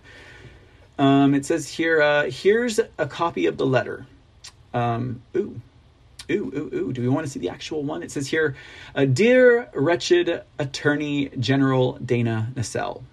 Um, 0.97 1.33
it 1.33 1.45
says 1.45 1.67
here, 1.67 2.01
uh, 2.01 2.31
here's 2.31 2.79
a 2.97 3.07
copy 3.07 3.45
of 3.47 3.57
the 3.57 3.65
letter. 3.65 4.07
Um, 4.73 5.21
ooh, 5.35 5.59
ooh, 6.31 6.33
ooh, 6.33 6.69
ooh. 6.73 6.93
Do 6.93 7.01
we 7.01 7.09
want 7.09 7.25
to 7.25 7.29
see 7.29 7.41
the 7.41 7.49
actual 7.49 7.83
one? 7.83 8.03
It 8.03 8.11
says 8.11 8.25
here, 8.25 8.55
uh, 8.95 9.03
Dear 9.03 9.69
wretched 9.73 10.43
Attorney 10.57 11.27
General 11.37 11.97
Dana 11.97 12.53
Nessel. 12.55 13.03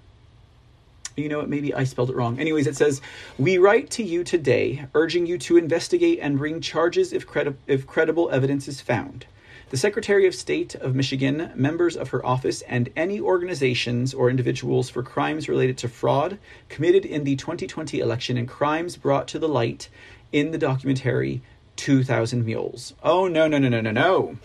You 1.17 1.29
know 1.29 1.39
what? 1.39 1.49
Maybe 1.49 1.75
I 1.75 1.83
spelled 1.83 2.11
it 2.11 2.17
wrong. 2.17 2.39
Anyways, 2.39 2.69
it 2.69 2.77
says, 2.77 3.01
We 3.39 3.59
write 3.59 3.91
to 3.91 4.05
you 4.05 4.23
today, 4.23 4.87
urging 4.95 5.27
you 5.27 5.37
to 5.39 5.57
investigate 5.57 6.21
and 6.23 6.39
bring 6.39 6.61
charges 6.61 7.13
if, 7.13 7.27
credi- 7.27 7.57
if 7.67 7.89
credible 7.89 8.31
evidence 8.31 8.69
is 8.69 8.81
found. 8.81 9.27
The 9.69 9.77
Secretary 9.77 10.29
of 10.29 10.35
State 10.35 10.77
of 10.77 10.95
Michigan, 10.95 11.51
members 11.57 11.97
of 11.97 12.11
her 12.11 12.25
office, 12.25 12.63
and 12.63 12.89
any 12.95 13.19
organizations 13.21 14.15
or 14.15 14.31
individuals 14.31 14.89
for 14.89 15.03
crimes 15.03 15.49
related 15.49 15.77
to 15.79 15.89
fraud 15.89 16.39
committed 16.69 17.05
in 17.05 17.25
the 17.25 17.35
2020 17.35 17.99
election 17.99 18.37
and 18.37 18.47
crimes 18.47 18.97
brought 18.97 19.27
to 19.29 19.41
the 19.41 19.49
light 19.49 19.89
in 20.31 20.53
the 20.53 20.59
documentary 20.59 21.43
2000 21.75 22.45
Mules. 22.45 22.95
Oh, 23.03 23.27
no, 23.27 23.49
no, 23.49 23.59
no, 23.59 23.69
no, 23.69 23.81
no, 23.81 23.91
no. 23.91 24.37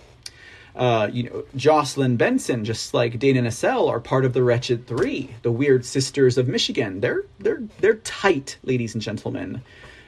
Uh, 0.76 1.08
you 1.12 1.24
know, 1.24 1.44
Jocelyn 1.56 2.18
Benson, 2.18 2.66
just 2.66 2.96
like 2.96 3.20
Dana 3.20 3.44
Nessel, 3.44 3.90
are 3.90 4.00
part 4.00 4.26
of 4.26 4.34
the 4.34 4.42
Wretched 4.42 4.88
Three, 4.88 5.36
the 5.44 5.52
Weird 5.52 5.86
Sisters 5.86 6.40
of 6.40 6.48
Michigan. 6.48 7.02
They're 7.02 7.26
they're 7.40 7.62
they're 7.80 7.96
tight, 7.96 8.58
ladies 8.64 8.96
and 8.96 9.02
gentlemen. 9.02 9.62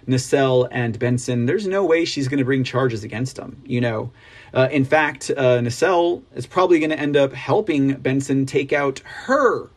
Nessel 0.08 0.68
and 0.72 0.98
Benson. 0.98 1.46
There's 1.46 1.68
no 1.68 1.86
way 1.86 2.06
she's 2.06 2.28
going 2.28 2.40
to 2.40 2.46
bring 2.46 2.64
charges 2.64 3.04
against 3.04 3.36
them. 3.36 3.62
You 3.66 3.82
know, 3.82 4.12
uh, 4.54 4.70
in 4.72 4.86
fact, 4.86 5.32
uh, 5.32 5.60
Nessel 5.60 6.22
is 6.36 6.46
probably 6.46 6.80
going 6.80 6.92
to 6.92 7.00
end 7.00 7.18
up 7.18 7.34
helping 7.34 7.94
Benson 7.94 8.46
take 8.46 8.72
out 8.72 9.00
her 9.00 9.70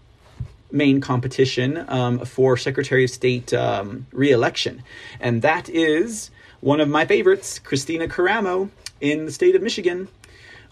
main 0.71 1.01
competition 1.01 1.85
um, 1.89 2.19
for 2.25 2.57
Secretary 2.57 3.05
of 3.05 3.11
State 3.11 3.55
um, 3.55 4.07
reelection, 4.13 4.83
and 5.21 5.43
that 5.43 5.69
is 5.69 6.31
one 6.61 6.81
of 6.81 6.89
my 6.89 7.07
favorites, 7.07 7.59
Kristina 7.59 8.09
Karamo 8.09 8.71
in 9.01 9.27
the 9.27 9.33
state 9.33 9.55
of 9.55 9.63
Michigan. 9.63 10.09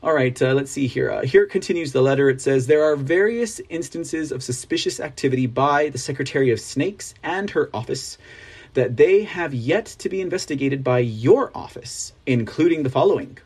All 0.03 0.13
right, 0.13 0.41
uh, 0.43 0.53
let's 0.53 0.71
see 0.71 0.87
here. 0.87 1.11
Uh, 1.11 1.23
here 1.23 1.47
continues 1.47 1.93
the 1.93 2.03
letter. 2.03 2.29
It 2.29 2.43
says 2.43 2.67
there 2.67 2.85
are 2.85 2.97
various 2.97 3.59
instances 3.71 4.33
of 4.33 4.43
suspicious 4.43 5.01
activity 5.01 5.47
by 5.47 5.89
the 5.89 5.99
Secretary 5.99 6.51
of 6.51 6.61
Snakes 6.61 7.15
and 7.23 7.49
her 7.51 7.71
office 7.73 8.19
that 8.75 8.99
they 8.99 9.23
have 9.23 9.55
yet 9.55 9.87
to 9.87 10.09
be 10.11 10.21
investigated 10.21 10.85
by 10.85 10.99
your 10.99 11.51
office, 11.55 12.13
including 12.27 12.83
the 12.83 12.91
following 12.91 13.39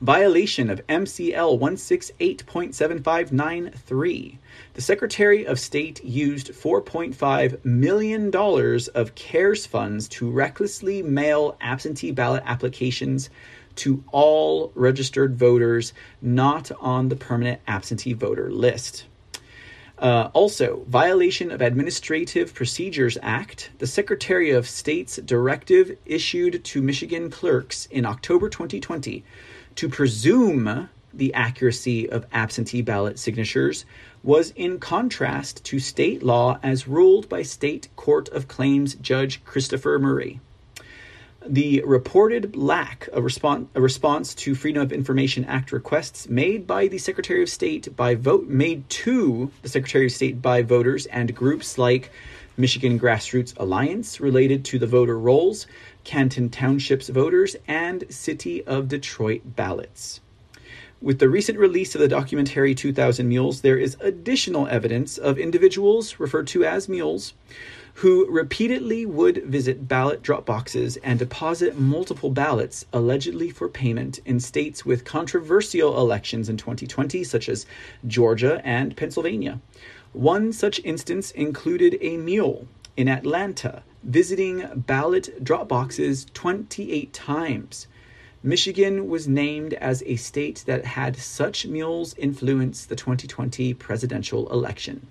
violation 0.00 0.70
of 0.70 0.86
MCL 0.86 1.58
168.7593. 1.58 4.38
The 4.74 4.80
Secretary 4.80 5.44
of 5.46 5.58
State 5.58 6.04
used 6.04 6.52
$4.5 6.52 7.64
million 7.64 8.30
of 8.94 9.14
CARES 9.14 9.66
funds 9.66 10.08
to 10.08 10.30
recklessly 10.30 11.02
mail 11.02 11.56
absentee 11.60 12.10
ballot 12.10 12.42
applications 12.46 13.30
to 13.76 14.02
all 14.10 14.72
registered 14.74 15.36
voters 15.36 15.92
not 16.20 16.70
on 16.80 17.08
the 17.08 17.16
permanent 17.16 17.60
absentee 17.66 18.12
voter 18.12 18.50
list. 18.50 19.06
Uh, 19.98 20.28
also, 20.34 20.84
violation 20.88 21.50
of 21.50 21.62
Administrative 21.62 22.52
Procedures 22.52 23.16
Act, 23.22 23.70
the 23.78 23.86
Secretary 23.86 24.50
of 24.50 24.68
State's 24.68 25.16
directive 25.16 25.96
issued 26.04 26.62
to 26.64 26.82
Michigan 26.82 27.30
clerks 27.30 27.86
in 27.86 28.04
October 28.04 28.50
2020 28.50 29.24
to 29.76 29.88
presume 29.88 30.88
the 31.12 31.32
accuracy 31.34 32.08
of 32.08 32.26
absentee 32.32 32.82
ballot 32.82 33.18
signatures 33.18 33.84
was 34.22 34.52
in 34.56 34.78
contrast 34.78 35.64
to 35.64 35.78
state 35.78 36.22
law 36.22 36.58
as 36.62 36.88
ruled 36.88 37.28
by 37.28 37.42
State 37.42 37.88
Court 37.96 38.28
of 38.30 38.48
Claims 38.48 38.94
Judge 38.96 39.42
Christopher 39.44 39.98
Murray. 39.98 40.40
The 41.48 41.80
reported 41.86 42.56
lack 42.56 43.08
of 43.12 43.22
response, 43.22 43.68
a 43.76 43.80
response 43.80 44.34
to 44.34 44.56
Freedom 44.56 44.82
of 44.82 44.92
Information 44.92 45.44
Act 45.44 45.70
requests 45.70 46.28
made 46.28 46.66
by 46.66 46.88
the 46.88 46.98
Secretary 46.98 47.42
of 47.42 47.48
State 47.48 47.94
by 47.94 48.16
vote 48.16 48.48
made 48.48 48.88
to 48.90 49.52
the 49.62 49.68
Secretary 49.68 50.06
of 50.06 50.12
State 50.12 50.42
by 50.42 50.62
voters 50.62 51.06
and 51.06 51.34
groups 51.36 51.78
like 51.78 52.10
Michigan 52.56 52.98
Grassroots 52.98 53.54
Alliance 53.58 54.18
related 54.18 54.64
to 54.64 54.78
the 54.80 54.88
voter 54.88 55.18
rolls 55.18 55.68
Canton 56.06 56.48
Township's 56.50 57.08
voters, 57.08 57.56
and 57.66 58.04
City 58.08 58.62
of 58.62 58.86
Detroit 58.86 59.42
ballots. 59.56 60.20
With 61.02 61.18
the 61.18 61.28
recent 61.28 61.58
release 61.58 61.96
of 61.96 62.00
the 62.00 62.06
documentary 62.06 62.76
2000 62.76 63.28
Mules, 63.28 63.62
there 63.62 63.76
is 63.76 63.96
additional 63.98 64.68
evidence 64.68 65.18
of 65.18 65.36
individuals, 65.36 66.20
referred 66.20 66.46
to 66.46 66.64
as 66.64 66.88
mules, 66.88 67.34
who 67.94 68.24
repeatedly 68.30 69.04
would 69.04 69.42
visit 69.46 69.88
ballot 69.88 70.22
drop 70.22 70.46
boxes 70.46 70.96
and 70.98 71.18
deposit 71.18 71.76
multiple 71.76 72.30
ballots, 72.30 72.86
allegedly 72.92 73.50
for 73.50 73.68
payment, 73.68 74.20
in 74.24 74.38
states 74.38 74.86
with 74.86 75.04
controversial 75.04 75.98
elections 75.98 76.48
in 76.48 76.56
2020, 76.56 77.24
such 77.24 77.48
as 77.48 77.66
Georgia 78.06 78.62
and 78.64 78.96
Pennsylvania. 78.96 79.60
One 80.12 80.52
such 80.52 80.80
instance 80.84 81.32
included 81.32 81.98
a 82.00 82.16
mule 82.16 82.68
in 82.96 83.08
Atlanta 83.08 83.82
visiting 84.06 84.84
ballot 84.86 85.42
drop 85.42 85.66
boxes 85.66 86.26
28 86.32 87.12
times. 87.12 87.88
Michigan 88.40 89.08
was 89.08 89.26
named 89.26 89.74
as 89.74 90.04
a 90.06 90.14
state 90.14 90.62
that 90.66 90.84
had 90.84 91.16
such 91.16 91.66
mules 91.66 92.14
influence 92.16 92.86
the 92.86 92.94
2020 92.94 93.74
presidential 93.74 94.48
election. 94.52 95.08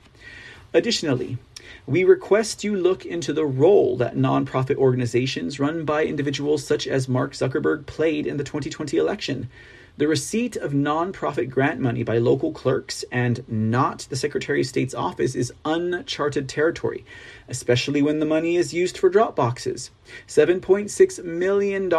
Additionally, 0.74 1.38
we 1.86 2.06
request 2.06 2.64
you 2.64 2.78
look 2.78 3.06
into 3.06 3.34
the 3.34 3.46
role 3.46 3.98
that 3.98 4.16
nonprofit 4.16 4.78
organizations 4.78 5.60
run 5.60 5.84
by 5.84 6.06
individuals 6.06 6.66
such 6.66 6.88
as 6.88 7.10
Mark 7.10 7.34
Zuckerberg 7.34 7.86
played 7.86 8.26
in 8.26 8.38
the 8.38 8.46
2020 8.46 8.96
election. 8.96 9.50
The 9.98 10.10
receipt 10.10 10.58
of 10.58 10.74
nonprofit 10.74 11.50
grant 11.50 11.80
money 11.80 12.04
by 12.04 12.18
local 12.18 12.52
clerks 12.52 13.06
and 13.14 13.46
not 13.48 14.00
the 14.10 14.18
Secretary 14.18 14.60
of 14.60 14.68
State's 14.68 14.94
office 14.94 15.36
is 15.36 15.54
uncharted 15.64 16.50
territory, 16.50 17.06
especially 17.48 18.02
when 18.02 18.20
the 18.20 18.26
money 18.26 18.58
is 18.58 18.74
used 18.74 18.98
for 18.98 19.08
drop 19.08 19.38
boxes. 19.38 19.92
$7.6 20.28 21.24
million 21.24 21.90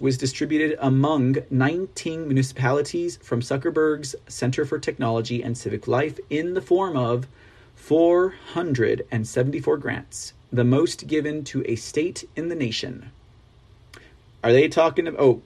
was 0.00 0.18
distributed 0.18 0.76
among 0.82 1.36
19 1.48 2.28
municipalities 2.28 3.16
from 3.22 3.40
Zuckerberg's 3.40 4.14
Center 4.28 4.66
for 4.66 4.78
Technology 4.78 5.42
and 5.42 5.56
Civic 5.56 5.88
Life 5.88 6.20
in 6.28 6.52
the 6.52 6.60
form 6.60 6.94
of 6.94 7.26
474 7.76 9.78
grants, 9.78 10.34
the 10.52 10.64
most 10.64 11.06
given 11.06 11.42
to 11.44 11.64
a 11.66 11.76
state 11.76 12.28
in 12.36 12.50
the 12.50 12.54
nation. 12.54 13.12
Are 14.44 14.52
they 14.52 14.68
talking 14.68 15.08
about? 15.08 15.20
Oh, 15.20 15.40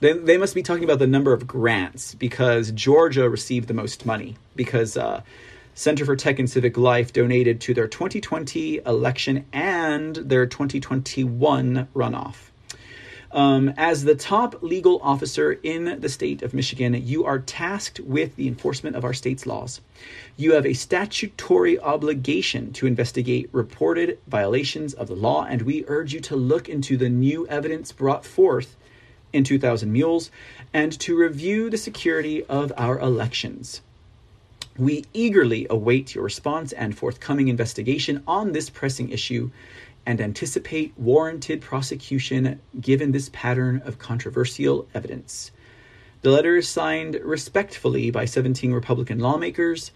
they, 0.00 0.12
they 0.12 0.36
must 0.36 0.54
be 0.54 0.62
talking 0.62 0.84
about 0.84 0.98
the 0.98 1.06
number 1.06 1.32
of 1.32 1.46
grants 1.46 2.14
because 2.14 2.70
Georgia 2.72 3.28
received 3.28 3.68
the 3.68 3.74
most 3.74 4.04
money 4.04 4.36
because 4.54 4.96
uh, 4.96 5.22
Center 5.74 6.04
for 6.04 6.16
Tech 6.16 6.38
and 6.38 6.48
Civic 6.48 6.76
Life 6.76 7.12
donated 7.12 7.60
to 7.62 7.74
their 7.74 7.88
2020 7.88 8.80
election 8.86 9.44
and 9.52 10.16
their 10.16 10.46
2021 10.46 11.88
runoff. 11.94 12.36
Um, 13.32 13.74
as 13.76 14.04
the 14.04 14.14
top 14.14 14.62
legal 14.62 15.00
officer 15.02 15.52
in 15.52 16.00
the 16.00 16.08
state 16.08 16.42
of 16.42 16.54
Michigan, 16.54 16.94
you 17.06 17.24
are 17.24 17.38
tasked 17.38 18.00
with 18.00 18.36
the 18.36 18.48
enforcement 18.48 18.96
of 18.96 19.04
our 19.04 19.12
state's 19.12 19.44
laws. 19.44 19.80
You 20.36 20.52
have 20.52 20.64
a 20.64 20.72
statutory 20.72 21.78
obligation 21.78 22.72
to 22.74 22.86
investigate 22.86 23.50
reported 23.52 24.18
violations 24.26 24.94
of 24.94 25.08
the 25.08 25.14
law, 25.14 25.44
and 25.44 25.62
we 25.62 25.84
urge 25.88 26.14
you 26.14 26.20
to 26.20 26.36
look 26.36 26.68
into 26.68 26.96
the 26.96 27.10
new 27.10 27.46
evidence 27.48 27.92
brought 27.92 28.24
forth 28.24 28.76
in 29.36 29.44
2000 29.44 29.92
Mules 29.92 30.30
and 30.72 30.98
to 31.00 31.16
review 31.16 31.70
the 31.70 31.78
security 31.78 32.44
of 32.44 32.72
our 32.76 32.98
elections. 32.98 33.82
We 34.78 35.04
eagerly 35.14 35.66
await 35.70 36.14
your 36.14 36.24
response 36.24 36.72
and 36.72 36.96
forthcoming 36.96 37.48
investigation 37.48 38.22
on 38.26 38.52
this 38.52 38.68
pressing 38.68 39.10
issue 39.10 39.50
and 40.04 40.20
anticipate 40.20 40.92
warranted 40.96 41.60
prosecution 41.60 42.60
given 42.80 43.12
this 43.12 43.30
pattern 43.32 43.82
of 43.84 43.98
controversial 43.98 44.86
evidence. 44.94 45.50
The 46.22 46.30
letter 46.30 46.56
is 46.56 46.68
signed 46.68 47.20
respectfully 47.22 48.10
by 48.10 48.24
17 48.24 48.72
Republican 48.72 49.18
lawmakers. 49.18 49.90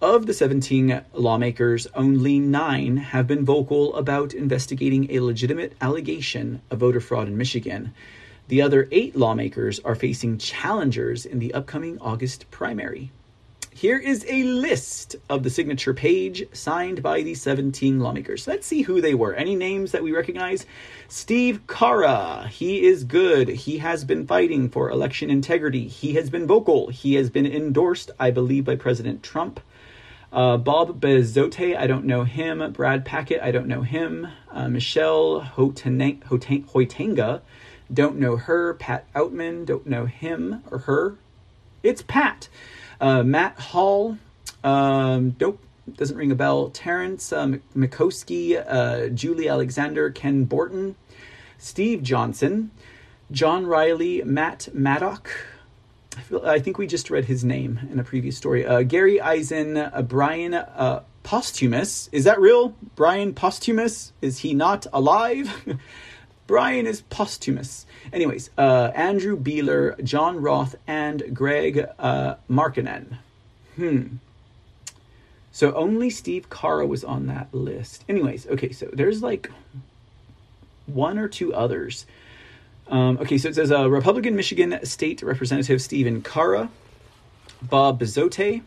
Of 0.00 0.26
the 0.26 0.34
17 0.34 1.02
lawmakers, 1.12 1.86
only 1.94 2.40
nine 2.40 2.96
have 2.96 3.26
been 3.26 3.44
vocal 3.44 3.94
about 3.94 4.34
investigating 4.34 5.10
a 5.10 5.20
legitimate 5.20 5.74
allegation 5.80 6.60
of 6.70 6.80
voter 6.80 7.00
fraud 7.00 7.28
in 7.28 7.36
Michigan. 7.36 7.94
The 8.52 8.60
other 8.60 8.86
eight 8.92 9.16
lawmakers 9.16 9.80
are 9.80 9.94
facing 9.94 10.36
challengers 10.36 11.24
in 11.24 11.38
the 11.38 11.54
upcoming 11.54 11.96
August 12.02 12.50
primary. 12.50 13.10
Here 13.72 13.96
is 13.96 14.26
a 14.28 14.42
list 14.42 15.16
of 15.30 15.42
the 15.42 15.48
signature 15.48 15.94
page 15.94 16.44
signed 16.52 17.02
by 17.02 17.22
the 17.22 17.34
17 17.34 17.98
lawmakers. 17.98 18.46
Let's 18.46 18.66
see 18.66 18.82
who 18.82 19.00
they 19.00 19.14
were. 19.14 19.32
Any 19.32 19.56
names 19.56 19.92
that 19.92 20.02
we 20.02 20.12
recognize? 20.12 20.66
Steve 21.08 21.66
Carra. 21.66 22.46
He 22.48 22.84
is 22.84 23.04
good. 23.04 23.48
He 23.48 23.78
has 23.78 24.04
been 24.04 24.26
fighting 24.26 24.68
for 24.68 24.90
election 24.90 25.30
integrity. 25.30 25.88
He 25.88 26.12
has 26.12 26.28
been 26.28 26.46
vocal. 26.46 26.88
He 26.88 27.14
has 27.14 27.30
been 27.30 27.46
endorsed, 27.46 28.10
I 28.20 28.32
believe, 28.32 28.66
by 28.66 28.76
President 28.76 29.22
Trump. 29.22 29.60
Uh, 30.30 30.58
Bob 30.58 31.00
Bezotte, 31.00 31.74
I 31.74 31.86
don't 31.86 32.04
know 32.04 32.24
him. 32.24 32.70
Brad 32.72 33.06
Paquette, 33.06 33.42
I 33.42 33.50
don't 33.50 33.66
know 33.66 33.80
him. 33.80 34.28
Uh, 34.50 34.68
Michelle 34.68 35.40
Hoitenga, 35.40 37.40
don't 37.92 38.16
know 38.16 38.36
her. 38.36 38.74
Pat 38.74 39.12
Outman, 39.14 39.66
don't 39.66 39.86
know 39.86 40.06
him 40.06 40.62
or 40.70 40.78
her. 40.78 41.16
It's 41.82 42.02
Pat. 42.02 42.48
Uh, 43.00 43.22
Matt 43.22 43.58
Hall, 43.58 44.18
um, 44.62 45.34
nope, 45.40 45.58
doesn't 45.96 46.16
ring 46.16 46.30
a 46.30 46.36
bell. 46.36 46.70
Terrence 46.70 47.32
uh, 47.32 47.56
Mekoski, 47.76 48.62
uh, 48.66 49.08
Julie 49.08 49.48
Alexander, 49.48 50.10
Ken 50.10 50.44
Borton, 50.44 50.94
Steve 51.58 52.02
Johnson, 52.02 52.70
John 53.30 53.66
Reilly, 53.66 54.22
Matt 54.22 54.68
Maddock. 54.72 55.30
I, 56.16 56.20
feel, 56.20 56.46
I 56.46 56.58
think 56.60 56.78
we 56.78 56.86
just 56.86 57.10
read 57.10 57.24
his 57.24 57.44
name 57.44 57.80
in 57.90 57.98
a 57.98 58.04
previous 58.04 58.36
story. 58.36 58.64
Uh, 58.66 58.82
Gary 58.82 59.20
Eisen, 59.20 59.76
uh, 59.76 60.02
Brian 60.02 60.54
uh, 60.54 61.02
Posthumus. 61.22 62.08
Is 62.12 62.24
that 62.24 62.40
real? 62.40 62.74
Brian 62.94 63.34
Posthumus? 63.34 64.12
Is 64.20 64.38
he 64.38 64.54
not 64.54 64.86
alive? 64.92 65.50
Brian 66.46 66.86
is 66.86 67.02
posthumous. 67.02 67.86
Anyways, 68.12 68.50
uh, 68.58 68.90
Andrew 68.94 69.38
Beeler, 69.38 70.02
John 70.02 70.40
Roth, 70.42 70.74
and 70.86 71.34
Greg 71.34 71.86
uh, 71.98 72.34
Markkanen. 72.50 73.18
Hmm. 73.76 74.16
So 75.52 75.74
only 75.74 76.10
Steve 76.10 76.48
Carra 76.48 76.86
was 76.86 77.04
on 77.04 77.26
that 77.26 77.52
list. 77.52 78.04
Anyways, 78.08 78.46
okay, 78.48 78.72
so 78.72 78.88
there's 78.92 79.22
like 79.22 79.50
one 80.86 81.18
or 81.18 81.28
two 81.28 81.54
others. 81.54 82.06
Um, 82.88 83.18
okay, 83.18 83.38
so 83.38 83.48
it 83.48 83.54
says 83.54 83.70
uh, 83.70 83.88
Republican 83.88 84.34
Michigan 84.34 84.78
State 84.84 85.22
Representative 85.22 85.80
Stephen 85.80 86.22
Carra, 86.22 86.70
Bob 87.62 88.00
Bezotte, 88.00 88.62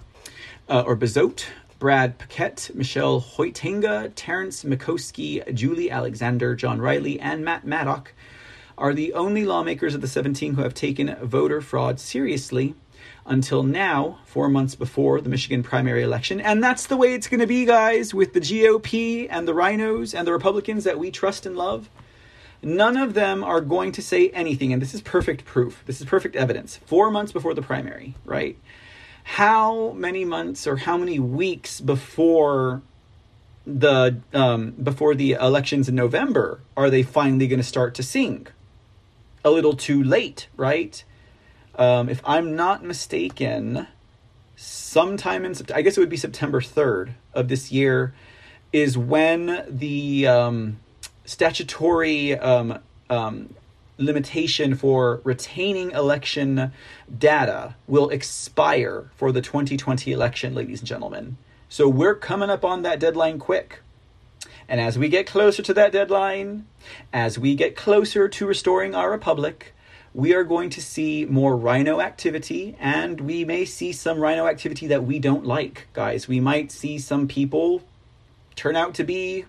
uh, 0.70 0.84
or 0.86 0.95
Bezotte, 0.95 1.45
Brad 1.78 2.18
Paquette, 2.18 2.72
Michelle 2.74 3.22
Hoitenga, 3.22 4.12
Terrence 4.16 4.64
Mekoski, 4.64 5.54
Julie 5.54 5.92
Alexander, 5.92 6.56
John 6.56 6.80
Reilly, 6.80 7.20
and 7.20 7.44
Matt 7.44 7.66
Maddock 7.66 8.14
are 8.78 8.94
the 8.94 9.14
only 9.14 9.45
lawmakers 9.45 9.95
of 9.95 10.02
the 10.02 10.08
17 10.08 10.56
who 10.56 10.62
have 10.62 10.74
taken 10.74 11.16
voter 11.22 11.62
fraud 11.62 12.00
seriously 12.00 12.76
until 13.26 13.64
now, 13.64 14.20
four 14.26 14.50
months 14.50 14.76
before 14.76 15.20
the 15.20 15.30
Michigan 15.30 15.64
primary 15.64 16.04
election. 16.04 16.40
And 16.40 16.64
that's 16.64 16.88
the 16.88 16.98
way 16.98 17.14
it's 17.14 17.28
going 17.28 17.40
to 17.40 17.48
be, 17.48 17.66
guys, 17.66 18.14
with 18.14 18.34
the 18.34 18.40
GOP 18.40 19.28
and 19.30 19.48
the 19.48 19.54
rhinos 19.54 20.14
and 20.14 20.28
the 20.28 20.34
Republicans 20.34 20.84
that 20.84 21.00
we 21.00 21.12
trust 21.12 21.45
and 21.45 21.58
love. 21.58 21.90
None 22.62 22.98
of 22.98 23.14
them 23.14 23.44
are 23.44 23.62
going 23.62 23.92
to 23.94 24.02
say 24.02 24.30
anything, 24.30 24.72
and 24.74 24.82
this 24.82 24.94
is 24.94 25.02
perfect 25.02 25.45
proof. 25.45 25.84
This 25.86 26.00
is 26.00 26.08
perfect 26.08 26.36
evidence. 26.36 26.78
Four 26.86 27.12
months 27.12 27.32
before 27.32 27.54
the 27.54 27.62
primary, 27.62 28.16
right? 28.26 28.58
How 29.26 29.92
many 29.94 30.24
months 30.24 30.68
or 30.68 30.78
how 30.78 30.98
many 30.98 31.18
weeks 31.18 31.82
before 31.82 32.84
the 33.66 34.22
um, 34.34 34.72
before 34.72 35.16
the 35.16 35.32
elections 35.32 35.90
in 35.90 35.95
November 35.95 36.60
are 36.78 36.92
they 36.92 37.02
finally 37.02 37.48
going 37.48 37.60
to 37.60 37.64
start 37.64 37.95
to 37.95 38.04
sing? 38.04 38.45
A 39.44 39.50
little 39.50 39.76
too 39.76 40.04
late, 40.04 40.48
right? 40.56 41.04
Um, 41.74 42.08
if 42.08 42.22
I'm 42.24 42.56
not 42.56 42.84
mistaken, 42.84 43.88
sometime 44.56 45.44
in 45.44 45.56
I 45.74 45.82
guess 45.82 45.98
it 45.98 46.00
would 46.00 46.10
be 46.10 46.18
September 46.18 46.62
3rd 46.62 47.14
of 47.34 47.48
this 47.48 47.72
year 47.72 48.14
is 48.72 48.95
when 48.95 49.66
the 49.68 50.28
um, 50.28 50.80
statutory 51.26 52.38
um, 52.38 52.78
um, 53.10 53.55
limitation 53.98 54.76
for 54.76 55.22
retaining 55.24 55.92
election 55.92 56.72
data 57.18 57.76
will 57.88 58.10
expire 58.10 59.10
for 59.16 59.32
the 59.32 59.42
2020 59.42 60.12
election, 60.12 60.54
ladies 60.54 60.80
and 60.80 60.88
gentlemen. 60.88 61.38
So 61.70 61.88
we're 61.88 62.16
coming 62.16 62.50
up 62.50 62.64
on 62.64 62.82
that 62.84 63.00
deadline 63.00 63.40
quick. 63.40 63.82
And 64.68 64.82
as 64.82 64.98
we 64.98 65.10
get 65.10 65.28
closer 65.28 65.62
to 65.64 65.74
that 65.76 65.92
deadline, 65.92 66.66
as 67.14 67.38
we 67.38 67.56
get 67.56 67.76
closer 67.76 68.28
to 68.28 68.46
restoring 68.46 68.96
our 68.96 69.12
republic, 69.12 69.74
we 70.14 70.34
are 70.34 70.44
going 70.44 70.70
to 70.72 70.82
see 70.82 71.26
more 71.26 71.58
rhino 71.58 72.00
activity, 72.00 72.76
and 72.80 73.20
we 73.20 73.44
may 73.44 73.66
see 73.66 73.92
some 73.92 74.18
rhino 74.20 74.48
activity 74.48 74.88
that 74.88 75.04
we 75.04 75.20
don't 75.20 75.46
like, 75.46 75.88
guys. 75.94 76.28
We 76.28 76.40
might 76.40 76.72
see 76.72 76.98
some 76.98 77.28
people 77.28 77.84
turn 78.56 78.76
out 78.78 78.94
to 78.96 79.04
be 79.04 79.46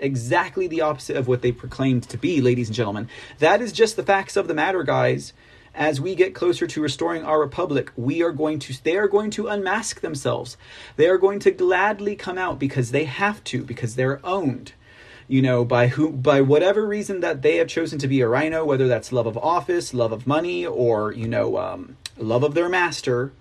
exactly 0.00 0.66
the 0.66 0.80
opposite 0.80 1.16
of 1.16 1.28
what 1.28 1.42
they 1.42 1.52
proclaimed 1.52 2.08
to 2.08 2.16
be, 2.16 2.40
ladies 2.40 2.68
and 2.68 2.76
gentlemen. 2.76 3.08
That 3.38 3.60
is 3.60 3.72
just 3.72 3.96
the 3.96 4.02
facts 4.02 4.36
of 4.36 4.48
the 4.48 4.54
matter, 4.54 4.82
guys. 4.82 5.32
As 5.74 6.00
we 6.00 6.14
get 6.14 6.34
closer 6.34 6.66
to 6.66 6.80
restoring 6.80 7.22
our 7.22 7.38
republic, 7.38 7.92
we 7.96 8.22
are 8.22 8.32
going 8.32 8.58
to 8.60 8.82
they 8.82 8.96
are 8.96 9.08
going 9.08 9.30
to 9.32 9.48
unmask 9.48 10.00
themselves. 10.00 10.56
They 10.96 11.06
are 11.06 11.18
going 11.18 11.38
to 11.40 11.50
gladly 11.50 12.16
come 12.16 12.38
out 12.38 12.58
because 12.58 12.92
they 12.92 13.04
have 13.04 13.44
to 13.44 13.62
because 13.62 13.94
they're 13.94 14.24
owned. 14.24 14.72
You 15.28 15.42
know, 15.42 15.64
by 15.64 15.88
who 15.88 16.12
by 16.12 16.40
whatever 16.40 16.86
reason 16.86 17.20
that 17.20 17.42
they 17.42 17.56
have 17.56 17.68
chosen 17.68 17.98
to 17.98 18.08
be 18.08 18.20
a 18.22 18.28
rhino 18.28 18.64
whether 18.64 18.88
that's 18.88 19.12
love 19.12 19.26
of 19.26 19.36
office, 19.36 19.92
love 19.92 20.12
of 20.12 20.26
money, 20.26 20.64
or 20.64 21.12
you 21.12 21.28
know, 21.28 21.58
um, 21.58 21.98
love 22.16 22.42
of 22.42 22.54
their 22.54 22.70
master, 22.70 23.32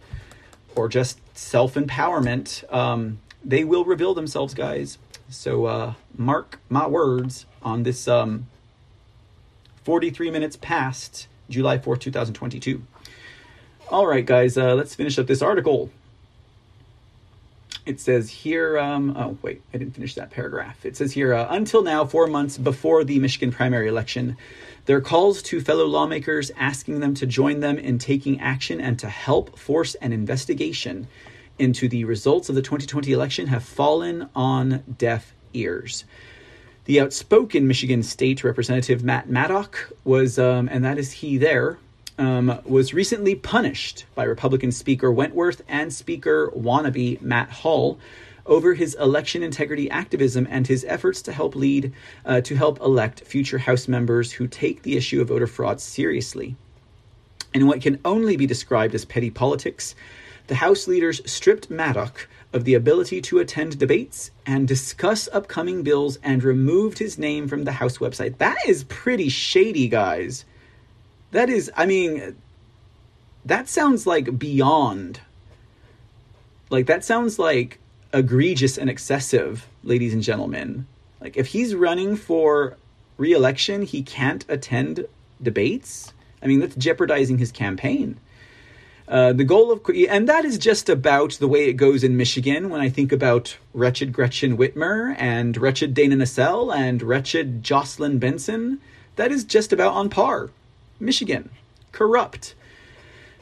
or 0.76 0.90
just 0.90 1.20
self 1.38 1.76
empowerment. 1.76 2.70
Um, 2.74 3.20
they 3.46 3.64
will 3.64 3.86
reveal 3.86 4.14
themselves, 4.14 4.54
guys. 4.54 4.98
So 5.36 5.66
uh, 5.66 5.94
mark 6.18 6.60
my 6.70 6.88
words 6.88 7.46
on 7.62 7.84
this 7.84 8.08
um, 8.08 8.48
43 9.84 10.32
minutes 10.32 10.58
past 10.60 11.28
July 11.50 11.78
4th, 11.78 12.00
2022. 12.00 12.82
All 13.90 14.08
right, 14.08 14.26
guys, 14.26 14.58
uh, 14.58 14.74
let's 14.74 14.96
finish 14.96 15.20
up 15.20 15.28
this 15.28 15.42
article. 15.42 15.92
It 17.86 18.00
says 18.00 18.30
here, 18.32 18.80
um, 18.80 19.16
oh, 19.16 19.38
wait, 19.44 19.62
I 19.72 19.78
didn't 19.78 19.94
finish 19.94 20.16
that 20.16 20.32
paragraph. 20.32 20.84
It 20.84 20.98
says 20.98 21.12
here, 21.12 21.36
uh, 21.36 21.48
until 21.52 21.84
now, 21.84 22.04
four 22.04 22.26
months 22.26 22.58
before 22.58 23.04
the 23.04 23.20
Michigan 23.20 23.52
primary 23.52 23.88
election, 23.88 24.38
their 24.86 25.02
calls 25.02 25.44
to 25.44 25.62
fellow 25.62 25.86
lawmakers 25.86 26.50
asking 26.58 27.02
them 27.02 27.14
to 27.14 27.28
join 27.28 27.60
them 27.60 27.78
in 27.78 28.00
taking 28.00 28.40
action 28.40 28.82
and 28.82 28.98
to 29.00 29.10
help 29.10 29.60
force 29.60 29.94
an 29.96 30.14
investigation 30.14 31.08
into 31.58 31.88
the 31.88 32.04
results 32.04 32.50
of 32.50 32.56
the 32.56 32.62
2020 32.62 33.12
election 33.12 33.48
have 33.48 33.64
fallen 33.64 34.30
on 34.36 34.84
deaf 34.98 35.34
ears. 35.54 36.06
The 36.86 37.02
outspoken 37.02 37.68
Michigan 37.68 38.04
State 38.04 38.44
Representative 38.44 39.04
Matt 39.04 39.30
Maddock 39.30 39.92
was, 40.04 40.38
um, 40.38 40.70
and 40.72 40.84
that 40.86 40.98
is 40.98 41.12
he 41.12 41.38
there, 41.38 41.80
um, 42.18 42.62
was 42.66 42.94
recently 42.94 43.36
punished 43.36 44.06
by 44.14 44.24
Republican 44.24 44.72
Speaker 44.72 45.12
Wentworth 45.12 45.62
and 45.68 45.94
Speaker 45.94 46.52
wannabe 46.56 47.22
Matt 47.22 47.50
Hall 47.50 48.00
over 48.46 48.76
his 48.76 48.94
election 48.96 49.42
integrity 49.42 49.90
activism 49.90 50.48
and 50.50 50.68
his 50.68 50.86
efforts 50.88 51.22
to 51.24 51.34
help 51.34 51.56
lead 51.56 51.92
uh, 52.26 52.42
to 52.42 52.56
help 52.56 52.80
elect 52.80 53.22
future 53.22 53.58
House 53.58 53.88
members 53.88 54.32
who 54.32 54.48
take 54.48 54.84
the 54.84 54.96
issue 54.96 55.22
of 55.22 55.30
voter 55.30 55.48
fraud 55.48 55.82
seriously. 55.82 56.56
In 57.54 57.68
what 57.68 57.82
can 57.82 58.00
only 58.06 58.38
be 58.38 58.46
described 58.46 58.94
as 58.94 59.06
petty 59.06 59.32
politics, 59.32 59.96
the 60.48 60.56
House 60.56 60.88
leaders 60.88 61.22
stripped 61.30 61.70
Maddock 61.70 62.28
of 62.54 62.64
the 62.64 62.74
ability 62.74 63.22
to 63.22 63.40
attend 63.40 63.78
debates 63.78 64.32
and 64.46 64.68
discuss 64.68 65.28
upcoming 65.34 65.84
bills 65.84 66.18
and 66.24 66.44
removed 66.44 67.00
his 67.00 67.18
name 67.18 67.48
from 67.48 67.64
the 67.64 67.74
House 67.74 67.98
website. 67.98 68.38
That 68.38 68.58
is 68.68 68.86
pretty 68.86 69.30
shady, 69.30 69.88
guys. 69.88 70.46
That 71.32 71.50
is, 71.50 71.72
I 71.76 71.86
mean, 71.86 72.36
that 73.44 73.68
sounds 73.68 74.08
like 74.08 74.40
beyond. 74.40 75.20
Like, 76.70 76.86
that 76.86 77.04
sounds 77.04 77.38
like 77.38 77.80
egregious 78.14 78.78
and 78.78 78.90
excessive, 78.90 79.68
ladies 79.84 80.14
and 80.14 80.24
gentlemen. 80.24 80.88
Like, 81.20 81.38
if 81.38 81.48
he's 81.48 81.76
running 81.76 82.16
for 82.16 82.78
re 83.18 83.34
election, 83.34 83.82
he 83.82 84.02
can't 84.02 84.46
attend 84.48 85.06
debates. 85.42 86.14
I 86.42 86.48
mean, 86.48 86.60
that's 86.60 86.76
jeopardizing 86.76 87.38
his 87.38 87.52
campaign. 87.52 88.20
Uh, 89.08 89.34
the 89.34 89.44
goal 89.44 89.72
of, 89.72 89.82
and 90.10 90.28
that 90.28 90.46
is 90.46 90.58
just 90.58 90.90
about 90.90 91.34
the 91.34 91.48
way 91.48 91.66
it 91.66 91.74
goes 91.74 92.04
in 92.04 92.18
Michigan 92.18 92.70
when 92.70 92.82
I 92.82 92.90
think 92.90 93.12
about 93.12 93.56
wretched 93.74 94.12
Gretchen 94.12 94.58
Whitmer 94.58 95.16
and 95.20 95.56
wretched 95.58 95.94
Dana 95.94 96.16
Nessel 96.16 96.76
and 96.76 97.02
wretched 97.04 97.64
Jocelyn 97.64 98.18
Benson. 98.18 98.82
That 99.16 99.32
is 99.32 99.44
just 99.44 99.72
about 99.72 99.94
on 99.94 100.10
par. 100.10 100.50
Michigan, 101.00 101.50
corrupt. 101.92 102.56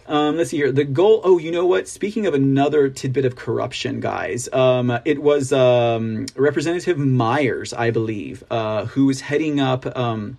Um, 0.05 0.35
let's 0.35 0.49
see 0.49 0.57
here. 0.57 0.71
The 0.71 0.83
goal. 0.83 1.21
Oh, 1.23 1.37
you 1.37 1.49
know 1.49 1.65
what? 1.65 1.87
Speaking 1.87 2.25
of 2.25 2.33
another 2.33 2.89
tidbit 2.89 3.23
of 3.23 3.37
corruption, 3.37 4.01
guys, 4.01 4.49
um, 4.51 4.99
it 5.05 5.21
was 5.21 5.53
um, 5.53 6.25
Representative 6.35 6.97
Myers, 6.97 7.73
I 7.73 7.89
believe, 7.91 8.43
uh, 8.51 8.85
who 8.87 9.05
was 9.05 9.21
heading 9.21 9.61
up 9.61 9.97
um, 9.97 10.37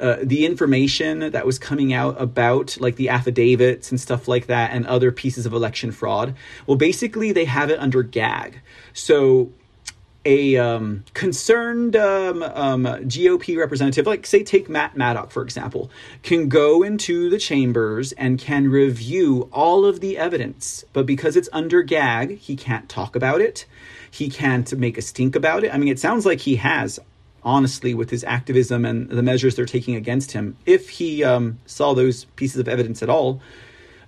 uh, 0.00 0.16
the 0.22 0.44
information 0.44 1.30
that 1.30 1.46
was 1.46 1.58
coming 1.58 1.92
out 1.92 2.20
about 2.20 2.76
like 2.80 2.96
the 2.96 3.08
affidavits 3.08 3.90
and 3.90 4.00
stuff 4.00 4.26
like 4.26 4.46
that 4.46 4.72
and 4.72 4.86
other 4.86 5.12
pieces 5.12 5.46
of 5.46 5.52
election 5.52 5.92
fraud. 5.92 6.34
Well, 6.66 6.76
basically, 6.76 7.32
they 7.32 7.44
have 7.44 7.70
it 7.70 7.78
under 7.78 8.02
gag. 8.02 8.60
So 8.92 9.52
a 10.24 10.56
um, 10.56 11.04
concerned 11.12 11.96
um, 11.96 12.42
um, 12.42 12.84
GOP 12.84 13.56
representative, 13.56 14.06
like 14.06 14.26
say 14.26 14.42
take 14.42 14.68
Matt 14.68 14.96
Maddock 14.96 15.30
for 15.30 15.42
example, 15.42 15.90
can 16.22 16.48
go 16.48 16.82
into 16.82 17.28
the 17.28 17.38
chambers 17.38 18.12
and 18.12 18.38
can 18.38 18.68
review 18.68 19.48
all 19.52 19.84
of 19.84 20.00
the 20.00 20.16
evidence, 20.16 20.84
but 20.92 21.06
because 21.06 21.36
it's 21.36 21.48
under 21.52 21.82
gag, 21.82 22.38
he 22.38 22.56
can't 22.56 22.88
talk 22.88 23.14
about 23.14 23.40
it. 23.40 23.66
He 24.10 24.30
can't 24.30 24.72
make 24.78 24.96
a 24.96 25.02
stink 25.02 25.34
about 25.36 25.64
it. 25.64 25.74
I 25.74 25.78
mean, 25.78 25.88
it 25.88 25.98
sounds 25.98 26.24
like 26.24 26.40
he 26.40 26.56
has 26.56 27.00
honestly 27.44 27.94
with 27.94 28.10
his 28.10 28.24
activism 28.24 28.84
and 28.84 29.08
the 29.08 29.22
measures 29.22 29.56
they're 29.56 29.66
taking 29.66 29.94
against 29.94 30.32
him 30.32 30.56
if 30.66 30.88
he 30.88 31.22
um, 31.22 31.58
saw 31.66 31.94
those 31.94 32.24
pieces 32.36 32.58
of 32.58 32.68
evidence 32.68 33.02
at 33.02 33.10
all. 33.10 33.40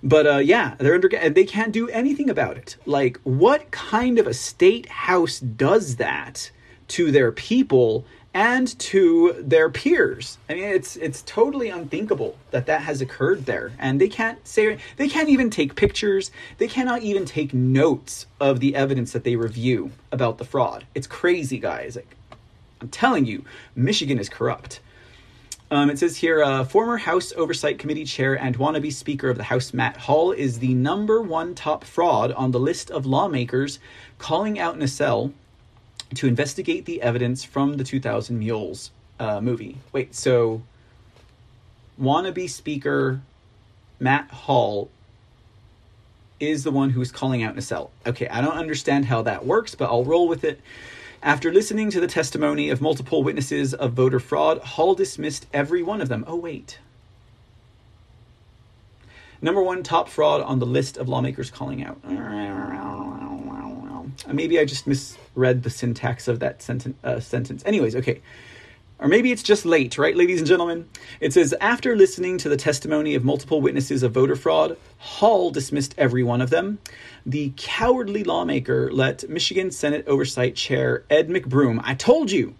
But 0.03 0.27
uh, 0.27 0.37
yeah, 0.37 0.75
they're 0.77 0.95
under 0.95 1.09
and 1.15 1.35
they 1.35 1.45
can't 1.45 1.71
do 1.71 1.89
anything 1.89 2.29
about 2.29 2.57
it. 2.57 2.77
Like, 2.85 3.19
what 3.23 3.71
kind 3.71 4.19
of 4.19 4.27
a 4.27 4.33
state 4.33 4.87
house 4.87 5.39
does 5.39 5.95
that 5.97 6.51
to 6.89 7.11
their 7.11 7.31
people 7.31 8.05
and 8.33 8.77
to 8.79 9.35
their 9.39 9.69
peers? 9.69 10.37
I 10.49 10.53
mean, 10.53 10.63
it's 10.65 10.95
it's 10.97 11.23
totally 11.23 11.69
unthinkable 11.69 12.37
that 12.51 12.67
that 12.67 12.81
has 12.81 13.01
occurred 13.01 13.45
there, 13.45 13.71
and 13.79 13.99
they 13.99 14.07
can't 14.07 14.45
say 14.47 14.77
they 14.97 15.09
can't 15.09 15.29
even 15.29 15.49
take 15.49 15.75
pictures. 15.75 16.29
They 16.59 16.67
cannot 16.67 17.01
even 17.01 17.25
take 17.25 17.53
notes 17.53 18.27
of 18.39 18.59
the 18.59 18.75
evidence 18.75 19.13
that 19.13 19.23
they 19.23 19.35
review 19.35 19.91
about 20.11 20.37
the 20.37 20.45
fraud. 20.45 20.85
It's 20.93 21.07
crazy, 21.07 21.57
guys. 21.57 21.95
Like, 21.95 22.15
I'm 22.81 22.89
telling 22.89 23.25
you, 23.25 23.43
Michigan 23.75 24.19
is 24.19 24.29
corrupt. 24.29 24.79
Um, 25.69 25.89
it 25.89 25.99
says 25.99 26.15
here, 26.15 26.41
uh, 26.41 26.63
former 26.63 26.97
House 26.97 27.33
Oversight 27.35 27.77
Committee 27.77 28.05
chair 28.05 28.35
and 28.35 28.57
wannabe 28.57 28.93
Speaker 28.93 29.29
of 29.29 29.37
the 29.37 29.43
House 29.43 29.73
Matt 29.73 29.97
Hall 29.97 30.31
is 30.31 30.59
the 30.59 30.73
number 30.73 31.21
one 31.21 31.55
top 31.55 31.83
fraud 31.83 32.31
on 32.31 32.51
the 32.51 32.59
list 32.59 32.89
of 32.89 33.05
lawmakers 33.05 33.79
calling 34.17 34.59
out 34.59 34.77
Nessel 34.79 35.33
to 36.15 36.27
investigate 36.27 36.85
the 36.85 37.01
evidence 37.01 37.43
from 37.43 37.75
the 37.75 37.83
2000 37.83 38.39
Mules 38.39 38.91
uh, 39.19 39.41
movie. 39.41 39.77
Wait, 39.91 40.15
so 40.15 40.61
wannabe 42.01 42.49
Speaker 42.49 43.19
Matt 43.99 44.29
Hall 44.31 44.89
is 46.39 46.63
the 46.63 46.71
one 46.71 46.91
who's 46.91 47.11
calling 47.11 47.43
out 47.43 47.55
Nessel. 47.55 47.89
Okay, 48.05 48.27
I 48.29 48.39
don't 48.39 48.57
understand 48.57 49.05
how 49.05 49.23
that 49.23 49.45
works, 49.45 49.75
but 49.75 49.85
I'll 49.85 50.05
roll 50.05 50.29
with 50.29 50.43
it. 50.43 50.61
After 51.27 51.51
listening 51.51 51.91
to 51.91 51.99
the 51.99 52.07
testimony 52.07 52.69
of 52.69 52.79
multiple 52.79 53.21
witnesses 53.21 53.73
of 53.73 53.91
voter 53.91 54.17
fraud, 54.17 54.59
Hall 54.59 54.95
dismissed 54.95 55.45
every 55.51 55.83
one 55.83 55.99
of 55.99 56.07
them. 56.07 56.23
Oh, 56.25 56.37
wait. 56.37 56.79
Number 59.41 59.61
one 59.61 59.83
top 59.83 60.07
fraud 60.07 60.39
on 60.39 60.59
the 60.59 60.65
list 60.65 60.95
of 60.95 61.09
lawmakers 61.09 61.51
calling 61.51 61.83
out. 61.83 62.01
Maybe 64.25 64.57
I 64.57 64.63
just 64.63 64.87
misread 64.87 65.63
the 65.63 65.69
syntax 65.69 66.29
of 66.29 66.39
that 66.39 66.61
sentence. 66.61 66.95
Uh, 67.03 67.19
sentence. 67.19 67.61
Anyways, 67.65 67.97
okay. 67.97 68.21
Or 68.99 69.07
maybe 69.07 69.31
it's 69.31 69.43
just 69.43 69.63
late, 69.63 69.97
right, 69.99 70.15
ladies 70.15 70.39
and 70.39 70.47
gentlemen? 70.47 70.89
It 71.19 71.31
says 71.31 71.53
after 71.61 71.95
listening 71.95 72.39
to 72.39 72.49
the 72.49 72.57
testimony 72.57 73.13
of 73.13 73.23
multiple 73.23 73.61
witnesses 73.61 74.01
of 74.01 74.13
voter 74.13 74.35
fraud, 74.35 74.75
Hall 74.97 75.51
dismissed 75.51 75.93
every 75.99 76.23
one 76.23 76.41
of 76.41 76.49
them. 76.49 76.79
The 77.23 77.53
cowardly 77.57 78.23
lawmaker 78.23 78.91
let 78.91 79.29
Michigan 79.29 79.69
Senate 79.69 80.07
Oversight 80.07 80.55
Chair 80.55 81.03
Ed 81.11 81.29
McBroom, 81.29 81.79
I 81.83 81.93
told 81.93 82.31
you, 82.31 82.55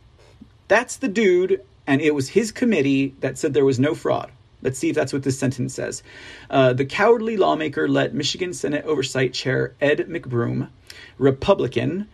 that's 0.67 0.97
the 0.97 1.07
dude, 1.07 1.63
and 1.87 2.01
it 2.01 2.13
was 2.13 2.29
his 2.29 2.51
committee 2.51 3.15
that 3.21 3.39
said 3.39 3.55
there 3.55 3.65
was 3.65 3.79
no 3.79 3.95
fraud. 3.95 4.31
Let's 4.61 4.77
see 4.77 4.89
if 4.89 4.95
that's 4.95 5.13
what 5.13 5.23
this 5.23 5.39
sentence 5.39 5.73
says. 5.73 6.03
Uh, 6.49 6.73
the 6.73 6.85
cowardly 6.85 7.37
lawmaker 7.37 7.87
let 7.87 8.13
Michigan 8.13 8.53
Senate 8.53 8.85
Oversight 8.85 9.33
Chair 9.33 9.73
Ed 9.81 10.07
McBroom, 10.07 10.69
Republican, 11.17 12.07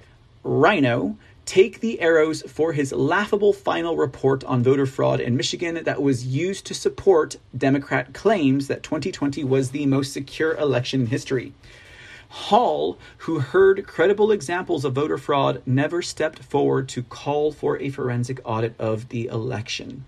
RINO, 0.44 1.18
take 1.46 1.80
the 1.80 2.00
arrows 2.00 2.42
for 2.44 2.74
his 2.74 2.92
laughable 2.92 3.54
final 3.54 3.98
report 3.98 4.44
on 4.46 4.64
voter 4.64 4.86
fraud 4.86 5.20
in 5.20 5.36
Michigan 5.36 5.84
that 5.84 6.02
was 6.02 6.26
used 6.26 6.66
to 6.66 6.74
support 6.74 7.38
Democrat 7.56 8.14
claims 8.14 8.68
that 8.68 8.84
2020 8.84 9.44
was 9.44 9.72
the 9.72 9.86
most 9.86 10.14
secure 10.14 10.56
election 10.56 11.02
in 11.02 11.08
history. 11.08 11.54
Hall, 12.30 12.98
who 13.20 13.40
heard 13.40 13.86
credible 13.86 14.32
examples 14.32 14.84
of 14.86 14.94
voter 14.94 15.20
fraud, 15.20 15.62
never 15.66 16.02
stepped 16.02 16.40
forward 16.40 16.90
to 16.90 17.04
call 17.04 17.52
for 17.52 17.80
a 17.80 17.90
forensic 17.90 18.40
audit 18.44 18.74
of 18.80 19.10
the 19.10 19.28
election. 19.28 20.06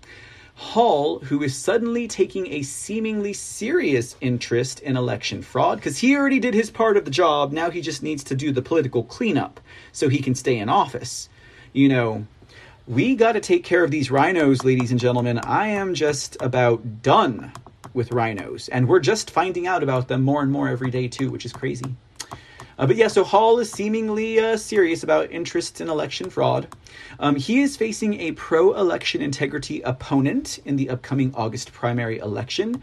Hall, 0.58 1.18
who 1.18 1.42
is 1.42 1.54
suddenly 1.54 2.08
taking 2.08 2.46
a 2.46 2.62
seemingly 2.62 3.34
serious 3.34 4.16
interest 4.22 4.80
in 4.80 4.96
election 4.96 5.42
fraud, 5.42 5.76
because 5.76 5.98
he 5.98 6.16
already 6.16 6.38
did 6.38 6.54
his 6.54 6.70
part 6.70 6.96
of 6.96 7.04
the 7.04 7.10
job, 7.10 7.52
now 7.52 7.68
he 7.68 7.82
just 7.82 8.02
needs 8.02 8.24
to 8.24 8.34
do 8.34 8.50
the 8.52 8.62
political 8.62 9.04
cleanup 9.04 9.60
so 9.92 10.08
he 10.08 10.18
can 10.18 10.34
stay 10.34 10.56
in 10.58 10.70
office. 10.70 11.28
You 11.74 11.90
know, 11.90 12.26
we 12.88 13.16
got 13.16 13.32
to 13.32 13.40
take 13.40 13.64
care 13.64 13.84
of 13.84 13.90
these 13.90 14.10
rhinos, 14.10 14.64
ladies 14.64 14.90
and 14.90 14.98
gentlemen. 14.98 15.38
I 15.40 15.68
am 15.68 15.92
just 15.92 16.38
about 16.40 17.02
done 17.02 17.52
with 17.92 18.12
rhinos, 18.12 18.68
and 18.70 18.88
we're 18.88 19.00
just 19.00 19.30
finding 19.30 19.66
out 19.66 19.82
about 19.82 20.08
them 20.08 20.22
more 20.22 20.40
and 20.40 20.50
more 20.50 20.68
every 20.68 20.90
day, 20.90 21.06
too, 21.06 21.30
which 21.30 21.44
is 21.44 21.52
crazy. 21.52 21.94
Uh, 22.78 22.86
but 22.86 22.96
yeah, 22.96 23.08
so 23.08 23.24
Hall 23.24 23.58
is 23.58 23.70
seemingly 23.70 24.38
uh, 24.38 24.56
serious 24.56 25.02
about 25.02 25.30
interest 25.30 25.80
in 25.80 25.88
election 25.88 26.28
fraud. 26.28 26.68
Um, 27.18 27.36
he 27.36 27.62
is 27.62 27.76
facing 27.76 28.20
a 28.20 28.32
pro 28.32 28.74
election 28.74 29.22
integrity 29.22 29.80
opponent 29.80 30.58
in 30.66 30.76
the 30.76 30.90
upcoming 30.90 31.34
August 31.34 31.72
primary 31.72 32.18
election. 32.18 32.82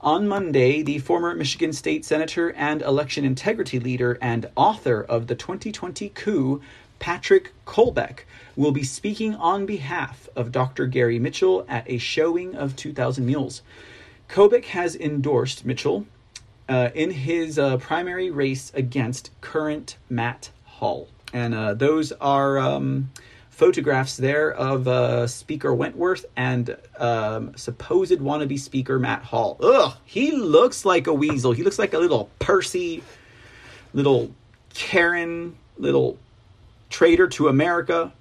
On 0.00 0.26
Monday, 0.26 0.82
the 0.82 0.98
former 0.98 1.34
Michigan 1.34 1.74
State 1.74 2.06
Senator 2.06 2.52
and 2.52 2.80
election 2.80 3.24
integrity 3.26 3.78
leader 3.78 4.18
and 4.22 4.48
author 4.56 5.02
of 5.02 5.26
the 5.26 5.34
2020 5.34 6.08
coup, 6.10 6.62
Patrick 6.98 7.52
Colbeck, 7.66 8.20
will 8.56 8.72
be 8.72 8.82
speaking 8.82 9.34
on 9.34 9.66
behalf 9.66 10.26
of 10.34 10.52
Dr. 10.52 10.86
Gary 10.86 11.18
Mitchell 11.18 11.66
at 11.68 11.90
a 11.90 11.98
showing 11.98 12.54
of 12.54 12.76
2,000 12.76 13.26
Mules. 13.26 13.60
Colbeck 14.28 14.66
has 14.66 14.96
endorsed 14.96 15.66
Mitchell 15.66 16.06
uh, 16.68 16.90
in 16.94 17.10
his 17.10 17.58
uh, 17.58 17.76
primary 17.78 18.30
race 18.30 18.72
against 18.74 19.30
current 19.40 19.96
Matt 20.08 20.50
Hall. 20.64 21.08
And 21.32 21.54
uh, 21.54 21.74
those 21.74 22.12
are 22.12 22.58
um, 22.58 23.10
photographs 23.50 24.16
there 24.16 24.52
of 24.52 24.88
uh, 24.88 25.26
Speaker 25.26 25.74
Wentworth 25.74 26.26
and 26.36 26.76
um, 26.98 27.56
supposed 27.56 28.18
wannabe 28.20 28.58
Speaker 28.58 28.98
Matt 28.98 29.22
Hall. 29.22 29.56
Ugh, 29.60 29.94
he 30.04 30.32
looks 30.32 30.84
like 30.84 31.06
a 31.06 31.14
weasel. 31.14 31.52
He 31.52 31.62
looks 31.62 31.78
like 31.78 31.94
a 31.94 31.98
little 31.98 32.30
Percy, 32.38 33.02
little 33.92 34.32
Karen, 34.74 35.56
little 35.78 36.18
traitor 36.90 37.26
to 37.28 37.48
America 37.48 38.12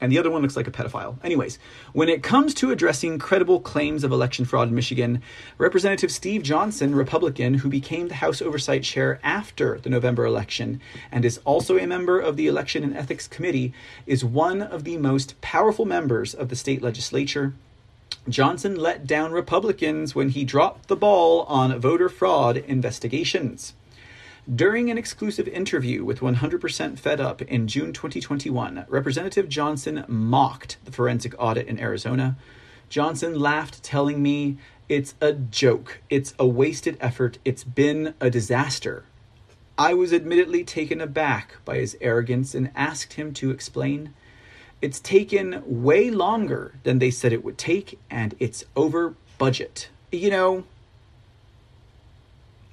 and 0.00 0.12
the 0.12 0.18
other 0.18 0.30
one 0.30 0.42
looks 0.42 0.56
like 0.56 0.66
a 0.66 0.70
pedophile. 0.70 1.16
Anyways, 1.24 1.58
when 1.92 2.08
it 2.08 2.22
comes 2.22 2.54
to 2.54 2.70
addressing 2.70 3.18
credible 3.18 3.60
claims 3.60 4.04
of 4.04 4.12
election 4.12 4.44
fraud 4.44 4.68
in 4.68 4.74
Michigan, 4.74 5.22
Representative 5.58 6.10
Steve 6.10 6.42
Johnson, 6.42 6.94
Republican, 6.94 7.54
who 7.54 7.68
became 7.68 8.08
the 8.08 8.14
House 8.14 8.40
Oversight 8.40 8.82
Chair 8.82 9.20
after 9.22 9.78
the 9.78 9.90
November 9.90 10.24
election 10.24 10.80
and 11.10 11.24
is 11.24 11.40
also 11.44 11.78
a 11.78 11.86
member 11.86 12.20
of 12.20 12.36
the 12.36 12.46
Election 12.46 12.84
and 12.84 12.96
Ethics 12.96 13.28
Committee, 13.28 13.72
is 14.06 14.24
one 14.24 14.62
of 14.62 14.84
the 14.84 14.96
most 14.96 15.40
powerful 15.40 15.84
members 15.84 16.34
of 16.34 16.48
the 16.48 16.56
state 16.56 16.82
legislature. 16.82 17.54
Johnson 18.28 18.76
let 18.76 19.06
down 19.06 19.32
Republicans 19.32 20.14
when 20.14 20.30
he 20.30 20.44
dropped 20.44 20.88
the 20.88 20.96
ball 20.96 21.42
on 21.42 21.78
voter 21.80 22.08
fraud 22.08 22.56
investigations. 22.56 23.74
During 24.54 24.90
an 24.90 24.96
exclusive 24.96 25.46
interview 25.46 26.06
with 26.06 26.20
100% 26.20 26.98
Fed 26.98 27.20
Up 27.20 27.42
in 27.42 27.68
June 27.68 27.92
2021, 27.92 28.86
Representative 28.88 29.46
Johnson 29.46 30.06
mocked 30.08 30.78
the 30.86 30.90
forensic 30.90 31.34
audit 31.38 31.66
in 31.66 31.78
Arizona. 31.78 32.34
Johnson 32.88 33.38
laughed, 33.38 33.82
telling 33.82 34.22
me, 34.22 34.56
It's 34.88 35.14
a 35.20 35.34
joke. 35.34 36.00
It's 36.08 36.32
a 36.38 36.46
wasted 36.46 36.96
effort. 36.98 37.36
It's 37.44 37.62
been 37.62 38.14
a 38.22 38.30
disaster. 38.30 39.04
I 39.76 39.92
was 39.92 40.14
admittedly 40.14 40.64
taken 40.64 40.98
aback 40.98 41.56
by 41.66 41.76
his 41.76 41.98
arrogance 42.00 42.54
and 42.54 42.70
asked 42.74 43.12
him 43.12 43.34
to 43.34 43.50
explain. 43.50 44.14
It's 44.80 44.98
taken 44.98 45.62
way 45.66 46.10
longer 46.10 46.72
than 46.84 47.00
they 47.00 47.10
said 47.10 47.34
it 47.34 47.44
would 47.44 47.58
take, 47.58 47.98
and 48.08 48.34
it's 48.38 48.64
over 48.74 49.14
budget. 49.36 49.90
You 50.10 50.30
know, 50.30 50.64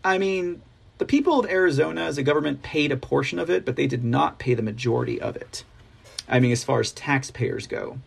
I 0.06 0.18
mean, 0.18 0.62
the 0.98 1.06
people 1.06 1.40
of 1.40 1.50
Arizona 1.50 2.02
as 2.02 2.18
a 2.18 2.24
government 2.24 2.64
paid 2.64 2.92
a 2.92 2.98
portion 2.98 3.40
of 3.40 3.50
it, 3.50 3.66
but 3.66 3.76
they 3.76 3.88
did 3.88 4.04
not 4.04 4.40
pay 4.40 4.54
the 4.54 4.62
majority 4.62 5.20
of 5.20 5.36
it. 5.36 5.64
I 6.28 6.40
mean, 6.40 6.52
as 6.52 6.64
far 6.64 6.80
as 6.80 6.92
taxpayers 6.92 7.68
go. 7.68 8.00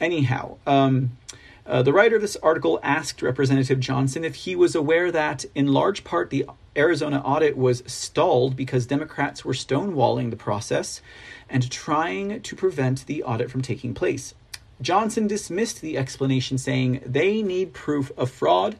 Anyhow, 0.00 0.58
um, 0.66 1.16
uh, 1.64 1.82
the 1.82 1.92
writer 1.92 2.16
of 2.16 2.22
this 2.22 2.36
article 2.36 2.80
asked 2.82 3.22
Representative 3.22 3.80
Johnson 3.80 4.24
if 4.24 4.34
he 4.34 4.56
was 4.56 4.74
aware 4.74 5.10
that, 5.12 5.44
in 5.54 5.72
large 5.72 6.04
part, 6.04 6.30
the 6.30 6.44
Arizona 6.76 7.20
audit 7.20 7.56
was 7.56 7.82
stalled 7.86 8.56
because 8.56 8.86
Democrats 8.86 9.44
were 9.44 9.52
stonewalling 9.52 10.30
the 10.30 10.36
process 10.36 11.00
and 11.48 11.70
trying 11.70 12.40
to 12.40 12.56
prevent 12.56 13.06
the 13.06 13.22
audit 13.22 13.50
from 13.50 13.62
taking 13.62 13.94
place. 13.94 14.34
Johnson 14.80 15.28
dismissed 15.28 15.80
the 15.80 15.96
explanation, 15.96 16.58
saying 16.58 17.02
they 17.06 17.42
need 17.42 17.72
proof 17.72 18.10
of 18.16 18.30
fraud 18.30 18.76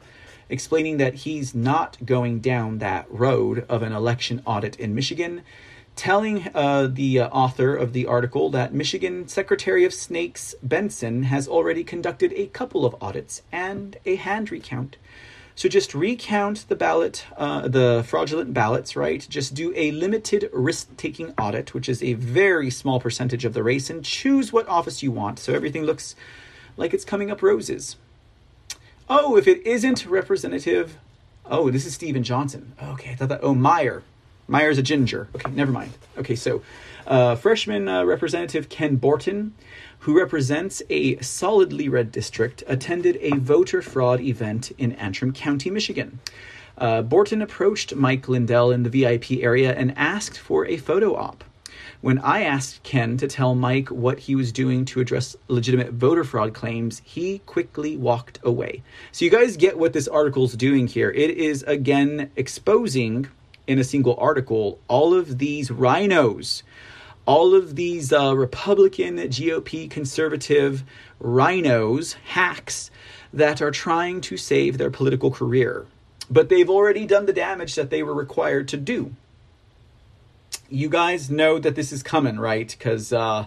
explaining 0.49 0.97
that 0.99 1.15
he's 1.15 1.55
not 1.55 1.97
going 2.05 2.41
down 2.41 2.79
that 2.79 3.07
road 3.11 3.65
of 3.69 3.83
an 3.83 3.93
election 3.93 4.43
audit 4.45 4.77
in 4.77 4.95
Michigan, 4.95 5.43
telling 5.97 6.49
uh, 6.55 6.89
the 6.91 7.21
uh, 7.21 7.29
author 7.29 7.75
of 7.75 7.93
the 7.93 8.07
article 8.07 8.51
that 8.51 8.73
Michigan 8.73 9.29
Secretary 9.29 9.85
of 9.85 9.93
Snakes 9.93 10.55
Benson 10.63 11.25
has 11.25 11.47
already 11.47 11.85
conducted 11.85 12.33
a 12.35 12.47
couple 12.47 12.85
of 12.85 12.97
audits 13.01 13.43
and 13.53 13.97
a 14.07 14.17
hand 14.17 14.51
recount. 14.51 14.97
So 15.55 15.69
just 15.69 15.95
recount 15.95 16.67
the 16.69 16.77
ballot, 16.77 17.27
uh, 17.37 17.69
the 17.69 18.03
fraudulent 18.07 18.55
ballots, 18.55 18.97
right? 18.97 19.25
Just 19.29 19.53
do 19.53 19.73
a 19.77 19.91
limited 19.91 20.49
risk 20.51 20.97
taking 20.97 21.35
audit, 21.39 21.75
which 21.75 21.91
is 21.91 22.03
a 22.03 22.15
very 22.15 22.71
small 22.71 22.99
percentage 22.99 23.45
of 23.45 23.53
the 23.53 23.63
race, 23.63 23.91
and 23.91 24.03
choose 24.03 24.51
what 24.53 24.67
office 24.67 25.03
you 25.03 25.13
want 25.13 25.39
so 25.39 25.53
everything 25.53 25.83
looks 25.83 26.17
like 26.79 26.95
it's 26.95 27.05
coming 27.05 27.31
up 27.31 27.43
roses. 27.43 27.97
Oh, 29.15 29.37
if 29.37 29.47
it 29.47 29.67
isn't 29.67 30.07
representative. 30.07 30.97
Oh, 31.45 31.71
this 31.71 31.85
is 31.85 31.93
Stephen 31.93 32.23
Johnson. 32.23 32.73
Okay, 32.83 33.11
I 33.11 33.15
thought 33.15 33.29
that. 33.29 33.41
Oh, 33.43 33.55
Meyer. 33.55 34.03
Meyer's 34.49 34.79
a 34.79 34.83
ginger. 34.83 35.29
Okay, 35.35 35.51
never 35.51 35.71
mind. 35.71 35.93
Okay, 36.17 36.35
so 36.35 36.63
uh, 37.07 37.35
freshman 37.35 37.89
uh, 37.89 38.05
representative 38.05 38.71
Ken 38.71 38.97
Borton, 38.97 39.53
who 39.99 40.17
represents 40.19 40.83
a 40.89 41.19
solidly 41.21 41.91
red 41.91 42.11
district, 42.11 42.65
attended 42.67 43.19
a 43.21 43.37
voter 43.37 43.83
fraud 43.83 44.23
event 44.23 44.73
in 44.79 44.93
Antrim 44.93 45.35
County, 45.35 45.71
Michigan. 45.71 46.19
Uh, 46.79 47.03
Borton 47.03 47.43
approached 47.43 47.95
Mike 47.95 48.31
Lindell 48.31 48.71
in 48.71 48.83
the 48.83 48.89
VIP 48.89 49.43
area 49.43 49.75
and 49.75 49.93
asked 49.99 50.39
for 50.39 50.67
a 50.67 50.79
photo 50.79 51.15
op. 51.17 51.45
When 52.03 52.19
I 52.19 52.43
asked 52.43 52.83
Ken 52.83 53.17
to 53.19 53.29
tell 53.29 53.55
Mike 53.55 53.89
what 53.89 54.19
he 54.19 54.35
was 54.35 54.51
doing 54.51 54.85
to 54.87 54.99
address 54.99 55.37
legitimate 55.47 55.93
voter 55.93 56.25
fraud 56.25 56.53
claims, 56.53 57.01
he 57.05 57.39
quickly 57.47 57.97
walked 57.97 58.41
away. 58.43 58.83
So, 59.13 59.25
you 59.25 59.31
guys 59.31 59.57
get 59.57 59.79
what 59.79 59.93
this 59.93 60.09
article 60.09 60.45
is 60.45 60.55
doing 60.55 60.89
here. 60.89 61.13
It 61.13 61.31
is 61.31 61.63
again 61.63 62.33
exposing 62.35 63.29
in 63.69 63.79
a 63.79 63.85
single 63.85 64.17
article 64.19 64.81
all 64.89 65.15
of 65.15 65.39
these 65.39 65.71
rhinos 65.71 66.65
all 67.25 67.55
of 67.55 67.77
these 67.77 68.13
uh, 68.13 68.35
Republican, 68.35 69.17
GOP, 69.17 69.89
conservative 69.89 70.83
rhinos, 71.21 72.15
hacks 72.25 72.91
that 73.33 73.63
are 73.63 73.71
trying 73.71 74.21
to 74.21 74.37
save 74.37 74.77
their 74.77 74.91
political 74.91 75.31
career. 75.31 75.87
But 76.29 76.49
they've 76.49 76.69
already 76.69 77.07
done 77.07 77.27
the 77.27 77.33
damage 77.33 77.77
that 77.77 77.91
they 77.91 78.03
were 78.03 78.13
required 78.13 78.67
to 78.69 78.77
do 78.77 79.15
you 80.73 80.89
guys 80.89 81.31
know 81.31 81.59
that 81.59 81.75
this 81.75 81.93
is 81.93 82.03
coming, 82.03 82.39
right? 82.39 82.75
Because 82.77 83.13
uh, 83.13 83.47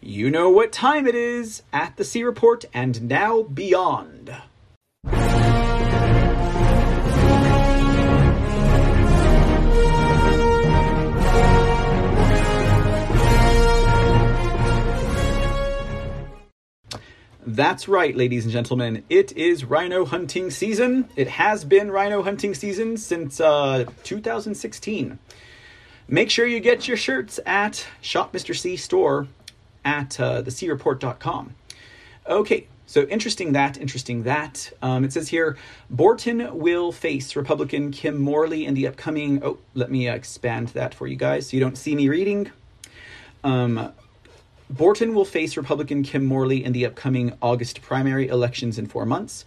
you 0.00 0.30
know 0.30 0.50
what 0.50 0.72
time 0.72 1.06
it 1.06 1.14
is 1.14 1.62
at 1.72 1.96
the 1.96 2.04
C 2.04 2.22
Report 2.22 2.64
and 2.74 3.08
now 3.08 3.42
beyond. 3.42 4.36
That's 17.46 17.88
right, 17.88 18.16
ladies 18.16 18.44
and 18.44 18.52
gentlemen. 18.52 19.04
It 19.08 19.32
is 19.36 19.64
rhino 19.64 20.04
hunting 20.04 20.50
season. 20.50 21.08
It 21.14 21.28
has 21.28 21.64
been 21.64 21.90
rhino 21.90 22.22
hunting 22.22 22.54
season 22.54 22.96
since 22.96 23.40
uh, 23.40 23.84
2016 24.02 25.18
make 26.08 26.30
sure 26.30 26.46
you 26.46 26.60
get 26.60 26.86
your 26.88 26.96
shirts 26.96 27.40
at 27.46 27.86
Shop 28.00 28.32
Mr. 28.32 28.56
C 28.56 28.76
store 28.76 29.28
at 29.84 30.18
uh, 30.20 30.42
thecreport.com. 30.42 31.54
Okay, 32.26 32.66
so 32.86 33.02
interesting 33.02 33.52
that, 33.52 33.76
interesting 33.78 34.22
that. 34.22 34.72
Um, 34.82 35.04
it 35.04 35.12
says 35.12 35.28
here 35.28 35.56
Borton 35.90 36.58
will 36.58 36.92
face 36.92 37.36
Republican 37.36 37.90
Kim 37.90 38.16
Morley 38.16 38.66
in 38.66 38.74
the 38.74 38.86
upcoming. 38.86 39.42
Oh, 39.44 39.58
let 39.74 39.90
me 39.90 40.08
expand 40.08 40.68
that 40.68 40.94
for 40.94 41.06
you 41.06 41.16
guys 41.16 41.48
so 41.48 41.56
you 41.56 41.60
don't 41.60 41.76
see 41.76 41.94
me 41.94 42.08
reading. 42.08 42.50
Um, 43.42 43.92
Borton 44.70 45.14
will 45.14 45.26
face 45.26 45.56
Republican 45.56 46.02
Kim 46.02 46.24
Morley 46.24 46.64
in 46.64 46.72
the 46.72 46.86
upcoming 46.86 47.34
August 47.42 47.82
primary 47.82 48.28
elections 48.28 48.78
in 48.78 48.86
four 48.86 49.04
months. 49.04 49.44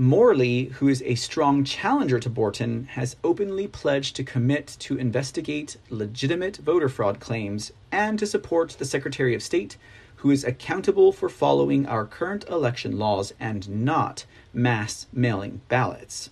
Morley, 0.00 0.66
who 0.74 0.86
is 0.86 1.02
a 1.02 1.16
strong 1.16 1.64
challenger 1.64 2.20
to 2.20 2.30
Borton, 2.30 2.84
has 2.92 3.16
openly 3.24 3.66
pledged 3.66 4.14
to 4.14 4.22
commit 4.22 4.76
to 4.78 4.96
investigate 4.96 5.76
legitimate 5.90 6.58
voter 6.58 6.88
fraud 6.88 7.18
claims 7.18 7.72
and 7.90 8.16
to 8.20 8.24
support 8.24 8.76
the 8.78 8.84
Secretary 8.84 9.34
of 9.34 9.42
State, 9.42 9.76
who 10.18 10.30
is 10.30 10.44
accountable 10.44 11.10
for 11.10 11.28
following 11.28 11.84
our 11.84 12.06
current 12.06 12.44
election 12.48 12.96
laws 12.96 13.34
and 13.40 13.68
not 13.68 14.24
mass 14.52 15.08
mailing 15.12 15.62
ballots. 15.68 16.30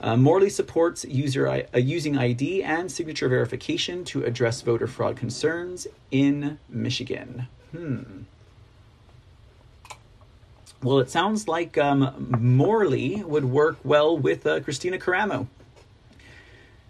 Uh, 0.00 0.16
Morley 0.16 0.48
supports 0.48 1.04
user 1.04 1.48
uh, 1.48 1.78
using 1.78 2.16
ID 2.16 2.62
and 2.62 2.92
signature 2.92 3.28
verification 3.28 4.04
to 4.04 4.22
address 4.22 4.62
voter 4.62 4.86
fraud 4.86 5.16
concerns 5.16 5.88
in 6.12 6.56
Michigan. 6.68 7.48
Hmm. 7.72 8.22
Well, 10.82 10.98
it 10.98 11.10
sounds 11.10 11.46
like 11.46 11.78
um, 11.78 12.34
Morley 12.40 13.22
would 13.22 13.44
work 13.44 13.76
well 13.84 14.18
with 14.18 14.44
uh, 14.44 14.58
Kristina 14.58 15.00
Karamo. 15.00 15.46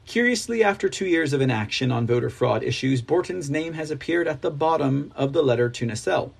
Curiously, 0.07 0.65
after 0.65 0.89
two 0.89 1.05
years 1.05 1.35
of 1.35 1.43
inaction 1.43 1.93
on 1.93 2.07
voter 2.07 2.31
fraud 2.31 2.63
issues, 2.63 3.03
Borton's 3.03 3.51
name 3.51 3.75
has 3.75 3.91
appeared 3.91 4.27
at 4.27 4.41
the 4.41 4.51
bottom 4.51 5.13
of 5.15 5.35
the 5.35 5.43
letter 5.43 5.69
to 5.69 5.87
Nessel. 5.87 6.31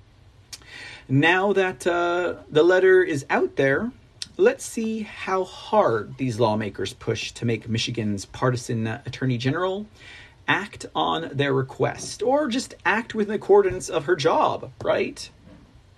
Now 1.07 1.53
that 1.53 1.85
uh, 1.85 2.37
the 2.49 2.63
letter 2.63 3.03
is 3.03 3.23
out 3.29 3.55
there, 3.55 3.91
let's 4.35 4.65
see 4.65 5.03
how 5.03 5.43
hard 5.43 6.17
these 6.17 6.39
lawmakers 6.39 6.93
push 6.93 7.33
to 7.33 7.45
make 7.45 7.69
Michigan's 7.69 8.25
partisan 8.25 8.87
attorney 8.87 9.37
general 9.37 9.85
act 10.47 10.87
on 10.95 11.29
their 11.31 11.53
request, 11.53 12.23
or 12.23 12.47
just 12.47 12.73
act 12.83 13.13
with 13.13 13.29
accordance 13.29 13.89
of 13.89 14.05
her 14.05 14.15
job, 14.15 14.71
right? 14.83 15.29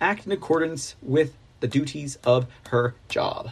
Act 0.02 0.26
in 0.26 0.32
accordance 0.32 0.96
with 1.00 1.34
the 1.60 1.68
duties 1.68 2.18
of 2.24 2.46
her 2.70 2.94
job. 3.08 3.50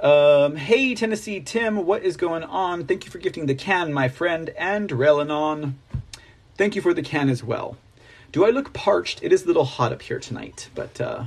Um, 0.00 0.56
hey, 0.56 0.94
Tennessee 0.94 1.40
Tim, 1.40 1.86
what 1.86 2.02
is 2.02 2.16
going 2.16 2.42
on? 2.42 2.86
Thank 2.86 3.04
you 3.04 3.10
for 3.10 3.18
gifting 3.18 3.46
the 3.46 3.54
can, 3.54 3.92
my 3.92 4.08
friend, 4.08 4.50
and 4.58 4.90
Relinon. 4.90 5.74
Thank 6.58 6.76
you 6.76 6.82
for 6.82 6.92
the 6.92 7.02
can 7.02 7.28
as 7.30 7.42
well. 7.42 7.76
Do 8.30 8.44
I 8.44 8.50
look 8.50 8.72
parched? 8.72 9.22
It 9.22 9.32
is 9.32 9.44
a 9.44 9.46
little 9.46 9.64
hot 9.64 9.92
up 9.92 10.02
here 10.02 10.18
tonight, 10.18 10.68
but 10.74 11.00
uh, 11.00 11.24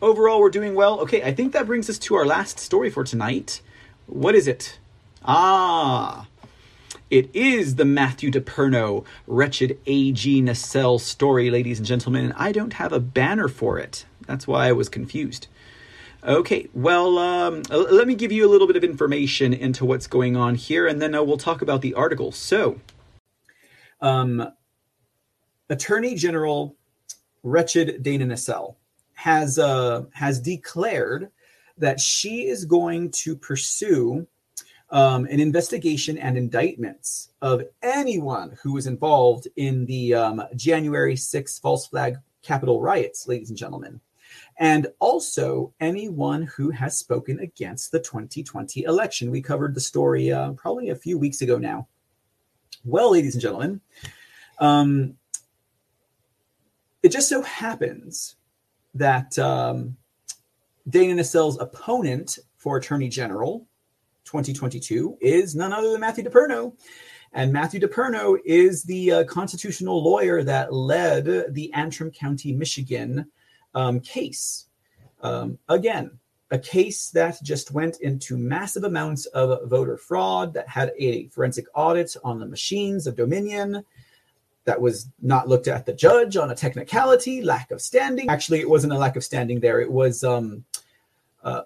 overall, 0.00 0.40
we're 0.40 0.50
doing 0.50 0.74
well. 0.74 1.00
Okay, 1.00 1.22
I 1.22 1.34
think 1.34 1.52
that 1.52 1.66
brings 1.66 1.90
us 1.90 1.98
to 1.98 2.14
our 2.14 2.24
last 2.24 2.58
story 2.58 2.90
for 2.90 3.04
tonight. 3.04 3.60
What 4.06 4.34
is 4.34 4.46
it? 4.46 4.78
Ah, 5.24 6.26
it 7.12 7.28
is 7.34 7.74
the 7.74 7.84
Matthew 7.84 8.30
DePerno 8.30 9.04
wretched 9.26 9.78
A.G. 9.84 10.40
Nessel 10.40 10.98
story, 10.98 11.50
ladies 11.50 11.78
and 11.78 11.86
gentlemen, 11.86 12.24
and 12.24 12.34
I 12.38 12.52
don't 12.52 12.72
have 12.72 12.90
a 12.90 13.00
banner 13.00 13.48
for 13.48 13.78
it. 13.78 14.06
That's 14.26 14.46
why 14.46 14.68
I 14.68 14.72
was 14.72 14.88
confused. 14.88 15.46
Okay, 16.24 16.70
well, 16.72 17.18
um, 17.18 17.64
let 17.68 18.08
me 18.08 18.14
give 18.14 18.32
you 18.32 18.48
a 18.48 18.50
little 18.50 18.66
bit 18.66 18.76
of 18.76 18.82
information 18.82 19.52
into 19.52 19.84
what's 19.84 20.06
going 20.06 20.38
on 20.38 20.54
here, 20.54 20.86
and 20.86 21.02
then 21.02 21.14
uh, 21.14 21.22
we'll 21.22 21.36
talk 21.36 21.60
about 21.60 21.82
the 21.82 21.92
article. 21.92 22.32
So, 22.32 22.80
um, 24.00 24.50
Attorney 25.68 26.14
General 26.14 26.76
Wretched 27.42 28.02
Dana 28.02 28.24
Nessel 28.24 28.76
has 29.12 29.58
uh, 29.58 30.04
has 30.14 30.40
declared 30.40 31.30
that 31.76 32.00
she 32.00 32.46
is 32.46 32.64
going 32.64 33.10
to 33.10 33.36
pursue 33.36 34.26
um, 34.92 35.24
an 35.26 35.40
investigation 35.40 36.16
and 36.18 36.36
indictments 36.36 37.30
of 37.40 37.64
anyone 37.82 38.56
who 38.62 38.72
was 38.74 38.86
involved 38.86 39.48
in 39.56 39.86
the 39.86 40.14
um, 40.14 40.42
January 40.54 41.14
6th 41.14 41.60
false 41.60 41.86
flag 41.86 42.16
Capitol 42.42 42.80
riots, 42.80 43.26
ladies 43.26 43.48
and 43.50 43.58
gentlemen 43.58 44.00
and 44.58 44.86
also 44.98 45.72
anyone 45.80 46.42
who 46.42 46.70
has 46.70 46.98
spoken 46.98 47.40
against 47.40 47.92
the 47.92 48.00
2020 48.00 48.82
election. 48.84 49.30
We 49.30 49.42
covered 49.42 49.74
the 49.74 49.80
story 49.80 50.30
uh, 50.30 50.52
probably 50.52 50.90
a 50.90 50.96
few 50.96 51.18
weeks 51.18 51.42
ago 51.42 51.58
now. 51.58 51.88
Well, 52.84 53.12
ladies 53.12 53.34
and 53.34 53.42
gentlemen, 53.42 53.80
um, 54.58 55.16
it 57.02 57.10
just 57.10 57.28
so 57.28 57.42
happens 57.42 58.36
that 58.94 59.38
um, 59.38 59.96
Dana 60.88 61.14
Nessel's 61.14 61.58
opponent 61.60 62.38
for 62.56 62.76
Attorney 62.76 63.08
General 63.08 63.66
2022 64.32 65.18
is 65.20 65.54
none 65.54 65.74
other 65.74 65.92
than 65.92 66.00
Matthew 66.00 66.24
DePerno. 66.24 66.72
And 67.34 67.52
Matthew 67.52 67.80
DePerno 67.80 68.38
is 68.46 68.82
the 68.82 69.12
uh, 69.12 69.24
constitutional 69.24 70.02
lawyer 70.02 70.42
that 70.42 70.72
led 70.72 71.52
the 71.54 71.72
Antrim 71.74 72.10
County, 72.10 72.52
Michigan 72.52 73.30
um, 73.74 74.00
case. 74.00 74.68
Um, 75.20 75.58
again, 75.68 76.18
a 76.50 76.58
case 76.58 77.10
that 77.10 77.42
just 77.42 77.72
went 77.72 78.00
into 78.00 78.38
massive 78.38 78.84
amounts 78.84 79.26
of 79.26 79.68
voter 79.68 79.98
fraud, 79.98 80.54
that 80.54 80.68
had 80.68 80.92
a 80.98 81.28
forensic 81.28 81.66
audit 81.74 82.16
on 82.24 82.40
the 82.40 82.46
machines 82.46 83.06
of 83.06 83.16
Dominion, 83.16 83.84
that 84.64 84.80
was 84.80 85.08
not 85.20 85.48
looked 85.48 85.68
at 85.68 85.84
the 85.84 85.92
judge 85.92 86.36
on 86.38 86.50
a 86.50 86.54
technicality, 86.54 87.42
lack 87.42 87.70
of 87.70 87.82
standing. 87.82 88.30
Actually, 88.30 88.60
it 88.60 88.68
wasn't 88.68 88.92
a 88.92 88.98
lack 88.98 89.16
of 89.16 89.24
standing 89.24 89.60
there. 89.60 89.80
It 89.80 89.90
was 89.90 90.24
um, 90.24 90.64
uh, 91.42 91.62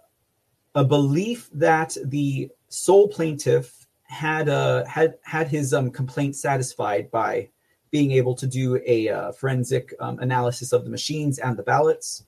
a 0.76 0.84
belief 0.84 1.48
that 1.54 1.96
the 2.04 2.50
sole 2.68 3.08
plaintiff 3.08 3.86
had 4.04 4.48
uh, 4.48 4.84
had 4.84 5.14
had 5.22 5.48
his 5.48 5.74
um, 5.74 5.90
complaint 5.90 6.36
satisfied 6.36 7.10
by 7.10 7.48
being 7.90 8.12
able 8.12 8.34
to 8.34 8.46
do 8.46 8.80
a 8.86 9.08
uh, 9.08 9.32
forensic 9.32 9.94
um, 10.00 10.18
analysis 10.18 10.72
of 10.72 10.84
the 10.84 10.90
machines 10.90 11.38
and 11.38 11.56
the 11.56 11.62
ballots. 11.62 12.24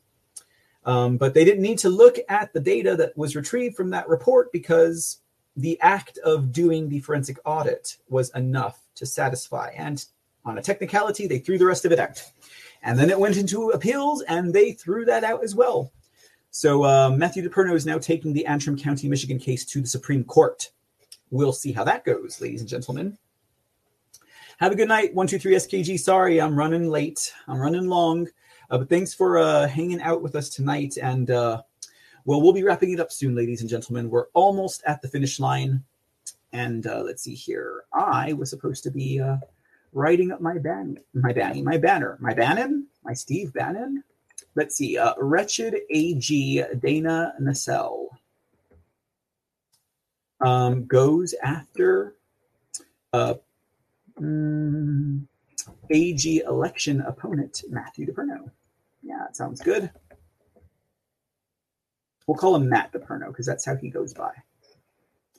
Um, 0.84 1.18
but 1.18 1.34
they 1.34 1.44
didn't 1.44 1.62
need 1.62 1.78
to 1.80 1.90
look 1.90 2.18
at 2.28 2.52
the 2.52 2.60
data 2.60 2.96
that 2.96 3.16
was 3.16 3.36
retrieved 3.36 3.76
from 3.76 3.90
that 3.90 4.08
report 4.08 4.50
because 4.52 5.18
the 5.56 5.78
act 5.80 6.18
of 6.18 6.52
doing 6.52 6.88
the 6.88 7.00
forensic 7.00 7.38
audit 7.44 7.96
was 8.08 8.30
enough 8.30 8.80
to 8.94 9.04
satisfy. 9.04 9.70
And 9.76 10.04
on 10.44 10.56
a 10.56 10.62
technicality, 10.62 11.26
they 11.26 11.40
threw 11.40 11.58
the 11.58 11.66
rest 11.66 11.84
of 11.84 11.92
it 11.92 11.98
out. 11.98 12.22
And 12.82 12.98
then 12.98 13.10
it 13.10 13.18
went 13.18 13.36
into 13.36 13.70
appeals 13.70 14.22
and 14.22 14.54
they 14.54 14.72
threw 14.72 15.04
that 15.04 15.24
out 15.24 15.42
as 15.42 15.54
well. 15.54 15.92
So 16.50 16.84
uh, 16.84 17.10
Matthew 17.10 17.48
DePerno 17.48 17.74
is 17.74 17.86
now 17.86 17.98
taking 17.98 18.32
the 18.32 18.46
Antrim 18.46 18.78
County, 18.78 19.08
Michigan 19.08 19.38
case 19.38 19.64
to 19.66 19.80
the 19.80 19.86
Supreme 19.86 20.24
Court. 20.24 20.70
We'll 21.30 21.52
see 21.52 21.72
how 21.72 21.84
that 21.84 22.04
goes, 22.04 22.40
ladies 22.40 22.60
and 22.60 22.68
gentlemen. 22.68 23.18
Have 24.58 24.72
a 24.72 24.76
good 24.76 24.88
night. 24.88 25.14
123 25.14 25.54
SKG. 25.54 26.00
Sorry, 26.00 26.40
I'm 26.40 26.58
running 26.58 26.88
late. 26.88 27.32
I'm 27.46 27.58
running 27.60 27.88
long. 27.88 28.28
Uh, 28.70 28.78
but 28.78 28.88
thanks 28.88 29.14
for 29.14 29.38
uh, 29.38 29.68
hanging 29.68 30.00
out 30.00 30.22
with 30.22 30.34
us 30.34 30.48
tonight. 30.48 30.96
And 31.00 31.30
uh, 31.30 31.62
well, 32.24 32.42
we'll 32.42 32.52
be 32.52 32.64
wrapping 32.64 32.92
it 32.92 33.00
up 33.00 33.12
soon, 33.12 33.34
ladies 33.34 33.60
and 33.60 33.70
gentlemen. 33.70 34.10
We're 34.10 34.26
almost 34.34 34.82
at 34.84 35.00
the 35.00 35.08
finish 35.08 35.38
line. 35.38 35.84
And 36.52 36.86
uh, 36.86 37.02
let's 37.02 37.22
see 37.22 37.34
here. 37.34 37.84
I 37.92 38.32
was 38.32 38.50
supposed 38.50 38.82
to 38.84 38.90
be 38.90 39.20
uh, 39.20 39.36
writing 39.92 40.32
up 40.32 40.40
my 40.40 40.58
ban, 40.58 40.98
my 41.14 41.32
banning, 41.32 41.64
my 41.64 41.78
banner, 41.78 42.18
my 42.20 42.34
Bannon, 42.34 42.86
my 43.04 43.12
Steve 43.12 43.52
Bannon. 43.52 44.02
Let's 44.54 44.76
see. 44.76 44.98
Uh, 44.98 45.14
Wretched 45.18 45.76
AG 45.90 46.64
Dana 46.80 47.34
Nessel 47.40 48.08
um, 50.40 50.86
goes 50.86 51.34
after 51.42 52.14
uh, 53.12 53.34
Mm, 54.20 55.26
AG 55.90 56.38
election 56.40 57.00
opponent, 57.02 57.62
Matthew 57.68 58.06
DePerno. 58.06 58.50
Yeah, 59.02 59.18
that 59.20 59.36
sounds 59.36 59.60
good. 59.60 59.90
We'll 62.26 62.36
call 62.36 62.56
him 62.56 62.68
Matt 62.68 62.92
DePerno 62.92 63.28
because 63.28 63.46
that's 63.46 63.64
how 63.64 63.76
he 63.76 63.88
goes 63.88 64.12
by. 64.12 64.32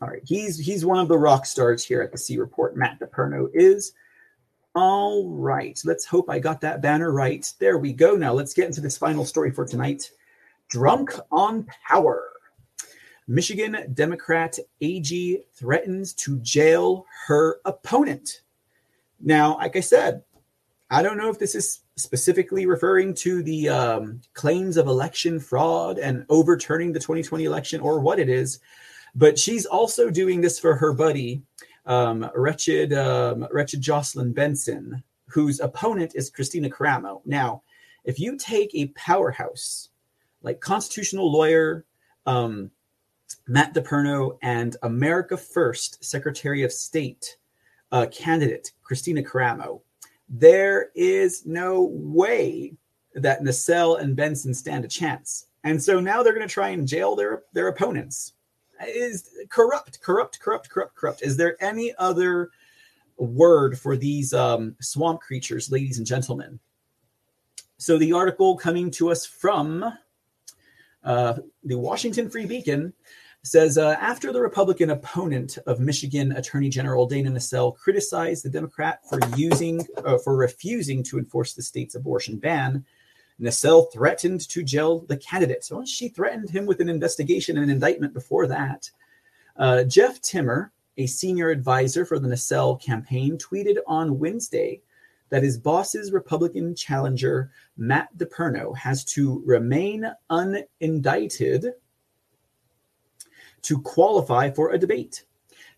All 0.01 0.07
right, 0.07 0.21
he's 0.25 0.57
he's 0.57 0.85
one 0.85 0.97
of 0.97 1.07
the 1.07 1.17
rock 1.17 1.45
stars 1.45 1.83
here 1.83 2.01
at 2.01 2.11
the 2.11 2.17
C 2.17 2.39
Report. 2.39 2.75
Matt 2.75 2.99
DePerno 2.99 3.49
is. 3.53 3.91
All 4.75 5.27
right, 5.29 5.79
let's 5.83 6.05
hope 6.05 6.29
I 6.29 6.39
got 6.39 6.61
that 6.61 6.81
banner 6.81 7.11
right. 7.11 7.51
There 7.59 7.79
we 7.79 7.91
go. 7.91 8.15
Now 8.15 8.33
let's 8.33 8.53
get 8.53 8.67
into 8.67 8.81
this 8.81 8.97
final 8.97 9.25
story 9.25 9.51
for 9.51 9.65
tonight. 9.65 10.11
Drunk 10.69 11.11
on 11.31 11.65
power. 11.87 12.29
Michigan 13.27 13.91
Democrat 13.93 14.57
AG 14.81 15.43
threatens 15.53 16.13
to 16.13 16.39
jail 16.39 17.05
her 17.27 17.59
opponent. 17.65 18.41
Now, 19.19 19.57
like 19.57 19.75
I 19.75 19.81
said, 19.81 20.23
I 20.89 21.03
don't 21.03 21.17
know 21.17 21.29
if 21.29 21.37
this 21.37 21.53
is 21.53 21.81
specifically 21.95 22.65
referring 22.65 23.13
to 23.15 23.43
the 23.43 23.69
um, 23.69 24.21
claims 24.33 24.77
of 24.77 24.87
election 24.87 25.39
fraud 25.39 25.99
and 25.99 26.25
overturning 26.29 26.93
the 26.93 26.99
2020 26.99 27.45
election 27.45 27.81
or 27.81 27.99
what 27.99 28.19
it 28.19 28.29
is, 28.29 28.59
but 29.13 29.37
she's 29.37 29.65
also 29.65 30.09
doing 30.09 30.41
this 30.41 30.59
for 30.59 30.75
her 30.75 30.93
buddy, 30.93 31.43
um, 31.85 32.29
wretched, 32.35 32.93
um, 32.93 33.47
wretched 33.51 33.81
Jocelyn 33.81 34.33
Benson, 34.33 35.03
whose 35.27 35.59
opponent 35.59 36.13
is 36.15 36.31
Kristina 36.31 36.69
Karamo. 36.69 37.21
Now, 37.25 37.63
if 38.03 38.19
you 38.19 38.37
take 38.37 38.73
a 38.73 38.87
powerhouse 38.87 39.89
like 40.41 40.59
constitutional 40.59 41.31
lawyer 41.31 41.85
um, 42.25 42.71
Matt 43.47 43.73
DePerno 43.73 44.37
and 44.41 44.75
America 44.83 45.37
First 45.37 46.03
Secretary 46.03 46.63
of 46.63 46.71
State 46.71 47.37
uh, 47.91 48.07
candidate, 48.11 48.71
Kristina 48.83 49.25
Karamo, 49.25 49.81
there 50.29 50.89
is 50.95 51.45
no 51.45 51.89
way 51.91 52.73
that 53.15 53.41
Nessel 53.41 53.99
and 53.99 54.15
Benson 54.15 54.53
stand 54.53 54.85
a 54.85 54.87
chance. 54.87 55.47
And 55.63 55.81
so 55.81 55.99
now 55.99 56.23
they're 56.23 56.33
going 56.33 56.47
to 56.47 56.53
try 56.53 56.69
and 56.69 56.87
jail 56.87 57.15
their, 57.15 57.43
their 57.53 57.67
opponents. 57.67 58.33
Is 58.87 59.29
corrupt, 59.49 60.01
corrupt, 60.01 60.39
corrupt, 60.39 60.69
corrupt, 60.69 60.95
corrupt. 60.95 61.21
Is 61.21 61.37
there 61.37 61.55
any 61.61 61.93
other 61.97 62.49
word 63.17 63.77
for 63.77 63.97
these 63.97 64.33
um, 64.33 64.75
swamp 64.79 65.21
creatures, 65.21 65.71
ladies 65.71 65.97
and 65.97 66.07
gentlemen? 66.07 66.59
So 67.77 67.97
the 67.97 68.13
article 68.13 68.57
coming 68.57 68.91
to 68.91 69.09
us 69.09 69.25
from 69.25 69.85
uh, 71.03 71.33
the 71.63 71.77
Washington 71.77 72.29
Free 72.29 72.45
Beacon 72.45 72.93
says 73.43 73.77
uh, 73.77 73.95
after 73.99 74.33
the 74.33 74.41
Republican 74.41 74.89
opponent 74.89 75.57
of 75.65 75.79
Michigan 75.79 76.33
Attorney 76.33 76.69
General 76.69 77.07
Dana 77.07 77.31
Nessel 77.31 77.75
criticized 77.77 78.43
the 78.43 78.49
Democrat 78.49 78.99
for 79.07 79.19
using 79.37 79.85
uh, 80.03 80.17
for 80.17 80.35
refusing 80.35 81.03
to 81.03 81.17
enforce 81.17 81.53
the 81.53 81.61
state's 81.61 81.95
abortion 81.95 82.37
ban, 82.37 82.85
Nessel 83.39 83.91
threatened 83.91 84.47
to 84.49 84.63
jail 84.63 84.99
the 85.07 85.17
candidate. 85.17 85.63
So 85.63 85.85
she 85.85 86.09
threatened 86.09 86.49
him 86.49 86.65
with 86.65 86.81
an 86.81 86.89
investigation 86.89 87.57
and 87.57 87.65
an 87.65 87.69
indictment 87.69 88.13
before 88.13 88.47
that. 88.47 88.89
Uh, 89.55 89.83
Jeff 89.83 90.21
Timmer, 90.21 90.71
a 90.97 91.05
senior 91.05 91.49
advisor 91.49 92.05
for 92.05 92.19
the 92.19 92.27
Nessel 92.27 92.81
campaign, 92.81 93.37
tweeted 93.37 93.77
on 93.87 94.19
Wednesday 94.19 94.81
that 95.29 95.43
his 95.43 95.57
boss's 95.57 96.11
Republican 96.11 96.75
challenger, 96.75 97.51
Matt 97.77 98.09
DePerno, 98.17 98.75
has 98.75 99.03
to 99.05 99.41
remain 99.45 100.11
unindicted 100.29 101.71
to 103.61 103.81
qualify 103.81 104.49
for 104.49 104.71
a 104.71 104.77
debate. 104.77 105.23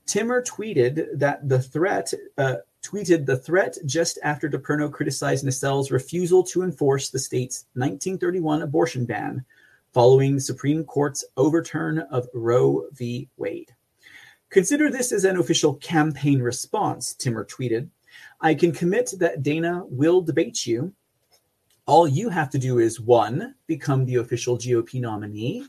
Timmer 0.06 0.42
tweeted 0.42 1.20
that 1.20 1.48
the 1.48 1.62
threat 1.62 2.14
uh, 2.38 2.56
tweeted 2.84 3.26
the 3.26 3.38
threat 3.38 3.78
just 3.86 4.18
after 4.24 4.50
DePerno 4.50 4.92
criticized 4.92 5.46
Nessel's 5.46 5.92
refusal 5.92 6.44
to 6.44 6.64
enforce 6.64 7.10
the 7.10 7.20
state's 7.20 7.66
1931 7.74 8.62
abortion 8.62 9.06
ban 9.06 9.46
following 9.94 10.36
the 10.36 10.42
Supreme 10.42 10.84
Court's 10.84 11.24
overturn 11.38 12.00
of 12.00 12.28
Roe 12.34 12.86
v. 12.94 13.30
Wade. 13.38 13.76
Consider 14.50 14.90
this 14.90 15.12
as 15.12 15.26
an 15.26 15.38
official 15.38 15.76
campaign 15.76 16.42
response, 16.42 17.14
Timmer 17.14 17.46
tweeted. 17.46 17.90
I 18.42 18.54
can 18.54 18.72
commit 18.72 19.14
that 19.20 19.44
Dana 19.44 19.84
will 19.86 20.22
debate 20.22 20.66
you. 20.66 20.94
All 21.86 22.08
you 22.08 22.30
have 22.30 22.50
to 22.52 22.60
do 22.60 22.80
is 22.80 23.00
one, 23.00 23.56
become 23.68 24.06
the 24.06 24.16
official 24.16 24.58
GOP 24.58 25.00
nominee, 25.00 25.66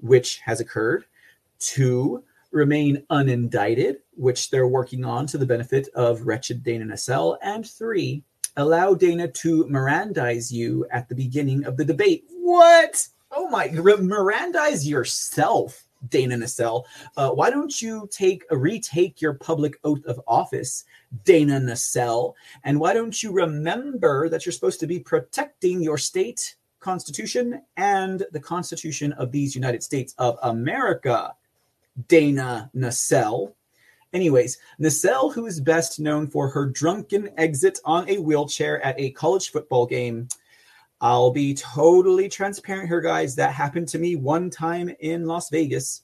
which 0.00 0.38
has 0.38 0.60
occurred, 0.60 1.04
two, 1.58 2.24
remain 2.54 3.04
unindicted, 3.10 3.96
which 4.12 4.50
they're 4.50 4.68
working 4.68 5.04
on 5.04 5.26
to 5.26 5.38
the 5.38 5.46
benefit 5.46 5.88
of 5.94 6.26
wretched 6.26 6.62
Dana 6.62 6.84
Nessel, 6.84 7.36
and 7.42 7.68
three, 7.68 8.22
allow 8.56 8.94
Dana 8.94 9.28
to 9.28 9.64
Mirandize 9.64 10.52
you 10.52 10.86
at 10.90 11.08
the 11.08 11.14
beginning 11.14 11.64
of 11.64 11.76
the 11.76 11.84
debate. 11.84 12.24
What? 12.38 13.06
Oh 13.32 13.48
my, 13.48 13.68
Mirandize 13.68 14.86
yourself, 14.86 15.84
Dana 16.08 16.36
Nessel. 16.36 16.84
Uh, 17.16 17.30
why 17.30 17.50
don't 17.50 17.82
you 17.82 18.08
take 18.10 18.44
retake 18.50 19.20
your 19.20 19.34
public 19.34 19.74
oath 19.82 20.04
of 20.04 20.20
office, 20.26 20.84
Dana 21.24 21.58
Nessel? 21.58 22.34
And 22.62 22.78
why 22.78 22.94
don't 22.94 23.20
you 23.22 23.32
remember 23.32 24.28
that 24.28 24.46
you're 24.46 24.52
supposed 24.52 24.80
to 24.80 24.86
be 24.86 25.00
protecting 25.00 25.82
your 25.82 25.98
state 25.98 26.54
constitution 26.78 27.62
and 27.76 28.24
the 28.32 28.40
constitution 28.40 29.12
of 29.14 29.32
these 29.32 29.54
United 29.54 29.82
States 29.82 30.14
of 30.18 30.38
America? 30.42 31.34
Dana 32.08 32.70
Nessel. 32.74 33.54
Anyways, 34.12 34.58
Nessel, 34.80 35.32
who 35.32 35.46
is 35.46 35.60
best 35.60 35.98
known 35.98 36.28
for 36.28 36.48
her 36.48 36.66
drunken 36.66 37.30
exit 37.36 37.80
on 37.84 38.08
a 38.08 38.18
wheelchair 38.18 38.80
at 38.84 38.98
a 38.98 39.10
college 39.10 39.50
football 39.50 39.86
game. 39.86 40.28
I'll 41.00 41.32
be 41.32 41.54
totally 41.54 42.28
transparent 42.28 42.88
here, 42.88 43.00
guys. 43.00 43.34
That 43.34 43.52
happened 43.52 43.88
to 43.88 43.98
me 43.98 44.16
one 44.16 44.50
time 44.50 44.94
in 45.00 45.26
Las 45.26 45.50
Vegas. 45.50 46.02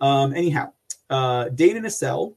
Um, 0.00 0.34
anyhow, 0.34 0.72
uh, 1.08 1.48
Dana 1.50 1.80
Nessel, 1.80 2.34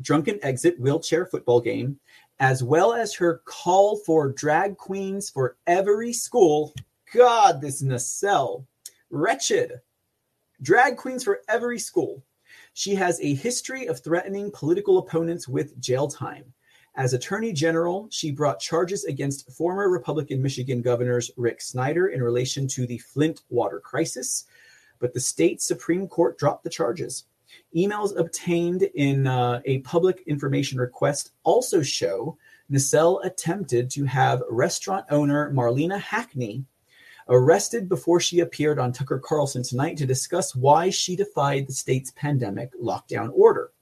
drunken 0.00 0.38
exit 0.42 0.80
wheelchair 0.80 1.26
football 1.26 1.60
game, 1.60 1.98
as 2.40 2.62
well 2.62 2.92
as 2.92 3.14
her 3.14 3.42
call 3.44 3.98
for 3.98 4.32
drag 4.32 4.76
queens 4.76 5.30
for 5.30 5.56
every 5.66 6.12
school. 6.12 6.74
God, 7.14 7.60
this 7.60 7.82
Nessel, 7.82 8.64
wretched 9.10 9.80
drag 10.62 10.96
queens 10.96 11.24
for 11.24 11.40
every 11.48 11.78
school. 11.78 12.22
She 12.72 12.94
has 12.94 13.20
a 13.20 13.34
history 13.34 13.86
of 13.86 14.00
threatening 14.00 14.50
political 14.50 14.98
opponents 14.98 15.48
with 15.48 15.78
jail 15.80 16.08
time. 16.08 16.52
As 16.94 17.12
Attorney 17.12 17.52
General, 17.52 18.08
she 18.10 18.30
brought 18.30 18.58
charges 18.58 19.04
against 19.04 19.50
former 19.52 19.90
Republican 19.90 20.42
Michigan 20.42 20.80
governors 20.80 21.30
Rick 21.36 21.60
Snyder 21.60 22.08
in 22.08 22.22
relation 22.22 22.66
to 22.68 22.86
the 22.86 22.98
Flint 22.98 23.42
water 23.50 23.80
crisis, 23.80 24.44
but 24.98 25.12
the 25.12 25.20
state 25.20 25.60
Supreme 25.60 26.08
Court 26.08 26.38
dropped 26.38 26.64
the 26.64 26.70
charges. 26.70 27.24
Emails 27.74 28.16
obtained 28.18 28.82
in 28.82 29.26
uh, 29.26 29.60
a 29.66 29.80
public 29.80 30.22
information 30.26 30.78
request 30.78 31.32
also 31.44 31.82
show 31.82 32.36
Nessel 32.70 33.24
attempted 33.24 33.90
to 33.90 34.04
have 34.04 34.42
restaurant 34.50 35.04
owner 35.10 35.52
Marlena 35.52 36.00
Hackney 36.00 36.64
arrested 37.28 37.88
before 37.88 38.20
she 38.20 38.40
appeared 38.40 38.78
on 38.78 38.92
Tucker 38.92 39.18
Carlson 39.18 39.62
tonight 39.62 39.96
to 39.98 40.06
discuss 40.06 40.54
why 40.54 40.90
she 40.90 41.16
defied 41.16 41.66
the 41.66 41.72
state's 41.72 42.12
pandemic 42.12 42.70
lockdown 42.80 43.30
order. 43.34 43.72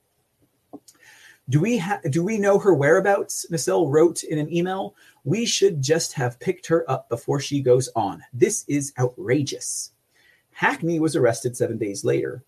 Do 1.51 1.61
we 1.61 1.77
ha- 1.77 2.01
do 2.09 2.25
we 2.25 2.39
know 2.39 2.59
her 2.59 2.73
whereabouts? 2.73 3.47
Nessel 3.51 3.91
wrote 3.91 4.25
in 4.25 4.39
an 4.39 4.53
email. 4.53 4.97
We 5.25 5.45
should 5.45 5.83
just 5.83 6.15
have 6.15 6.41
picked 6.41 6.67
her 6.69 6.91
up 6.91 7.09
before 7.11 7.39
she 7.39 7.61
goes 7.61 7.91
on. 7.95 8.23
This 8.33 8.65
is 8.67 8.95
outrageous. 8.99 9.93
Hackney 10.53 11.01
was 11.01 11.17
arrested 11.17 11.57
seven 11.57 11.77
days 11.77 12.05
later. 12.05 12.43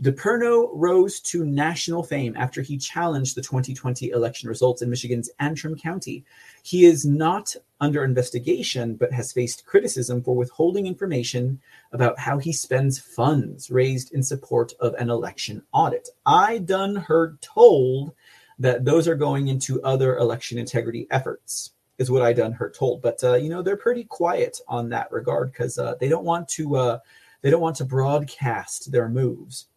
DePerno 0.00 0.70
rose 0.74 1.18
to 1.20 1.44
national 1.44 2.04
fame 2.04 2.36
after 2.36 2.62
he 2.62 2.78
challenged 2.78 3.34
the 3.34 3.42
2020 3.42 4.10
election 4.10 4.48
results 4.48 4.80
in 4.80 4.90
Michigan's 4.90 5.28
Antrim 5.40 5.76
County. 5.76 6.24
He 6.62 6.84
is 6.84 7.04
not 7.04 7.56
under 7.80 8.04
investigation, 8.04 8.94
but 8.94 9.12
has 9.12 9.32
faced 9.32 9.66
criticism 9.66 10.22
for 10.22 10.36
withholding 10.36 10.86
information 10.86 11.60
about 11.92 12.18
how 12.18 12.38
he 12.38 12.52
spends 12.52 12.98
funds 12.98 13.72
raised 13.72 14.12
in 14.12 14.22
support 14.22 14.72
of 14.78 14.94
an 14.94 15.10
election 15.10 15.64
audit. 15.72 16.08
I 16.24 16.58
done 16.58 16.94
heard 16.94 17.40
told 17.40 18.12
that 18.60 18.84
those 18.84 19.08
are 19.08 19.16
going 19.16 19.48
into 19.48 19.82
other 19.82 20.16
election 20.18 20.58
integrity 20.58 21.08
efforts, 21.10 21.72
is 21.98 22.10
what 22.10 22.22
I 22.22 22.32
done 22.32 22.52
heard 22.52 22.74
told. 22.74 23.02
But 23.02 23.22
uh, 23.24 23.34
you 23.34 23.48
know 23.48 23.62
they're 23.62 23.76
pretty 23.76 24.04
quiet 24.04 24.60
on 24.68 24.90
that 24.90 25.10
regard 25.10 25.50
because 25.50 25.76
uh, 25.78 25.96
they 25.98 26.08
don't 26.08 26.24
want 26.24 26.48
to 26.50 26.76
uh, 26.76 26.98
they 27.42 27.50
don't 27.50 27.60
want 27.60 27.76
to 27.76 27.84
broadcast 27.84 28.92
their 28.92 29.08
moves. 29.08 29.67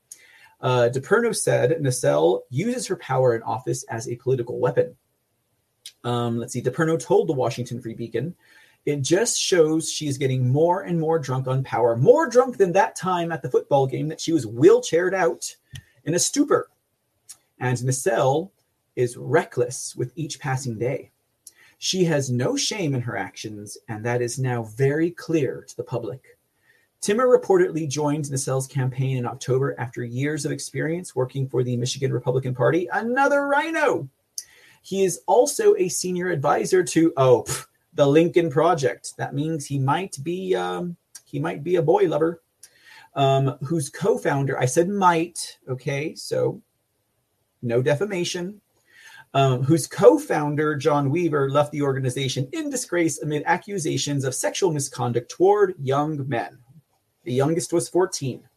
Uh, 0.61 0.89
DePerno 0.93 1.35
said 1.35 1.71
Nessel 1.81 2.41
uses 2.49 2.87
her 2.87 2.95
power 2.95 3.35
in 3.35 3.41
office 3.43 3.83
as 3.83 4.07
a 4.07 4.15
political 4.17 4.59
weapon. 4.59 4.95
Um, 6.03 6.37
let's 6.37 6.53
see. 6.53 6.61
DePerno 6.61 6.99
told 6.99 7.27
the 7.27 7.33
Washington 7.33 7.81
Free 7.81 7.95
Beacon, 7.95 8.35
it 8.85 9.01
just 9.01 9.39
shows 9.39 9.91
she 9.91 10.07
is 10.07 10.17
getting 10.17 10.49
more 10.49 10.81
and 10.81 10.99
more 10.99 11.19
drunk 11.19 11.47
on 11.47 11.63
power, 11.63 11.95
more 11.95 12.27
drunk 12.27 12.57
than 12.57 12.71
that 12.73 12.95
time 12.95 13.31
at 13.31 13.41
the 13.41 13.49
football 13.49 13.85
game 13.85 14.07
that 14.07 14.21
she 14.21 14.33
was 14.33 14.45
wheelchaired 14.45 15.13
out 15.13 15.55
in 16.05 16.15
a 16.15 16.19
stupor. 16.19 16.69
And 17.59 17.77
Nessel 17.77 18.51
is 18.95 19.17
reckless 19.17 19.95
with 19.95 20.11
each 20.15 20.39
passing 20.39 20.79
day. 20.79 21.11
She 21.77 22.03
has 22.05 22.29
no 22.29 22.55
shame 22.55 22.93
in 22.93 23.01
her 23.01 23.17
actions, 23.17 23.77
and 23.87 24.05
that 24.05 24.21
is 24.21 24.37
now 24.37 24.63
very 24.63 25.11
clear 25.11 25.63
to 25.67 25.77
the 25.77 25.83
public. 25.83 26.37
Timmer 27.01 27.25
reportedly 27.25 27.89
joined 27.89 28.29
Nessel's 28.29 28.67
campaign 28.67 29.17
in 29.17 29.25
October 29.25 29.75
after 29.79 30.03
years 30.03 30.45
of 30.45 30.51
experience 30.51 31.15
working 31.15 31.49
for 31.49 31.63
the 31.63 31.75
Michigan 31.75 32.13
Republican 32.13 32.53
Party. 32.53 32.87
Another 32.93 33.47
rhino. 33.47 34.07
He 34.83 35.03
is 35.03 35.21
also 35.25 35.75
a 35.77 35.89
senior 35.89 36.29
advisor 36.29 36.83
to 36.83 37.11
oh 37.17 37.43
pff, 37.47 37.65
the 37.95 38.05
Lincoln 38.05 38.51
Project. 38.51 39.13
That 39.17 39.33
means 39.33 39.65
he 39.65 39.79
might 39.79 40.15
be 40.21 40.55
um, 40.55 40.95
he 41.25 41.39
might 41.39 41.63
be 41.63 41.77
a 41.77 41.81
boy 41.81 42.03
lover. 42.03 42.41
Um, 43.13 43.57
whose 43.61 43.89
co-founder 43.89 44.57
I 44.57 44.65
said 44.65 44.87
might. 44.87 45.57
Okay, 45.67 46.15
so 46.15 46.61
no 47.63 47.81
defamation. 47.81 48.61
Um, 49.33 49.63
whose 49.63 49.87
co-founder 49.87 50.75
John 50.75 51.09
Weaver 51.09 51.49
left 51.49 51.71
the 51.71 51.81
organization 51.81 52.47
in 52.53 52.69
disgrace 52.69 53.21
amid 53.21 53.43
accusations 53.45 54.23
of 54.23 54.35
sexual 54.35 54.71
misconduct 54.71 55.31
toward 55.31 55.73
young 55.79 56.27
men. 56.27 56.59
The 57.23 57.33
youngest 57.33 57.73
was 57.73 57.89
14. 57.89 58.47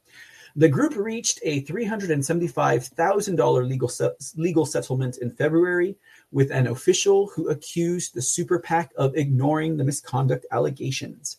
The 0.56 0.68
group 0.68 0.94
reached 0.94 1.40
a 1.42 1.62
$375,000 1.62 3.68
legal, 3.68 3.88
se- 3.88 4.12
legal 4.36 4.64
settlement 4.64 5.18
in 5.18 5.32
February 5.32 5.96
with 6.30 6.52
an 6.52 6.68
official 6.68 7.26
who 7.28 7.50
accused 7.50 8.14
the 8.14 8.22
super 8.22 8.60
PAC 8.60 8.92
of 8.96 9.16
ignoring 9.16 9.76
the 9.76 9.82
misconduct 9.82 10.46
allegations. 10.52 11.38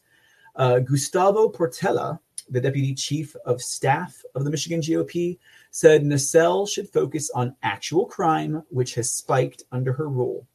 Uh, 0.58 0.80
Gustavo 0.80 1.48
Portela, 1.50 2.20
the 2.50 2.60
deputy 2.60 2.94
chief 2.94 3.38
of 3.46 3.62
staff 3.62 4.22
of 4.36 4.44
the 4.44 4.52
Michigan 4.52 4.82
GOP, 4.82 5.40
said 5.72 6.04
Nessel 6.04 6.68
should 6.68 6.90
focus 6.90 7.30
on 7.32 7.56
actual 7.64 8.06
crime, 8.06 8.64
which 8.70 8.96
has 8.96 9.10
spiked 9.12 9.64
under 9.72 9.94
her 9.94 10.10
rule. 10.10 10.46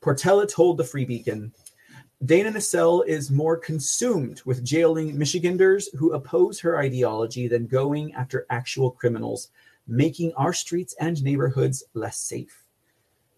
Portela 0.00 0.50
told 0.50 0.78
the 0.78 0.84
Free 0.84 1.04
Beacon 1.04 1.52
Dana 2.22 2.50
Nessel 2.52 3.02
is 3.06 3.30
more 3.30 3.56
consumed 3.56 4.42
with 4.44 4.62
jailing 4.62 5.16
Michiganders 5.16 5.88
who 5.96 6.12
oppose 6.12 6.60
her 6.60 6.76
ideology 6.78 7.48
than 7.48 7.66
going 7.66 8.12
after 8.12 8.46
actual 8.50 8.90
criminals, 8.90 9.48
making 9.86 10.34
our 10.34 10.52
streets 10.52 10.94
and 11.00 11.22
neighborhoods 11.24 11.82
less 11.94 12.18
safe. 12.18 12.64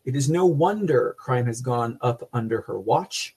It 0.04 0.16
is 0.16 0.28
no 0.28 0.46
wonder 0.46 1.14
crime 1.16 1.46
has 1.46 1.60
gone 1.60 1.96
up 2.00 2.28
under 2.32 2.62
her 2.62 2.80
watch. 2.80 3.36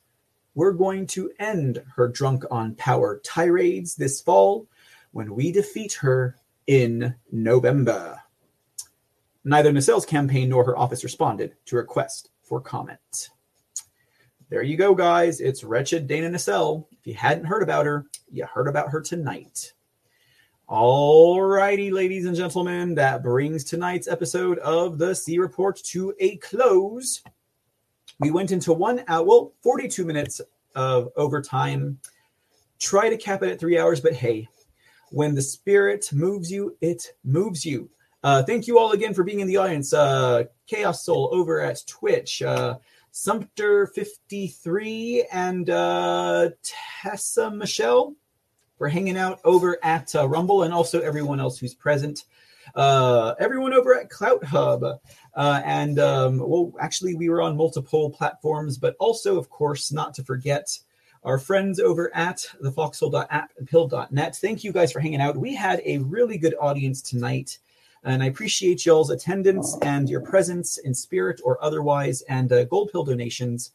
We're 0.55 0.71
going 0.71 1.05
to 1.07 1.31
end 1.37 1.83
her 1.95 2.07
drunk 2.07 2.43
on 2.49 2.73
power 2.73 3.21
tirades 3.23 3.95
this 3.95 4.21
fall 4.21 4.65
when 5.11 5.35
we 5.35 5.51
defeat 5.51 5.93
her 5.93 6.37
in 6.65 7.13
November. 7.31 8.19
Neither 9.43 9.71
Nessel's 9.71 10.07
campaign 10.07 10.49
nor 10.49 10.65
her 10.65 10.75
office 10.75 11.03
responded 11.03 11.55
to 11.67 11.75
request 11.75 12.31
for 12.41 12.59
comment 12.59 13.29
there 14.49 14.63
you 14.63 14.77
go, 14.77 14.93
guys. 14.93 15.41
It's 15.41 15.63
wretched 15.63 16.07
Dana 16.07 16.29
Nessel. 16.29 16.85
If 16.91 17.07
you 17.07 17.13
hadn't 17.15 17.45
heard 17.45 17.63
about 17.63 17.85
her, 17.85 18.05
you 18.31 18.45
heard 18.45 18.67
about 18.67 18.89
her 18.91 19.01
tonight. 19.01 19.73
Alrighty, 20.69 21.91
ladies 21.91 22.25
and 22.25 22.35
gentlemen, 22.35 22.95
that 22.95 23.23
brings 23.23 23.63
tonight's 23.63 24.07
episode 24.07 24.57
of 24.59 24.97
the 24.97 25.13
C 25.13 25.37
Report 25.37 25.77
to 25.85 26.13
a 26.19 26.37
close. 26.37 27.21
We 28.19 28.31
went 28.31 28.51
into 28.51 28.73
one 28.73 29.03
hour, 29.07 29.23
well, 29.23 29.53
42 29.61 30.05
minutes 30.05 30.41
of 30.75 31.09
overtime. 31.15 31.99
Try 32.79 33.09
to 33.09 33.17
cap 33.17 33.43
it 33.43 33.49
at 33.49 33.59
three 33.59 33.77
hours, 33.77 34.01
but 34.01 34.13
hey, 34.13 34.47
when 35.11 35.35
the 35.35 35.41
spirit 35.41 36.09
moves 36.13 36.51
you, 36.51 36.75
it 36.81 37.13
moves 37.23 37.65
you. 37.65 37.89
Uh, 38.23 38.41
thank 38.41 38.65
you 38.65 38.79
all 38.79 38.91
again 38.91 39.13
for 39.13 39.23
being 39.23 39.39
in 39.39 39.47
the 39.47 39.57
audience. 39.57 39.93
Uh, 39.93 40.45
Chaos 40.65 41.05
Soul 41.05 41.29
over 41.31 41.61
at 41.61 41.85
Twitch, 41.87 42.41
uh, 42.41 42.77
Sumter53, 43.15 45.23
and 45.31 45.69
uh, 45.69 46.49
Tessa 46.61 47.49
Michelle 47.49 48.13
for 48.77 48.89
hanging 48.89 49.17
out 49.17 49.39
over 49.45 49.79
at 49.81 50.13
uh, 50.13 50.27
Rumble 50.27 50.63
and 50.63 50.73
also 50.73 50.99
everyone 50.99 51.39
else 51.39 51.57
who's 51.57 51.73
present. 51.73 52.25
Uh, 52.75 53.33
everyone 53.39 53.73
over 53.73 53.97
at 53.97 54.09
Clouthub. 54.09 54.99
Uh, 55.33 55.61
and 55.63 55.97
um, 55.97 56.39
well, 56.39 56.73
actually, 56.79 57.15
we 57.15 57.29
were 57.29 57.41
on 57.41 57.55
multiple 57.55 58.09
platforms, 58.09 58.77
but 58.77 58.97
also, 58.99 59.37
of 59.37 59.49
course, 59.49 59.93
not 59.93 60.13
to 60.15 60.23
forget 60.23 60.77
our 61.23 61.39
friends 61.39 61.79
over 61.79 62.13
at 62.13 62.45
the 62.59 62.71
foxhole.app 62.71 63.53
and 63.57 63.67
Pilled.net. 63.67 64.35
Thank 64.35 64.65
you 64.65 64.73
guys 64.73 64.91
for 64.91 64.99
hanging 64.99 65.21
out. 65.21 65.37
We 65.37 65.55
had 65.55 65.81
a 65.85 65.99
really 65.99 66.37
good 66.37 66.55
audience 66.59 67.01
tonight. 67.01 67.59
And 68.05 68.21
I 68.21 68.27
appreciate 68.27 68.85
y'all's 68.85 69.09
attendance 69.09 69.77
and 69.81 70.07
your 70.07 70.21
presence 70.21 70.77
in 70.77 70.93
spirit 70.93 71.41
or 71.43 71.61
otherwise, 71.63 72.21
and 72.23 72.51
uh, 72.53 72.63
gold 72.65 72.91
pill 72.91 73.03
donations 73.03 73.71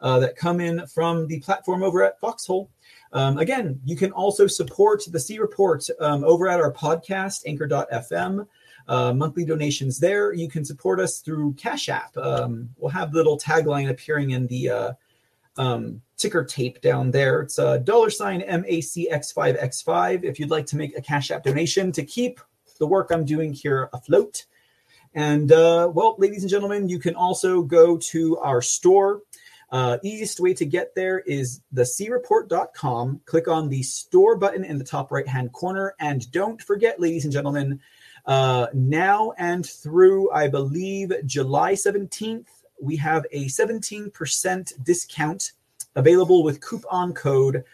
uh, 0.00 0.18
that 0.20 0.36
come 0.36 0.60
in 0.60 0.86
from 0.86 1.26
the 1.26 1.40
platform 1.40 1.82
over 1.82 2.02
at 2.02 2.20
Foxhole. 2.20 2.70
Um, 3.12 3.38
again, 3.38 3.80
you 3.84 3.96
can 3.96 4.12
also 4.12 4.46
support 4.46 5.02
the 5.10 5.18
C 5.18 5.38
Report 5.38 5.84
um, 5.98 6.24
over 6.24 6.46
at 6.46 6.60
our 6.60 6.72
podcast, 6.72 7.42
anchor.fm. 7.46 8.46
Uh, 8.86 9.12
monthly 9.12 9.44
donations 9.44 9.98
there. 9.98 10.32
You 10.32 10.48
can 10.48 10.64
support 10.64 11.00
us 11.00 11.20
through 11.20 11.54
Cash 11.54 11.88
App. 11.88 12.16
Um, 12.16 12.68
we'll 12.76 12.90
have 12.90 13.14
little 13.14 13.38
tagline 13.38 13.90
appearing 13.90 14.30
in 14.30 14.46
the 14.48 14.70
uh, 14.70 14.92
um, 15.56 16.00
ticker 16.16 16.44
tape 16.44 16.80
down 16.80 17.10
there. 17.10 17.40
It's 17.42 17.58
a 17.58 17.78
dollar 17.78 18.10
sign 18.10 18.42
MACX5X5 18.42 20.24
if 20.24 20.38
you'd 20.38 20.50
like 20.50 20.66
to 20.66 20.76
make 20.76 20.96
a 20.98 21.02
Cash 21.02 21.30
App 21.30 21.44
donation 21.44 21.92
to 21.92 22.04
keep 22.04 22.40
the 22.80 22.86
work 22.86 23.10
I'm 23.12 23.24
doing 23.24 23.52
here 23.52 23.88
afloat. 23.92 24.46
And 25.14 25.52
uh, 25.52 25.90
well, 25.94 26.16
ladies 26.18 26.42
and 26.42 26.50
gentlemen, 26.50 26.88
you 26.88 26.98
can 26.98 27.14
also 27.14 27.62
go 27.62 27.96
to 27.96 28.38
our 28.38 28.60
store. 28.60 29.22
Uh, 29.70 29.98
easiest 30.02 30.40
way 30.40 30.52
to 30.54 30.64
get 30.64 30.94
there 30.96 31.20
is 31.20 31.60
the 31.70 31.84
creport.com. 31.84 33.20
Click 33.24 33.46
on 33.46 33.68
the 33.68 33.82
store 33.84 34.36
button 34.36 34.64
in 34.64 34.78
the 34.78 34.84
top 34.84 35.12
right 35.12 35.28
hand 35.28 35.52
corner. 35.52 35.94
And 36.00 36.30
don't 36.32 36.60
forget, 36.60 36.98
ladies 36.98 37.24
and 37.24 37.32
gentlemen, 37.32 37.80
uh, 38.26 38.66
now 38.74 39.32
and 39.38 39.64
through, 39.64 40.32
I 40.32 40.48
believe, 40.48 41.12
July 41.24 41.74
17th, 41.74 42.46
we 42.80 42.96
have 42.96 43.26
a 43.30 43.46
17% 43.46 44.84
discount 44.84 45.52
available 45.94 46.42
with 46.42 46.60
coupon 46.60 47.12
code 47.12 47.64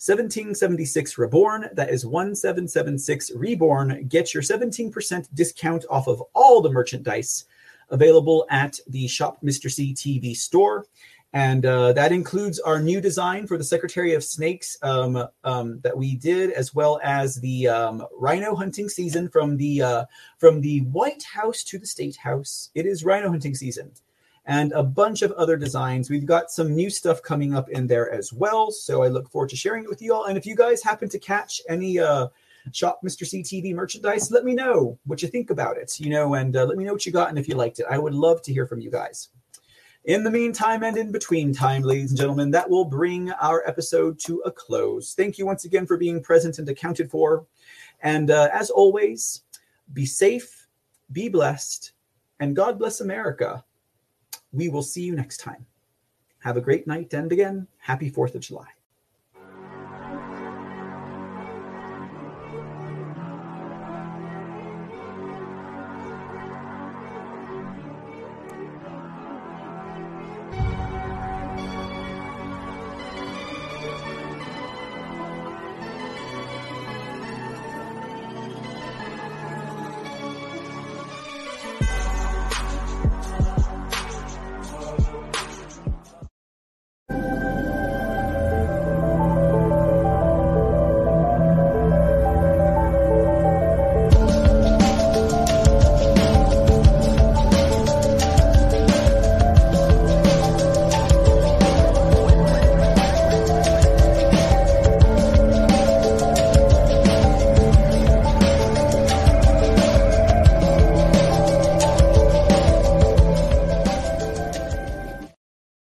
1776 0.00 1.18
Reborn. 1.18 1.68
That 1.74 1.90
is 1.90 2.06
1776 2.06 3.32
Reborn. 3.32 4.06
Get 4.08 4.32
your 4.32 4.42
17% 4.42 5.28
discount 5.34 5.84
off 5.90 6.08
of 6.08 6.22
all 6.32 6.62
the 6.62 6.70
merchandise 6.70 7.44
available 7.90 8.46
at 8.48 8.80
the 8.86 9.06
Shop 9.08 9.36
Mr. 9.44 9.70
C 9.70 9.92
TV 9.92 10.34
store. 10.34 10.86
And 11.34 11.66
uh, 11.66 11.92
that 11.92 12.12
includes 12.12 12.58
our 12.60 12.80
new 12.80 13.02
design 13.02 13.46
for 13.46 13.58
the 13.58 13.64
Secretary 13.64 14.14
of 14.14 14.24
Snakes 14.24 14.78
um, 14.80 15.22
um, 15.44 15.80
that 15.80 15.98
we 15.98 16.16
did, 16.16 16.50
as 16.52 16.74
well 16.74 16.98
as 17.04 17.36
the 17.36 17.68
um, 17.68 18.02
rhino 18.18 18.54
hunting 18.54 18.88
season 18.88 19.28
from 19.28 19.58
the 19.58 19.82
uh, 19.82 20.04
from 20.38 20.62
the 20.62 20.80
White 20.80 21.24
House 21.24 21.62
to 21.64 21.78
the 21.78 21.86
State 21.86 22.16
House. 22.16 22.70
It 22.74 22.86
is 22.86 23.04
rhino 23.04 23.28
hunting 23.28 23.54
season, 23.54 23.92
and 24.46 24.72
a 24.72 24.82
bunch 24.82 25.22
of 25.22 25.32
other 25.32 25.56
designs. 25.56 26.10
We've 26.10 26.26
got 26.26 26.50
some 26.50 26.74
new 26.74 26.90
stuff 26.90 27.22
coming 27.22 27.54
up 27.54 27.68
in 27.70 27.86
there 27.86 28.10
as 28.10 28.32
well. 28.32 28.70
So 28.70 29.02
I 29.02 29.08
look 29.08 29.30
forward 29.30 29.50
to 29.50 29.56
sharing 29.56 29.84
it 29.84 29.90
with 29.90 30.02
you 30.02 30.14
all. 30.14 30.24
And 30.24 30.38
if 30.38 30.46
you 30.46 30.56
guys 30.56 30.82
happen 30.82 31.08
to 31.10 31.18
catch 31.18 31.60
any 31.68 31.98
uh, 31.98 32.28
Shop 32.72 33.00
Mr. 33.04 33.26
C 33.26 33.42
TV 33.42 33.74
merchandise, 33.74 34.30
let 34.30 34.44
me 34.44 34.54
know 34.54 34.98
what 35.06 35.22
you 35.22 35.28
think 35.28 35.50
about 35.50 35.76
it. 35.76 35.98
You 36.00 36.10
know, 36.10 36.34
and 36.34 36.56
uh, 36.56 36.64
let 36.64 36.76
me 36.76 36.84
know 36.84 36.92
what 36.92 37.06
you 37.06 37.12
got 37.12 37.28
and 37.28 37.38
if 37.38 37.48
you 37.48 37.54
liked 37.54 37.80
it. 37.80 37.86
I 37.90 37.98
would 37.98 38.14
love 38.14 38.42
to 38.42 38.52
hear 38.52 38.66
from 38.66 38.80
you 38.80 38.90
guys. 38.90 39.28
In 40.04 40.24
the 40.24 40.30
meantime 40.30 40.82
and 40.82 40.96
in 40.96 41.12
between 41.12 41.52
time, 41.52 41.82
ladies 41.82 42.10
and 42.10 42.18
gentlemen, 42.18 42.50
that 42.52 42.68
will 42.68 42.86
bring 42.86 43.30
our 43.32 43.62
episode 43.68 44.18
to 44.20 44.38
a 44.46 44.50
close. 44.50 45.12
Thank 45.12 45.36
you 45.36 45.44
once 45.44 45.66
again 45.66 45.86
for 45.86 45.98
being 45.98 46.22
present 46.22 46.58
and 46.58 46.66
accounted 46.68 47.10
for. 47.10 47.46
And 48.00 48.30
uh, 48.30 48.48
as 48.50 48.70
always, 48.70 49.42
be 49.92 50.06
safe, 50.06 50.66
be 51.12 51.28
blessed, 51.28 51.92
and 52.40 52.56
God 52.56 52.78
bless 52.78 53.02
America. 53.02 53.62
We 54.52 54.68
will 54.68 54.82
see 54.82 55.02
you 55.02 55.14
next 55.14 55.38
time. 55.38 55.66
Have 56.40 56.56
a 56.56 56.60
great 56.60 56.86
night, 56.86 57.12
and 57.12 57.30
again, 57.30 57.68
happy 57.78 58.10
4th 58.10 58.34
of 58.34 58.40
July. 58.40 58.68